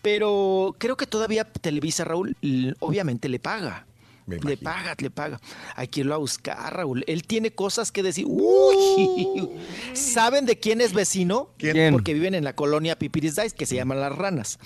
Pero 0.00 0.76
creo 0.78 0.96
que 0.96 1.06
todavía 1.06 1.44
Televisa, 1.44 2.04
Raúl, 2.04 2.36
obviamente 2.78 3.28
le 3.28 3.40
paga. 3.40 3.86
Le 4.26 4.56
paga, 4.56 4.94
le 4.98 5.10
paga. 5.10 5.40
Hay 5.74 5.88
que 5.88 6.00
irlo 6.00 6.14
a 6.14 6.18
buscar, 6.18 6.72
Raúl. 6.74 7.02
Él 7.08 7.24
tiene 7.24 7.50
cosas 7.50 7.90
que 7.90 8.04
decir. 8.04 8.24
Uy, 8.28 9.48
¿Saben 9.94 10.46
de 10.46 10.58
quién 10.58 10.80
es 10.80 10.92
vecino? 10.92 11.50
¿Quién? 11.58 11.92
Porque 11.92 12.14
viven 12.14 12.34
en 12.34 12.44
la 12.44 12.54
colonia 12.54 12.96
Pipiris 12.96 13.34
Dice, 13.34 13.56
que 13.56 13.66
se 13.66 13.74
llaman 13.74 14.00
Las 14.00 14.14
Ranas. 14.16 14.58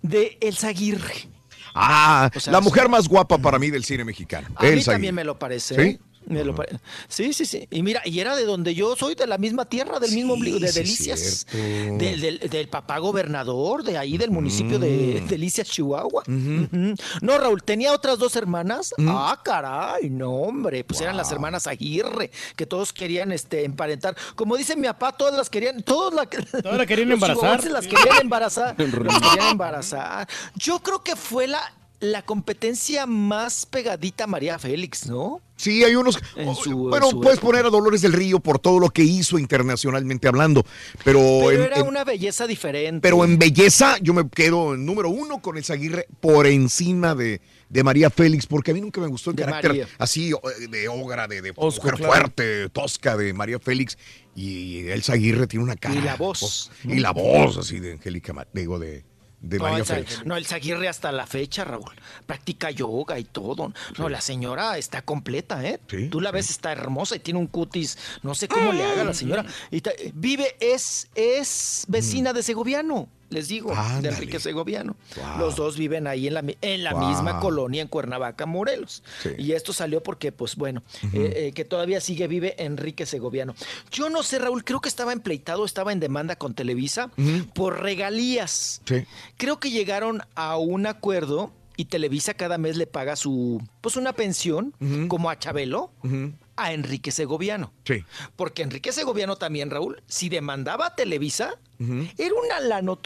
De 0.00 0.38
Elsa 0.40 0.68
Aguirre. 0.68 1.28
Ah, 1.74 2.30
O 2.34 2.40
sea, 2.40 2.52
la 2.54 2.60
mujer 2.62 2.88
más 2.88 3.06
guapa 3.06 3.36
para 3.38 3.58
mí 3.58 3.70
del 3.70 3.84
cine 3.84 4.04
mexicano. 4.04 4.48
A 4.56 4.62
mí 4.64 4.82
también 4.82 4.88
Aguirre. 4.90 5.12
me 5.12 5.24
lo 5.24 5.38
parece. 5.38 5.74
¿Sí? 5.74 5.98
Me 6.28 6.44
lo 6.44 6.54
pare- 6.54 6.78
Sí, 7.08 7.32
sí, 7.32 7.44
sí. 7.46 7.66
Y 7.70 7.82
mira, 7.82 8.02
y 8.04 8.20
era 8.20 8.36
de 8.36 8.44
donde 8.44 8.74
yo 8.74 8.94
soy, 8.96 9.14
de 9.14 9.26
la 9.26 9.38
misma 9.38 9.64
tierra, 9.64 9.98
del 9.98 10.12
mismo 10.12 10.34
ombligo, 10.34 10.58
de 10.58 10.68
sí, 10.68 10.78
Delicias. 10.80 11.46
Del, 11.52 12.20
del- 12.20 12.38
del 12.50 12.68
papá 12.68 12.98
gobernador, 12.98 13.82
de 13.82 13.96
ahí 13.98 14.18
del 14.18 14.30
municipio 14.30 14.78
de 14.78 15.20
Delicias, 15.28 15.68
Chihuahua. 15.68 16.22
No, 16.26 17.38
Raúl, 17.38 17.62
tenía 17.62 17.92
otras 17.92 18.18
dos 18.18 18.36
hermanas. 18.36 18.94
Ah, 19.06 19.40
caray, 19.44 20.10
no, 20.10 20.30
hombre. 20.32 20.84
Pues 20.84 21.00
eran 21.00 21.16
las 21.16 21.30
hermanas 21.32 21.66
Aguirre, 21.66 22.30
que 22.56 22.66
todos 22.66 22.92
querían 22.92 23.32
este, 23.32 23.64
emparentar. 23.64 24.16
Como 24.34 24.56
dice 24.56 24.76
mi 24.76 24.86
papá, 24.86 25.12
todas 25.12 25.34
las 25.34 25.48
querían, 25.50 25.82
todas 25.82 26.14
la, 26.14 26.26
Todas 26.26 26.78
la 26.78 26.86
querían 26.86 27.12
embarazar. 27.12 27.64
las 27.70 27.86
querían 27.86 28.18
embarazar. 28.22 28.74
las 28.78 29.20
querían 29.20 29.50
embarazar. 29.52 30.28
Yo 30.54 30.80
creo 30.80 31.02
que 31.02 31.16
fue 31.16 31.46
la, 31.46 31.60
la 32.00 32.22
competencia 32.22 33.06
más 33.06 33.66
pegadita 33.66 34.24
a 34.24 34.26
María 34.28 34.58
Félix, 34.58 35.06
¿no? 35.08 35.40
Sí, 35.56 35.82
hay 35.82 35.96
unos. 35.96 36.20
En 36.36 36.54
su- 36.54 36.70
en 36.70 36.90
bueno, 36.90 37.10
puedes 37.10 37.38
época. 37.38 37.40
poner 37.40 37.66
a 37.66 37.70
Dolores 37.70 38.00
del 38.02 38.12
Río 38.12 38.38
por 38.38 38.60
todo 38.60 38.78
lo 38.78 38.90
que 38.90 39.02
hizo 39.02 39.38
internacionalmente 39.40 40.28
hablando, 40.28 40.64
pero, 41.04 41.18
Pero 41.18 41.50
en, 41.50 41.60
era 41.62 41.80
en- 41.80 41.88
una 41.88 42.04
belleza 42.04 42.46
diferente. 42.46 43.00
pero 43.02 43.24
en 43.24 43.38
belleza 43.38 43.96
yo 44.00 44.14
me 44.14 44.28
quedo 44.28 44.74
en 44.74 44.86
número 44.86 45.08
uno 45.10 45.42
con 45.42 45.56
Elsa 45.56 45.72
Aguirre 45.72 46.06
por 46.20 46.46
encima 46.46 47.16
de, 47.16 47.40
de 47.68 47.82
María 47.82 48.08
Félix, 48.10 48.46
porque 48.46 48.70
a 48.70 48.74
mí 48.74 48.80
nunca 48.80 49.00
me 49.00 49.08
gustó 49.08 49.30
el 49.30 49.36
De 49.36 49.44
carácter 49.44 49.70
María. 49.70 49.88
así 49.98 50.32
o- 50.32 50.40
de 50.70 50.88
ogra, 50.88 51.26
de, 51.26 51.42
de 51.42 51.52
mujer 51.52 51.94
claro. 51.94 52.12
fuerte, 52.12 52.68
tosca 52.68 53.16
de 53.16 53.32
María 53.32 53.58
Félix. 53.58 53.98
Y 54.36 54.86
Elsa 54.86 55.14
Aguirre 55.14 55.48
tiene 55.48 55.64
una 55.64 55.74
cara. 55.74 55.96
Y 55.96 56.00
la 56.02 56.14
voz, 56.14 56.70
oh, 56.86 56.88
Y 56.92 57.00
la 57.00 57.10
voz 57.10 57.56
así 57.56 57.80
de 57.80 57.94
Angélica, 57.94 58.46
digo, 58.52 58.78
de, 58.78 59.04
de 59.40 59.58
No, 59.58 59.64
María 59.64 59.84
Félix. 59.84 60.24
no, 60.26 60.36
el 60.36 60.46
Zaguirre 60.46 60.88
hasta 60.88 61.12
la 61.12 61.26
fecha, 61.26 61.64
Raúl. 61.64 61.92
Practica 62.26 62.70
yoga 62.70 63.18
y 63.18 63.24
todo. 63.24 63.72
No, 63.98 64.08
la 64.08 64.20
señora 64.20 64.78
está 64.78 65.02
completa, 65.02 65.64
¿eh? 65.64 65.80
Sí, 65.88 66.08
Tú 66.08 66.20
la 66.20 66.30
ves, 66.32 66.50
está 66.50 66.72
hermosa 66.72 67.16
y 67.16 67.20
tiene 67.20 67.38
un 67.38 67.46
cutis. 67.46 67.96
No 68.22 68.34
sé 68.34 68.48
cómo 68.48 68.72
le 68.72 68.84
haga 68.84 69.04
la 69.04 69.14
señora. 69.14 69.44
Y 69.70 69.80
ta- 69.80 69.92
vive, 70.14 70.56
es, 70.60 71.08
es 71.14 71.84
vecina 71.88 72.32
de 72.32 72.42
Segoviano. 72.42 73.08
Les 73.30 73.48
digo, 73.48 73.74
Ándale. 73.74 74.02
de 74.02 74.08
Enrique 74.14 74.40
Segoviano. 74.40 74.96
Wow. 75.16 75.38
Los 75.38 75.56
dos 75.56 75.76
viven 75.76 76.06
ahí 76.06 76.26
en 76.28 76.34
la, 76.34 76.44
en 76.62 76.84
la 76.84 76.94
Wow. 76.94 77.08
misma 77.08 77.40
colonia 77.40 77.82
en 77.82 77.88
Cuernavaca, 77.88 78.46
Morelos. 78.46 79.02
Sí. 79.22 79.30
Y 79.38 79.52
esto 79.52 79.72
salió 79.72 80.02
porque, 80.02 80.32
pues 80.32 80.56
bueno, 80.56 80.82
eh, 81.12 81.32
eh, 81.36 81.52
que 81.54 81.64
todavía 81.64 82.00
sigue 82.00 82.26
vive 82.26 82.54
Enrique 82.62 83.04
Segoviano. 83.06 83.54
Yo 83.90 84.08
no 84.10 84.22
sé, 84.22 84.38
Raúl, 84.38 84.64
creo 84.64 84.80
que 84.80 84.88
estaba 84.88 85.12
empleitado, 85.12 85.64
estaba 85.64 85.92
en 85.92 86.00
demanda 86.00 86.36
con 86.36 86.54
Televisa 86.54 87.10
por 87.54 87.82
regalías. 87.82 88.80
Sí. 88.86 89.04
Creo 89.36 89.60
que 89.60 89.70
llegaron 89.70 90.22
a 90.34 90.56
un 90.56 90.86
acuerdo 90.86 91.52
y 91.76 91.84
Televisa 91.84 92.34
cada 92.34 92.58
mes 92.58 92.76
le 92.76 92.86
paga 92.86 93.14
su, 93.14 93.62
pues 93.80 93.96
una 93.96 94.12
pensión, 94.12 94.74
como 95.08 95.30
a 95.30 95.38
Chabelo, 95.38 95.92
a 96.58 96.72
Enrique 96.72 97.12
Segoviano. 97.12 97.72
Sí. 97.84 98.04
Porque 98.36 98.62
Enrique 98.62 98.92
Segoviano 98.92 99.36
también, 99.36 99.70
Raúl, 99.70 100.02
si 100.06 100.28
demandaba 100.28 100.86
a 100.86 100.94
Televisa, 100.94 101.58
era 102.18 102.34
una 102.34 102.60
lano 102.60 102.96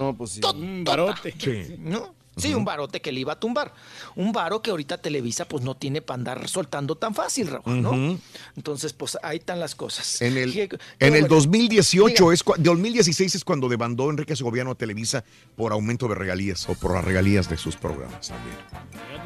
No, 0.00 0.16
pues 0.16 0.32
sí. 0.32 0.40
Un 0.54 0.84
barote. 0.84 1.34
Sí. 1.38 1.76
¿no? 1.78 2.14
Sí, 2.36 2.54
un 2.54 2.64
barote 2.64 3.00
que 3.02 3.12
le 3.12 3.20
iba 3.20 3.34
a 3.34 3.40
tumbar. 3.40 3.72
Un 4.16 4.32
varo 4.32 4.62
que 4.62 4.70
ahorita 4.70 4.98
Televisa 4.98 5.44
pues 5.46 5.62
no 5.62 5.74
tiene 5.76 6.00
para 6.00 6.14
andar 6.16 6.48
soltando 6.48 6.94
tan 6.96 7.14
fácil, 7.14 7.48
Raúl, 7.48 7.82
¿no? 7.82 8.18
Entonces, 8.56 8.92
pues 8.92 9.18
ahí 9.22 9.38
están 9.38 9.60
las 9.60 9.74
cosas. 9.74 10.22
En 10.22 10.38
el, 10.38 10.52
Qué- 10.52 10.68
qué 10.68 10.78
en 11.00 11.14
el 11.16 11.22
bueno. 11.22 11.34
2018 11.36 12.22
Diga. 12.24 12.34
es 12.34 12.44
cua- 12.44 12.56
2016 12.56 13.34
es 13.34 13.44
cuando 13.44 13.68
demandó 13.68 14.08
Enrique 14.10 14.36
Segoviano 14.36 14.70
a 14.70 14.74
Televisa 14.74 15.24
por 15.56 15.72
aumento 15.72 16.08
de 16.08 16.14
regalías 16.14 16.66
o 16.68 16.74
por 16.74 16.94
las 16.94 17.04
regalías 17.04 17.48
de 17.50 17.56
sus 17.58 17.76
programas 17.76 18.28
también. 18.28 18.56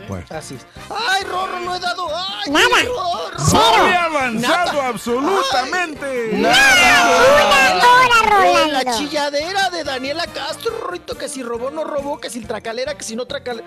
Bueno. 0.08 0.26
Así 0.30 0.54
es. 0.56 0.66
¡Ay, 0.90 1.22
Rorro, 1.24 1.60
no 1.60 1.76
he 1.76 1.80
dado! 1.80 2.08
¡Ay, 2.14 2.50
Nada. 2.50 2.82
Rorro! 2.84 3.38
Cero. 3.38 3.88
he 3.88 3.94
avanzado 3.96 4.72
Nada. 4.72 4.88
absolutamente. 4.88 6.30
¡Nada! 6.32 7.64
Una 7.74 7.84
hora, 7.84 8.14
Eh, 8.46 8.68
La 8.72 8.80
Rolando. 8.82 8.98
chilladera 8.98 9.70
de 9.70 9.84
Daniela 9.84 10.26
Castro, 10.26 10.78
Rorrito, 10.80 11.16
que 11.16 11.28
si 11.28 11.42
robó, 11.42 11.70
no 11.70 11.84
robó, 11.84 12.18
que 12.20 12.30
si 12.30 12.40
tracalera, 12.40 12.93
que 12.96 13.04
si 13.04 13.16
no 13.16 13.26
tracalera. 13.26 13.66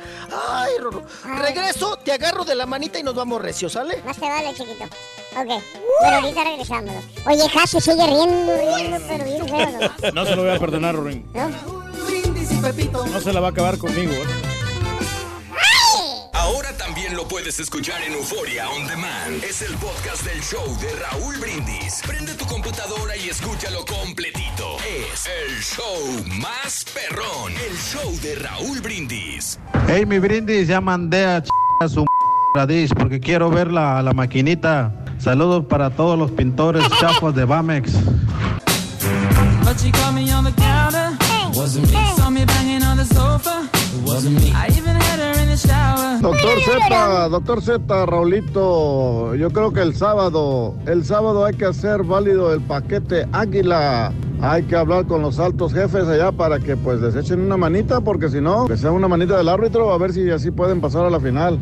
¡Ay, 0.49 0.71
Rorro! 0.79 1.03
Regreso, 1.39 1.97
te 1.97 2.11
agarro 2.11 2.43
de 2.45 2.55
la 2.55 2.65
manita 2.65 2.99
y 2.99 3.03
nos 3.03 3.15
vamos 3.15 3.41
recio, 3.41 3.69
¿sale? 3.69 4.01
Más 4.03 4.17
te 4.17 4.25
vale, 4.27 4.53
chiquito. 4.53 4.83
Ok, 4.83 5.61
pero 6.01 6.15
ahorita 6.15 6.43
regresamos. 6.43 6.95
Oye, 7.25 7.49
Ja 7.49 7.67
se 7.67 7.81
sigue 7.81 8.05
riendo, 8.07 8.57
riendo, 8.57 8.97
pero 9.07 9.23
bien 9.23 9.47
feo. 9.47 9.69
¿no? 9.79 10.11
No 10.11 10.25
se 10.25 10.35
lo 10.35 10.43
voy 10.43 10.55
a 10.55 10.59
perdonar, 10.59 10.95
Rorín. 10.95 11.29
¿No? 11.33 11.49
No 13.11 13.21
se 13.21 13.33
la 13.33 13.39
va 13.39 13.47
a 13.47 13.51
acabar 13.51 13.77
conmigo. 13.77 14.11
¿eh? 14.11 14.56
Ahora 16.47 16.71
también 16.77 17.15
lo 17.15 17.27
puedes 17.27 17.59
escuchar 17.59 18.01
en 18.03 18.13
Euforia 18.13 18.69
On 18.69 18.87
Demand. 18.87 19.43
Es 19.43 19.61
el 19.61 19.73
podcast 19.75 20.23
del 20.23 20.41
show 20.41 20.63
de 20.79 20.87
Raúl 20.95 21.35
Brindis. 21.37 22.01
Prende 22.07 22.33
tu 22.35 22.45
computadora 22.45 23.17
y 23.17 23.27
escúchalo 23.29 23.83
completito. 23.85 24.77
Es 25.11 25.25
el 25.27 25.61
show 25.61 26.23
más 26.39 26.85
perrón. 26.93 27.51
El 27.69 27.77
show 27.77 28.17
de 28.21 28.35
Raúl 28.35 28.79
Brindis. 28.79 29.59
Hey, 29.87 30.05
mi 30.05 30.19
brindis, 30.19 30.67
ya 30.69 30.79
mandé 30.79 31.25
a, 31.25 31.43
ch- 31.43 31.49
a 31.81 31.89
su 31.89 32.05
radis 32.55 32.91
porque 32.97 33.19
quiero 33.19 33.49
ver 33.49 33.69
la, 33.69 34.01
la 34.01 34.13
maquinita. 34.13 34.93
Saludos 35.19 35.65
para 35.67 35.89
todos 35.89 36.17
los 36.17 36.31
pintores 36.31 36.83
chafos 37.01 37.35
de 37.35 37.43
Bamex. 37.43 37.91
But 39.65 39.77
she 39.81 39.91
caught 39.91 40.13
me 40.13 40.31
on 40.31 40.45
the 40.45 40.53
counter. 40.53 41.11
Wasn't 41.53 41.85
me. 41.87 41.93
Saw 42.15 42.29
me 42.29 42.45
banging 42.45 42.83
on 42.83 42.95
the 42.97 43.05
sofa. 43.05 43.67
Wasn't 44.05 44.39
me. 44.41 44.53
I 44.55 44.67
even 44.69 44.95
had 44.95 45.17
shower. 45.19 45.26
Doctor 46.21 46.59
Z, 46.59 47.29
doctor 47.29 47.61
Z, 47.63 48.05
Raulito, 48.05 49.33
yo 49.33 49.49
creo 49.49 49.73
que 49.73 49.81
el 49.81 49.95
sábado, 49.95 50.75
el 50.85 51.03
sábado 51.03 51.45
hay 51.45 51.55
que 51.55 51.65
hacer 51.65 52.03
válido 52.03 52.53
el 52.53 52.61
paquete 52.61 53.27
Águila. 53.31 54.13
Hay 54.39 54.63
que 54.63 54.75
hablar 54.75 55.07
con 55.07 55.23
los 55.23 55.39
altos 55.39 55.73
jefes 55.73 56.07
allá 56.07 56.31
para 56.31 56.59
que 56.59 56.77
pues 56.77 57.01
desechen 57.01 57.41
una 57.41 57.57
manita, 57.57 58.01
porque 58.01 58.29
si 58.29 58.39
no, 58.39 58.67
que 58.67 58.77
sea 58.77 58.91
una 58.91 59.07
manita 59.07 59.35
del 59.37 59.49
árbitro, 59.49 59.91
a 59.91 59.97
ver 59.97 60.13
si 60.13 60.29
así 60.29 60.51
pueden 60.51 60.79
pasar 60.79 61.05
a 61.05 61.09
la 61.09 61.19
final. 61.19 61.59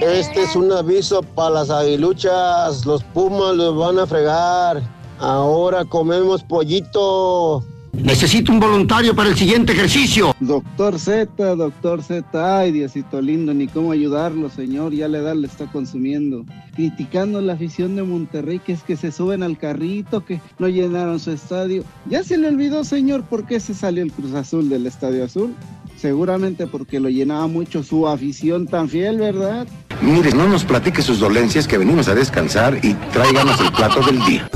Este 0.00 0.42
es 0.42 0.56
un 0.56 0.72
aviso 0.72 1.22
para 1.22 1.50
las 1.50 1.70
aguiluchas. 1.70 2.84
Los 2.84 3.04
pumas 3.04 3.54
los 3.54 3.76
van 3.76 3.98
a 3.98 4.06
fregar. 4.06 4.82
Ahora 5.18 5.84
comemos 5.84 6.42
pollito. 6.42 7.64
Necesito 8.02 8.52
un 8.52 8.60
voluntario 8.60 9.14
para 9.14 9.30
el 9.30 9.36
siguiente 9.36 9.72
ejercicio. 9.72 10.34
Doctor 10.40 10.98
Z, 10.98 11.54
doctor 11.56 12.02
Z, 12.02 12.58
ay 12.58 12.72
Diosito 12.72 13.20
lindo, 13.20 13.54
ni 13.54 13.66
cómo 13.66 13.92
ayudarlo, 13.92 14.50
señor, 14.50 14.92
ya 14.92 15.08
la 15.08 15.18
edad 15.18 15.34
le 15.34 15.46
está 15.46 15.66
consumiendo. 15.66 16.44
Criticando 16.74 17.40
la 17.40 17.54
afición 17.54 17.96
de 17.96 18.02
Monterrey, 18.02 18.58
que 18.58 18.72
es 18.72 18.82
que 18.82 18.96
se 18.96 19.12
suben 19.12 19.42
al 19.42 19.58
carrito, 19.58 20.24
que 20.24 20.40
no 20.58 20.68
llenaron 20.68 21.20
su 21.20 21.30
estadio. 21.30 21.84
Ya 22.06 22.22
se 22.24 22.36
le 22.36 22.48
olvidó, 22.48 22.84
señor, 22.84 23.24
por 23.24 23.46
qué 23.46 23.60
se 23.60 23.74
salió 23.74 24.02
el 24.02 24.12
Cruz 24.12 24.34
Azul 24.34 24.68
del 24.68 24.86
Estadio 24.86 25.24
Azul. 25.24 25.54
Seguramente 25.96 26.66
porque 26.66 27.00
lo 27.00 27.08
llenaba 27.08 27.46
mucho 27.46 27.82
su 27.82 28.06
afición 28.08 28.66
tan 28.66 28.88
fiel, 28.88 29.18
¿verdad? 29.18 29.66
Mire, 30.02 30.32
no 30.32 30.48
nos 30.48 30.64
platique 30.64 31.00
sus 31.00 31.20
dolencias 31.20 31.66
que 31.66 31.78
venimos 31.78 32.08
a 32.08 32.14
descansar 32.14 32.78
y 32.82 32.92
tráiganos 33.12 33.58
el 33.60 33.72
plato 33.72 34.00
del 34.02 34.22
día. 34.26 34.50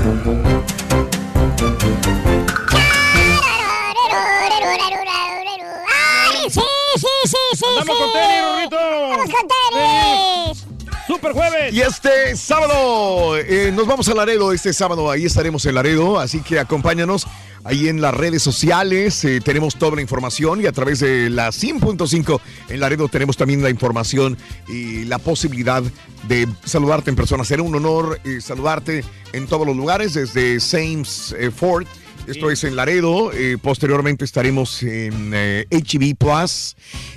Sí, 7.23 7.29
sí, 7.29 7.57
sí, 7.57 7.65
sí! 7.81 7.87
Con 7.87 8.13
tenis, 8.13 8.41
Rorrito! 8.43 8.77
¡Vamos 9.09 9.29
con 9.29 9.47
tenis! 9.47 10.65
¡Super 11.07 11.33
jueves! 11.33 11.73
Y 11.73 11.81
este 11.81 12.35
sábado 12.35 13.35
eh, 13.37 13.71
nos 13.73 13.87
vamos 13.87 14.07
a 14.09 14.13
Laredo. 14.13 14.53
Este 14.53 14.73
sábado 14.73 15.09
ahí 15.09 15.25
estaremos 15.25 15.65
en 15.65 15.75
Laredo, 15.75 16.19
así 16.19 16.41
que 16.41 16.59
acompáñanos 16.59 17.25
ahí 17.63 17.87
en 17.87 18.01
las 18.01 18.13
redes 18.13 18.43
sociales. 18.43 19.23
eh, 19.25 19.41
tenemos 19.41 19.75
toda 19.75 19.95
la 19.95 20.01
información 20.01 20.61
y 20.61 20.67
a 20.67 20.71
través 20.71 20.99
de 20.99 21.29
la 21.29 21.49
100.5 21.49 22.39
en 22.69 22.79
Laredo 22.79 23.07
tenemos 23.07 23.37
también 23.37 23.63
la 23.63 23.69
información 23.69 24.37
y 24.67 25.05
la 25.05 25.17
posibilidad 25.17 25.83
de 26.27 26.47
saludarte 26.63 27.09
en 27.09 27.15
persona. 27.15 27.43
Será 27.43 27.63
un 27.63 27.75
honor 27.75 28.19
eh, 28.23 28.39
saludarte 28.41 29.03
en 29.33 29.47
todos 29.47 29.65
los 29.65 29.75
lugares, 29.75 30.13
desde 30.13 30.59
Sames 30.59 31.35
eh, 31.37 31.51
Ford. 31.51 31.85
Esto 32.29 32.51
es 32.51 32.63
en 32.63 32.75
Laredo. 32.75 33.31
eh, 33.33 33.57
posteriormente 33.61 34.25
estaremos 34.25 34.83
en 34.83 35.31
eh, 35.33 35.65
HB 35.71 36.15
Plus. 36.17 36.75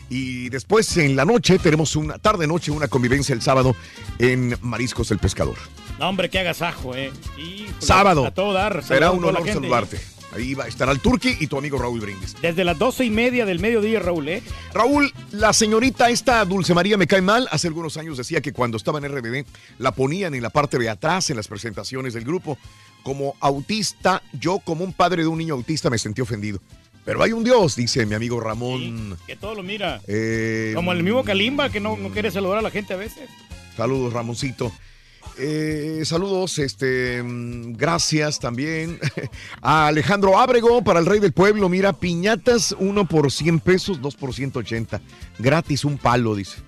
Y 0.09 0.49
después 0.49 0.97
en 0.97 1.17
la 1.17 1.25
noche 1.25 1.59
tenemos 1.59 1.97
una 1.97 2.19
tarde-noche, 2.19 2.71
una 2.71 2.89
convivencia 2.89 3.35
el 3.35 3.43
sábado 3.43 3.75
en 4.19 4.57
Mariscos 4.61 5.11
el 5.11 5.19
Pescador. 5.19 5.57
No, 5.99 6.09
hombre, 6.09 6.31
qué 6.31 6.39
agasajo, 6.41 6.95
¿eh? 6.97 7.13
Híjole, 7.39 7.73
Sábado. 7.79 8.27
A 8.27 8.31
todo 8.33 8.53
dar. 8.53 8.83
Será 8.83 9.11
un 9.11 9.25
honor 9.25 9.47
saludarte. 9.47 10.01
Ahí 10.35 10.55
va, 10.55 10.67
estará 10.67 10.93
el 10.93 11.01
Turqui 11.01 11.36
y 11.41 11.47
tu 11.47 11.59
amigo 11.59 11.78
Raúl 11.78 12.01
Brindis. 12.01 12.35
Desde 12.41 12.65
las 12.65 12.78
doce 12.78 13.05
y 13.05 13.11
media 13.11 13.44
del 13.44 13.59
mediodía, 13.61 14.01
Raúl, 14.01 14.28
¿eh? 14.28 14.43
Raúl, 14.73 15.12
la 15.31 15.52
señorita 15.52 16.09
esta 16.09 16.44
Dulce 16.44 16.73
María 16.73 16.97
me 16.97 17.07
cae 17.07 17.20
mal. 17.20 17.49
Hace 17.51 17.69
algunos 17.69 17.97
años 17.99 18.17
decía 18.17 18.41
que 18.41 18.52
cuando 18.52 18.77
estaba 18.78 18.99
en 18.99 19.09
RBD 19.09 19.44
la 19.78 19.93
ponían 19.93 20.35
en 20.35 20.43
la 20.43 20.51
parte 20.51 20.78
de 20.78 20.89
atrás 20.89 21.28
en 21.31 21.36
las 21.36 21.49
presentaciones 21.49 22.15
del 22.15 22.25
grupo. 22.25 22.57
Como 23.02 23.35
autista, 23.41 24.23
yo 24.33 24.61
como 24.61 24.85
un 24.85 24.93
padre 24.93 25.23
de 25.23 25.28
un 25.28 25.36
niño 25.39 25.55
autista 25.55 25.91
me 25.91 25.99
sentí 25.99 26.23
ofendido. 26.23 26.61
Pero 27.05 27.23
hay 27.23 27.33
un 27.33 27.43
Dios, 27.43 27.75
dice 27.75 28.07
mi 28.07 28.15
amigo 28.15 28.39
Ramón. 28.41 29.19
Que 29.27 29.36
todo 29.36 29.57
lo 29.57 29.62
mira. 29.62 30.01
Eh, 30.07 30.73
Como 30.75 30.93
el 30.93 31.02
mismo 31.02 31.25
Kalimba, 31.25 31.69
que 31.69 31.81
no, 31.81 31.97
no 31.97 32.11
quiere 32.11 32.31
saludar 32.31 32.59
a 32.59 32.62
la 32.62 32.70
gente 32.70 32.94
a 32.94 32.97
veces. 32.97 33.28
Saludos, 33.77 34.12
Ramoncito. 34.12 34.73
Eh, 35.45 36.03
saludos, 36.05 36.61
este, 36.61 37.21
mm, 37.21 37.73
gracias 37.73 38.39
también 38.39 39.01
a 39.61 39.89
Alejandro 39.89 40.39
Ábrego 40.39 40.85
para 40.85 41.01
el 41.01 41.07
Rey 41.07 41.19
del 41.19 41.33
Pueblo. 41.33 41.69
Mira, 41.69 41.93
piñatas, 41.93 42.77
uno 42.79 43.09
por 43.09 43.33
100 43.33 43.59
pesos, 43.59 44.01
dos 44.01 44.15
por 44.15 44.33
180. 44.33 45.01
Gratis, 45.41 45.85
un 45.85 45.99
palo, 45.99 46.37
dice. 46.37 46.59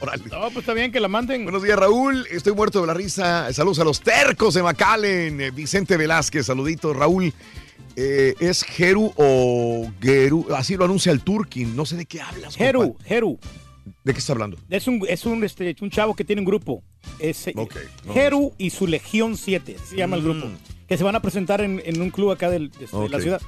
Órale. 0.00 0.24
No, 0.24 0.40
pues 0.46 0.56
está 0.56 0.74
bien 0.74 0.90
que 0.90 0.98
la 0.98 1.06
manden. 1.06 1.44
Buenos 1.44 1.62
días, 1.62 1.78
Raúl. 1.78 2.26
Estoy 2.28 2.52
muerto 2.52 2.80
de 2.80 2.88
la 2.88 2.94
risa. 2.94 3.52
Saludos 3.52 3.78
a 3.78 3.84
los 3.84 4.00
tercos 4.00 4.54
de 4.54 4.62
Macalen. 4.64 5.40
Eh, 5.40 5.50
Vicente 5.52 5.96
Velázquez, 5.96 6.46
saluditos. 6.46 6.96
Raúl, 6.96 7.32
eh, 7.94 8.34
¿es 8.40 8.64
Geru 8.64 9.12
o 9.14 9.88
Geru? 10.00 10.48
Así 10.52 10.76
lo 10.76 10.84
anuncia 10.84 11.12
el 11.12 11.20
Turkin. 11.20 11.76
No 11.76 11.86
sé 11.86 11.96
de 11.96 12.06
qué 12.06 12.20
hablas. 12.20 12.56
Compa. 12.56 13.04
Jeru. 13.04 13.38
¿De 14.06 14.12
qué 14.12 14.20
está 14.20 14.34
hablando? 14.34 14.56
Es 14.70 14.86
un, 14.86 15.04
es 15.08 15.26
un, 15.26 15.42
este, 15.42 15.74
un 15.80 15.90
chavo 15.90 16.14
que 16.14 16.22
tiene 16.24 16.40
un 16.40 16.46
grupo. 16.46 16.80
Es, 17.18 17.48
eh, 17.48 17.52
no. 17.56 17.66
Jeru 18.14 18.52
y 18.56 18.70
su 18.70 18.86
Legión 18.86 19.36
7, 19.36 19.76
se 19.84 19.96
llama 19.96 20.14
el 20.14 20.22
grupo. 20.22 20.46
Que 20.86 20.96
se 20.96 21.02
van 21.02 21.16
a 21.16 21.20
presentar 21.20 21.60
en, 21.60 21.82
en 21.84 22.00
un 22.00 22.10
club 22.10 22.30
acá 22.30 22.48
del- 22.48 22.70
de, 22.70 22.86
de 22.86 23.08
la 23.08 23.20
ciudad. 23.20 23.42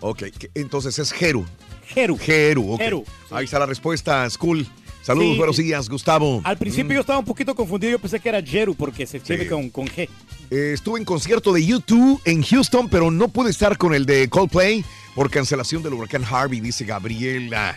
Ok, 0.00 0.24
entonces 0.56 0.98
es 0.98 1.12
Jeru. 1.12 1.44
Jeru. 1.86 2.18
Jeru, 2.18 2.72
ok. 2.72 2.80
Jeru, 2.80 3.04
Ahí 3.30 3.44
está 3.44 3.60
la 3.60 3.66
respuesta, 3.66 4.28
School. 4.28 4.66
Saludos, 5.00 5.30
Sí. 5.30 5.38
buenos 5.38 5.56
días, 5.58 5.88
Gustavo. 5.88 6.40
Al 6.42 6.58
principio 6.58 6.94
yo 6.94 7.00
estaba 7.02 7.20
un 7.20 7.24
poquito 7.24 7.54
confundido, 7.54 7.92
yo 7.92 7.98
pensé 8.00 8.18
que 8.18 8.30
era 8.30 8.42
Jeru 8.42 8.74
porque 8.74 9.06
se 9.06 9.18
escribe 9.18 9.44
Sí. 9.44 9.48
con, 9.48 9.70
con 9.70 9.86
G. 9.86 10.08
Eh, 10.50 10.72
estuve 10.74 10.98
en 10.98 11.04
concierto 11.04 11.52
de 11.52 11.64
YouTube 11.64 12.20
en 12.24 12.42
Houston, 12.42 12.88
pero 12.88 13.12
no 13.12 13.28
pude 13.28 13.50
estar 13.50 13.78
con 13.78 13.94
el 13.94 14.06
de 14.06 14.28
Coldplay 14.28 14.84
por 15.14 15.30
cancelación 15.30 15.84
del 15.84 15.94
huracán 15.94 16.24
Harvey, 16.28 16.58
dice 16.58 16.84
Gabriela. 16.84 17.76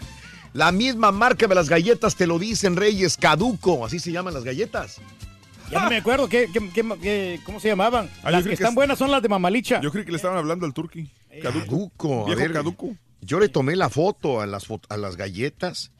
La 0.53 0.71
misma 0.71 1.11
marca 1.11 1.47
de 1.47 1.55
las 1.55 1.67
galletas 1.69 2.15
te 2.15 2.27
lo 2.27 2.37
dicen, 2.39 2.75
Reyes, 2.75 3.17
Caduco, 3.17 3.85
así 3.85 3.99
se 3.99 4.11
llaman 4.11 4.33
las 4.35 4.43
galletas. 4.43 5.01
Ya 5.71 5.81
no 5.83 5.89
me 5.89 5.97
acuerdo 5.97 6.29
qué, 6.29 6.47
qué- 6.53 6.69
qué- 6.71 6.97
qué- 7.01 7.39
cómo 7.45 7.59
se 7.59 7.69
llamaban. 7.69 8.09
Ah, 8.21 8.29
las 8.29 8.41
creo 8.41 8.43
que 8.43 8.49
que 8.49 8.53
están 8.55 8.69
es- 8.69 8.75
buenas 8.75 8.99
son 8.99 9.09
las 9.09 9.23
de 9.23 9.29
Mamalicha. 9.29 9.81
Yo 9.81 9.91
creí 9.91 10.05
que 10.05 10.11
le 10.11 10.17
estaban 10.17 10.37
hablando 10.37 10.65
al 10.67 10.73
turqui. 10.73 11.09
Caduco. 11.41 11.65
Caduco, 11.65 12.31
a 12.31 12.35
ver, 12.35 12.53
caduco. 12.53 12.95
Yo 13.21 13.39
le 13.39 13.49
tomé 13.49 13.75
la 13.75 13.89
foto 13.89 14.41
a 14.41 14.45
las, 14.45 14.67
fo- 14.67 14.81
a 14.89 14.97
las 14.97 15.15
galletas. 15.17 15.91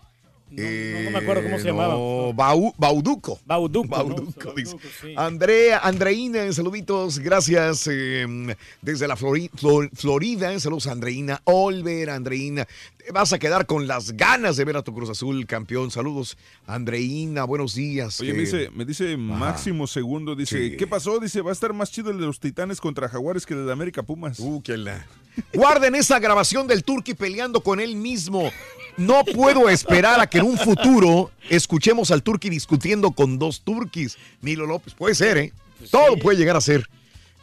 Eh, 0.58 1.02
no 1.06 1.12
me 1.12 1.18
acuerdo 1.18 1.44
cómo 1.44 1.58
se 1.60 1.66
llamaba. 1.66 1.94
no, 1.96 2.34
Bau- 2.34 2.74
Bauduco. 2.78 3.40
Bauduco. 3.46 3.88
Bauduco, 3.88 4.54
dice. 4.56 4.78
Andrea, 5.16 5.80
Andreina, 5.80 6.52
saluditos, 6.54 7.20
gracias. 7.20 7.88
eh, 7.92 8.56
desde 8.82 9.08
la 9.08 9.16
Flori- 9.18 9.50
Flor- 9.56 9.90
Florida, 9.94 10.60
saludos 10.60 10.88
a 10.88 10.92
Andreina. 10.92 11.42
Olver, 11.46 12.10
Andreina. 12.10 12.68
Te 13.04 13.12
vas 13.12 13.34
a 13.34 13.40
quedar 13.40 13.66
con 13.66 13.86
las 13.88 14.14
ganas 14.16 14.56
de 14.56 14.64
ver 14.64 14.78
a 14.78 14.82
tu 14.82 14.94
Cruz 14.94 15.10
Azul 15.10 15.46
campeón. 15.46 15.92
Saludos, 15.92 16.38
Andreina, 16.68 17.44
buenos 17.44 17.76
días. 17.76 18.20
Oye, 18.22 18.32
Eh, 18.32 18.34
me 18.34 18.40
dice, 18.42 18.70
me 18.74 18.86
dice 18.86 19.18
Máximo 19.18 19.88
Segundo, 19.88 20.36
dice, 20.36 20.70
Sí. 20.72 20.78
¿qué 20.78 20.88
pasó? 20.88 21.20
Dice, 21.20 21.42
va 21.42 21.50
a 21.50 21.54
estar 21.54 21.74
más 21.74 21.92
chido 21.92 22.12
el 22.12 22.20
de 22.20 22.26
los 22.26 22.40
Titanes 22.40 22.80
contra 22.80 23.10
Jaguares 23.10 23.46
que 23.46 23.54
el 23.54 23.66
de 23.66 23.72
América 23.74 24.04
Pumas. 24.04 24.40
Uh, 24.40 24.62
qué 24.64 24.78
la... 24.78 25.06
Guarden 25.54 25.96
esa 25.96 26.20
grabación 26.20 26.68
del 26.68 26.84
Turqui 26.84 27.14
peleando 27.14 27.62
con 27.62 27.80
él 27.80 27.96
mismo. 27.96 28.52
No 28.98 29.24
puedo 29.26 29.70
esperar 29.70 30.20
a 30.20 30.28
que 30.28 30.38
en 30.40 30.46
un 30.46 30.58
futuro 30.58 31.32
escuchemos 31.50 32.12
al 32.12 32.22
Turqui 32.24 32.50
discutiendo 32.50 33.12
con 33.12 33.40
dos 33.40 33.62
turquis. 33.62 34.18
Nilo 34.42 34.66
López, 34.66 34.94
puede 34.94 35.16
ser, 35.16 35.38
¿eh? 35.38 35.54
Todo 35.92 36.18
puede 36.18 36.38
llegar 36.38 36.56
a 36.56 36.62
ser. 36.62 36.88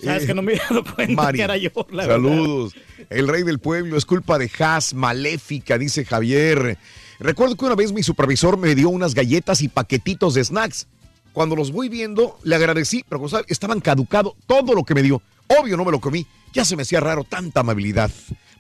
Sabes 0.03 0.23
Eh, 0.23 0.27
que 0.29 0.35
no 0.35 0.43
me 0.43 0.55
he 0.55 0.57
dado 0.57 0.83
cuenta 0.85 1.15
Mari, 1.23 1.39
que 1.39 1.45
era 1.45 1.57
yo, 1.57 1.71
la 1.91 2.07
verdad. 2.07 2.15
Saludos. 2.17 2.75
El 3.11 3.29
rey 3.29 3.43
del 3.43 3.59
pueblo 3.59 3.97
es 3.99 4.07
culpa 4.07 4.39
de 4.39 4.51
Haas, 4.59 4.95
maléfica, 4.95 5.77
dice 5.77 6.05
Javier. 6.05 6.79
Recuerdo 7.19 7.57
que 7.57 7.65
una 7.67 7.75
vez 7.75 7.93
mi 7.93 8.03
supervisor 8.03 8.57
me 8.57 8.75
dio 8.75 8.89
unas 8.89 9.15
galletas 9.15 9.61
y 9.61 9.69
paquetitos 9.69 10.35
de 10.35 10.45
snacks. 10.45 10.87
Cuando 11.33 11.55
los 11.55 11.71
voy 11.71 11.89
viendo, 11.91 12.39
le 12.45 12.57
agradecí, 12.57 13.05
pero 13.09 13.19
como 13.19 13.29
sabe, 13.29 13.45
estaban 13.49 13.81
caducado 13.81 14.35
todo 14.47 14.75
lo 14.75 14.85
que 14.85 14.95
me 14.95 15.03
dio. 15.03 15.21
Obvio 15.49 15.77
no 15.77 15.85
me 15.85 15.93
lo 15.93 16.01
comí. 16.01 16.27
Ya 16.55 16.65
se 16.65 16.77
me 16.77 16.83
hacía 16.83 17.01
raro 17.01 17.25
tanta 17.25 17.61
amabilidad. 17.61 18.11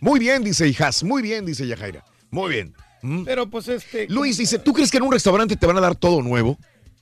Muy 0.01 0.21
bien, 0.21 0.45
dice 0.45 0.73
Haas. 0.79 1.03
Muy 1.05 1.23
bien, 1.23 1.47
dice 1.47 1.67
Yajaira. 1.67 2.05
Muy 2.31 2.51
bien. 2.51 2.75
¿Mm? 3.03 3.25
Pero 3.25 3.49
pues 3.49 3.69
este... 3.69 4.09
Luis 4.09 4.39
dice, 4.39 4.59
¿tú 4.59 4.73
crees 4.73 4.91
que 4.91 4.99
en 4.99 5.05
un 5.05 5.13
restaurante 5.13 5.57
te 5.57 5.67
van 5.67 5.77
a 5.77 5.81
dar 5.81 5.97
todo 5.97 6.23
nuevo? 6.23 6.59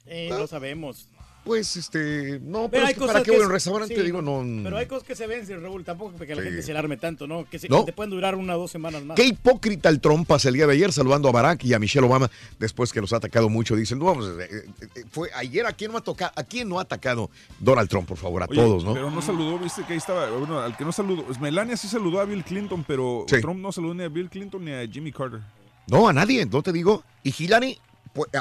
Eh, 0.06 0.28
no 0.30 0.46
sabemos. 0.46 1.08
Pues, 1.48 1.76
este, 1.76 2.38
no, 2.42 2.68
Pero 2.68 2.70
pero 2.70 2.82
hay 2.84 2.88
es 2.90 2.94
que 2.94 3.00
cosas 3.00 3.12
para 3.14 3.24
qué 3.24 3.30
que 3.30 3.36
voy 3.38 3.42
a 3.42 3.46
un 3.46 3.52
restaurante, 3.52 3.96
sí, 3.96 4.02
digo, 4.02 4.20
no. 4.22 4.44
Pero 4.62 4.76
hay 4.76 4.84
cosas 4.86 5.02
que 5.08 5.14
se 5.16 5.26
ven, 5.26 5.46
sin 5.46 5.62
Raúl, 5.62 5.82
tampoco 5.82 6.12
porque 6.16 6.34
la 6.36 6.42
Sí. 6.42 6.48
gente 6.48 6.62
se 6.62 6.70
alarme 6.72 6.98
tanto, 6.98 7.26
¿no? 7.26 7.48
Que, 7.48 7.58
se- 7.58 7.68
¿No? 7.70 7.80
que 7.80 7.86
te 7.86 7.92
pueden 7.94 8.10
durar 8.10 8.34
una 8.34 8.54
o 8.54 8.60
dos 8.60 8.70
semanas 8.70 9.02
más. 9.02 9.16
Qué 9.16 9.24
hipócrita 9.24 9.88
el 9.88 10.00
trompas 10.00 10.44
el 10.44 10.54
día 10.54 10.66
de 10.66 10.74
ayer 10.74 10.92
saludando 10.92 11.28
a 11.28 11.32
Barack 11.32 11.64
y 11.64 11.72
a 11.74 11.78
Michelle 11.78 12.06
Obama 12.06 12.30
después 12.58 12.92
que 12.92 13.00
los 13.00 13.12
ha 13.14 13.16
atacado 13.16 13.48
mucho. 13.48 13.74
Dicen, 13.74 13.98
no, 13.98 14.04
vamos, 14.04 14.26
eh, 14.38 14.44
eh, 14.50 14.70
eh, 14.94 15.04
fue 15.10 15.30
ayer 15.34 15.64
a 15.66 15.72
quién 15.72 15.90
no 15.90 15.98
ha 15.98 16.02
tocado, 16.02 16.32
a 16.36 16.44
quién 16.44 16.68
no 16.68 16.78
ha 16.78 16.82
atacado 16.82 17.30
Donald 17.58 17.88
Trump, 17.88 18.06
por 18.06 18.18
favor, 18.18 18.42
a 18.42 18.46
Oye, 18.46 18.60
todos, 18.60 18.84
¿no? 18.84 18.92
Pero 18.92 19.10
no 19.10 19.22
saludó, 19.22 19.58
viste 19.58 19.82
que 19.84 19.94
ahí 19.94 19.98
estaba, 19.98 20.30
bueno, 20.30 20.60
al 20.60 20.76
que 20.76 20.84
no 20.84 20.92
saludó, 20.92 21.24
pues 21.24 21.40
Melania 21.40 21.76
sí 21.78 21.88
saludó 21.88 22.20
a 22.20 22.26
Bill 22.26 22.44
Clinton, 22.44 22.84
pero 22.86 23.24
Sí. 23.26 23.40
Trump 23.40 23.60
no 23.60 23.72
saludó 23.72 23.94
ni 23.94 24.04
a 24.04 24.08
Bill 24.08 24.28
Clinton 24.28 24.62
ni 24.64 24.72
a 24.72 24.86
Jimmy 24.86 25.12
Carter. 25.12 25.40
No, 25.86 26.06
a 26.08 26.12
nadie, 26.12 26.44
no 26.44 26.62
te 26.62 26.70
digo. 26.72 27.02
Y 27.22 27.34
Hillary, 27.36 27.78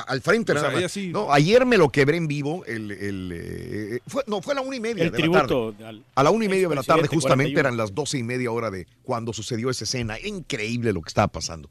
al 0.08 0.22
frente 0.22 0.52
O 0.52 0.56
nada 0.56 0.68
sea, 0.68 0.74
más. 0.74 0.80
ella 0.80 0.90
sí. 0.90 1.10
No, 1.10 1.32
ayer 1.32 1.66
me 1.66 1.78
lo 1.78 1.90
quebré 1.90 2.18
en 2.18 2.28
vivo. 2.28 2.64
El, 2.66 2.92
el, 2.92 3.32
eh, 3.34 4.00
fue, 4.08 4.24
no, 4.28 4.42
fue 4.42 4.54
a 4.54 4.56
la 4.56 4.62
una 4.62 4.76
y 4.76 4.80
media 4.80 5.04
El 5.04 5.12
de 5.12 5.18
tributo 5.18 5.72
la 5.72 5.78
tarde. 5.78 5.86
al 5.88 6.06
A 6.16 6.24
la 6.24 6.32
una 6.32 6.46
y 6.46 6.50
media 6.50 6.68
de 6.68 6.76
la 6.76 6.84
tarde, 6.84 7.08
justamente 7.08 7.54
41. 7.54 7.60
eran 7.60 7.78
las 7.78 7.94
doce 7.94 8.18
y 8.18 8.24
media 8.24 8.52
hora 8.52 8.72
de 8.72 8.88
cuando 9.04 9.34
sucedió 9.34 9.70
esa 9.70 9.84
escena. 9.84 10.20
Increíble 10.20 10.94
lo 10.94 11.02
que 11.02 11.10
estaba 11.10 11.28
pasando. 11.28 11.70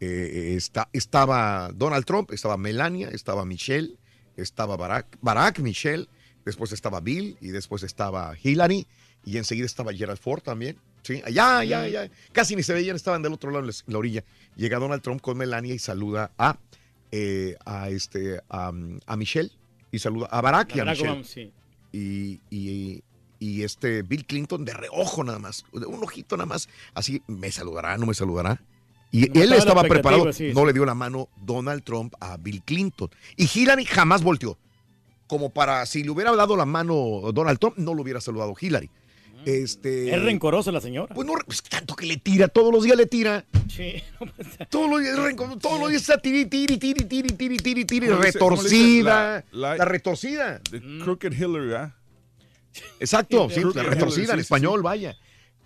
Eh, 0.00 0.54
está, 0.56 0.88
estaba 0.92 1.70
Donald 1.74 2.04
Trump, 2.04 2.30
estaba 2.32 2.56
Melania, 2.56 3.08
estaba 3.10 3.44
Michelle, 3.44 3.94
estaba 4.36 4.76
Barack, 4.76 5.18
Barack, 5.20 5.60
Michelle, 5.60 6.08
después 6.44 6.72
estaba 6.72 7.00
Bill 7.00 7.36
y 7.40 7.48
después 7.48 7.82
estaba 7.84 8.34
Hillary 8.42 8.86
y 9.24 9.38
enseguida 9.38 9.66
estaba 9.66 9.92
Gerald 9.92 10.18
Ford 10.18 10.42
también. 10.42 10.76
Sí, 11.02 11.22
allá, 11.24 11.58
allá, 11.58 11.82
allá. 11.82 12.10
Casi 12.32 12.56
ni 12.56 12.62
se 12.62 12.72
veían, 12.72 12.96
estaban 12.96 13.22
del 13.22 13.32
otro 13.34 13.50
lado 13.50 13.66
de 13.66 13.72
la 13.86 13.98
orilla. 13.98 14.24
Llega 14.56 14.78
Donald 14.78 15.02
Trump 15.02 15.20
con 15.20 15.36
Melania 15.36 15.74
y 15.74 15.78
saluda 15.78 16.32
a, 16.38 16.58
eh, 17.16 17.54
a, 17.64 17.90
este, 17.90 18.40
a, 18.50 18.72
a 19.06 19.16
Michelle 19.16 19.50
y 19.92 20.00
saluda 20.00 20.26
a 20.32 20.40
Barack 20.40 20.74
y 20.74 20.80
a 20.80 20.84
Barack 20.84 20.96
Michelle 20.98 21.10
Obama, 21.12 21.24
sí. 21.24 21.52
y, 21.92 22.40
y- 22.50 23.02
y 23.38 23.62
este 23.62 24.02
Bill 24.02 24.24
Clinton 24.24 24.64
de 24.64 24.72
reojo 24.72 25.22
nada 25.22 25.38
más, 25.38 25.64
de 25.72 25.84
un 25.86 26.02
ojito 26.02 26.36
nada 26.36 26.46
más, 26.46 26.68
así 26.94 27.22
me 27.26 27.52
saludará, 27.52 27.96
no 27.98 28.06
me 28.06 28.14
saludará. 28.14 28.60
Y 29.12 29.38
él 29.38 29.52
estaba 29.52 29.82
preparado, 29.84 30.32
sí, 30.32 30.50
no 30.54 30.60
sí. 30.62 30.66
le 30.66 30.72
dio 30.72 30.84
la 30.86 30.94
mano 30.94 31.28
Donald 31.42 31.84
Trump 31.84 32.14
a 32.20 32.36
Bill 32.38 32.62
Clinton. 32.64 33.10
Y 33.36 33.46
Hillary 33.52 33.84
jamás 33.84 34.22
volteó. 34.22 34.56
Como 35.26 35.50
para, 35.50 35.84
si 35.86 36.02
le 36.02 36.10
hubiera 36.10 36.34
dado 36.34 36.56
la 36.56 36.64
mano 36.64 36.96
Donald 37.32 37.58
Trump, 37.58 37.76
no 37.76 37.92
lo 37.94 38.02
hubiera 38.02 38.20
saludado 38.20 38.54
Hillary. 38.58 38.90
Este, 39.46 40.14
Es 40.14 40.22
rencorosa 40.22 40.72
la 40.72 40.80
señora. 40.80 41.14
Pues 41.14 41.26
no, 41.26 41.34
pues 41.44 41.62
tanto 41.62 41.94
que 41.94 42.06
le 42.06 42.16
tira, 42.16 42.48
todos 42.48 42.72
los 42.72 42.82
días 42.84 42.96
le 42.96 43.06
tira. 43.06 43.44
Sí. 43.68 44.02
Todos 44.70 44.88
los 44.90 45.00
días, 45.00 45.14
es 45.14 45.18
rencor- 45.18 45.60
todos 45.60 45.80
los 45.80 45.88
días 45.90 46.02
está 46.02 46.18
tiri, 46.18 46.46
tiri, 46.46 46.76
tiri, 46.78 47.04
tiri, 47.04 47.28
tiri, 47.30 47.56
tiri, 47.56 47.84
tiri, 47.84 48.08
retorcida. 48.08 49.44
La- 49.50 49.70
La, 49.70 49.76
la- 49.76 49.84
retorcida. 49.84 50.60
The 50.70 50.80
Crooked 51.02 51.32
Hillary, 51.32 51.74
¿ah? 51.74 51.94
Exacto, 53.00 53.48
sí, 53.50 53.60
la 53.74 53.82
retorcida 53.84 54.32
en 54.32 54.38
sí, 54.38 54.42
español, 54.42 54.80
sí. 54.80 54.84
vaya. 54.84 55.16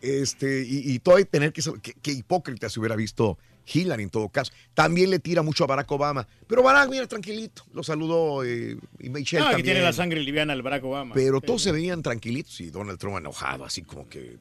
Este, 0.00 0.64
y, 0.66 0.92
y 0.92 0.98
todavía 1.00 1.26
tener 1.26 1.52
que, 1.52 1.62
qué, 1.82 1.94
qué 2.00 2.12
hipócrita 2.12 2.68
se 2.68 2.78
hubiera 2.80 2.96
visto 2.96 3.38
Hillary 3.72 4.02
en 4.04 4.10
todo 4.10 4.28
caso. 4.28 4.52
También 4.74 5.10
le 5.10 5.18
tira 5.18 5.42
mucho 5.42 5.64
a 5.64 5.66
Barack 5.66 5.90
Obama. 5.92 6.26
Pero 6.46 6.62
Barack, 6.62 6.90
mira, 6.90 7.06
tranquilito. 7.06 7.64
Lo 7.72 7.82
saludó 7.82 8.44
eh, 8.44 8.76
y 8.98 9.08
Michelle 9.10 9.44
Ah, 9.46 9.54
que 9.56 9.62
tiene 9.62 9.80
la 9.82 9.92
sangre 9.92 10.20
liviana 10.20 10.52
el 10.52 10.62
Barack 10.62 10.84
Obama. 10.84 11.14
Pero 11.14 11.40
todos 11.40 11.62
se 11.62 11.72
veían 11.72 12.02
tranquilitos 12.02 12.60
y 12.60 12.70
Donald 12.70 12.98
Trump 12.98 13.18
enojado, 13.18 13.64
así 13.64 13.82
como 13.82 14.08
que. 14.08 14.38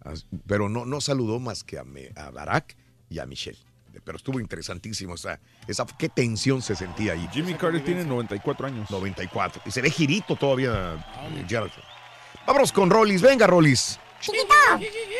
as- 0.00 0.26
Pero 0.46 0.68
no, 0.68 0.84
no 0.86 1.00
saludó 1.00 1.38
más 1.40 1.64
que 1.64 1.78
a, 1.78 1.84
me- 1.84 2.10
a 2.16 2.30
Barack 2.30 2.76
y 3.08 3.18
a 3.18 3.26
Michelle. 3.26 3.58
Pero 4.04 4.16
estuvo 4.16 4.38
interesantísimo. 4.40 5.14
esa, 5.16 5.40
esa, 5.66 5.84
qué 5.98 6.08
tensión 6.08 6.62
se 6.62 6.76
sentía 6.76 7.12
ahí. 7.14 7.28
Jimmy 7.32 7.54
Carter 7.54 7.84
tiene 7.84 8.04
94 8.04 8.66
años. 8.68 8.90
94. 8.90 9.62
Y 9.66 9.70
se 9.72 9.82
ve 9.82 9.90
girito 9.90 10.36
todavía, 10.36 10.94
eh, 11.34 11.44
Gerald. 11.48 11.72
Vámonos 12.46 12.72
con 12.72 12.88
Rollis. 12.88 13.20
Venga, 13.20 13.46
Rollis. 13.46 13.98
¡Chiquito! 14.20 14.44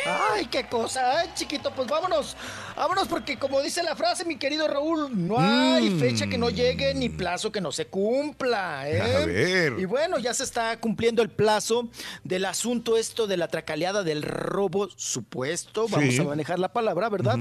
Ay, 0.05 0.45
qué 0.45 0.67
cosa, 0.67 1.19
Ay, 1.19 1.29
chiquito, 1.35 1.71
pues 1.73 1.87
vámonos. 1.87 2.35
Vámonos 2.75 3.07
porque 3.07 3.37
como 3.37 3.61
dice 3.61 3.83
la 3.83 3.95
frase, 3.95 4.23
mi 4.25 4.37
querido 4.37 4.67
Raúl, 4.67 5.09
no 5.27 5.37
hay 5.39 5.89
Mm. 5.89 5.99
fecha 5.99 6.27
que 6.27 6.37
no 6.37 6.49
llegue 6.49 6.93
ni 6.93 7.09
plazo 7.09 7.51
que 7.51 7.61
no 7.61 7.71
se 7.71 7.87
cumpla, 7.87 8.89
¿eh? 8.89 9.01
A 9.01 9.25
ver. 9.25 9.73
Y 9.79 9.85
bueno, 9.85 10.17
ya 10.19 10.33
se 10.33 10.43
está 10.43 10.79
cumpliendo 10.79 11.21
el 11.21 11.29
plazo 11.29 11.89
del 12.23 12.45
asunto 12.45 12.97
esto 12.97 13.27
de 13.27 13.37
la 13.37 13.47
tracaleada 13.47 14.03
del 14.03 14.23
robo 14.23 14.87
supuesto, 14.95 15.87
vamos 15.89 16.13
Sí. 16.15 16.21
a 16.21 16.23
manejar 16.23 16.59
la 16.59 16.71
palabra, 16.71 17.09
¿verdad? 17.09 17.37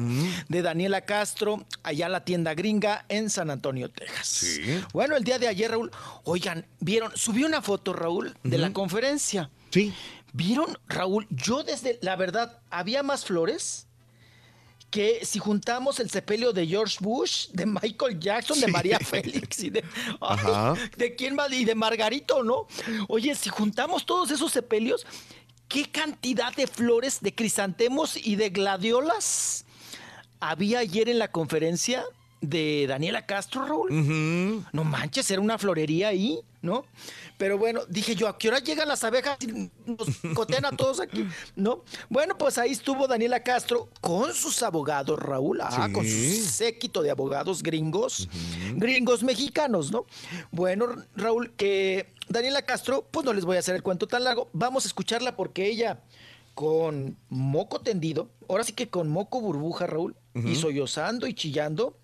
De 0.48 0.62
Daniela 0.62 1.02
Castro, 1.02 1.64
allá 1.82 2.06
en 2.06 2.12
la 2.12 2.24
tienda 2.24 2.54
gringa 2.54 3.04
en 3.08 3.30
San 3.30 3.50
Antonio, 3.50 3.90
Texas. 3.90 4.26
Sí. 4.26 4.80
Bueno, 4.92 5.16
el 5.16 5.24
día 5.24 5.38
de 5.38 5.48
ayer, 5.48 5.70
Raúl, 5.70 5.90
oigan, 6.24 6.66
vieron, 6.80 7.12
subí 7.16 7.44
una 7.44 7.62
foto, 7.62 7.92
Raúl, 7.92 8.34
de 8.42 8.58
la 8.58 8.72
conferencia. 8.72 9.50
Sí. 9.70 9.94
¿Vieron, 10.32 10.78
Raúl? 10.88 11.26
Yo 11.30 11.62
desde, 11.62 11.98
la 12.02 12.16
verdad, 12.16 12.60
había 12.70 13.02
más 13.02 13.24
flores 13.24 13.86
que 14.90 15.24
si 15.24 15.38
juntamos 15.38 16.00
el 16.00 16.10
sepelio 16.10 16.52
de 16.52 16.66
George 16.66 16.98
Bush, 17.00 17.48
de 17.52 17.64
Michael 17.64 18.18
Jackson, 18.18 18.60
de. 18.60 18.66
María 18.68 18.98
Félix 18.98 19.62
y 19.62 19.70
de, 19.70 19.84
ay, 20.20 20.76
de 20.96 21.14
quién 21.14 21.34
más 21.34 21.52
y 21.52 21.64
de 21.64 21.74
Margarito, 21.74 22.42
¿no? 22.42 22.66
Oye, 23.08 23.34
si 23.34 23.48
juntamos 23.50 24.04
todos 24.04 24.30
esos 24.30 24.50
sepelios, 24.52 25.06
¿qué 25.68 25.84
cantidad 25.84 26.54
de 26.54 26.66
flores, 26.66 27.20
de 27.20 27.34
crisantemos 27.34 28.16
y 28.16 28.36
de 28.36 28.50
gladiolas 28.50 29.64
había 30.40 30.80
ayer 30.80 31.08
en 31.08 31.18
la 31.18 31.30
conferencia 31.30 32.02
de 32.40 32.86
Daniela 32.88 33.26
Castro, 33.26 33.66
Raúl? 33.66 34.64
No 34.72 34.84
manches, 34.84 35.30
era 35.30 35.40
una 35.40 35.58
florería 35.58 36.08
ahí, 36.08 36.40
¿no? 36.62 36.84
Pero 37.40 37.56
bueno, 37.56 37.80
dije 37.88 38.14
yo, 38.14 38.28
¿a 38.28 38.36
qué 38.36 38.48
hora 38.48 38.58
llegan 38.58 38.86
las 38.86 39.02
abejas 39.02 39.38
y 39.40 39.46
nos 39.86 40.34
cotean 40.34 40.66
a 40.66 40.72
todos 40.72 41.00
aquí? 41.00 41.26
¿No? 41.56 41.84
Bueno, 42.10 42.36
pues 42.36 42.58
ahí 42.58 42.72
estuvo 42.72 43.08
Daniela 43.08 43.42
Castro 43.42 43.88
con 44.02 44.34
sus 44.34 44.62
abogados, 44.62 45.18
Raúl, 45.18 45.58
ah, 45.62 45.86
Sí. 45.86 45.92
con 45.94 46.04
su 46.04 46.44
séquito 46.50 47.00
de 47.00 47.10
abogados 47.10 47.62
gringos, 47.62 48.28
gringos 48.74 49.22
mexicanos, 49.22 49.90
¿no? 49.90 50.04
Bueno, 50.50 50.88
Raúl, 51.16 51.52
que 51.56 52.12
Daniela 52.28 52.60
Castro, 52.60 53.08
pues 53.10 53.24
no 53.24 53.32
les 53.32 53.46
voy 53.46 53.56
a 53.56 53.60
hacer 53.60 53.74
el 53.74 53.82
cuento 53.82 54.06
tan 54.06 54.22
largo, 54.24 54.50
vamos 54.52 54.84
a 54.84 54.88
escucharla 54.88 55.34
porque 55.34 55.66
ella 55.66 56.02
con 56.52 57.16
moco 57.30 57.80
tendido, 57.80 58.28
ahora 58.50 58.64
sí 58.64 58.74
que 58.74 58.90
con 58.90 59.08
moco 59.08 59.40
burbuja, 59.40 59.86
Raúl, 59.86 60.14
y 60.34 60.56
sollozando 60.56 61.26
y 61.26 61.32
chillando, 61.32 61.96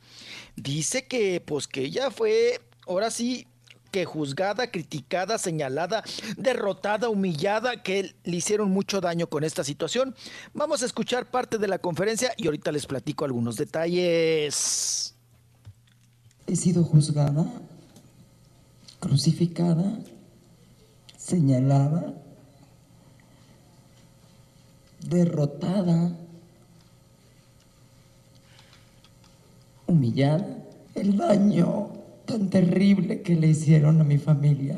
dice 0.57 1.07
que 1.07 1.43
pues 1.43 1.67
que 1.67 1.83
ella 1.83 2.11
fue, 2.11 2.63
ahora 2.87 3.11
sí, 3.11 3.47
que 3.91 4.05
juzgada, 4.05 4.71
criticada, 4.71 5.39
señalada, 5.39 6.03
derrotada, 6.37 7.09
humillada, 7.09 7.83
que 7.83 8.15
le 8.25 8.37
hicieron 8.37 8.71
mucho 8.71 9.01
daño 9.01 9.29
con 9.29 9.45
esta 9.45 9.65
situación. 9.65 10.15
Vamos 10.55 10.83
a 10.83 10.87
escuchar 10.87 11.27
parte 11.27 11.59
de 11.59 11.69
la 11.69 11.79
conferencia 11.79 12.33
y 12.37 12.47
ahorita 12.47 12.73
les 12.73 12.87
platico 12.87 13.25
algunos 13.25 13.57
detalles. 13.57 15.15
He 16.47 16.57
sido 16.57 16.85
juzgada, 16.85 17.45
crucificada, 19.01 19.99
señalada, 21.17 22.15
derrotada, 25.01 26.17
humillada. 29.87 30.47
El 30.95 31.17
daño 31.17 31.91
tan 32.27 32.51
terrible 32.51 33.23
que 33.23 33.37
le 33.37 33.49
hicieron 33.49 34.01
a 34.01 34.05
mi 34.05 34.19
familia. 34.19 34.77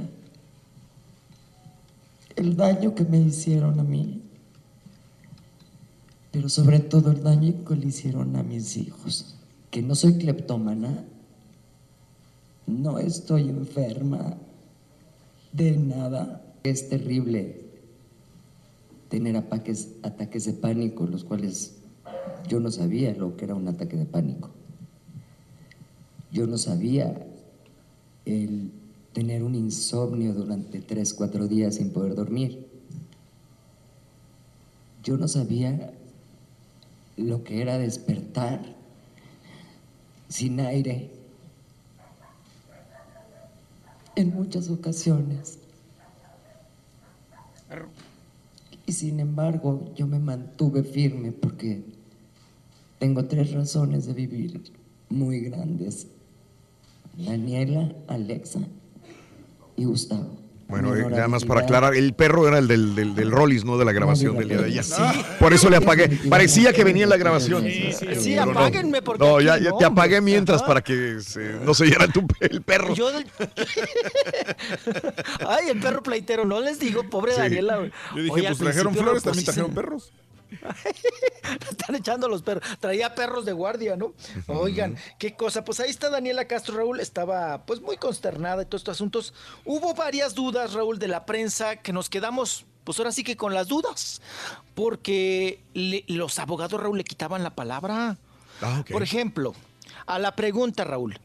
El 2.36 2.56
daño 2.56 2.94
que 2.94 3.04
me 3.04 3.18
hicieron 3.18 3.80
a 3.80 3.82
mí. 3.82 4.22
Pero 6.30 6.48
sobre 6.48 6.78
todo 6.78 7.10
el 7.10 7.22
daño 7.22 7.64
que 7.64 7.74
le 7.74 7.86
hicieron 7.88 8.36
a 8.36 8.42
mis 8.42 8.76
hijos. 8.76 9.36
Que 9.70 9.82
no 9.82 9.94
soy 9.94 10.18
cleptómana. 10.18 11.04
No 12.66 12.98
estoy 12.98 13.48
enferma 13.48 14.36
de 15.52 15.76
nada. 15.78 16.42
Es 16.62 16.88
terrible 16.88 17.64
tener 19.08 19.36
ataques, 19.36 19.88
ataques 20.02 20.44
de 20.44 20.52
pánico, 20.52 21.06
los 21.06 21.24
cuales 21.24 21.76
yo 22.46 22.60
no 22.60 22.70
sabía 22.70 23.14
lo 23.14 23.36
que 23.36 23.46
era 23.46 23.54
un 23.54 23.68
ataque 23.68 23.96
de 23.96 24.04
pánico. 24.04 24.50
Yo 26.30 26.46
no 26.46 26.58
sabía 26.58 27.27
el 28.28 28.70
tener 29.12 29.42
un 29.42 29.54
insomnio 29.54 30.34
durante 30.34 30.80
tres, 30.80 31.14
cuatro 31.14 31.48
días 31.48 31.76
sin 31.76 31.90
poder 31.90 32.14
dormir. 32.14 32.66
Yo 35.02 35.16
no 35.16 35.26
sabía 35.28 35.92
lo 37.16 37.42
que 37.42 37.62
era 37.62 37.78
despertar 37.78 38.60
sin 40.28 40.60
aire 40.60 41.10
en 44.14 44.34
muchas 44.34 44.68
ocasiones. 44.68 45.58
Y 48.86 48.92
sin 48.92 49.20
embargo, 49.20 49.92
yo 49.94 50.06
me 50.06 50.18
mantuve 50.18 50.82
firme 50.82 51.32
porque 51.32 51.84
tengo 52.98 53.24
tres 53.26 53.52
razones 53.52 54.06
de 54.06 54.14
vivir 54.14 54.62
muy 55.08 55.40
grandes. 55.40 56.08
Daniela, 57.18 57.92
Alexa 58.08 58.60
y 59.76 59.84
Gustavo. 59.84 60.36
Bueno, 60.68 60.94
eh, 60.94 61.06
nada 61.08 61.28
más 61.28 61.46
para 61.46 61.62
aclarar, 61.62 61.94
el 61.94 62.12
perro 62.12 62.46
era 62.46 62.58
el 62.58 62.68
del, 62.68 62.94
del, 62.94 63.14
del 63.14 63.30
Rollis, 63.30 63.64
no 63.64 63.78
de 63.78 63.86
la 63.86 63.92
grabación 63.92 64.36
del 64.36 64.48
día 64.48 64.58
de 64.58 64.64
ayer. 64.66 64.84
Por 65.40 65.54
eso 65.54 65.70
le 65.70 65.76
apagué. 65.78 66.10
Parecía 66.28 66.74
que 66.74 66.84
venía 66.84 67.04
en 67.04 67.08
la 67.08 67.16
grabación. 67.16 67.64
Sí, 67.64 67.88
Pero 68.34 68.44
no. 68.44 68.50
apáguenme 68.52 69.00
porque 69.00 69.24
No, 69.24 69.40
ya, 69.40 69.56
ya 69.58 69.72
te 69.78 69.86
apagué 69.86 70.20
mientras 70.20 70.62
para 70.62 70.82
que 70.82 71.20
se- 71.22 71.54
no 71.64 71.72
se 71.72 71.84
oyera 71.84 72.06
tu, 72.08 72.26
el 72.40 72.60
perro. 72.60 72.94
Yo 72.94 73.10
del- 73.10 73.24
Ay, 75.48 75.70
el 75.70 75.80
perro 75.80 76.02
pleitero, 76.02 76.44
no 76.44 76.60
les 76.60 76.78
digo, 76.78 77.02
pobre 77.08 77.32
Sí. 77.32 77.40
Daniela. 77.40 77.78
güey. 77.78 77.90
Yo 78.14 78.22
dije, 78.22 78.34
Oye, 78.34 78.46
pues 78.48 78.58
trajeron 78.58 78.94
flores, 78.94 79.22
también 79.22 79.40
sí 79.40 79.44
trajeron 79.46 79.70
perros. 79.72 80.12
Están 81.70 81.94
echando 81.96 82.28
los 82.28 82.42
perros. 82.42 82.64
Traía 82.80 83.14
perros 83.14 83.44
de 83.44 83.52
guardia, 83.52 83.96
¿no? 83.96 84.14
Oigan, 84.46 84.96
qué 85.18 85.34
cosa. 85.34 85.64
Pues 85.64 85.80
ahí 85.80 85.90
está 85.90 86.10
Daniela 86.10 86.46
Castro, 86.46 86.76
Raúl. 86.76 87.00
Estaba 87.00 87.64
pues 87.66 87.80
muy 87.80 87.96
consternada 87.96 88.58
de 88.58 88.64
todos 88.64 88.80
estos 88.82 88.96
asuntos. 88.96 89.34
Hubo 89.64 89.94
varias 89.94 90.34
dudas, 90.34 90.72
Raúl, 90.72 90.98
de 90.98 91.08
la 91.08 91.26
prensa 91.26 91.76
que 91.76 91.92
nos 91.92 92.08
quedamos, 92.08 92.64
pues 92.84 92.98
ahora 92.98 93.12
sí 93.12 93.22
que 93.24 93.36
con 93.36 93.54
las 93.54 93.68
dudas. 93.68 94.20
Porque 94.74 95.62
le- 95.74 96.04
los 96.08 96.38
abogados, 96.38 96.80
Raúl, 96.80 96.98
le 96.98 97.04
quitaban 97.04 97.42
la 97.42 97.54
palabra. 97.54 98.16
Ah. 98.62 98.84
Por 98.90 99.02
ejemplo, 99.02 99.54
a 100.06 100.18
la 100.18 100.34
pregunta, 100.34 100.84
Raúl, 100.84 101.18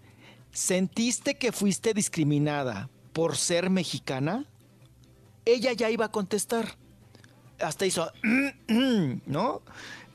¿sentiste 0.52 1.36
que 1.36 1.52
fuiste 1.52 1.94
discriminada 1.94 2.90
por 3.14 3.38
ser 3.38 3.70
mexicana? 3.70 4.46
Ella 5.46 5.74
ya 5.74 5.90
iba 5.90 6.06
a 6.06 6.12
contestar. 6.12 6.78
Hasta 7.64 7.86
hizo, 7.86 8.12
¿no? 9.26 9.62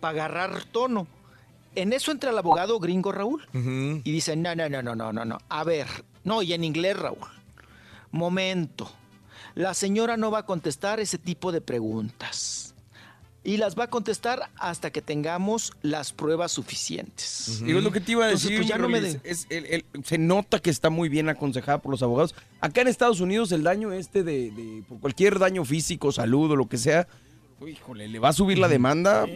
Para 0.00 0.10
agarrar 0.24 0.64
tono. 0.64 1.06
En 1.74 1.92
eso 1.92 2.10
entra 2.12 2.30
el 2.30 2.38
abogado 2.38 2.78
gringo 2.80 3.12
Raúl 3.12 3.46
y 3.52 4.10
dice, 4.10 4.36
no, 4.36 4.54
no, 4.54 4.68
no, 4.68 4.82
no, 4.82 4.94
no, 4.94 5.12
no, 5.12 5.24
no. 5.24 5.38
A 5.48 5.64
ver, 5.64 5.86
no, 6.24 6.42
y 6.42 6.52
en 6.52 6.64
inglés, 6.64 6.96
Raúl. 6.96 7.18
Momento. 8.10 8.90
La 9.54 9.74
señora 9.74 10.16
no 10.16 10.30
va 10.30 10.40
a 10.40 10.46
contestar 10.46 11.00
ese 11.00 11.18
tipo 11.18 11.52
de 11.52 11.60
preguntas. 11.60 12.74
Y 13.44 13.56
las 13.56 13.78
va 13.78 13.84
a 13.84 13.90
contestar 13.90 14.50
hasta 14.56 14.90
que 14.90 15.00
tengamos 15.00 15.72
las 15.82 16.12
pruebas 16.12 16.52
suficientes. 16.52 17.60
Digo, 17.64 17.78
es 17.78 17.84
lo 17.84 17.92
que 17.92 18.00
te 18.00 18.12
iba 18.12 18.24
a 18.24 18.28
Entonces, 18.28 18.50
decir. 18.50 18.58
pues, 18.60 18.68
ya 18.68 18.78
no 18.78 18.88
me 18.88 18.98
Rolis, 19.00 19.22
de- 19.22 19.30
es 19.30 19.46
el- 19.48 19.66
el- 19.66 19.84
se 20.04 20.18
nota 20.18 20.58
que 20.58 20.70
está 20.70 20.90
muy 20.90 21.08
bien 21.08 21.28
aconsejada 21.28 21.78
por 21.80 21.90
los 21.92 22.02
abogados. 22.02 22.34
Acá 22.60 22.80
en 22.82 22.88
Estados 22.88 23.20
Unidos 23.20 23.52
el 23.52 23.62
daño 23.62 23.92
este 23.92 24.22
de, 24.22 24.50
de- 24.50 24.82
por 24.88 24.98
cualquier 25.00 25.38
daño 25.38 25.64
físico, 25.64 26.12
salud 26.12 26.50
o 26.50 26.56
lo 26.56 26.68
que 26.68 26.76
sea, 26.76 27.06
híjole, 27.66 28.08
le 28.08 28.18
va 28.18 28.28
a 28.28 28.32
subir 28.32 28.58
la 28.58 28.68
demanda, 28.68 29.26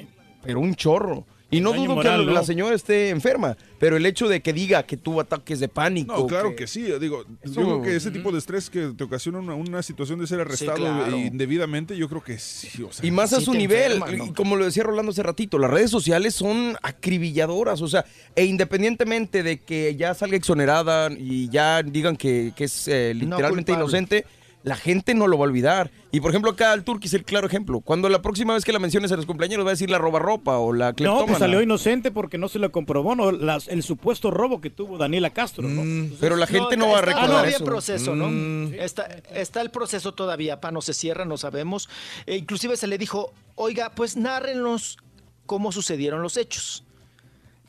pero 0.43 0.61
un 0.61 0.75
chorro. 0.75 1.27
Y 1.55 1.61
no 1.61 1.75
dudo 1.75 1.97
moral, 1.97 2.21
que 2.25 2.33
la 2.33 2.41
¿no? 2.41 2.47
señora 2.47 2.75
esté 2.75 3.11
enferma, 3.11 3.59
pero 3.79 3.99
el 3.99 4.07
hecho 4.07 4.27
de 4.27 4.41
que 4.41 4.55
diga 4.55 4.85
que 4.85 4.97
tuvo 4.97 5.21
ataques 5.21 5.61
de 5.61 5.69
pánico. 5.69 6.17
No, 6.17 6.27
claro 6.27 6.57
que, 6.57 6.67
sí. 6.67 6.81
Digo, 6.99 7.27
Eso- 7.43 7.61
yo 7.61 7.67
creo 7.67 7.83
que 7.83 7.95
ese 7.95 8.11
tipo 8.11 8.33
de 8.33 8.39
estrés 8.39 8.71
que 8.71 8.93
te 8.97 9.05
ocasiona 9.05 9.39
una, 9.41 9.55
una 9.55 9.83
situación 9.83 10.19
de 10.19 10.27
ser 10.27 10.41
arrestado 10.41 10.79
claro. 10.79 11.15
indebidamente, 11.15 11.95
yo 11.95 12.09
creo 12.09 12.23
que 12.25 12.39
sí. 12.39 12.83
o 12.83 12.91
sea, 12.91 13.05
Y 13.07 13.11
más 13.11 13.35
a 13.35 13.39
sí 13.41 13.45
su 13.45 13.53
nivel, 13.53 13.93
enferma, 13.99 14.17
¿no? 14.17 14.25
y 14.25 14.33
como 14.33 14.57
lo 14.57 14.65
decía 14.65 14.83
Rolando 14.83 15.13
hace 15.13 15.23
ratito, 15.23 15.59
las 15.59 15.71
redes 15.71 15.91
sociales 15.91 16.35
son 16.35 16.75
acribilladoras, 16.81 17.83
o 17.83 17.87
sea, 17.89 18.07
e 18.35 18.47
independientemente 18.47 19.43
de 19.43 19.59
que 19.61 19.95
ya 19.95 20.15
salga 20.15 20.39
exonerada 20.39 21.11
y 21.13 21.51
ya 21.51 21.83
digan 21.83 22.17
que, 22.17 22.55
que 22.57 22.65
es 22.65 22.89
eh, 22.89 23.13
literalmente 23.15 23.73
inocente, 23.73 24.25
la 24.65 24.77
gente 24.77 25.15
no 25.15 25.27
lo 25.27 25.39
va 25.39 25.45
a 25.45 25.49
olvidar. 25.49 25.91
Y 26.13 26.21
por 26.21 26.31
ejemplo, 26.31 26.51
acá 26.53 26.73
el 26.75 26.85
Turqui 26.85 27.07
es 27.09 27.15
el 27.15 27.25
claro 27.25 27.47
ejemplo. 27.47 27.81
Cuando 27.81 28.09
la 28.09 28.23
próxima 28.23 28.55
vez 28.55 28.65
que 28.65 28.73
la 28.73 28.79
menciones 28.79 29.11
a 29.11 29.17
los 29.17 29.27
cumpleaños 29.27 29.61
va 29.65 29.69
a 29.69 29.71
decir 29.71 29.91
la 29.91 29.99
roba 29.99 30.19
ropa 30.19 30.59
o 30.59 30.73
la 30.73 30.91
No, 30.91 30.95
cleptómana. 30.95 31.27
pues 31.27 31.39
salió 31.39 31.63
inocente 31.63 32.11
porque 32.13 32.39
no 32.39 32.49
se 32.49 32.59
le 32.59 32.71
comprobó 32.71 33.15
¿no? 33.17 33.33
Las- 33.33 33.67
el 33.69 33.83
supuesto 33.83 34.31
robo 34.31 34.61
que 34.61 34.71
tuvo 34.71 34.99
Daniela 34.99 35.31
Castro. 35.31 35.67
¿no? 35.67 35.83
Entonces- 35.83 36.19
pero 36.21 36.37
la 36.37 36.47
gente 36.47 36.77
no 36.77 36.91
va 36.91 36.99
a 36.99 37.03
recordar 37.03 37.29
todavía 37.29 37.57
eso. 37.57 37.65
proceso, 37.65 38.15
¿no? 38.15 38.29
Mm. 38.31 38.75
Está, 38.75 39.05
está 39.35 39.61
el 39.63 39.71
proceso 39.71 40.13
todavía, 40.13 40.61
pa, 40.61 40.71
no 40.71 40.81
se 40.83 40.95
cierra, 40.95 41.25
no 41.25 41.37
sabemos. 41.39 41.89
E 42.27 42.37
inclusive 42.37 42.77
se 42.77 42.87
le 42.87 42.99
dijo, 42.99 43.33
oiga, 43.57 43.91
pues 43.95 44.17
nárrenos 44.17 44.99
cómo 45.47 45.73
sucedieron 45.73 46.23
los 46.23 46.37
hechos. 46.37 46.85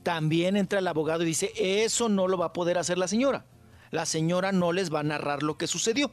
También 0.03 0.57
entra 0.57 0.79
el 0.79 0.87
abogado 0.87 1.23
y 1.23 1.27
dice, 1.27 1.51
eso 1.55 2.09
no 2.09 2.27
lo 2.27 2.37
va 2.37 2.47
a 2.47 2.53
poder 2.53 2.77
hacer 2.77 2.97
la 2.97 3.07
señora. 3.07 3.45
La 3.93 4.07
señora 4.07 4.51
no 4.51 4.71
les 4.71 4.91
va 4.91 5.01
a 5.01 5.03
narrar 5.03 5.43
lo 5.43 5.55
que 5.55 5.67
sucedió, 5.67 6.09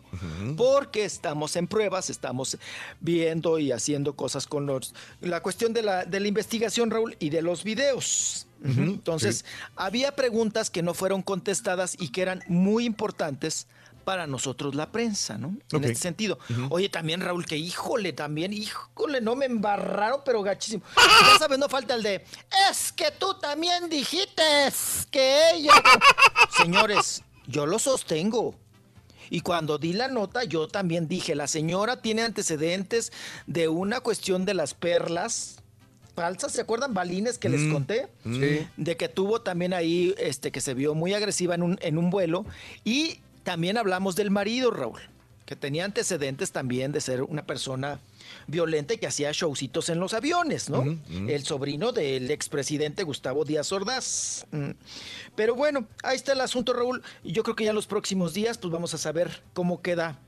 porque 0.59 1.07
estamos 1.07 1.57
en 1.57 1.67
pruebas, 1.67 2.10
estamos 2.10 2.59
viendo 3.00 3.59
y 3.59 3.73
haciendo 3.73 4.15
cosas 4.15 4.47
con 4.47 4.67
los... 4.67 4.94
La 5.23 5.41
cuestión 5.41 5.73
de 5.73 5.81
la, 5.81 6.05
de 6.05 6.20
la 6.20 6.28
investigación, 6.28 6.91
Raúl, 6.91 7.17
y 7.20 7.31
de 7.31 7.41
los 7.41 7.65
videos. 7.65 8.47
Entonces, 8.62 9.47
había 9.76 10.15
preguntas 10.15 10.68
que 10.68 10.83
no 10.83 10.92
fueron 10.92 11.23
contestadas 11.23 11.97
y 11.99 12.10
que 12.10 12.20
eran 12.20 12.42
muy 12.49 12.84
importantes 12.84 13.67
para 14.05 14.26
nosotros 14.26 14.75
la 14.75 14.92
prensa, 14.92 15.39
¿no? 15.39 15.57
En 15.73 15.84
este 15.84 15.94
sentido. 16.02 16.39
Oye, 16.68 16.91
también 16.91 17.23
Raúl, 17.23 17.47
que 17.47 17.57
híjole, 17.57 18.12
también, 18.12 18.52
híjole, 18.52 19.23
no 19.23 19.36
me 19.36 19.47
embarraron, 19.47 20.20
pero 20.23 20.42
gachísimo. 20.42 20.83
Ya 21.33 21.39
sabes, 21.39 21.59
no 21.59 21.68
falta 21.70 21.94
el 21.94 22.02
de, 22.02 22.26
es 22.70 22.92
que 22.92 23.10
tú 23.12 23.39
también 23.41 23.89
dijiste 23.89 24.42
que 25.10 25.52
ella... 25.55 25.73
Señores, 26.62 27.23
yo 27.51 27.67
lo 27.67 27.79
sostengo. 27.79 28.55
Y 29.29 29.41
cuando 29.43 29.79
di 29.79 29.93
la 29.93 30.09
nota, 30.09 30.43
yo 30.45 30.67
también 30.67 31.07
dije, 31.07 31.35
la 31.35 31.47
señora 31.47 32.03
tiene 32.03 32.23
antecedentes 32.23 33.12
de 33.47 33.69
una 33.69 34.01
cuestión 34.01 34.45
de 34.45 34.55
las 34.55 34.75
perlas 34.75 35.57
falsas, 36.17 36.53
¿se 36.53 36.61
acuerdan? 36.61 36.95
Balines 36.95 37.39
que 37.39 37.49
les 37.49 37.61
Mm, 37.62 37.73
conté. 37.73 38.09
sí. 38.25 38.67
De 38.77 38.97
que 38.97 39.09
tuvo 39.09 39.41
también 39.43 39.73
ahí, 39.73 40.15
este, 40.19 40.51
que 40.51 40.61
se 40.61 40.75
vio 40.75 40.95
muy 40.95 41.15
agresiva 41.15 41.55
en 41.55 41.62
un, 41.62 41.79
en 41.81 41.97
un 41.99 42.11
vuelo. 42.11 42.45
Y 42.85 43.20
también 43.45 43.79
hablamos 43.79 44.17
del 44.17 44.31
marido, 44.33 44.70
Raúl, 44.73 45.01
que 45.47 45.55
tenía 45.55 45.85
antecedentes 45.85 46.51
también 46.51 46.91
de 46.91 47.01
ser 47.01 47.23
una 47.23 47.47
persona 47.47 48.01
violenta 48.51 48.95
y 48.95 48.99
que 48.99 49.07
hacía 49.07 49.31
showcitos 49.33 49.89
en 49.89 50.01
los 50.01 50.15
aviones, 50.15 50.69
¿no? 50.69 50.85
El 51.11 51.45
sobrino 51.45 51.93
del 51.93 52.31
expresidente 52.31 53.05
Gustavo 53.05 53.45
Díaz 53.45 53.73
Ordaz. 53.73 54.47
Mm. 54.51 54.70
Pero 55.35 55.55
bueno, 55.55 55.87
ahí 56.03 56.17
está 56.17 56.33
el 56.33 56.41
asunto, 56.41 56.73
Raúl. 56.73 57.03
Y 57.23 57.33
yo 57.33 57.43
creo 57.43 57.57
que 57.57 57.65
ya 57.65 57.70
en 57.70 57.77
los 57.77 57.87
próximos 57.87 58.35
días, 58.35 58.59
pues 58.59 58.73
vamos 58.73 58.93
a 58.95 58.99
saber 58.99 59.43
cómo 59.55 59.81
queda 59.81 60.19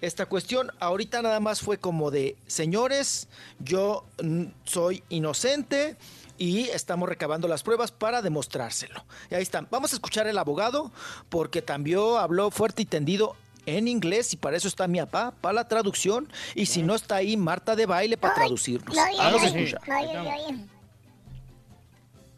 esta 0.00 0.26
cuestión. 0.26 0.70
Ahorita 0.80 1.22
nada 1.22 1.40
más 1.40 1.60
fue 1.60 1.78
como 1.78 2.10
de, 2.10 2.36
señores, 2.46 3.28
yo 3.58 4.04
mm, 4.22 4.44
soy 4.64 5.02
inocente 5.08 5.96
y 6.38 6.68
estamos 6.70 7.08
recabando 7.08 7.48
las 7.48 7.62
pruebas 7.62 7.92
para 7.92 8.22
demostrárselo. 8.22 9.04
Y 9.30 9.34
ahí 9.34 9.42
están. 9.42 9.68
Vamos 9.70 9.92
a 9.92 9.96
escuchar 9.96 10.26
al 10.26 10.38
abogado 10.38 10.90
porque 11.28 11.60
también 11.62 12.00
habló 12.18 12.50
fuerte 12.50 12.82
y 12.82 12.86
tendido 12.86 13.36
en 13.76 13.88
inglés 13.88 14.32
y 14.32 14.36
para 14.36 14.56
eso 14.56 14.68
está 14.68 14.86
mi 14.88 14.98
papá, 15.00 15.32
para 15.40 15.52
la 15.54 15.68
traducción. 15.68 16.30
Y 16.54 16.66
si 16.66 16.82
no 16.82 16.94
está 16.94 17.16
ahí, 17.16 17.36
Marta 17.36 17.74
de 17.76 17.86
baile 17.86 18.16
para 18.16 18.34
traducirnos. 18.34 18.96
Vamos 18.96 19.42
a 19.42 19.46
escuchar. 19.46 19.80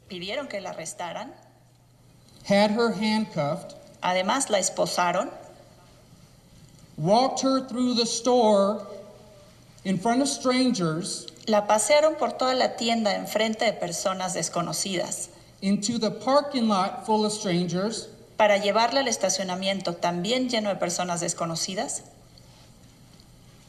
pidieron 0.08 0.46
que 0.48 0.60
la 0.60 0.70
arrestaran. 0.70 1.32
had 2.44 2.70
her 2.70 2.92
handcuffed, 2.92 3.74
Además, 4.02 4.50
la 4.50 4.58
esposaron. 4.58 5.30
walked 6.98 7.40
her 7.40 7.60
through 7.68 7.94
the 7.94 8.04
store 8.04 8.86
in 9.84 9.98
front 9.98 10.20
of 10.20 10.28
strangers 10.28 11.26
La 11.46 11.66
pasearon 11.66 12.16
por 12.18 12.32
toda 12.32 12.54
la 12.54 12.76
tienda 12.76 13.14
en 13.16 13.26
frente 13.26 13.64
de 13.64 13.72
personas 13.72 14.34
desconocidas 14.34 15.30
into 15.62 15.98
the 15.98 16.10
parking 16.10 16.68
lot 16.68 17.04
full 17.06 17.24
of 17.24 17.32
strangers 17.32 18.08
para 18.42 18.56
llevarla 18.56 18.98
al 18.98 19.06
estacionamiento 19.06 19.94
también 19.94 20.48
lleno 20.48 20.68
de 20.70 20.74
personas 20.74 21.20
desconocidas. 21.20 22.02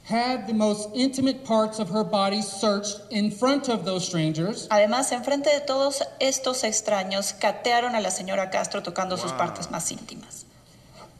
had 0.10 0.48
the 0.48 0.54
most 0.54 0.90
intimate 0.96 1.46
parts 1.46 1.78
of 1.80 1.92
her 1.92 2.04
body 2.04 2.42
searched 2.42 3.00
in 3.12 3.30
front 3.30 3.70
of 3.70 3.86
those 3.86 4.04
strangers 4.04 4.68
Además, 4.72 5.12
en 5.12 5.24
frente 5.24 5.52
de 5.52 5.60
todos 5.62 6.02
estos 6.20 6.64
extraños, 6.64 7.34
catearon 7.34 7.94
a 7.94 8.02
la 8.02 8.10
señora 8.10 8.50
Castro 8.50 8.82
tocando 8.82 9.16
sus 9.16 9.32
partes 9.34 9.70
más 9.70 9.92
íntimas. 9.92 10.46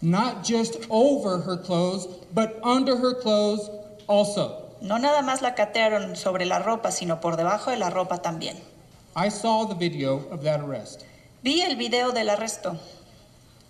not 0.02 0.44
just 0.44 0.88
over 0.90 1.38
her 1.38 1.56
clothes 1.56 2.08
but 2.34 2.60
under 2.64 2.98
her 2.98 3.14
clothes 3.22 3.70
also 4.08 4.64
No 4.82 4.98
nada 4.98 5.22
más 5.22 5.44
la 5.44 5.54
catearon 5.54 6.16
sobre 6.16 6.46
la 6.48 6.58
ropa, 6.58 6.92
sino 6.92 7.22
por 7.22 7.36
debajo 7.38 7.70
de 7.70 7.78
la 7.78 7.92
ropa 7.92 8.18
también. 8.20 8.58
I 9.16 9.30
saw 9.30 9.68
the 9.68 9.76
video 9.76 10.28
of 10.32 10.42
that 10.42 10.60
arrest 10.60 11.06
Vi 11.44 11.62
el 11.62 11.76
video 11.76 12.12
del 12.12 12.30
arresto. 12.30 12.80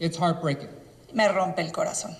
It's 0.05 0.17
heartbreaking 0.17 0.69
Me 1.13 1.27
rompe 1.29 1.61
el 1.61 1.71
corazón. 1.71 2.15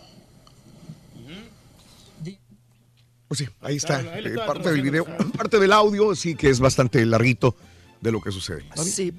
Pues 3.28 3.40
sí, 3.40 3.48
ahí 3.62 3.78
está. 3.78 4.00
Claro, 4.02 4.16
ahí 4.16 4.22
le 4.22 4.30
eh, 4.36 4.38
parte 4.45 4.70
del 4.72 4.82
video, 4.82 5.06
parte 5.38 5.60
del 5.60 5.72
audio, 5.74 6.14
sí 6.16 6.36
que 6.36 6.50
es 6.52 6.60
bastante 6.60 7.03
larguito 7.06 7.56
de 8.00 8.12
lo 8.12 8.22
que 8.22 8.32
sucede. 8.32 8.64
Sí, 8.76 9.12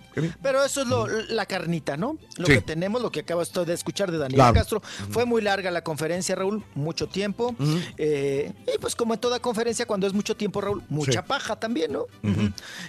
pero 0.43 0.63
eso 0.63 0.83
es 0.83 0.87
lo- 0.89 1.07
la 1.09 1.47
carnita, 1.47 1.97
¿no? 1.97 2.19
Lo 2.37 2.47
Sí. 2.47 2.53
que 2.53 2.61
tenemos, 2.61 3.01
lo 3.03 3.11
que 3.11 3.21
acabas 3.21 3.51
de 3.53 3.73
escuchar 3.73 4.13
de 4.13 4.19
Daniel 4.19 4.37
Claro. 4.37 4.55
Castro. 4.55 4.83
Fue 5.11 5.25
muy 5.25 5.41
larga 5.43 5.71
la 5.73 5.83
conferencia, 5.83 6.35
Raúl, 6.37 6.63
mucho 6.75 7.09
tiempo. 7.09 7.57
Eh, 7.97 8.53
y 8.73 8.79
pues 8.79 8.95
como 8.95 9.15
en 9.15 9.21
toda 9.21 9.41
conferencia, 9.41 9.87
cuando 9.87 10.07
es 10.07 10.13
mucho 10.13 10.37
tiempo, 10.37 10.61
Raúl, 10.61 10.83
mucha 10.91 11.23
Sí. 11.23 11.27
paja 11.27 11.57
también, 11.59 11.93
¿no? 11.95 12.05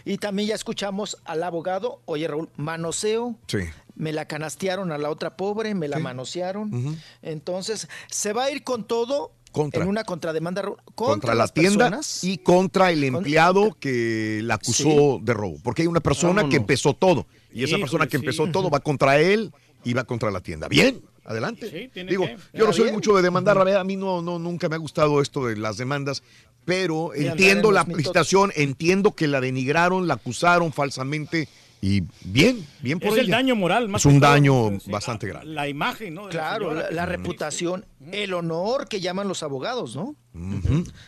Y 0.03 0.17
también 0.17 0.49
ya 0.49 0.55
escuchamos 0.55 1.17
al 1.25 1.41
abogado, 1.43 2.01
oye 2.05 2.27
Raúl, 2.27 2.49
manoseo. 2.57 3.35
Sí. 3.47 3.59
Me 3.95 4.11
la 4.11 4.25
canastearon 4.25 4.91
a 4.91 4.97
la 4.97 5.09
otra 5.09 5.37
pobre, 5.37 5.73
me 5.73 5.87
la 5.87 5.99
manosearon. 5.99 6.97
Entonces, 7.21 7.87
se 8.09 8.33
va 8.33 8.45
a 8.45 8.51
ir 8.51 8.63
con 8.63 8.83
todo 8.85 9.31
Contra. 9.51 9.83
en 9.83 9.89
una 9.89 10.03
contrademanda 10.03 10.61
contra, 10.63 10.83
Contra, 10.95 11.33
la 11.33 11.43
las 11.43 11.53
tienda 11.53 11.85
personas. 11.85 12.23
y 12.25 12.37
contra 12.39 12.91
el 12.91 13.03
empleado 13.05 13.75
que 13.79 14.41
la 14.43 14.55
acusó 14.55 15.19
de 15.21 15.33
robo. 15.33 15.57
Porque 15.63 15.83
hay 15.83 15.87
una 15.87 16.01
persona 16.01 16.47
que 16.49 16.57
empezó 16.57 16.93
todo. 16.93 17.25
Y 17.53 17.59
esa 17.63 17.69
Híjole, 17.69 17.83
persona 17.83 18.05
que 18.07 18.17
sí. 18.17 18.23
empezó 18.25 18.47
todo 18.47 18.69
va 18.69 18.81
contra 18.81 19.17
él 19.19 19.53
y 19.85 19.93
va 19.93 20.03
contra 20.03 20.29
la 20.29 20.41
tienda. 20.41 20.67
Bien, 20.67 21.01
adelante. 21.23 21.69
Sí, 21.71 21.89
tiene 21.93 22.11
Digo, 22.11 22.25
que. 22.25 22.35
yo 22.53 22.65
no 22.67 22.73
soy 22.73 22.83
bien. 22.85 22.95
mucho 22.95 23.15
de 23.15 23.21
demandar, 23.21 23.57
a 23.57 23.83
mí 23.85 23.95
no, 23.95 24.21
no, 24.21 24.39
nunca 24.39 24.67
me 24.67 24.75
ha 24.75 24.79
gustado 24.79 25.21
esto 25.21 25.45
de 25.45 25.55
las 25.55 25.77
demandas, 25.77 26.21
pero 26.65 27.13
entiendo 27.13 27.69
en 27.69 27.75
la 27.75 27.85
situación, 27.85 28.51
entiendo 28.57 29.15
que 29.15 29.27
la 29.27 29.39
denigraron, 29.39 30.05
la 30.07 30.15
acusaron 30.15 30.73
falsamente 30.73 31.47
y 31.87 32.01
bien, 32.23 32.65
bien 32.81 32.99
por 32.99 33.09
Es 33.13 33.19
el 33.25 33.27
daño 33.29 33.55
moral, 33.55 33.87
más 33.89 34.01
Es 34.01 34.05
un 34.07 34.19
todo. 34.19 34.31
daño 34.31 34.71
bastante 34.87 35.27
grave. 35.27 35.45
La 35.45 35.67
imagen, 35.67 36.15
¿no? 36.15 36.25
De 36.25 36.31
Claro, 36.31 36.73
la, 36.73 37.05
reputación, 37.05 37.85
el 38.11 38.33
honor 38.33 38.87
que 38.87 38.99
llaman 39.01 39.27
los 39.27 39.43
abogados, 39.43 39.95
¿no? 39.95 40.15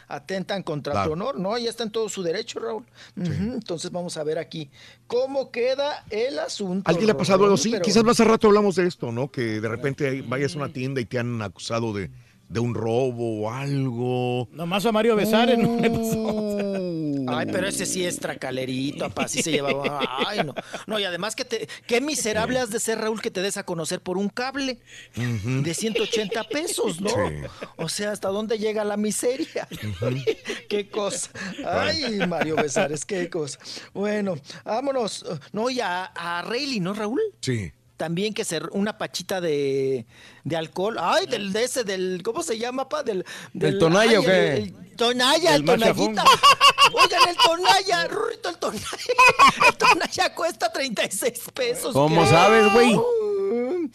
Atentan 0.07 0.61
contra 0.63 0.93
Claro. 0.93 1.07
tu 1.07 1.13
honor, 1.13 1.39
¿no? 1.39 1.57
Ya 1.57 1.69
está 1.69 1.83
en 1.83 1.89
todo 1.91 2.09
su 2.09 2.21
derecho, 2.21 2.59
Raúl. 2.59 2.83
Entonces 3.15 3.91
vamos 3.91 4.17
a 4.17 4.23
ver 4.23 4.37
aquí 4.37 4.69
cómo 5.07 5.49
queda 5.51 6.05
el 6.11 6.37
asunto. 6.37 6.89
¿Alguien 6.89 7.07
le 7.07 7.13
ha 7.13 7.17
pasado 7.17 7.43
algo 7.45 7.55
así? 7.55 7.71
pero- 7.71 7.83
Quizás 7.83 8.03
más 8.03 8.19
al 8.19 8.27
rato 8.27 8.47
hablamos 8.47 8.75
de 8.75 8.85
esto, 8.87 9.11
¿no? 9.11 9.31
Que 9.31 9.59
de 9.59 9.67
repente 9.69 10.21
vayas 10.27 10.53
a 10.53 10.57
una 10.59 10.69
tienda 10.69 11.01
y 11.01 11.05
te 11.05 11.17
han 11.17 11.41
acusado 11.41 11.91
de, 11.91 12.11
de 12.49 12.59
un 12.59 12.73
robo 12.75 13.41
o 13.41 13.51
algo. 13.51 14.47
Nomás 14.51 14.85
a 14.85 14.91
Mario 14.91 15.15
Besares 15.15 15.57
no 15.57 15.75
le 15.81 15.89
Ay, 17.27 17.45
pero 17.51 17.67
ese 17.67 17.85
sí 17.85 18.05
es 18.05 18.19
tracalerito, 18.19 19.07
papá, 19.09 19.23
así 19.23 19.41
se 19.41 19.51
llevaba. 19.51 19.99
Ay, 20.27 20.39
no. 20.45 20.53
No, 20.85 20.99
y 20.99 21.03
además 21.03 21.35
que 21.35 21.45
te, 21.45 21.67
qué 21.85 22.01
miserable 22.01 22.59
has 22.59 22.69
de 22.69 22.79
ser, 22.79 22.99
Raúl, 22.99 23.21
que 23.21 23.31
te 23.31 23.41
des 23.41 23.57
a 23.57 23.63
conocer 23.63 24.01
por 24.01 24.17
un 24.17 24.29
cable 24.29 24.79
de 25.15 25.73
180 25.73 26.43
pesos, 26.45 27.01
¿no? 27.01 27.09
Sí. 27.09 27.15
O 27.77 27.89
sea, 27.89 28.11
¿hasta 28.11 28.29
dónde 28.29 28.57
llega 28.57 28.83
la 28.83 28.97
miseria? 28.97 29.67
qué 30.69 30.89
cosa. 30.89 31.29
Ay, 31.65 32.19
Mario 32.27 32.55
Besares, 32.55 33.05
qué 33.05 33.29
cosa. 33.29 33.59
Bueno, 33.93 34.35
vámonos. 34.63 35.25
No, 35.51 35.69
y 35.69 35.79
a, 35.79 36.05
a 36.05 36.41
Rayleigh, 36.41 36.79
¿no, 36.79 36.93
Raúl? 36.93 37.21
Sí. 37.41 37.71
También 37.97 38.33
que 38.35 38.45
ser 38.45 38.69
una 38.73 38.97
pachita 38.99 39.41
de, 39.41 40.05
de 40.43 40.55
alcohol. 40.55 40.97
Ay, 40.99 41.25
del 41.25 41.51
de 41.51 41.63
ese, 41.63 41.83
del, 41.83 42.21
¿cómo 42.23 42.43
se 42.43 42.59
llama, 42.59 42.87
pa? 42.87 43.01
Del, 43.01 43.25
¿Del 43.53 43.79
Tonaya 43.79 44.11
ay, 44.11 44.17
o 44.17 44.21
qué? 44.21 44.53
el- 44.53 44.57
el 44.63 44.86
Tonaya, 44.97 45.55
El 45.55 45.61
el 45.61 45.65
Tonayita. 45.65 46.23
Oigan, 46.93 47.29
el 47.29 47.37
Tonaya, 47.37 48.07
Rurito, 48.07 48.49
el 48.49 48.57
Tonaya. 48.57 48.87
El 49.67 49.77
Tonaya 49.77 50.35
cuesta 50.35 50.71
36 50.71 51.39
pesos. 51.53 51.93
¿Cómo 51.93 52.27
sabes, 52.27 52.73
güey? 52.73 52.99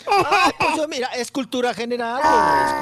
Ay, 0.06 0.52
pues 0.58 0.88
mira, 0.88 1.08
es 1.08 1.30
cultura 1.30 1.74
general, 1.74 2.20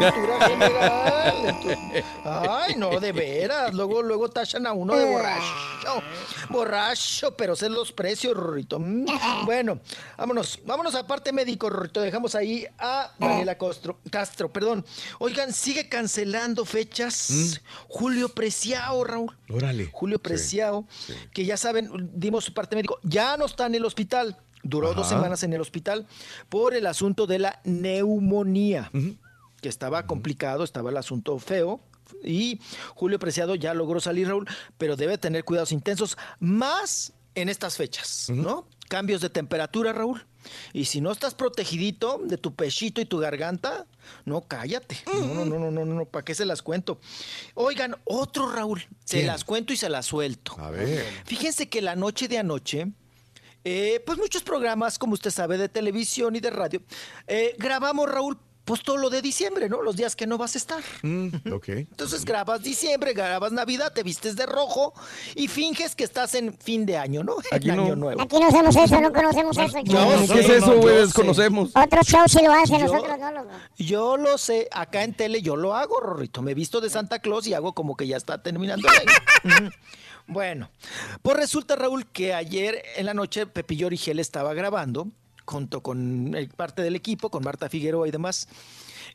es 0.01 0.13
cultura 0.13 0.49
general. 0.49 1.35
Entonces, 1.47 2.05
ay, 2.25 2.75
no, 2.77 3.01
de 3.01 3.13
veras. 3.13 3.75
Luego, 3.75 4.03
luego 4.03 4.29
tachan 4.29 4.67
a 4.67 4.73
uno 4.73 4.95
de 4.97 5.05
borracho. 5.05 6.03
Borracho, 6.49 7.37
pero 7.37 7.55
sé 7.57 7.69
los 7.69 7.93
precios, 7.93 8.37
Rorrito. 8.37 8.79
Mm, 8.79 9.05
Bueno, 9.45 9.81
vámonos, 10.17 10.59
vámonos 10.65 10.95
a 10.95 11.07
parte 11.07 11.33
médico, 11.33 11.71
Rorrito. 11.71 12.01
Dejamos 12.01 12.35
ahí 12.35 12.67
a 12.79 13.13
Daniela 13.19 13.57
Castro, 13.57 13.99
Castro, 14.11 14.53
perdón. 14.53 14.85
Oigan, 15.19 15.53
sigue 15.53 15.89
cancelando 15.89 16.65
fechas. 16.65 17.61
Julio 17.89 18.29
Preciado, 18.31 19.03
Raúl. 19.05 19.37
Órale. 19.49 19.89
Julio 19.93 20.19
Preciado, 20.19 20.85
que 21.33 21.45
ya 21.45 21.57
saben, 21.57 22.11
dimos 22.15 22.45
su 22.45 22.55
parte 22.55 22.77
médico, 22.77 22.99
ya 23.03 23.37
no 23.37 23.47
está 23.47 23.67
en 23.67 23.75
el 23.77 23.85
hospital. 23.85 24.37
Duró 24.63 24.95
dos 24.95 25.09
semanas 25.09 25.43
en 25.43 25.53
el 25.53 25.61
hospital 25.61 26.07
por 26.49 26.75
el 26.75 26.87
asunto 26.87 27.27
de 27.27 27.39
la 27.39 27.61
neumonía, 27.65 28.91
que 29.61 29.69
estaba 29.69 30.07
complicado, 30.07 30.65
estaba 30.65 30.91
el 30.91 30.97
asunto 30.97 31.39
feo. 31.39 31.81
Y 32.25 32.61
Julio 32.95 33.19
Preciado 33.19 33.55
ya 33.55 33.73
logró 33.73 34.01
salir, 34.01 34.29
Raúl, 34.29 34.49
pero 34.79 34.97
debe 34.97 35.17
tener 35.17 35.45
cuidados 35.45 35.73
intensos, 35.73 36.19
más 36.41 37.13
en 37.35 37.49
estas 37.49 37.77
fechas, 37.77 38.29
¿no? 38.31 38.67
Cambios 38.89 39.21
de 39.21 39.31
temperatura, 39.31 39.93
Raúl. 39.93 40.27
Y 40.73 40.87
si 40.87 41.01
no 41.01 41.13
estás 41.13 41.35
protegidito 41.35 42.21
de 42.25 42.37
tu 42.37 42.55
pechito 42.55 43.01
y 43.01 43.05
tu 43.05 43.19
garganta, 43.19 43.87
no, 44.25 44.41
cállate. 44.41 44.99
No, 45.07 45.45
no, 45.45 45.45
no, 45.45 45.59
no, 45.59 45.71
no, 45.71 45.85
no, 45.85 46.05
¿para 46.07 46.25
qué 46.25 46.35
se 46.35 46.45
las 46.45 46.63
cuento? 46.63 46.99
Oigan, 47.55 47.97
otro 48.05 48.51
Raúl, 48.51 48.81
se 49.05 49.19
¿Quién? 49.19 49.27
las 49.29 49.45
cuento 49.45 49.73
y 49.73 49.77
se 49.77 49.89
las 49.89 50.07
suelto. 50.07 50.57
A 50.59 50.71
ver. 50.71 51.07
Fíjense 51.25 51.69
que 51.69 51.83
la 51.83 51.95
noche 51.95 52.27
de 52.27 52.39
anoche, 52.39 52.91
eh, 53.65 54.03
pues 54.07 54.19
muchos 54.19 54.43
programas, 54.43 54.99
como 54.99 55.15
usted 55.15 55.31
sabe, 55.31 55.59
de 55.59 55.69
televisión 55.69 56.37
y 56.37 56.41
de 56.41 56.51
radio, 56.51 56.83
eh, 57.27 57.55
grabamos, 57.59 58.11
Raúl, 58.11 58.39
pues 58.65 58.83
todo 58.83 58.99
lo 58.99 59.11
de 59.11 59.21
diciembre, 59.21 59.69
¿no? 59.69 59.83
Los 59.83 59.97
días 59.97 60.15
que 60.15 60.29
no 60.29 60.39
vas 60.39 60.55
a 60.55 60.59
estar. 60.59 60.83
Mm, 61.03 61.29
ok. 61.53 61.69
Entonces 61.71 62.25
grabas 62.25 62.63
diciembre, 62.63 63.15
grabas 63.15 63.51
Navidad, 63.51 63.93
te 63.93 64.05
vistes 64.05 64.37
de 64.37 64.47
rojo 64.47 64.95
y 65.35 65.49
finges 65.49 65.97
que 65.97 66.05
estás 66.05 66.35
en 66.37 66.57
fin 66.57 66.87
de 66.87 66.97
año, 66.97 67.25
¿no? 67.25 67.37
Aquí 67.51 67.71
en 67.71 67.77
no. 67.77 67.83
año 67.85 67.97
nuevo. 67.97 68.21
Aquí 68.21 68.39
no 68.39 68.47
hacemos 68.47 68.77
eso, 68.77 69.01
no 69.01 69.13
conocemos 69.13 69.59
eso. 69.59 69.79
Yo 69.83 69.99
¿Qué 70.33 70.41
es 70.41 70.49
eso, 70.49 70.77
güey? 70.77 70.97
Desconocemos. 70.99 71.71
Otros 71.75 72.07
shows 72.07 72.31
sí 72.31 72.43
lo 72.45 72.53
hacen, 72.53 72.79
Yo- 72.79 72.87
nosotros 72.87 73.19
no 73.19 73.33
lo 73.33 73.47
Yo 73.77 74.17
lo 74.17 74.39
sé, 74.39 74.69
acá 74.71 75.03
en 75.03 75.15
tele 75.15 75.43
yo 75.43 75.57
lo 75.57 75.75
hago, 75.75 75.99
Rorrito. 75.99 76.41
Me 76.43 76.55
visto 76.55 76.81
de 76.81 76.91
Santa 76.91 77.19
Claus 77.19 77.49
y 77.49 77.55
hago 77.55 77.73
como 77.75 77.97
que 77.97 78.07
ya 78.07 78.19
está 78.19 78.41
terminando 78.41 78.87
el 78.89 79.55
año. 79.55 79.71
Bueno, 80.31 80.71
pues 81.23 81.37
resulta, 81.37 81.75
Raúl, 81.75 82.07
que 82.07 82.33
ayer 82.35 82.83
en 82.97 83.07
la 83.07 83.15
noche 83.15 83.47
Pepillo 83.47 83.89
Origel 83.89 84.21
estaba 84.21 84.55
grabando, 84.55 85.09
junto 85.45 85.83
con 85.83 86.35
eh, 86.37 86.49
parte 86.57 86.83
del 86.83 86.95
equipo, 86.95 87.31
con 87.31 87.43
Marta 87.43 87.69
Figueroa 87.69 88.07
y 88.07 88.13
demás, 88.13 88.47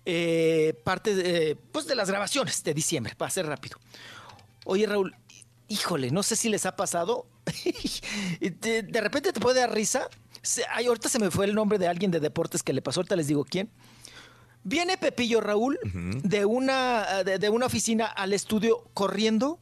eh, 0.05 0.73
parte 0.83 1.15
de, 1.15 1.55
pues 1.71 1.87
de 1.87 1.95
las 1.95 2.09
grabaciones 2.09 2.63
de 2.63 2.73
diciembre, 2.73 3.15
para 3.15 3.31
ser 3.31 3.45
rápido. 3.45 3.77
Oye, 4.65 4.85
Raúl, 4.87 5.15
híjole, 5.69 6.11
no 6.11 6.21
sé 6.21 6.35
si 6.35 6.49
les 6.49 6.65
ha 6.65 6.75
pasado. 6.75 7.27
de, 8.41 8.83
de 8.83 9.01
repente 9.01 9.31
te 9.31 9.39
puede 9.39 9.61
dar 9.61 9.73
risa. 9.73 10.09
Se- 10.41 10.65
ay, 10.69 10.87
ahorita 10.87 11.07
se 11.07 11.17
me 11.19 11.31
fue 11.31 11.45
el 11.45 11.55
nombre 11.55 11.77
de 11.79 11.87
alguien 11.87 12.11
de 12.11 12.19
deportes 12.19 12.61
que 12.61 12.73
le 12.73 12.81
pasó, 12.81 12.99
ahorita 12.99 13.15
les 13.15 13.27
digo 13.27 13.45
quién. 13.45 13.69
Viene 14.63 14.97
Pepillo 14.97 15.39
Raúl 15.41 15.79
de, 16.23 16.43
una, 16.43 17.23
de, 17.23 17.37
de 17.37 17.49
una 17.49 17.67
oficina 17.67 18.05
al 18.07 18.33
estudio 18.33 18.89
corriendo. 18.95 19.59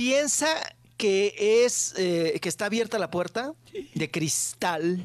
Piensa 0.00 0.56
que 0.96 1.34
es 1.66 1.92
eh, 1.98 2.38
que 2.40 2.48
está 2.48 2.64
abierta 2.64 2.98
la 2.98 3.10
puerta 3.10 3.52
de 3.94 4.10
cristal. 4.10 5.04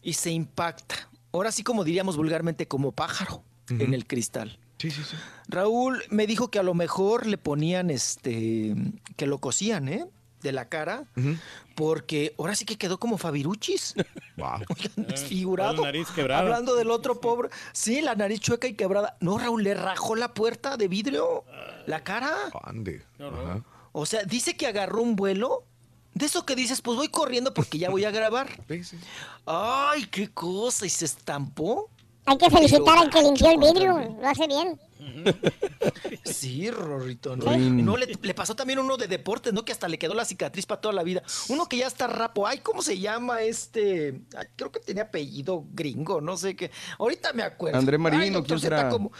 Y 0.00 0.12
se 0.12 0.30
impacta. 0.30 1.08
Ahora 1.32 1.50
sí, 1.50 1.64
como 1.64 1.82
diríamos 1.82 2.16
vulgarmente, 2.16 2.68
como 2.68 2.92
pájaro 2.92 3.42
en 3.68 3.94
el 3.94 4.06
cristal. 4.06 4.60
Sí, 4.78 4.92
sí, 4.92 5.02
sí. 5.02 5.16
Raúl 5.48 6.04
me 6.08 6.28
dijo 6.28 6.52
que 6.52 6.60
a 6.60 6.62
lo 6.62 6.74
mejor 6.74 7.26
le 7.26 7.36
ponían 7.36 7.90
este. 7.90 8.76
que 9.16 9.26
lo 9.26 9.38
cosían, 9.38 9.88
¿eh? 9.88 10.06
de 10.46 10.52
la 10.52 10.68
cara, 10.68 11.04
porque 11.74 12.34
ahora 12.38 12.54
sí 12.54 12.64
que 12.64 12.78
quedó 12.78 12.98
como 12.98 13.18
Fabiruchis. 13.18 13.94
Oigan, 14.36 15.08
desfigurado. 15.08 15.82
La 15.82 15.88
nariz 15.88 16.08
quebrada. 16.14 16.42
Hablando 16.42 16.76
del 16.76 16.90
otro 16.90 17.20
pobre. 17.20 17.48
Sí, 17.72 18.00
la 18.00 18.14
nariz 18.14 18.40
chueca 18.40 18.68
y 18.68 18.74
quebrada. 18.74 19.16
No, 19.20 19.38
Raúl, 19.38 19.64
le 19.64 19.74
rajó 19.74 20.14
la 20.14 20.32
puerta 20.34 20.76
de 20.76 20.86
vidrio, 20.88 21.44
la 21.86 22.04
cara. 22.04 22.34
Ande. 22.62 23.02
Ajá. 23.18 23.62
O 23.92 24.04
sea, 24.04 24.24
dice 24.24 24.56
que 24.56 24.66
agarró 24.66 25.02
un 25.02 25.16
vuelo. 25.16 25.64
De 26.14 26.24
eso 26.26 26.46
que 26.46 26.56
dices, 26.56 26.80
pues 26.80 26.96
voy 26.96 27.08
corriendo 27.08 27.52
porque 27.52 27.76
ya 27.78 27.90
voy 27.90 28.04
a 28.04 28.10
grabar. 28.10 28.48
Ay, 29.46 30.06
qué 30.06 30.30
cosa. 30.30 30.86
Y 30.86 30.90
se 30.90 31.04
estampó. 31.04 31.90
Hay 32.24 32.38
que 32.38 32.50
felicitar 32.50 32.98
al 32.98 33.10
que 33.10 33.22
limpió 33.22 33.50
el 33.50 33.58
vidrio. 33.58 34.16
Lo 34.20 34.28
hace 34.28 34.46
bien. 34.46 34.80
Sí, 36.24 36.70
Rorrito. 36.70 37.36
¿no? 37.36 37.96
Le, 37.96 38.06
le 38.20 38.34
pasó 38.34 38.56
también 38.56 38.78
uno 38.78 38.96
de 38.96 39.06
deportes, 39.06 39.52
¿no? 39.52 39.64
Que 39.64 39.72
hasta 39.72 39.88
le 39.88 39.98
quedó 39.98 40.14
la 40.14 40.24
cicatriz 40.24 40.66
para 40.66 40.80
toda 40.80 40.94
la 40.94 41.02
vida. 41.02 41.22
Uno 41.48 41.66
que 41.66 41.78
ya 41.78 41.86
está 41.86 42.06
rapo. 42.06 42.46
Ay, 42.46 42.58
¿cómo 42.58 42.82
se 42.82 42.98
llama 42.98 43.42
este? 43.42 44.20
Ay, 44.36 44.46
creo 44.56 44.72
que 44.72 44.80
tenía 44.80 45.04
apellido 45.04 45.64
gringo, 45.72 46.20
no 46.20 46.36
sé 46.36 46.56
qué. 46.56 46.70
Ahorita 46.98 47.32
me 47.32 47.42
acuerdo. 47.42 47.78
André 47.78 47.96
Marín, 47.98 48.20
Ay, 48.20 48.34
¿o 48.34 48.44
quién 48.44 48.58
será? 48.58 48.88
¿cómo? 48.88 49.12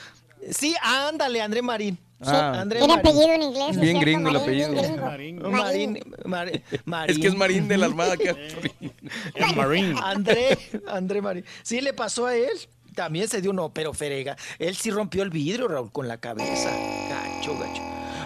Sí, 0.51 0.75
ándale, 0.83 1.41
André 1.41 1.63
Marín. 1.63 1.99
Ah. 2.21 2.61
André 2.61 2.79
Tiene 2.79 2.95
Marín. 2.97 3.09
apellido 3.11 3.35
en 3.35 3.43
inglés. 3.43 3.71
¿es 3.73 3.81
Bien 3.81 4.01
gringo 4.01 4.29
el 4.29 4.35
Marín, 4.35 4.43
apellido. 4.65 5.13
gringo. 5.13 5.51
Marín, 5.51 6.01
Mar- 6.25 6.63
Marín. 6.85 7.11
Es 7.11 7.19
que 7.19 7.27
es 7.29 7.35
Marín 7.37 7.69
de 7.69 7.77
la 7.77 7.87
Armada. 7.87 8.17
Que... 8.17 8.35
Marine. 9.57 9.95
André, 10.03 10.59
André 10.89 11.21
Marín. 11.23 11.45
Sí, 11.63 11.81
le 11.81 11.93
pasó 11.93 12.27
a 12.27 12.35
él. 12.37 12.51
También 12.95 13.29
se 13.29 13.43
dio 13.43 13.53
no, 13.53 13.75
pero 13.75 13.93
ferega. 13.93 14.37
Él 14.59 14.75
sí 14.75 14.91
rompió 14.91 15.23
el 15.23 15.29
vidrio, 15.29 15.69
Raúl, 15.69 15.93
con 15.93 16.09
la 16.09 16.17
cabeza. 16.19 16.71
Gacho, 17.11 17.59
gacho. 17.59 17.83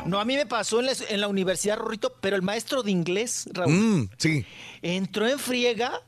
No, 0.06 0.20
a 0.20 0.24
mí 0.24 0.36
me 0.36 0.46
pasó 0.46 0.78
en 0.78 0.86
la, 0.86 0.92
en 1.08 1.20
la 1.20 1.26
universidad, 1.26 1.76
Rorrito, 1.76 2.14
pero 2.20 2.36
el 2.36 2.42
maestro 2.42 2.82
de 2.84 2.92
inglés, 2.92 3.48
Raúl, 3.52 3.72
Mm, 3.72 4.08
sí. 4.16 4.46
entró 4.82 5.26
en 5.26 5.38
friega. 5.40 6.00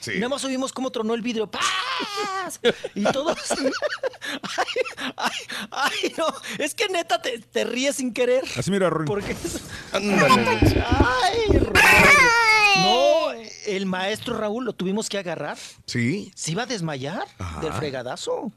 Sí. 0.00 0.12
Y 0.12 0.16
nada 0.16 0.28
más 0.30 0.44
oímos 0.44 0.72
cómo 0.72 0.90
tronó 0.90 1.14
el 1.14 1.22
vidrio. 1.22 1.50
¡Paz! 1.50 2.60
Y 2.94 3.02
todos. 3.04 3.38
ay, 4.56 4.66
ay, 5.16 5.30
ay, 5.70 6.14
no. 6.16 6.26
Es 6.58 6.74
que 6.74 6.88
neta 6.88 7.20
te, 7.20 7.38
te 7.38 7.64
ríes 7.64 7.96
sin 7.96 8.12
querer. 8.12 8.44
Así 8.56 8.70
mira, 8.70 8.88
Rory. 8.90 9.06
Porque 9.06 9.32
es- 9.32 9.60
Ándale. 9.92 10.84
Ay. 10.86 11.60
No, 12.82 13.32
el 13.66 13.86
maestro 13.86 14.36
Raúl 14.38 14.64
lo 14.64 14.72
tuvimos 14.72 15.08
que 15.08 15.18
agarrar. 15.18 15.58
Sí. 15.86 16.30
Se 16.34 16.52
iba 16.52 16.62
a 16.62 16.66
desmayar 16.66 17.26
Ajá. 17.38 17.60
del 17.60 17.72
fregadazo. 17.72 18.52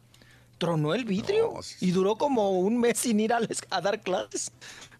Tronó 0.58 0.94
el 0.94 1.06
vidrio 1.06 1.54
y 1.80 1.90
duró 1.90 2.18
como 2.18 2.52
un 2.60 2.78
mes 2.80 3.00
sin 3.00 3.20
ir 3.20 3.34
a, 3.34 3.40
les- 3.40 3.64
a 3.72 3.82
dar 3.82 4.00
clases. 4.02 4.52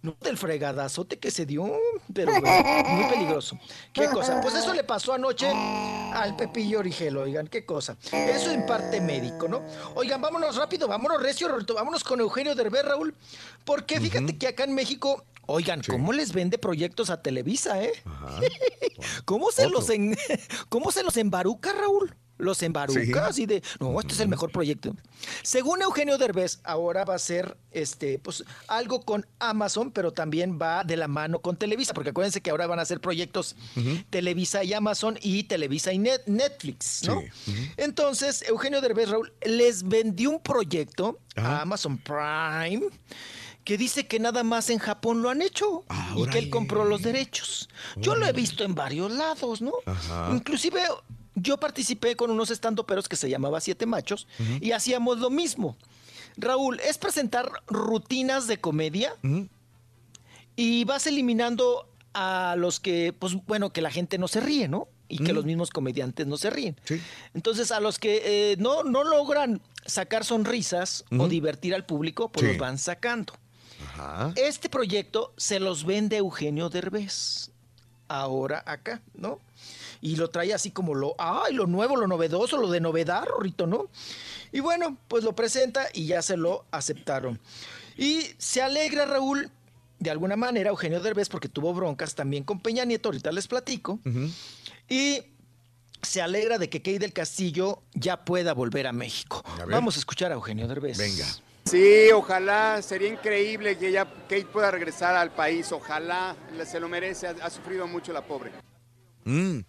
No, 0.04 0.18
del 0.20 0.36
fregadazote 0.36 1.20
que 1.20 1.30
se 1.30 1.46
dio, 1.46 1.72
pero 2.12 2.32
bueno, 2.32 2.64
muy 2.90 3.04
peligroso. 3.06 3.60
¿Qué 3.94 4.08
cosa? 4.08 4.42
Pues 4.42 4.56
eso 4.56 4.74
le 4.74 4.84
pasó 4.84 5.14
anoche 5.14 5.48
al 5.48 6.36
Pepillo 6.36 6.80
Origel, 6.80 7.18
oigan, 7.18 7.48
qué 7.48 7.66
cosa. 7.68 7.98
Eso 8.12 8.50
en 8.50 8.66
parte 8.66 9.00
médico, 9.00 9.48
¿no? 9.48 9.62
Oigan, 9.94 10.20
vámonos 10.20 10.56
rápido, 10.56 10.88
vámonos 10.88 11.22
recio, 11.22 11.50
vámonos 11.76 12.04
con 12.04 12.20
Eugenio 12.20 12.56
Derbez, 12.56 12.84
Raúl, 12.84 13.14
porque 13.64 14.00
fíjate 14.00 14.40
que 14.40 14.48
acá 14.48 14.64
en 14.64 14.74
México, 14.74 15.24
oigan, 15.46 15.82
¿cómo 15.88 16.14
les 16.14 16.34
vende 16.34 16.58
proyectos 16.58 17.12
a 17.12 17.22
Televisa, 17.22 17.84
eh? 17.84 17.94
¿Cómo 19.26 19.52
se 19.52 19.70
los 19.70 19.88
en- 19.92 20.18
cómo 20.70 20.92
se 20.92 21.04
los 21.04 21.16
embaruca, 21.18 21.74
Raúl? 21.74 22.16
Los 22.42 22.62
embaruca, 22.64 23.02
Sí. 23.04 23.12
así 23.14 23.46
de, 23.46 23.62
no, 23.80 24.00
este 24.00 24.14
es 24.14 24.20
el 24.20 24.28
mejor 24.28 24.52
proyecto. 24.52 24.96
Según 25.44 25.82
Eugenio 25.82 26.18
Derbez, 26.18 26.60
ahora 26.64 27.06
va 27.06 27.16
a 27.16 27.20
ser 27.20 27.58
este, 27.72 28.20
pues, 28.20 28.44
algo 28.68 29.02
con 29.04 29.26
Amazon, 29.40 29.92
pero 29.92 30.12
también 30.12 30.60
va 30.62 30.84
de 30.84 30.98
la 30.98 31.08
mano 31.08 31.40
con 31.40 31.56
Televisa, 31.56 31.94
porque 31.94 32.10
acuérdense 32.10 32.42
que 32.42 32.50
ahora 32.50 32.68
van 32.68 32.80
a 32.80 32.82
hacer 32.82 33.00
proyectos 33.00 33.56
Televisa 34.10 34.64
y 34.64 34.74
Amazon 34.74 35.18
y 35.22 35.44
Televisa 35.44 35.94
y 35.94 36.00
Net- 36.00 36.24
Netflix, 36.26 37.04
¿no? 37.08 37.22
Entonces, 37.78 38.44
Eugenio 38.48 38.82
Derbez, 38.82 39.10
Raúl, 39.10 39.32
les 39.46 39.84
vendió 39.84 40.32
un 40.32 40.40
proyecto 40.40 41.20
a 41.36 41.62
Amazon 41.62 41.98
Prime 41.98 42.82
que 43.64 43.78
dice 43.78 44.08
que 44.08 44.20
nada 44.20 44.44
más 44.44 44.70
en 44.72 44.80
Japón 44.80 45.22
lo 45.22 45.30
han 45.30 45.42
hecho 45.44 45.84
y 46.16 46.26
que 46.30 46.40
él 46.40 46.50
compró 46.50 46.84
los 46.84 47.04
derechos. 47.04 47.70
Yo 47.96 48.16
lo 48.16 48.26
he 48.26 48.34
visto 48.34 48.64
en 48.64 48.74
varios 48.74 49.12
lados, 49.12 49.62
¿no? 49.62 49.74
Ajá. 49.86 50.30
Inclusive 50.34 50.82
yo 51.36 51.58
participé 51.60 52.16
con 52.16 52.30
unos 52.32 52.50
estandoperos 52.52 53.08
que 53.08 53.16
se 53.16 53.30
llamaba 53.30 53.62
Siete 53.62 53.86
Machos 53.86 54.28
y 54.60 54.72
hacíamos 54.72 55.20
lo 55.20 55.30
mismo. 55.30 55.78
Raúl, 56.38 56.80
es 56.80 56.98
presentar 56.98 57.52
rutinas 57.68 58.48
de 58.48 58.58
comedia 58.60 59.14
y 60.56 60.84
vas 60.86 61.08
eliminando 61.08 61.88
a 62.14 62.56
los 62.58 62.80
que, 62.80 63.14
pues 63.18 63.36
bueno, 63.46 63.72
que 63.72 63.82
la 63.82 63.92
gente 63.92 64.18
no 64.18 64.28
se 64.28 64.42
ríe, 64.42 64.68
¿no? 64.68 64.88
Y 65.08 65.18
que 65.18 65.34
los 65.34 65.44
mismos 65.44 65.72
comediantes 65.72 66.26
no 66.26 66.38
se 66.38 66.50
ríen. 66.50 66.80
Entonces, 67.34 67.72
a 67.72 67.82
los 67.82 68.00
que 68.00 68.52
eh, 68.54 68.56
no, 68.60 68.84
no 68.84 69.04
logran 69.04 69.62
sacar 69.86 70.24
sonrisas 70.24 71.04
o 71.18 71.28
divertir 71.28 71.76
al 71.76 71.86
público, 71.86 72.30
pues 72.32 72.46
Sí. 72.46 72.52
los 72.54 72.58
van 72.58 72.78
sacando. 72.78 73.34
Ajá. 73.94 74.32
Este 74.38 74.70
proyecto 74.70 75.34
se 75.36 75.60
los 75.60 75.86
vende 75.86 76.16
Eugenio 76.18 76.70
Derbez. 76.70 77.52
Ahora 78.08 78.64
acá, 78.66 79.02
¿no? 79.14 79.40
Y 80.02 80.16
lo 80.16 80.30
trae 80.30 80.54
así 80.54 80.72
como 80.72 80.96
lo, 80.96 81.16
ay, 81.20 81.54
lo 81.54 81.68
nuevo, 81.68 81.96
lo 81.96 82.08
novedoso, 82.08 82.58
lo 82.58 82.70
de 82.70 82.82
novedad, 82.82 83.24
Rorrito, 83.26 83.68
¿no? 83.68 83.88
Y 84.52 84.60
bueno, 84.60 84.98
pues 85.08 85.24
lo 85.24 85.34
presenta 85.34 85.88
y 85.94 86.08
ya 86.08 86.22
se 86.22 86.38
lo 86.38 86.66
aceptaron. 86.72 87.40
Y 87.96 88.32
se 88.38 88.62
alegra 88.62 89.06
Raúl, 89.06 89.52
de 90.00 90.10
alguna 90.10 90.36
manera, 90.36 90.72
Eugenio 90.72 91.00
Derbez, 91.00 91.30
porque 91.30 91.50
tuvo 91.50 91.74
broncas 91.74 92.16
también 92.16 92.44
con 92.44 92.60
Peña 92.60 92.84
Nieto, 92.84 93.10
ahorita 93.10 93.32
les 93.32 93.48
platico. 93.48 94.00
Y 94.90 95.24
se 96.02 96.22
alegra 96.22 96.58
de 96.58 96.70
que 96.70 96.82
Key 96.82 96.98
del 96.98 97.14
Castillo 97.14 97.84
ya 97.94 98.26
pueda 98.26 98.54
volver 98.54 98.88
a 98.88 98.92
México. 98.94 99.44
Vamos 99.70 99.96
a 99.98 100.00
escuchar 100.00 100.32
a 100.32 100.36
Eugenio 100.36 100.68
Derbez. 100.68 100.98
Venga. 100.98 101.28
Sí, 101.66 102.12
ojalá, 102.12 102.82
sería 102.82 103.08
increíble 103.08 103.78
que 103.78 103.90
ella, 103.90 104.06
Kate 104.28 104.46
pueda 104.46 104.72
regresar 104.72 105.16
al 105.16 105.32
país, 105.32 105.72
ojalá, 105.72 106.36
se 106.66 106.80
lo 106.80 106.90
merece, 106.90 107.28
ha, 107.28 107.36
ha 107.44 107.50
sufrido 107.52 107.88
mucho 107.88 108.12
la 108.12 108.26
pobre. 108.26 108.52
Mm. 109.26 109.60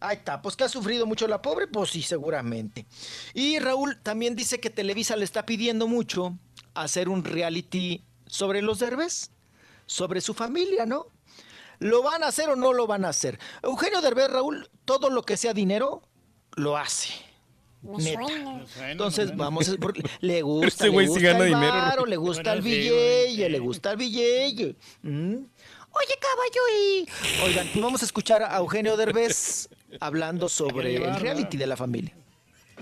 Ahí 0.00 0.16
está, 0.16 0.40
pues 0.42 0.54
que 0.54 0.64
ha 0.64 0.68
sufrido 0.68 1.06
mucho 1.06 1.26
la 1.26 1.42
pobre, 1.42 1.66
pues 1.66 1.90
sí, 1.90 2.02
seguramente. 2.02 2.86
Y 3.34 3.58
Raúl 3.58 3.98
también 4.02 4.36
dice 4.36 4.60
que 4.60 4.70
Televisa 4.70 5.16
le 5.16 5.24
está 5.24 5.44
pidiendo 5.44 5.88
mucho 5.88 6.38
hacer 6.74 7.08
un 7.08 7.24
reality 7.24 8.04
sobre 8.26 8.62
los 8.62 8.78
Derbez, 8.78 9.30
sobre 9.86 10.20
su 10.20 10.34
familia, 10.34 10.86
¿no? 10.86 11.06
¿Lo 11.80 12.02
van 12.02 12.22
a 12.22 12.28
hacer 12.28 12.48
o 12.48 12.56
no 12.56 12.72
lo 12.72 12.86
van 12.86 13.04
a 13.04 13.08
hacer? 13.08 13.38
Eugenio 13.62 14.00
Derbez, 14.00 14.30
Raúl, 14.30 14.68
todo 14.84 15.10
lo 15.10 15.22
que 15.22 15.36
sea 15.36 15.52
dinero, 15.54 16.02
lo 16.54 16.76
hace. 16.76 17.08
Me 17.82 18.02
Neta. 18.02 18.20
suena. 18.26 18.64
Entonces, 18.90 19.36
vamos, 19.36 19.68
a- 19.68 19.76
porque 19.78 20.02
le 20.20 20.42
gusta, 20.42 20.66
Este 20.66 20.90
le 20.90 21.06
gusta 21.08 21.20
gana 21.20 21.44
el 21.44 21.52
varo, 21.54 22.06
le 22.06 22.16
gusta 22.16 22.52
el 22.52 22.62
billete, 22.62 23.48
le 23.48 23.58
gusta 23.60 23.92
el 23.92 23.96
billete. 23.96 24.76
¿Mm? 25.02 25.34
Oye, 25.90 26.18
caballo, 26.20 26.62
y... 26.76 27.08
Oigan, 27.44 27.68
vamos 27.76 28.02
a 28.02 28.04
escuchar 28.04 28.42
a 28.42 28.56
Eugenio 28.58 28.96
Derbez 28.96 29.68
hablando 30.00 30.48
sobre 30.48 30.96
el 30.96 31.20
reality 31.20 31.56
de 31.56 31.66
la 31.66 31.76
familia. 31.76 32.14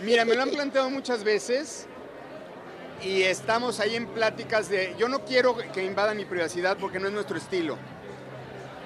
Mira, 0.02 0.24
me 0.24 0.34
lo 0.34 0.42
han 0.42 0.50
planteado 0.50 0.90
muchas 0.90 1.24
veces 1.24 1.86
y 3.02 3.22
estamos 3.22 3.80
ahí 3.80 3.94
en 3.94 4.06
pláticas 4.06 4.68
de, 4.68 4.94
yo 4.98 5.08
no 5.08 5.24
quiero 5.24 5.56
que 5.56 5.84
invadan 5.84 6.16
mi 6.16 6.24
privacidad 6.24 6.76
porque 6.76 6.98
no 6.98 7.08
es 7.08 7.14
nuestro 7.14 7.36
estilo, 7.36 7.78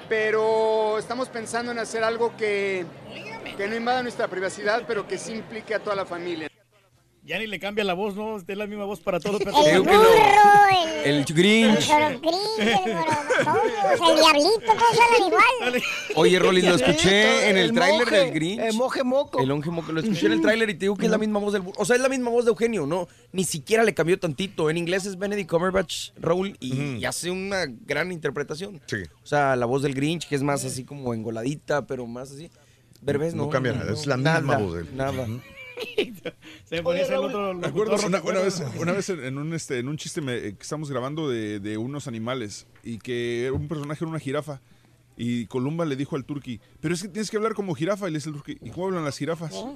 pero 0.09 0.99
estamos 0.99 1.29
pensando 1.29 1.73
en 1.73 1.79
hacer 1.79 2.05
algo 2.05 2.37
que, 2.37 2.85
que 3.57 3.69
no 3.69 3.77
invada 3.77 4.03
nuestra 4.03 4.29
privacidad, 4.29 4.85
pero 4.87 5.07
que 5.07 5.19
sí 5.19 5.33
implique 5.33 5.75
a 5.75 5.79
toda 5.79 5.97
la 5.97 6.07
familia. 6.07 6.50
Ya 7.31 7.39
ni 7.39 7.47
le 7.47 7.61
cambia 7.61 7.85
la 7.85 7.95
voz, 7.95 8.17
¿no? 8.17 8.39
Es 8.39 8.45
la 8.57 8.67
misma 8.67 8.87
voz 8.87 8.99
para 8.99 9.21
todos. 9.21 9.41
El 9.41 9.47
Creo 9.53 9.83
que 9.85 9.89
burro, 9.91 10.03
el, 11.05 11.15
El 11.19 11.25
Grinch. 11.25 11.77
el 11.77 11.83
Sorogrinch, 11.85 12.59
el 12.59 12.67
el 12.67 14.17
Diablito, 14.17 14.61
todos 14.67 15.01
hablan 15.01 15.27
igual. 15.29 15.83
Oye, 16.17 16.39
Rolly, 16.41 16.63
lo 16.63 16.75
escuché 16.75 17.49
en 17.51 17.57
el, 17.57 17.67
El 17.67 17.73
tráiler 17.73 18.09
del 18.11 18.31
Grinch. 18.33 18.61
el 18.61 18.75
monje 18.75 19.05
moco. 19.05 19.39
El 19.39 19.47
monje 19.47 19.71
moco. 19.71 19.93
Lo 19.93 20.01
escuché 20.01 20.27
en 20.27 20.33
el 20.33 20.41
tráiler 20.41 20.71
y 20.71 20.75
te 20.75 20.81
digo 20.81 20.97
que 20.97 21.05
es 21.07 21.11
la 21.13 21.19
misma 21.19 21.39
voz 21.39 21.53
del... 21.53 21.63
bu- 21.63 21.73
O 21.77 21.85
sea, 21.85 21.95
es 21.95 22.03
la 22.03 22.09
misma 22.09 22.31
voz 22.31 22.45
de 22.47 22.51
Eugenio, 22.51 22.85
¿no? 22.87 23.07
Ni 23.31 23.45
siquiera 23.45 23.85
le 23.85 23.95
cambió 23.95 24.19
tantito. 24.19 24.69
En 24.69 24.77
inglés 24.77 25.07
es 25.07 25.17
Benedict 25.17 25.49
Cumberbatch, 25.49 26.11
Raúl, 26.19 26.57
y, 26.59 26.97
y 26.97 27.05
hace 27.05 27.31
una 27.31 27.67
gran 27.67 28.11
interpretación. 28.11 28.81
Sí. 28.87 28.97
O 29.23 29.27
sea, 29.27 29.55
la 29.55 29.67
voz 29.67 29.83
del 29.83 29.95
Grinch, 29.95 30.27
que 30.29 30.35
es 30.35 30.43
más 30.43 30.65
así 30.65 30.83
como 30.85 31.15
engoladita, 31.15 31.87
pero 31.87 32.09
más 32.09 32.33
así. 32.33 32.51
Berbés, 33.03 33.35
no. 33.37 33.45
No 33.45 33.51
cambia 33.51 33.73
nada, 33.73 33.93
es 33.93 34.07
la 34.09 34.17
misma 34.17 34.41
nada, 34.41 34.59
voz 34.59 34.75
de 34.75 34.81
él. 34.81 34.89
Nada. 34.97 35.27
Se 36.65 36.79
hacer 37.03 37.15
el 37.15 37.25
otro 37.25 37.55
Me 37.55 37.67
acuerdo 37.67 37.93
locutor, 37.93 38.09
una, 38.09 38.19
¿no 38.19 38.25
te 38.25 38.31
una 38.31 38.41
vez, 38.41 38.61
acuerdas? 38.61 38.83
una 38.83 38.93
vez 38.93 39.09
en 39.11 39.39
un, 39.39 39.53
este, 39.55 39.79
en 39.79 39.89
un 39.89 39.97
chiste 39.97 40.21
me- 40.21 40.41
que 40.41 40.57
estamos 40.63 40.91
grabando 40.91 41.29
de, 41.29 41.61
de 41.61 41.77
unos 41.79 42.07
animales 42.09 42.67
y 42.83 42.99
que 42.99 43.51
un 43.55 43.69
personaje 43.69 44.05
era 44.05 44.11
una 44.11 44.19
jirafa 44.21 44.61
Y 45.17 45.47
Columba 45.47 45.85
le 45.85 45.97
dijo 45.97 46.17
al 46.17 46.25
turqui, 46.25 46.61
pero 46.81 46.95
es 46.95 47.03
que 47.03 47.09
tienes 47.09 47.31
que 47.31 47.37
hablar 47.37 47.53
como 47.55 47.75
jirafa. 47.75 48.09
Y 48.09 48.13
le 48.13 48.19
dice 48.19 48.31
el 48.31 48.37
turqui, 48.37 48.57
¿y 48.63 48.71
cómo 48.71 48.87
hablan 48.87 49.05
las 49.05 49.19
jirafas? 49.19 49.53
Puede 49.53 49.75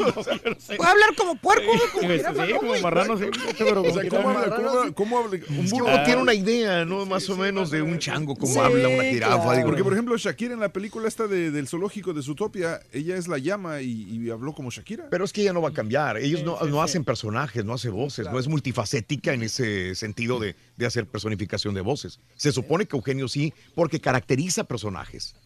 hablar 0.90 1.14
como 1.16 1.36
puerco, 1.36 1.70
como 1.92 2.08
Sí, 2.08 2.16
jirafa, 2.18 2.46
sí, 2.46 2.52
¿no, 2.52 2.58
como 2.58 2.70
güey? 2.70 2.82
marrano, 2.82 3.18
sí. 3.18 3.24
Pero, 3.58 3.82
o 3.86 3.92
sea, 3.92 4.08
¿cómo 4.08 4.30
habla? 4.30 4.56
¿Cómo 4.56 4.68
habla? 4.70 4.92
¿Cómo 4.92 5.18
habla? 5.18 5.38
Un 5.50 5.68
burro. 5.70 5.84
uno 5.86 6.02
tiene 6.04 6.22
una 6.22 6.34
idea, 6.34 6.84
¿no? 6.84 7.04
Más 7.06 7.28
o 7.28 7.36
menos 7.36 7.70
de 7.70 7.82
un 7.82 7.98
chango, 7.98 8.36
cómo 8.36 8.62
habla 8.62 8.88
una 8.88 9.04
jirafa. 9.04 9.62
Porque, 9.64 9.84
por 9.84 9.92
ejemplo, 9.92 10.16
Shakira 10.16 10.54
en 10.54 10.60
la 10.60 10.70
película 10.72 11.08
esta 11.08 11.26
de- 11.26 11.50
del 11.50 11.68
zoológico 11.68 12.12
de 12.14 12.22
Zootopia, 12.22 12.80
ella 12.92 13.16
es 13.16 13.28
la 13.28 13.38
llama 13.38 13.82
y, 13.82 13.90
y 14.10 14.30
habló 14.30 14.54
como 14.54 14.70
Shakira. 14.70 15.08
Pero 15.10 15.24
es 15.24 15.32
que 15.32 15.42
ella 15.42 15.52
no 15.52 15.60
va 15.62 15.70
a 15.70 15.72
cambiar. 15.74 16.16
Ellos 16.18 16.42
no, 16.44 16.58
no 16.62 16.82
hacen 16.82 17.04
personajes, 17.04 17.64
no 17.64 17.74
hace 17.74 17.90
voces, 17.90 18.26
no 18.30 18.38
es 18.38 18.48
multifacética 18.48 19.32
en 19.34 19.42
ese 19.42 19.94
sentido 19.94 20.38
de, 20.38 20.56
de 20.80 20.86
hacer 20.86 21.06
personificación 21.06 21.74
de 21.74 21.82
voces. 21.82 22.18
Se 22.36 22.50
supone 22.50 22.86
que 22.86 22.96
Eugenio 22.96 23.28
sí, 23.28 23.52
porque 23.74 24.00
caracteriza 24.00 24.64
personajes. 24.64 25.36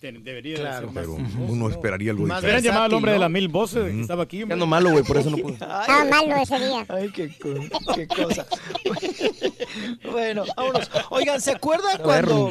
Debería 0.00 0.56
Claro. 0.56 0.86
ser 0.92 0.94
más- 0.94 1.04
Pero 1.04 1.46
uno 1.48 1.68
esperaría 1.68 2.10
algo 2.12 2.26
Más 2.26 2.40
diferente. 2.40 2.66
llamado 2.68 2.84
al 2.86 2.94
hombre 2.94 3.10
¿no? 3.10 3.14
de 3.14 3.20
las 3.20 3.30
mil 3.30 3.48
voces 3.48 3.92
que 3.92 4.00
estaba 4.00 4.22
aquí. 4.22 4.42
Ando 4.42 4.66
malo, 4.66 4.90
güey, 4.92 5.04
por 5.04 5.18
eso 5.18 5.30
no 5.30 5.36
puedo. 5.36 5.54
Estaba 5.54 6.04
malo 6.06 6.34
ese 6.42 6.58
día. 6.58 6.86
Ay, 6.88 7.10
qué, 7.10 7.28
co- 7.38 7.94
qué 7.94 8.06
cosa. 8.08 8.46
bueno, 10.10 10.44
vámonos. 10.56 10.90
Oigan, 11.10 11.40
¿se 11.40 11.52
acuerdan 11.52 11.98
cuando... 12.02 12.50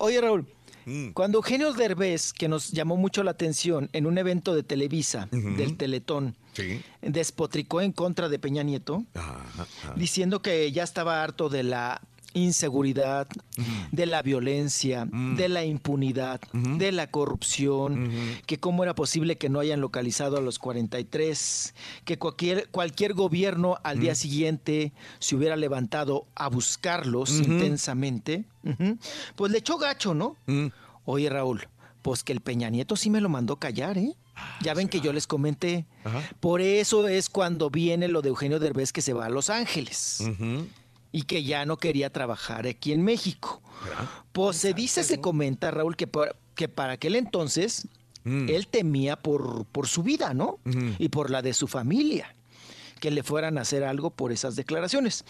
Oye, 0.00 0.20
Raúl. 0.20 0.46
Mm. 0.86 1.10
Cuando 1.10 1.38
Eugenio 1.38 1.72
Derbez, 1.72 2.32
que 2.32 2.48
nos 2.48 2.70
llamó 2.72 2.96
mucho 2.96 3.22
la 3.22 3.30
atención 3.30 3.88
en 3.92 4.06
un 4.06 4.18
evento 4.18 4.54
de 4.54 4.62
Televisa, 4.62 5.28
del 5.30 5.76
Teletón, 5.76 6.36
Sí. 6.54 6.80
despotricó 7.02 7.80
en 7.80 7.92
contra 7.92 8.28
de 8.28 8.38
Peña 8.38 8.62
Nieto, 8.62 9.04
Ajá, 9.14 9.40
ajá. 9.58 9.94
diciendo 9.96 10.40
que 10.40 10.70
ya 10.72 10.82
estaba 10.84 11.22
harto 11.22 11.48
de 11.48 11.62
la 11.64 12.00
inseguridad, 12.36 13.28
de 13.92 14.06
la 14.06 14.20
violencia, 14.20 15.06
de 15.36 15.48
la 15.48 15.64
impunidad, 15.64 16.40
de 16.52 16.90
la 16.90 17.06
corrupción, 17.06 18.10
que 18.46 18.58
cómo 18.58 18.82
era 18.82 18.94
posible 18.96 19.38
que 19.38 19.48
no 19.48 19.60
hayan 19.60 19.80
localizado 19.80 20.36
a 20.36 20.40
los 20.40 20.58
43, 20.58 21.74
que 22.04 22.18
cualquier, 22.18 22.68
cualquier 22.70 23.14
gobierno 23.14 23.78
al 23.84 24.00
día 24.00 24.16
siguiente 24.16 24.92
se 25.20 25.36
hubiera 25.36 25.54
levantado 25.56 26.26
a 26.34 26.48
buscarlos 26.48 27.30
intensamente, 27.38 28.44
pues 29.36 29.52
le 29.52 29.58
echó 29.58 29.78
gacho, 29.78 30.12
¿no? 30.14 30.36
Mm. 30.46 30.66
Oye, 31.04 31.28
Raúl, 31.30 31.68
pues 32.02 32.24
que 32.24 32.32
el 32.32 32.40
Peña 32.40 32.68
Nieto 32.68 32.96
sí 32.96 33.10
me 33.10 33.20
lo 33.20 33.28
mandó 33.28 33.56
callar, 33.56 33.96
¿eh? 33.98 34.14
Ya 34.62 34.74
ven 34.74 34.88
que 34.88 35.00
yo 35.00 35.12
les 35.12 35.26
comenté. 35.26 35.86
Ajá. 36.04 36.22
Por 36.40 36.60
eso 36.60 37.06
es 37.08 37.28
cuando 37.28 37.70
viene 37.70 38.08
lo 38.08 38.20
de 38.22 38.28
Eugenio 38.30 38.58
Derbez 38.58 38.92
que 38.92 39.02
se 39.02 39.12
va 39.12 39.26
a 39.26 39.28
Los 39.30 39.50
Ángeles 39.50 40.18
y 41.12 41.22
que 41.22 41.44
ya 41.44 41.64
no 41.66 41.76
quería 41.76 42.10
trabajar 42.10 42.66
aquí 42.66 42.92
en 42.92 43.02
México. 43.02 43.62
Pues 44.32 44.56
se 44.56 44.74
dice, 44.74 45.04
se 45.04 45.20
comenta, 45.20 45.70
Raúl, 45.70 45.96
que, 45.96 46.06
por- 46.06 46.36
que 46.54 46.68
para 46.68 46.94
aquel 46.94 47.16
entonces 47.16 47.86
Mm. 48.26 48.48
él 48.48 48.66
temía 48.68 49.16
por, 49.16 49.66
por 49.66 49.86
su 49.86 50.02
vida, 50.02 50.32
¿no? 50.32 50.58
Y 50.98 51.10
por 51.10 51.28
la 51.28 51.42
de 51.42 51.52
su 51.52 51.68
familia, 51.68 52.34
que 52.98 53.10
le 53.10 53.22
fueran 53.22 53.58
a 53.58 53.60
hacer 53.60 53.84
algo 53.84 54.08
por 54.08 54.32
esas 54.32 54.56
declaraciones. 54.56 55.26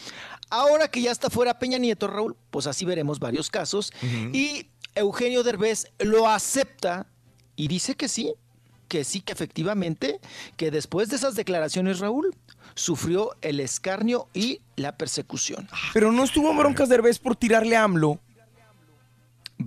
Ahora 0.49 0.87
que 0.87 1.03
ya 1.03 1.11
está 1.11 1.29
fuera 1.29 1.59
Peña 1.59 1.77
Nieto, 1.79 2.07
Raúl, 2.07 2.37
pues 2.53 2.69
así 2.69 2.85
veremos 2.85 3.19
varios 3.19 3.51
casos. 3.51 3.93
Y 4.33 4.69
Eugenio 4.95 5.43
Derbez 5.43 5.89
lo 5.99 6.29
acepta 6.29 7.09
y 7.57 7.67
dice 7.67 7.97
que 7.97 8.07
sí, 8.09 8.33
que 8.89 9.05
sí, 9.05 9.21
que 9.21 9.33
efectivamente, 9.33 10.21
que 10.57 10.71
después 10.71 11.09
de 11.09 11.17
esas 11.17 11.35
declaraciones, 11.35 11.99
Raúl, 12.01 12.35
sufrió 12.75 13.31
el 13.41 13.61
escarnio 13.61 14.29
y 14.35 14.61
la 14.77 14.97
persecución. 14.97 15.69
Pero 15.93 16.11
no 16.13 16.25
estuvo 16.25 16.51
en 16.51 16.59
broncas 16.59 16.89
de 16.89 16.97
Derbez 16.97 17.19
por 17.19 17.37
tirarle 17.37 17.77
a 17.77 17.85
AMLO. 17.85 18.21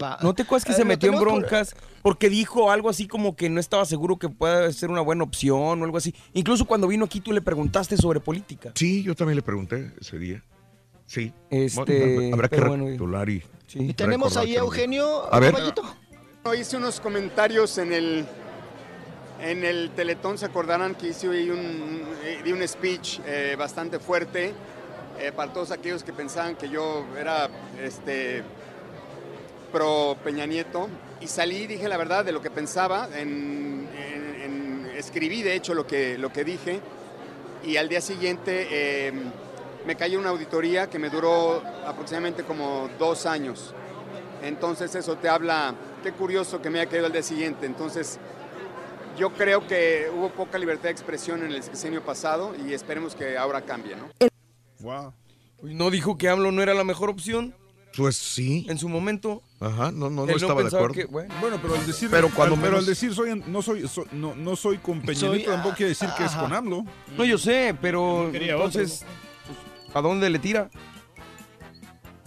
Va. 0.01 0.17
¿No 0.21 0.33
te 0.35 0.43
acuerdas 0.43 0.65
que 0.65 0.73
Eh, 0.73 0.75
se 0.75 0.81
lo 0.81 0.87
metió 0.87 1.09
en 1.11 1.17
por- 1.17 1.27
broncas 1.29 1.75
porque 2.01 2.29
dijo 2.29 2.69
algo 2.71 2.89
así 2.89 3.07
como 3.07 3.35
que 3.35 3.49
no 3.49 3.59
estaba 3.59 3.85
seguro 3.85 4.17
que 4.17 4.27
pueda 4.29 4.71
ser 4.73 4.89
una 4.89 5.01
buena 5.01 5.23
opción 5.23 5.81
o 5.81 5.85
algo 5.85 5.97
así? 5.97 6.13
Incluso 6.33 6.65
cuando 6.65 6.87
vino 6.87 7.05
aquí 7.05 7.21
tú 7.21 7.31
le 7.31 7.41
preguntaste 7.41 7.95
sobre 7.97 8.19
política. 8.19 8.73
Sí, 8.75 9.01
yo 9.03 9.15
también 9.15 9.37
le 9.37 9.41
pregunté 9.43 9.93
ese 9.99 10.19
día. 10.19 10.43
Sí. 11.05 11.33
Este, 11.49 12.31
habrá 12.33 12.49
que 12.49 12.59
bueno, 12.59 12.83
recapitular 12.85 13.29
y. 13.29 13.43
Y 13.75 13.93
tenemos 13.93 14.35
ahí 14.37 14.55
a 14.57 14.59
Eugenio. 14.59 15.33
A 15.33 15.39
ver. 15.39 15.53
caballito. 15.53 15.83
Hice 16.57 16.77
unos 16.77 16.99
comentarios 17.01 17.77
en 17.77 17.91
el, 17.91 18.25
en 19.41 19.63
el 19.63 19.91
Teletón, 19.91 20.37
se 20.37 20.45
acordarán 20.45 20.95
que 20.95 21.07
hice 21.07 21.27
un, 21.27 22.03
di 22.43 22.51
un 22.51 22.67
speech 22.67 23.19
eh, 23.25 23.55
bastante 23.57 23.99
fuerte 23.99 24.53
eh, 25.19 25.31
para 25.35 25.53
todos 25.53 25.71
aquellos 25.71 26.03
que 26.03 26.13
pensaban 26.13 26.55
que 26.55 26.69
yo 26.69 27.05
era 27.19 27.49
este, 27.81 28.43
pro 29.71 30.17
Peña 30.23 30.45
Nieto. 30.45 30.89
Y 31.21 31.27
salí 31.27 31.67
dije 31.67 31.87
la 31.87 31.97
verdad 31.97 32.23
de 32.25 32.31
lo 32.31 32.41
que 32.41 32.49
pensaba, 32.51 33.09
en- 33.15 33.87
en- 33.95 34.41
en- 34.41 34.91
escribí 34.97 35.43
de 35.43 35.53
hecho 35.55 35.73
lo 35.73 35.85
que, 35.85 36.17
lo 36.17 36.31
que 36.31 36.43
dije 36.43 36.79
y 37.63 37.77
al 37.77 37.89
día 37.89 38.01
siguiente 38.01 38.67
eh, 38.71 39.11
me 39.85 39.95
cayó 39.95 40.19
una 40.19 40.29
auditoría 40.29 40.89
que 40.89 40.99
me 40.99 41.09
duró 41.09 41.61
aproximadamente 41.85 42.43
como 42.43 42.89
dos 42.99 43.25
años. 43.25 43.73
Entonces 44.43 44.93
eso 44.95 45.15
te 45.17 45.29
habla, 45.29 45.73
qué 46.03 46.11
curioso 46.11 46.61
que 46.61 46.69
me 46.69 46.79
haya 46.79 46.89
caído 46.89 47.07
al 47.07 47.11
día 47.11 47.23
siguiente. 47.23 47.65
Entonces 47.65 48.19
yo 49.17 49.31
creo 49.33 49.65
que 49.67 50.07
hubo 50.13 50.29
poca 50.29 50.57
libertad 50.57 50.83
de 50.85 50.91
expresión 50.91 51.43
en 51.43 51.51
el 51.51 51.63
sexenio 51.63 52.03
pasado 52.03 52.53
y 52.65 52.73
esperemos 52.73 53.15
que 53.15 53.37
ahora 53.37 53.61
cambie, 53.61 53.95
¿no? 53.95 54.09
Wow. 54.79 55.13
¿No 55.63 55.89
dijo 55.89 56.17
que 56.17 56.29
AMLO 56.29 56.51
no 56.51 56.61
era 56.61 56.73
la 56.75 56.83
mejor 56.83 57.09
opción 57.09 57.55
Pues 57.95 58.15
sí. 58.15 58.65
en 58.69 58.77
su 58.77 58.87
momento? 58.89 59.41
Ajá, 59.59 59.91
no, 59.91 60.09
no, 60.11 60.25
no 60.27 60.35
estaba 60.35 60.61
de 60.61 60.67
acuerdo. 60.67 60.93
que, 60.93 61.05
bueno, 61.05 61.33
Bueno, 61.41 61.59
pero 61.61 61.73
al 61.75 61.85
decir, 61.87 62.09
Pero 62.11 62.29
cuando 62.29 62.55
al, 62.55 62.61
pero 62.61 62.77
al 62.77 62.85
decir 62.85 63.13
soy, 63.13 63.41
no 63.47 63.61
soy, 63.63 63.87
so- 63.87 64.05
no, 64.11 64.35
no 64.35 64.55
soy 64.55 64.77
con 64.77 65.01
Peña 65.01 65.19
Soy- 65.19 65.37
Nieto, 65.37 65.51
tampoco 65.51 65.75
quiere 65.75 65.89
decir 65.89 66.09
que 66.15 66.25
es 66.25 66.31
con 66.33 66.53
AMLO. 66.53 66.85
No, 67.17 67.25
yo 67.25 67.39
sé, 67.39 67.75
pero 67.81 68.29
entonces, 68.31 69.03
¿a 69.95 70.01
dónde 70.01 70.29
le 70.29 70.37
tira? 70.37 70.69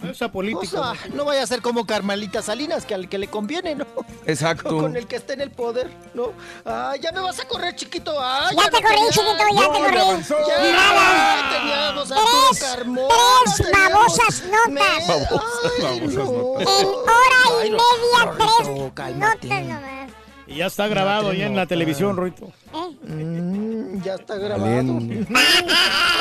Esa 0.03 0.31
política. 0.31 0.79
O 0.81 0.95
sea, 0.95 1.09
no 1.13 1.25
vaya 1.25 1.43
a 1.43 1.47
ser 1.47 1.61
como 1.61 1.85
Carmelita 1.85 2.41
Salinas, 2.41 2.85
que 2.85 2.93
al 2.95 3.07
que 3.07 3.17
le 3.17 3.27
conviene, 3.27 3.75
¿no? 3.75 3.85
Exacto. 4.25 4.77
Con 4.77 4.95
el 4.97 5.05
que 5.07 5.15
esté 5.17 5.33
en 5.33 5.41
el 5.41 5.51
poder, 5.51 5.89
¿no? 6.13 6.31
Ah, 6.65 6.95
ya 6.99 7.11
me 7.11 7.19
vas 7.21 7.39
a 7.39 7.47
correr, 7.47 7.75
chiquito. 7.75 8.15
Ah, 8.19 8.49
Ya 8.55 8.63
te 8.69 8.81
no 8.81 8.87
corrí, 8.87 8.95
tenía- 8.95 9.11
chiquito, 9.11 9.33
ya 9.37 9.61
No, 9.61 9.71
te 9.71 9.79
corrí. 9.79 10.23
Ya 10.47 10.71
Nada. 10.71 11.59
teníamos 11.59 12.11
a 12.11 12.15
Tres, 12.15 12.59
Carmona, 12.63 13.13
tres 13.45 13.57
teníamos- 13.57 13.91
babosas 13.93 14.43
notas. 14.45 14.69
Me- 14.69 14.81
Babosas, 15.07 15.63
Ay, 15.63 15.99
babosas 15.99 16.15
no. 16.15 16.31
notas. 16.31 16.79
En 16.81 16.87
hora 16.87 17.41
y 17.45 17.61
Ay, 17.61 17.69
no, 17.69 17.77
media, 17.77 18.33
tres 18.37 18.91
cálmate. 18.95 19.47
notas 19.47 19.63
nomás. 19.67 20.11
Y 20.47 20.55
ya 20.55 20.65
está 20.65 20.87
grabado 20.87 21.31
ya 21.31 21.45
en 21.45 21.55
la 21.55 21.65
televisión, 21.65 22.17
Roito. 22.17 22.51
¿Eh? 22.73 22.97
Mm, 23.03 23.60
ya 24.03 24.15
está 24.15 24.35
grabado. 24.37 24.99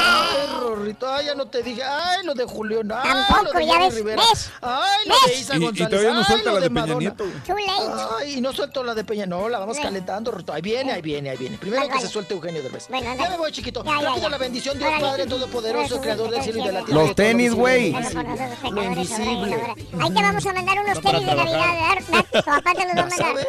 Ay, 0.02 0.46
Rorrito, 0.60 1.08
ay, 1.12 1.26
ya 1.26 1.34
no 1.34 1.46
te 1.46 1.62
dije. 1.62 1.82
Ay, 1.82 2.24
lo 2.24 2.34
de 2.34 2.44
Julián. 2.44 2.90
Ay, 2.92 3.10
Tampoco, 3.28 3.44
lo 3.44 3.58
de 3.60 3.66
ya 3.66 3.78
ves, 3.78 3.94
Rivera. 3.94 4.22
¿ves? 4.30 4.50
Ay, 4.62 5.08
lo 5.08 5.14
de. 5.26 5.34
Isa 5.38 5.54
Y- 5.54 5.56
y 5.58 5.64
González. 5.64 5.90
todavía 5.90 6.12
no 6.12 6.18
Ay, 6.20 6.24
suelta 6.24 6.48
lo 6.50 6.54
la 6.54 6.60
de 6.60 6.68
Peña 6.70 6.80
Madonna. 6.80 6.98
Nieto. 7.00 7.24
Too 7.46 7.56
late. 7.56 8.14
Ay, 8.18 8.34
y 8.38 8.40
no 8.40 8.52
suelto 8.52 8.84
la 8.84 8.94
de 8.94 9.04
Peña. 9.04 9.26
No, 9.26 9.48
la 9.48 9.58
vamos 9.58 9.78
calentando, 9.78 10.30
Rorrito. 10.30 10.52
Ahí 10.52 10.62
viene, 10.62 10.92
ahí 10.92 11.02
viene, 11.02 11.30
ahí 11.30 11.36
viene. 11.36 11.58
Primero 11.58 11.80
Vale, 11.82 11.88
que 11.90 11.96
vale. 11.96 12.06
se 12.06 12.12
suelte 12.12 12.34
Eugenio 12.34 12.62
Derbez. 12.62 12.88
Bueno, 12.88 13.14
ya 13.16 13.30
me 13.30 13.36
voy, 13.36 13.52
chiquito. 13.52 13.84
Ya, 13.84 13.90
ya, 14.00 14.00
Rápido 14.08 14.22
ya. 14.22 14.28
la 14.30 14.38
bendición, 14.38 14.78
Dios 14.78 14.88
Órale. 14.88 15.04
Padre 15.04 15.26
Todopoderoso, 15.26 16.00
Creador 16.00 16.30
del 16.30 16.42
cielo 16.42 16.58
y 16.60 16.66
de 16.66 16.72
la 16.72 16.84
tierra. 16.84 16.94
Los 16.94 17.04
y 17.04 17.08
de 17.08 17.14
todo 17.14 17.24
lo 17.24 17.28
tenis, 17.30 17.50
visible 17.50 17.60
güey. 17.60 17.92
lo 17.92 17.98
Bueno, 18.00 18.10
por 18.10 18.22
invisible. 18.22 18.38
nosotros, 18.40 18.58
pecadores, 18.60 18.96
invisible. 18.96 19.54
ahora, 19.54 19.56
ahora. 19.56 20.04
Ahí 20.04 20.10
te 20.14 20.22
vamos 20.22 20.46
a 20.46 20.52
mandar 20.52 20.78
unos 20.80 20.94
No 20.96 21.10
tenis 21.10 21.26
de 21.26 21.34
Navidad. 21.34 21.74
¿verdad? 22.10 22.24
Tu 22.32 22.42
papá 22.44 22.72
te 22.74 22.84
los 22.86 22.94
va 22.96 23.00
a 23.00 23.06
mandar. 23.06 23.46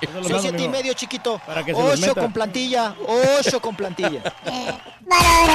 Eso 0.00 0.20
lo 0.20 0.28
Son 0.28 0.40
siete 0.40 0.62
y 0.62 0.68
medio, 0.68 0.92
chiquito. 0.94 1.40
Para 1.46 1.64
que 1.64 1.74
se 1.74 1.80
los 1.82 1.92
Ocho 1.94 2.06
meta. 2.08 2.20
con 2.20 2.32
plantilla. 2.32 2.94
Ocho 3.36 3.60
con 3.60 3.74
plantilla. 3.74 4.22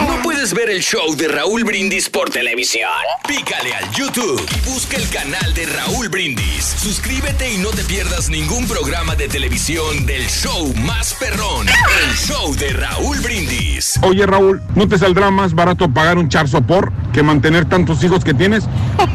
¿No 0.07 0.21
puedes 0.21 0.53
ver 0.53 0.69
el 0.69 0.81
show 0.81 1.15
de 1.15 1.27
Raúl 1.27 1.63
Brindis 1.63 2.09
por 2.09 2.29
televisión? 2.29 2.89
Pícale 3.27 3.73
al 3.73 3.89
YouTube 3.91 4.45
y 4.55 4.69
busca 4.69 4.97
el 4.97 5.09
canal 5.09 5.53
de 5.53 5.65
Raúl 5.65 6.09
Brindis. 6.09 6.65
Suscríbete 6.65 7.53
y 7.53 7.57
no 7.57 7.69
te 7.69 7.83
pierdas 7.83 8.29
ningún 8.29 8.67
programa 8.67 9.15
de 9.15 9.27
televisión 9.27 10.05
del 10.05 10.27
show 10.27 10.73
más 10.85 11.13
perrón. 11.15 11.67
El 11.67 12.15
show 12.15 12.55
de 12.55 12.69
Raúl 12.73 13.19
Brindis. 13.21 13.99
Oye 14.03 14.25
Raúl, 14.25 14.61
¿no 14.75 14.87
te 14.87 14.97
saldrá 14.97 15.31
más 15.31 15.53
barato 15.53 15.89
pagar 15.89 16.17
un 16.17 16.29
char 16.29 16.47
sopor 16.47 16.91
que 17.11 17.23
mantener 17.23 17.65
tantos 17.65 18.03
hijos 18.03 18.23
que 18.23 18.33
tienes? 18.33 18.65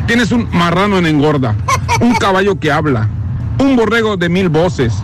Tienes 0.06 0.32
un 0.32 0.48
marrano 0.52 0.98
en 0.98 1.06
engorda, 1.06 1.54
un 2.00 2.14
caballo 2.14 2.58
que 2.58 2.72
habla, 2.72 3.08
un 3.58 3.76
borrego 3.76 4.16
de 4.16 4.28
mil 4.28 4.48
voces. 4.48 4.94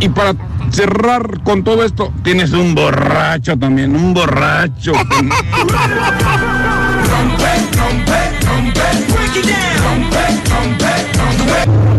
Y 0.00 0.08
para 0.08 0.34
cerrar 0.70 1.42
con 1.42 1.64
todo 1.64 1.84
esto, 1.84 2.12
tienes 2.22 2.52
un 2.52 2.74
borracho 2.74 3.56
también, 3.58 3.94
un 3.94 4.14
borracho. 4.14 4.92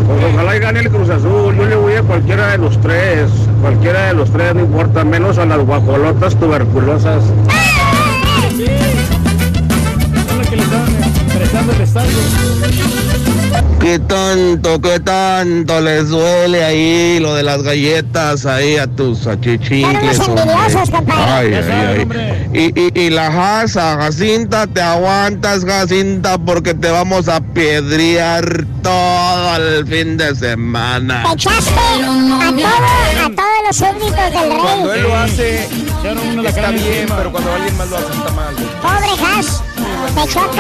Pues 0.08 0.34
ojalá 0.34 0.56
y 0.56 0.60
gane 0.60 0.80
el 0.80 0.90
Cruz 0.90 1.10
Azul. 1.10 1.56
Yo 1.56 1.66
le 1.66 1.76
voy 1.76 1.94
a 1.94 2.02
cualquiera 2.02 2.48
de 2.48 2.58
los 2.58 2.80
tres. 2.82 3.30
Cualquiera 3.62 4.08
de 4.08 4.14
los 4.16 4.32
tres, 4.32 4.56
no 4.56 4.62
importa. 4.62 5.04
Menos 5.04 5.38
a 5.38 5.46
las 5.46 5.60
guajolotas 5.60 6.36
tuberculosas. 6.40 7.24
¿Qué 13.80 13.98
tanto, 13.98 14.80
qué 14.82 15.00
tanto 15.00 15.80
les 15.82 16.10
duele 16.10 16.64
ahí 16.64 17.20
lo 17.20 17.34
de 17.34 17.44
las 17.44 17.64
galletas 17.64 18.46
ahí 18.46 18.76
a 18.78 18.88
tus 18.88 19.26
compadre. 20.92 21.24
Ay, 21.24 21.54
ay, 21.54 21.72
ay. 21.72 22.50
Y, 22.54 22.80
y, 22.80 23.06
y 23.06 23.10
la 23.10 23.32
Jaza, 23.32 23.96
Jacinta, 23.98 24.68
te 24.68 24.82
aguantas, 24.82 25.64
Jacinta, 25.66 26.38
porque 26.38 26.74
te 26.74 26.90
vamos 26.92 27.30
a 27.30 27.40
piedrear 27.42 28.66
todo 28.84 29.56
el 29.56 29.88
fin 29.88 30.18
de 30.18 30.36
semana. 30.36 31.24
Te 31.28 31.34
echaste 31.34 31.72
a, 31.72 32.52
todo- 32.52 33.26
a 33.26 33.30
todos 33.36 33.60
los 33.66 33.76
súbditos 33.76 34.42
del 34.42 34.58
Cuando 34.60 34.94
él 34.94 35.02
rey. 35.02 35.10
lo 35.10 35.16
hace, 35.16 35.70
la 36.44 36.50
está 36.50 36.72
bien, 36.72 37.08
pero 37.18 37.32
cuando 37.32 37.54
alguien 37.54 37.78
más 37.78 37.90
lo 37.90 37.98
hace, 37.98 38.12
está 38.12 38.32
mal. 38.34 38.56
Pobre 38.82 39.40
Has. 39.40 39.64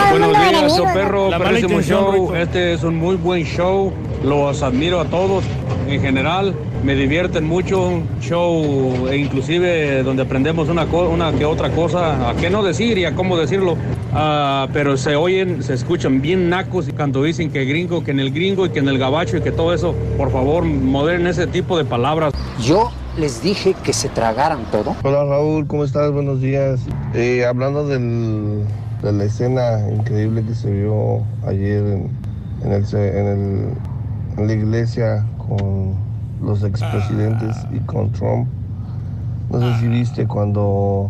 Buenos 0.09 0.31
días, 0.31 0.75
show 0.75 0.85
perro, 0.93 1.29
perrísimo 1.29 1.81
show. 1.81 2.11
Rico. 2.11 2.35
Este 2.35 2.73
es 2.73 2.83
un 2.83 2.95
muy 2.97 3.15
buen 3.15 3.43
show. 3.43 3.91
Los 4.23 4.61
admiro 4.63 4.99
a 4.99 5.05
todos 5.05 5.43
en 5.87 6.01
general. 6.01 6.53
Me 6.83 6.95
divierten 6.95 7.45
mucho. 7.47 7.87
Un 7.87 8.07
show, 8.21 9.07
e 9.09 9.17
inclusive 9.17 10.03
donde 10.03 10.23
aprendemos 10.23 10.69
una, 10.69 10.83
una 10.85 11.31
que 11.33 11.45
otra 11.45 11.69
cosa. 11.71 12.29
A 12.29 12.35
qué 12.35 12.49
no 12.49 12.63
decir 12.63 12.97
y 12.97 13.05
a 13.05 13.15
cómo 13.15 13.37
decirlo. 13.37 13.77
Ah, 14.13 14.67
pero 14.73 14.97
se 14.97 15.15
oyen, 15.15 15.63
se 15.63 15.73
escuchan 15.73 16.21
bien 16.21 16.49
nacos 16.49 16.87
y 16.87 16.91
cuando 16.91 17.23
dicen 17.23 17.51
que 17.51 17.63
gringo, 17.65 18.03
que 18.03 18.11
en 18.11 18.19
el 18.19 18.31
gringo 18.31 18.65
y 18.65 18.69
que 18.69 18.79
en 18.79 18.89
el 18.89 18.97
gabacho 18.97 19.37
y 19.37 19.41
que 19.41 19.51
todo 19.51 19.73
eso. 19.73 19.93
Por 20.17 20.31
favor, 20.31 20.63
moderen 20.65 21.27
ese 21.27 21.47
tipo 21.47 21.77
de 21.77 21.85
palabras. 21.85 22.33
Yo 22.61 22.91
les 23.17 23.41
dije 23.41 23.75
que 23.83 23.93
se 23.93 24.09
tragaran 24.09 24.65
todo. 24.71 24.95
Hola 25.03 25.23
Raúl, 25.23 25.65
¿cómo 25.67 25.83
estás? 25.85 26.11
Buenos 26.11 26.41
días. 26.41 26.81
Eh, 27.13 27.45
hablando 27.45 27.87
del- 27.87 28.63
de 29.01 29.11
la 29.13 29.23
escena 29.23 29.79
increíble 29.89 30.43
que 30.43 30.53
se 30.53 30.71
vio 30.71 31.23
ayer 31.47 31.83
en, 31.85 32.09
en 32.63 32.71
el, 32.73 32.85
en 32.93 33.27
el- 33.27 33.73
en 34.37 34.47
la 34.47 34.53
iglesia 34.53 35.25
con 35.37 35.95
los 36.41 36.63
expresidentes 36.63 37.55
y 37.73 37.79
con 37.79 38.11
Trump. 38.11 38.47
No 39.49 39.59
sé 39.59 39.79
si 39.79 39.87
viste 39.87 40.25
cuando... 40.27 41.09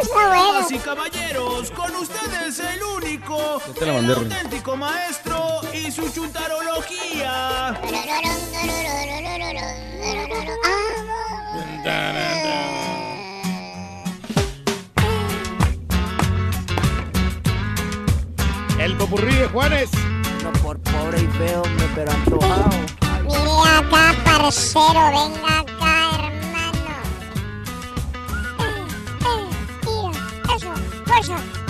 Está 0.01 0.27
bueno. 0.27 0.53
Damas 0.53 0.71
y 0.71 0.77
caballeros, 0.80 1.71
con 1.71 1.95
ustedes 1.95 2.59
el 2.59 2.83
único, 2.83 3.61
Ya 3.67 3.73
te 3.73 3.85
la 3.85 3.93
mandé, 3.93 4.13
el 4.13 4.19
auténtico 4.19 4.75
maestro 4.75 5.61
y 5.73 5.91
su 5.91 6.09
chuntarología. 6.09 7.80
El 18.80 18.97
popurrí 18.97 19.35
de 19.35 19.47
Juanes. 19.47 19.91
No 20.43 20.51
por 20.53 20.80
pobre 20.80 21.21
y 21.21 21.27
feo, 21.38 21.61
me 21.77 21.85
pero 21.93 22.11
antojado. 22.11 22.69
Mire 23.23 23.77
acá, 23.77 24.15
parcero, 24.23 25.11
venga 25.11 25.70
eso, 31.22 31.35
fuerza, 31.35 31.35
eso, 31.35 31.60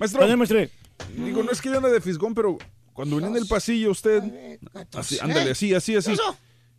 Maestro. 0.00 0.26
Digo, 1.16 1.42
no 1.42 1.50
es 1.52 1.60
que 1.60 1.68
yo 1.70 1.76
ande 1.76 1.90
de 1.90 2.00
fisgón, 2.00 2.34
pero 2.34 2.58
cuando 2.92 3.16
venía 3.16 3.30
en 3.30 3.36
el 3.36 3.46
pasillo 3.46 3.90
usted... 3.90 4.22
Así, 4.94 5.18
ándale, 5.20 5.52
así, 5.52 5.72
así, 5.74 5.94
así. 5.96 6.14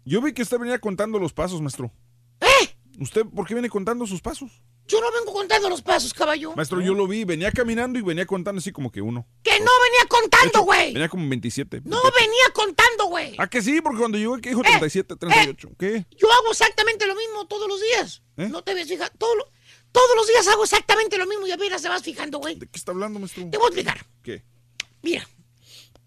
Yo 0.04 0.22
vi 0.22 0.34
que 0.34 0.42
usted 0.42 0.58
venía 0.60 0.80
contando 0.80 1.18
los 1.20 1.32
pasos, 1.32 1.62
maestro. 1.62 1.92
¿Eh? 2.42 2.76
¿Usted 3.00 3.26
por 3.26 3.48
qué 3.48 3.54
viene 3.54 3.70
contando 3.70 4.06
sus 4.06 4.22
pasos? 4.22 4.52
Yo 4.88 5.00
no 5.00 5.12
vengo 5.12 5.32
contando 5.32 5.70
los 5.70 5.82
pasos, 5.82 6.14
caballo. 6.14 6.54
Maestro, 6.56 6.82
yo 6.82 6.94
lo 6.94 7.08
vi, 7.08 7.24
venía 7.24 7.52
caminando 7.52 7.98
y 7.98 8.02
venía 8.02 8.26
contando 8.26 8.60
así 8.60 8.72
como 8.72 8.92
que 8.92 9.02
uno. 9.02 9.26
Que 9.44 9.52
no 9.52 9.72
venía 9.84 10.06
contando, 10.10 10.64
güey. 10.64 10.92
Venía 10.94 11.08
como 11.08 11.30
27. 11.30 11.82
No 11.86 11.98
venía 12.02 12.44
contando, 12.54 13.06
güey. 13.06 13.36
Ah, 13.38 13.48
que 13.48 13.62
sí, 13.62 13.80
porque 13.82 14.00
cuando 14.00 14.18
llegó 14.18 14.36
aquí 14.36 14.50
Eh, 14.50 14.52
dijo 14.52 14.64
37, 14.64 15.16
38. 15.16 15.70
¿Qué? 15.80 16.06
Yo 16.18 16.32
hago 16.32 16.52
exactamente 16.52 17.06
lo 17.08 17.16
mismo 17.16 17.46
todos 17.48 17.68
los 17.70 17.80
días. 17.82 18.22
¿Eh? 18.38 18.50
No 18.50 18.64
te 18.64 18.74
ves 18.74 18.88
fijando. 18.88 19.14
Todo 19.18 19.36
lo- 19.36 19.46
todos 19.92 20.16
los 20.16 20.28
días 20.28 20.48
hago 20.48 20.64
exactamente 20.64 21.18
lo 21.18 21.26
mismo 21.28 21.48
y 21.48 21.52
apenas 21.52 21.82
te 21.82 21.90
vas 21.90 22.02
fijando, 22.04 22.40
güey. 22.40 22.56
¿De 22.56 22.68
qué 22.68 22.78
está 22.78 22.92
hablando, 22.92 23.20
maestro? 23.20 23.50
Te 23.50 23.58
voy 23.58 23.66
a 23.66 23.70
explicar. 23.70 24.06
¿Qué? 24.24 24.44
Mira, 25.02 25.28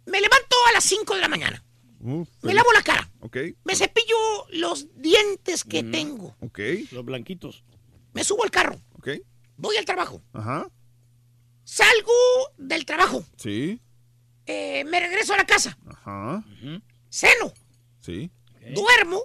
me 0.07 0.21
levanto 0.21 0.57
a 0.69 0.73
las 0.73 0.85
5 0.85 1.15
de 1.15 1.21
la 1.21 1.29
mañana. 1.29 1.65
Uh, 2.01 2.25
Me 2.43 2.53
lavo 2.55 2.71
la 2.73 2.83
cara. 2.83 3.11
Ok, 3.21 3.37
Me 3.65 3.75
cepillo 3.75 4.17
los 4.51 4.89
dientes 5.01 5.65
que 5.65 5.83
tengo. 5.83 6.37
ok, 6.41 6.59
Los 6.93 7.05
blanquitos. 7.05 7.65
Me 8.13 8.23
subo 8.25 8.45
al 8.45 8.51
carro. 8.51 8.79
ok. 8.99 9.09
Voy 9.57 9.77
al 9.77 9.85
trabajo. 9.85 10.23
Ajá, 10.33 10.69
Salgo 11.65 12.13
del 12.59 12.85
trabajo. 12.85 13.25
sí, 13.37 13.81
eh, 14.47 14.85
me 14.85 15.01
regreso 15.01 15.33
a 15.33 15.39
la 15.39 15.47
casa. 15.47 15.79
ajá, 15.87 16.45
Ceno. 17.11 17.53
sí. 18.01 18.31
Duermo. 18.75 19.23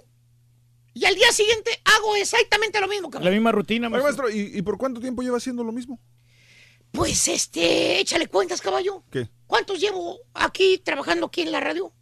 Y 0.94 1.04
al 1.04 1.14
día 1.14 1.30
siguiente 1.32 1.70
hago 1.84 2.16
exactamente 2.16 2.80
lo 2.80 2.88
mismo, 2.88 3.10
cabrón. 3.10 3.26
La 3.26 3.30
misma 3.30 3.52
rutina, 3.52 3.86
Oye, 3.88 4.02
maestro. 4.02 4.24
maestro, 4.24 4.40
¿y, 4.40 4.58
y 4.58 4.62
por 4.62 4.76
cuánto 4.78 5.00
tiempo 5.00 5.22
lleva 5.22 5.36
haciendo 5.36 5.62
lo 5.64 5.72
mismo? 5.72 6.00
Pues 6.90 7.28
este, 7.28 8.00
échale 8.00 8.26
cuentas, 8.26 8.60
caballo. 8.60 9.04
¿Qué? 9.10 9.28
¿Cuántos 9.46 9.78
llevo 9.80 10.18
aquí 10.34 10.78
trabajando 10.78 11.26
aquí 11.26 11.42
en 11.42 11.52
la 11.52 11.60
radio? 11.60 11.92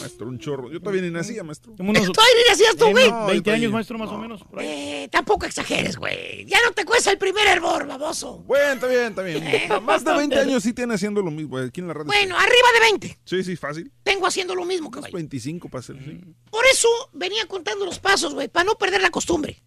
Maestro, 0.00 0.26
un 0.28 0.38
chorro. 0.38 0.70
Yo 0.70 0.80
todavía 0.80 1.02
ni 1.02 1.10
nacía, 1.10 1.42
maestro. 1.44 1.72
Todavía 1.74 2.00
ni 2.00 2.50
nacías 2.50 2.76
tú, 2.76 2.90
güey. 2.90 3.10
No, 3.10 3.26
20 3.26 3.50
yo 3.50 3.54
años, 3.54 3.72
maestro, 3.72 3.98
más 3.98 4.10
o 4.10 4.18
menos. 4.18 4.42
por 4.44 4.60
ahí. 4.60 4.66
Eh, 4.66 5.08
tampoco 5.10 5.46
exageres, 5.46 5.96
güey. 5.96 6.44
Ya 6.46 6.58
no 6.64 6.72
te 6.72 6.84
cuesta 6.84 7.10
el 7.10 7.18
primer 7.18 7.46
hervor, 7.46 7.86
baboso. 7.86 8.38
Bueno, 8.46 8.72
está 8.74 8.86
bien, 8.86 9.06
está 9.06 9.22
bien. 9.22 9.84
Más 9.84 10.04
de 10.04 10.12
20 10.14 10.38
años 10.38 10.62
sí 10.62 10.72
tiene 10.72 10.94
haciendo 10.94 11.22
lo 11.22 11.30
mismo 11.30 11.58
aquí 11.58 11.80
en 11.80 11.88
la 11.88 11.94
radio. 11.94 12.06
Bueno, 12.06 12.36
arriba 12.36 12.68
de 12.74 12.80
20. 12.80 13.18
Sí, 13.24 13.42
sí, 13.44 13.56
fácil. 13.56 13.92
Tengo 14.02 14.26
haciendo 14.26 14.54
lo 14.54 14.64
mismo, 14.64 14.90
caballo. 14.90 15.12
25 15.14 15.68
para 15.68 15.82
ser. 15.82 15.96
sí. 15.96 16.20
Por 16.50 16.64
eso 16.66 16.88
venía 17.12 17.46
contando 17.46 17.84
los 17.84 17.98
pasos, 17.98 18.34
güey, 18.34 18.48
para 18.48 18.64
no 18.64 18.74
perder 18.76 19.02
la 19.02 19.10
costumbre. 19.10 19.62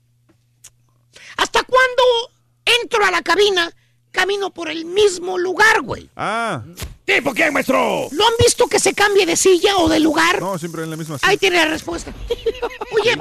¿Hasta 1.37 1.63
cuándo 1.63 2.03
entro 2.81 3.03
a 3.05 3.11
la 3.11 3.21
cabina, 3.21 3.71
camino 4.11 4.53
por 4.53 4.69
el 4.69 4.85
mismo 4.85 5.37
lugar, 5.37 5.81
güey? 5.81 6.09
Ah, 6.15 6.63
¿Y 7.07 7.21
por 7.21 7.35
qué, 7.35 7.51
maestro? 7.51 8.07
¿Lo 8.11 8.25
han 8.25 8.33
visto 8.39 8.67
que 8.67 8.79
se 8.79 8.93
cambie 8.93 9.25
de 9.25 9.35
silla 9.35 9.77
o 9.77 9.87
de 9.87 9.99
lugar? 9.99 10.39
no, 10.41 10.57
siempre 10.57 10.83
en 10.83 10.89
la 10.89 10.97
misma 10.97 11.17
silla. 11.17 11.29
Ahí 11.29 11.37
tiene 11.37 11.57
la 11.57 11.65
respuesta. 11.67 12.11
Oye, 12.91 13.15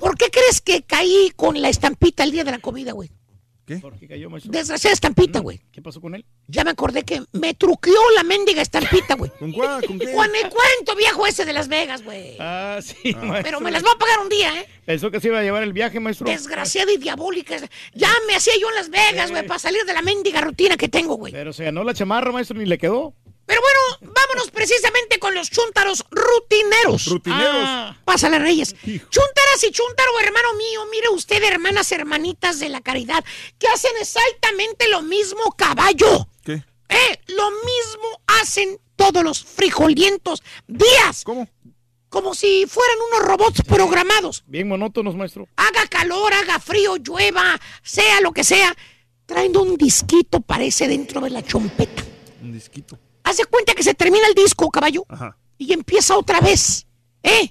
¿por 0.00 0.16
qué 0.16 0.30
crees 0.30 0.60
que 0.60 0.82
caí 0.82 1.32
con 1.36 1.60
la 1.60 1.68
estampita 1.68 2.24
el 2.24 2.32
día 2.32 2.44
de 2.44 2.50
la 2.50 2.58
comida, 2.58 2.92
güey? 2.92 3.10
¿Qué? 3.64 3.76
¿Por 3.76 3.98
qué 3.98 4.08
cayó, 4.08 4.30
maestro? 4.30 4.50
Desgraciada 4.50 4.94
estampita, 4.94 5.40
güey. 5.40 5.60
¿Qué 5.70 5.82
pasó 5.82 6.00
con 6.00 6.14
él? 6.14 6.24
Ya 6.46 6.64
me 6.64 6.70
acordé 6.70 7.04
que 7.04 7.22
me 7.32 7.52
truqueó 7.52 8.00
la 8.16 8.22
mendiga 8.22 8.62
estampita, 8.62 9.14
güey. 9.14 9.30
¿Con 9.38 9.52
cuál? 9.52 9.84
¿Con 9.84 9.98
qué? 9.98 10.10
Con 10.10 10.24
el 10.34 10.48
cuento 10.48 10.96
viejo 10.96 11.26
ese 11.26 11.44
de 11.44 11.52
Las 11.52 11.68
Vegas, 11.68 12.02
güey. 12.02 12.36
Ah, 12.40 12.78
sí, 12.82 13.14
maestro. 13.14 13.42
Pero 13.42 13.60
me 13.60 13.70
las 13.70 13.84
va 13.84 13.92
a 13.92 13.98
pagar 13.98 14.20
un 14.20 14.30
día, 14.30 14.58
¿eh? 14.58 14.66
Pensó 14.86 15.10
que 15.10 15.20
se 15.20 15.28
iba 15.28 15.38
a 15.38 15.42
llevar 15.42 15.62
el 15.62 15.74
viaje, 15.74 16.00
maestro. 16.00 16.26
Desgraciada 16.26 16.90
y 16.90 16.96
diabólica. 16.96 17.56
Ya 17.92 18.10
me 18.26 18.34
hacía 18.34 18.54
yo 18.58 18.70
en 18.70 18.74
Las 18.74 18.88
Vegas, 18.88 19.30
güey, 19.30 19.46
para 19.46 19.58
salir 19.58 19.84
de 19.84 19.92
la 19.92 20.00
mendiga 20.00 20.40
rutina 20.40 20.78
que 20.78 20.88
tengo, 20.88 21.16
güey. 21.16 21.34
Pero 21.34 21.52
se 21.52 21.64
ganó 21.64 21.84
la 21.84 21.92
chamarra, 21.92 22.32
maestro, 22.32 22.58
ni 22.58 22.64
le 22.64 22.78
quedó. 22.78 23.14
Pero 23.48 23.62
bueno, 23.62 24.12
vámonos 24.14 24.50
precisamente 24.50 25.18
con 25.18 25.34
los 25.34 25.50
chúntaros 25.50 26.04
rutineros. 26.10 27.06
Rutineros. 27.06 27.64
Ah, 27.64 27.96
Pásale, 28.04 28.38
Reyes. 28.38 28.76
Chúntaras 28.84 29.64
y 29.66 29.70
chúntaro, 29.70 30.10
hermano 30.20 30.52
mío. 30.52 30.84
Mire 30.90 31.08
usted, 31.08 31.42
hermanas, 31.42 31.90
hermanitas 31.90 32.58
de 32.60 32.68
la 32.68 32.82
caridad, 32.82 33.24
que 33.58 33.66
hacen 33.68 33.92
exactamente 33.98 34.86
lo 34.90 35.00
mismo, 35.00 35.56
caballo. 35.56 36.28
¿Qué? 36.44 36.62
Eh, 36.90 37.20
lo 37.28 37.50
mismo 37.50 38.20
hacen 38.26 38.78
todos 38.96 39.24
los 39.24 39.42
frijolientos 39.42 40.42
días. 40.66 41.24
¿Cómo? 41.24 41.48
como 42.10 42.34
si 42.34 42.66
fueran 42.66 42.96
unos 43.12 43.28
robots 43.28 43.62
programados. 43.62 44.42
Bien 44.46 44.66
monótonos, 44.66 45.14
maestro. 45.14 45.46
Haga 45.56 45.86
calor, 45.88 46.32
haga 46.32 46.58
frío, 46.58 46.96
llueva, 46.96 47.58
sea 47.82 48.22
lo 48.22 48.32
que 48.32 48.44
sea. 48.44 48.74
Traen 49.26 49.54
un 49.56 49.76
disquito, 49.76 50.40
parece, 50.40 50.88
dentro 50.88 51.20
de 51.20 51.28
la 51.28 51.42
chompeta. 51.42 52.02
Un 52.42 52.52
disquito. 52.52 52.98
Haz 53.28 53.36
de 53.36 53.44
cuenta 53.44 53.74
que 53.74 53.82
se 53.82 53.92
termina 53.92 54.26
el 54.26 54.32
disco, 54.32 54.70
caballo, 54.70 55.04
Ajá. 55.06 55.36
y 55.58 55.74
empieza 55.74 56.16
otra 56.16 56.40
vez. 56.40 56.86
¿Eh? 57.22 57.50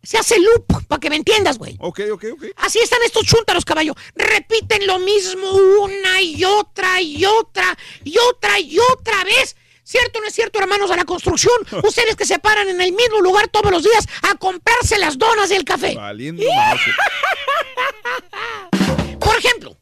Se 0.00 0.16
hace 0.16 0.38
loop, 0.38 0.86
para 0.86 1.00
que 1.00 1.10
me 1.10 1.16
entiendas, 1.16 1.58
güey. 1.58 1.76
Ok, 1.80 2.02
ok, 2.12 2.24
ok. 2.34 2.44
Así 2.54 2.78
están 2.78 3.00
estos 3.04 3.26
chúntaros, 3.26 3.64
caballo. 3.64 3.96
Repiten 4.14 4.86
lo 4.86 5.00
mismo 5.00 5.50
una 5.82 6.22
y 6.22 6.44
otra 6.44 7.02
y 7.02 7.24
otra 7.24 7.76
y 8.04 8.16
otra 8.16 8.60
y 8.60 8.78
otra 8.78 9.24
vez. 9.24 9.56
¿Cierto 9.82 10.20
o 10.20 10.22
no 10.22 10.28
es 10.28 10.34
cierto, 10.34 10.60
hermanos 10.60 10.88
de 10.88 10.94
la 10.96 11.04
construcción? 11.04 11.66
Ustedes 11.82 12.14
que 12.14 12.24
se 12.24 12.38
paran 12.38 12.68
en 12.68 12.80
el 12.80 12.92
mismo 12.92 13.20
lugar 13.20 13.48
todos 13.48 13.72
los 13.72 13.82
días 13.82 14.06
a 14.30 14.36
comprarse 14.36 15.00
las 15.00 15.18
donas 15.18 15.50
y 15.50 15.54
el 15.54 15.64
café. 15.64 15.96
Valiendo. 15.96 16.44
Por 19.18 19.36
ejemplo, 19.36 19.76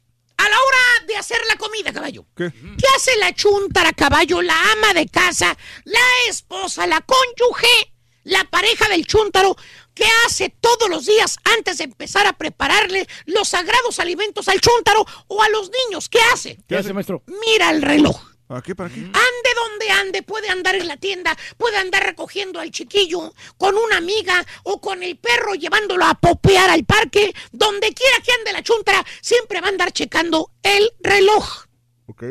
a 0.47 0.49
la 0.49 0.57
hora 0.57 1.07
de 1.07 1.17
hacer 1.17 1.39
la 1.49 1.57
comida, 1.57 1.93
caballo. 1.93 2.25
¿Qué? 2.37 2.51
¿Qué 2.51 2.87
hace 2.97 3.17
la 3.19 3.35
chuntara, 3.35 3.93
caballo, 3.93 4.43
la 4.43 4.55
ama 4.73 4.95
de 4.95 5.09
casa, 5.09 5.57
la 5.85 6.01
esposa, 6.29 6.87
la 6.87 7.01
cónyuge, 7.01 7.93
la 8.25 8.45
pareja 8.45 8.89
del 8.89 9.07
chúntaro? 9.07 9.57
¿Qué 9.95 10.05
hace 10.27 10.51
todos 10.51 10.91
los 10.91 11.07
días 11.07 11.39
antes 11.57 11.79
de 11.79 11.85
empezar 11.85 12.27
a 12.27 12.35
prepararle 12.35 13.09
los 13.25 13.49
sagrados 13.49 13.99
alimentos 13.99 14.47
al 14.49 14.61
chúntaro 14.61 15.07
o 15.27 15.43
a 15.43 15.49
los 15.49 15.71
niños? 15.71 16.09
¿Qué 16.09 16.21
hace? 16.33 16.59
¿Qué 16.69 16.77
hace, 16.77 16.93
maestro? 16.93 17.23
Mira 17.27 17.71
el 17.71 17.83
reloj. 17.83 18.36
¿Para 18.47 18.63
qué? 18.63 18.75
¿Para 18.77 18.89
qué? 18.91 19.01
Ande 19.01 19.51
donde 19.57 19.91
ande, 19.91 20.23
puede 20.23 20.49
andar 20.49 20.77
en 20.77 20.87
la 20.87 20.97
tienda, 20.97 21.37
puede 21.57 21.77
andar 21.79 22.05
recogiendo 22.05 22.61
al 22.61 22.71
chiquillo 22.71 23.35
con 23.59 23.77
una 23.77 23.97
amiga 23.97 24.45
o 24.63 24.81
con 24.81 25.03
el 25.03 25.17
perro 25.19 25.55
llevándolo 25.55 26.05
a 26.05 26.15
popear 26.15 26.71
al 26.71 26.85
parque, 26.85 27.35
donde 27.51 27.93
quiera 27.93 28.19
que 28.25 28.33
ande 28.33 28.53
la 28.53 28.63
chuntara, 28.63 29.05
siempre 29.21 29.61
va 29.61 29.67
a 29.67 29.71
andar 29.71 29.91
checando 29.93 30.53
el 30.63 30.89
reloj. 31.01 31.65
Ok. 32.07 32.23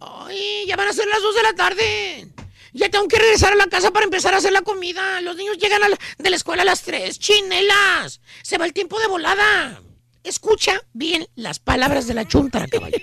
Ay, 0.00 0.64
ya 0.66 0.76
van 0.76 0.88
a 0.88 0.92
ser 0.92 1.08
las 1.08 1.20
2 1.20 1.34
de 1.34 1.42
la 1.42 1.52
tarde. 1.54 2.28
Ya 2.72 2.88
tengo 2.90 3.08
que 3.08 3.18
regresar 3.18 3.52
a 3.52 3.56
la 3.56 3.66
casa 3.66 3.90
para 3.90 4.04
empezar 4.04 4.34
a 4.34 4.36
hacer 4.36 4.52
la 4.52 4.62
comida. 4.62 5.20
Los 5.22 5.34
niños 5.36 5.56
llegan 5.58 5.82
a 5.82 5.88
la- 5.88 5.98
de 6.18 6.30
la 6.30 6.36
escuela 6.36 6.62
a 6.62 6.66
las 6.66 6.82
3. 6.82 7.18
Chinelas. 7.18 8.20
Se 8.42 8.58
va 8.58 8.66
el 8.66 8.72
tiempo 8.74 9.00
de 9.00 9.06
volada. 9.08 9.82
Escucha 10.22 10.80
bien 10.92 11.26
las 11.36 11.58
palabras 11.58 12.06
de 12.06 12.14
la 12.14 12.28
chuntara, 12.28 12.66
caballo. 12.68 12.98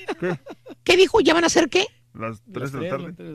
¿Qué 0.84 0.96
dijo? 0.96 1.22
¿Ya 1.22 1.34
van 1.34 1.44
a 1.46 1.50
ser 1.50 1.70
qué? 1.70 1.88
Las 2.14 2.42
3 2.54 2.72
de 2.72 2.82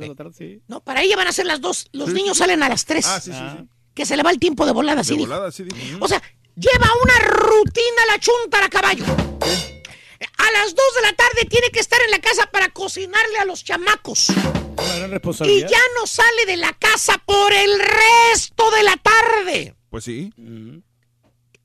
la 0.09 0.15
tarde. 0.15 0.33
sí. 0.37 0.63
No, 0.69 0.81
para 0.81 1.03
ella 1.03 1.17
van 1.17 1.27
a 1.29 1.33
ser 1.33 1.47
las 1.47 1.61
2. 1.61 1.89
Los 1.93 2.09
Sí, 2.11 2.15
niños 2.15 2.39
salen 2.39 2.63
a 2.63 2.69
las 2.69 2.85
3. 2.85 3.07
Ah, 3.07 3.21
sí, 3.21 3.33
sí, 3.33 3.39
sí. 3.39 3.69
Que 3.95 4.07
se 4.07 4.17
le 4.17 4.23
va 4.23 4.31
el 4.31 4.39
tiempo 4.39 4.65
de 4.67 4.73
volada, 4.73 5.03
sí 5.03 5.11
De 5.15 5.19
dijo. 5.19 5.29
volada, 5.31 5.51
sí 5.51 5.65
dijo. 5.65 5.99
O 6.01 6.07
sea, 6.09 6.23
lleva 6.55 6.87
una 7.03 7.19
rutina 7.29 8.03
la 8.13 8.19
chuntara, 8.21 8.69
caballo. 8.69 9.05
A 9.05 10.51
las 10.53 10.75
2 10.75 10.85
de 10.97 11.03
la 11.03 11.13
tarde 11.15 11.45
tiene 11.49 11.71
que 11.71 11.81
estar 11.81 11.99
en 12.05 12.11
la 12.13 12.21
casa 12.21 12.47
para 12.51 12.69
cocinarle 12.71 13.39
a 13.39 13.45
los 13.45 13.65
chamacos. 13.65 14.29
Una 14.31 14.95
gran 14.97 15.11
Y 15.11 15.13
responsabilidad. 15.13 15.69
ya 15.71 15.81
no 16.01 16.07
sale 16.07 16.47
de 16.47 16.57
la 16.57 16.73
casa 16.75 17.21
por 17.27 17.53
el 17.53 17.81
resto 17.81 18.71
de 18.71 18.83
la 18.85 18.97
tarde. 18.97 19.75
Pues 19.91 20.05
sí. 20.05 20.33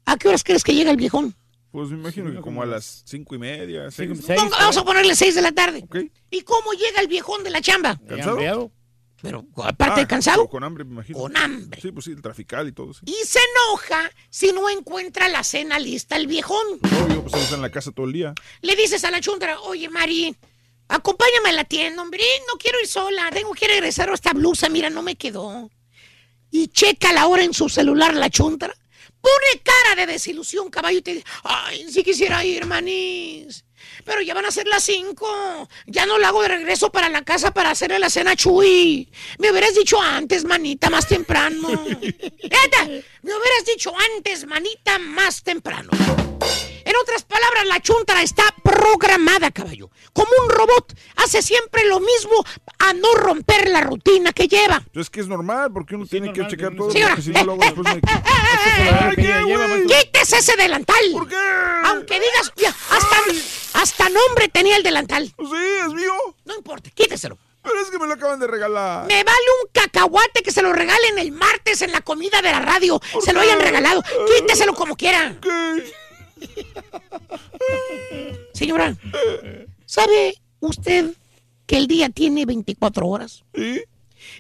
¿A 0.06 0.18
qué 0.18 0.28
horas 0.28 0.44
crees 0.44 0.64
que 0.64 0.74
llega 0.74 0.92
el 0.92 0.98
viejón? 0.98 1.36
Pues 1.74 1.90
me 1.90 1.98
imagino 1.98 2.32
que 2.32 2.40
como 2.40 2.62
a 2.62 2.68
las 2.68 3.02
cinco 3.04 3.34
y 3.34 3.40
media, 3.40 3.90
seis. 3.90 4.08
Ponga- 4.12 4.50
vamos 4.60 4.78
a 4.78 4.86
ponerle 4.86 5.16
6 5.16 5.34
de 5.34 5.42
la 5.42 5.52
tarde. 5.52 5.84
¿Y 6.30 6.42
cómo 6.42 6.72
llega 6.74 7.02
el 7.02 7.08
viejón 7.08 7.44
de 7.44 7.50
la 7.50 7.62
chamba? 7.62 8.00
¿Cansado? 8.08 8.72
Pero 9.24 9.44
aparte 9.64 10.02
de 10.02 10.02
Ah, 10.04 10.08
cansado. 10.08 10.48
Con 10.48 10.64
hambre, 10.64 10.84
me 10.84 10.92
imagino. 10.92 11.18
Con 11.18 11.36
hambre. 11.36 11.82
Sí, 11.82 11.92
pues 11.92 12.06
sí, 12.06 12.12
el 12.12 12.22
trafical 12.22 12.68
y 12.68 12.74
todo. 12.74 12.94
Sí. 12.94 13.00
Y 13.08 13.26
se 13.26 13.40
enoja 13.40 14.12
si 14.30 14.52
no 14.52 14.70
encuentra 14.70 15.30
la 15.30 15.44
cena 15.44 15.80
lista 15.80 16.16
el 16.16 16.28
viejón. 16.28 16.64
Obvio, 17.06 17.24
pues 17.24 17.42
está 17.42 17.56
en 17.56 17.62
la 17.64 17.72
casa 17.72 17.92
todo 17.92 18.06
el 18.06 18.14
día. 18.14 18.36
Le 18.62 18.76
dices 18.76 19.04
a 19.04 19.10
la 19.10 19.20
chuntara, 19.20 19.60
oye 19.62 19.90
Mari, 19.90 20.36
acompáñame 20.90 21.50
a 21.50 21.54
la 21.54 21.64
tienda, 21.64 22.04
hombre, 22.04 22.22
no 22.52 22.60
quiero 22.60 22.80
ir 22.82 22.88
sola, 22.88 23.32
tengo 23.32 23.52
que 23.54 23.68
regresar 23.68 24.12
a 24.12 24.14
esta 24.14 24.34
blusa, 24.34 24.70
mira, 24.70 24.92
no 24.92 25.02
me 25.02 25.16
quedó. 25.16 25.72
Y 26.52 26.68
checa 26.68 27.14
la 27.14 27.26
hora 27.26 27.44
en 27.44 27.54
su 27.54 27.68
celular 27.70 28.14
la 28.14 28.30
chuntara, 28.30 28.76
pone 29.24 29.64
cara 29.64 29.96
de 29.96 30.12
desilusión, 30.12 30.70
caballo, 30.70 30.98
y 30.98 31.02
te 31.02 31.14
dice, 31.14 31.26
ay, 31.44 31.90
si 31.90 32.04
quisiera 32.04 32.44
ir, 32.44 32.66
manis. 32.66 33.64
Pero 34.04 34.22
ya 34.22 34.34
van 34.34 34.46
a 34.46 34.52
ser 34.52 34.68
las 34.68 34.84
cinco. 34.84 35.70
Ya 35.86 36.06
no 36.06 36.18
la 36.18 36.28
hago 36.28 36.42
de 36.42 36.50
regreso 36.50 36.92
para 36.92 37.08
la 37.08 37.24
casa 37.24 37.52
para 37.52 37.72
hacerle 37.72 38.00
la 38.00 38.10
cena 38.10 38.32
a 38.32 38.36
Chuy. 38.36 39.10
Me 39.40 39.50
hubieras 39.50 39.76
dicho 39.76 40.02
antes, 40.02 40.44
manita, 40.44 40.90
más 40.90 41.08
temprano. 41.08 41.70
Neta, 41.88 42.86
me 42.86 43.34
hubieras 43.34 43.66
dicho 43.66 43.94
antes, 44.16 44.46
manita, 44.46 45.00
más 45.00 45.42
temprano. 45.42 45.90
En 46.86 46.96
otras 47.02 47.24
palabras, 47.24 47.66
la 47.66 47.80
chuntara 47.82 48.22
está 48.22 48.44
programada, 48.64 49.52
caballo. 49.52 49.90
Como 50.12 50.30
un 50.44 50.50
robot. 50.50 50.94
Hace 51.18 51.42
siempre 51.42 51.86
lo 51.86 52.00
mismo 52.00 52.44
a 52.80 52.94
no 52.94 53.14
romper 53.16 53.70
la 53.70 53.82
rutina 53.82 54.34
que 54.34 54.48
lleva. 54.48 54.84
Entonces 54.86 55.10
que 55.10 55.22
es 55.22 55.28
normal, 55.28 55.72
porque 55.74 55.96
uno 55.96 56.06
tiene 56.06 56.34
que 56.34 56.46
checar 56.48 56.76
todo, 56.76 56.92
Señora, 56.92 57.16
porque 57.16 57.22
si 57.24 57.32
no 57.32 57.44
lo 57.44 57.54
hago 57.54 57.62
después 57.64 57.96
me... 57.96 58.02
Quítese 59.88 60.38
ese 60.38 60.56
delantal. 60.56 61.04
¿Por 61.12 61.28
qué? 61.28 61.36
Aunque 61.86 62.20
digas, 62.20 62.52
ya, 62.56 62.70
hasta, 62.70 63.82
hasta 63.82 64.10
nombre 64.10 64.48
tenía 64.50 64.78
el 64.78 64.84
delantal. 64.84 65.26
Sí, 65.26 65.66
es 65.88 65.94
mío. 65.94 66.14
No 66.46 66.56
importa, 66.56 66.90
quíteselo. 66.92 67.38
Pero 67.64 67.80
es 67.80 67.90
que 67.90 67.98
me 67.98 68.08
lo 68.08 68.14
acaban 68.14 68.40
de 68.40 68.48
regalar. 68.48 69.08
Me 69.08 69.24
vale 69.24 69.46
un 69.64 69.70
cacahuate 69.72 70.44
que 70.44 70.52
se 70.52 70.62
lo 70.62 70.74
regalen 70.74 71.18
el 71.18 71.32
martes 71.32 71.82
en 71.82 71.94
la 71.94 72.02
comida 72.02 72.42
de 72.42 72.52
la 72.52 72.60
radio. 72.60 73.02
Se 73.24 73.32
lo 73.32 73.40
hayan 73.40 73.62
regalado. 73.62 74.04
Quíteselo 74.36 74.74
como 74.74 74.98
quiera. 74.98 75.38
Señora, 78.54 78.96
¿sabe 79.86 80.36
usted 80.60 81.12
que 81.66 81.78
el 81.78 81.88
día 81.88 82.10
tiene 82.10 82.46
24 82.46 83.08
horas? 83.08 83.44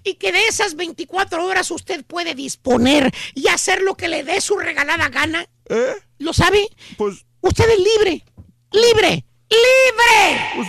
Y 0.03 0.15
que 0.15 0.31
de 0.31 0.47
esas 0.47 0.75
24 0.75 1.45
horas 1.45 1.71
usted 1.71 2.03
puede 2.05 2.35
disponer 2.35 3.11
y 3.33 3.47
hacer 3.47 3.81
lo 3.81 3.95
que 3.95 4.07
le 4.07 4.23
dé 4.23 4.41
su 4.41 4.57
regalada 4.57 5.09
gana. 5.09 5.47
¿Lo 6.19 6.33
sabe? 6.33 6.67
Pues. 6.97 7.25
Usted 7.41 7.65
es 7.69 7.79
libre. 7.79 8.23
¡Libre! 8.71 9.25
¡Libre! 9.49 10.41
Pues, 10.55 10.67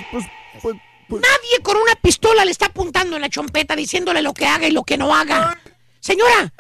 pues, 0.61 0.77
Nadie 1.09 1.62
con 1.62 1.77
una 1.77 1.94
pistola 1.97 2.44
le 2.44 2.51
está 2.51 2.67
apuntando 2.67 3.17
en 3.17 3.23
la 3.23 3.28
chompeta 3.28 3.77
diciéndole 3.77 4.23
lo 4.23 4.35
que 4.35 4.47
haga 4.47 4.67
y 4.67 4.73
lo 4.73 4.85
que 4.85 4.97
no 4.97 5.15
haga. 5.15 5.61
Señora, 6.01 6.53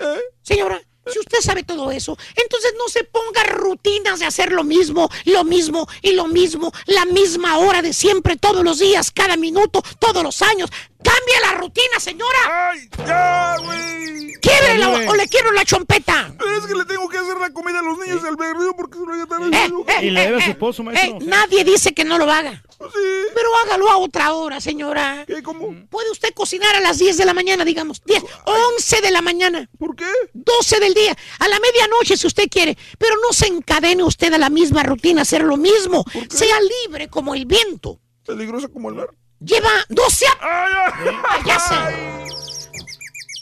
señora, 0.42 0.80
si 1.06 1.18
usted 1.18 1.38
sabe 1.40 1.62
todo 1.62 1.90
eso, 1.90 2.16
entonces 2.34 2.74
no 2.78 2.88
se 2.88 3.04
ponga 3.04 3.44
rutinas 3.44 4.20
de 4.20 4.26
hacer 4.26 4.52
lo 4.52 4.64
mismo, 4.64 5.10
lo 5.24 5.44
mismo 5.44 5.86
y 6.02 6.12
lo 6.12 6.26
mismo, 6.26 6.72
la 6.86 7.04
misma 7.04 7.58
hora 7.58 7.82
de 7.82 7.92
siempre, 7.92 8.36
todos 8.36 8.64
los 8.64 8.78
días, 8.78 9.10
cada 9.10 9.36
minuto, 9.36 9.82
todos 9.98 10.22
los 10.22 10.42
años. 10.42 10.70
¡Cambie 11.04 11.34
la 11.42 11.52
rutina, 11.58 12.00
señora! 12.00 12.70
¡Ay, 12.70 12.88
ya, 13.06 13.56
güey! 13.62 14.32
¡Quiebrela 14.40 14.88
o, 14.88 15.10
o 15.12 15.14
le 15.16 15.28
quiero 15.28 15.52
la 15.52 15.64
chompeta! 15.64 16.34
Es 16.58 16.66
que 16.66 16.74
le 16.74 16.84
tengo 16.86 17.08
que 17.08 17.18
hacer 17.18 17.36
la 17.38 17.50
comida 17.50 17.78
a 17.78 17.82
los 17.82 17.98
niños 17.98 18.22
del 18.22 18.36
berrío 18.36 18.74
porque 18.76 18.94
se 18.98 19.00
lo 19.00 19.12
voy 19.12 19.20
a 19.20 19.26
tarde. 19.26 19.50
Eh, 19.56 19.70
eh, 20.00 20.06
Y 20.06 20.10
le 20.10 20.20
debe 20.22 20.36
a 20.36 20.40
su 20.40 20.46
eh, 20.48 20.52
esposo, 20.52 20.82
eh, 20.82 20.84
maestro. 20.86 21.18
nadie 21.22 21.64
dice 21.64 21.94
que 21.94 22.04
no 22.04 22.18
lo 22.18 22.30
haga. 22.30 22.62
Pero 22.78 23.48
hágalo 23.64 23.90
a 23.90 23.96
otra 23.98 24.32
hora, 24.34 24.60
señora. 24.60 25.24
¿Cómo? 25.42 25.74
Puede 25.88 26.10
usted 26.10 26.34
cocinar 26.34 26.74
a 26.74 26.80
las 26.80 26.98
10 26.98 27.16
de 27.16 27.24
la 27.24 27.32
mañana, 27.34 27.64
digamos. 27.64 28.02
10, 28.04 28.22
11 28.44 29.00
de 29.00 29.10
la 29.10 29.22
mañana. 29.22 29.68
¿Por 29.78 29.96
qué? 29.96 30.06
12 30.34 30.80
del 30.80 30.92
día. 30.94 31.16
A 31.38 31.48
la 31.48 31.58
medianoche, 31.60 32.16
si 32.16 32.26
usted 32.26 32.48
quiere. 32.50 32.76
Pero 32.98 33.14
no 33.22 33.32
se 33.32 33.46
encadene 33.46 34.02
usted 34.02 34.32
a 34.34 34.38
la 34.38 34.50
misma 34.50 34.82
rutina, 34.82 35.22
hacer 35.22 35.42
lo 35.44 35.56
mismo. 35.56 36.04
Sea 36.28 36.56
libre 36.84 37.08
como 37.08 37.34
el 37.34 37.46
viento. 37.46 38.00
Peligrosa 38.26 38.68
como 38.68 38.88
el 38.90 38.96
mar. 38.96 39.08
Lleva 39.44 39.70
12 39.88 40.26
años. 40.40 41.14
Ya 41.44 41.58
sé. 41.58 41.74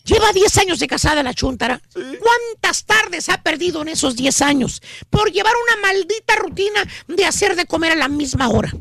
Lleva 0.05 0.32
10 0.32 0.58
años 0.58 0.81
de 0.81 0.89
casada 0.89 1.22
la 1.22 1.32
chuntara. 1.32 1.81
¿Cuántas 1.92 2.84
tardes 2.84 3.28
ha 3.28 3.40
perdido 3.42 3.82
en 3.82 3.89
esos 3.89 4.16
10 4.16 4.42
años 4.42 4.82
por 5.10 5.31
llevar 5.31 5.52
una 5.62 5.76
maldita 5.89 6.34
rutina 6.36 6.82
de 7.06 7.24
hacer 7.24 7.55
de 7.55 7.66
comer 7.66 7.92
a 7.92 7.97
la 7.97 8.08
misma 8.08 8.48
hora? 8.48 8.72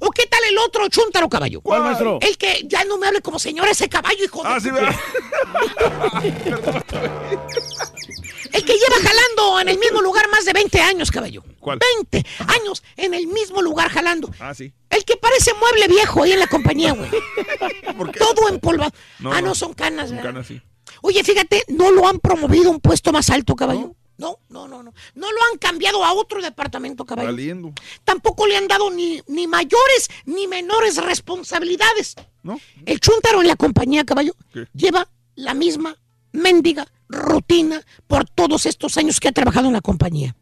¿O 0.00 0.10
qué 0.10 0.26
tal 0.26 0.40
el 0.50 0.58
otro 0.58 0.88
chuntaro 0.88 1.28
caballo? 1.28 1.60
¿Cuál, 1.60 1.82
maestro? 1.82 2.18
El 2.20 2.36
que 2.36 2.64
ya 2.66 2.82
no 2.84 2.98
me 2.98 3.06
hable 3.06 3.22
como 3.22 3.38
señor 3.38 3.68
ese 3.68 3.88
caballo, 3.88 4.24
hijo 4.24 4.42
de... 4.42 4.48
Ah, 4.48 4.58
sí, 4.60 4.70
¿verdad? 4.70 4.94
El 8.52 8.64
que 8.64 8.72
lleva 8.72 8.96
jalando 9.02 9.60
en 9.60 9.68
el 9.68 9.78
mismo 9.80 10.00
lugar 10.00 10.28
más 10.28 10.44
de 10.44 10.52
20 10.52 10.80
años, 10.80 11.10
caballo. 11.10 11.42
¿Cuál? 11.60 11.78
20 12.02 12.26
años 12.48 12.82
en 12.96 13.14
el 13.14 13.26
mismo 13.26 13.62
lugar 13.62 13.90
jalando. 13.90 14.30
Ah, 14.38 14.54
sí. 14.54 14.72
El 14.90 15.04
que 15.04 15.16
parece 15.16 15.52
mueble 15.54 15.88
viejo 15.88 16.22
ahí 16.22 16.32
en 16.32 16.40
la 16.40 16.46
compañía, 16.46 16.92
güey. 16.92 17.10
Todo 18.18 18.48
empolvado. 18.48 18.92
No, 19.18 19.32
ah, 19.32 19.40
no, 19.40 19.48
no. 19.48 19.54
son 19.54 19.74
canas, 19.74 20.10
Son 20.10 20.18
canas, 20.18 20.46
sí. 20.46 20.60
Oye, 21.02 21.22
fíjate, 21.22 21.64
no 21.68 21.90
lo 21.90 22.08
han 22.08 22.18
promovido 22.18 22.68
a 22.68 22.72
un 22.72 22.80
puesto 22.80 23.12
más 23.12 23.30
alto, 23.30 23.54
caballo. 23.54 23.94
No, 24.16 24.40
no, 24.48 24.66
no, 24.66 24.82
no. 24.82 24.92
No 25.14 25.32
lo 25.32 25.38
han 25.52 25.58
cambiado 25.58 26.04
a 26.04 26.12
otro 26.12 26.42
departamento, 26.42 27.04
caballo. 27.04 27.28
Valiendo. 27.28 27.72
Tampoco 28.02 28.46
le 28.48 28.56
han 28.56 28.66
dado 28.66 28.90
ni, 28.90 29.22
ni 29.28 29.46
mayores 29.46 30.08
ni 30.24 30.48
menores 30.48 30.96
responsabilidades. 30.96 32.16
¿No? 32.42 32.60
El 32.84 32.98
chúntaro 32.98 33.40
en 33.42 33.46
la 33.46 33.54
compañía, 33.56 34.04
caballo, 34.04 34.34
¿Qué? 34.52 34.66
lleva 34.74 35.08
la 35.36 35.54
misma 35.54 35.96
mendiga 36.32 36.86
rutina 37.08 37.82
por 38.06 38.28
todos 38.28 38.66
estos 38.66 38.96
años 38.96 39.20
que 39.20 39.28
ha 39.28 39.32
trabajado 39.32 39.66
en 39.66 39.72
la 39.72 39.80
compañía. 39.80 40.34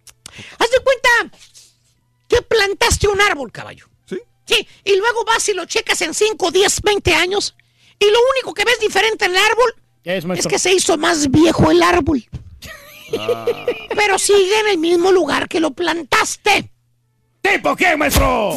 Haz 0.58 0.70
de 0.70 0.78
cuenta 0.80 1.38
que 2.28 2.42
plantaste 2.42 3.08
un 3.08 3.20
árbol, 3.20 3.52
caballo. 3.52 3.88
Sí. 4.06 4.18
Sí, 4.44 4.68
y 4.84 4.96
luego 4.96 5.24
vas 5.24 5.48
y 5.48 5.54
lo 5.54 5.64
checas 5.66 6.00
en 6.02 6.14
5, 6.14 6.50
10, 6.50 6.82
20 6.82 7.14
años 7.14 7.54
y 7.98 8.06
lo 8.10 8.18
único 8.34 8.54
que 8.54 8.64
ves 8.64 8.78
diferente 8.80 9.24
en 9.24 9.32
el 9.32 9.38
árbol 9.38 9.74
¿Qué 10.06 10.18
es, 10.18 10.46
que 10.46 10.60
se 10.60 10.72
hizo 10.72 10.96
más 10.96 11.30
viejo 11.32 11.68
el 11.72 11.82
árbol. 11.82 12.24
Pero 13.96 14.18
sigue 14.20 14.60
en 14.60 14.68
el 14.68 14.78
mismo 14.78 15.10
lugar 15.10 15.48
que 15.48 15.58
lo 15.58 15.72
plantaste. 15.72 16.70
¿Tipo 17.52 17.76
qué, 17.76 17.96
maestro? 17.96 18.56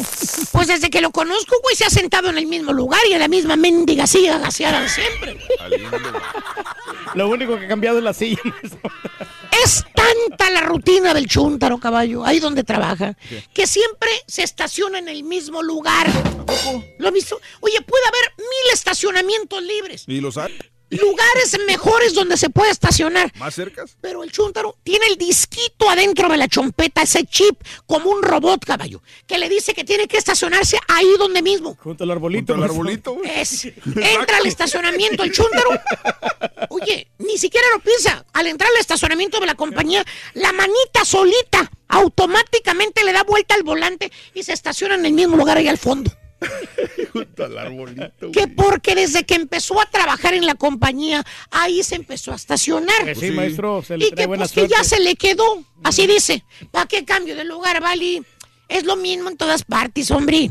Pues 0.52 0.66
desde 0.66 0.90
que 0.90 1.00
lo 1.00 1.10
conozco, 1.10 1.56
güey, 1.62 1.76
se 1.76 1.84
ha 1.84 1.90
sentado 1.90 2.28
en 2.28 2.38
el 2.38 2.46
mismo 2.46 2.72
lugar 2.72 3.00
y 3.08 3.12
en 3.12 3.20
la 3.20 3.28
misma 3.28 3.56
mendiga 3.56 4.06
silla 4.06 4.38
gaseada 4.38 4.88
siempre. 4.88 5.38
Lo 7.14 7.28
único 7.28 7.58
que 7.58 7.64
ha 7.64 7.68
cambiado 7.68 7.98
es 7.98 8.04
la 8.04 8.14
silla, 8.14 8.40
maestro. 8.44 8.90
Es 9.64 9.84
tanta 9.94 10.50
la 10.50 10.62
rutina 10.62 11.12
del 11.12 11.26
chúntaro, 11.26 11.78
caballo, 11.78 12.24
ahí 12.24 12.40
donde 12.40 12.64
trabaja, 12.64 13.16
que 13.52 13.66
siempre 13.66 14.10
se 14.26 14.42
estaciona 14.42 14.98
en 14.98 15.08
el 15.08 15.24
mismo 15.24 15.62
lugar. 15.62 16.06
¿Lo 16.98 17.08
has 17.08 17.14
visto? 17.14 17.40
Oye, 17.60 17.80
puede 17.82 18.06
haber 18.06 18.32
mil 18.38 18.72
estacionamientos 18.72 19.62
libres, 19.62 20.04
¿Y 20.06 20.20
los 20.20 20.36
hay? 20.36 20.56
Lugares 20.90 21.56
mejores 21.66 22.14
donde 22.14 22.36
se 22.36 22.50
puede 22.50 22.70
estacionar. 22.70 23.32
¿Más 23.36 23.54
cercas? 23.54 23.96
Pero 24.00 24.22
el 24.22 24.32
chúntaro 24.32 24.76
tiene 24.82 25.06
el 25.06 25.16
disquito 25.16 25.88
adentro 25.88 26.28
de 26.28 26.36
la 26.36 26.48
chompeta, 26.48 27.02
ese 27.02 27.24
chip, 27.24 27.60
como 27.86 28.10
un 28.10 28.22
robot, 28.22 28.64
caballo, 28.64 29.02
que 29.26 29.38
le 29.38 29.48
dice 29.48 29.74
que 29.74 29.84
tiene 29.84 30.06
que 30.06 30.18
estacionarse 30.18 30.78
ahí 30.88 31.14
donde 31.18 31.42
mismo. 31.42 31.76
Junto 31.80 32.04
al 32.04 32.10
arbolito. 32.10 32.52
Junto 32.52 32.64
al 32.64 32.70
arbolito. 32.70 33.16
Es, 33.30 33.64
entra 33.64 34.38
al 34.38 34.46
estacionamiento 34.46 35.22
el 35.22 35.32
chúntaro. 35.32 35.70
Oye, 36.68 37.08
ni 37.18 37.38
siquiera 37.38 37.66
lo 37.72 37.80
piensa. 37.80 38.24
Al 38.32 38.48
entrar 38.48 38.70
al 38.74 38.80
estacionamiento 38.80 39.40
de 39.40 39.46
la 39.46 39.54
compañía, 39.54 40.04
la 40.34 40.52
manita 40.52 41.04
solita 41.04 41.70
automáticamente 41.88 43.04
le 43.04 43.12
da 43.12 43.22
vuelta 43.24 43.54
al 43.54 43.62
volante 43.62 44.10
y 44.34 44.42
se 44.42 44.52
estaciona 44.52 44.94
en 44.94 45.06
el 45.06 45.12
mismo 45.12 45.36
lugar 45.36 45.58
ahí 45.58 45.68
al 45.68 45.78
fondo. 45.78 46.10
Junto 47.12 47.44
al 47.44 47.58
arbolito. 47.58 48.30
Que 48.32 48.48
porque 48.48 48.94
desde 48.94 49.24
que 49.24 49.34
empezó 49.34 49.80
a 49.80 49.86
trabajar 49.86 50.34
en 50.34 50.46
la 50.46 50.54
compañía, 50.54 51.24
ahí 51.50 51.82
se 51.82 51.96
empezó 51.96 52.32
a 52.32 52.36
estacionar. 52.36 53.04
Que 53.04 53.14
sí, 53.14 53.30
maestro, 53.30 53.82
se 53.82 53.96
le 53.96 54.06
Y 54.06 54.10
que 54.12 54.26
buena 54.26 54.44
pues 54.44 54.52
que 54.52 54.68
ya 54.68 54.84
se 54.84 55.00
le 55.00 55.16
quedó. 55.16 55.64
Así 55.82 56.06
dice. 56.06 56.44
¿Para 56.70 56.86
qué 56.86 57.04
cambio 57.04 57.36
de 57.36 57.44
lugar, 57.44 57.80
Vali? 57.80 58.22
Es 58.68 58.84
lo 58.84 58.96
mismo 58.96 59.28
en 59.28 59.36
todas 59.36 59.64
partes, 59.64 60.10
hombre. 60.10 60.50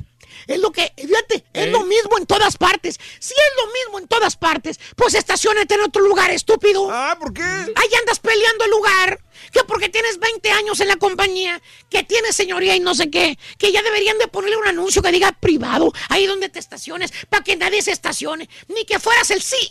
Es 0.49 0.59
lo 0.59 0.71
que, 0.71 0.91
fíjate, 0.97 1.45
es 1.53 1.67
lo 1.69 1.83
mismo 1.83 2.17
en 2.17 2.25
todas 2.25 2.57
partes. 2.57 2.99
Si 3.19 3.33
es 3.33 3.51
lo 3.63 3.71
mismo 3.71 3.99
en 3.99 4.07
todas 4.07 4.35
partes, 4.35 4.79
pues 4.95 5.13
estacionate 5.13 5.75
en 5.75 5.81
otro 5.81 6.01
lugar, 6.01 6.31
estúpido. 6.31 6.89
Ah, 6.91 7.15
¿por 7.19 7.31
qué? 7.33 7.43
Ahí 7.43 7.89
andas 7.99 8.17
peleando 8.19 8.65
el 8.65 8.71
lugar. 8.71 9.19
Que 9.51 9.63
porque 9.63 9.89
tienes 9.89 10.17
20 10.17 10.51
años 10.51 10.79
en 10.79 10.87
la 10.87 10.95
compañía, 10.95 11.61
que 11.89 12.03
tienes 12.03 12.35
señoría 12.35 12.75
y 12.75 12.79
no 12.79 12.95
sé 12.95 13.11
qué, 13.11 13.37
que 13.59 13.71
ya 13.71 13.83
deberían 13.83 14.17
de 14.17 14.27
ponerle 14.27 14.57
un 14.57 14.67
anuncio 14.67 15.03
que 15.03 15.11
diga 15.11 15.31
privado, 15.31 15.93
ahí 16.09 16.25
donde 16.25 16.49
te 16.49 16.57
estaciones, 16.59 17.13
para 17.29 17.43
que 17.43 17.55
nadie 17.55 17.81
se 17.83 17.91
estacione, 17.91 18.49
ni 18.67 18.85
que 18.85 18.99
fueras 18.99 19.29
el 19.31 19.41
CEO, 19.43 19.61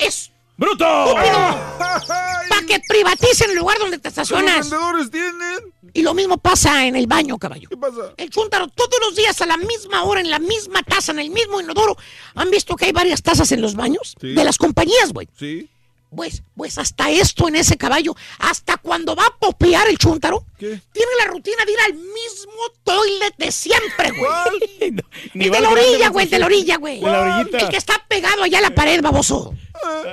es 0.00 0.30
¡Bruto! 0.56 1.14
para 1.16 2.66
que 2.66 2.80
privaticen 2.88 3.50
el 3.50 3.56
lugar 3.56 3.78
donde 3.78 3.98
te 3.98 4.08
¿Los 4.08 4.12
estacionas. 4.18 4.70
vendedores 4.70 5.10
tienen? 5.10 5.83
Y 5.94 6.02
lo 6.02 6.12
mismo 6.12 6.38
pasa 6.38 6.86
en 6.86 6.96
el 6.96 7.06
baño, 7.06 7.38
caballo. 7.38 7.68
¿Qué 7.68 7.76
pasa? 7.76 8.12
El 8.16 8.28
chúntaro 8.28 8.66
todos 8.66 8.98
los 9.00 9.14
días 9.14 9.40
a 9.40 9.46
la 9.46 9.56
misma 9.56 10.02
hora, 10.02 10.20
en 10.20 10.28
la 10.28 10.40
misma 10.40 10.82
taza, 10.82 11.12
en 11.12 11.20
el 11.20 11.30
mismo 11.30 11.60
inodoro. 11.60 11.96
¿Han 12.34 12.50
visto 12.50 12.74
que 12.74 12.86
hay 12.86 12.92
varias 12.92 13.22
tazas 13.22 13.52
en 13.52 13.62
los 13.62 13.76
baños? 13.76 14.16
Sí. 14.20 14.34
De 14.34 14.44
las 14.44 14.58
compañías, 14.58 15.12
güey. 15.12 15.28
Sí. 15.38 15.68
Pues, 16.14 16.42
pues 16.56 16.78
hasta 16.78 17.10
esto 17.10 17.48
en 17.48 17.56
ese 17.56 17.76
caballo, 17.76 18.14
hasta 18.38 18.76
cuando 18.76 19.16
va 19.16 19.26
a 19.26 19.36
popear 19.36 19.88
el 19.88 19.98
chúntaro, 19.98 20.44
¿Qué? 20.58 20.80
tiene 20.92 21.12
la 21.18 21.26
rutina 21.26 21.64
de 21.64 21.72
ir 21.72 21.80
al 21.80 21.94
mismo 21.94 22.62
toilet 22.84 23.34
de 23.36 23.50
siempre, 23.50 24.10
güey. 24.12 24.94
El 25.34 25.52
va 25.52 25.56
de 25.56 25.60
la 25.60 25.70
orilla, 25.70 26.08
güey, 26.10 26.24
el 26.24 26.30
de 26.30 26.38
la 26.38 26.46
orilla, 26.46 26.76
güey. 26.76 27.02
El 27.02 27.68
que 27.68 27.76
está 27.76 28.04
pegado 28.08 28.42
allá 28.42 28.58
a 28.58 28.62
la 28.62 28.70
pared, 28.70 29.00
baboso. 29.00 29.54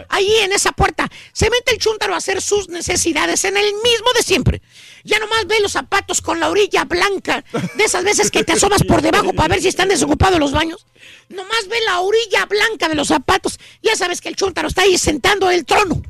Ahí 0.09 0.33
en 0.41 0.53
esa 0.53 0.71
puerta. 0.71 1.09
Se 1.33 1.49
mete 1.49 1.73
el 1.73 1.77
chúntaro 1.77 2.13
a 2.13 2.17
hacer 2.17 2.41
sus 2.41 2.69
necesidades 2.69 3.45
en 3.45 3.57
el 3.57 3.65
mismo 3.65 4.07
de 4.15 4.23
siempre. 4.23 4.61
Ya 5.03 5.19
nomás 5.19 5.47
ve 5.47 5.59
los 5.59 5.71
zapatos 5.71 6.21
con 6.21 6.39
la 6.39 6.49
orilla 6.49 6.83
blanca. 6.85 7.43
De 7.75 7.83
esas 7.83 8.03
veces 8.03 8.31
que 8.31 8.43
te 8.43 8.53
asomas 8.53 8.83
por 8.83 9.01
debajo 9.01 9.33
para 9.33 9.49
ver 9.49 9.61
si 9.61 9.67
están 9.67 9.87
desocupados 9.89 10.39
los 10.39 10.51
baños. 10.51 10.85
Nomás 11.29 11.67
ve 11.67 11.77
la 11.85 11.99
orilla 12.01 12.45
blanca 12.45 12.87
de 12.89 12.95
los 12.95 13.07
zapatos. 13.07 13.59
Ya 13.81 13.95
sabes 13.95 14.21
que 14.21 14.29
el 14.29 14.35
chúntaro 14.35 14.67
está 14.67 14.83
ahí 14.83 14.97
sentando 14.97 15.49
el 15.49 15.65
trono. 15.65 16.01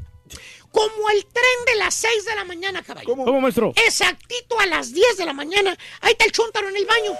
Como 0.72 1.10
el 1.10 1.26
tren 1.26 1.66
de 1.68 1.76
las 1.80 1.94
6 1.95 2.26
de 2.26 2.36
la 2.36 2.45
mañana, 2.45 2.82
caballo. 2.82 3.06
¿Cómo, 3.06 3.42
maestro? 3.42 3.74
Exactito 3.86 4.58
a 4.60 4.66
las 4.68 4.94
10 4.94 5.18
de 5.18 5.26
la 5.26 5.34
mañana. 5.34 5.78
Ahí 6.00 6.11
está 6.14 6.24
el 6.26 6.32
chúntaro 6.32 6.70
en 6.70 6.78
el 6.78 6.86
baño. 6.86 7.11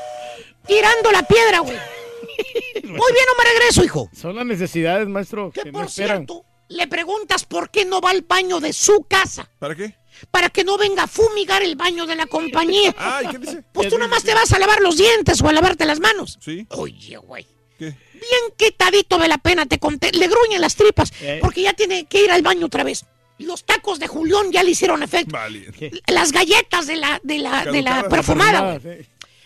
Tirando 0.66 1.12
la 1.12 1.24
piedra, 1.24 1.60
güey. 1.60 1.76
Muy 2.76 2.84
bien, 2.84 3.26
no 3.28 3.44
me 3.44 3.50
regreso, 3.50 3.84
hijo. 3.84 4.10
Son 4.16 4.36
las 4.36 4.46
necesidades, 4.46 5.08
maestro, 5.08 5.52
Que 5.52 5.64
que 5.64 5.72
no 5.72 5.80
por 5.80 5.88
esperan. 5.88 6.18
cierto, 6.28 6.46
le 6.70 6.88
preguntas 6.88 7.44
por 7.46 7.70
qué 7.70 7.84
no 7.84 8.00
va 8.00 8.12
al 8.12 8.22
baño 8.22 8.60
de 8.62 8.72
su 8.72 9.04
casa. 9.04 9.50
¿Para 9.60 9.76
qué? 9.76 9.96
Para 10.30 10.50
que 10.50 10.64
no 10.64 10.78
venga 10.78 11.04
a 11.04 11.08
fumigar 11.08 11.64
el 11.64 11.76
baño 11.76 12.06
de 12.06 12.16
la 12.16 12.26
compañía. 12.28 12.94
Ay, 13.00 13.28
¿qué 13.32 13.38
dice? 13.40 13.64
Pues 13.72 13.90
tú 13.90 13.98
nomás 13.98 14.24
te 14.24 14.34
vas 14.34 14.52
a 14.52 14.60
lavar 14.60 14.82
los 14.82 14.98
dientes 14.98 15.42
o 15.42 15.48
a 15.48 15.54
lavarte 15.54 15.86
las 15.86 16.00
manos. 16.00 16.38
Sí. 16.42 16.66
Oye, 16.70 17.18
güey. 17.18 17.48
¿Qué? 17.80 17.86
Bien 17.86 18.54
quitadito 18.56 19.18
de 19.18 19.28
la 19.28 19.40
pena, 19.40 19.66
te 19.66 19.80
conté. 19.80 20.12
Le 20.12 20.28
gruñen 20.28 20.62
las 20.62 20.76
tripas 20.76 21.12
Eh. 21.22 21.40
porque 21.42 21.64
ya 21.64 21.74
tiene 21.74 22.06
que 22.06 22.24
ir 22.24 22.32
al 22.32 22.44
baño 22.44 22.68
otra 22.68 22.84
vez. 22.84 23.06
Los 23.40 23.64
tacos 23.66 23.98
de 23.98 24.08
Julián 24.08 24.52
ya 24.52 24.62
le 24.62 24.70
hicieron 24.72 25.02
efecto. 25.02 25.32
Vale. 25.34 25.66
Las 26.08 26.32
galletas 26.32 26.86
de 26.86 26.98
la, 26.98 27.20
de 27.24 27.40
la, 27.40 27.66
de 27.66 27.82
la 27.82 28.08
perfumada. 28.08 28.80
Sí. 28.80 28.90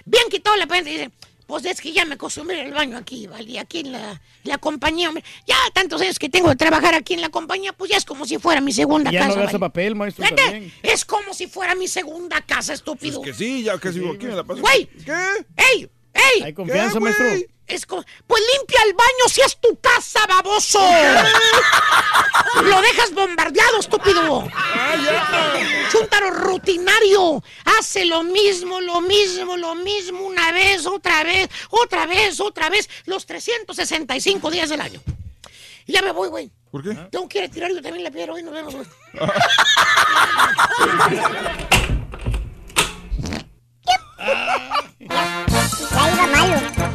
Bien 0.04 0.24
quitado 0.30 0.58
la 0.58 0.68
pena. 0.68 0.82
Dice, 0.90 1.12
pues 1.48 1.66
es 1.66 1.80
que 1.82 1.92
ya 1.92 2.06
me 2.06 2.16
acostumbré 2.16 2.62
al 2.62 2.74
baño 2.74 2.98
aquí, 2.98 3.28
¿vale? 3.28 3.60
Aquí 3.60 3.80
en 3.82 3.92
la, 3.92 4.20
la 4.44 4.58
compañía, 4.58 5.10
hombre. 5.10 5.24
Ya 5.46 5.56
tantos 5.74 6.02
años 6.02 6.18
que 6.20 6.30
tengo 6.30 6.50
de 6.50 6.56
trabajar 6.56 6.94
aquí 6.96 7.14
en 7.14 7.22
la 7.22 7.30
compañía, 7.30 7.74
pues 7.74 7.92
ya 7.92 7.98
es 7.98 8.06
como 8.06 8.26
si 8.26 8.38
fuera 8.40 8.62
mi 8.62 8.72
segunda 8.74 9.12
Ya 9.12 9.20
casa. 9.20 9.30
no 9.32 9.36
das 9.38 9.46
¿vale? 9.48 9.60
papel, 9.60 9.96
maestro, 9.96 10.26
también. 10.26 10.74
Es 10.84 11.06
como 11.06 11.34
si 11.34 11.48
fuera 11.48 11.76
mi 11.76 11.88
segunda 11.88 12.42
casa, 12.42 12.74
estúpido. 12.74 13.22
Pues 13.22 13.38
que 13.38 13.44
sí, 13.44 13.64
ya 13.64 13.78
casi 13.78 14.00
vivo 14.00 14.14
aquí 14.14 14.26
me 14.26 14.36
la 14.36 14.44
paso. 14.44 14.62
Güey. 14.62 14.86
¿Qué? 14.88 15.14
¡Ey! 15.74 15.90
¡Ey! 16.14 16.44
Hay 16.44 16.54
confianza, 16.54 16.94
¿Qué, 16.94 17.00
maestro. 17.00 17.26
Es 17.68 17.86
co- 17.88 18.04
pues 18.28 18.44
limpia 18.56 18.80
el 18.88 18.94
baño 18.94 19.28
si 19.28 19.42
es 19.42 19.58
tu 19.60 19.76
casa, 19.80 20.20
baboso. 20.28 20.80
Lo 22.64 22.80
dejas 22.82 23.12
bombardeado, 23.12 23.80
estúpido. 23.80 24.48
Chúntaro 25.92 26.30
rutinario. 26.56 27.44
Hace 27.78 28.06
lo 28.06 28.24
mismo, 28.24 28.80
lo 28.82 29.02
mismo, 29.02 29.58
lo 29.58 29.76
mismo, 29.76 30.22
una 30.22 30.52
vez, 30.52 30.86
otra 30.86 31.24
vez, 31.24 31.50
otra 31.70 32.06
vez, 32.06 32.40
otra 32.40 32.70
vez, 32.70 32.90
los 33.06 33.26
365 33.26 34.52
días 34.52 34.70
del 34.70 34.82
año. 34.82 35.02
Y 35.86 35.94
ya 35.94 36.02
me 36.02 36.12
voy, 36.12 36.30
güey. 36.30 36.52
¿Por 36.72 36.84
qué? 36.84 36.94
Tengo 37.12 37.28
que 37.28 37.40
ir 37.40 37.44
a 37.46 37.50
tirar 37.50 37.72
yo 37.72 37.82
también 37.82 38.04
la 38.04 38.12
piedra 38.12 38.34
hoy, 38.34 38.44
nos 38.44 38.54
vemos, 38.54 38.76
güey. 38.76 38.88
Ya 45.92 46.14
iba 46.14 46.28
malo. 46.28 46.95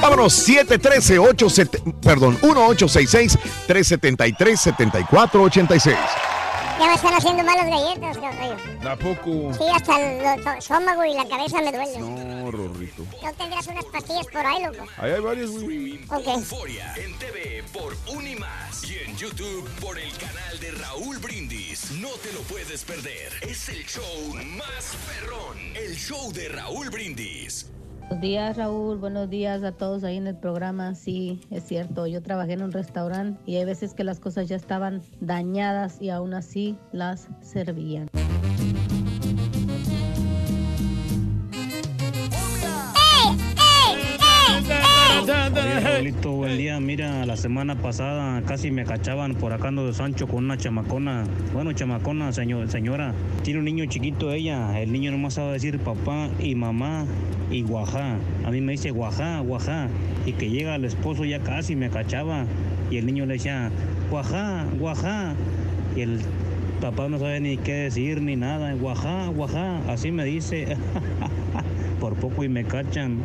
Vámonos, 0.00 0.32
713 0.32 1.18
perdón, 2.02 2.38
1866 2.42 3.38
373 3.66 4.60
7486 4.60 6.39
Ya 6.80 6.86
me 6.86 6.94
están 6.94 7.12
haciendo 7.12 7.44
malas 7.44 7.66
galletas, 7.66 8.16
caballo. 8.16 8.56
¿A 8.90 8.96
poco? 8.96 9.52
Sí, 9.52 9.64
hasta 9.70 10.00
el 10.00 10.56
estómago 10.56 11.04
y 11.04 11.12
la 11.12 11.28
cabeza 11.28 11.60
me 11.60 11.72
duele. 11.72 11.98
No, 11.98 12.50
Rorrito. 12.50 13.04
¿No 13.22 13.34
tendrás 13.34 13.66
unas 13.66 13.84
pastillas 13.84 14.26
por 14.28 14.46
ahí, 14.46 14.64
loco? 14.64 14.86
Ahí 14.96 15.12
hay 15.12 15.20
varios, 15.20 15.50
güey. 15.50 16.02
Ok. 16.08 16.26
Euforia 16.26 16.94
en 16.96 17.18
TV 17.18 17.62
por 17.74 17.94
Unimas 18.16 18.82
y 18.84 18.98
en 18.98 19.14
YouTube 19.14 19.68
por 19.78 19.98
el 19.98 20.10
canal 20.16 20.58
de 20.58 20.70
Raúl 20.70 21.18
Brindis. 21.18 21.90
No 21.90 22.08
te 22.22 22.32
lo 22.32 22.40
puedes 22.44 22.82
perder. 22.84 23.30
Es 23.42 23.68
el 23.68 23.84
show 23.84 24.34
más 24.56 24.96
perrón. 25.06 25.58
El 25.74 25.94
show 25.96 26.32
de 26.32 26.48
Raúl 26.48 26.88
Brindis. 26.88 27.66
Buenos 28.10 28.22
días, 28.22 28.56
Raúl. 28.56 28.98
Buenos 28.98 29.30
días 29.30 29.62
a 29.62 29.70
todos 29.70 30.02
ahí 30.02 30.16
en 30.16 30.26
el 30.26 30.34
programa. 30.36 30.96
Sí, 30.96 31.40
es 31.48 31.62
cierto. 31.62 32.08
Yo 32.08 32.20
trabajé 32.20 32.54
en 32.54 32.62
un 32.62 32.72
restaurante 32.72 33.40
y 33.46 33.54
hay 33.54 33.64
veces 33.64 33.94
que 33.94 34.02
las 34.02 34.18
cosas 34.18 34.48
ya 34.48 34.56
estaban 34.56 35.00
dañadas 35.20 36.02
y 36.02 36.10
aún 36.10 36.34
así 36.34 36.76
las 36.90 37.28
servían. 37.40 38.10
Oye, 45.10 46.12
buen 46.24 46.56
día. 46.56 46.80
Mira, 46.80 47.26
la 47.26 47.36
semana 47.36 47.74
pasada 47.74 48.42
casi 48.42 48.70
me 48.70 48.84
cachaban 48.84 49.34
por 49.34 49.52
acá 49.52 49.68
ando 49.68 49.86
de 49.86 49.92
Sancho 49.92 50.26
con 50.26 50.44
una 50.44 50.56
chamacona. 50.56 51.24
Bueno, 51.52 51.72
chamacona, 51.72 52.32
señor, 52.32 52.70
señora. 52.70 53.14
Tiene 53.42 53.58
un 53.58 53.64
niño 53.64 53.84
chiquito 53.86 54.32
ella. 54.32 54.80
El 54.80 54.92
niño 54.92 55.10
nomás 55.10 55.34
sabe 55.34 55.52
decir 55.52 55.78
papá 55.78 56.28
y 56.38 56.54
mamá 56.54 57.06
y 57.50 57.62
guajá. 57.62 58.16
A 58.44 58.50
mí 58.50 58.60
me 58.60 58.72
dice 58.72 58.90
guajá, 58.90 59.40
guajá. 59.40 59.88
Y 60.26 60.32
que 60.32 60.50
llega 60.50 60.76
el 60.76 60.84
esposo 60.84 61.24
ya 61.24 61.40
casi 61.40 61.76
me 61.76 61.90
cachaba. 61.90 62.44
Y 62.90 62.98
el 62.98 63.06
niño 63.06 63.26
le 63.26 63.34
decía 63.34 63.70
guajá, 64.10 64.66
guajá. 64.78 65.34
Y 65.96 66.02
el 66.02 66.20
papá 66.80 67.08
no 67.08 67.18
sabe 67.18 67.40
ni 67.40 67.56
qué 67.56 67.74
decir 67.74 68.22
ni 68.22 68.36
nada. 68.36 68.72
Guajá, 68.74 69.28
guajá. 69.28 69.80
Así 69.90 70.12
me 70.12 70.24
dice. 70.24 70.76
por 72.00 72.14
poco 72.14 72.44
y 72.44 72.48
me 72.48 72.64
cachan. 72.64 73.18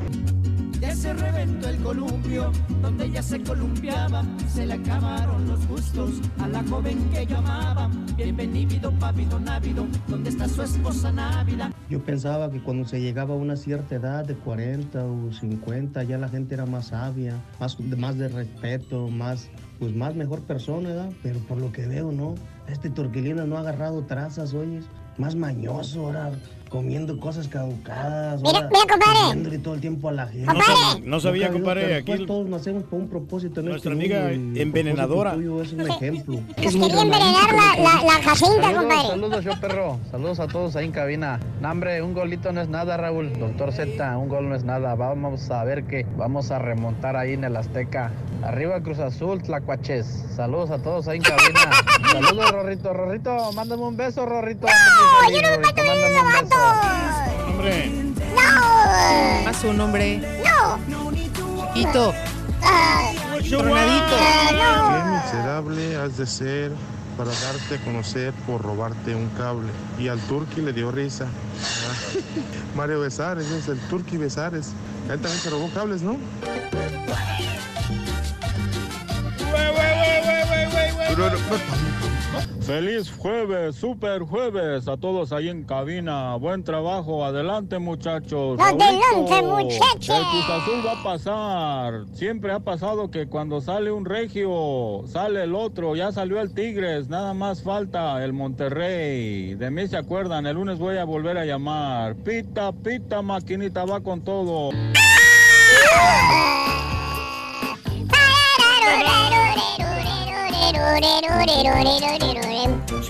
Ya 0.85 0.95
se 0.95 1.13
reventó 1.13 1.67
el 1.67 1.77
columpio, 1.77 2.51
donde 2.83 3.05
ella 3.05 3.23
se 3.23 3.41
columpiaba, 3.41 4.23
se 4.47 4.67
le 4.67 4.75
acabaron 4.75 5.47
los 5.47 5.67
gustos 5.67 6.11
a 6.37 6.47
la 6.47 6.63
joven 6.63 7.09
que 7.09 7.25
yo 7.25 7.39
amaba. 7.39 7.89
Bienvenido, 8.15 8.91
papido 8.99 9.39
návido, 9.39 9.87
¿dónde 10.07 10.29
está 10.29 10.47
su 10.47 10.61
esposa 10.61 11.11
návida? 11.11 11.71
Yo 11.89 12.03
pensaba 12.03 12.51
que 12.51 12.61
cuando 12.61 12.87
se 12.87 13.01
llegaba 13.01 13.33
a 13.33 13.37
una 13.37 13.55
cierta 13.55 13.95
edad 13.95 14.25
de 14.25 14.35
40 14.35 15.03
o 15.03 15.33
50 15.33 16.03
ya 16.03 16.19
la 16.19 16.29
gente 16.29 16.53
era 16.53 16.67
más 16.67 16.89
sabia, 16.89 17.33
más, 17.59 17.79
más 17.79 18.19
de 18.19 18.27
respeto, 18.27 19.07
más, 19.07 19.49
pues 19.79 19.95
más 19.95 20.13
mejor 20.13 20.43
persona, 20.43 20.89
¿verdad? 20.89 21.09
Pero 21.23 21.39
por 21.39 21.57
lo 21.57 21.71
que 21.71 21.87
veo, 21.87 22.11
¿no? 22.11 22.35
Este 22.67 22.91
Torquilina 22.91 23.45
no 23.45 23.57
ha 23.57 23.61
agarrado 23.61 24.03
trazas, 24.03 24.53
oyes. 24.53 24.85
Más 25.17 25.33
mañoso 25.33 26.07
ahora, 26.07 26.31
comiendo 26.69 27.19
cosas 27.19 27.47
caducadas. 27.47 28.41
Mira, 28.41 28.57
ahora, 28.59 28.69
mira, 28.71 28.81
compadre. 28.93 29.19
comiéndole 29.27 29.59
todo 29.59 29.73
el 29.75 29.81
tiempo 29.81 30.09
a 30.09 30.11
la 30.11 30.27
gente. 30.27 30.45
No 30.45 30.59
sab- 30.59 31.03
no 31.03 31.19
sabía, 31.19 31.51
compadre, 31.51 31.95
aquí 31.95 32.05
pues, 32.07 32.19
el- 32.21 32.25
todos 32.25 32.49
nacemos 32.49 32.83
por 32.83 32.99
un 32.99 33.07
propósito. 33.09 33.59
en 33.61 33.67
Nuestra 33.67 33.93
este 33.93 34.03
amiga 34.03 34.29
mundo, 34.31 34.59
envenenadora. 34.59 35.33
tuyo 35.33 35.61
es 35.61 35.73
un 35.73 35.81
ejemplo. 35.89 36.39
Quería 36.55 37.01
envenenar 37.01 37.53
la, 37.53 37.75
la, 37.83 38.03
la 38.03 38.23
jacinta, 38.23 38.61
Saludos, 38.61 38.73
compadre. 38.83 39.07
saludos, 39.09 39.43
yo 39.45 39.51
perro. 39.61 39.99
Saludos 40.11 40.39
a 40.39 40.47
todos 40.47 40.75
ahí 40.75 40.85
en 40.85 40.91
cabina. 40.91 41.39
No, 41.61 41.71
hombre, 41.71 42.01
un 42.01 42.13
golito 42.13 42.51
no 42.51 42.61
es 42.61 42.69
nada, 42.69 42.97
Raúl. 42.97 43.31
Doctor 43.39 43.71
Z, 43.71 44.17
un 44.17 44.29
gol 44.29 44.49
no 44.49 44.55
es 44.55 44.63
nada. 44.63 44.95
Vamos 44.95 45.49
a 45.51 45.63
ver 45.63 45.83
que 45.85 46.05
vamos 46.17 46.51
a 46.51 46.59
remontar 46.59 47.15
ahí 47.15 47.33
en 47.33 47.43
el 47.43 47.55
Azteca. 47.55 48.11
Arriba 48.43 48.81
Cruz 48.81 48.99
Azul, 48.99 49.41
Tlacuaches. 49.41 50.23
Saludos 50.35 50.69
a 50.71 50.77
todos 50.79 51.07
ahí 51.07 51.17
en 51.17 51.23
cabina. 51.23 51.71
Saludos, 52.11 52.51
Rorrito. 52.51 52.93
Rorrito, 52.93 53.51
mándame 53.53 53.83
un 53.83 53.97
beso, 53.97 54.25
Rorrito. 54.25 54.67
No, 54.67 55.31
yo 55.31 55.41
no 55.41 55.49
me 55.49 55.57
mándame 55.57 56.19
un 56.21 56.27
beso. 56.49 56.54
Hombre. 57.47 58.13
¡No! 58.35 59.49
A 59.49 59.53
su 59.53 59.73
nombre. 59.73 60.41
¡No! 60.43 60.79
Chiquito. 61.73 62.13
Ah, 62.63 63.11
Tronadito. 63.49 64.15
Qué 64.49 65.23
miserable 65.23 65.95
has 65.97 66.17
de 66.17 66.25
ser 66.25 66.71
para 67.17 67.29
darte 67.29 67.75
a 67.75 67.85
conocer 67.85 68.33
por 68.45 68.61
robarte 68.61 69.15
un 69.15 69.29
cable. 69.29 69.71
Y 69.99 70.07
al 70.07 70.19
Turqui 70.21 70.61
le 70.61 70.73
dio 70.73 70.91
risa. 70.91 71.25
Ah, 71.25 72.19
Mario 72.75 72.99
Besares, 73.01 73.49
es 73.51 73.67
el 73.67 73.79
Turqui 73.87 74.17
Besares. 74.17 74.73
Él 75.09 75.19
también 75.19 75.39
se 75.39 75.49
robó 75.49 75.69
cables, 75.73 76.01
¿no? 76.01 76.17
Feliz 82.61 83.11
jueves, 83.11 83.75
super 83.75 84.23
jueves 84.23 84.87
a 84.87 84.97
todos 84.97 85.31
ahí 85.31 85.49
en 85.49 85.63
cabina. 85.63 86.35
Buen 86.35 86.63
trabajo, 86.63 87.23
adelante 87.23 87.77
muchachos. 87.77 88.59
Adelante, 88.59 89.41
muchachos. 89.43 90.09
El 90.09 90.23
Cruz 90.23 90.49
Azul 90.49 90.83
va 90.85 90.99
a 90.99 91.03
pasar. 91.03 92.05
Siempre 92.13 92.51
ha 92.51 92.59
pasado 92.59 93.11
que 93.11 93.27
cuando 93.27 93.61
sale 93.61 93.91
un 93.91 94.05
regio, 94.05 95.03
sale 95.07 95.43
el 95.43 95.53
otro. 95.53 95.95
Ya 95.95 96.11
salió 96.11 96.41
el 96.41 96.55
Tigres, 96.55 97.07
nada 97.07 97.35
más 97.35 97.61
falta 97.61 98.23
el 98.23 98.33
Monterrey. 98.33 99.53
De 99.53 99.69
mí 99.69 99.87
se 99.87 99.97
acuerdan, 99.97 100.47
el 100.47 100.55
lunes 100.55 100.79
voy 100.79 100.97
a 100.97 101.05
volver 101.05 101.37
a 101.37 101.45
llamar. 101.45 102.15
Pita, 102.15 102.71
pita, 102.71 103.21
maquinita, 103.21 103.85
va 103.85 104.01
con 104.01 104.23
todo. 104.23 104.71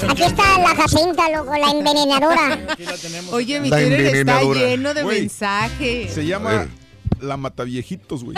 Aquí 0.09 0.23
está 0.23 0.59
la 0.59 0.75
Jacinta, 0.75 1.29
loco, 1.29 1.51
la 1.57 1.71
envenenadora. 1.71 2.75
Oye, 3.31 3.59
mi 3.59 3.69
Twitter 3.69 4.15
está 4.15 4.41
lleno 4.41 4.93
de 4.93 5.03
Güey, 5.03 5.19
mensajes. 5.21 6.13
Se 6.13 6.25
llama 6.25 6.67
La 7.21 7.37
Mataviejitos, 7.37 8.23
güey. 8.23 8.37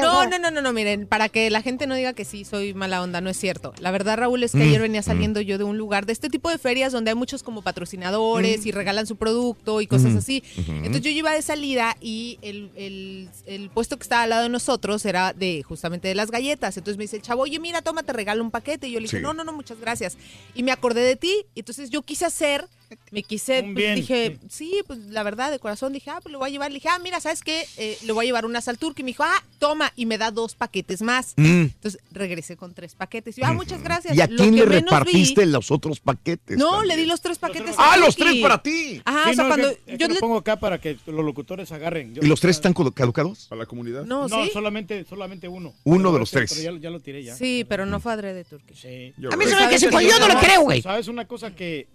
No, 0.00 0.26
no, 0.26 0.38
no, 0.38 0.50
no, 0.50 0.62
no, 0.62 0.72
miren, 0.72 1.06
para 1.06 1.28
que 1.28 1.50
la 1.50 1.62
gente 1.62 1.86
no 1.86 1.94
diga 1.94 2.12
que 2.12 2.24
sí 2.24 2.44
soy 2.44 2.74
mala 2.74 3.02
onda, 3.02 3.20
no 3.20 3.30
es 3.30 3.36
cierto. 3.36 3.72
La 3.80 3.90
verdad, 3.90 4.16
Raúl, 4.18 4.42
es 4.42 4.52
que 4.52 4.58
Mm, 4.58 4.62
ayer 4.62 4.80
venía 4.80 5.02
saliendo 5.02 5.40
yo 5.40 5.58
de 5.58 5.64
un 5.64 5.78
lugar 5.78 6.06
de 6.06 6.12
este 6.12 6.28
tipo 6.28 6.50
de 6.50 6.58
ferias 6.58 6.92
donde 6.92 7.10
hay 7.10 7.14
muchos 7.16 7.42
como 7.42 7.62
patrocinadores 7.62 8.64
Mm. 8.64 8.68
y 8.68 8.70
regalan 8.72 9.06
su 9.06 9.16
producto 9.16 9.80
y 9.80 9.86
cosas 9.86 10.12
Mm, 10.12 10.18
así. 10.18 10.42
Entonces 10.56 11.02
yo 11.02 11.10
iba 11.10 11.32
de 11.32 11.42
salida 11.42 11.96
y 12.00 12.38
el, 12.42 12.70
el- 12.76 13.28
el 13.46 13.70
puesto 13.70 13.96
que 13.96 14.02
estaba 14.02 14.22
al 14.22 14.30
lado 14.30 14.42
de 14.44 14.48
nosotros 14.48 15.04
era 15.04 15.32
de 15.32 15.62
justamente 15.62 16.08
de 16.08 16.14
las 16.14 16.30
galletas. 16.30 16.76
Entonces 16.76 16.98
me 16.98 17.04
dice 17.04 17.16
el 17.16 17.22
chavo, 17.22 17.42
oye, 17.42 17.58
mira, 17.58 17.82
toma, 17.82 18.02
te 18.02 18.12
regalo 18.12 18.42
un 18.42 18.50
paquete. 18.50 18.88
Y 18.88 18.92
yo 18.92 19.00
le 19.00 19.04
dije, 19.04 19.18
Sí. 19.18 19.22
no, 19.22 19.34
no, 19.34 19.44
no, 19.44 19.52
muchas 19.52 19.78
gracias. 19.80 20.16
Y 20.54 20.62
me 20.62 20.72
acordé 20.72 21.02
de 21.02 21.16
ti. 21.16 21.44
Y 21.54 21.60
entonces 21.60 21.90
yo 21.90 22.02
quise 22.02 22.24
hacer, 22.24 22.66
me 23.10 23.22
quise, 23.22 23.62
pues, 23.74 23.96
dije, 23.96 24.38
sí, 24.48 24.80
pues 24.86 24.98
la 25.06 25.22
verdad, 25.22 25.50
de 25.50 25.58
corazón, 25.58 25.92
dije, 25.92 26.10
ah, 26.10 26.20
pues 26.22 26.32
lo 26.32 26.38
voy 26.38 26.48
a 26.48 26.52
llevar. 26.52 26.70
Le 26.70 26.76
dije, 26.76 26.88
ah, 26.88 26.98
mira, 26.98 27.20
¿sabes 27.20 27.42
qué? 27.42 27.64
Eh, 27.76 27.98
le 28.04 28.12
voy 28.12 28.24
a 28.24 28.26
llevar 28.26 28.44
unas 28.46 28.68
al 28.68 28.78
turco. 28.78 29.00
Y 29.00 29.04
me 29.04 29.08
dijo, 29.08 29.22
ah, 29.24 29.42
toma. 29.58 29.92
Y 29.96 30.06
me 30.06 30.18
da 30.18 30.30
dos 30.30 30.54
paquetes 30.54 31.02
más. 31.02 31.34
Mm. 31.36 31.62
Entonces 31.62 32.00
regresé 32.10 32.56
con 32.56 32.74
tres 32.74 32.94
paquetes. 32.94 33.36
Y 33.38 33.40
yo, 33.40 33.46
ah, 33.46 33.52
muchas 33.52 33.82
gracias. 33.82 34.16
¿Y 34.16 34.20
a 34.20 34.26
Lo 34.26 34.36
quién 34.36 34.54
que 34.54 34.60
le 34.60 34.80
repartiste 34.80 35.44
vi- 35.44 35.50
los 35.52 35.70
otros 35.70 36.00
paquetes? 36.00 36.58
No, 36.58 36.70
también? 36.72 36.88
le 36.88 37.02
di 37.02 37.06
los 37.06 37.20
tres 37.20 37.38
paquetes. 37.38 37.74
¡Ah, 37.78 37.94
al 37.94 38.00
los 38.00 38.16
tres 38.16 38.36
para 38.42 38.62
ti! 38.62 39.00
Ajá, 39.04 39.24
Sí, 39.24 39.30
o 39.30 39.34
sea, 39.34 39.44
no, 39.44 39.48
cuando 39.50 39.68
es 39.68 39.76
que- 39.78 39.92
es 39.94 39.98
yo 39.98 40.06
que 40.06 40.08
lo 40.08 40.14
le- 40.14 40.20
pongo 40.20 40.36
acá 40.38 40.58
para 40.58 40.80
que 40.80 40.96
los 41.06 41.24
locutores 41.24 41.70
agarren. 41.72 42.14
Yo- 42.14 42.22
¿Y 42.22 42.26
los 42.26 42.40
tres 42.40 42.56
están 42.56 42.74
cadu- 42.74 42.92
caducados? 42.92 43.46
Para 43.48 43.60
la 43.60 43.66
comunidad. 43.66 44.04
No, 44.04 44.28
No, 44.28 44.44
¿sí? 44.44 44.50
solamente, 44.52 45.04
solamente 45.08 45.48
uno. 45.48 45.74
Uno 45.84 46.12
de 46.12 46.18
los 46.18 46.28
ese- 46.30 46.38
tres. 46.38 46.54
pero 46.56 46.74
ya, 46.76 46.80
ya 46.82 46.90
lo 46.90 47.00
tiré 47.00 47.22
ya. 47.24 47.34
Sí, 47.36 47.64
pero 47.68 47.86
no 47.86 48.00
fue 48.00 48.12
adrede 48.12 48.44
turqui. 48.44 48.74
Sí. 48.74 49.12
A 49.30 49.36
mí 49.36 49.44
se 49.46 49.54
me 49.54 49.62
hace 49.64 49.86
que 49.86 49.92
fue, 49.92 50.04
yo 50.06 50.18
no 50.18 50.28
le 50.28 50.34
creo, 50.36 50.62
güey. 50.62 50.82
¿Sabes 50.82 51.08
una 51.08 51.26
cosa 51.26 51.54
que 51.54 51.86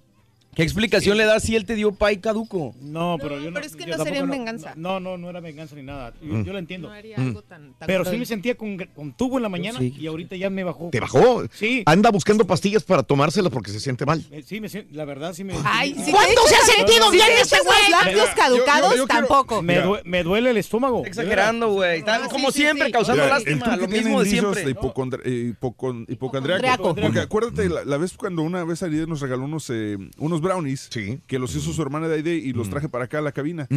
¿Qué 0.57 0.63
explicación 0.63 1.17
le 1.17 1.23
das 1.25 1.43
si 1.43 1.55
él 1.55 1.65
te 1.65 1.75
dio 1.75 1.91
pay 1.93 2.17
caduco? 2.17 2.73
No, 2.81 3.17
pero 3.21 3.39
yo 3.39 3.51
no. 3.51 3.53
pero 3.53 3.65
es 3.67 3.75
que 3.75 3.85
yo 3.85 3.95
no 3.95 4.03
sería 4.03 4.21
en 4.21 4.29
venganza. 4.29 4.73
No, 4.75 4.99
no, 4.99 5.15
no 5.17 5.29
era 5.29 5.39
venganza 5.39 5.75
ni 5.75 5.83
nada. 5.83 6.13
Yo, 6.21 6.33
Mm. 6.33 6.43
yo 6.45 6.51
lo 6.53 6.59
entiendo. 6.59 6.87
No 6.89 6.93
haría 6.95 7.15
algo 7.15 7.43
tan- 7.43 7.73
tan 7.75 7.85
pero 7.87 8.03
sí 8.03 8.17
me 8.17 8.25
sentía 8.25 8.55
con, 8.55 8.75
con 8.95 9.13
tubo 9.13 9.37
en 9.37 9.43
la 9.43 9.49
mañana 9.49 9.77
Sí. 9.79 9.93
y 9.97 10.07
ahorita 10.07 10.35
ya 10.35 10.49
me 10.49 10.63
bajó. 10.63 10.89
¿Te 10.91 10.99
bajó? 10.99 11.43
Sí. 11.53 11.83
Anda 11.85 12.09
buscando 12.09 12.45
pastillas 12.47 12.83
para 12.83 13.03
tomárselas 13.03 13.53
porque 13.53 13.69
se 13.71 13.79
siente 13.79 14.05
mal. 14.05 14.23
Eh, 14.31 14.43
Sí, 14.43 14.59
me 14.59 14.67
siento, 14.67 14.93
la 14.95 15.05
verdad 15.05 15.33
sí 15.33 15.43
me. 15.43 15.53
Ay, 15.63 15.93
sí 15.93 16.05
si 16.05 16.11
me- 16.11 16.17
te 16.17 16.33
echas- 16.33 16.65
si 16.65 16.85
te 16.85 16.91
echas 17.41 17.59
los 17.63 17.89
lácteos 17.91 18.15
Mira, 18.23 18.35
caducados, 18.35 18.91
yo- 18.91 18.97
yo 18.97 19.07
quiero- 19.07 19.27
tampoco. 19.27 19.61
Me, 19.61 19.79
due- 19.81 20.01
me 20.05 20.23
duele 20.23 20.49
el 20.49 20.57
estómago. 20.57 21.05
Exagerando, 21.05 21.69
güey. 21.71 21.99
Está 21.99 22.17
No, 22.17 22.29
como 22.29 22.51
siempre, 22.51 22.87
sí. 22.87 22.91
causando 22.91 23.25
lástima. 23.27 23.75
El 23.75 23.81
Lo 23.81 23.87
mismo 23.87 24.23
de 24.23 24.27
indicios 24.29 24.57
siempre. 24.57 25.21
eh, 25.23 25.53
hipocondriaco. 26.07 26.95
Porque 26.95 27.19
acuérdate, 27.19 27.69
la, 27.69 27.97
vez 27.97 28.13
cuando 28.17 28.41
una 28.41 28.63
vez 28.63 28.81
Aide 28.83 29.05
nos 29.07 29.21
regaló 29.21 29.43
unos, 29.45 29.69
brownies 30.47 30.89
que 31.27 31.39
los 31.39 31.55
hizo 31.55 31.73
su 31.73 31.81
hermana 31.81 32.07
de 32.07 32.15
Aide 32.15 32.35
y 32.35 32.53
los 32.53 32.69
traje 32.69 32.89
para 32.89 33.05
acá 33.05 33.19
a 33.19 33.21
la 33.21 33.31
cabina. 33.31 33.67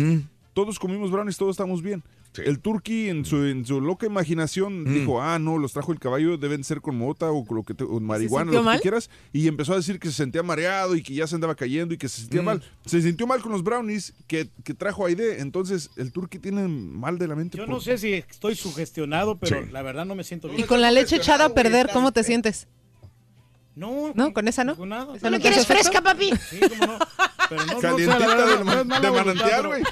Todos 0.53 0.79
comimos 0.79 1.11
brownies, 1.11 1.37
todos 1.37 1.53
estamos 1.53 1.81
bien. 1.83 2.03
El 2.37 2.61
turqui 2.61 3.09
en 3.09 3.25
su, 3.25 3.45
en 3.45 3.65
su 3.67 3.81
loca 3.81 4.07
imaginación 4.07 4.85
dijo, 4.85 5.21
ah, 5.21 5.39
no, 5.41 5.59
los 5.59 5.73
trajo 5.73 5.91
el 5.93 5.99
caballo, 5.99 6.37
deben 6.37 6.63
ser 6.63 6.81
con 6.81 6.97
mota 6.97 7.31
o 7.33 7.45
con 7.45 7.57
lo 7.57 7.63
que 7.65 7.75
te- 7.75 7.83
o 7.83 7.99
marihuana, 7.99 8.53
lo 8.53 8.59
que 8.59 8.65
mal? 8.65 8.81
quieras. 8.81 9.11
Y 9.33 9.49
empezó 9.49 9.73
a 9.73 9.77
decir 9.77 9.99
que 9.99 10.09
se 10.09 10.15
sentía 10.15 10.43
mareado 10.45 10.95
y 10.95 11.03
que 11.03 11.13
ya 11.15 11.27
se 11.27 11.35
andaba 11.35 11.57
cayendo 11.57 11.93
y 11.95 11.99
que 11.99 12.09
se 12.09 12.21
sentía 12.23 12.43
mal. 12.43 12.63
Se 12.87 13.03
sintió 13.03 13.27
mal 13.27 13.41
con 13.43 13.51
los 13.51 13.65
brownies 13.65 14.13
que, 14.29 14.49
que 14.63 14.75
trajo 14.75 15.07
Aide. 15.07 15.41
Entonces, 15.41 15.91
el 15.97 16.13
turqui 16.13 16.39
tiene 16.39 16.69
mal 16.69 17.19
de 17.19 17.27
la 17.27 17.35
mente. 17.35 17.59
Yo 17.59 17.65
por- 17.67 17.75
no 17.75 17.81
sé 17.81 17.99
si 17.99 18.13
estoy 18.15 18.55
sugestionado, 18.55 19.37
pero 19.39 19.63
Sí. 19.65 19.69
la 19.73 19.83
verdad 19.83 20.05
no 20.05 20.15
me 20.15 20.23
siento 20.23 20.49
bien. 20.49 20.61
Y 20.61 20.65
con 20.65 20.81
la 20.81 20.93
leche 20.93 21.17
echada 21.17 21.47
a 21.47 21.55
perder, 21.55 21.91
¿cómo 21.93 22.13
te 22.13 22.23
sientes? 22.23 22.69
No, 23.77 24.13
no, 24.15 24.33
con 24.33 24.49
esa 24.49 24.65
no. 24.65 24.77
Con 24.77 24.89
nada. 24.89 25.15
¿Esa 25.17 25.31
¿No 25.31 25.39
quieres 25.41 25.67
fresca, 25.67 26.01
papi? 26.03 26.33
Sí, 26.51 26.61
cómo 26.61 26.93
no. 26.95 26.99
Pero 27.49 27.65
no, 27.67 27.73
no, 27.75 27.81
Calientita 27.81 28.17
o 28.17 28.19
sea, 28.19 28.29
verdad, 28.29 28.47
del 28.59 28.65
no 28.67 29.01
de 29.01 29.11
manantial, 29.11 29.51
pero- 29.51 29.69
güey. 29.69 29.83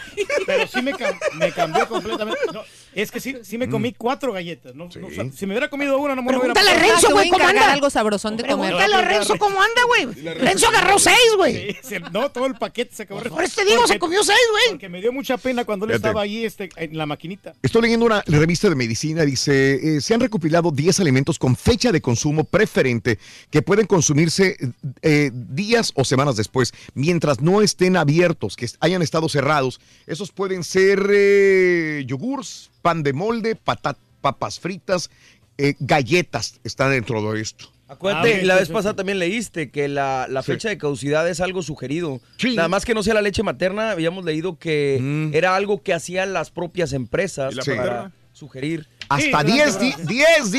Pero 0.47 0.66
sí 0.66 0.82
me, 0.82 0.92
cam- 0.94 1.18
me 1.34 1.52
cambió 1.52 1.89
completamente. 1.89 2.40
No, 2.52 2.62
es 2.94 3.10
que 3.10 3.20
sí, 3.20 3.36
sí 3.42 3.58
me 3.58 3.67
Mm. 3.67 3.70
comí 3.70 3.92
cuatro 3.92 4.33
galletas. 4.33 4.75
No, 4.75 4.89
no, 5.00 5.07
o 5.07 5.10
sea, 5.10 5.31
si 5.33 5.47
me 5.47 5.52
hubiera 5.52 5.68
comido 5.70 5.99
una, 5.99 6.15
no 6.15 6.23
me 6.23 6.33
lo 6.33 6.39
hubiera 6.39 6.55
Pregúntale 6.55 6.70
a 6.86 6.92
Renzo, 6.92 7.08
voy 7.08 7.28
güey, 7.28 7.31
¿cómo 7.31 7.47
anda? 7.49 7.73
algo 7.73 7.91
sabrosón 7.91 8.36
de 8.36 8.44
comer. 8.44 8.75
Pregúntale 8.75 8.94
a 8.94 9.02
Renzo 9.08 9.39
cómo 9.39 9.60
anda, 9.62 9.81
güey. 9.86 10.34
Renzo 10.34 10.68
agarró 10.68 10.99
seis, 10.99 11.17
güey. 11.36 11.76
Sí, 11.83 11.97
no, 12.12 12.31
todo 12.31 12.47
el 12.47 12.55
paquete 12.55 12.94
se 12.94 13.02
acabó. 13.05 13.23
Por 13.23 13.42
eso 13.44 13.62
te 13.62 13.68
digo, 13.70 13.86
se 13.86 13.99
comió 13.99 14.23
seis, 14.23 14.39
güey. 14.50 14.65
Porque 14.70 14.89
me 14.89 15.00
dio 15.00 15.12
mucha 15.12 15.36
pena 15.36 15.65
cuando 15.65 15.86
él 15.86 15.92
estaba 15.92 16.23
ahí 16.23 16.44
este, 16.44 16.68
en 16.76 16.97
la 16.97 17.07
maquinita. 17.07 17.55
Estoy 17.62 17.83
leyendo 17.83 18.07
una 18.07 18.23
revista 18.26 18.68
de 18.68 18.75
medicina, 18.75 19.25
dice, 19.25 19.97
eh, 19.97 20.00
se 20.00 20.15
han 20.15 20.20
recopilado 20.20 20.70
10 20.70 21.00
alimentos 21.00 21.39
con 21.39 21.57
fecha 21.57 21.92
de 21.92 22.00
consumo 22.00 22.44
preferente 22.44 23.18
que 23.50 23.62
pueden 23.62 23.86
consumirse 23.86 24.57
eh, 25.02 25.31
días 25.33 25.92
o 25.94 26.05
semanas 26.05 26.36
después, 26.36 26.73
mientras 26.94 27.41
no 27.41 27.62
estén 27.62 27.97
abiertos, 27.97 28.57
que 28.57 28.68
hayan 28.81 29.02
estado 29.02 29.28
cerrados. 29.28 29.81
Esos 30.07 30.33
pueden 30.33 30.65
ser 30.65 31.07
eh, 31.10 32.05
yogurts, 32.07 32.70
pan 32.89 33.02
de 33.02 33.12
molde, 33.12 33.55
pata- 33.55 33.99
papas 34.23 34.58
fritas, 34.60 35.10
eh, 35.58 35.75
galletas, 35.78 36.58
está 36.65 36.89
dentro 36.89 37.20
de 37.31 37.42
esto. 37.42 37.67
Acuérdate, 37.86 38.41
Ah, 38.41 38.44
la 38.44 38.55
vez 38.57 38.68
sí, 38.68 38.73
pasada 38.73 38.97
también 38.97 39.18
leíste 39.18 39.70
que 39.70 39.89
la, 39.89 40.26
la 40.31 40.42
Sí. 40.42 40.52
fecha 40.52 40.70
de 40.70 40.78
caducidad 40.78 41.28
es 41.28 41.41
algo 41.41 41.62
sugerido. 41.62 42.23
Sí. 42.39 42.55
Nada 42.57 42.68
más 42.68 42.86
que 42.86 42.94
no 42.94 43.02
sea 43.02 43.12
la 43.12 43.20
leche 43.20 43.42
materna, 43.42 43.91
habíamos 43.91 44.25
leído 44.25 44.58
que 44.58 45.31
era 45.34 45.55
algo 45.55 45.83
que 45.83 45.92
hacían 45.92 46.33
las 46.33 46.50
propias 46.50 46.94
empresas 46.94 47.52
¿Y 47.52 47.57
la 47.57 47.62
para 47.62 47.76
paterna? 47.76 48.12
sugerir. 48.33 48.89
Hasta 49.10 49.42
10 49.44 49.78
di- 49.81 49.94
10 50.07 50.50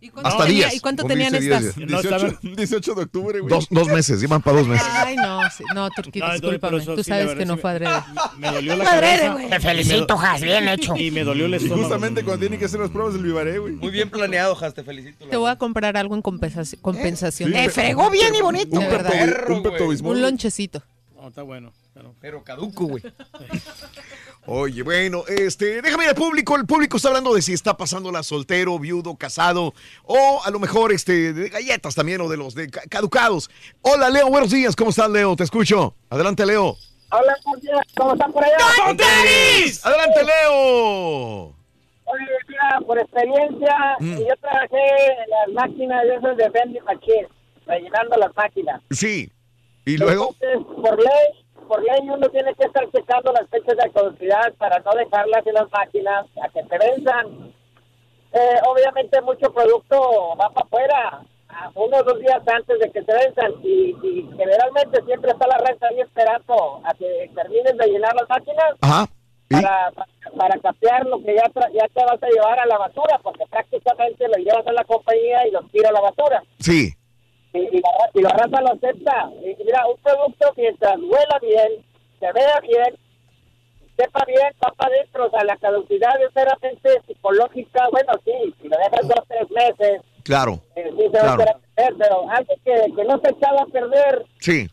días. 0.00 0.14
Hasta 0.24 0.46
tenía- 0.46 0.66
10. 0.66 0.74
¿y 0.76 0.80
cuánto 0.80 1.04
tenían 1.04 1.34
estas? 1.34 1.76
10. 1.76 1.88
18, 1.88 2.38
18 2.56 2.94
de 2.94 3.02
octubre, 3.02 3.40
güey. 3.40 3.50
Dos, 3.54 3.66
dos 3.70 3.88
meses, 3.88 4.20
llevan 4.20 4.40
para 4.42 4.58
dos 4.58 4.66
meses. 4.68 4.86
Ay, 4.90 5.16
no, 5.16 5.40
sí. 5.50 5.64
no, 5.74 5.90
Turquía, 5.90 6.26
No, 6.26 6.32
discúlpame. 6.32 6.78
eso 6.78 6.94
Tú 6.94 7.04
sabes 7.04 7.34
que 7.34 7.44
no 7.44 7.56
fue 7.58 7.70
adrede. 7.70 7.92
Me 8.38 8.50
dolió 8.50 8.76
la 8.76 8.84
Fue 8.84 8.92
adrede, 8.94 9.12
cabeza. 9.18 9.32
güey. 9.34 9.46
y 9.46 9.50
Te 9.50 9.60
felicito, 9.60 10.16
Jas, 10.16 10.40
bien 10.40 10.68
hecho. 10.68 10.96
Y 10.96 11.10
me 11.10 11.24
dolió 11.24 11.46
el 11.46 11.52
Y 11.52 11.56
estómago. 11.56 11.82
justamente 11.82 12.24
cuando 12.24 12.40
tienen 12.40 12.58
que 12.58 12.64
hacer 12.64 12.80
las 12.80 12.90
pruebas 12.90 13.14
del 13.14 13.22
vivaré, 13.22 13.58
güey. 13.58 13.74
Muy 13.74 13.90
bien 13.90 14.10
planeado, 14.10 14.54
Jas, 14.56 14.74
te 14.74 14.82
felicito. 14.82 15.26
Te 15.26 15.36
voy 15.36 15.50
a 15.50 15.56
comprar 15.56 15.96
algo 15.96 16.14
en 16.14 16.22
compensación. 16.22 16.80
compensación. 16.80 17.50
Sí, 17.50 17.54
Te 17.56 17.68
fregó 17.70 18.10
bien 18.10 18.34
y 18.34 18.40
bonito. 18.40 18.78
Un. 18.78 18.86
Pepto- 18.86 19.84
un 19.88 20.06
Un 20.06 20.22
lonchecito. 20.22 20.82
No, 21.14 21.28
está 21.28 21.42
bueno. 21.42 21.72
Pero, 21.92 22.14
pero 22.20 22.42
caduco, 22.44 22.86
güey. 22.86 23.02
Oye, 24.46 24.82
bueno, 24.82 25.22
este, 25.28 25.82
déjame 25.82 26.04
ir 26.04 26.10
al 26.10 26.14
público. 26.16 26.56
El 26.56 26.66
público 26.66 26.96
está 26.96 27.08
hablando 27.08 27.34
de 27.34 27.42
si 27.42 27.52
está 27.52 27.76
pasándola 27.76 28.22
soltero, 28.22 28.78
viudo, 28.78 29.14
casado, 29.16 29.74
o 30.04 30.40
a 30.44 30.50
lo 30.50 30.58
mejor 30.58 30.92
este, 30.92 31.32
de 31.32 31.48
galletas 31.50 31.94
también, 31.94 32.20
o 32.22 32.28
de 32.28 32.36
los 32.36 32.54
de 32.54 32.68
ca- 32.70 32.82
caducados. 32.88 33.50
Hola, 33.82 34.08
Leo, 34.10 34.28
buenos 34.28 34.50
días. 34.50 34.74
¿Cómo 34.74 34.90
estás, 34.90 35.10
Leo? 35.10 35.36
Te 35.36 35.44
escucho. 35.44 35.94
Adelante, 36.08 36.44
Leo. 36.46 36.76
Hola, 37.12 37.36
¿cómo 37.96 38.12
están 38.14 38.32
por 38.32 38.42
allá? 38.44 38.56
Adelante, 39.84 40.24
Leo. 40.24 41.54
Oye, 42.04 42.24
mira, 42.48 42.80
por 42.86 42.98
experiencia, 42.98 43.76
Mm. 44.00 44.18
yo 44.18 44.34
trabajé 44.40 44.76
en 44.76 45.30
las 45.30 45.48
máquinas 45.68 46.02
de 46.04 46.14
esas 46.16 46.36
de 46.36 46.48
vending 46.48 46.84
machine, 46.84 47.28
rellenando 47.66 48.16
las 48.16 48.34
máquinas. 48.34 48.80
Sí. 48.90 49.30
¿Y 49.84 49.96
luego? 49.96 50.34
Entonces, 50.40 50.74
por 50.82 50.98
ley, 50.98 51.39
por 51.68 51.82
ley 51.82 52.08
uno 52.08 52.28
tiene 52.30 52.54
que 52.54 52.64
estar 52.64 52.88
checando 52.90 53.32
las 53.32 53.48
fechas 53.48 53.76
de 53.76 53.90
caducidad 53.90 54.52
para 54.58 54.78
no 54.80 54.90
dejarlas 54.92 55.46
en 55.46 55.54
las 55.54 55.70
máquinas 55.70 56.26
a 56.42 56.48
que 56.48 56.62
se 56.64 56.78
venzan. 56.78 57.52
Eh, 58.32 58.60
obviamente 58.66 59.20
mucho 59.22 59.52
producto 59.52 60.36
va 60.40 60.48
para 60.50 60.66
afuera, 60.66 61.22
a 61.48 61.70
uno 61.74 61.96
o 61.96 62.02
dos 62.04 62.20
días 62.20 62.40
antes 62.46 62.78
de 62.78 62.90
que 62.92 63.02
se 63.02 63.12
venzan 63.12 63.52
y, 63.64 63.90
y 64.06 64.30
generalmente 64.36 65.02
siempre 65.04 65.32
está 65.32 65.48
la 65.48 65.58
renta 65.58 65.88
ahí 65.88 66.00
esperando 66.00 66.80
a 66.84 66.94
que 66.94 67.28
terminen 67.34 67.76
de 67.76 67.86
llenar 67.88 68.14
las 68.14 68.28
máquinas 68.28 68.74
Ajá. 68.80 69.06
para, 69.50 69.90
para, 69.90 70.06
para 70.36 70.60
capear 70.60 71.06
lo 71.06 71.18
que 71.24 71.34
ya, 71.34 71.42
tra- 71.46 71.72
ya 71.72 71.88
te 71.88 72.04
vas 72.04 72.22
a 72.22 72.28
llevar 72.28 72.60
a 72.60 72.66
la 72.66 72.78
basura, 72.78 73.18
porque 73.20 73.44
prácticamente 73.50 74.28
lo 74.28 74.34
llevas 74.36 74.64
a 74.66 74.72
la 74.72 74.84
compañía 74.84 75.46
y 75.48 75.50
lo 75.50 75.62
tira 75.72 75.88
a 75.88 75.92
la 75.92 76.00
basura. 76.00 76.42
Sí. 76.60 76.94
Y, 77.52 77.58
y 77.58 77.80
la, 77.80 77.90
y 78.14 78.22
la 78.22 78.30
raza 78.30 78.60
lo 78.60 78.72
acepta. 78.72 79.30
Y 79.42 79.56
mira, 79.64 79.86
un 79.86 79.96
producto 80.02 80.52
mientras 80.56 80.96
huela 80.98 81.38
bien, 81.42 81.84
se 82.20 82.32
vea 82.32 82.60
bien, 82.60 82.96
sepa 83.96 84.24
bien, 84.26 84.52
va 84.64 84.72
para 84.76 84.94
adentro. 84.94 85.26
O 85.26 85.30
sea, 85.30 85.44
la 85.44 85.56
caducidad 85.56 86.20
es 86.22 86.34
meramente 86.34 86.90
psicológica. 87.06 87.88
Bueno, 87.90 88.12
sí, 88.24 88.54
si 88.60 88.68
lo 88.68 88.76
dejas 88.78 89.08
dos 89.08 89.24
tres 89.28 89.50
meses, 89.50 90.02
Claro. 90.22 90.60
eh, 90.76 90.90
sí 90.96 91.02
se 91.02 91.08
va 91.08 91.34
Claro. 91.36 91.42
a 91.42 91.74
perder, 91.76 91.94
pero 91.98 92.30
algo 92.30 92.54
que, 92.64 92.92
que 92.94 93.04
no 93.04 93.18
se 93.20 93.30
echaba 93.30 93.62
a 93.62 93.66
perder, 93.66 94.24
Sí. 94.40 94.68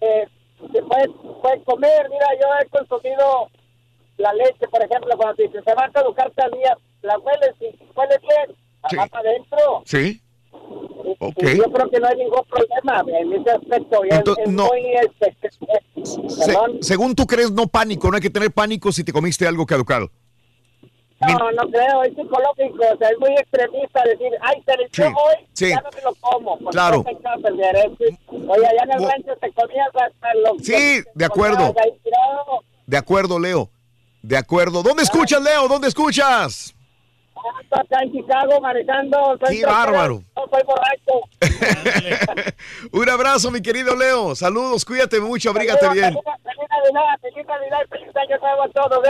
eh, 0.00 0.26
se 0.72 0.82
puede, 0.82 1.08
puede 1.40 1.62
comer. 1.64 2.08
Mira, 2.10 2.26
yo 2.40 2.46
he 2.60 2.68
consumido 2.68 3.48
la 4.18 4.32
leche, 4.34 4.68
por 4.68 4.82
ejemplo, 4.84 5.16
cuando 5.16 5.36
te 5.36 5.44
dice, 5.44 5.62
se 5.62 5.74
va 5.74 5.86
a 5.86 5.90
caducar 5.90 6.30
tal 6.32 6.50
día, 6.50 6.76
la 7.02 7.18
hueles 7.18 7.54
y 7.60 7.64
huele 7.96 8.18
bien, 8.20 8.56
Sí. 8.90 8.96
va 8.96 9.06
para 9.06 9.30
adentro. 9.30 9.82
Sí. 9.86 10.20
Y- 11.10 11.24
Ok. 11.24 11.42
y 11.42 11.56
yo 11.58 11.64
creo 11.72 11.90
que 11.90 12.00
no 12.00 12.06
hay 12.08 12.16
ningún 12.16 12.42
problema 12.48 13.04
en 13.18 13.32
ese 13.32 13.50
aspecto. 13.50 14.02
Entonces, 14.08 14.44
es, 14.46 14.52
no. 14.52 14.66
muy, 14.66 14.80
este, 14.94 15.36
Se- 16.04 16.46
perdón. 16.46 16.78
según 16.82 17.14
tú 17.14 17.26
crees, 17.26 17.50
no 17.50 17.66
pánico, 17.66 18.08
no 18.10 18.16
hay 18.16 18.22
que 18.22 18.30
tener 18.30 18.50
pánico 18.52 18.92
si 18.92 19.04
te 19.04 19.12
comiste 19.12 19.46
algo 19.46 19.66
caducado. 19.66 20.10
No, 21.20 21.52
no 21.52 21.70
creo, 21.70 22.02
es 22.04 22.14
psicológico, 22.14 22.82
o 22.94 22.96
sea, 22.96 23.10
es 23.10 23.18
muy 23.18 23.30
extremista 23.32 24.02
decir, 24.04 24.30
ay, 24.40 24.62
le 24.78 24.84
echó 24.86 25.02
Sí, 25.02 25.08
hoy, 25.08 25.46
sí. 25.52 25.68
ya 25.68 25.80
no 25.82 25.90
me 25.94 26.00
lo 26.02 26.14
como. 26.14 26.58
porque 26.58 26.70
Claro. 26.72 26.96
no 27.04 27.42
perder, 27.42 27.90
Oye, 28.48 28.66
allá 28.66 28.82
en 28.84 28.90
el 28.92 29.06
rancho 29.10 29.36
te 29.38 29.52
comías 29.52 29.88
hasta 29.88 30.34
lo 30.36 30.58
Sí, 30.62 31.02
de 31.14 31.24
acuerdo. 31.26 31.74
De 32.86 32.96
acuerdo, 32.96 33.38
Leo. 33.38 33.68
De 34.22 34.36
acuerdo. 34.38 34.82
¿Dónde 34.82 35.02
escuchas, 35.02 35.42
Leo? 35.42 35.68
¿Dónde 35.68 35.88
escuchas? 35.88 36.74
Acá 37.70 38.02
en 38.02 38.12
Chicago 38.12 38.60
manejando. 38.60 39.38
Qué 39.48 39.64
bárbaro. 39.64 40.22
No 40.36 40.44
soy 40.50 40.62
borracho. 40.66 42.54
Un 42.92 43.08
abrazo, 43.08 43.50
mi 43.50 43.62
querido 43.62 43.94
Leo. 43.96 44.34
Saludos, 44.34 44.84
cuídate 44.84 45.20
mucho, 45.20 45.50
abrígate 45.50 45.88
bien. 45.90 46.14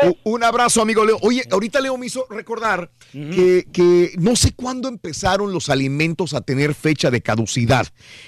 ¿eh? 0.03 0.19
Un 0.25 0.45
abrazo, 0.45 0.83
amigo 0.83 1.05
Leo. 1.05 1.19
Oye, 1.23 1.43
ahorita 1.51 1.81
Leo 1.81 1.97
me 1.97 2.07
hizo 2.07 2.27
recordar 2.29 2.91
que, 3.13 3.67
que 3.73 4.13
no 4.19 4.37
sé 4.37 4.55
cuándo 4.55 4.89
empezaron 4.89 5.53
los 5.53 5.69
alimentos 5.69 6.35
a 6.35 6.41
tener 6.41 6.75
fecha 6.75 7.11
de 7.11 7.23
caducidad. 7.23 7.87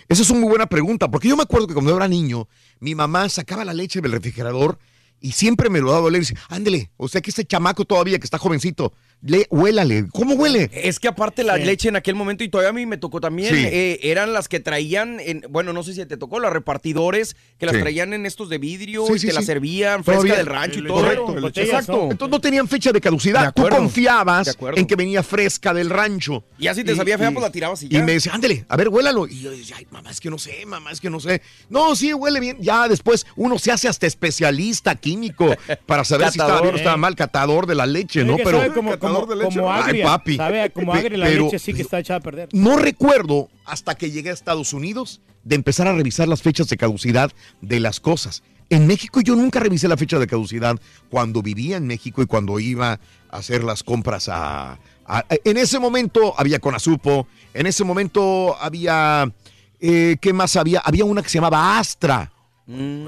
Esa 0.09 0.23
es 0.23 0.31
una 0.31 0.41
muy 0.41 0.49
buena 0.49 0.67
pregunta, 0.67 1.11
porque 1.11 1.29
yo 1.29 1.37
me 1.37 1.43
acuerdo 1.43 1.67
que 1.67 1.75
cuando 1.75 1.95
era 1.97 2.09
niño, 2.09 2.49
mi 2.81 2.95
mamá 2.95 3.29
sacaba 3.29 3.65
la 3.65 3.75
leche 3.75 4.01
del 4.01 4.13
refrigerador 4.13 4.79
y 5.21 5.33
siempre 5.33 5.71
me 5.71 5.81
lo 5.81 5.93
daba 5.93 6.03
a 6.03 6.07
oler 6.07 6.23
y 6.23 6.27
dice, 6.27 6.37
ándele, 6.49 6.91
o 6.97 7.09
sea 7.09 7.21
que 7.21 7.31
este 7.31 7.45
chamaco 7.45 7.85
todavía 7.85 8.19
que 8.19 8.25
está 8.25 8.39
jovencito, 8.39 8.93
le, 9.23 9.47
huélale. 9.51 10.07
¿Cómo 10.13 10.35
huele? 10.35 10.71
Es 10.73 10.99
que 10.99 11.09
aparte 11.09 11.45
la 11.45 11.57
Sí. 11.57 11.65
leche 11.65 11.89
en 11.89 11.97
aquel 11.97 12.15
momento, 12.15 12.43
y 12.45 12.49
todavía 12.49 12.71
a 12.71 12.73
mí 12.73 12.87
me 12.87 12.97
tocó 12.97 13.21
también, 13.21 13.55
Sí. 13.55 13.65
eh, 13.67 14.01
eran 14.03 14.33
las 14.33 14.49
que 14.49 14.61
traían, 14.61 15.21
en, 15.21 15.45
bueno, 15.49 15.73
no 15.73 15.83
sé 15.83 15.95
si 15.95 16.05
te 16.07 16.17
tocó, 16.17 16.41
los 16.41 16.53
repartidores, 16.53 17.37
que 17.59 17.67
las 17.67 17.75
Sí. 17.77 17.81
traían 17.83 18.13
en 18.13 18.27
estos 18.27 18.49
de 18.49 18.59
vidrio 18.59 19.07
Sí, 19.07 19.13
y 19.15 19.19
sí, 19.21 19.27
te 19.29 19.33
las 19.33 19.45
servían 19.45 20.03
fresca 20.05 20.23
Todavía. 20.23 20.37
del 20.39 20.47
rancho 20.47 20.79
y 20.81 20.87
todo. 20.87 20.95
correcto, 21.03 21.61
Exacto. 21.61 22.09
Entonces 22.11 22.31
no 22.31 22.41
tenían 22.41 22.69
fecha 22.69 22.91
de 22.91 22.93
De 22.95 23.01
caducidad. 23.01 23.53
Tú 23.55 23.69
confiabas 23.69 24.47
de 24.59 24.73
en 24.81 24.87
que 24.87 24.97
venía 24.97 25.23
fresca 25.23 25.73
del 25.75 25.89
rancho. 25.91 26.45
Y 26.59 26.65
ya 26.65 26.75
si 26.75 26.85
te 26.85 26.95
sabía 26.95 27.17
fea, 27.19 27.31
pues 27.31 27.43
la 27.43 27.51
tirabas 27.51 27.83
y 27.83 27.89
ya. 27.89 27.99
Y 27.99 28.03
me 28.03 28.13
decía, 28.13 28.33
ándele, 28.35 28.65
a 28.69 28.77
ver, 28.77 28.89
huélalo. 28.89 29.27
Y 29.27 29.41
yo 29.41 29.51
decía, 29.51 29.77
ay, 29.79 29.87
mamá, 29.91 30.11
es 30.11 30.21
que 30.21 30.31
no 30.31 30.39
sé, 30.39 30.65
mamá, 30.67 30.91
es 30.93 31.01
que 31.01 31.09
no 31.11 31.21
sé. 31.21 31.43
No, 31.71 31.97
sí, 31.97 32.13
huele 32.13 32.39
bien. 32.41 32.59
Ya 32.61 32.87
después 32.89 33.27
uno 33.37 33.59
se 33.59 33.73
hace 33.73 33.89
hasta 33.89 34.07
especialista 34.07 34.95
químico 34.95 35.55
para 35.87 36.05
saber 36.05 36.29
si 36.31 36.39
estaba 36.39 36.61
bien 36.61 36.75
o 36.75 36.77
estaba 36.77 36.97
mal, 36.97 37.15
catador 37.17 37.67
de 37.67 37.75
la 37.75 37.87
leche, 37.87 38.25
¿no? 38.25 38.37
Es 38.37 38.43
como, 39.21 39.73
Ay, 39.73 39.83
agria. 39.83 40.05
papi. 40.07 40.37
Sabe 40.37 40.71
como 40.71 40.93
agria 40.93 41.19
la 41.19 41.27
pero- 41.27 41.45
leche 41.45 41.59
sí 41.59 41.73
que 41.75 41.83
está 41.83 41.99
echada 41.99 42.19
a 42.19 42.23
perder. 42.23 42.49
No 42.53 42.77
recuerdo 42.77 43.49
hasta 43.65 43.95
que 43.95 44.11
llegué 44.11 44.31
a 44.31 44.33
Estados 44.33 44.73
Unidos 44.73 45.21
de 45.45 45.55
empezar 45.57 45.87
a 45.89 45.93
revisar 45.95 46.29
las 46.29 46.43
fechas 46.43 46.69
de 46.69 46.77
caducidad 46.77 47.33
de 47.61 47.81
las 47.81 48.01
cosas. 48.01 48.43
En 48.71 48.87
México 48.87 49.21
yo 49.21 49.37
nunca 49.37 49.61
revisé 49.61 49.87
la 49.89 49.97
fecha 49.97 50.19
de 50.19 50.27
caducidad 50.27 50.79
cuando 51.11 51.43
vivía 51.43 51.77
en 51.77 51.87
México 51.87 52.23
y 52.23 52.27
cuando 52.27 52.59
iba 52.59 52.93
a 53.31 53.37
hacer 53.37 53.65
las 53.65 53.83
compras 53.83 54.29
a... 54.31 54.79
a- 55.07 55.25
en 55.45 55.57
ese 55.59 55.79
momento 55.79 56.35
había 56.39 56.59
Conasupo, 56.59 57.27
en 57.53 57.67
ese 57.67 57.85
momento 57.85 58.57
había... 58.61 59.31
eh, 59.81 60.17
¿Qué 60.21 60.33
más 60.33 60.57
había? 60.57 60.81
Había 60.81 61.05
una 61.05 61.23
que 61.23 61.29
se 61.29 61.35
llamaba 61.39 61.79
Astra. 61.79 62.33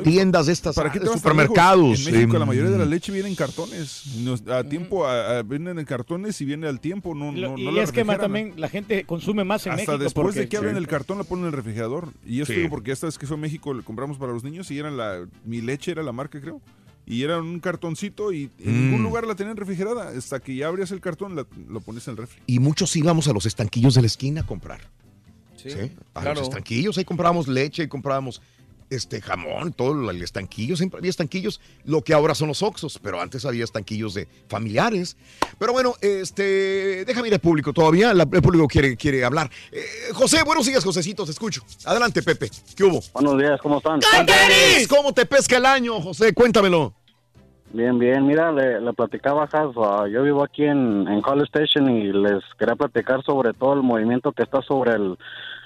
Tiendas 0.03 0.47
de 0.47 0.53
estas, 0.53 0.75
¿Para 0.77 0.91
qué 0.93 0.99
te 0.99 1.05
de 1.05 1.11
vas 1.11 1.23
tan 1.23 1.33
supermercados. 1.33 2.07
En 2.07 2.13
México 2.13 2.35
la 2.35 2.41
em, 2.45 2.49
mayoría 2.49 2.71
de 2.71 2.79
la 2.79 2.85
leche 2.85 3.13
viene 3.13 3.29
en 3.29 3.35
cartones. 3.35 4.03
Nos- 4.19 4.47
a 4.49 4.65
tiempo, 4.65 5.07
a- 5.07 5.39
a- 5.39 5.43
vienen 5.43 5.79
en 5.79 5.85
cartones 5.85 6.41
y 6.41 6.45
viene 6.45 6.67
al 6.67 6.81
tiempo. 6.81 7.15
No, 7.15 7.33
no, 7.33 7.57
y 7.59 7.65
no 7.65 7.81
es 7.81 7.93
que 7.93 8.05
más 8.05 8.19
también 8.19 8.55
la 8.57 8.69
gente 8.69 9.05
consume 9.05 9.45
más 9.45 9.67
en 9.67 9.73
Hasta 9.73 9.83
México. 9.93 9.99
después 10.05 10.25
porque- 10.27 10.41
de 10.41 10.49
que 10.49 10.57
abren 10.57 10.77
el 10.77 10.87
cartón 10.87 11.19
la 11.19 11.25
ponen 11.25 11.45
en 11.45 11.49
el 11.49 11.53
refrigerador. 11.55 12.13
Y 12.27 12.37
yo 12.37 12.47
Sí. 12.47 12.53
estoy 12.53 12.69
porque 12.69 12.93
esta 12.93 13.07
vez 13.07 13.19
que 13.19 13.27
fue 13.27 13.37
a 13.37 13.41
México 13.41 13.73
le 13.75 13.83
compramos 13.83 14.19
para 14.19 14.33
los 14.33 14.45
niños 14.45 14.71
y 14.71 14.79
era 14.79 14.91
la 14.91 15.27
mi 15.45 15.61
leche 15.61 15.91
era 15.93 16.03
la 16.03 16.13
marca 16.13 16.41
creo. 16.41 16.61
Y 17.07 17.23
era 17.23 17.39
un 17.39 17.61
cartoncito 17.61 18.33
y 18.33 18.51
en 18.59 18.73
Mm. 18.73 18.85
ningún 18.87 19.03
lugar 19.03 19.27
la 19.27 19.35
tenían 19.35 19.57
refrigerada. 19.59 20.09
Hasta 20.17 20.41
que 20.41 20.57
ya 20.57 20.69
abrías 20.69 20.91
el 20.91 21.01
cartón 21.01 21.37
la- 21.37 21.47
lo 21.69 21.81
pones 21.81 22.07
en 22.09 22.13
el 22.13 22.17
refri. 22.19 22.41
Y 22.47 22.59
muchos 22.61 22.97
íbamos 22.97 23.29
a 23.29 23.33
los 23.35 23.45
estanquillos 23.47 23.95
de 23.95 24.01
la 24.01 24.07
esquina 24.07 24.41
a 24.41 24.47
comprar. 24.47 24.81
Sí, 25.57 25.71
a 26.13 26.21
claro. 26.21 26.41
los 26.41 26.49
estanquillos, 26.49 26.99
ahí 26.99 27.05
comprábamos 27.07 27.49
leche 27.49 27.85
y 27.85 27.89
comprábamos 27.89 28.43
este 28.97 29.21
jamón, 29.21 29.73
todo 29.73 30.11
el 30.11 30.23
estanquillo, 30.23 30.77
siempre 30.77 30.99
había 30.99 31.11
estanquillos, 31.11 31.61
lo 31.85 32.03
que 32.03 32.15
ahora 32.15 32.35
son 32.35 32.49
los 32.49 32.63
oxos, 32.63 32.99
pero 33.03 33.21
antes 33.21 33.45
había 33.45 33.65
estanquillos 33.65 34.15
de 34.15 34.29
familiares. 34.49 35.17
Pero 35.59 35.73
bueno, 35.73 35.95
este, 36.01 37.05
déjame 37.05 37.29
ir 37.29 37.35
al 37.35 37.41
público 37.41 37.73
todavía, 37.73 38.13
la- 38.15 38.29
el 38.31 38.43
público 38.43 38.67
quiere, 38.67 38.97
quiere 38.97 39.25
hablar. 39.25 39.51
Eh, 39.73 39.83
José, 40.13 40.43
buenos 40.45 40.67
días, 40.67 40.85
Josecito, 40.85 41.25
te 41.25 41.31
escucho. 41.33 41.63
Adelante, 41.85 42.23
Pepe, 42.23 42.51
¿qué 42.77 42.85
hubo? 42.85 43.01
Buenos 43.13 43.39
días, 43.39 43.61
¿cómo 43.61 43.79
están? 43.79 44.01
¿Cómo 44.89 45.13
te 45.13 45.27
pesca 45.27 45.57
el 45.57 45.67
año, 45.67 46.01
José? 46.01 46.33
Cuéntamelo. 46.33 46.95
Bien, 47.75 47.99
bien. 47.99 48.25
Mira, 48.25 48.53
le, 48.53 48.81
le 48.81 48.93
platicaba 48.93 49.43
a 49.43 49.49
ah, 49.53 50.07
yo 50.09 50.23
vivo 50.23 50.45
aquí 50.45 50.63
en, 50.63 51.09
en 51.09 51.21
College 51.21 51.47
Station 51.53 51.91
y 51.91 52.13
les 52.13 52.41
quería 52.57 52.77
platicar 52.77 53.25
sobre 53.25 53.53
todo 53.53 53.75
el 53.75 53.83
movimiento 53.83 54.31
que 54.31 54.45
está 54.45 54.63
sobre 54.63 54.93
el 54.93 55.19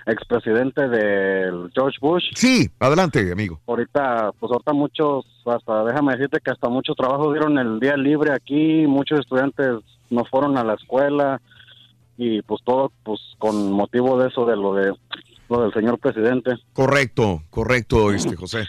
expresidente 0.09 0.89
del 0.89 1.71
George 1.75 1.99
Bush. 2.01 2.25
Sí, 2.35 2.69
adelante, 2.81 3.31
amigo. 3.31 3.61
Ahorita, 3.67 4.33
pues 4.39 4.51
ahorita 4.51 4.73
muchos, 4.73 5.27
hasta 5.47 5.85
déjame 5.85 6.13
decirte 6.13 6.41
que 6.43 6.51
hasta 6.51 6.69
muchos 6.69 6.97
trabajos 6.97 7.33
dieron 7.33 7.59
el 7.59 7.79
día 7.79 7.97
libre 7.97 8.33
aquí, 8.33 8.87
muchos 8.87 9.21
estudiantes 9.21 9.77
no 10.11 10.25
fueron 10.25 10.57
a 10.57 10.65
la 10.65 10.75
escuela 10.75 11.41
y 12.17 12.43
pues 12.43 12.63
todo 12.65 12.91
pues 13.05 13.21
con 13.39 13.71
motivo 13.71 14.19
de 14.21 14.29
eso, 14.29 14.45
de 14.47 14.57
lo 14.57 14.75
de 14.75 14.93
lo 15.49 15.63
del 15.63 15.73
señor 15.73 15.99
presidente. 15.99 16.53
Correcto, 16.73 17.43
correcto, 17.51 18.13
este, 18.13 18.37
José. 18.37 18.67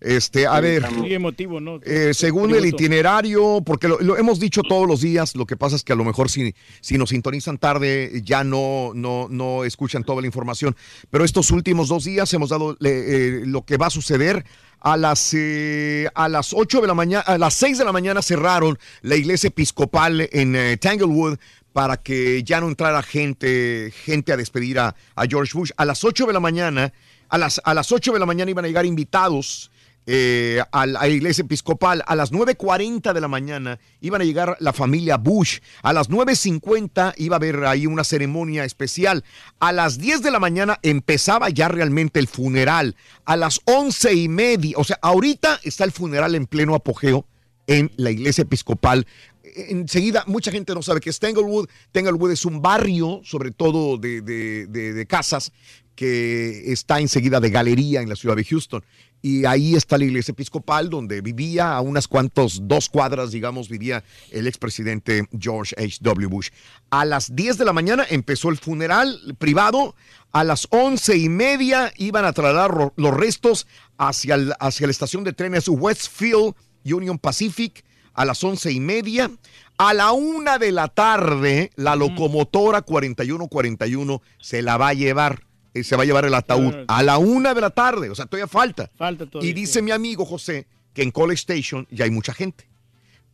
Este, 0.00 0.46
a 0.46 0.60
ver. 0.60 0.90
Muy 0.92 1.12
emotivo, 1.12 1.60
¿no? 1.60 1.78
Eh, 1.82 2.12
según 2.14 2.54
el 2.54 2.64
itinerario, 2.64 3.60
porque 3.64 3.86
lo, 3.86 4.00
lo 4.00 4.16
hemos 4.16 4.40
dicho 4.40 4.62
todos 4.62 4.88
los 4.88 5.02
días, 5.02 5.36
lo 5.36 5.44
que 5.44 5.56
pasa 5.58 5.76
es 5.76 5.84
que 5.84 5.92
a 5.92 5.96
lo 5.96 6.04
mejor 6.04 6.30
si, 6.30 6.54
si 6.80 6.96
nos 6.96 7.10
sintonizan 7.10 7.58
tarde 7.58 8.22
ya 8.24 8.42
no, 8.42 8.92
no, 8.94 9.28
no 9.28 9.64
escuchan 9.64 10.02
toda 10.02 10.22
la 10.22 10.26
información, 10.26 10.74
pero 11.10 11.24
estos 11.24 11.50
últimos 11.50 11.88
dos 11.88 12.04
días 12.04 12.32
hemos 12.32 12.48
dado 12.48 12.78
eh, 12.82 13.42
lo 13.44 13.64
que 13.64 13.76
va 13.76 13.86
a 13.86 13.90
suceder. 13.90 14.44
A 14.82 14.96
las, 14.96 15.34
eh, 15.34 16.08
a 16.14 16.26
las 16.30 16.54
8 16.54 16.80
de 16.80 16.86
la 16.86 16.94
mañana, 16.94 17.20
a 17.26 17.36
las 17.36 17.52
6 17.52 17.76
de 17.76 17.84
la 17.84 17.92
mañana 17.92 18.22
cerraron 18.22 18.78
la 19.02 19.14
iglesia 19.14 19.48
episcopal 19.48 20.26
en 20.32 20.56
eh, 20.56 20.78
Tanglewood 20.78 21.36
para 21.74 21.98
que 21.98 22.42
ya 22.44 22.62
no 22.62 22.68
entrara 22.68 23.02
gente, 23.02 23.92
gente 23.94 24.32
a 24.32 24.38
despedir 24.38 24.78
a, 24.78 24.96
a 25.14 25.26
George 25.26 25.52
Bush. 25.52 25.70
A 25.76 25.84
las 25.84 26.02
8 26.02 26.24
de 26.24 26.32
la 26.32 26.40
mañana, 26.40 26.94
a 27.28 27.36
las, 27.36 27.60
a 27.62 27.74
las 27.74 27.92
8 27.92 28.14
de 28.14 28.20
la 28.20 28.24
mañana 28.24 28.50
iban 28.50 28.64
a 28.64 28.68
llegar 28.68 28.86
invitados 28.86 29.70
eh, 30.06 30.62
a 30.72 30.86
la 30.86 31.06
iglesia 31.08 31.42
episcopal. 31.42 32.02
A 32.06 32.16
las 32.16 32.32
9.40 32.32 33.12
de 33.12 33.20
la 33.20 33.28
mañana 33.28 33.78
iban 34.00 34.20
a 34.20 34.24
llegar 34.24 34.56
la 34.60 34.72
familia 34.72 35.16
Bush. 35.16 35.58
A 35.82 35.92
las 35.92 36.08
9.50 36.10 37.14
iba 37.18 37.36
a 37.36 37.38
haber 37.38 37.64
ahí 37.64 37.86
una 37.86 38.04
ceremonia 38.04 38.64
especial. 38.64 39.24
A 39.58 39.72
las 39.72 39.98
10 39.98 40.22
de 40.22 40.30
la 40.30 40.38
mañana 40.40 40.78
empezaba 40.82 41.50
ya 41.50 41.68
realmente 41.68 42.18
el 42.18 42.26
funeral. 42.28 42.96
A 43.24 43.36
las 43.36 43.60
11 43.66 44.14
y 44.14 44.28
media, 44.28 44.76
o 44.78 44.84
sea, 44.84 44.98
ahorita 45.02 45.60
está 45.62 45.84
el 45.84 45.92
funeral 45.92 46.34
en 46.34 46.46
pleno 46.46 46.74
apogeo 46.74 47.26
en 47.66 47.92
la 47.96 48.10
iglesia 48.10 48.42
episcopal. 48.42 49.06
Enseguida, 49.54 50.24
mucha 50.26 50.50
gente 50.52 50.74
no 50.74 50.82
sabe 50.82 51.00
que 51.00 51.10
es 51.10 51.18
Tanglewood. 51.18 51.68
Tanglewood 51.92 52.30
es 52.32 52.44
un 52.44 52.62
barrio, 52.62 53.20
sobre 53.24 53.50
todo 53.50 53.96
de, 53.96 54.20
de- 54.22 54.66
de- 54.66 54.92
de 54.92 55.06
casas, 55.06 55.52
que 55.96 56.72
está 56.72 57.00
enseguida 57.00 57.40
de 57.40 57.50
galería 57.50 58.00
en 58.00 58.08
la 58.08 58.16
ciudad 58.16 58.36
de 58.36 58.44
Houston. 58.44 58.82
Y 59.22 59.44
ahí 59.44 59.74
está 59.74 59.98
la 59.98 60.04
iglesia 60.04 60.32
episcopal, 60.32 60.88
donde 60.88 61.20
vivía 61.20 61.74
a 61.74 61.80
unas 61.82 62.08
cuantos, 62.08 62.60
dos 62.66 62.88
cuadras, 62.88 63.32
digamos, 63.32 63.68
vivía 63.68 64.02
el 64.30 64.46
expresidente 64.46 65.26
George 65.38 65.74
H.W. 65.78 66.26
Bush. 66.26 66.48
A 66.88 67.04
las 67.04 67.34
10 67.36 67.58
de 67.58 67.64
la 67.66 67.72
mañana 67.74 68.06
empezó 68.08 68.48
el 68.48 68.56
funeral 68.56 69.18
privado. 69.38 69.94
A 70.32 70.42
las 70.44 70.66
once 70.70 71.16
y 71.18 71.28
media 71.28 71.92
iban 71.96 72.24
a 72.24 72.32
trasladar 72.32 72.92
los 72.96 73.14
restos 73.14 73.66
hacia, 73.98 74.36
el- 74.36 74.54
hacia 74.58 74.86
la 74.86 74.90
estación 74.92 75.22
de 75.24 75.32
trenes 75.34 75.68
Westfield 75.68 76.54
Union 76.84 77.18
Pacific 77.18 77.84
a 78.14 78.24
las 78.24 78.42
once 78.42 78.72
y 78.72 78.80
media. 78.80 79.30
A 79.76 79.92
la 79.94 80.12
una 80.12 80.58
de 80.58 80.72
la 80.72 80.88
tarde, 80.88 81.70
la 81.76 81.94
locomotora 81.96 82.82
4141 82.82 84.22
se 84.40 84.62
la 84.62 84.76
va 84.76 84.88
a 84.88 84.94
llevar. 84.94 85.42
Eh, 85.74 85.84
Se 85.84 85.96
va 85.96 86.02
a 86.02 86.06
llevar 86.06 86.24
el 86.24 86.34
ataúd 86.34 86.74
a 86.88 87.02
la 87.02 87.18
una 87.18 87.54
de 87.54 87.60
la 87.60 87.70
tarde, 87.70 88.10
o 88.10 88.14
sea, 88.14 88.26
todavía 88.26 88.46
falta. 88.48 88.90
Falta 88.96 89.26
todavía. 89.26 89.50
Y 89.50 89.52
dice 89.52 89.82
mi 89.82 89.90
amigo 89.90 90.24
José 90.24 90.66
que 90.92 91.02
en 91.02 91.10
College 91.10 91.40
Station 91.40 91.86
ya 91.90 92.04
hay 92.04 92.10
mucha 92.10 92.32
gente. 92.34 92.68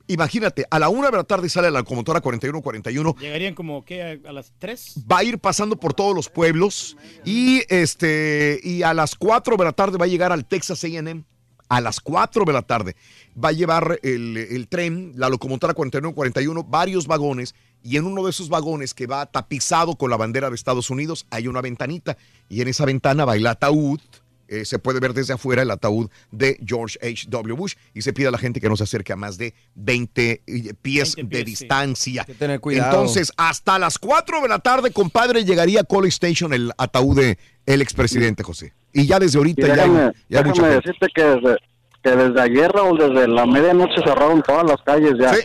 Imagínate, 0.08 0.65
a 0.70 0.78
la 0.78 0.89
una 0.89 1.10
de 1.10 1.16
la 1.16 1.24
tarde 1.24 1.48
sale 1.48 1.70
la 1.70 1.81
locomotora 1.81 2.20
4141 2.20 3.16
Llegarían 3.18 3.55
como, 3.55 3.84
¿qué? 3.84 4.20
A, 4.24 4.28
a 4.28 4.32
las 4.32 4.52
3. 4.58 5.05
va 5.10 5.18
a 5.18 5.24
ir 5.24 5.39
pasando 5.39 5.76
por 5.76 5.94
todos 5.94 6.15
los 6.15 6.28
pueblos 6.28 6.97
y 7.24 7.62
este 7.68 8.60
y 8.62 8.82
a 8.82 8.94
las 8.94 9.16
4 9.16 9.56
de 9.56 9.65
la 9.65 9.73
tarde 9.73 9.98
va 9.98 10.05
a 10.05 10.08
llegar 10.08 10.31
al 10.31 10.44
Texas 10.44 10.84
A&M 10.84 11.24
a 11.68 11.81
las 11.81 11.98
4 12.00 12.44
de 12.44 12.52
la 12.52 12.62
tarde 12.62 12.94
va 13.42 13.48
a 13.48 13.52
llevar 13.52 13.98
el, 14.02 14.36
el 14.36 14.68
tren, 14.68 15.12
la 15.16 15.28
locomotora 15.28 15.74
4141, 15.74 16.62
varios 16.65 17.06
vagones 17.08 17.55
y 17.86 17.97
en 17.98 18.05
uno 18.05 18.24
de 18.24 18.31
esos 18.31 18.48
vagones 18.48 18.94
que 18.94 19.06
va 19.06 19.26
tapizado 19.26 19.94
con 19.94 20.10
la 20.10 20.16
bandera 20.16 20.48
de 20.48 20.56
Estados 20.56 20.90
Unidos 20.90 21.24
hay 21.31 21.47
una 21.47 21.60
ventanita 21.60 22.16
y 22.48 22.60
en 22.60 22.66
esa 22.66 22.84
ventana 22.84 23.24
va 23.24 23.36
el 23.36 23.47
ataúd. 23.47 24.00
eh, 24.48 24.65
se 24.65 24.78
puede 24.78 25.00
ver 25.00 25.12
desde 25.12 25.34
afuera 25.34 25.62
el 25.62 25.70
ataúd 25.70 26.08
de 26.31 26.58
George 26.65 26.98
H.W. 27.00 27.55
Bush 27.55 27.74
y 27.94 28.02
se 28.02 28.12
pide 28.12 28.28
a 28.28 28.31
la 28.31 28.39
gente 28.39 28.60
que 28.60 28.68
no 28.68 28.76
se 28.76 28.84
acerque 28.84 29.12
a 29.12 29.16
más 29.16 29.39
de 29.39 29.55
20 29.76 30.42
pies, 30.82 31.16
20 31.16 31.23
de 31.23 31.44
pies, 31.44 31.58
sí. 31.58 31.65
distancia. 31.65 32.23
Hay 32.23 32.26
que 32.26 32.34
tener 32.34 32.60
cuidado. 32.60 32.90
Entonces, 32.90 33.32
hasta 33.36 33.78
las 33.78 33.98
4 33.98 34.42
de 34.42 34.48
la 34.48 34.58
tarde, 34.58 34.90
compadre, 34.92 35.44
llegaría 35.44 35.81
a 35.81 35.84
College 35.84 36.15
Station 36.15 36.52
el 36.52 36.73
ataúd 36.78 37.16
de 37.16 37.39
el 37.66 37.82
expresidente 37.82 38.42
José. 38.42 38.73
Y 38.92 39.06
ya 39.06 39.18
desde 39.18 39.39
ahorita 39.39 39.66
ya 39.66 39.82
hay, 39.84 39.90
ya 40.28 40.39
hay 40.39 40.44
mucha 40.44 40.62
gente. 40.62 40.76
decirte 40.76 41.06
que 41.15 41.23
desde, 41.23 41.56
que 42.02 42.10
desde 42.10 42.40
ayer, 42.40 42.70
Raúl, 42.70 42.98
desde 42.98 43.28
la 43.28 43.47
medianoche 43.47 44.00
cerraron 44.05 44.42
todas 44.42 44.65
las 44.65 44.81
calles 44.82 45.15
ya. 45.20 45.34
Sí, 45.34 45.40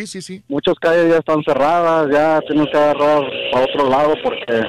sí, 0.00 0.06
sí, 0.06 0.22
sí. 0.22 0.42
Muchas 0.48 0.74
calles 0.80 1.10
ya 1.10 1.18
están 1.18 1.42
cerradas, 1.44 2.08
ya 2.12 2.40
tienes 2.46 2.66
que 2.70 2.76
agarrar 2.76 3.22
a 3.54 3.60
otro 3.60 3.88
lado 3.90 4.14
porque 4.22 4.62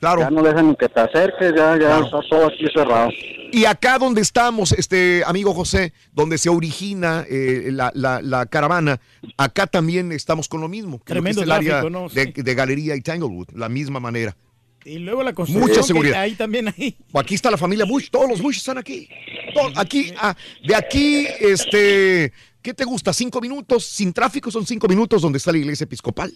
ya 0.00 0.30
no 0.30 0.42
dejan 0.42 0.68
ni 0.68 0.76
que 0.76 0.88
te 0.88 1.00
acerques, 1.00 1.52
ya, 1.56 1.76
ya 1.78 1.98
está 2.00 2.20
todo 2.28 2.46
aquí 2.46 2.64
cerrado. 2.74 3.10
Y 3.52 3.64
acá 3.64 3.98
donde 3.98 4.20
estamos, 4.20 4.72
este 4.72 5.22
amigo 5.24 5.54
José, 5.54 5.92
donde 6.12 6.36
se 6.36 6.48
origina 6.48 7.24
eh, 7.30 7.68
la, 7.72 7.90
la- 7.94 8.20
la 8.20 8.46
caravana, 8.46 9.00
acá 9.36 9.66
también 9.66 10.12
estamos 10.12 10.48
con 10.48 10.60
lo 10.60 10.68
mismo. 10.68 10.98
que 10.98 11.14
lo 11.14 11.22
que 11.22 11.32
Tremendo 11.32 11.40
es 11.40 11.46
el 11.46 11.52
área 11.52 11.82
de, 12.12 12.32
de 12.42 12.54
Galería 12.54 12.94
y 12.96 13.00
Tanglewood, 13.00 13.48
la 13.54 13.68
misma 13.68 14.00
manera. 14.00 14.36
Y 14.84 14.98
luego 14.98 15.22
la 15.24 15.32
construcción. 15.32 15.68
Mucha 15.68 15.80
que 15.80 15.86
seguridad. 15.86 16.20
Ahí 16.20 16.34
también 16.34 16.68
ahí. 16.68 16.96
Aquí 17.14 17.34
está 17.34 17.50
la 17.50 17.56
familia 17.56 17.84
Bush, 17.84 18.08
todos 18.10 18.28
los 18.28 18.40
Bush 18.42 18.58
están 18.58 18.78
aquí. 18.78 19.08
Todo- 19.54 19.72
aquí, 19.76 20.12
ah, 20.18 20.36
de 20.64 20.74
aquí, 20.76 21.26
este, 21.40 22.32
¿qué 22.66 22.74
te 22.74 22.84
gusta? 22.84 23.12
Cinco 23.12 23.40
minutos, 23.40 23.84
sin 23.84 24.12
tráfico 24.12 24.50
son 24.50 24.66
cinco 24.66 24.88
minutos 24.88 25.22
donde 25.22 25.38
está 25.38 25.52
la 25.52 25.58
iglesia 25.58 25.84
episcopal. 25.84 26.32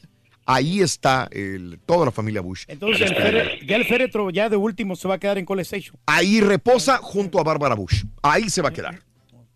Ahí 0.47 0.81
está 0.81 1.29
el- 1.33 1.81
toda 1.85 2.05
la 2.05 2.13
familia 2.13 2.41
Bush. 2.41 2.67
Entonces, 2.69 3.11
el 3.11 3.17
fere- 3.17 3.67
ya 3.67 3.75
el 3.75 3.85
féretro, 3.85 4.31
ya 4.31 4.49
de 4.49 4.55
último, 4.57 4.95
se 4.95 5.09
va 5.09 5.15
a 5.15 5.19
quedar 5.19 5.39
en 5.39 5.45
College 5.45 5.77
Station. 5.77 6.01
Ahí 6.07 6.41
reposa 6.41 6.99
junto 6.99 7.41
a 7.41 7.43
Bárbara 7.43 7.75
Bush. 7.75 8.05
Ahí 8.23 8.49
se 8.49 8.63
va 8.63 8.69
a 8.69 8.73
quedar. 8.73 9.01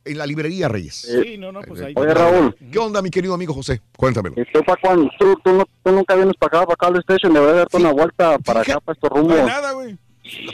En 0.04 0.18
la 0.18 0.26
librería 0.26 0.66
Reyes. 0.68 0.96
Sí, 1.22 1.38
no, 1.38 1.52
no, 1.52 1.60
pues 1.62 1.80
ahí. 1.80 1.92
Oye, 1.96 2.12
Raúl. 2.12 2.56
¿Qué 2.72 2.78
onda, 2.80 3.00
mi 3.00 3.08
querido 3.10 3.34
amigo 3.34 3.54
José? 3.54 3.80
Cuéntamelo. 3.96 4.34
¿Y 4.36 4.44
tú, 4.52 4.60
pa' 4.64 4.76
cuándo? 4.76 5.08
¿Tú, 5.18 5.38
tú, 5.44 5.52
no- 5.52 5.66
tú 5.82 5.92
nunca 5.92 6.16
vienes 6.16 6.34
para 6.40 6.58
acá, 6.62 6.74
para 6.76 6.92
al 6.92 7.00
station, 7.00 7.32
debes 7.32 7.54
darte 7.54 7.76
una 7.76 7.92
vuelta 7.92 8.36
para 8.40 8.60
acá, 8.62 8.80
para 8.80 8.94
estos 8.94 9.10
rumbos. 9.10 9.38
güey. 9.74 9.96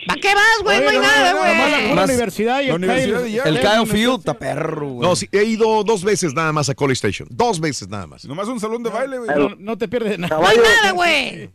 ¿Para 0.06 0.20
qué 0.20 0.34
vas, 0.34 0.44
güey? 0.64 0.80
No 0.82 0.88
hay 0.90 0.98
nada, 0.98 1.32
Nomás 1.32 1.70
la 1.70 1.78
güey. 1.78 1.90
pura 1.90 2.04
universidad 2.04 2.60
y 2.60 2.66
la 2.66 2.70
el 2.70 2.74
universidad 2.76 3.20
Kyle- 3.22 3.28
y 3.28 3.32
ya. 3.34 3.42
El 3.44 3.60
Kyle 3.60 3.86
Field 3.86 4.18
está 4.18 4.34
perro, 4.34 4.88
güey. 4.88 5.08
No, 5.08 5.14
sí, 5.16 5.28
he 5.30 5.44
ido 5.44 5.84
dos 5.84 6.02
veces 6.02 6.34
nada 6.34 6.52
más 6.52 6.68
a 6.68 6.74
College 6.74 6.94
Station. 7.08 7.28
Dos 7.30 7.60
veces 7.60 7.88
nada 7.88 8.06
más. 8.08 8.24
Nomás 8.24 8.48
un 8.48 8.58
salón 8.58 8.82
de 8.82 8.90
baile, 8.90 9.18
güey. 9.18 9.30
No, 9.38 9.50
no 9.58 9.78
te 9.78 9.86
pierdes 9.86 10.18
nada. 10.18 10.36
Caballo. 10.36 10.60
Nada, 10.62 10.92
güey. 10.92 11.50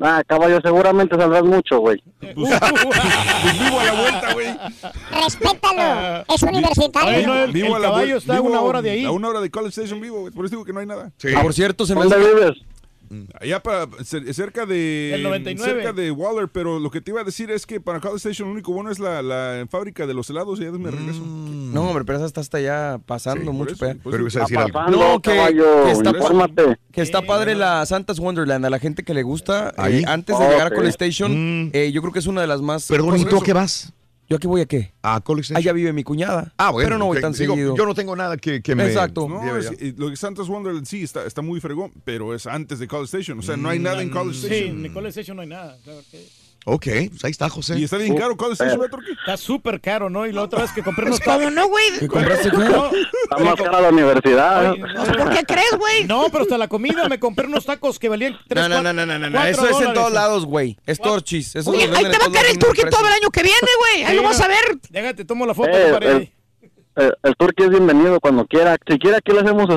Ah, 0.00 0.24
caballo, 0.26 0.60
seguramente 0.60 1.16
saldrás 1.16 1.44
mucho, 1.44 1.78
güey. 1.78 2.02
Pues 2.20 2.34
vivo 2.34 3.78
a 3.80 3.84
la 3.84 3.92
vuelta, 3.92 4.32
güey. 4.34 4.46
Respétalo. 5.22 6.24
Es 6.34 6.42
universitario. 6.42 7.16
Oye, 7.16 7.26
no, 7.26 7.44
el- 7.44 7.52
Vivo 7.52 7.68
el 7.68 7.74
a 7.76 7.78
la 7.78 7.88
caballo 7.88 8.16
está 8.16 8.36
a 8.36 8.40
una 8.40 8.60
hora 8.60 8.82
de 8.82 8.90
ahí. 8.90 9.04
A 9.04 9.12
una 9.12 9.28
hora 9.28 9.40
de 9.40 9.50
College 9.50 9.70
Station 9.80 10.00
vivo, 10.00 10.20
güey. 10.22 10.32
Por 10.32 10.44
eso 10.44 10.50
digo 10.56 10.64
que 10.64 10.72
no 10.72 10.80
hay 10.80 10.86
nada. 10.86 11.12
Sí. 11.18 11.28
Por 11.40 11.54
cierto, 11.54 11.86
se 11.86 11.94
me 11.94 12.02
¿Dónde 12.04 12.18
vives? 12.18 12.52
Allá 13.40 13.62
para, 13.62 13.86
cer- 13.88 14.32
cerca 14.32 14.66
de 14.66 15.14
El 15.14 15.22
99. 15.22 15.72
cerca 15.72 15.92
de 15.92 16.10
Waller, 16.10 16.48
pero 16.48 16.78
lo 16.78 16.90
que 16.90 17.00
te 17.00 17.10
iba 17.10 17.20
a 17.20 17.24
decir 17.24 17.50
es 17.50 17.66
que 17.66 17.80
para 17.80 18.00
College 18.00 18.16
Station 18.28 18.48
lo 18.48 18.52
único 18.54 18.72
bueno 18.72 18.90
es 18.90 18.98
la, 18.98 19.22
la 19.22 19.66
fábrica 19.70 20.06
de 20.06 20.14
los 20.14 20.28
helados 20.30 20.60
y 20.60 20.64
ya 20.64 20.70
me 20.72 20.90
regreso. 20.90 21.20
No, 21.24 21.88
hombre, 21.88 22.04
pero 22.04 22.18
esa 22.18 22.26
está 22.26 22.40
hasta 22.40 22.58
allá 22.58 22.98
pasando 23.04 23.50
Sí, 23.50 23.56
mucho. 23.56 23.74
eso, 23.74 23.98
Pero 24.04 24.18
ibas 24.20 24.36
a 24.36 24.40
decir 24.40 24.58
algo. 24.58 24.72
Pasando, 24.72 24.98
No, 24.98 25.20
que, 25.20 25.30
está, 25.90 26.48
que 26.92 27.00
está 27.02 27.22
padre 27.22 27.54
la 27.54 27.84
Santa's 27.86 28.18
Wonderland. 28.18 28.64
A 28.66 28.70
la 28.70 28.78
gente 28.78 29.02
que 29.02 29.14
le 29.14 29.22
gusta, 29.22 29.70
eh, 29.70 29.72
Ahí. 29.76 30.02
antes 30.06 30.38
de 30.38 30.48
llegar 30.48 30.68
a. 30.68 30.70
College 30.70 30.90
Station, 30.90 31.64
Mm. 31.66 31.70
eh, 31.72 31.92
yo 31.92 32.00
creo 32.02 32.12
que 32.12 32.18
es 32.18 32.26
una 32.26 32.40
de 32.40 32.46
las 32.46 32.60
más... 32.60 32.86
Perdón, 32.88 33.18
¿y 33.18 33.24
tú 33.24 33.38
a 33.38 33.42
qué 33.42 33.52
vas? 33.52 33.92
¿Yo 34.28 34.36
aquí 34.36 34.46
voy 34.46 34.62
a 34.62 34.66
qué? 34.66 34.94
A 35.02 35.20
College 35.20 35.42
Station. 35.52 35.58
Allá 35.58 35.72
vive 35.72 35.92
mi 35.92 36.02
cuñada. 36.02 36.54
Ah, 36.56 36.70
bueno. 36.70 36.86
Pero 36.86 36.98
no 36.98 37.06
voy 37.06 37.18
ok. 37.18 37.22
tan 37.22 37.32
Digo, 37.34 37.54
seguido. 37.54 37.76
Yo 37.76 37.84
no 37.86 37.94
tengo 37.94 38.16
nada 38.16 38.36
que, 38.36 38.62
que 38.62 38.74
me. 38.74 38.86
Exacto. 38.86 39.28
No, 39.28 39.56
es- 39.56 39.70
y 39.80 39.92
lo 39.92 40.08
que 40.10 40.16
Santa's 40.16 40.48
Wonderland 40.48 40.86
sí 40.86 41.02
está, 41.02 41.26
está 41.26 41.42
muy 41.42 41.60
fregón, 41.60 41.92
pero 42.04 42.34
es 42.34 42.46
antes 42.46 42.78
de 42.78 42.88
College 42.88 43.16
Station. 43.18 43.38
O 43.38 43.42
sea, 43.42 43.56
no 43.56 43.68
hay 43.68 43.78
nada 43.78 44.00
en 44.02 44.10
College 44.10 44.38
Sí, 44.38 44.46
Station. 44.46 44.86
en 44.86 44.92
College 44.92 45.10
Station 45.20 45.36
no 45.36 45.42
hay 45.42 45.48
nada. 45.48 45.76
claro 45.84 46.00
que- 46.10 46.26
Ok, 46.66 46.86
pues 47.10 47.24
ahí 47.24 47.30
está, 47.30 47.50
José. 47.50 47.78
Y 47.78 47.84
está 47.84 47.98
bien 47.98 48.16
caro. 48.16 48.36
¿Cuándo 48.36 48.54
está 48.54 48.66
eso, 48.66 48.78
Turquía? 48.88 49.14
Está 49.18 49.36
súper 49.36 49.80
caro, 49.80 50.08
¿no? 50.08 50.26
Y 50.26 50.32
la 50.32 50.42
otra 50.42 50.62
vez 50.62 50.72
que 50.72 50.82
compré 50.82 51.04
unos 51.06 51.20
¿Cómo 51.20 51.50
no, 51.50 51.68
güey? 51.68 51.84
¿Qué 52.00 52.08
compraste, 52.08 52.48
güey? 52.50 52.68
Está 52.68 53.36
más 53.38 53.54
cara 53.56 53.80
la 53.82 53.88
universidad. 53.90 54.74
¿Por 55.18 55.30
qué 55.30 55.44
crees, 55.44 55.76
güey? 55.78 56.04
No, 56.04 56.26
pero 56.30 56.42
hasta 56.42 56.56
la 56.56 56.68
comida 56.68 57.06
me 57.08 57.18
compré 57.18 57.46
unos 57.46 57.66
tacos 57.66 57.98
que 57.98 58.08
valían 58.08 58.38
3 58.48 58.68
No, 58.68 58.82
no, 58.82 58.92
no, 58.92 59.06
no, 59.06 59.18
no, 59.18 59.30
no, 59.30 59.44
Eso 59.44 59.68
es 59.68 59.86
en 59.86 59.92
todos 59.92 60.12
lados, 60.12 60.46
güey. 60.46 60.78
Es 60.86 60.98
torchis. 61.00 61.54
Eso 61.54 61.70
Oye, 61.70 61.84
ahí 61.84 62.04
te 62.10 62.18
va 62.18 62.26
a 62.26 62.32
caer 62.32 62.46
el 62.52 62.58
turqui 62.58 62.82
todo 62.88 63.06
el 63.06 63.12
año 63.12 63.28
que 63.30 63.42
viene, 63.42 63.68
güey. 63.78 64.04
Ahí 64.04 64.16
lo 64.16 64.22
vas 64.22 64.40
a 64.40 64.48
ver. 64.48 64.78
Déjate, 64.88 65.24
tomo 65.26 65.44
la 65.44 65.54
foto, 65.54 65.68
Eh, 65.70 65.98
el, 66.00 66.30
el, 66.96 67.14
el 67.22 67.36
turqui 67.36 67.64
es 67.64 67.70
bienvenido 67.70 68.20
cuando 68.20 68.46
quiera. 68.46 68.76
Si 68.88 68.98
quiere, 68.98 69.18
aquí 69.18 69.32
le 69.32 69.40
hacemos 69.40 69.68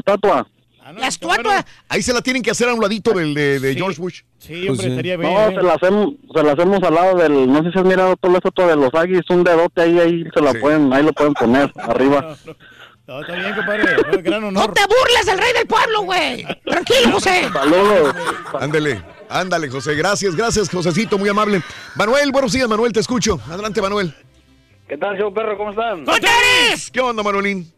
su 0.93 0.99
estatua. 1.07 1.35
La 1.35 1.59
estatua. 1.59 1.65
Ahí 1.89 2.01
se 2.01 2.13
la 2.13 2.21
tienen 2.21 2.41
que 2.41 2.51
hacer 2.51 2.69
a 2.69 2.73
un 2.73 2.81
ladito 2.81 3.11
del 3.11 3.33
de, 3.33 3.59
de 3.59 3.75
George 3.75 3.99
Bush. 3.99 4.21
Sí, 4.39 4.67
hombre, 4.69 4.87
estaría 4.87 5.17
bien. 5.17 5.33
No, 5.33 5.49
se 5.49 5.61
la, 5.65 5.73
hacemos, 5.73 6.13
se 6.33 6.43
la 6.43 6.51
hacemos 6.53 6.83
al 6.83 6.93
lado 6.93 7.17
del. 7.17 7.51
No 7.51 7.63
sé 7.63 7.71
si 7.71 7.79
has 7.79 7.85
mirado 7.85 8.15
toda 8.17 8.33
la 8.33 8.37
estatua 8.39 8.67
de 8.67 8.75
los 8.75 8.93
águilas. 8.93 9.29
Un 9.29 9.43
dedote 9.43 9.81
ahí, 9.81 9.99
ahí 9.99 10.23
se 10.33 10.41
la 10.41 10.53
pueden, 10.53 10.93
ahí 10.93 11.03
lo 11.03 11.13
pueden 11.13 11.33
poner 11.33 11.71
arriba. 11.77 12.35
No, 13.07 13.21
está 13.21 13.35
bien, 13.35 13.55
compadre. 13.55 13.95
No, 13.95 14.21
gran 14.21 14.43
honor. 14.43 14.67
No 14.67 14.73
te 14.73 14.81
burles 14.81 15.25
del 15.25 15.37
rey 15.37 15.53
del 15.53 15.65
pueblo, 15.67 16.01
güey. 16.01 16.45
Tranquilo, 16.65 17.11
José. 17.13 17.49
Saludos. 17.53 18.15
Ándale, 18.59 19.01
ándale, 19.29 19.69
José. 19.69 19.95
Gracias, 19.95 20.35
gracias, 20.35 20.69
Josecito, 20.69 21.17
muy 21.17 21.29
amable. 21.29 21.61
Manuel, 21.95 22.31
buenos 22.31 22.51
días, 22.51 22.67
Manuel, 22.67 22.91
te 22.91 22.99
escucho. 22.99 23.39
Adelante, 23.49 23.81
Manuel. 23.81 24.13
¿Qué 24.89 24.97
tal, 24.97 25.17
show 25.17 25.33
perro? 25.33 25.57
¿Cómo 25.57 25.71
están? 25.71 26.05
¿Qué 26.91 26.99
onda, 26.99 27.23
Manuelín? 27.23 27.71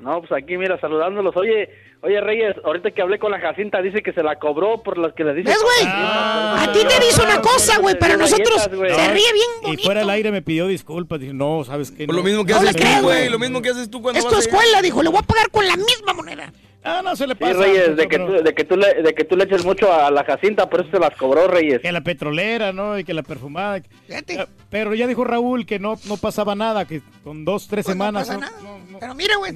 No, 0.00 0.20
pues 0.20 0.32
aquí, 0.32 0.56
mira, 0.56 0.80
saludándolos. 0.80 1.36
Oye, 1.36 1.68
oye, 2.02 2.20
Reyes, 2.20 2.56
ahorita 2.64 2.90
que 2.92 3.02
hablé 3.02 3.18
con 3.18 3.30
la 3.30 3.40
Jacinta, 3.40 3.80
dice 3.82 4.02
que 4.02 4.12
se 4.12 4.22
la 4.22 4.38
cobró 4.38 4.82
por 4.82 4.98
las 4.98 5.12
que 5.14 5.24
le 5.24 5.34
dice. 5.34 5.50
¿Ves, 5.50 5.58
güey? 5.62 5.92
A 5.92 6.70
ti 6.72 6.80
te 6.80 7.04
dice 7.04 7.22
una 7.22 7.40
cosa, 7.40 7.78
güey, 7.78 7.96
pero 7.98 8.16
nosotros 8.16 8.62
se 8.62 8.68
ríe 8.68 9.32
bien 9.32 9.78
Y 9.78 9.82
fuera 9.84 10.00
del 10.00 10.10
aire 10.10 10.30
me 10.32 10.42
pidió 10.42 10.66
disculpas. 10.66 11.20
Dije, 11.20 11.32
no, 11.32 11.64
¿sabes 11.64 11.90
qué? 11.90 12.06
Por 12.06 12.14
lo 12.14 12.22
mismo 12.22 12.44
que 12.44 12.52
No 12.52 12.58
haces 12.58 12.76
tú, 12.76 12.86
güey. 13.02 13.28
Lo 13.28 13.38
mismo 13.38 13.62
que 13.62 13.70
haces 13.70 13.90
tú 13.90 14.02
cuando 14.02 14.18
Es 14.20 14.26
tu 14.26 14.34
a- 14.34 14.38
escuela, 14.38 14.82
dijo. 14.82 15.02
Le 15.02 15.08
voy 15.10 15.18
a 15.18 15.22
pagar 15.22 15.50
con 15.50 15.66
la 15.66 15.76
misma 15.76 16.12
moneda. 16.14 16.52
Ah, 16.82 17.02
no 17.04 17.14
se 17.14 17.26
le 17.26 17.34
Sí, 17.34 17.40
pasa. 17.40 17.58
Reyes, 17.58 17.94
de 17.94 18.08
que, 18.08 18.18
tú, 18.18 18.32
de, 18.42 18.54
que 18.54 18.64
tú 18.64 18.74
le, 18.78 19.02
de 19.02 19.14
que 19.14 19.24
tú 19.24 19.36
le 19.36 19.44
eches 19.44 19.66
mucho 19.66 19.92
a 19.92 20.10
la 20.10 20.24
Jacinta, 20.24 20.70
por 20.70 20.80
eso 20.80 20.90
se 20.90 20.98
las 20.98 21.14
cobró, 21.14 21.46
Reyes. 21.46 21.80
Que 21.82 21.92
la 21.92 22.00
petrolera, 22.00 22.72
¿no? 22.72 22.98
Y 22.98 23.04
que 23.04 23.12
la 23.12 23.22
perfumada. 23.22 23.76
Eh, 24.08 24.46
Pero 24.70 24.94
ya 24.94 25.06
dijo 25.06 25.22
Raúl 25.24 25.66
que 25.66 25.78
no, 25.78 25.98
no 26.06 26.16
pasaba 26.16 26.54
nada, 26.54 26.86
que 26.86 27.02
con 27.22 27.44
dos, 27.44 27.68
tres 27.68 27.84
Pues 27.84 27.96
no 27.96 28.04
semanas. 28.06 28.28
pasa 28.28 28.40
no- 28.40 28.46
nada. 28.46 28.80
Pero 28.98 29.14
mira, 29.14 29.36
güey. 29.36 29.52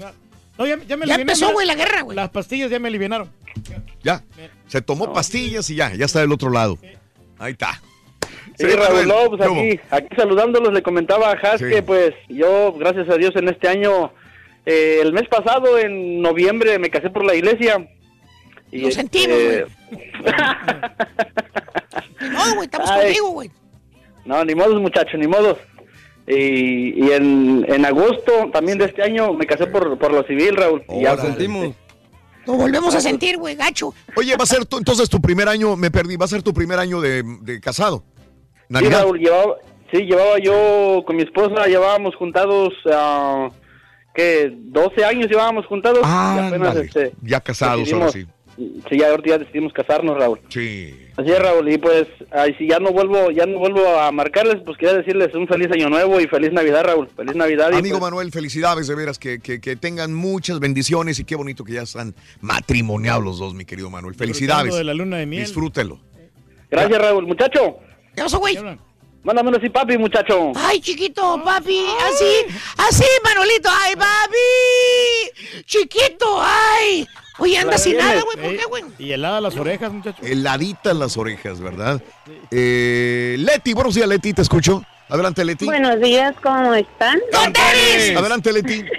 No, 0.58 0.66
ya, 0.66 0.78
ya 0.86 0.96
me 0.96 1.06
Ya 1.06 1.16
empezó, 1.16 1.52
güey, 1.52 1.66
la 1.66 1.74
guerra, 1.74 2.02
güey. 2.02 2.16
Las 2.16 2.30
pastillas 2.30 2.70
ya 2.70 2.78
me 2.78 2.88
alivianaron. 2.88 3.30
Ya, 4.02 4.22
se 4.68 4.82
tomó 4.82 5.12
pastillas 5.12 5.68
y 5.70 5.76
ya, 5.76 5.94
ya 5.94 6.04
está 6.04 6.20
del 6.20 6.32
otro 6.32 6.50
lado. 6.50 6.78
Ahí 7.38 7.52
está. 7.52 7.80
Sí, 8.58 8.66
Sí, 8.70 8.76
Raúl, 8.76 9.08
no, 9.08 9.30
pues 9.30 9.42
aquí, 9.42 9.80
aquí 9.90 10.08
saludándolos 10.16 10.72
le 10.72 10.82
comentaba 10.82 11.30
a 11.30 11.32
Has 11.32 11.58
Sí. 11.60 11.66
que 11.68 11.82
pues 11.82 12.12
yo, 12.28 12.72
gracias 12.74 13.08
a 13.08 13.16
Dios, 13.16 13.32
en 13.34 13.48
este 13.48 13.66
año, 13.68 14.12
eh, 14.64 15.00
el 15.02 15.12
mes 15.12 15.26
pasado, 15.28 15.76
en 15.78 16.22
noviembre, 16.22 16.78
me 16.78 16.88
casé 16.90 17.10
por 17.10 17.24
la 17.24 17.34
iglesia. 17.34 17.88
Y, 18.70 18.82
Lo 18.82 18.90
sentimos, 18.92 19.36
este, 19.36 19.66
No, 22.30 22.54
güey, 22.54 22.66
estamos 22.66 22.90
Ay. 22.90 23.04
contigo, 23.06 23.30
güey. 23.30 23.50
No, 24.24 24.44
ni 24.44 24.54
modos, 24.54 24.80
muchachos, 24.80 25.18
ni 25.18 25.26
modos. 25.26 25.58
Y, 26.26 27.04
y 27.04 27.10
en, 27.12 27.66
en 27.68 27.84
agosto 27.84 28.32
también 28.52 28.78
de 28.78 28.86
este 28.86 29.02
año 29.02 29.32
me 29.34 29.46
casé 29.46 29.66
por, 29.66 29.98
por 29.98 30.12
lo 30.12 30.22
civil, 30.24 30.56
Raúl. 30.56 30.82
Y 30.88 31.02
ya 31.02 31.16
sentimos. 31.18 31.74
Lo 32.46 32.54
volvemos 32.54 32.94
a 32.94 33.00
sentir, 33.00 33.38
güey, 33.38 33.54
gacho. 33.56 33.94
Oye, 34.16 34.36
va 34.36 34.44
a 34.44 34.46
ser 34.46 34.64
tu- 34.66 34.76
entonces 34.78 35.08
tu 35.08 35.20
primer 35.20 35.48
año, 35.48 35.76
me 35.76 35.90
perdí, 35.90 36.16
va 36.16 36.26
a 36.26 36.28
ser 36.28 36.42
tu 36.42 36.52
primer 36.52 36.78
año 36.78 37.00
de, 37.00 37.22
de 37.42 37.60
casado. 37.60 38.04
Sí. 38.70 38.84
Raúl, 38.88 39.18
llevaba, 39.18 39.54
sí, 39.92 39.98
llevaba 40.02 40.38
yo 40.42 41.02
con 41.06 41.16
mi 41.16 41.22
esposa, 41.22 41.66
llevábamos 41.66 42.14
juntados, 42.16 42.72
ah, 42.90 43.48
¿qué? 44.14 44.50
12 44.54 45.04
años 45.04 45.28
llevábamos 45.30 45.66
juntados. 45.66 46.00
Ah, 46.02 46.36
y 46.42 46.46
apenas, 46.48 46.68
ándale. 46.68 46.86
este, 46.86 47.12
ya 47.22 47.40
casados 47.40 47.90
ahora 47.92 48.08
sí. 48.10 48.26
Sí, 48.56 48.98
ya 48.98 49.10
ahorita 49.10 49.30
ya 49.30 49.38
decidimos 49.38 49.72
casarnos, 49.72 50.16
Raúl. 50.16 50.40
Sí. 50.48 50.94
Así 51.16 51.30
es, 51.30 51.38
Raúl, 51.38 51.68
y 51.72 51.78
pues, 51.78 52.06
ay, 52.30 52.54
si 52.58 52.68
ya 52.68 52.78
no 52.78 52.90
vuelvo, 52.92 53.30
ya 53.30 53.46
no 53.46 53.58
vuelvo 53.58 53.98
a 53.98 54.12
marcarles, 54.12 54.62
pues 54.64 54.76
quería 54.78 54.94
decirles 54.94 55.34
un 55.34 55.46
feliz 55.48 55.70
año 55.72 55.88
nuevo 55.88 56.20
y 56.20 56.26
feliz 56.26 56.52
Navidad, 56.52 56.84
Raúl. 56.84 57.08
Feliz 57.16 57.34
Navidad. 57.34 57.70
y, 57.72 57.76
Amigo 57.76 57.98
pues, 57.98 58.10
Manuel, 58.10 58.30
felicidades 58.30 58.86
de 58.86 58.94
veras, 58.94 59.18
que, 59.18 59.40
que- 59.40 59.60
que 59.60 59.76
tengan 59.76 60.14
muchas 60.14 60.60
bendiciones 60.60 61.18
y 61.18 61.24
qué 61.24 61.34
bonito 61.36 61.64
que 61.64 61.72
ya 61.74 61.82
están 61.82 62.14
matrimoniados 62.40 63.24
los 63.24 63.38
dos, 63.38 63.54
mi 63.54 63.64
querido 63.64 63.90
Manuel. 63.90 64.14
Felicidades. 64.14 64.74
De 64.74 64.84
la 64.84 64.94
luna 64.94 65.16
de 65.18 65.26
miel. 65.26 65.44
Disfrútelo. 65.44 66.00
Gracias, 66.70 66.98
Raúl. 67.00 67.26
Muchacho. 67.26 67.78
¿Qué 68.14 68.22
pasó, 68.22 68.38
güey? 68.38 68.56
Mándame 69.24 69.56
así, 69.56 69.70
papi, 69.70 69.96
muchacho. 69.96 70.52
Ay, 70.54 70.80
chiquito, 70.80 71.40
papi, 71.42 71.82
así, 72.12 72.54
así, 72.76 73.04
Manolito, 73.24 73.70
ay, 73.72 73.94
papi, 73.96 75.62
chiquito, 75.64 76.26
ay. 76.42 77.06
Oye, 77.38 77.58
anda 77.58 77.76
sin 77.78 77.96
nada, 77.96 78.22
güey, 78.22 78.36
¿por 78.46 78.56
qué, 78.56 78.64
güey? 78.66 78.84
Y 78.98 79.12
helada 79.12 79.40
las 79.40 79.56
orejas, 79.56 79.92
muchacho. 79.92 80.22
Heladitas 80.24 80.96
las 80.96 81.16
orejas, 81.16 81.60
¿verdad? 81.60 82.00
Eh, 82.50 83.36
Leti, 83.38 83.72
buenos 83.74 83.94
días, 83.94 84.06
Leti, 84.08 84.32
te 84.32 84.42
escucho. 84.42 84.82
Adelante, 85.08 85.44
Leti. 85.44 85.64
Buenos 85.66 86.00
días, 86.00 86.34
¿cómo 86.42 86.72
están? 86.74 87.20
Adelante, 88.16 88.52
Leti. 88.52 88.84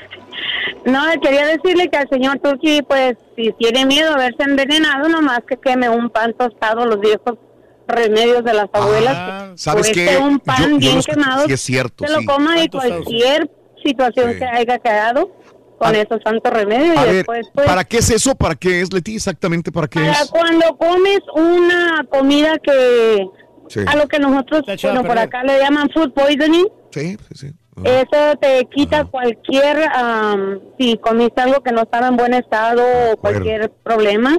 No, 0.85 1.01
quería 1.19 1.47
decirle 1.47 1.89
que 1.89 1.97
al 1.97 2.07
señor 2.09 2.37
Turki, 2.43 2.83
pues, 2.83 3.15
si 3.35 3.51
tiene 3.57 3.87
miedo 3.87 4.13
a 4.13 4.17
verse 4.17 4.43
envenenado, 4.43 5.09
nomás 5.09 5.39
que 5.49 5.57
queme 5.57 5.89
un 5.89 6.11
pan 6.11 6.31
tostado, 6.37 6.85
los 6.85 6.99
viejos 6.99 7.39
remedios 7.87 8.43
de 8.43 8.53
las 8.53 8.67
abuelas. 8.71 9.59
¿Sabes 9.59 9.87
Cueste 9.87 10.05
qué? 10.05 10.17
un 10.17 10.37
pan 10.39 10.57
Yo- 10.59 10.69
yo 10.69 10.77
bien 10.77 10.93
lo 10.93 10.99
escuché, 10.99 11.17
quemado, 11.19 11.45
sí 11.47 11.53
es 11.53 11.61
cierto, 11.61 12.05
se 12.05 12.13
lo 12.13 12.19
sí. 12.19 12.25
coma 12.27 12.57
y 12.59 12.69
Pan 12.69 12.79
tostado. 12.81 13.03
cualquier 13.03 13.49
situación 13.83 14.33
Sí. 14.33 14.37
que 14.37 14.45
haya 14.45 14.77
quedado 14.77 15.31
con 15.77 15.95
esos 15.95 16.19
santos 16.23 16.53
remedios. 16.53 16.97
A 16.97 17.03
y 17.03 17.05
ver, 17.05 17.15
después, 17.15 17.47
pues, 17.53 17.67
¿para 17.67 17.83
qué 17.83 17.97
es 17.97 18.09
eso? 18.09 18.35
¿Para 18.35 18.55
qué 18.55 18.81
es, 18.81 18.93
Leti? 18.93 19.15
Exactamente, 19.15 19.71
¿para 19.71 19.87
qué 19.87 19.99
para 19.99 20.11
es? 20.11 20.29
cuando 20.29 20.77
comes 20.77 21.19
una 21.35 22.05
comida 22.09 22.57
que... 22.59 23.27
Sí. 23.67 23.79
A 23.87 23.95
lo 23.95 24.07
que 24.07 24.19
nosotros, 24.19 24.61
bueno, 24.83 25.03
por 25.03 25.17
acá 25.17 25.43
le 25.43 25.57
llaman 25.57 25.89
food 25.89 26.13
poisoning. 26.13 26.67
Sí, 26.91 27.17
sí, 27.17 27.33
sí. 27.33 27.51
Eso 27.83 28.37
te 28.39 28.65
quita 28.73 29.03
cualquier, 29.03 29.89
am, 29.93 30.61
si 30.79 30.97
comiste 30.97 31.41
algo 31.41 31.61
que 31.61 31.73
no 31.73 31.81
estaba 31.81 32.07
en 32.07 32.15
buen 32.15 32.33
estado 32.33 32.81
o 33.11 33.17
cualquier 33.17 33.69
problema. 33.69 34.37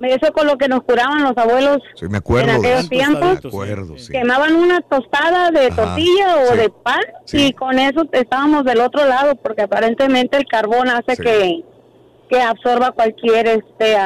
Eso 0.00 0.32
con 0.32 0.46
lo 0.46 0.58
que 0.58 0.68
nos 0.68 0.82
curaban 0.82 1.22
los 1.22 1.36
abuelos 1.36 1.78
Sí, 1.94 2.06
me 2.08 2.18
acuerdo. 2.18 2.50
en 2.50 2.56
aquellos 2.56 2.88
tiempos. 2.88 3.42
Me 3.44 3.48
acuerdo, 3.48 3.96
sí. 3.96 4.12
Quemaban 4.12 4.54
una 4.56 4.80
tostada 4.82 5.50
de 5.50 5.66
Ajá, 5.68 5.76
tortilla 5.76 6.36
o 6.36 6.52
sí, 6.52 6.56
de 6.58 6.70
pan 6.70 7.00
y 7.32 7.52
con 7.52 7.78
eso 7.78 8.02
estábamos 8.12 8.64
del 8.64 8.80
otro 8.80 9.06
lado 9.06 9.34
porque 9.36 9.62
aparentemente 9.62 10.36
el 10.36 10.46
carbón 10.46 10.88
hace 10.88 11.16
que, 11.16 11.64
que 12.28 12.40
absorba 12.42 12.90
cualquier 12.92 13.46
este 13.46 13.96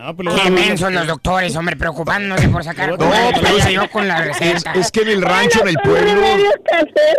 am, 0.00 0.16
Qué 0.16 0.50
mensos 0.50 0.92
los 0.92 1.06
doctores, 1.06 1.54
hombre, 1.56 1.76
preocupándose 1.76 2.48
por 2.48 2.62
sacar. 2.64 2.90
No, 2.90 2.96
pero 2.98 3.70
yo 3.70 3.90
con 3.90 4.06
la 4.08 4.22
receta. 4.22 4.72
Es 4.74 4.90
que 4.90 5.02
en 5.02 5.08
el 5.08 5.22
rancho, 5.22 5.60
en 5.62 5.68
el 5.68 5.76
pueblo, 5.82 6.12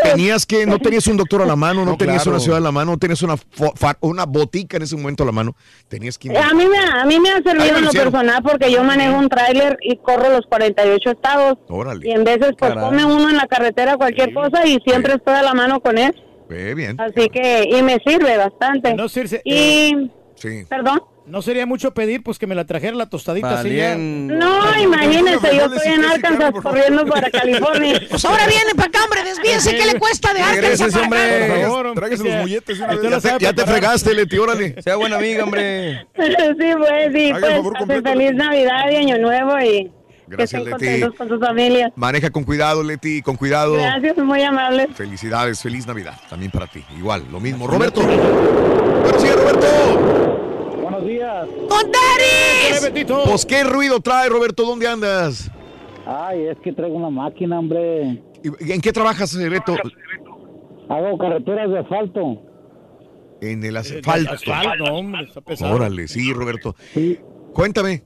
tenías 0.04 0.46
que, 0.46 0.66
no 0.66 0.80
tenías 0.80 1.08
un 1.08 1.18
doctor 1.18 1.42
a 1.42 1.46
la 1.46 1.56
mano, 1.56 1.86
no, 1.86 1.92
No, 1.92 1.98
tenías 1.98 2.24
claro. 2.24 2.32
una 2.38 2.40
ciudad 2.40 2.58
a 2.58 2.62
la 2.62 2.72
mano, 2.72 2.92
no 2.92 2.98
tenías 2.98 3.22
una, 3.22 3.36
fo- 3.36 3.74
fa- 3.76 3.98
una 4.02 4.26
botica 4.26 4.78
en 4.78 4.84
ese 4.84 4.96
momento 4.96 5.24
a 5.24 5.26
la 5.26 5.32
mano, 5.32 5.56
tenías 5.88 6.18
que... 6.18 6.30
A 6.38 6.54
mí 6.54 6.66
me, 6.66 6.78
a 6.78 7.06
mí 7.06 7.20
me 7.20 7.30
ha 7.32 7.42
servido 7.42 7.78
en 7.78 7.86
lo 7.86 7.92
personal 7.92 8.42
porque 8.44 8.72
yo 8.72 8.84
manejo 8.84 9.18
un 9.18 9.30
tráiler 9.30 9.78
y 9.82 9.98
corro 9.98 10.30
los 10.30 10.46
48 10.48 11.10
estados. 11.12 11.58
Órale. 11.68 12.08
Y 12.08 12.12
en 12.12 12.24
veces 12.24 12.52
pues 12.58 12.74
Caray. 12.74 12.84
come 12.90 13.06
uno 13.06 13.30
en 13.30 13.38
la 13.38 13.48
carretera 13.48 13.98
cualquier 13.98 14.34
cosa 14.34 14.66
y 14.66 14.80
siempre 14.86 15.14
estoy 15.14 15.36
a 15.36 15.42
la 15.44 15.54
mano 15.54 15.80
con 15.80 15.98
él. 15.98 16.14
Eh, 16.50 16.74
bien. 16.76 17.00
Así 17.00 17.30
que, 17.30 17.64
y 17.72 17.84
me 17.84 18.00
sirve 18.06 18.38
bastante. 18.38 18.96
No, 18.96 19.08
Circe, 19.08 19.42
y, 19.46 20.10
Sí. 20.36 20.64
perdón. 20.68 21.02
No 21.30 21.44
sería 21.44 21.66
mucho 21.66 21.94
pedir, 21.94 22.24
pues 22.24 22.40
que 22.40 22.48
me 22.48 22.56
la 22.56 22.66
trajera 22.66 22.96
la 22.96 23.08
tostadita 23.08 23.60
así 23.60 23.76
ya. 23.76 23.96
No, 23.96 24.78
imagínense, 24.82 25.56
yo 25.56 25.66
estoy 25.66 25.94
en 25.94 26.04
Arkansas 26.06 26.52
corriendo 26.62 27.06
para 27.06 27.30
California. 27.30 28.02
Pues 28.10 28.26
ahora 28.26 28.48
viene 28.48 28.72
para 28.76 28.88
acá, 28.88 29.04
hombre, 29.04 29.24
desvíense, 29.24 29.76
¿qué 29.76 29.86
le 29.86 30.00
cuesta 30.00 30.34
de 30.34 30.42
Arkansas 30.42 30.94
para 30.94 31.06
acá? 31.06 31.48
Por 31.48 31.62
favor, 31.62 31.94
Tráigase 31.94 32.24
los 32.24 32.46
vez. 32.46 32.64
Ya 33.22 33.38
te, 33.38 33.44
ya 33.46 33.54
te 33.54 33.66
fregaste, 33.66 34.14
Leti, 34.14 34.38
órale. 34.38 34.82
Sea 34.82 34.96
buena 34.96 35.18
amiga, 35.18 35.44
hombre. 35.44 36.08
sí, 36.16 36.24
pues, 36.36 37.14
sí, 37.14 37.32
pues, 37.86 38.04
feliz 38.04 38.34
Navidad 38.34 38.90
y 38.92 38.96
Año 38.96 39.18
Nuevo 39.20 39.60
y 39.60 39.92
Gracias, 40.28 40.38
que 40.38 40.44
estén 40.44 40.64
Leti. 40.66 40.72
contentos 40.72 41.16
con 41.16 41.30
sus 41.30 41.40
familias. 41.40 41.92
Maneja 41.96 42.30
con 42.30 42.44
cuidado, 42.44 42.84
Leti, 42.84 43.22
con 43.22 43.36
cuidado. 43.36 43.74
Gracias, 43.74 44.18
muy 44.18 44.42
amables. 44.42 44.88
Felicidades, 44.96 45.62
feliz 45.62 45.86
Navidad. 45.86 46.16
También 46.30 46.52
para 46.52 46.68
ti. 46.68 46.84
Igual, 46.98 47.26
lo 47.32 47.40
mismo. 47.40 47.68
Roberto. 47.68 48.02
Buenos 48.02 49.24
días, 49.24 49.36
Roberto. 49.36 50.50
Buenos 51.00 51.06
días. 51.06 51.48
¡Con 53.08 53.26
Pues 53.30 53.46
qué 53.46 53.64
ruido 53.64 54.00
trae, 54.00 54.30
Roberto. 54.30 54.64
¿Dónde 54.64 54.88
andas? 54.88 55.50
Ay, 56.06 56.48
es 56.48 56.58
que 56.60 56.74
traigo 56.74 56.96
una 56.96 57.10
máquina, 57.10 57.60
hombre. 57.60 58.22
¿Y- 58.44 58.74
¿En 58.74 58.82
qué 58.82 58.92
trabajas, 58.92 59.36
eh, 59.36 59.48
Beto? 59.50 59.76
Hago 60.90 61.18
carreteras 61.18 61.70
de 61.70 61.80
asfalto. 61.80 62.42
En 63.42 63.64
el 63.64 63.78
asfalto. 63.78 64.32
Asfalto, 64.34 64.84
hombre, 64.86 65.24
está 65.24 65.42
pesado. 65.42 65.76
Órale, 65.76 66.08
sí, 66.08 66.34
Roberto. 66.34 66.76
Cuéntame, 67.54 68.04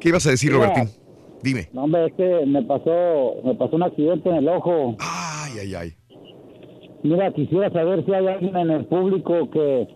¿qué 0.00 0.10
ibas 0.10 0.26
a 0.26 0.30
decir, 0.30 0.52
Mira, 0.52 0.66
Robertín? 0.66 0.90
Dime. 1.42 1.68
No, 1.72 1.84
hombre, 1.84 2.06
es 2.06 2.12
que 2.14 2.46
me 2.46 2.62
pasó, 2.62 3.34
me 3.44 3.54
pasó 3.54 3.76
un 3.76 3.82
accidente 3.82 4.28
en 4.28 4.36
el 4.36 4.48
ojo. 4.48 4.96
Ay, 5.00 5.52
ay, 5.62 5.74
ay. 5.74 5.96
Mira, 7.02 7.32
quisiera 7.32 7.70
saber 7.72 8.04
si 8.04 8.12
hay 8.12 8.26
alguien 8.26 8.56
en 8.56 8.70
el 8.70 8.84
público 8.86 9.50
que, 9.50 9.86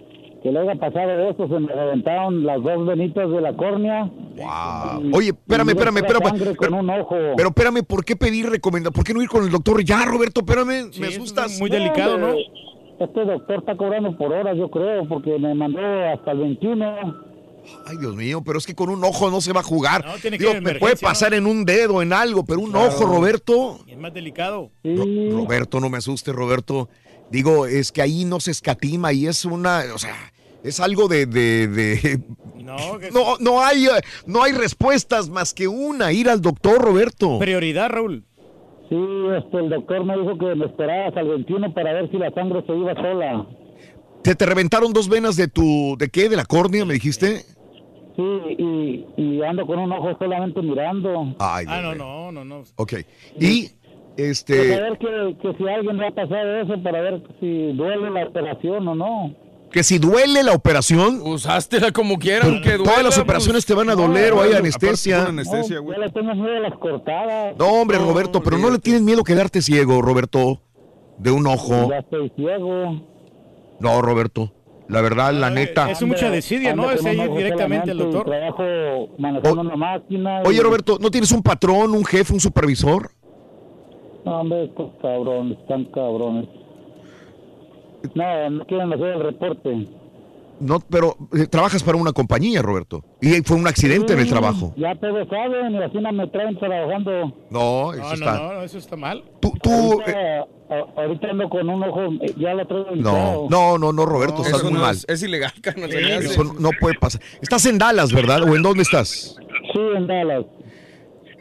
que 0.42 0.50
le 0.50 0.58
haya 0.60 0.74
pasado 0.76 1.10
eso. 1.30 1.48
Se 1.48 1.58
me 1.60 1.72
reventaron 1.72 2.44
las 2.44 2.62
dos 2.62 2.86
venitas 2.86 3.30
de 3.30 3.40
la 3.40 3.52
córnea. 3.54 4.04
Wow. 4.36 5.10
Oye, 5.14 5.28
espérame, 5.30 5.70
espérame, 5.70 5.96
espérame. 5.98 6.28
sangre 6.28 6.56
con 6.56 6.74
un 6.74 6.90
ojo. 6.90 7.16
Pero 7.36 7.48
espérame, 7.48 7.82
¿por 7.84 8.04
qué 8.04 8.16
pedir 8.16 8.48
recomendación? 8.48 8.94
¿Por 8.94 9.04
qué 9.04 9.14
no 9.14 9.22
ir 9.22 9.28
con 9.28 9.44
el 9.44 9.50
doctor? 9.50 9.82
Ya, 9.84 10.04
Roberto, 10.04 10.40
espérame, 10.40 10.90
me 10.98 11.06
asustas. 11.08 11.60
hombre, 11.60 12.46
Este 12.98 13.24
doctor 13.24 13.58
está 13.60 13.76
cobrando 13.76 14.16
por 14.16 14.32
horas, 14.32 14.56
yo 14.56 14.70
creo, 14.70 15.08
porque 15.08 15.38
me 15.38 15.54
mandó 15.54 15.80
hasta 16.12 16.32
el 16.32 16.38
21. 16.38 17.30
Ay, 17.86 17.96
Dios 17.98 18.16
mío, 18.16 18.42
pero 18.44 18.58
es 18.58 18.66
que 18.66 18.74
con 18.74 18.88
un 18.88 19.04
ojo 19.04 19.30
no 19.30 19.40
se 19.42 19.52
va 19.52 19.60
a 19.60 19.62
jugar. 19.62 20.04
tiene 20.22 20.38
que 20.38 20.46
Digo, 20.46 20.60
me 20.62 20.74
puede 20.76 20.96
pasar 20.96 21.34
en 21.34 21.46
un 21.46 21.64
dedo, 21.66 22.00
en 22.02 22.12
algo, 22.12 22.44
pero 22.44 22.60
un 22.60 22.70
Claro. 22.70 22.88
ojo, 22.88 23.04
Roberto. 23.04 23.78
Es 23.86 23.98
más 23.98 24.12
delicado. 24.14 24.70
Ro- 24.82 25.04
Roberto, 25.44 25.78
no 25.80 25.90
me 25.90 25.98
asustes, 25.98 26.34
Roberto. 26.34 26.88
Digo, 27.30 27.66
es 27.66 27.92
que 27.92 28.02
ahí 28.02 28.24
no 28.24 28.40
se 28.40 28.50
escatima 28.50 29.12
y 29.12 29.26
es 29.26 29.44
una, 29.44 29.82
o 29.94 29.98
sea, 29.98 30.14
es 30.64 30.80
algo 30.80 31.08
de, 31.08 31.26
de, 31.26 31.68
de- 31.68 32.20
No, 32.64 32.98
que- 32.98 33.10
no, 33.10 33.36
no 33.40 33.62
hay, 33.62 33.86
eh, 33.86 33.90
no 34.26 34.42
hay 34.44 34.52
respuestas 34.52 35.28
más 35.28 35.54
que 35.54 35.66
una, 35.68 36.12
ir 36.12 36.28
al 36.28 36.40
doctor, 36.40 36.80
Roberto. 36.80 37.38
Prioridad, 37.38 37.88
Raúl. 37.90 38.24
Sí, 38.88 38.96
este, 39.38 39.58
el 39.58 39.70
doctor 39.70 40.04
me 40.04 40.16
dijo 40.18 40.36
que 40.38 40.54
me 40.56 40.66
esperara 40.66 41.08
hasta 41.08 41.20
el 41.20 41.28
21 41.28 41.72
para 41.72 41.92
ver 41.92 42.10
si 42.10 42.16
la 42.18 42.30
sangre 42.32 42.62
se 42.66 42.76
iba 42.76 42.94
sola. 42.94 43.46
¿Te, 44.22 44.34
te 44.34 44.44
reventaron 44.46 44.92
dos 44.92 45.08
venas 45.08 45.36
de 45.36 45.48
tu, 45.48 45.96
de 45.98 46.08
qué? 46.08 46.28
¿De 46.28 46.36
la 46.36 46.44
córnea, 46.44 46.84
me 46.84 46.94
dijiste? 46.94 47.44
Sí, 48.16 48.22
y, 48.58 49.06
y 49.16 49.42
ando 49.42 49.64
con 49.66 49.78
un 49.78 49.92
ojo 49.92 50.16
solamente 50.18 50.60
mirando. 50.60 51.34
Ay, 51.38 51.64
Ah, 51.68 51.80
no, 51.80 51.94
no, 51.94 52.32
no, 52.32 52.44
no. 52.44 52.64
Ok. 52.76 52.94
Y, 53.40 53.70
Para 54.20 54.30
este, 54.30 54.54
ver 54.80 54.98
que, 54.98 55.36
que 55.42 55.54
si 55.56 55.68
a 55.68 55.74
alguien 55.74 55.96
le 55.98 56.06
ha 56.06 56.10
pasado 56.10 56.56
eso, 56.60 56.82
para 56.82 57.00
ver 57.00 57.22
si 57.40 57.72
duele 57.72 58.10
la 58.10 58.26
operación 58.26 58.86
o 58.88 58.94
no. 58.94 59.34
que 59.72 59.82
si 59.84 59.98
duele 59.98 60.42
la 60.42 60.52
operación. 60.52 61.20
Usástela 61.24 61.92
como 61.92 62.18
quieran, 62.18 62.60
que 62.62 62.72
Todas 62.78 63.02
las 63.02 63.14
duela, 63.14 63.22
operaciones 63.22 63.64
pues. 63.64 63.66
te 63.66 63.74
van 63.74 63.88
a 63.90 63.94
No, 63.94 64.02
doler 64.08 64.32
o 64.32 64.42
hay 64.42 64.52
anestesia. 64.54 65.26
anestesia, 65.26 65.76
No, 65.80 65.92
yo 65.92 65.98
le 65.98 66.10
tengo 66.10 66.34
miedo 66.34 66.56
a 66.56 66.60
las 66.60 66.78
cortadas. 66.78 67.56
No, 67.58 67.66
hombre, 67.66 67.98
Roberto, 67.98 68.42
pero 68.42 68.58
no 68.58 68.70
le 68.70 68.78
tienes 68.78 69.02
miedo 69.02 69.20
a 69.20 69.24
quedarte 69.24 69.62
ciego, 69.62 70.02
Roberto, 70.02 70.60
de 71.18 71.30
un 71.30 71.46
ojo. 71.46 71.88
Ya 71.90 71.98
estoy 71.98 72.32
ciego. 72.36 73.00
No, 73.78 74.02
Roberto, 74.02 74.52
la 74.88 75.00
verdad, 75.02 75.32
la 75.32 75.50
neta. 75.50 75.88
Es 75.90 76.02
mucha 76.02 76.30
desidia, 76.30 76.74
¿no? 76.74 76.90
Es 76.90 77.02
ir 77.04 77.30
directamente 77.30 77.92
al 77.92 77.98
doctor. 77.98 78.24
Trabajo 78.26 79.08
manejando 79.18 79.60
una 79.60 79.76
máquina. 79.76 80.42
y- 80.44 80.48
Oye, 80.48 80.60
Roberto, 80.62 80.98
¿no 81.00 81.10
tienes 81.12 81.30
un 81.32 81.42
patrón, 81.42 81.92
un 81.92 82.04
jefe, 82.04 82.32
un 82.32 82.40
supervisor? 82.40 83.12
No, 84.24 84.40
hombre, 84.40 84.64
estos 84.64 84.90
cabrones, 85.00 85.58
están 85.58 85.84
cabrones. 85.86 86.48
No, 88.14 88.50
no 88.50 88.66
quieren 88.66 88.92
hacer 88.92 89.06
el 89.06 89.22
reporte. 89.22 89.86
No, 90.58 90.78
pero 90.78 91.16
eh, 91.34 91.46
trabajas 91.46 91.82
para 91.82 91.96
una 91.96 92.12
compañía, 92.12 92.60
Roberto. 92.60 93.02
Y 93.22 93.40
fue 93.42 93.56
un 93.56 93.66
accidente 93.66 94.12
en 94.12 94.18
el 94.18 94.24
Sí, 94.26 94.30
trabajo. 94.30 94.74
Ya 94.76 94.94
todos 94.96 95.26
saben, 95.28 95.72
y 95.72 95.78
así 95.82 95.98
no 95.98 96.12
me 96.12 96.26
traen 96.26 96.58
trabajando. 96.58 97.32
No, 97.50 97.92
eso 97.94 98.02
No, 98.02 98.08
no, 98.08 98.12
está. 98.14 98.32
no, 98.38 98.52
no, 98.54 98.62
eso 98.62 98.76
está 98.78 98.96
mal. 98.96 99.24
Tú, 99.40 99.52
tú, 99.62 100.02
eh, 100.06 100.42
Ahorita, 100.68 100.94
a- 100.98 101.02
ahorita 101.02 101.28
ando 101.30 101.48
con 101.48 101.68
un 101.68 101.82
ojo, 101.82 102.02
eh, 102.22 102.34
ya 102.36 102.52
lo 102.52 102.66
traigo 102.66 102.90
no, 102.96 103.48
no, 103.48 103.78
no, 103.78 103.92
no, 103.92 104.04
Roberto, 104.06 104.42
estás 104.42 104.58
Eso 104.60 104.64
muy 104.64 104.74
no 104.74 104.80
mal. 104.80 104.94
es, 104.96 105.06
es 105.08 105.22
ilegal, 105.22 105.52
carnal. 105.62 105.88
hace. 105.90 106.26
Eso 106.26 106.44
no 106.44 106.70
puede 106.78 106.98
pasar. 106.98 107.22
Estás 107.40 107.64
en 107.64 107.78
Dallas, 107.78 108.12
¿verdad? 108.12 108.42
¿O 108.42 108.54
en 108.54 108.62
dónde 108.62 108.82
estás? 108.82 109.36
Sí, 109.72 109.80
en 109.96 110.06
Dallas. 110.06 110.44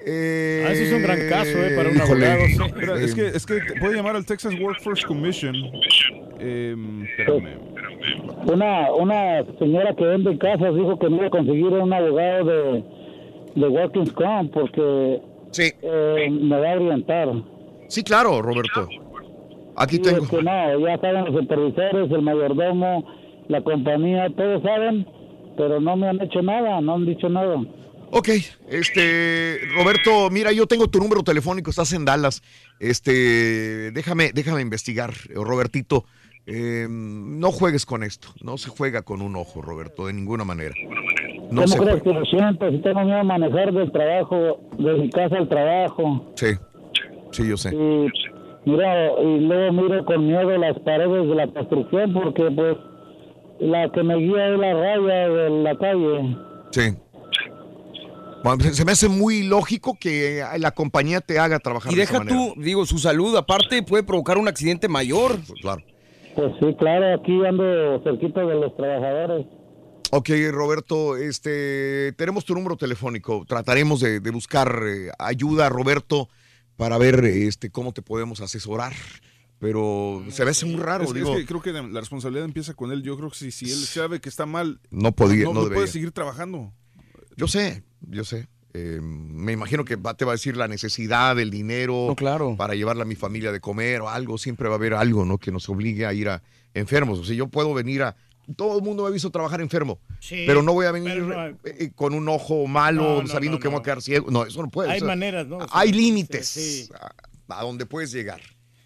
Ah, 0.02 0.72
eso 0.72 0.84
es 0.84 0.94
un 0.94 1.02
gran 1.04 1.20
caso, 1.30 1.58
¿eh? 1.64 1.74
Para 1.76 1.90
un 1.90 1.96
híjole. 1.98 2.26
abogado. 2.28 2.48
sí. 2.48 2.74
Mira, 2.80 2.96
es 3.02 3.16
que, 3.16 3.28
es 3.28 3.46
que 3.46 3.56
te 3.60 3.80
puede 3.80 3.96
llamar 3.96 4.16
al 4.16 4.26
Texas 4.26 4.54
Workforce 4.60 5.06
Commission. 5.06 5.56
Em, 6.40 7.04
espérame. 7.04 7.58
Una, 8.46 8.92
una 8.94 9.44
señora 9.60 9.94
que 9.96 10.06
vende 10.06 10.38
casas 10.38 10.74
dijo 10.74 10.98
que 10.98 11.10
me 11.10 11.18
iba 11.18 11.28
a 11.28 11.30
conseguir 11.30 11.66
un 11.68 11.92
abogado 11.94 12.46
de, 12.46 12.84
de 13.56 13.68
Workings 13.68 14.14
Comp 14.14 14.54
porque 14.54 15.22
eh, 15.60 16.30
me 16.32 16.58
va 16.60 16.72
a 16.72 16.76
orientar. 16.76 17.30
Sí, 17.88 18.04
claro, 18.04 18.42
Roberto. 18.42 18.88
Aquí 19.76 19.98
Sí, 19.98 20.02
tengo. 20.04 20.24
es 20.24 20.30
que 20.30 20.42
no, 20.42 20.80
ya 20.88 20.98
saben 21.00 21.26
los 21.26 21.36
supervisores, 21.42 22.12
el 22.12 22.22
mayordomo, 22.22 23.06
la 23.48 23.62
compañía, 23.62 24.30
todos 24.36 24.62
saben, 24.64 25.06
pero 25.58 25.80
no 25.82 25.96
me 25.98 26.08
han 26.08 26.22
hecho 26.22 26.42
nada, 26.42 26.80
no 26.82 26.96
han 26.96 27.06
dicho 27.06 27.28
nada. 27.30 27.62
Ok, 28.12 28.30
este, 28.70 29.60
Roberto, 29.76 30.30
mira, 30.32 30.52
yo 30.52 30.66
tengo 30.66 30.88
tu 30.88 31.00
número 31.00 31.22
telefónico, 31.24 31.70
estás 31.70 31.94
en 31.94 32.06
Dallas. 32.06 32.42
Este, 32.80 33.92
déjame, 33.92 34.32
déjame 34.34 34.62
investigar, 34.62 35.12
Robertito. 35.34 36.06
Eh, 36.48 36.88
no 36.90 37.52
juegues 37.52 37.86
con 37.86 38.04
esto, 38.04 38.30
no 38.42 38.58
se 38.58 38.70
juega 38.72 39.04
con 39.04 39.22
un 39.22 39.36
ojo, 39.36 39.62
Roberto, 39.62 40.08
de 40.08 40.14
ninguna 40.14 40.44
manera. 40.44 40.74
No 41.52 41.62
¿Cómo 41.62 41.68
se 41.68 41.78
crees 41.78 42.02
juega. 42.02 42.04
que 42.04 42.14
lo 42.14 42.26
siento? 42.26 42.72
Si 42.72 42.78
tengo 42.80 43.02
miedo 43.04 43.20
a 43.20 43.24
manejar 43.24 43.72
del 43.72 43.92
trabajo, 43.92 44.60
de 44.80 44.94
mi 44.96 45.10
casa 45.12 45.38
al 45.38 45.48
trabajo. 45.48 46.34
Sí, 46.36 46.48
sí, 47.32 47.48
yo 47.48 47.58
sé. 47.58 47.76
Y 47.76 48.08
mira, 48.66 49.12
y 49.22 49.40
luego 49.42 49.74
miro 49.74 50.06
con 50.06 50.26
miedo 50.26 50.58
las 50.58 50.80
paredes 50.80 51.28
de 51.30 51.36
la 51.36 51.48
construcción 51.48 52.14
porque 52.14 52.50
pues 52.50 52.78
la 53.60 53.92
que 53.92 54.02
me 54.02 54.16
guía 54.16 54.48
es 54.54 54.60
la 54.60 54.74
raya 54.74 55.30
de 55.30 55.50
la 55.64 55.78
calle. 55.78 56.38
Sí. 56.72 56.82
Bueno, 58.44 58.64
se- 58.74 58.86
me 58.86 58.92
hace 58.94 59.10
muy 59.10 59.44
lógico 59.44 59.98
que 60.00 60.44
la 60.58 60.72
compañía 60.72 61.22
te 61.22 61.40
haga 61.40 61.60
trabajar 61.60 61.92
Y 61.92 61.96
de 61.96 62.04
esa 62.04 62.14
deja 62.20 62.24
manera. 62.26 62.54
tú, 62.56 62.62
digo, 62.62 62.86
su 62.86 62.98
salud 62.98 63.36
aparte 63.36 63.84
puede 63.84 64.04
provocar 64.04 64.38
un 64.38 64.48
accidente 64.48 64.88
mayor. 64.88 65.38
Claro. 65.62 65.84
Pues 66.36 66.54
sí, 66.60 66.68
claro, 66.80 67.20
aquí 67.20 67.34
ando 67.46 68.02
cerquita 68.04 68.42
de 68.42 68.56
los 68.56 68.76
trabajadores. 68.78 69.46
Ok, 70.12 70.30
Roberto, 70.52 71.18
este, 71.18 72.14
tenemos 72.14 72.46
tu 72.46 72.56
número 72.56 72.78
telefónico. 72.78 73.46
Trataremos 73.48 74.00
de, 74.00 74.20
de 74.20 74.32
buscar 74.32 74.82
eh, 74.88 75.12
ayuda, 75.20 75.70
Roberto, 75.70 76.30
para 76.78 76.98
ver 76.98 77.24
este, 77.26 77.70
cómo 77.70 77.92
te 77.94 78.02
podemos 78.02 78.42
asesorar. 78.42 78.94
Pero 79.60 80.24
se 80.30 80.46
me 80.46 80.52
hace 80.52 80.66
muy 80.66 80.78
raro, 80.78 81.04
Es, 81.04 81.10
es 81.10 81.16
digo. 81.16 81.36
que 81.36 81.46
creo 81.46 81.62
que 81.62 81.74
la 81.74 82.00
responsabilidad 82.00 82.46
empieza 82.46 82.74
con 82.74 82.92
él. 82.94 83.04
Yo 83.04 83.18
creo 83.18 83.30
que 83.30 83.36
si, 83.36 83.52
si 83.52 83.66
él 83.70 83.78
sabe 83.80 84.22
que 84.22 84.30
está 84.30 84.46
mal, 84.46 84.80
No 84.90 85.12
podía, 85.12 85.44
no 85.46 85.68
puede 85.68 85.88
seguir 85.88 86.12
trabajando. 86.12 86.72
Yo 87.36 87.48
sé, 87.48 87.84
yo 88.02 88.24
sé. 88.24 88.48
Eh, 88.74 89.00
me 89.02 89.52
imagino 89.54 89.84
que 89.84 89.96
va- 89.96 90.14
te 90.14 90.26
va 90.26 90.34
a 90.34 90.36
decir 90.36 90.56
la 90.56 90.68
necesidad 90.68 91.36
del 91.36 91.50
dinero 91.50 92.08
para 92.56 92.76
llevarle 92.76 93.02
a 93.02 93.06
mi 93.06 93.16
familia 93.16 93.52
de 93.52 93.60
comer 93.60 94.02
o 94.02 94.10
algo. 94.10 94.38
Siempre 94.38 94.68
va 94.70 94.76
a 94.76 94.78
haber 94.78 94.94
algo, 94.94 95.26
¿no? 95.26 95.38
Que 95.40 95.52
nos 95.52 95.68
obligue 95.70 96.06
a 96.06 96.14
ir 96.14 96.30
a 96.30 96.44
enfermos. 96.76 97.18
O 97.20 97.24
sea, 97.24 97.36
yo 97.36 97.48
puedo 97.48 97.74
venir 97.74 98.04
a. 98.04 98.16
Todo 98.56 98.78
el 98.78 98.84
mundo 98.84 99.04
me 99.04 99.10
ha 99.10 99.12
visto 99.12 99.30
trabajar 99.32 99.62
enfermo. 99.62 100.00
Sí, 100.20 100.44
pero 100.48 100.62
no 100.64 100.74
voy 100.74 100.86
a 100.86 100.92
venir 100.92 101.18
no- 101.22 101.46
eh, 101.48 101.56
eh, 101.64 101.92
con 101.96 102.14
un 102.14 102.28
ojo 102.30 102.68
malo, 102.68 103.02
No, 103.02 103.22
no, 103.24 103.28
sabiendo 103.28 103.58
no, 103.58 103.62
que 103.62 103.68
voy 103.70 103.80
a 103.80 103.84
quedar 103.84 104.02
ciego. 104.02 104.30
No, 104.32 104.46
eso 104.46 104.62
no 104.62 104.70
puede. 104.70 104.90
Hay 104.92 104.98
o 104.98 105.00
sea, 105.02 105.08
maneras, 105.08 105.48
¿no? 105.48 105.60
Hay 105.72 105.92
límites 105.92 106.48
sí, 106.48 106.84
sí. 106.86 106.90
A, 107.48 107.60
a 107.60 107.64
donde 107.64 107.86
puedes 107.86 108.12
llegar. 108.12 108.42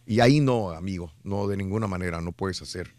Y 0.05 0.19
ahí 0.21 0.39
no, 0.39 0.71
amigo. 0.71 1.13
No, 1.23 1.47
de 1.47 1.55
ninguna 1.57 1.87
manera. 1.87 2.19
No 2.21 2.31
puedes 2.33 2.61
hacer 2.61 2.93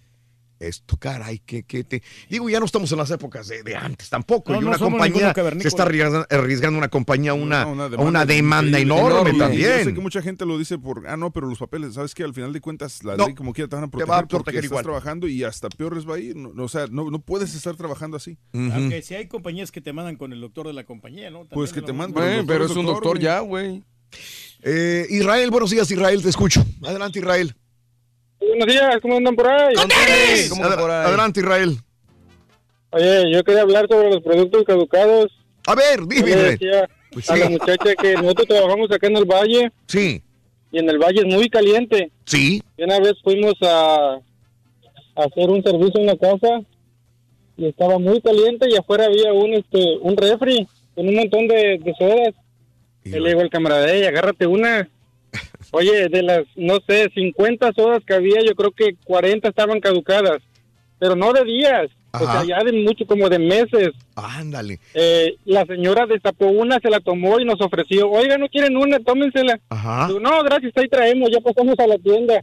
esto. 0.68 0.96
Caray, 0.96 1.38
que, 1.40 1.62
que 1.64 1.84
te. 1.84 2.02
Digo, 2.28 2.48
ya 2.48 2.58
no 2.60 2.66
estamos 2.66 2.90
en 2.92 2.98
las 2.98 3.10
épocas 3.10 3.48
de, 3.48 3.62
de 3.62 3.76
antes 3.76 4.08
tampoco. 4.10 4.52
No, 4.52 4.60
y 4.60 4.64
una 4.64 4.78
compañía 4.78 5.34
se 5.60 5.68
está 5.68 5.84
arriesgando, 5.84 6.26
arriesgando 6.30 6.78
una 6.78 6.88
compañía 6.88 7.32
a 7.32 7.34
una, 7.34 7.66
Una 7.66 7.84
a 7.84 8.00
una 8.00 8.26
demanda 8.26 8.78
enorme, 8.78 9.30
Yo 9.30 9.32
sé 9.34 9.38
también. 9.38 9.94
que 9.94 10.00
mucha 10.00 10.22
gente 10.22 10.44
lo 10.46 10.58
dice 10.58 10.78
por, 10.78 11.06
ah, 11.08 11.16
no, 11.16 11.32
pero 11.32 11.46
los 11.48 11.58
papeles, 11.58 11.94
¿sabes 11.94 12.14
qué? 12.14 12.22
Al 12.24 12.34
final 12.34 12.52
de 12.52 12.60
cuentas, 12.60 13.02
la 13.04 13.16
No, 13.16 13.26
ley 13.26 13.34
como 13.34 13.52
quiera 13.52 13.68
te 13.68 13.76
van 13.76 13.84
a 13.84 13.86
te 13.88 13.90
proteger, 13.92 14.10
va 14.10 14.16
a 14.18 14.20
porque 14.22 14.36
proteger 14.36 14.58
estás 14.64 14.70
igual. 14.70 14.84
trabajando 14.84 15.28
y 15.28 15.44
hasta 15.44 15.68
peor 15.68 15.94
les 15.96 16.08
va 16.08 16.16
a 16.16 16.18
ir. 16.18 16.36
No, 16.36 16.52
no, 16.54 16.64
o 16.64 16.68
sea, 16.68 16.86
no, 16.90 17.10
no 17.10 17.18
puedes 17.20 17.54
estar 17.54 17.76
trabajando 17.76 18.16
así. 18.16 18.38
Aunque 18.52 19.02
si 19.02 19.14
hay 19.14 19.28
compañías 19.28 19.70
que 19.72 19.80
te 19.80 19.92
mandan 19.92 20.16
con 20.16 20.32
el 20.32 20.40
doctor 20.40 20.66
de 20.66 20.72
la 20.72 20.84
compañía, 20.84 21.30
¿no? 21.30 21.44
Pues 21.48 21.72
que 21.72 21.82
te 21.82 21.92
manden. 21.92 22.14
Güey, 22.22 22.46
pero 22.46 22.66
es 22.66 22.72
un 22.76 22.86
doctor 22.86 23.18
ya, 23.18 23.40
güey. 23.40 23.82
Eh, 24.62 25.06
Israel, 25.10 25.50
buenos 25.50 25.70
días, 25.70 25.90
Israel, 25.90 26.22
te 26.22 26.28
escucho. 26.28 26.64
Adelante, 26.82 27.18
Israel. 27.18 27.54
Buenos 28.48 28.66
días, 28.66 28.96
¿cómo 29.02 29.16
andan 29.16 29.34
por 29.36 29.48
ahí? 29.48 29.74
Adel- 29.76 30.90
Adelante, 30.90 31.40
Israel. 31.40 31.76
Oye, 32.90 33.32
yo 33.32 33.42
quería 33.42 33.62
hablar 33.62 33.86
sobre 33.88 34.10
los 34.10 34.22
productos 34.22 34.64
caducados. 34.64 35.32
A 35.66 35.74
ver, 35.74 36.00
Yo 36.00 36.06
dime. 36.06 36.26
le 36.36 36.42
decía 36.52 36.88
Pues 37.12 37.28
a 37.30 37.34
sí. 37.34 37.40
la 37.40 37.48
muchacha 37.50 37.94
que 38.00 38.14
nosotros 38.14 38.46
trabajamos 38.48 38.90
acá 38.92 39.06
en 39.08 39.16
el 39.16 39.24
valle. 39.24 39.72
Sí. 39.86 40.22
Y 40.70 40.78
en 40.78 40.88
el 40.90 40.98
valle 40.98 41.20
es 41.20 41.34
muy 41.34 41.48
caliente. 41.48 42.10
Sí. 42.26 42.62
Y 42.76 42.82
una 42.84 43.00
vez 43.00 43.14
fuimos 43.22 43.54
a, 43.62 44.14
a 45.16 45.24
hacer 45.24 45.48
un 45.48 45.62
servicio 45.62 46.00
en 46.00 46.06
la 46.06 46.16
casa 46.16 46.60
y 47.56 47.66
estaba 47.66 47.98
muy 47.98 48.20
caliente 48.20 48.68
y 48.68 48.76
afuera 48.76 49.06
había 49.06 49.32
un 49.32 49.54
este 49.54 49.96
un 50.00 50.16
refri 50.16 50.66
con 50.94 51.08
un 51.08 51.14
montón 51.14 51.48
de, 51.48 51.78
de 51.82 51.94
sodas. 51.98 52.34
Y 53.04 53.10
le 53.10 53.28
digo 53.28 53.40
al 53.40 53.50
camarada, 53.50 53.90
"Ey, 53.92 54.04
agárrate 54.04 54.46
una. 54.46 54.88
Oye, 55.74 56.08
de 56.08 56.22
las, 56.22 56.44
no 56.56 56.78
sé, 56.86 57.10
50 57.14 57.72
sodas 57.74 58.02
que 58.06 58.14
había, 58.14 58.40
yo 58.46 58.54
creo 58.54 58.70
que 58.70 58.94
40 59.04 59.48
estaban 59.48 59.80
caducadas. 59.80 60.40
pero 60.98 61.16
no 61.16 61.32
de 61.32 61.44
días, 61.44 61.90
o 62.12 62.16
Ajá. 62.16 62.44
sea, 62.44 62.44
ya 62.58 62.64
de 62.64 62.72
mucho, 62.72 63.04
como 63.04 63.28
de 63.28 63.38
meses. 63.38 63.90
Ándale. 64.14 64.78
Eh, 64.94 65.34
la 65.44 65.66
señora 65.66 66.06
destapó 66.06 66.46
una, 66.46 66.78
se 66.80 66.88
la 66.88 67.00
tomó 67.00 67.40
y 67.40 67.44
nos 67.44 67.60
ofreció, 67.60 68.08
oiga, 68.10 68.38
¿no 68.38 68.48
quieren 68.48 68.76
una? 68.76 68.98
Tómensela. 69.00 69.58
Ajá. 69.68 70.08
No, 70.20 70.42
gracias, 70.44 70.72
ahí 70.76 70.88
traemos, 70.88 71.28
ya 71.30 71.40
pasamos 71.40 71.74
a 71.78 71.86
la 71.88 71.98
tienda. 71.98 72.40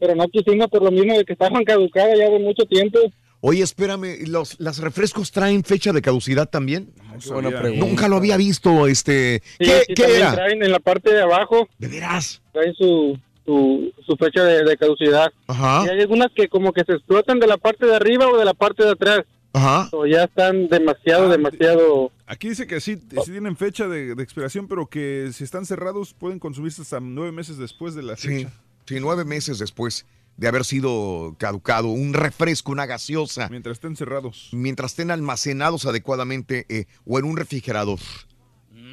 Pero 0.00 0.16
no 0.16 0.26
quisimos 0.28 0.66
por 0.68 0.82
lo 0.82 0.90
mismo 0.90 1.16
de 1.16 1.24
que 1.24 1.34
estaban 1.34 1.62
caducadas 1.64 2.18
ya 2.18 2.28
de 2.28 2.38
mucho 2.40 2.64
tiempo. 2.64 2.98
Oye, 3.44 3.62
espérame, 3.64 4.18
¿los 4.28 4.60
las 4.60 4.78
refrescos 4.78 5.32
traen 5.32 5.64
fecha 5.64 5.92
de 5.92 6.00
caducidad 6.00 6.48
también? 6.48 6.92
buena 7.28 7.50
pregunta. 7.50 7.84
Nunca 7.86 8.06
lo 8.08 8.16
había 8.16 8.36
visto, 8.36 8.86
este. 8.86 9.42
Sí, 9.58 9.66
¿Qué, 9.96 10.04
sí, 10.06 10.12
era? 10.16 10.32
traen 10.34 10.62
en 10.62 10.70
la 10.70 10.78
parte 10.78 11.12
de 11.12 11.22
abajo. 11.22 11.68
¿De 11.78 11.88
veras? 11.88 12.40
Traen 12.52 12.72
su, 12.74 13.18
su, 13.44 13.92
su 14.06 14.16
fecha 14.16 14.44
de, 14.44 14.62
de 14.62 14.76
caducidad. 14.76 15.32
Ajá. 15.48 15.82
Y 15.84 15.88
hay 15.90 16.00
algunas 16.02 16.28
que 16.36 16.48
como 16.48 16.72
que 16.72 16.84
se 16.84 16.92
explotan 16.92 17.40
de 17.40 17.48
la 17.48 17.56
parte 17.56 17.84
de 17.84 17.96
arriba 17.96 18.28
o 18.28 18.38
de 18.38 18.44
la 18.44 18.54
parte 18.54 18.84
de 18.84 18.90
atrás. 18.92 19.22
Ajá. 19.52 19.88
O 19.92 20.06
ya 20.06 20.22
están 20.24 20.68
demasiado, 20.68 21.28
demasiado... 21.28 22.12
Aquí 22.26 22.48
dice 22.50 22.68
que 22.68 22.80
sí, 22.80 22.96
sí 23.24 23.32
tienen 23.32 23.56
fecha 23.56 23.88
de, 23.88 24.14
de 24.14 24.22
expiración, 24.22 24.68
pero 24.68 24.86
que 24.86 25.30
si 25.32 25.42
están 25.42 25.66
cerrados 25.66 26.14
pueden 26.14 26.38
consumirse 26.38 26.80
hasta 26.82 27.00
nueve 27.00 27.32
meses 27.32 27.58
después 27.58 27.94
de 27.96 28.02
la 28.04 28.16
Sí, 28.16 28.28
fecha. 28.28 28.52
sí, 28.86 28.96
nueve 29.00 29.24
meses 29.24 29.58
después 29.58 30.06
de 30.36 30.48
haber 30.48 30.64
sido 30.64 31.36
caducado, 31.38 31.88
un 31.88 32.14
refresco, 32.14 32.72
una 32.72 32.86
gaseosa. 32.86 33.48
Mientras 33.48 33.76
estén 33.76 33.96
cerrados. 33.96 34.48
Mientras 34.52 34.92
estén 34.92 35.10
almacenados 35.10 35.86
adecuadamente 35.86 36.66
eh, 36.68 36.86
o 37.04 37.18
en 37.18 37.24
un 37.24 37.36
refrigerador. 37.36 37.98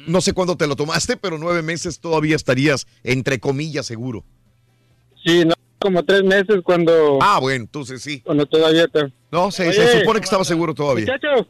No 0.06 0.20
sé 0.20 0.32
cuándo 0.32 0.56
te 0.56 0.66
lo 0.66 0.76
tomaste, 0.76 1.16
pero 1.16 1.38
nueve 1.38 1.62
meses 1.62 2.00
todavía 2.00 2.36
estarías, 2.36 2.86
entre 3.02 3.38
comillas, 3.38 3.86
seguro. 3.86 4.24
Sí, 5.24 5.44
no, 5.44 5.54
como 5.78 6.04
tres 6.04 6.22
meses 6.24 6.60
cuando... 6.64 7.18
Ah, 7.20 7.38
bueno, 7.40 7.64
entonces 7.64 8.02
sí. 8.02 8.20
Cuando 8.20 8.46
todavía 8.46 8.84
está... 8.84 9.10
No, 9.30 9.50
se, 9.50 9.68
Oye, 9.68 9.74
se 9.74 10.00
supone 10.00 10.20
que 10.20 10.24
estaba 10.24 10.44
seguro 10.44 10.74
todavía. 10.74 11.06
Muchacho. 11.06 11.48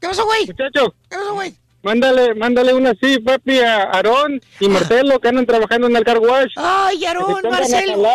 ¿Qué 0.00 0.08
pasó, 0.08 0.24
güey? 0.24 0.46
Muchacho. 0.46 0.94
¿Qué 1.08 1.16
pasó, 1.16 1.34
güey? 1.34 1.54
Mándale, 1.82 2.34
mándale 2.36 2.74
una 2.74 2.90
así, 2.90 3.18
papi, 3.18 3.58
a 3.58 3.82
Aarón 3.90 4.40
y 4.60 4.68
Marcelo 4.68 5.18
que 5.18 5.28
andan 5.28 5.46
trabajando 5.46 5.88
en 5.88 5.96
el 5.96 6.04
car 6.04 6.18
wash. 6.18 6.52
Ay, 6.56 7.04
Aarón, 7.04 7.42
Marcelo. 7.50 8.06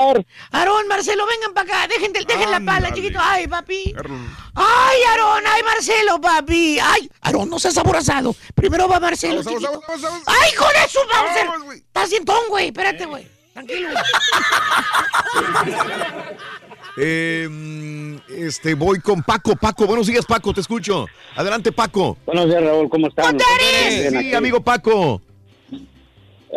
Aarón, 0.52 0.88
Marcelo, 0.88 1.26
vengan 1.28 1.54
para 1.54 1.68
acá. 1.84 1.88
Dejen, 1.88 2.14
dejen 2.14 2.50
la 2.52 2.60
pala, 2.62 2.94
chiquito. 2.94 3.20
Ay, 3.22 3.48
papi. 3.48 3.94
Ay, 4.56 4.98
Aarón, 5.10 5.44
ay, 5.48 5.64
Marcelo, 5.64 6.22
papi. 6.22 6.80
Ay, 6.82 7.10
Aarón, 7.22 7.50
no 7.50 7.60
seas 7.60 7.78
aborazado. 7.78 8.34
Primero 8.56 8.88
va 8.88 9.00
Marcelo, 9.02 9.44
Vamos, 9.44 9.52
chiquito. 9.52 9.72
vamos, 9.72 9.86
vamos, 9.88 10.02
vamos. 10.02 10.24
Ay, 10.28 10.54
con 10.54 10.70
eso, 10.86 11.00
Bowser. 11.06 11.76
Estás 11.78 12.10
cientón, 12.10 12.40
güey. 12.50 12.68
Espérate, 12.68 13.06
güey. 13.06 13.28
Tranquilo. 13.54 13.90
Eh, 17.00 17.48
este, 18.30 18.74
voy 18.74 19.00
con 19.00 19.22
Paco. 19.22 19.56
Paco, 19.56 19.86
buenos 19.86 20.08
días, 20.08 20.26
Paco, 20.26 20.54
te 20.54 20.62
escucho. 20.62 21.06
Adelante, 21.36 21.72
Paco. 21.72 22.18
Buenos 22.26 22.48
días, 22.48 22.64
Raúl, 22.64 22.90
¿cómo? 22.90 23.10
Bien, 23.10 24.20
Sí, 24.20 24.34
amigo 24.34 24.62
Paco. 24.62 25.22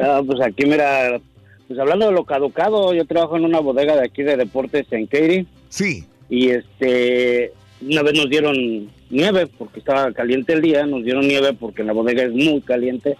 Ah, 0.01 0.23
pues 0.27 0.41
aquí, 0.41 0.65
mira, 0.65 1.21
pues 1.69 1.79
hablando 1.79 2.07
de 2.07 2.13
lo 2.13 2.25
caducado, 2.25 2.95
yo 2.95 3.05
trabajo 3.05 3.37
en 3.37 3.45
una 3.45 3.61
bodega 3.61 3.97
de 3.97 4.07
aquí 4.07 4.23
de 4.23 4.37
deportes 4.37 4.87
en 4.93 5.07
Katy. 5.07 5.47
Sí. 5.69 6.07
Y 6.31 6.51
este, 6.51 7.53
una 7.83 8.03
vez 8.03 8.15
nos 8.15 8.31
dieron 8.31 8.91
nieve 9.11 9.47
porque 9.47 9.81
estaba 9.81 10.13
caliente 10.13 10.55
el 10.55 10.63
día, 10.63 10.87
nos 10.87 11.05
dieron 11.05 11.29
nieve 11.29 11.53
porque 11.53 11.83
la 11.83 11.93
bodega 11.93 12.23
es 12.23 12.33
muy 12.33 12.63
caliente. 12.63 13.17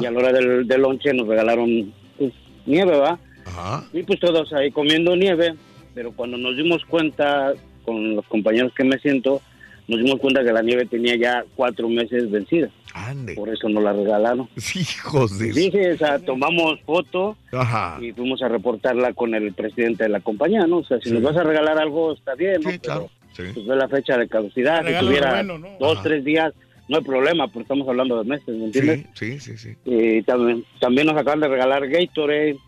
Y 0.00 0.06
a 0.06 0.10
la 0.10 0.18
hora 0.18 0.32
del, 0.32 0.66
del 0.66 0.80
lonche 0.80 1.12
nos 1.12 1.28
regalaron 1.28 1.92
pues, 2.16 2.32
nieve, 2.64 2.96
¿va? 2.96 3.18
Ajá. 3.44 3.84
Y 3.92 4.04
pues 4.04 4.20
todos 4.20 4.52
ahí 4.52 4.70
comiendo 4.70 5.16
nieve, 5.16 5.54
pero 5.94 6.12
cuando 6.12 6.36
nos 6.38 6.56
dimos 6.56 6.84
cuenta, 6.84 7.52
con 7.84 8.16
los 8.16 8.26
compañeros 8.26 8.72
que 8.74 8.84
me 8.84 8.98
siento, 8.98 9.40
nos 9.88 10.00
dimos 10.02 10.20
cuenta 10.20 10.44
que 10.44 10.52
la 10.52 10.62
nieve 10.62 10.86
tenía 10.86 11.16
ya 11.16 11.44
cuatro 11.56 11.88
meses 11.88 12.30
vencida. 12.30 12.70
Ande. 12.94 13.34
Por 13.34 13.48
eso 13.48 13.68
nos 13.68 13.82
la 13.82 13.92
regalaron. 13.92 14.48
Hijos 14.74 15.38
de... 15.38 15.52
Sí, 15.52 15.70
sí, 15.70 15.78
o 15.78 15.98
sea, 15.98 16.18
tomamos 16.18 16.80
foto 16.82 17.36
Ajá. 17.52 17.98
y 18.00 18.12
fuimos 18.12 18.42
a 18.42 18.48
reportarla 18.48 19.12
con 19.12 19.34
el 19.34 19.52
presidente 19.52 20.04
de 20.04 20.10
la 20.10 20.20
compañía, 20.20 20.66
¿no? 20.66 20.78
O 20.78 20.84
sea, 20.84 20.98
si 21.00 21.10
nos 21.10 21.22
vas 21.22 21.36
a 21.36 21.42
regalar 21.42 21.78
algo, 21.78 22.12
está 22.12 22.34
bien, 22.34 22.60
¿no? 22.62 22.70
Pero, 22.82 23.10
Pues 23.54 23.66
ve 23.66 23.76
la 23.76 23.88
fecha 23.88 24.16
de 24.18 24.28
caducidad, 24.28 24.86
si 24.86 25.04
tuviera 25.04 25.30
bueno, 25.34 25.58
¿no? 25.58 25.68
dos, 25.80 25.94
Ajá. 25.94 26.02
tres 26.02 26.24
días, 26.24 26.52
no 26.88 26.98
hay 26.98 27.04
problema, 27.04 27.48
pero 27.48 27.62
estamos 27.62 27.88
hablando 27.88 28.22
de 28.22 28.28
meses, 28.28 28.48
¿me 28.48 28.66
entiendes? 28.66 29.06
Sí, 29.14 29.40
sí, 29.40 29.56
sí. 29.56 29.74
Y 29.86 30.22
también, 30.22 30.64
también 30.80 31.06
nos 31.06 31.16
acaban 31.16 31.40
de 31.40 31.48
regalar 31.48 31.88
Gatorade 31.88 32.58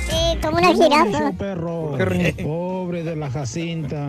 Sí, 0.09 0.39
como 0.41 0.59
una 0.59 0.73
jirafa. 0.73 1.33
perro. 1.33 1.99
Pobre 2.41 3.03
de 3.03 3.17
la 3.17 3.29
Jacinta. 3.33 4.07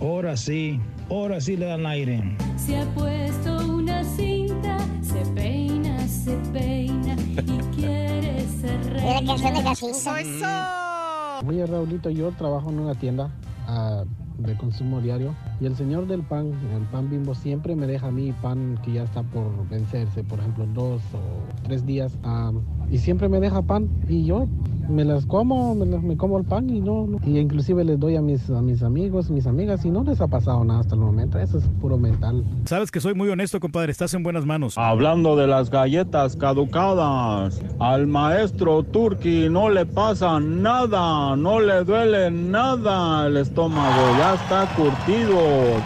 Ahora 0.00 0.36
sí, 0.36 0.80
ahora 1.08 1.40
sí 1.40 1.56
le 1.56 1.66
dan 1.66 1.86
aire. 1.86 2.36
Se 2.56 2.76
ha 2.76 2.84
puesto 2.86 3.56
una 3.72 4.02
cinta, 4.02 4.78
se 5.00 5.20
peina, 5.30 6.08
se 6.08 6.32
peina 6.52 7.14
y 7.36 7.76
quiere 7.76 8.44
ser 8.60 8.80
Mira 8.94 9.20
la 9.20 9.26
canción 9.28 9.54
de 9.54 9.62
Jacinta. 9.62 11.40
Oye, 11.46 11.66
Raulito, 11.66 12.10
yo 12.10 12.32
trabajo 12.32 12.70
en 12.70 12.80
una 12.80 12.96
tienda 12.96 13.30
ah, 13.68 14.02
de 14.46 14.56
consumo 14.56 15.00
diario. 15.00 15.34
Y 15.60 15.66
el 15.66 15.76
señor 15.76 16.06
del 16.06 16.22
pan, 16.22 16.52
el 16.74 16.82
pan 16.90 17.10
bimbo, 17.10 17.34
siempre 17.34 17.74
me 17.76 17.86
deja 17.86 18.08
a 18.08 18.10
mí 18.10 18.32
pan 18.42 18.78
que 18.84 18.92
ya 18.92 19.04
está 19.04 19.22
por 19.22 19.68
vencerse, 19.68 20.22
por 20.24 20.38
ejemplo, 20.38 20.66
dos 20.74 21.02
o 21.14 21.62
tres 21.62 21.84
días, 21.86 22.16
ah, 22.22 22.52
y 22.90 22.98
siempre 22.98 23.28
me 23.28 23.40
deja 23.40 23.62
pan 23.62 23.88
y 24.08 24.24
yo 24.24 24.46
me 24.86 25.02
las 25.02 25.24
como, 25.24 25.74
me, 25.74 25.86
las- 25.86 26.02
me 26.02 26.14
como 26.18 26.36
el 26.36 26.44
pan 26.44 26.68
y 26.68 26.78
no, 26.78 27.06
no- 27.06 27.18
y 27.24 27.38
inclusive 27.38 27.84
les 27.84 27.98
doy 27.98 28.16
a 28.16 28.20
mis, 28.20 28.50
a 28.50 28.60
mis 28.60 28.82
amigos, 28.82 29.30
mis 29.30 29.46
amigas 29.46 29.82
y 29.86 29.90
no 29.90 30.04
les 30.04 30.20
ha 30.20 30.26
pasado 30.26 30.62
nada 30.62 30.80
hasta 30.80 30.94
el 30.94 31.00
momento, 31.00 31.38
eso 31.38 31.56
es 31.56 31.64
puro 31.80 31.96
mental. 31.96 32.44
Sabes 32.66 32.90
que 32.90 33.00
soy 33.00 33.14
muy 33.14 33.30
honesto, 33.30 33.58
compadre. 33.60 33.90
Estás 33.92 34.12
en 34.12 34.22
buenas 34.22 34.44
manos. 34.44 34.76
Hablando 34.76 35.36
de 35.36 35.46
las 35.46 35.70
galletas 35.70 36.36
caducadas, 36.36 37.62
al 37.78 38.06
maestro 38.06 38.82
Turki 38.82 39.48
no 39.48 39.70
le 39.70 39.86
pasa 39.86 40.38
nada, 40.38 41.34
no 41.34 41.60
le 41.60 41.82
duele 41.84 42.30
nada 42.30 43.26
el 43.26 43.38
estómago, 43.38 44.02
ya 44.18 44.34
está 44.34 44.66
curtido 44.76 45.38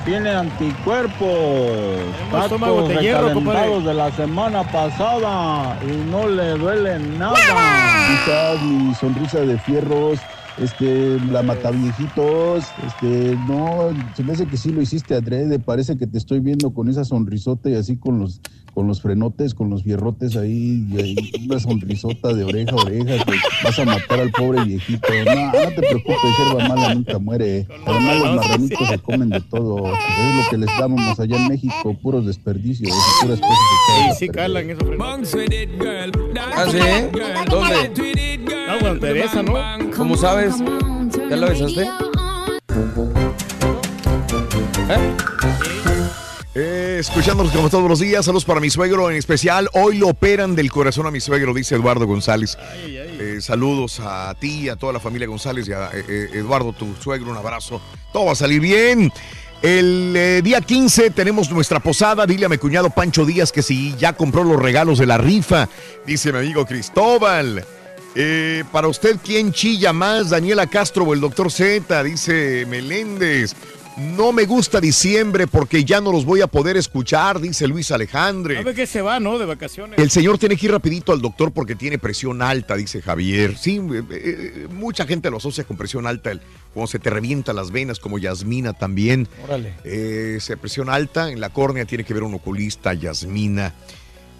tiene 0.05 0.31
anticuerpos. 0.31 1.29
Estómago 2.43 2.83
Tacos 2.83 2.89
de 2.89 2.95
hierro, 3.03 3.81
de 3.81 3.95
la 3.95 4.11
semana 4.13 4.63
pasada 4.73 5.79
y 5.85 6.11
no 6.11 6.27
le 6.29 6.51
duele 6.59 6.88
nada. 6.97 7.35
Quizás 7.35 8.63
mi 8.63 8.95
sonrisa 8.95 9.41
de 9.41 9.59
fierros, 9.59 10.19
este, 10.59 11.19
la 11.31 11.43
mataviejitos, 11.43 12.65
este, 12.87 13.37
no, 13.47 13.91
se 14.15 14.25
me 14.25 14.33
hace 14.33 14.47
que 14.47 14.57
sí 14.57 14.71
lo 14.71 14.81
hiciste 14.81 15.15
adrede, 15.15 15.59
parece 15.59 15.97
que 15.97 16.07
te 16.07 16.19
estoy 16.19 16.41
viendo 16.41 16.73
con 16.73 16.89
esa 16.89 17.05
sonrisota 17.05 17.69
y 17.69 17.75
así 17.75 17.97
con 17.97 18.19
los, 18.19 18.41
con 18.79 18.87
los 18.87 19.03
frenotes, 19.03 19.55
con 19.55 19.71
los 19.71 19.83
fierrotes 19.83 20.37
ahí, 20.37 20.87
y 20.89 21.01
ahí, 21.01 21.17
una 21.45 21.59
sonrisota 21.59 22.33
de 22.33 22.45
oreja 22.45 22.71
a 22.71 22.77
oreja, 22.77 23.25
que 23.25 23.35
vas 23.65 23.77
a 23.77 23.85
matar 23.85 24.21
al 24.21 24.31
pobre 24.31 24.63
viejito. 24.63 25.09
No, 25.25 25.47
no 25.47 25.69
te 25.71 25.83
preocupes, 25.83 26.39
hierba 26.39 26.69
mala 26.69 26.95
nunca 26.95 27.19
muere. 27.19 27.67
Además 27.85 28.19
los 28.19 28.37
marranitos 28.37 28.89
se 28.89 28.99
comen 29.01 29.31
de 29.31 29.41
todo, 29.41 29.93
es 29.93 30.45
lo 30.45 30.49
que 30.49 30.59
les 30.59 30.79
damos 30.79 31.19
allá 31.19 31.37
en 31.39 31.49
México, 31.49 31.93
puros 32.01 32.25
desperdicios, 32.25 32.97
y 32.97 33.25
puras 33.25 33.41
cosas 33.41 33.59
a 33.59 34.13
Sí, 34.13 34.19
sí, 34.21 34.29
calan 34.29 34.71
esos 34.71 34.89
¿Ah, 36.55 36.67
sí? 36.71 36.79
¿Dónde? 37.51 38.45
No, 38.47 38.79
cuando 38.79 39.01
te 39.01 39.13
besan, 39.13 39.47
¿no? 39.47 39.55
¿Cómo 39.97 40.17
sabes? 40.17 40.55
¿Ya 41.29 41.37
lo 41.37 41.49
besaste? 41.49 41.83
Eh, 44.89 45.17
escuchándolos 46.59 47.53
como 47.53 47.71
todos 47.71 47.89
los 47.89 48.01
días, 48.01 48.25
saludos 48.25 48.45
para 48.45 48.61
mi 48.61 48.71
suegro 48.71 49.11
en 49.11 49.17
especial. 49.17 49.69
Hoy 49.75 49.99
lo 49.99 50.09
operan 50.09 50.55
del 50.55 50.71
corazón 50.71 51.07
a 51.07 51.11
mi 51.11 51.21
suegro, 51.21 51.55
dice 51.55 51.75
Eduardo 51.75 52.07
González. 52.07 52.59
Eh, 52.85 53.39
saludos 53.41 54.01
a 54.01 54.35
ti, 54.39 54.69
a 54.69 54.77
toda 54.77 54.93
la 54.93 55.01
familia 55.01 55.27
González 55.27 55.69
y 55.69 55.73
a 55.73 55.91
eh, 55.93 56.05
eh, 56.09 56.29
Eduardo, 56.35 56.73
tu 56.73 56.95
suegro, 56.97 57.31
un 57.31 57.37
abrazo. 57.37 57.81
Todo 58.13 58.27
va 58.27 58.33
a 58.33 58.37
salir 58.37 58.61
bien. 58.61 59.13
El 59.63 60.15
eh, 60.17 60.41
día 60.43 60.61
15 60.61 61.11
tenemos 61.11 61.51
nuestra 61.51 61.81
posada. 61.81 62.27
Dile 62.27 62.47
a 62.47 62.49
mi 62.49 62.59
cuñado 62.59 62.91
Pancho 62.91 63.25
Díaz 63.25 63.51
que 63.51 63.63
si 63.63 63.97
ya 63.97 64.13
compró 64.13 64.45
los 64.45 64.61
regalos 64.61 64.99
de 64.99 65.07
la 65.07 65.19
rifa, 65.19 65.69
dice 66.07 66.33
mi 66.33 66.39
amigo 66.39 66.65
Cristóbal. 66.65 67.65
Eh, 68.15 68.65
para 68.73 68.89
usted, 68.89 69.17
¿quién 69.23 69.53
chilla 69.53 69.93
más? 69.93 70.31
Daniela 70.31 70.67
Castro 70.67 71.05
o 71.05 71.15
el 71.15 71.21
doctor 71.21 71.51
Z, 71.51 72.03
dice 72.05 72.67
Meléndez. 72.69 73.55
No 73.99 74.33
me 74.33 74.45
gusta 74.45 74.81
diciembre 74.81 75.49
porque 75.49 75.85
ya 75.85 76.01
no 76.01 76.13
los 76.13 76.25
voy 76.25 76.41
a 76.41 76.47
poder 76.47 76.77
escuchar, 76.77 77.41
dice 77.41 77.67
Luis 77.67 77.91
Alejandre. 77.91 78.57
¿Sabe 78.59 78.73
que 78.75 78.87
se 78.87 79.03
va, 79.03 79.19
no? 79.19 79.39
De 79.39 79.45
vacaciones. 79.47 79.99
El 79.99 80.11
señor 80.11 80.39
tiene 80.39 80.57
que 80.57 80.67
ir 80.67 80.73
rapidito 80.73 81.13
al 81.13 81.21
doctor 81.21 81.51
porque 81.53 81.75
tiene 81.75 81.99
presión 81.99 82.41
alta, 82.41 82.77
dice 82.77 83.03
Javier. 83.03 83.57
Sí, 83.59 83.79
eh, 83.93 84.03
eh, 84.11 84.69
mucha 84.71 85.05
gente 85.05 85.31
lo 85.31 85.39
asocia 85.39 85.65
con 85.65 85.77
presión 85.77 86.07
alta, 86.07 86.31
el- 86.31 86.41
cuando 86.73 86.87
se 86.87 87.01
te 87.01 87.11
revientan 87.11 87.57
las 87.57 87.73
venas, 87.73 87.99
como 87.99 88.19
Yasmina 88.19 88.73
también. 88.73 89.27
Órale. 89.45 89.75
Eh, 89.83 90.39
se 90.41 90.57
presión 90.57 90.89
alta 90.89 91.33
en 91.33 91.41
la 91.41 91.49
córnea, 91.51 91.85
tiene 91.85 92.05
que 92.05 92.15
ver 92.15 92.23
un 92.23 92.35
oculista, 92.35 92.95
Yasmina. 92.95 93.75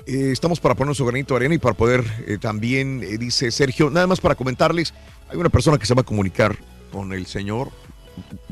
Eh, 0.07 0.31
estamos 0.33 0.61
para 0.61 0.77
poner 0.77 0.95
su 0.95 1.05
granito 1.05 1.35
de 1.35 1.39
arena 1.39 1.55
y 1.57 1.59
para 1.59 1.75
poder 1.75 2.05
eh, 2.29 2.39
también, 2.41 3.03
eh, 3.03 3.19
dice 3.19 3.51
Sergio, 3.51 3.91
nada 3.91 4.07
más 4.07 4.21
para 4.21 4.37
comentarles, 4.37 4.95
hay 5.29 5.37
una 5.37 5.49
persona 5.49 5.79
que 5.79 5.87
se 5.87 5.95
va 5.95 6.03
a 6.03 6.05
comunicar 6.05 6.57
con 6.93 7.13
el 7.13 7.27
señor 7.27 7.71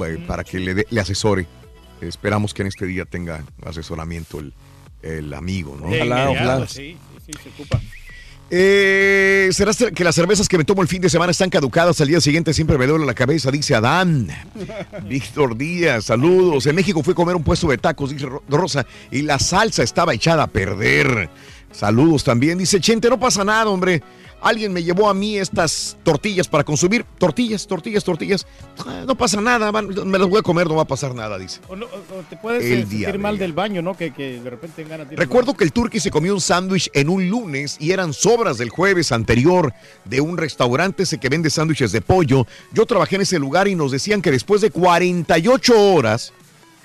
eh, 0.05 0.25
para 0.27 0.45
que 0.45 0.59
le, 0.61 0.75
dé- 0.75 0.87
le 0.91 1.01
asesore. 1.01 1.47
Esperamos 2.01 2.53
que 2.55 2.63
en 2.63 2.69
este 2.69 2.87
día 2.87 3.05
tenga 3.05 3.45
asesoramiento 3.65 4.39
el, 4.39 4.53
el 5.03 5.33
amigo, 5.35 5.77
¿no? 5.81 5.89
De 5.89 5.99
inmediato, 6.05 6.67
Sí, 6.69 6.97
sí, 7.25 7.33
sí, 7.33 7.33
se 7.43 7.49
ocupa. 7.51 7.81
Eh, 8.49 9.49
¿Será 9.53 9.73
ser- 9.73 9.93
que 9.93 10.05
las 10.05 10.15
cervezas 10.15 10.49
que 10.49 10.57
me 10.57 10.65
tomo 10.65 10.81
el 10.81 10.87
fin 10.89 11.03
de 11.03 11.09
semana 11.11 11.33
están 11.33 11.51
caducadas? 11.51 12.01
Al 12.01 12.07
día 12.09 12.21
siguiente 12.21 12.55
siempre 12.55 12.79
me 12.79 12.87
duele 12.87 13.05
la 13.05 13.15
cabeza, 13.15 13.51
dice 13.51 13.75
Adán. 13.75 14.29
Víctor 15.09 15.57
Díaz, 15.57 16.05
saludos. 16.05 16.65
En 16.67 16.77
México 16.77 17.03
fui 17.03 17.13
a 17.13 17.15
comer 17.17 17.35
un 17.35 17.43
puesto 17.43 17.67
de 17.69 17.79
tacos, 17.79 18.11
dice 18.11 18.27
Ro- 18.27 18.45
Rosa, 18.49 18.87
y 19.11 19.23
la 19.23 19.39
salsa 19.41 19.83
estaba 19.83 20.15
echada 20.15 20.45
a 20.45 20.47
perder. 20.47 21.29
Saludos 21.73 22.23
también, 22.23 22.57
dice 22.59 22.81
Chente, 22.81 23.09
no 23.11 23.19
pasa 23.19 23.43
nada, 23.45 23.69
hombre. 23.69 24.01
Alguien 24.43 24.73
me 24.73 24.83
llevó 24.85 25.09
a 25.09 25.15
mí 25.15 25.39
estas 25.39 25.97
tortillas 26.05 26.47
para 26.47 26.63
consumir. 26.63 27.05
Tortillas, 27.19 27.67
tortillas, 27.67 28.05
tortillas. 28.05 28.47
Ah, 28.87 29.03
No 29.07 29.17
pasa 29.17 29.41
nada, 29.41 29.71
van- 29.71 29.89
me 30.09 30.19
las 30.19 30.29
voy 30.29 30.39
a 30.39 30.43
comer, 30.43 30.69
no 30.69 30.75
va 30.77 30.83
a 30.83 30.87
pasar 30.87 31.15
nada, 31.15 31.39
dice. 31.39 31.61
O, 31.69 31.75
no- 31.75 31.87
o- 31.87 32.23
te 32.29 32.37
puedes 32.37 32.65
El 32.65 32.73
eh, 32.73 32.77
sentir 32.83 32.99
diablo. 32.99 33.21
mal 33.21 33.39
del 33.39 33.53
baño, 33.55 33.83
¿no? 33.83 33.97
Que, 33.97 34.13
que 34.13 34.41
de 34.41 34.51
repente 34.51 34.85
ganas 34.85 35.09
de 35.09 35.17
Recuerdo 35.17 35.55
que 35.57 35.65
el 35.65 35.73
turqui 35.73 36.01
se 36.01 36.11
comió 36.11 36.35
un 36.35 36.41
sándwich 36.41 36.91
en 36.93 37.09
un 37.09 37.29
lunes 37.29 37.77
y 37.81 37.91
eran 37.93 38.13
sobras 38.13 38.59
del 38.59 38.69
jueves 38.71 39.11
anterior 39.11 39.73
de 40.05 40.21
un 40.21 40.37
restaurante 40.37 41.05
ese 41.05 41.19
que 41.19 41.29
vende 41.29 41.51
sándwiches 41.51 41.91
de 41.93 42.01
pollo. 42.03 42.47
Yo 42.73 42.87
trabajé 42.87 43.17
en 43.17 43.23
ese 43.23 43.39
lugar 43.39 43.69
y 43.69 43.75
nos 43.75 43.91
decían 43.91 44.23
que 44.23 44.31
después 44.31 44.61
de 44.61 44.71
48 44.71 45.75
horas 45.95 46.33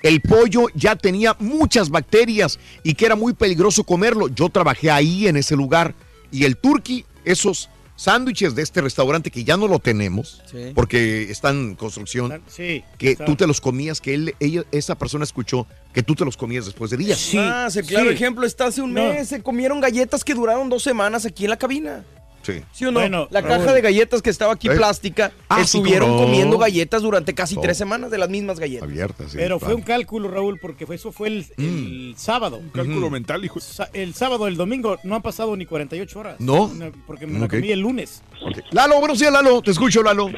el 0.01 0.21
pollo 0.21 0.65
ya 0.73 0.95
tenía 0.95 1.35
muchas 1.39 1.89
bacterias 1.89 2.59
y 2.81 2.95
que 2.95 3.05
era 3.05 3.15
muy 3.15 3.33
peligroso 3.33 3.83
comerlo. 3.83 4.29
Yo 4.29 4.49
trabajé 4.49 4.89
ahí 4.89 5.27
en 5.27 5.37
ese 5.37 5.55
lugar 5.55 5.93
y 6.31 6.45
el 6.45 6.57
turqui, 6.57 7.05
esos 7.25 7.69
sándwiches 7.95 8.55
de 8.55 8.63
este 8.63 8.81
restaurante 8.81 9.29
que 9.29 9.43
ya 9.43 9.57
no 9.57 9.67
lo 9.67 9.77
tenemos 9.77 10.41
Sí. 10.49 10.71
porque 10.73 11.29
están 11.29 11.55
en 11.57 11.75
construcción, 11.75 12.41
Sí. 12.47 12.83
que 12.97 13.11
está. 13.11 13.25
tú 13.25 13.35
te 13.35 13.45
los 13.45 13.61
comías, 13.61 14.01
que 14.01 14.13
él, 14.15 14.35
ella, 14.39 14.63
esa 14.71 14.95
persona 14.97 15.23
escuchó 15.23 15.67
que 15.93 16.01
tú 16.01 16.15
te 16.15 16.25
los 16.25 16.35
comías 16.35 16.65
después 16.65 16.89
de 16.89 16.97
días. 16.97 17.31
ah, 17.37 17.67
sí, 17.69 17.81
claro 17.83 18.09
sí. 18.09 18.15
ejemplo 18.15 18.45
está 18.45 18.65
hace 18.67 18.81
un 18.81 18.93
No. 18.93 19.01
mes. 19.03 19.27
Se 19.27 19.43
comieron 19.43 19.79
galletas 19.81 20.23
que 20.23 20.33
duraron 20.33 20.69
dos 20.69 20.81
semanas 20.81 21.25
aquí 21.25 21.43
en 21.43 21.51
la 21.51 21.57
cabina. 21.57 22.03
Sí. 22.43 22.61
¿Sí 22.71 22.85
o 22.85 22.91
no? 22.91 22.99
Bueno, 22.99 23.27
la 23.29 23.43
caja 23.43 23.73
de 23.73 23.81
galletas 23.81 24.21
que 24.21 24.29
estaba 24.29 24.53
aquí 24.53 24.67
Eh. 24.67 24.75
plástica, 24.75 25.31
Ah, 25.49 25.61
estuvieron 25.61 26.09
no. 26.11 26.17
comiendo 26.23 26.57
galletas 26.57 27.01
durante 27.03 27.33
casi 27.35 27.55
Oh. 27.57 27.61
tres 27.61 27.77
semanas 27.77 28.09
de 28.11 28.17
las 28.17 28.29
mismas 28.29 28.59
galletas. 28.59 28.87
Abiertas, 28.89 29.31
sí, 29.31 29.37
Pero 29.37 29.59
fue 29.59 29.73
un 29.75 29.81
cálculo, 29.83 30.29
Raúl, 30.29 30.57
porque 30.59 30.85
fue- 30.85 30.95
eso 30.95 31.11
fue 31.11 31.27
el, 31.27 31.45
el 31.57 32.13
sábado. 32.17 32.57
Un 32.57 32.69
cálculo 32.69 33.09
mental, 33.09 33.43
hijo. 33.45 33.59
El 33.93 34.13
sábado, 34.13 34.47
el 34.47 34.55
domingo, 34.57 34.97
no 35.03 35.15
han 35.15 35.21
pasado 35.21 35.55
ni 35.55 35.65
48 35.65 36.19
horas. 36.19 36.35
¿No? 36.39 36.71
Porque 37.05 37.27
me 37.27 37.39
la 37.39 37.45
Ok. 37.45 37.51
comí 37.51 37.71
el 37.71 37.79
lunes. 37.81 38.23
Lalo, 38.71 38.99
buenos 38.99 39.19
días, 39.19 39.31
Lalo. 39.31 39.61
Te 39.61 39.71
escucho, 39.71 40.01
Lalo. 40.01 40.29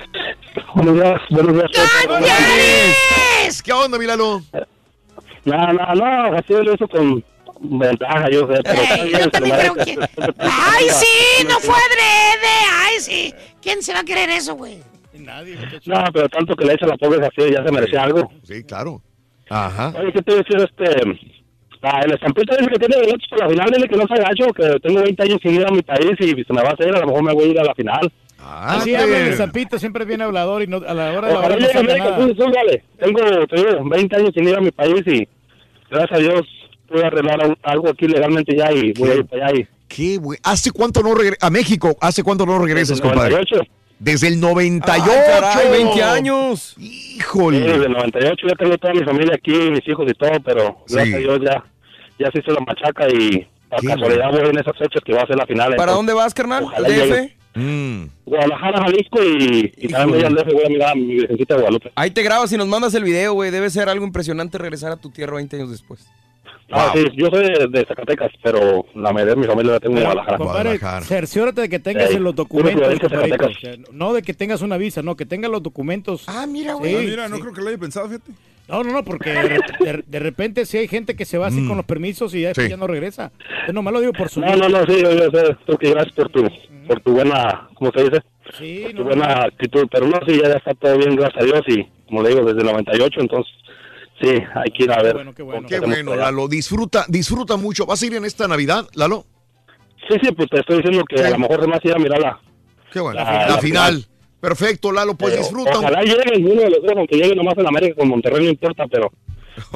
Buenos 0.75 0.95
días, 0.95 1.22
buenos 1.30 1.53
días. 1.53 1.72
¿Qué 3.64 3.72
onda, 3.73 3.98
mi 3.98 4.06
Lalo? 4.06 4.41
No, 5.45 5.73
no, 5.73 5.95
no, 5.95 6.38
así 6.38 6.53
lo 6.53 6.73
hizo 6.73 6.88
con 6.88 7.23
ventaja, 7.64 8.30
yo 8.30 8.48
sé. 8.48 8.61
Pero 8.64 9.03
Ey, 9.03 9.11
yo 9.11 9.30
también 9.32 9.56
creo 9.58 9.74
que... 9.75 9.95
merece. 9.98 10.33
¡Ay, 10.40 10.85
sí! 10.90 11.45
¡No 11.48 11.59
fue 11.59 11.75
adrede! 11.75 12.53
¡Ay, 12.72 13.00
sí! 13.00 13.33
¿Quién 13.61 13.82
se 13.82 13.93
va 13.93 14.00
a 14.00 14.03
creer 14.03 14.30
eso, 14.30 14.56
güey? 14.56 14.80
Nadie. 15.14 15.58
No, 15.85 16.03
pero 16.14 16.27
tanto 16.30 16.56
que 16.56 16.66
le 16.66 16.74
echa 16.74 16.85
la 16.85 16.98
pobre 16.98 17.25
así, 17.25 17.51
ya 17.51 17.64
se 17.64 17.72
merecía 17.72 18.03
algo. 18.03 18.30
Sí, 18.43 18.64
claro. 18.64 19.01
Ajá. 19.50 19.93
Oye, 20.00 20.11
¿qué 20.11 20.22
te 20.22 20.32
iba 20.33 20.42
a 20.42 20.43
decir? 20.43 20.69
Este, 20.69 21.30
ah, 21.83 22.01
el 22.03 22.14
estampito 22.14 22.56
dice 22.58 22.69
que 22.72 22.80
tiene 22.80 22.95
derechos 22.98 23.27
para 23.30 23.45
la 23.45 23.50
final, 23.51 23.72
dile 23.72 23.88
que 23.88 23.95
no 23.95 24.08
se 24.08 24.14
agacho, 24.16 24.53
que 24.53 24.80
tengo 24.82 25.01
20 25.01 25.24
años 25.24 25.40
sin 25.42 25.56
ir 25.56 25.66
a 25.66 25.72
mi 25.72 25.82
país 25.82 26.11
y 26.19 26.43
se 26.43 26.53
me 26.53 26.61
va 26.61 26.69
a 26.69 26.74
hacer, 26.74 26.95
a 26.95 27.00
lo 27.00 27.08
mejor 27.08 27.24
me 27.24 27.33
voy 27.33 27.43
a 27.45 27.48
ir 27.48 27.59
a 27.59 27.64
la 27.64 27.75
final. 27.75 28.11
Ah, 28.40 28.77
Así 28.77 28.93
habla 28.93 29.19
el 29.19 29.35
Zampito, 29.35 29.80
siempre 29.80 30.03
viene 30.03 30.25
hablador 30.25 30.64
y 30.64 30.67
no, 30.67 30.77
a 30.77 30.93
la 30.93 31.14
hora 31.14 31.27
de 31.30 31.33
hora 31.35 31.56
no 31.56 31.80
América, 31.80 32.09
nada. 32.09 32.17
tú, 32.17 32.35
tú, 32.35 32.51
dale. 32.51 32.83
Tengo, 33.00 33.48
te 33.48 33.56
digo, 33.56 33.90
20 33.90 34.16
años 34.17 34.32
sin 34.33 34.48
ir 34.50 34.56
a 34.58 34.61
mi 34.61 34.72
país 34.72 35.01
y 35.06 35.27
gracias 35.90 36.19
a 36.19 36.22
Dios 36.22 36.42
pude 36.88 37.06
arreglar 37.06 37.48
un- 37.48 37.58
algo 37.64 37.90
aquí 37.90 38.08
legalmente 38.08 38.56
ya 38.56 38.72
y 38.72 38.94
voy 38.94 39.10
a 39.10 39.16
ir 39.16 39.26
para 39.26 39.48
allá. 39.48 39.60
Y, 39.60 39.68
Qué 39.88 40.18
güey. 40.18 40.40
¿Hace 40.44 40.72
cuánto 40.72 41.03
no 41.03 41.14
regresas? 41.14 41.44
A 41.44 41.50
México, 41.52 41.95
¿hace 42.02 42.24
cuánto 42.24 42.45
no 42.45 42.58
regresas, 42.60 42.98
Desde 42.98 43.03
el 43.03 43.10
compadre? 43.14 43.32
98. 43.34 43.70
Desde 44.00 44.28
el 44.28 44.40
98. 44.40 45.12
Ay, 45.16 45.42
caray, 45.42 45.72
20 45.72 46.03
años. 46.03 46.74
Sí, 46.78 47.18
Híjole. 47.20 47.60
desde 47.60 47.86
el 47.86 47.92
98 47.94 48.48
ya 48.50 48.56
tengo 48.56 48.78
toda 48.78 48.94
mi 48.94 49.03
familia 49.03 49.36
aquí, 49.36 49.52
mis 49.72 49.88
hijos 49.88 50.06
y 50.10 50.14
todo, 50.16 50.32
pero 50.44 50.78
Sí. 50.88 50.95
gracias 50.95 51.16
a 51.16 51.20
Dios 51.20 51.40
ya, 51.45 51.64
ya 52.20 52.32
se 52.32 52.40
hizo 52.40 52.52
la 52.52 52.60
machaca 52.62 53.08
y 53.10 53.48
a 53.72 53.78
Qué 53.78 53.88
casualidad 53.88 54.32
voy 54.32 54.50
en 54.50 54.58
esas 54.60 54.78
fechas 54.78 55.02
que 55.06 55.14
va 55.14 55.22
a 55.22 55.28
ser 55.28 55.36
la 55.38 55.45
final. 55.45 55.76
¿Para 55.76 55.92
entonces, 55.92 55.95
dónde 55.95 56.14
vas, 56.14 56.34
carnal? 56.34 56.64
ojalá 56.64 56.88
¿Al 56.88 56.94
llegue. 56.95 57.22
DF? 57.22 57.34
Mm. 57.56 58.06
Guadalajara, 58.26 58.82
Jalisco 58.82 59.24
y, 59.24 59.74
y 59.78 59.88
también 59.90 60.10
voy 60.20 60.24
al 60.26 60.34
DF, 60.36 60.53
voy 60.53 60.66
a 60.66 60.70
mirar 60.70 60.90
a 60.92 60.95
mi 60.95 61.06
virgencita 61.14 61.53
de 61.53 61.60
Guadalupe. 61.62 61.92
Ahí 61.95 62.10
te 62.12 62.24
grabas 62.24 62.52
y 62.52 62.58
nos 62.58 62.68
mandas 62.68 62.95
el 62.95 63.03
video, 63.03 63.34
güey. 63.34 63.52
Debe 63.52 63.70
ser 63.70 63.90
algo 63.90 64.06
impresionante 64.06 64.58
regresar 64.58 64.92
a 64.92 64.98
tu 64.98 65.12
tierra 65.12 65.36
20 65.36 65.56
años 65.58 65.70
después. 65.70 66.06
Ah, 66.72 66.92
sí, 66.95 67.06
yo 67.16 67.27
soy 67.27 67.43
de, 67.43 67.67
de 67.69 67.85
Zacatecas, 67.85 68.32
pero 68.42 68.85
la 68.95 69.11
mayoría 69.14 69.35
de 69.35 69.42
mi 69.42 69.48
familia 69.48 69.74
la 69.74 69.80
tengo 69.80 69.98
en 69.98 70.03
Guadalajara. 70.03 70.38
compadre, 70.38 70.80
cerciórate 71.03 71.61
de 71.61 71.69
que 71.69 71.80
tengas 71.80 72.11
en 72.11 72.24
los 72.24 72.33
documentos, 72.35 72.74
Florencia, 72.82 73.09
compadrito. 73.09 73.38
Zacatecas. 73.38 73.58
O 73.58 73.83
sea, 73.83 73.92
no 73.93 74.14
de 74.14 74.22
que 74.24 74.33
tengas 74.33 74.61
una 74.61 74.77
visa, 74.77 75.01
no, 75.03 75.16
que 75.16 75.25
tengas 75.25 75.51
los 75.51 75.61
documentos. 75.61 76.24
Ah, 76.27 76.45
mira, 76.48 76.74
Sí, 76.74 76.80
güey. 76.80 76.95
Ah, 76.95 77.00
mira, 77.01 77.27
no 77.30 77.35
sí. 77.35 77.42
creo 77.42 77.53
que 77.53 77.61
lo 77.61 77.67
haya 77.69 77.77
pensado, 77.77 78.08
fíjate. 78.08 78.32
No, 78.67 78.82
no, 78.82 78.93
no, 78.93 79.03
porque 79.03 79.30
de, 79.32 79.42
re- 79.43 79.59
de- 79.82 80.03
de 80.08 80.19
repente 80.19 80.66
sí 80.66 80.77
hay 80.77 80.88
gente 80.88 81.16
que 81.17 81.25
se 81.25 81.38
va 81.38 81.48
así 81.48 81.59
Mm. 81.59 81.67
con 81.67 81.77
los 81.77 81.85
permisos 81.85 82.33
y 82.33 82.42
ya, 82.42 82.48
después 82.50 82.66
Sí. 82.67 82.72
ya 82.72 82.77
no 82.77 82.88
regresa. 82.88 83.32
Yo 83.67 83.74
nomás 83.74 83.93
lo 83.93 84.00
digo 84.00 84.14
por 84.14 84.30
su 84.30 84.40
No, 84.40 84.56
no, 84.56 84.69
no, 84.69 84.85
sí, 84.85 85.01
yo, 85.03 85.11
yo 85.11 85.30
sé, 85.32 85.56
tú 85.66 85.77
que 85.77 85.90
gracias 85.92 86.16
por 86.16 86.30
tu, 86.30 86.48
por 86.88 87.00
tu 87.01 87.11
buena, 87.11 87.67
¿cómo 87.75 87.92
se 87.93 88.03
dice? 88.06 88.22
Sí, 88.58 88.85
tu 88.92 89.00
no, 89.00 89.03
buena 89.09 89.43
actitud, 89.43 89.85
pero 89.92 90.08
no, 90.08 90.17
sí, 90.25 90.40
ya, 90.42 90.48
ya 90.50 90.56
está 90.56 90.74
todo 90.75 90.98
bien, 90.98 91.16
gracias 91.17 91.43
a 91.43 91.45
Dios, 91.45 91.61
y 91.67 91.85
como 92.08 92.24
le 92.24 92.30
digo, 92.30 92.45
desde 92.45 92.59
el 92.61 92.66
98, 92.67 93.19
entonces, 93.19 93.53
sí, 94.24 94.30
hay 94.56 94.72
que 94.72 94.84
ir 94.85 94.92
a 94.92 95.03
ver. 95.03 95.14
bueno, 95.14 95.34
qué 95.35 95.43
bueno. 95.43 95.68
Qué 95.68 95.80
bueno. 95.80 96.16
Lalo. 96.16 96.48
Disfruta, 96.48 97.06
disfruta 97.08 97.58
mucho. 97.58 97.85
¿Vas 97.85 98.02
a 98.02 98.06
ir 98.06 98.16
en 98.16 98.26
esta 98.26 98.48
Navidad, 98.48 98.88
Lalo? 98.95 99.26
Sí, 100.10 100.16
sí, 100.22 100.32
pues 100.34 100.50
te 100.50 100.60
estoy 100.60 100.77
diciendo 100.77 101.03
que 101.08 101.18
Sí. 101.18 101.24
a 101.24 101.30
lo 101.32 101.40
mejor 101.40 101.60
además 101.60 101.80
ir 101.84 101.93
a 101.93 102.00
mirar 102.00 102.19
la... 102.19 102.40
Qué 102.92 103.00
bueno. 103.00 103.19
La 103.19 103.48
La, 103.48 103.58
final. 103.58 103.61
final. 103.61 104.06
Perfecto, 104.42 104.92
Lalo. 104.92 105.16
Pues 105.16 105.32
pero 105.34 105.43
disfruta. 105.43 105.77
Ojalá 105.80 106.02
llegue 106.02 106.38
uno 106.52 106.61
de 106.61 106.69
los 106.69 106.82
dos, 106.82 106.92
aunque 106.98 107.16
llegue 107.18 107.35
nomás 107.35 107.58
en 107.58 107.68
América 107.68 107.95
con 107.98 108.10
Monterrey, 108.10 108.43
no 108.45 108.50
importa, 108.52 108.85
pero 108.92 109.11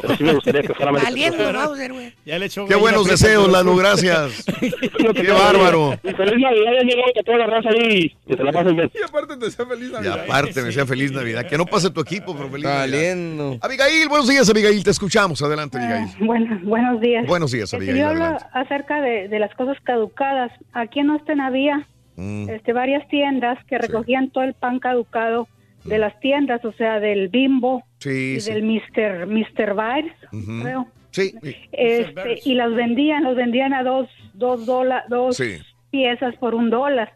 pero 0.02 0.16
sí 0.16 0.24
me 0.24 0.34
gustaría 0.34 0.62
que 0.62 0.74
fuera 0.74 0.90
América. 0.90 1.10
Valiendo, 1.12 1.54
Bowser, 1.54 1.94
güey. 1.94 2.14
Ya 2.26 2.40
le 2.40 2.46
echó 2.46 2.66
Qué 2.66 2.76
buenos 2.76 3.08
deseos, 3.08 3.46
al 3.46 3.52
Lalo, 3.52 3.76
gracias. 3.76 4.46
Qué 5.16 5.32
bárbaro. 5.32 6.00
Y 6.04 6.10
feliz 6.14 6.36
Navidad, 6.40 6.72
ya 6.80 6.84
llegó 6.84 7.02
que 7.14 7.24
toda 7.24 7.38
la 7.38 7.48
raza 7.48 7.70
ahí, 7.70 8.16
que 8.28 8.36
te 8.36 8.44
la 8.44 8.52
pasen 8.52 8.76
bien. 8.76 8.92
Y 8.94 9.04
aparte 9.04 9.38
te 9.38 9.46
desea 9.46 9.66
feliz 9.66 9.90
Y 9.90 9.94
Navidad. 9.94 10.20
aparte, 10.24 10.62
me 10.62 10.72
sea 10.72 10.86
feliz 10.86 11.12
Navidad. 11.12 11.46
Que 11.48 11.58
no 11.58 11.66
pase 11.66 11.90
tu 11.90 12.02
equipo, 12.02 12.36
pero 12.36 12.50
feliz 12.50 12.66
Navidad. 12.66 12.80
Valiendo. 12.82 13.58
Abigail, 13.62 14.08
buenos 14.10 14.28
días, 14.28 14.50
Abigail. 14.50 14.84
Te 14.84 14.92
escuchamos. 14.92 15.42
Adelante, 15.42 15.78
Abigail. 15.78 16.08
Bueno, 16.20 16.60
buenos 16.64 17.02
días. 17.02 17.26
Buenos 17.28 17.52
días, 17.52 17.66
Este, 17.66 17.78
Abigail. 17.78 17.98
yo 17.98 18.08
hablo 18.10 18.24
Adelante. 18.24 18.46
acerca 18.54 19.02
de, 19.02 19.28
de 19.28 19.40
las 19.40 19.54
cosas 19.56 19.78
caducadas. 19.84 20.52
Aquí 20.74 21.00
en 21.00 21.10
Austin 21.12 21.42
había 21.42 21.88
Mm. 22.20 22.50
este, 22.50 22.74
varias 22.74 23.08
tiendas 23.10 23.60
que 23.66 23.78
recogían 23.78 24.32
todo 24.32 24.44
el 24.44 24.56
pan 24.56 24.80
caducado 24.80 25.48
de 25.86 26.00
las 26.00 26.20
tiendas, 26.20 26.66
o 26.66 26.74
sea, 26.74 27.00
del 27.00 27.30
Bimbo 27.30 27.84
Sí, 28.00 28.36
y 28.38 28.40
sí. 28.40 28.54
del 28.54 28.64
Mr. 28.64 29.26
Mr. 29.28 29.74
Bites, 29.76 30.14
Ujú. 30.32 30.62
creo. 30.64 30.88
Sí. 31.12 31.34
Este, 31.72 32.40
y 32.46 32.54
las 32.54 32.74
vendían, 32.76 33.24
los 33.24 33.36
vendían 33.36 33.74
a 33.74 33.84
dos, 33.84 34.08
dos, 34.34 34.66
dola- 34.66 35.06
dos 35.10 35.38
Sí. 35.38 35.58
piezas 35.90 36.36
por 36.38 36.54
un 36.54 36.70
dólar. 36.70 37.14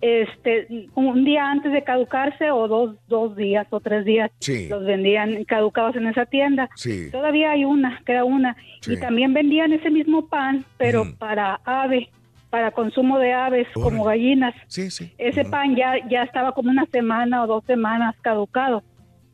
Este, 0.00 0.66
un 0.94 1.24
día 1.24 1.50
antes 1.50 1.72
de 1.72 1.82
caducarse 1.82 2.50
o 2.50 2.68
dos, 2.68 2.96
dos 3.08 3.36
días 3.36 3.66
o 3.70 3.80
tres 3.80 4.04
días 4.04 4.30
Sí. 4.38 4.68
los 4.68 4.84
vendían 4.84 5.44
caducados 5.44 5.96
en 5.96 6.06
esa 6.06 6.26
tienda. 6.26 6.68
Sí. 6.74 7.10
Todavía 7.10 7.52
hay 7.52 7.64
una, 7.64 8.02
queda 8.04 8.24
una. 8.24 8.54
Sí. 8.80 8.94
Y 8.94 9.00
también 9.00 9.32
vendían 9.32 9.72
ese 9.72 9.90
mismo 9.90 10.26
pan, 10.28 10.64
pero 10.76 11.04
para 11.18 11.60
ave, 11.64 12.10
para 12.50 12.70
consumo 12.70 13.18
de 13.18 13.32
aves, 13.32 13.66
como 13.72 14.04
gallinas. 14.04 14.54
Sí, 14.66 14.90
sí. 14.90 15.10
Ese 15.16 15.44
pan 15.46 15.74
ya, 15.74 15.94
ya 16.08 16.22
estaba 16.22 16.52
como 16.52 16.70
una 16.70 16.84
semana 16.86 17.42
o 17.42 17.46
dos 17.46 17.64
semanas 17.64 18.14
caducado. 18.20 18.82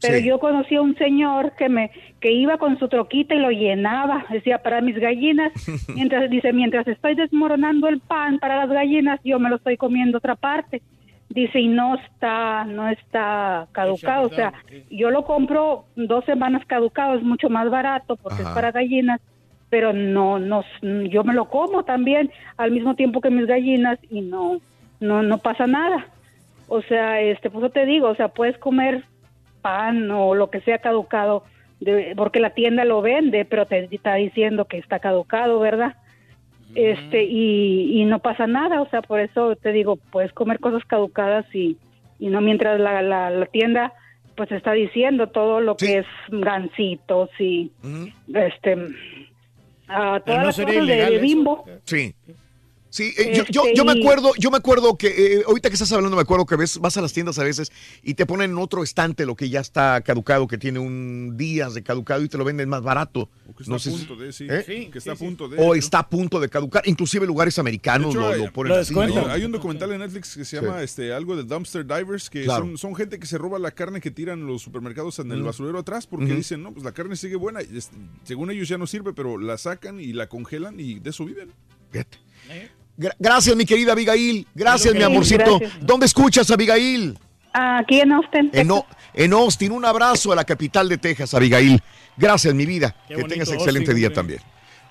Pero 0.01 0.19
Sí. 0.19 0.25
yo 0.25 0.39
conocí 0.39 0.77
a 0.77 0.83
un 0.83 0.97
señor 0.97 1.53
que 1.57 1.69
me 1.69 1.91
que 2.21 2.33
iba 2.33 2.59
con 2.59 2.79
su 2.79 2.89
troquita 2.89 3.35
y 3.35 3.39
lo 3.39 3.51
llenaba, 3.51 4.27
decía 4.31 4.59
para 4.59 4.81
mis 4.81 4.99
gallinas, 4.99 5.53
mientras 5.95 6.29
dice, 6.31 6.53
mientras 6.53 6.87
estoy 6.87 7.15
desmoronando 7.15 7.89
el 7.89 8.01
pan 8.01 8.39
para 8.39 8.57
las 8.57 8.69
gallinas, 8.69 9.21
yo 9.25 9.39
me 9.39 9.49
lo 9.51 9.57
estoy 9.57 9.77
comiendo 9.77 10.19
otra 10.19 10.37
parte. 10.37 10.83
Dice, 11.31 11.61
y 11.61 11.69
no 11.69 11.95
está 11.95 12.65
no 12.65 12.89
está 12.89 13.69
caducado, 13.73 14.27
o 14.27 14.31
sea, 14.31 14.53
yo 14.91 15.11
lo 15.11 15.25
compro 15.25 15.85
dos 15.97 16.25
semanas 16.25 16.63
caducado, 16.67 17.15
es 17.15 17.23
mucho 17.23 17.49
más 17.49 17.71
barato 17.71 18.17
porque 18.17 18.43
Ajá. 18.43 18.51
es 18.51 18.55
para 18.55 18.73
gallinas, 18.73 19.21
pero 19.69 19.93
no 19.93 20.39
no 20.41 20.65
yo 21.09 21.23
me 21.25 21.33
lo 21.35 21.45
como 21.49 21.85
también 21.85 22.31
al 22.57 22.73
mismo 22.73 22.97
tiempo 22.97 23.21
que 23.21 23.31
mis 23.31 23.47
gallinas 23.47 23.99
y 24.11 24.23
no 24.23 24.61
no 24.99 25.23
no 25.23 25.39
pasa 25.39 25.67
nada. 25.69 26.07
O 26.69 26.83
sea, 26.83 27.21
este, 27.21 27.49
pues 27.51 27.63
yo 27.63 27.71
te 27.71 27.87
digo, 27.87 28.09
o 28.09 28.15
sea, 28.15 28.29
puedes 28.29 28.59
comer 28.59 29.05
pan 29.61 30.11
o 30.11 30.35
lo 30.35 30.51
que 30.51 30.61
sea 30.63 30.79
caducado, 30.79 31.45
de- 31.81 32.15
porque 32.17 32.41
la 32.41 32.51
tienda 32.51 32.85
lo 32.85 33.01
vende, 33.03 33.45
pero 33.45 33.67
te 33.67 33.89
está 33.95 34.15
diciendo 34.17 34.65
que 34.67 34.79
está 34.79 34.99
caducado, 34.99 35.61
¿verdad? 35.61 35.95
Este, 36.75 37.25
y, 37.25 38.01
y 38.01 38.05
no 38.05 38.21
pasa 38.21 38.47
nada, 38.47 38.81
o 38.81 38.89
sea, 38.91 39.03
por 39.03 39.19
eso 39.21 39.57
te 39.57 39.73
digo, 39.73 39.97
puedes 39.97 40.33
comer 40.33 40.61
cosas 40.61 40.85
caducadas 40.85 41.45
y, 41.55 41.77
y 42.21 42.29
no 42.29 42.41
mientras 42.41 42.79
la, 42.79 43.03
la, 43.03 43.31
la 43.31 43.47
tienda 43.47 43.93
pues 44.37 44.53
está 44.53 44.73
diciendo 44.73 45.27
todo 45.27 45.61
lo 45.61 45.77
que 45.77 45.99
es 45.99 46.07
gancitos 46.29 47.29
y 47.41 47.73
este 48.33 48.77
todas 49.87 50.27
no 50.27 50.45
las 50.45 50.57
sería 50.57 50.75
cosas 50.81 50.87
de- 50.87 51.03
eso. 51.17 51.23
bimbo. 51.23 51.65
Sí. 51.85 52.15
Sí, 52.91 53.15
eh, 53.17 53.33
yo, 53.37 53.45
yo, 53.51 53.63
Este, 53.63 53.77
yo 53.77 53.85
me 53.85 53.95
y- 53.95 54.01
acuerdo, 54.03 54.33
yo 54.37 54.51
me 54.51 54.57
acuerdo 54.57 54.99
que 54.99 55.07
eh, 55.37 55.43
ahorita 55.47 55.69
que 55.71 55.75
estás 55.75 55.93
hablando, 55.93 56.17
me 56.17 56.23
acuerdo 56.23 56.45
que 56.45 56.57
ves, 56.57 56.77
vas 56.79 56.97
a 56.97 57.01
las 57.01 57.13
tiendas 57.13 57.39
a 57.39 57.45
veces 57.45 57.71
y 58.03 58.15
te 58.15 58.27
ponen 58.27 58.51
en 58.51 58.59
otro 58.59 58.83
estante 58.83 59.25
lo 59.27 59.37
que 59.37 59.49
ya 59.49 59.61
está 59.61 60.01
caducado, 60.01 60.49
que 60.49 60.59
tiene 60.59 60.81
un 60.81 61.37
días 61.37 61.75
de 61.75 61.85
caducado 61.85 62.25
y 62.25 62.29
te 62.29 62.37
lo 62.37 62.45
venden 62.45 62.69
más 62.69 62.83
barato. 62.83 63.31
Que 63.57 63.63
está 63.63 63.71
No 63.71 63.77
a 63.77 63.79
sé 63.79 63.91
si- 63.93 63.97
punto 63.99 64.17
de, 64.17 64.33
sí. 64.33 64.47
¿Eh? 64.51 64.89
que 64.93 64.99
está 64.99 65.13
a 65.13 65.15
punto 65.17 65.49
de. 65.49 65.57
O 65.61 65.75
está 65.77 66.01
a 66.01 66.09
punto 66.09 66.41
de 66.41 66.49
caducar, 66.49 66.83
inclusive 66.87 67.27
lugares 67.27 67.59
americanos 67.61 68.11
hecho, 68.11 68.21
lo, 68.23 68.29
hay- 68.29 68.45
lo 68.45 68.53
ponen 68.53 68.73
así. 68.73 68.99
hay, 68.99 69.15
¿no? 69.15 69.27
hay 69.29 69.45
un 69.45 69.53
documental 69.53 69.93
en 69.93 70.01
Netflix 70.01 70.35
que 70.37 70.45
se 70.45 70.61
llama 70.61 70.79
Sí. 70.79 70.85
este, 70.85 71.13
algo 71.13 71.37
de 71.37 71.45
Dumpster 71.45 71.87
Divers, 71.87 72.29
que 72.29 72.43
Claro. 72.43 72.65
son, 72.65 72.77
son 72.77 72.97
gente 72.97 73.21
que 73.21 73.27
se 73.27 73.39
roba 73.39 73.61
la 73.61 73.71
carne 73.71 74.01
que 74.01 74.11
tiran 74.11 74.47
los 74.49 74.63
supermercados 74.63 75.17
en 75.21 75.31
el 75.31 75.43
basurero 75.45 75.79
atrás 75.79 76.09
porque 76.09 76.35
dicen, 76.35 76.61
no, 76.63 76.73
pues 76.73 76.85
la 76.85 76.91
carne 76.93 77.15
sigue 77.15 77.37
buena. 77.37 77.61
y 77.63 77.77
es- 77.79 77.91
según 78.25 78.51
ellos 78.51 78.69
ya 78.69 78.79
no 78.79 78.87
sirve, 78.89 79.13
pero 79.13 79.39
la 79.39 79.59
sacan 79.59 80.01
y 80.01 80.13
la 80.13 80.29
congelan 80.29 80.81
y 80.81 80.99
de 80.99 81.11
eso 81.11 81.25
viven. 81.25 81.53
Gra- 81.93 82.07
Gracias, 83.19 83.57
mi 83.57 83.65
querida 83.65 83.93
Abigail. 83.93 84.47
Gracias, 84.55 84.95
mi 84.95 85.03
amorcito. 85.03 85.59
gracias. 85.59 85.87
¿Dónde 85.87 86.07
escuchas, 86.07 86.51
Abigail? 86.51 87.19
Aquí 87.53 88.01
en 88.01 88.13
Austin. 88.13 88.51
En, 88.53 88.71
O- 88.71 88.87
en 89.15 89.33
Austin. 89.33 89.73
Un 89.73 89.85
abrazo 89.85 90.33
a 90.33 90.37
la 90.37 90.45
capital 90.45 90.89
de 90.89 90.99
Texas, 90.99 91.33
Abigail. 91.35 91.81
Gracias, 92.17 92.55
mi 92.55 92.67
vida. 92.67 92.95
Qué 93.09 93.15
que 93.15 93.23
bonito 93.23 93.29
tengas 93.35 93.49
excelente 93.53 93.91
Austin, 93.91 93.97
día 93.97 94.13
también. 94.13 94.41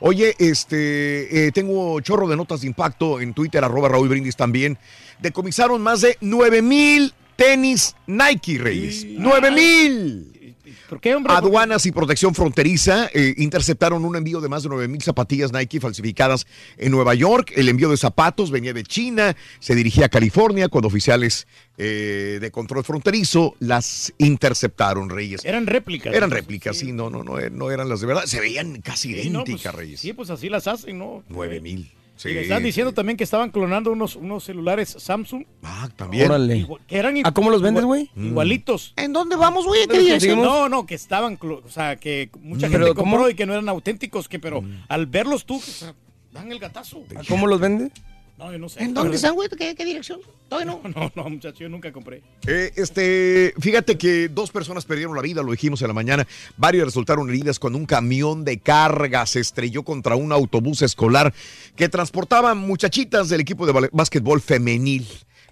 Oye, 0.02 0.34
este, 0.40 1.48
eh, 1.48 1.52
tengo 1.52 2.00
chorro 2.02 2.28
de 2.28 2.36
notas 2.38 2.62
de 2.62 2.68
impacto 2.68 3.20
en 3.20 3.34
Twitter, 3.34 3.64
arroba 3.64 3.90
Raúl 3.90 4.08
Brindis 4.10 4.36
también. 4.36 4.78
Decomisaron 5.20 5.82
más 5.82 6.02
de 6.02 6.18
9 6.22 6.62
mil 6.62 7.14
tenis 7.36 7.96
Nike, 8.08 8.58
Reyes. 8.58 9.06
¡9 9.06 9.52
mil! 9.54 10.39
¿Por 10.90 11.00
qué, 11.00 11.14
hombre? 11.14 11.32
Aduanas 11.32 11.85
y 11.85 11.92
Protección 11.92 12.34
Fronteriza 12.34 13.09
eh, 13.14 13.35
interceptaron 13.38 14.03
un 14.03 14.16
envío 14.16 14.42
de 14.42 14.50
más 14.50 14.64
de 14.64 14.69
9 14.69 14.88
mil 14.88 15.01
zapatillas 15.03 15.53
Nike 15.53 15.80
falsificadas 15.80 16.48
en 16.77 16.92
Nueva 16.92 17.14
York. 17.14 17.53
El 17.56 17.69
envío 17.69 17.90
de 17.90 17.98
zapatos 17.98 18.50
venía 18.50 18.74
de 18.74 18.84
China, 18.84 19.35
se 19.59 19.76
dirigía 19.76 20.08
a 20.08 20.09
California 20.09 20.68
cuando 20.68 20.88
oficiales 20.88 21.48
eh, 21.77 22.40
de 22.42 22.51
control 22.51 22.84
fronterizo 22.84 23.56
las 23.59 24.11
interceptaron, 24.18 25.09
Reyes. 25.09 25.45
Eran 25.45 25.68
réplicas. 25.68 26.14
Eran 26.14 26.32
réplicas, 26.32 26.76
sí, 26.76 26.92
no, 26.92 27.11
no, 27.11 27.24
no, 27.24 27.38
no 27.51 27.72
eran 27.72 27.88
las 27.88 28.01
de 28.01 28.08
verdad. 28.08 28.26
Se 28.26 28.40
veían 28.40 28.82
casi 28.82 29.14
Sí, 29.14 29.30
no, 29.30 29.43
idénticas, 29.43 29.74
pues, 29.74 29.76
Reyes. 29.76 30.00
Sí, 30.00 30.14
pues 30.14 30.30
así 30.32 30.50
las 30.50 30.68
hacen, 30.68 30.98
¿no? 30.98 31.24
9 31.30 31.61
mil. 31.61 31.92
Sí. 32.19 32.27
Y 32.30 32.33
le 32.33 32.41
están 32.41 32.61
diciendo 32.61 32.91
también 32.93 33.15
que 33.15 33.23
estaban 33.23 33.49
clonando 33.49 33.93
unos, 33.93 34.17
unos 34.17 34.43
celulares 34.43 34.93
Samsung. 34.99 35.45
Ah, 35.64 35.88
también. 35.95 36.25
Órale. 36.25 36.57
Igual- 36.57 36.81
que 36.85 36.98
eran 36.98 37.15
¿A 37.23 37.31
cómo 37.33 37.49
los 37.49 37.61
vendes, 37.61 37.85
güey? 37.85 38.09
igual- 38.14 38.27
Igualitos. 38.27 38.93
¿En 38.98 39.14
dónde 39.14 39.38
vamos, 39.38 39.65
güey? 39.65 39.88
No, 40.35 40.67
no, 40.67 40.85
que 40.85 40.95
estaban, 40.95 41.39
clo- 41.39 41.61
o 41.65 41.69
sea, 41.69 41.95
que 41.95 42.30
mucha 42.41 42.67
Pero, 42.67 42.88
gente 42.88 42.95
compró 42.98 43.19
¿cómo? 43.19 43.30
y 43.30 43.35
que 43.35 43.45
no 43.45 43.53
eran 43.53 43.69
auténticos, 43.69 44.27
que 44.27 44.38
pero 44.38 44.61
al 44.89 45.06
verlos 45.06 45.45
tú, 45.45 45.56
o 45.56 45.61
sea, 45.61 45.95
dan 46.33 46.51
el 46.51 46.59
gatazo. 46.59 47.03
¿A 47.15 47.22
¿Cómo 47.30 47.48
los 47.48 47.61
vende? 47.61 47.89
No, 48.40 48.53
yo 48.53 48.58
no 48.58 48.69
sé. 48.69 48.82
¿En 48.82 48.93
dónde 48.93 49.18
están, 49.18 49.35
güey? 49.35 49.50
¿Qué, 49.50 49.76
qué 49.76 49.84
dirección? 49.84 50.22
Todavía 50.48 50.72
no. 50.72 50.82
No, 50.95 51.11
no, 51.14 51.30
muchacho, 51.30 51.59
yo 51.59 51.69
nunca 51.69 51.92
compré. 51.92 52.24
Eh, 52.48 52.72
este, 52.77 53.53
fíjate 53.59 53.98
que 53.98 54.30
dos 54.30 54.50
personas 54.50 54.85
perdieron 54.85 55.14
la 55.14 55.22
vida, 55.22 55.43
lo 55.43 55.51
dijimos 55.51 55.82
en 55.82 55.90
la 55.90 55.93
mañana. 55.93 56.26
Varios 56.56 56.85
resultaron 56.85 57.30
heridas 57.30 57.59
cuando 57.59 57.77
un 57.77 57.85
camión 57.85 58.45
de 58.45 58.59
carga 58.59 59.26
se 59.26 59.42
estrelló 59.42 59.84
contra 59.84 60.16
un 60.16 60.32
autobús 60.32 60.82
escolar 60.82 61.34
que 61.76 61.90
transportaba 61.90 62.56
muchachitas 62.56 63.27
del 63.27 63.42
equipo 63.42 63.66
de 63.68 63.90
básquetbol 63.92 64.40
femenil. 64.40 65.06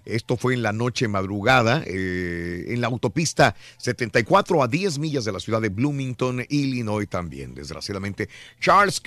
Esto 0.06 0.38
fue 0.38 0.54
en 0.54 0.62
la 0.62 0.72
noche 0.72 1.06
madrugada, 1.06 1.82
eh, 1.86 2.64
en 2.68 2.80
la 2.80 2.86
autopista 2.86 3.54
74 3.76 4.62
a 4.62 4.68
10 4.68 4.98
millas 4.98 5.26
de 5.26 5.32
la 5.32 5.40
ciudad 5.40 5.60
de 5.60 5.68
Bloomington, 5.68 6.46
Illinois 6.48 7.06
también, 7.06 7.54
desgraciadamente. 7.54 8.30
Charles 8.58 9.02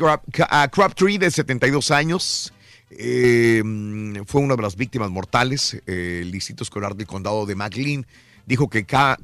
ah, 0.49 0.69
Crabtree, 0.71 1.17
de 1.17 1.31
72 1.31 1.89
años, 1.89 2.53
eh, 2.97 3.61
mm, 3.63 4.23
fue 4.25 4.41
una 4.41 4.55
de 4.55 4.61
las 4.61 4.75
víctimas 4.75 5.09
mortales. 5.09 5.81
Eh, 5.87 6.19
el 6.21 6.31
distrito 6.31 6.63
escolar 6.63 6.95
del 6.95 7.07
condado 7.07 7.45
de 7.45 7.55
McLean 7.55 8.05
dijo 8.45 8.69
que 8.69 8.85
ah, 8.93 9.17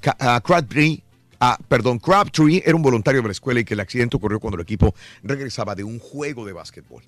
Crabtree, 0.44 1.04
ah, 1.40 1.58
perdón, 1.68 2.00
Crabtree 2.00 2.64
era 2.66 2.76
un 2.76 2.82
voluntario 2.82 3.22
de 3.22 3.28
la 3.28 3.32
escuela 3.32 3.60
y 3.60 3.66
que 3.66 3.74
el 3.74 3.80
accidente 3.80 4.18
ocurrió 4.18 4.40
cuando 4.40 4.56
el 4.56 4.62
equipo 4.64 4.94
regresaba 5.24 5.76
de 5.76 5.84
un 5.84 6.00
juego 6.00 6.46
de 6.46 6.54
básquetbol. 6.54 7.04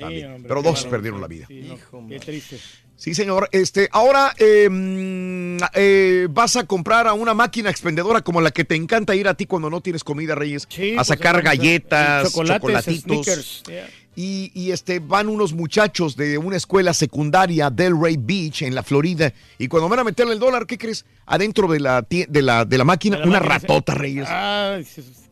Hombre, 0.00 0.40
Pero 0.42 0.62
dos 0.62 0.84
perdieron 0.86 1.18
sí, 1.18 1.22
la 1.22 1.28
vida. 1.28 1.46
sí, 1.46 1.78
no, 1.92 2.08
qué 2.08 2.18
triste. 2.18 2.58
Sí, 3.04 3.14
señor. 3.14 3.50
Este, 3.52 3.90
ahora 3.92 4.32
eh, 4.38 4.66
mm, 4.70 5.58
eh, 5.74 6.26
vas 6.30 6.56
a 6.56 6.64
comprar 6.64 7.06
a 7.06 7.12
una 7.12 7.34
máquina 7.34 7.68
expendedora 7.68 8.22
como 8.22 8.40
la 8.40 8.50
que 8.50 8.64
te 8.64 8.76
encanta 8.76 9.14
ir 9.14 9.28
a 9.28 9.34
ti 9.34 9.44
cuando 9.44 9.68
no 9.68 9.82
tienes 9.82 10.02
comida, 10.02 10.34
Reyes, 10.34 10.64
a 10.64 10.66
pues, 10.68 11.06
sacar 11.06 11.38
eh, 11.38 11.42
galletas, 11.42 12.32
chocolatitos. 12.32 13.62
Yeah. 13.66 13.90
Y, 14.16 14.52
y, 14.54 14.70
este, 14.70 15.00
van 15.00 15.28
unos 15.28 15.52
muchachos 15.52 16.16
de 16.16 16.38
una 16.38 16.56
escuela 16.56 16.94
secundaria, 16.94 17.68
Delray 17.68 18.16
Beach, 18.16 18.62
en 18.62 18.74
la 18.74 18.82
Florida. 18.82 19.34
Y 19.58 19.68
cuando 19.68 19.90
van 19.90 19.98
a 19.98 20.04
meterle 20.04 20.32
el 20.32 20.38
dólar, 20.38 20.66
¿qué 20.66 20.78
crees? 20.78 21.04
Adentro 21.26 21.68
de 21.68 21.80
la, 21.80 22.06
de 22.08 22.40
la, 22.40 22.64
de 22.64 22.78
la 22.78 22.84
máquina, 22.84 23.18
De 23.18 23.24
la 23.24 23.28
una 23.28 23.40
máquina, 23.40 23.60
sí. 23.60 23.66
ratota, 23.66 23.94
Reyes. 23.94 24.26
Ah, 24.30 24.78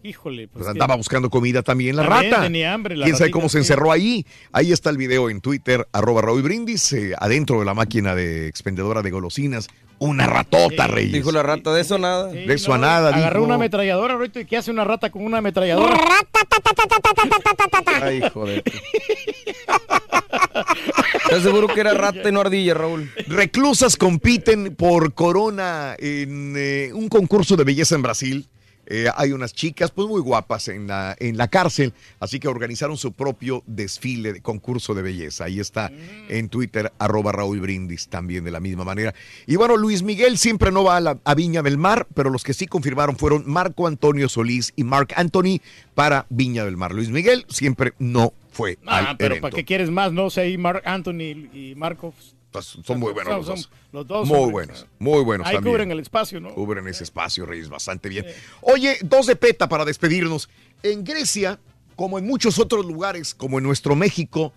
híjole. 0.02 0.48
Pues 0.48 0.64
Pues, 0.64 0.68
andaba 0.68 0.96
buscando 0.96 1.30
comida 1.30 1.62
también 1.62 1.96
la 1.96 2.08
También 2.08 2.32
rata. 2.32 2.42
tenía 2.44 2.72
hambre 2.74 2.96
la 2.96 3.04
¿Quién 3.04 3.16
sabe 3.16 3.30
cómo 3.30 3.48
se 3.48 3.52
sí. 3.52 3.58
encerró 3.58 3.92
ahí? 3.92 4.26
Ahí 4.52 4.72
está 4.72 4.90
el 4.90 4.96
video 4.96 5.30
en 5.30 5.40
Twitter, 5.40 5.86
arroba 5.92 6.22
Raúl 6.22 6.42
Brindis, 6.42 6.92
eh, 6.92 7.12
adentro 7.18 7.58
de 7.60 7.64
la 7.64 7.74
máquina 7.74 8.14
de 8.14 8.46
expendedora 8.48 9.02
de 9.02 9.10
golosinas. 9.10 9.68
Una 9.98 10.26
ratota, 10.26 10.88
Reyes. 10.88 11.12
Dijo 11.12 11.30
la 11.30 11.44
rata, 11.44 11.72
de 11.72 11.80
eso 11.80 11.96
nada. 11.96 12.26
de 12.26 12.52
eso 12.52 12.74
a 12.74 12.78
nada, 12.78 13.10
Agarró 13.14 13.40
dijo. 13.40 13.44
una 13.46 13.54
ametralladora, 13.54 14.14
ahorita, 14.14 14.40
¿y 14.40 14.44
qué 14.46 14.56
hace 14.56 14.72
una 14.72 14.82
rata 14.82 15.10
con 15.10 15.24
una 15.24 15.38
ametralladora? 15.38 15.96
Ay, 18.02 18.20
joder. 18.34 18.64
¿Estás 21.24 21.42
seguro 21.44 21.68
que 21.68 21.80
era 21.80 21.94
rata 21.94 22.28
y 22.28 22.32
no 22.32 22.40
ardilla, 22.40 22.74
Raúl? 22.74 23.10
Reclusas 23.28 23.96
compiten 23.96 24.74
por 24.74 25.14
corona 25.14 25.94
en 25.98 26.54
eh, 26.56 26.90
un 26.92 27.08
concurso 27.08 27.56
de 27.56 27.64
belleza 27.64 27.94
en 27.94 28.02
Brasil. 28.02 28.48
Eh, 28.86 29.06
hay 29.16 29.32
unas 29.32 29.52
chicas 29.54 29.90
pues 29.92 30.08
muy 30.08 30.20
guapas 30.20 30.66
en 30.68 30.88
la, 30.88 31.16
en 31.20 31.36
la 31.36 31.48
cárcel, 31.48 31.92
así 32.18 32.40
que 32.40 32.48
organizaron 32.48 32.96
su 32.96 33.12
propio 33.12 33.62
desfile 33.66 34.32
de 34.32 34.40
concurso 34.40 34.92
de 34.94 35.02
belleza. 35.02 35.44
Ahí 35.44 35.60
está 35.60 35.90
en 36.28 36.48
Twitter, 36.48 36.92
arroba 36.98 37.30
Raúl 37.32 37.60
Brindis, 37.60 38.08
también 38.08 38.44
de 38.44 38.50
la 38.50 38.60
misma 38.60 38.84
manera. 38.84 39.14
Y 39.46 39.56
bueno, 39.56 39.76
Luis 39.76 40.02
Miguel 40.02 40.36
siempre 40.36 40.72
no 40.72 40.82
va 40.84 40.96
a, 40.96 41.00
la, 41.00 41.18
a 41.24 41.34
Viña 41.34 41.62
del 41.62 41.78
Mar, 41.78 42.06
pero 42.14 42.28
los 42.30 42.42
que 42.42 42.54
sí 42.54 42.66
confirmaron 42.66 43.16
fueron 43.16 43.44
Marco 43.46 43.86
Antonio 43.86 44.28
Solís 44.28 44.72
y 44.76 44.84
Mark 44.84 45.08
Anthony 45.16 45.60
para 45.94 46.26
Viña 46.28 46.64
del 46.64 46.76
Mar. 46.76 46.92
Luis 46.92 47.08
Miguel 47.10 47.46
siempre 47.48 47.92
no 47.98 48.32
fue 48.50 48.78
Ah, 48.86 49.10
al 49.10 49.16
pero 49.16 49.34
evento. 49.34 49.42
¿para 49.48 49.56
qué 49.56 49.64
quieres 49.64 49.90
más? 49.90 50.12
No 50.12 50.28
sé, 50.28 50.42
ahí 50.42 50.58
Mark 50.58 50.82
Anthony 50.84 51.48
y 51.54 51.74
Marco. 51.76 52.12
Pues, 52.52 52.76
son 52.84 53.00
muy 53.00 53.12
buenos 53.12 53.30
Son- 53.32 53.38
los 53.38 53.46
son 53.46 53.56
dos. 53.56 53.70
los 53.92 54.06
dos, 54.06 54.28
muy 54.28 54.50
buenos, 54.50 54.86
muy 54.98 55.24
buenos 55.24 55.46
Ahí 55.46 55.54
también. 55.54 55.72
cubren 55.74 55.90
el 55.90 56.00
espacio, 56.00 56.38
¿no? 56.40 56.54
Cubren 56.54 56.86
ese 56.88 57.04
espacio, 57.04 57.46
Reyes, 57.46 57.68
bastante 57.68 58.08
bien. 58.08 58.26
Oye, 58.60 58.98
dos 59.02 59.26
de 59.26 59.36
peta 59.36 59.68
para 59.68 59.84
despedirnos. 59.84 60.48
En 60.82 61.02
Grecia, 61.04 61.58
como 61.96 62.18
en 62.18 62.26
muchos 62.26 62.58
otros 62.58 62.84
lugares, 62.84 63.34
como 63.34 63.58
en 63.58 63.64
nuestro 63.64 63.96
México, 63.96 64.52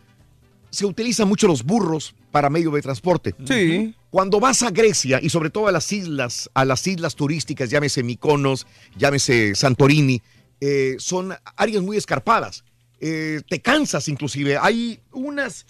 se 0.69 0.85
utilizan 0.85 1.27
mucho 1.29 1.47
los 1.47 1.63
burros 1.63 2.15
para 2.31 2.49
medio 2.49 2.69
de 2.71 2.81
transporte. 2.81 3.33
Sí. 3.47 3.95
Cuando 4.09 4.39
vas 4.41 4.61
a 4.63 4.71
Grecia 4.71 5.19
y 5.21 5.29
sobre 5.29 5.49
todo 5.49 5.67
a 5.67 5.71
las 5.71 5.91
islas, 5.93 6.49
a 6.53 6.65
las 6.65 6.85
islas 6.87 7.15
turísticas, 7.15 7.69
llámese 7.69 8.03
Mykonos, 8.03 8.67
llámese 8.97 9.55
Santorini, 9.55 10.21
eh, 10.59 10.95
son 10.99 11.33
áreas 11.55 11.81
muy 11.81 11.95
escarpadas. 11.97 12.63
Eh, 12.99 13.41
te 13.49 13.61
cansas 13.61 14.07
inclusive. 14.07 14.57
Hay 14.57 14.99
unas 15.11 15.65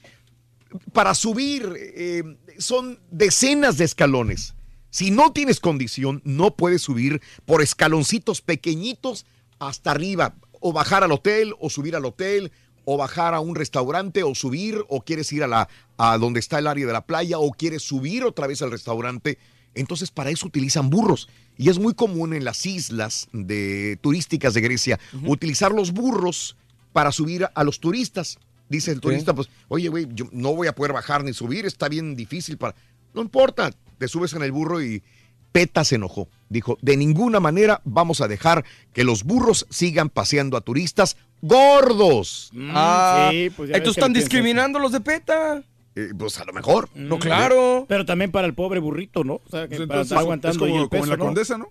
para 0.94 1.14
subir 1.14 1.74
eh, 1.78 2.24
son 2.58 3.00
decenas 3.12 3.78
de 3.78 3.86
escalones. 3.86 4.56
Si 4.90 5.12
no 5.12 5.34
tienes 5.34 5.60
condición, 5.60 6.22
no 6.24 6.56
puedes 6.56 6.82
subir 6.82 7.22
por 7.46 7.62
escaloncitos 7.62 8.42
pequeñitos 8.42 9.26
hasta 9.60 9.92
arriba, 9.92 10.36
o 10.62 10.74
bajar 10.74 11.04
al 11.04 11.12
hotel, 11.12 11.54
o 11.60 11.70
subir 11.70 11.96
al 11.96 12.06
hotel, 12.06 12.52
o 12.86 12.98
bajar 12.98 13.34
a 13.34 13.40
un 13.40 13.56
restaurante, 13.56 14.24
o 14.24 14.36
subir, 14.36 14.86
o 14.88 15.02
quieres 15.02 15.32
ir 15.34 15.44
a 15.44 15.48
la 15.48 15.70
a 15.98 16.18
donde 16.18 16.40
está 16.40 16.60
el 16.60 16.68
área 16.68 16.86
de 16.86 16.94
la 16.94 17.06
playa, 17.06 17.40
o 17.40 17.52
quieres 17.52 17.84
subir 17.84 18.24
otra 18.24 18.48
vez 18.48 18.62
al 18.62 18.72
restaurante. 18.72 19.38
Entonces, 19.74 20.12
para 20.12 20.30
eso 20.30 20.48
utilizan 20.48 20.90
burros. 20.90 21.28
Y 21.58 21.70
es 21.70 21.80
muy 21.80 21.94
común 21.94 22.34
en 22.34 22.46
las 22.46 22.66
islas 22.66 23.28
de, 23.34 23.98
turísticas 24.02 24.54
de 24.54 24.62
Grecia 24.62 25.00
utilizar 25.26 25.72
los 25.72 25.92
burros 25.92 26.56
para 26.94 27.12
subir 27.12 27.48
a 27.54 27.64
los 27.64 27.80
turistas. 27.80 28.40
Dice 28.70 28.92
el 28.92 29.00
turista, 29.00 29.34
pues, 29.36 29.50
oye, 29.68 29.90
güey, 29.90 30.08
yo 30.14 30.26
no 30.32 30.54
voy 30.56 30.68
a 30.68 30.74
poder 30.76 30.92
bajar 30.94 31.24
ni 31.24 31.34
subir, 31.34 31.66
está 31.66 31.88
bien 31.90 32.16
difícil 32.16 32.58
para... 32.58 32.76
No 33.14 33.22
importa, 33.22 33.72
te 33.98 34.08
subes 34.08 34.34
en 34.34 34.42
el 34.44 34.52
burro 34.52 34.82
y 34.82 35.04
Peta 35.52 35.84
se 35.86 35.96
enojó. 35.96 36.28
Dijo, 36.50 36.78
de 36.82 36.98
ninguna 36.98 37.40
manera 37.40 37.82
vamos 37.86 38.20
a 38.22 38.28
dejar 38.28 38.66
que 38.92 39.04
los 39.04 39.24
burros 39.24 39.66
sigan 39.70 40.10
paseando 40.10 40.58
a 40.58 40.62
turistas 40.62 41.16
gordos. 41.42 42.52
Ah, 42.70 43.30
sí, 43.32 43.50
pues 43.56 43.72
que 43.72 43.90
están 43.90 44.14
discriminando 44.14 44.80
a 44.80 44.82
los 44.82 44.92
de 44.92 45.02
PETA. 45.02 45.64
Eh, 45.96 46.10
pues 46.18 46.38
a 46.40 46.46
lo 46.46 46.52
mejor. 46.52 46.90
No, 46.94 47.20
claro. 47.20 47.86
Pero 47.88 48.06
también 48.06 48.32
para 48.32 48.48
el 48.48 48.54
pobre 48.54 48.80
burrito, 48.82 49.24
¿no? 49.24 49.36
O 49.36 49.50
sea, 49.50 49.68
que 49.70 49.78
Pues 49.78 49.88
para 49.88 50.02
entonces, 50.02 50.06
estar 50.12 50.20
aguantando 50.20 50.52
es 50.52 50.58
como- 50.58 50.76
ahí 50.76 50.84
el 50.84 50.90
como 50.90 51.04
en 51.06 51.10
la 51.10 51.18
Condesa, 51.18 51.58
¿no? 51.58 51.70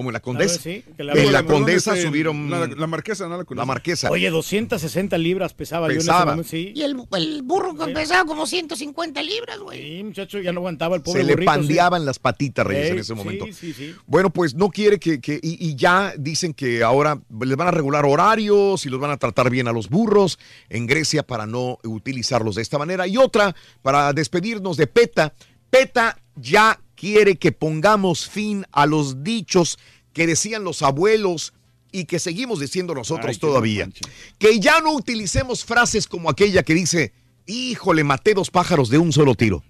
Como 0.00 0.08
en 0.10 0.14
la 0.14 0.20
Condesa. 0.20 0.58
sí, 0.60 0.82
que 0.96 1.04
la- 1.04 1.12
en 1.12 1.30
la 1.30 1.42
¿Dónde 1.42 1.52
Condesa 1.52 1.94
subieron... 1.96 2.50
La, 2.50 2.66
la 2.66 2.86
marquesa, 2.86 3.28
¿no? 3.28 3.36
La, 3.36 3.44
la 3.48 3.64
Marquesa. 3.66 4.10
Oye, 4.10 4.30
260 4.30 5.18
libras 5.18 5.52
pesaba, 5.52 5.88
yo 5.88 5.92
en 5.92 5.98
ese 5.98 6.06
Pesaba. 6.06 6.24
momento, 6.32 6.48
sí. 6.48 6.72
Y 6.74 6.82
el, 6.82 6.96
el 7.16 7.42
burro 7.42 7.74
que 7.76 7.92
pesaba 7.92 8.24
como 8.24 8.46
150 8.46 9.22
libras, 9.22 9.58
güey. 9.58 9.98
Sí, 9.98 10.02
muchacho, 10.04 10.38
ya 10.40 10.52
no 10.52 10.60
aguantaba 10.60 10.96
el 10.96 11.02
pobre 11.02 11.20
Se 11.20 11.26
le 11.26 11.34
burrito, 11.34 11.52
sí. 11.52 11.58
pandeaban 11.58 12.04
las 12.06 12.18
patitas, 12.18 12.66
Reyes, 12.66 12.90
en 12.92 12.98
ese 13.00 13.14
momento. 13.14 13.44
Sí, 13.46 13.52
sí, 13.52 13.72
sí. 13.74 13.94
Bueno, 14.06 14.30
pues 14.30 14.54
no 14.54 14.70
quiere 14.70 14.98
que, 14.98 15.20
que- 15.20 15.38
y, 15.42 15.68
y 15.68 15.74
ya 15.76 16.14
dicen 16.16 16.54
que 16.54 16.82
ahora 16.82 17.20
les 17.40 17.56
van 17.56 17.68
a 17.68 17.72
regular 17.72 18.06
horarios 18.06 18.86
y 18.86 18.88
los 18.88 18.98
van 19.00 19.10
a 19.10 19.16
tratar 19.18 19.50
bien 19.50 19.68
a 19.68 19.72
los 19.72 19.88
burros 19.90 20.38
en 20.68 20.86
Grecia 20.86 21.22
para 21.26 21.46
no 21.46 21.78
utilizarlos 21.84 22.54
de 22.54 22.62
esta 22.62 22.78
manera. 22.78 23.06
Y 23.06 23.16
otra, 23.18 23.54
para 23.82 24.12
despedirnos 24.14 24.76
de 24.78 24.86
PETA, 24.86 25.34
PETA 25.68 26.18
ya 26.36 26.80
quiere 27.00 27.36
que 27.36 27.50
pongamos 27.52 28.28
fin 28.28 28.66
a 28.72 28.84
los 28.86 29.24
dichos 29.24 29.78
que 30.12 30.26
decían 30.26 30.64
los 30.64 30.82
abuelos 30.82 31.54
y 31.92 32.04
que 32.04 32.18
seguimos 32.18 32.60
diciendo 32.60 32.94
nosotros 32.94 33.30
Ay, 33.30 33.38
todavía. 33.38 33.86
no 33.86 33.92
que 34.38 34.60
ya 34.60 34.80
no 34.80 34.92
utilicemos 34.92 35.64
frases 35.64 36.06
como 36.06 36.28
aquella 36.28 36.62
que 36.62 36.74
dice, 36.74 37.12
híjole, 37.46 38.04
maté 38.04 38.34
dos 38.34 38.50
pájaros 38.50 38.90
de 38.90 38.98
un 38.98 39.12
solo 39.12 39.34
tiro. 39.34 39.64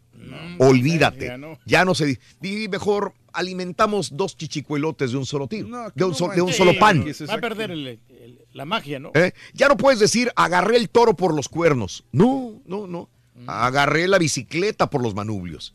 Olvídate. 0.58 1.26
ya 1.26 1.38
no. 1.38 1.58
Ya 1.64 1.84
no 1.84 1.94
se 1.94 2.04
dice. 2.06 2.20
Di 2.40 2.68
mejor 2.68 3.14
alimentamos 3.32 4.14
dos 4.16 4.36
chichicuelotes 4.36 5.12
de 5.12 5.16
un 5.18 5.24
solo 5.24 5.46
tiro. 5.46 5.68
No, 5.68 5.90
de 5.94 6.04
un, 6.04 6.10
no 6.10 6.16
so- 6.16 6.28
de 6.28 6.40
un 6.42 6.48
manches. 6.48 6.56
solo 6.56 6.78
pan. 6.78 7.04
Va 7.28 7.34
a 7.34 7.38
perder 7.40 7.70
el- 7.70 7.86
el- 7.86 8.44
la 8.52 8.64
magia, 8.66 8.98
¿no? 8.98 9.12
¿eh? 9.14 9.32
Ya 9.54 9.68
no 9.68 9.76
puedes 9.76 10.00
decir 10.00 10.30
agarré 10.36 10.76
el 10.76 10.90
toro 10.90 11.14
por 11.16 11.34
los 11.34 11.48
cuernos. 11.48 12.04
No, 12.12 12.60
no, 12.66 12.86
no. 12.86 13.08
Agarré 13.46 14.06
la 14.08 14.18
bicicleta 14.18 14.90
por 14.90 15.02
los 15.02 15.14
manubrios. 15.14 15.74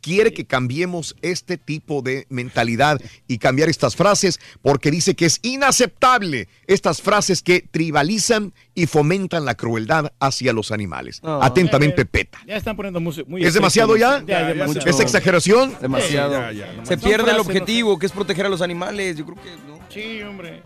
Quiere 0.00 0.32
que 0.32 0.44
cambiemos 0.44 1.16
este 1.20 1.58
tipo 1.58 2.02
de 2.02 2.26
mentalidad 2.28 3.00
y 3.26 3.38
cambiar 3.38 3.68
estas 3.68 3.96
frases 3.96 4.40
porque 4.62 4.90
dice 4.90 5.14
que 5.14 5.26
es 5.26 5.40
inaceptable 5.42 6.48
estas 6.66 7.02
frases 7.02 7.42
que 7.42 7.60
tribalizan 7.60 8.52
y 8.74 8.86
fomentan 8.86 9.44
la 9.44 9.54
crueldad 9.54 10.12
hacia 10.20 10.52
los 10.52 10.70
animales. 10.72 11.20
Atentamente, 11.22 12.06
PETA. 12.06 12.38
Ya 12.46 12.56
están 12.56 12.76
poniendo 12.76 13.00
muy, 13.00 13.14
muy 13.26 13.44
¿Es 13.44 13.54
demasiado 13.54 13.96
ya? 13.96 14.22
Ya, 14.26 14.50
¿Es 14.50 15.00
exageración? 15.00 15.74
Demasiado. 15.80 16.32
Ya, 16.32 16.52
ya, 16.52 16.72
no 16.72 16.86
Se 16.86 16.96
pierde 16.96 17.32
el 17.32 17.38
objetivo, 17.38 17.98
que 17.98 18.06
es 18.06 18.12
proteger 18.12 18.46
a 18.46 18.48
los 18.48 18.62
animales. 18.62 19.16
Yo 19.16 19.24
creo 19.26 19.36
que 19.42 19.50
no. 19.66 19.78
Sí, 19.88 20.22
hombre. 20.22 20.62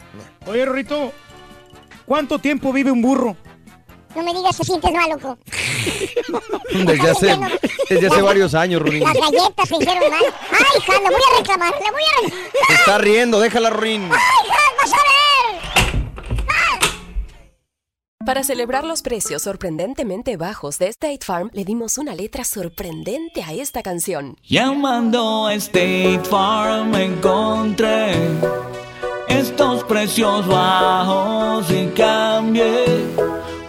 Oye, 0.46 0.64
Rorrito, 0.64 1.12
¿cuánto 2.04 2.38
tiempo 2.38 2.72
vive 2.72 2.90
un 2.90 3.02
burro? 3.02 3.36
No 4.14 4.22
me 4.22 4.32
digas 4.32 4.56
que 4.56 4.64
sientes 4.64 4.92
mal, 4.92 5.10
loco. 5.10 5.38
Desde 6.72 7.10
hace, 7.10 7.38
desde 7.88 8.06
hace 8.06 8.22
varios 8.22 8.54
años, 8.54 8.80
Rorín. 8.82 9.02
Las 9.02 9.14
galletas 9.14 9.68
se 9.68 9.76
hicieron 9.76 10.10
mal. 10.10 10.24
Ay, 10.50 10.78
hija, 10.78 10.92
le 10.92 11.08
voy 11.08 11.20
a 11.32 11.38
reclamar, 11.38 11.74
le 11.74 11.90
voy 11.90 12.02
a 12.02 12.22
reclamar. 12.22 12.50
Se 12.68 12.74
está 12.74 12.98
riendo, 12.98 13.40
déjala, 13.40 13.70
Rorín. 13.70 14.02
Ay, 14.04 14.18
hija, 14.46 14.56
vas 14.80 14.92
a 14.92 14.96
ver. 14.96 15.04
Para 18.24 18.42
celebrar 18.42 18.84
los 18.84 19.02
precios 19.02 19.42
sorprendentemente 19.42 20.38
bajos 20.38 20.78
de 20.78 20.88
State 20.88 21.20
Farm, 21.22 21.50
le 21.52 21.64
dimos 21.64 21.98
una 21.98 22.14
letra 22.14 22.44
sorprendente 22.44 23.42
a 23.42 23.52
esta 23.52 23.82
canción. 23.82 24.36
Llamando 24.42 25.46
a 25.46 25.54
State 25.54 26.22
Farm 26.30 26.94
encontré 26.94 28.14
estos 29.28 29.84
precios 29.84 30.46
bajos 30.46 31.70
y 31.70 31.86
cambié. 31.88 32.84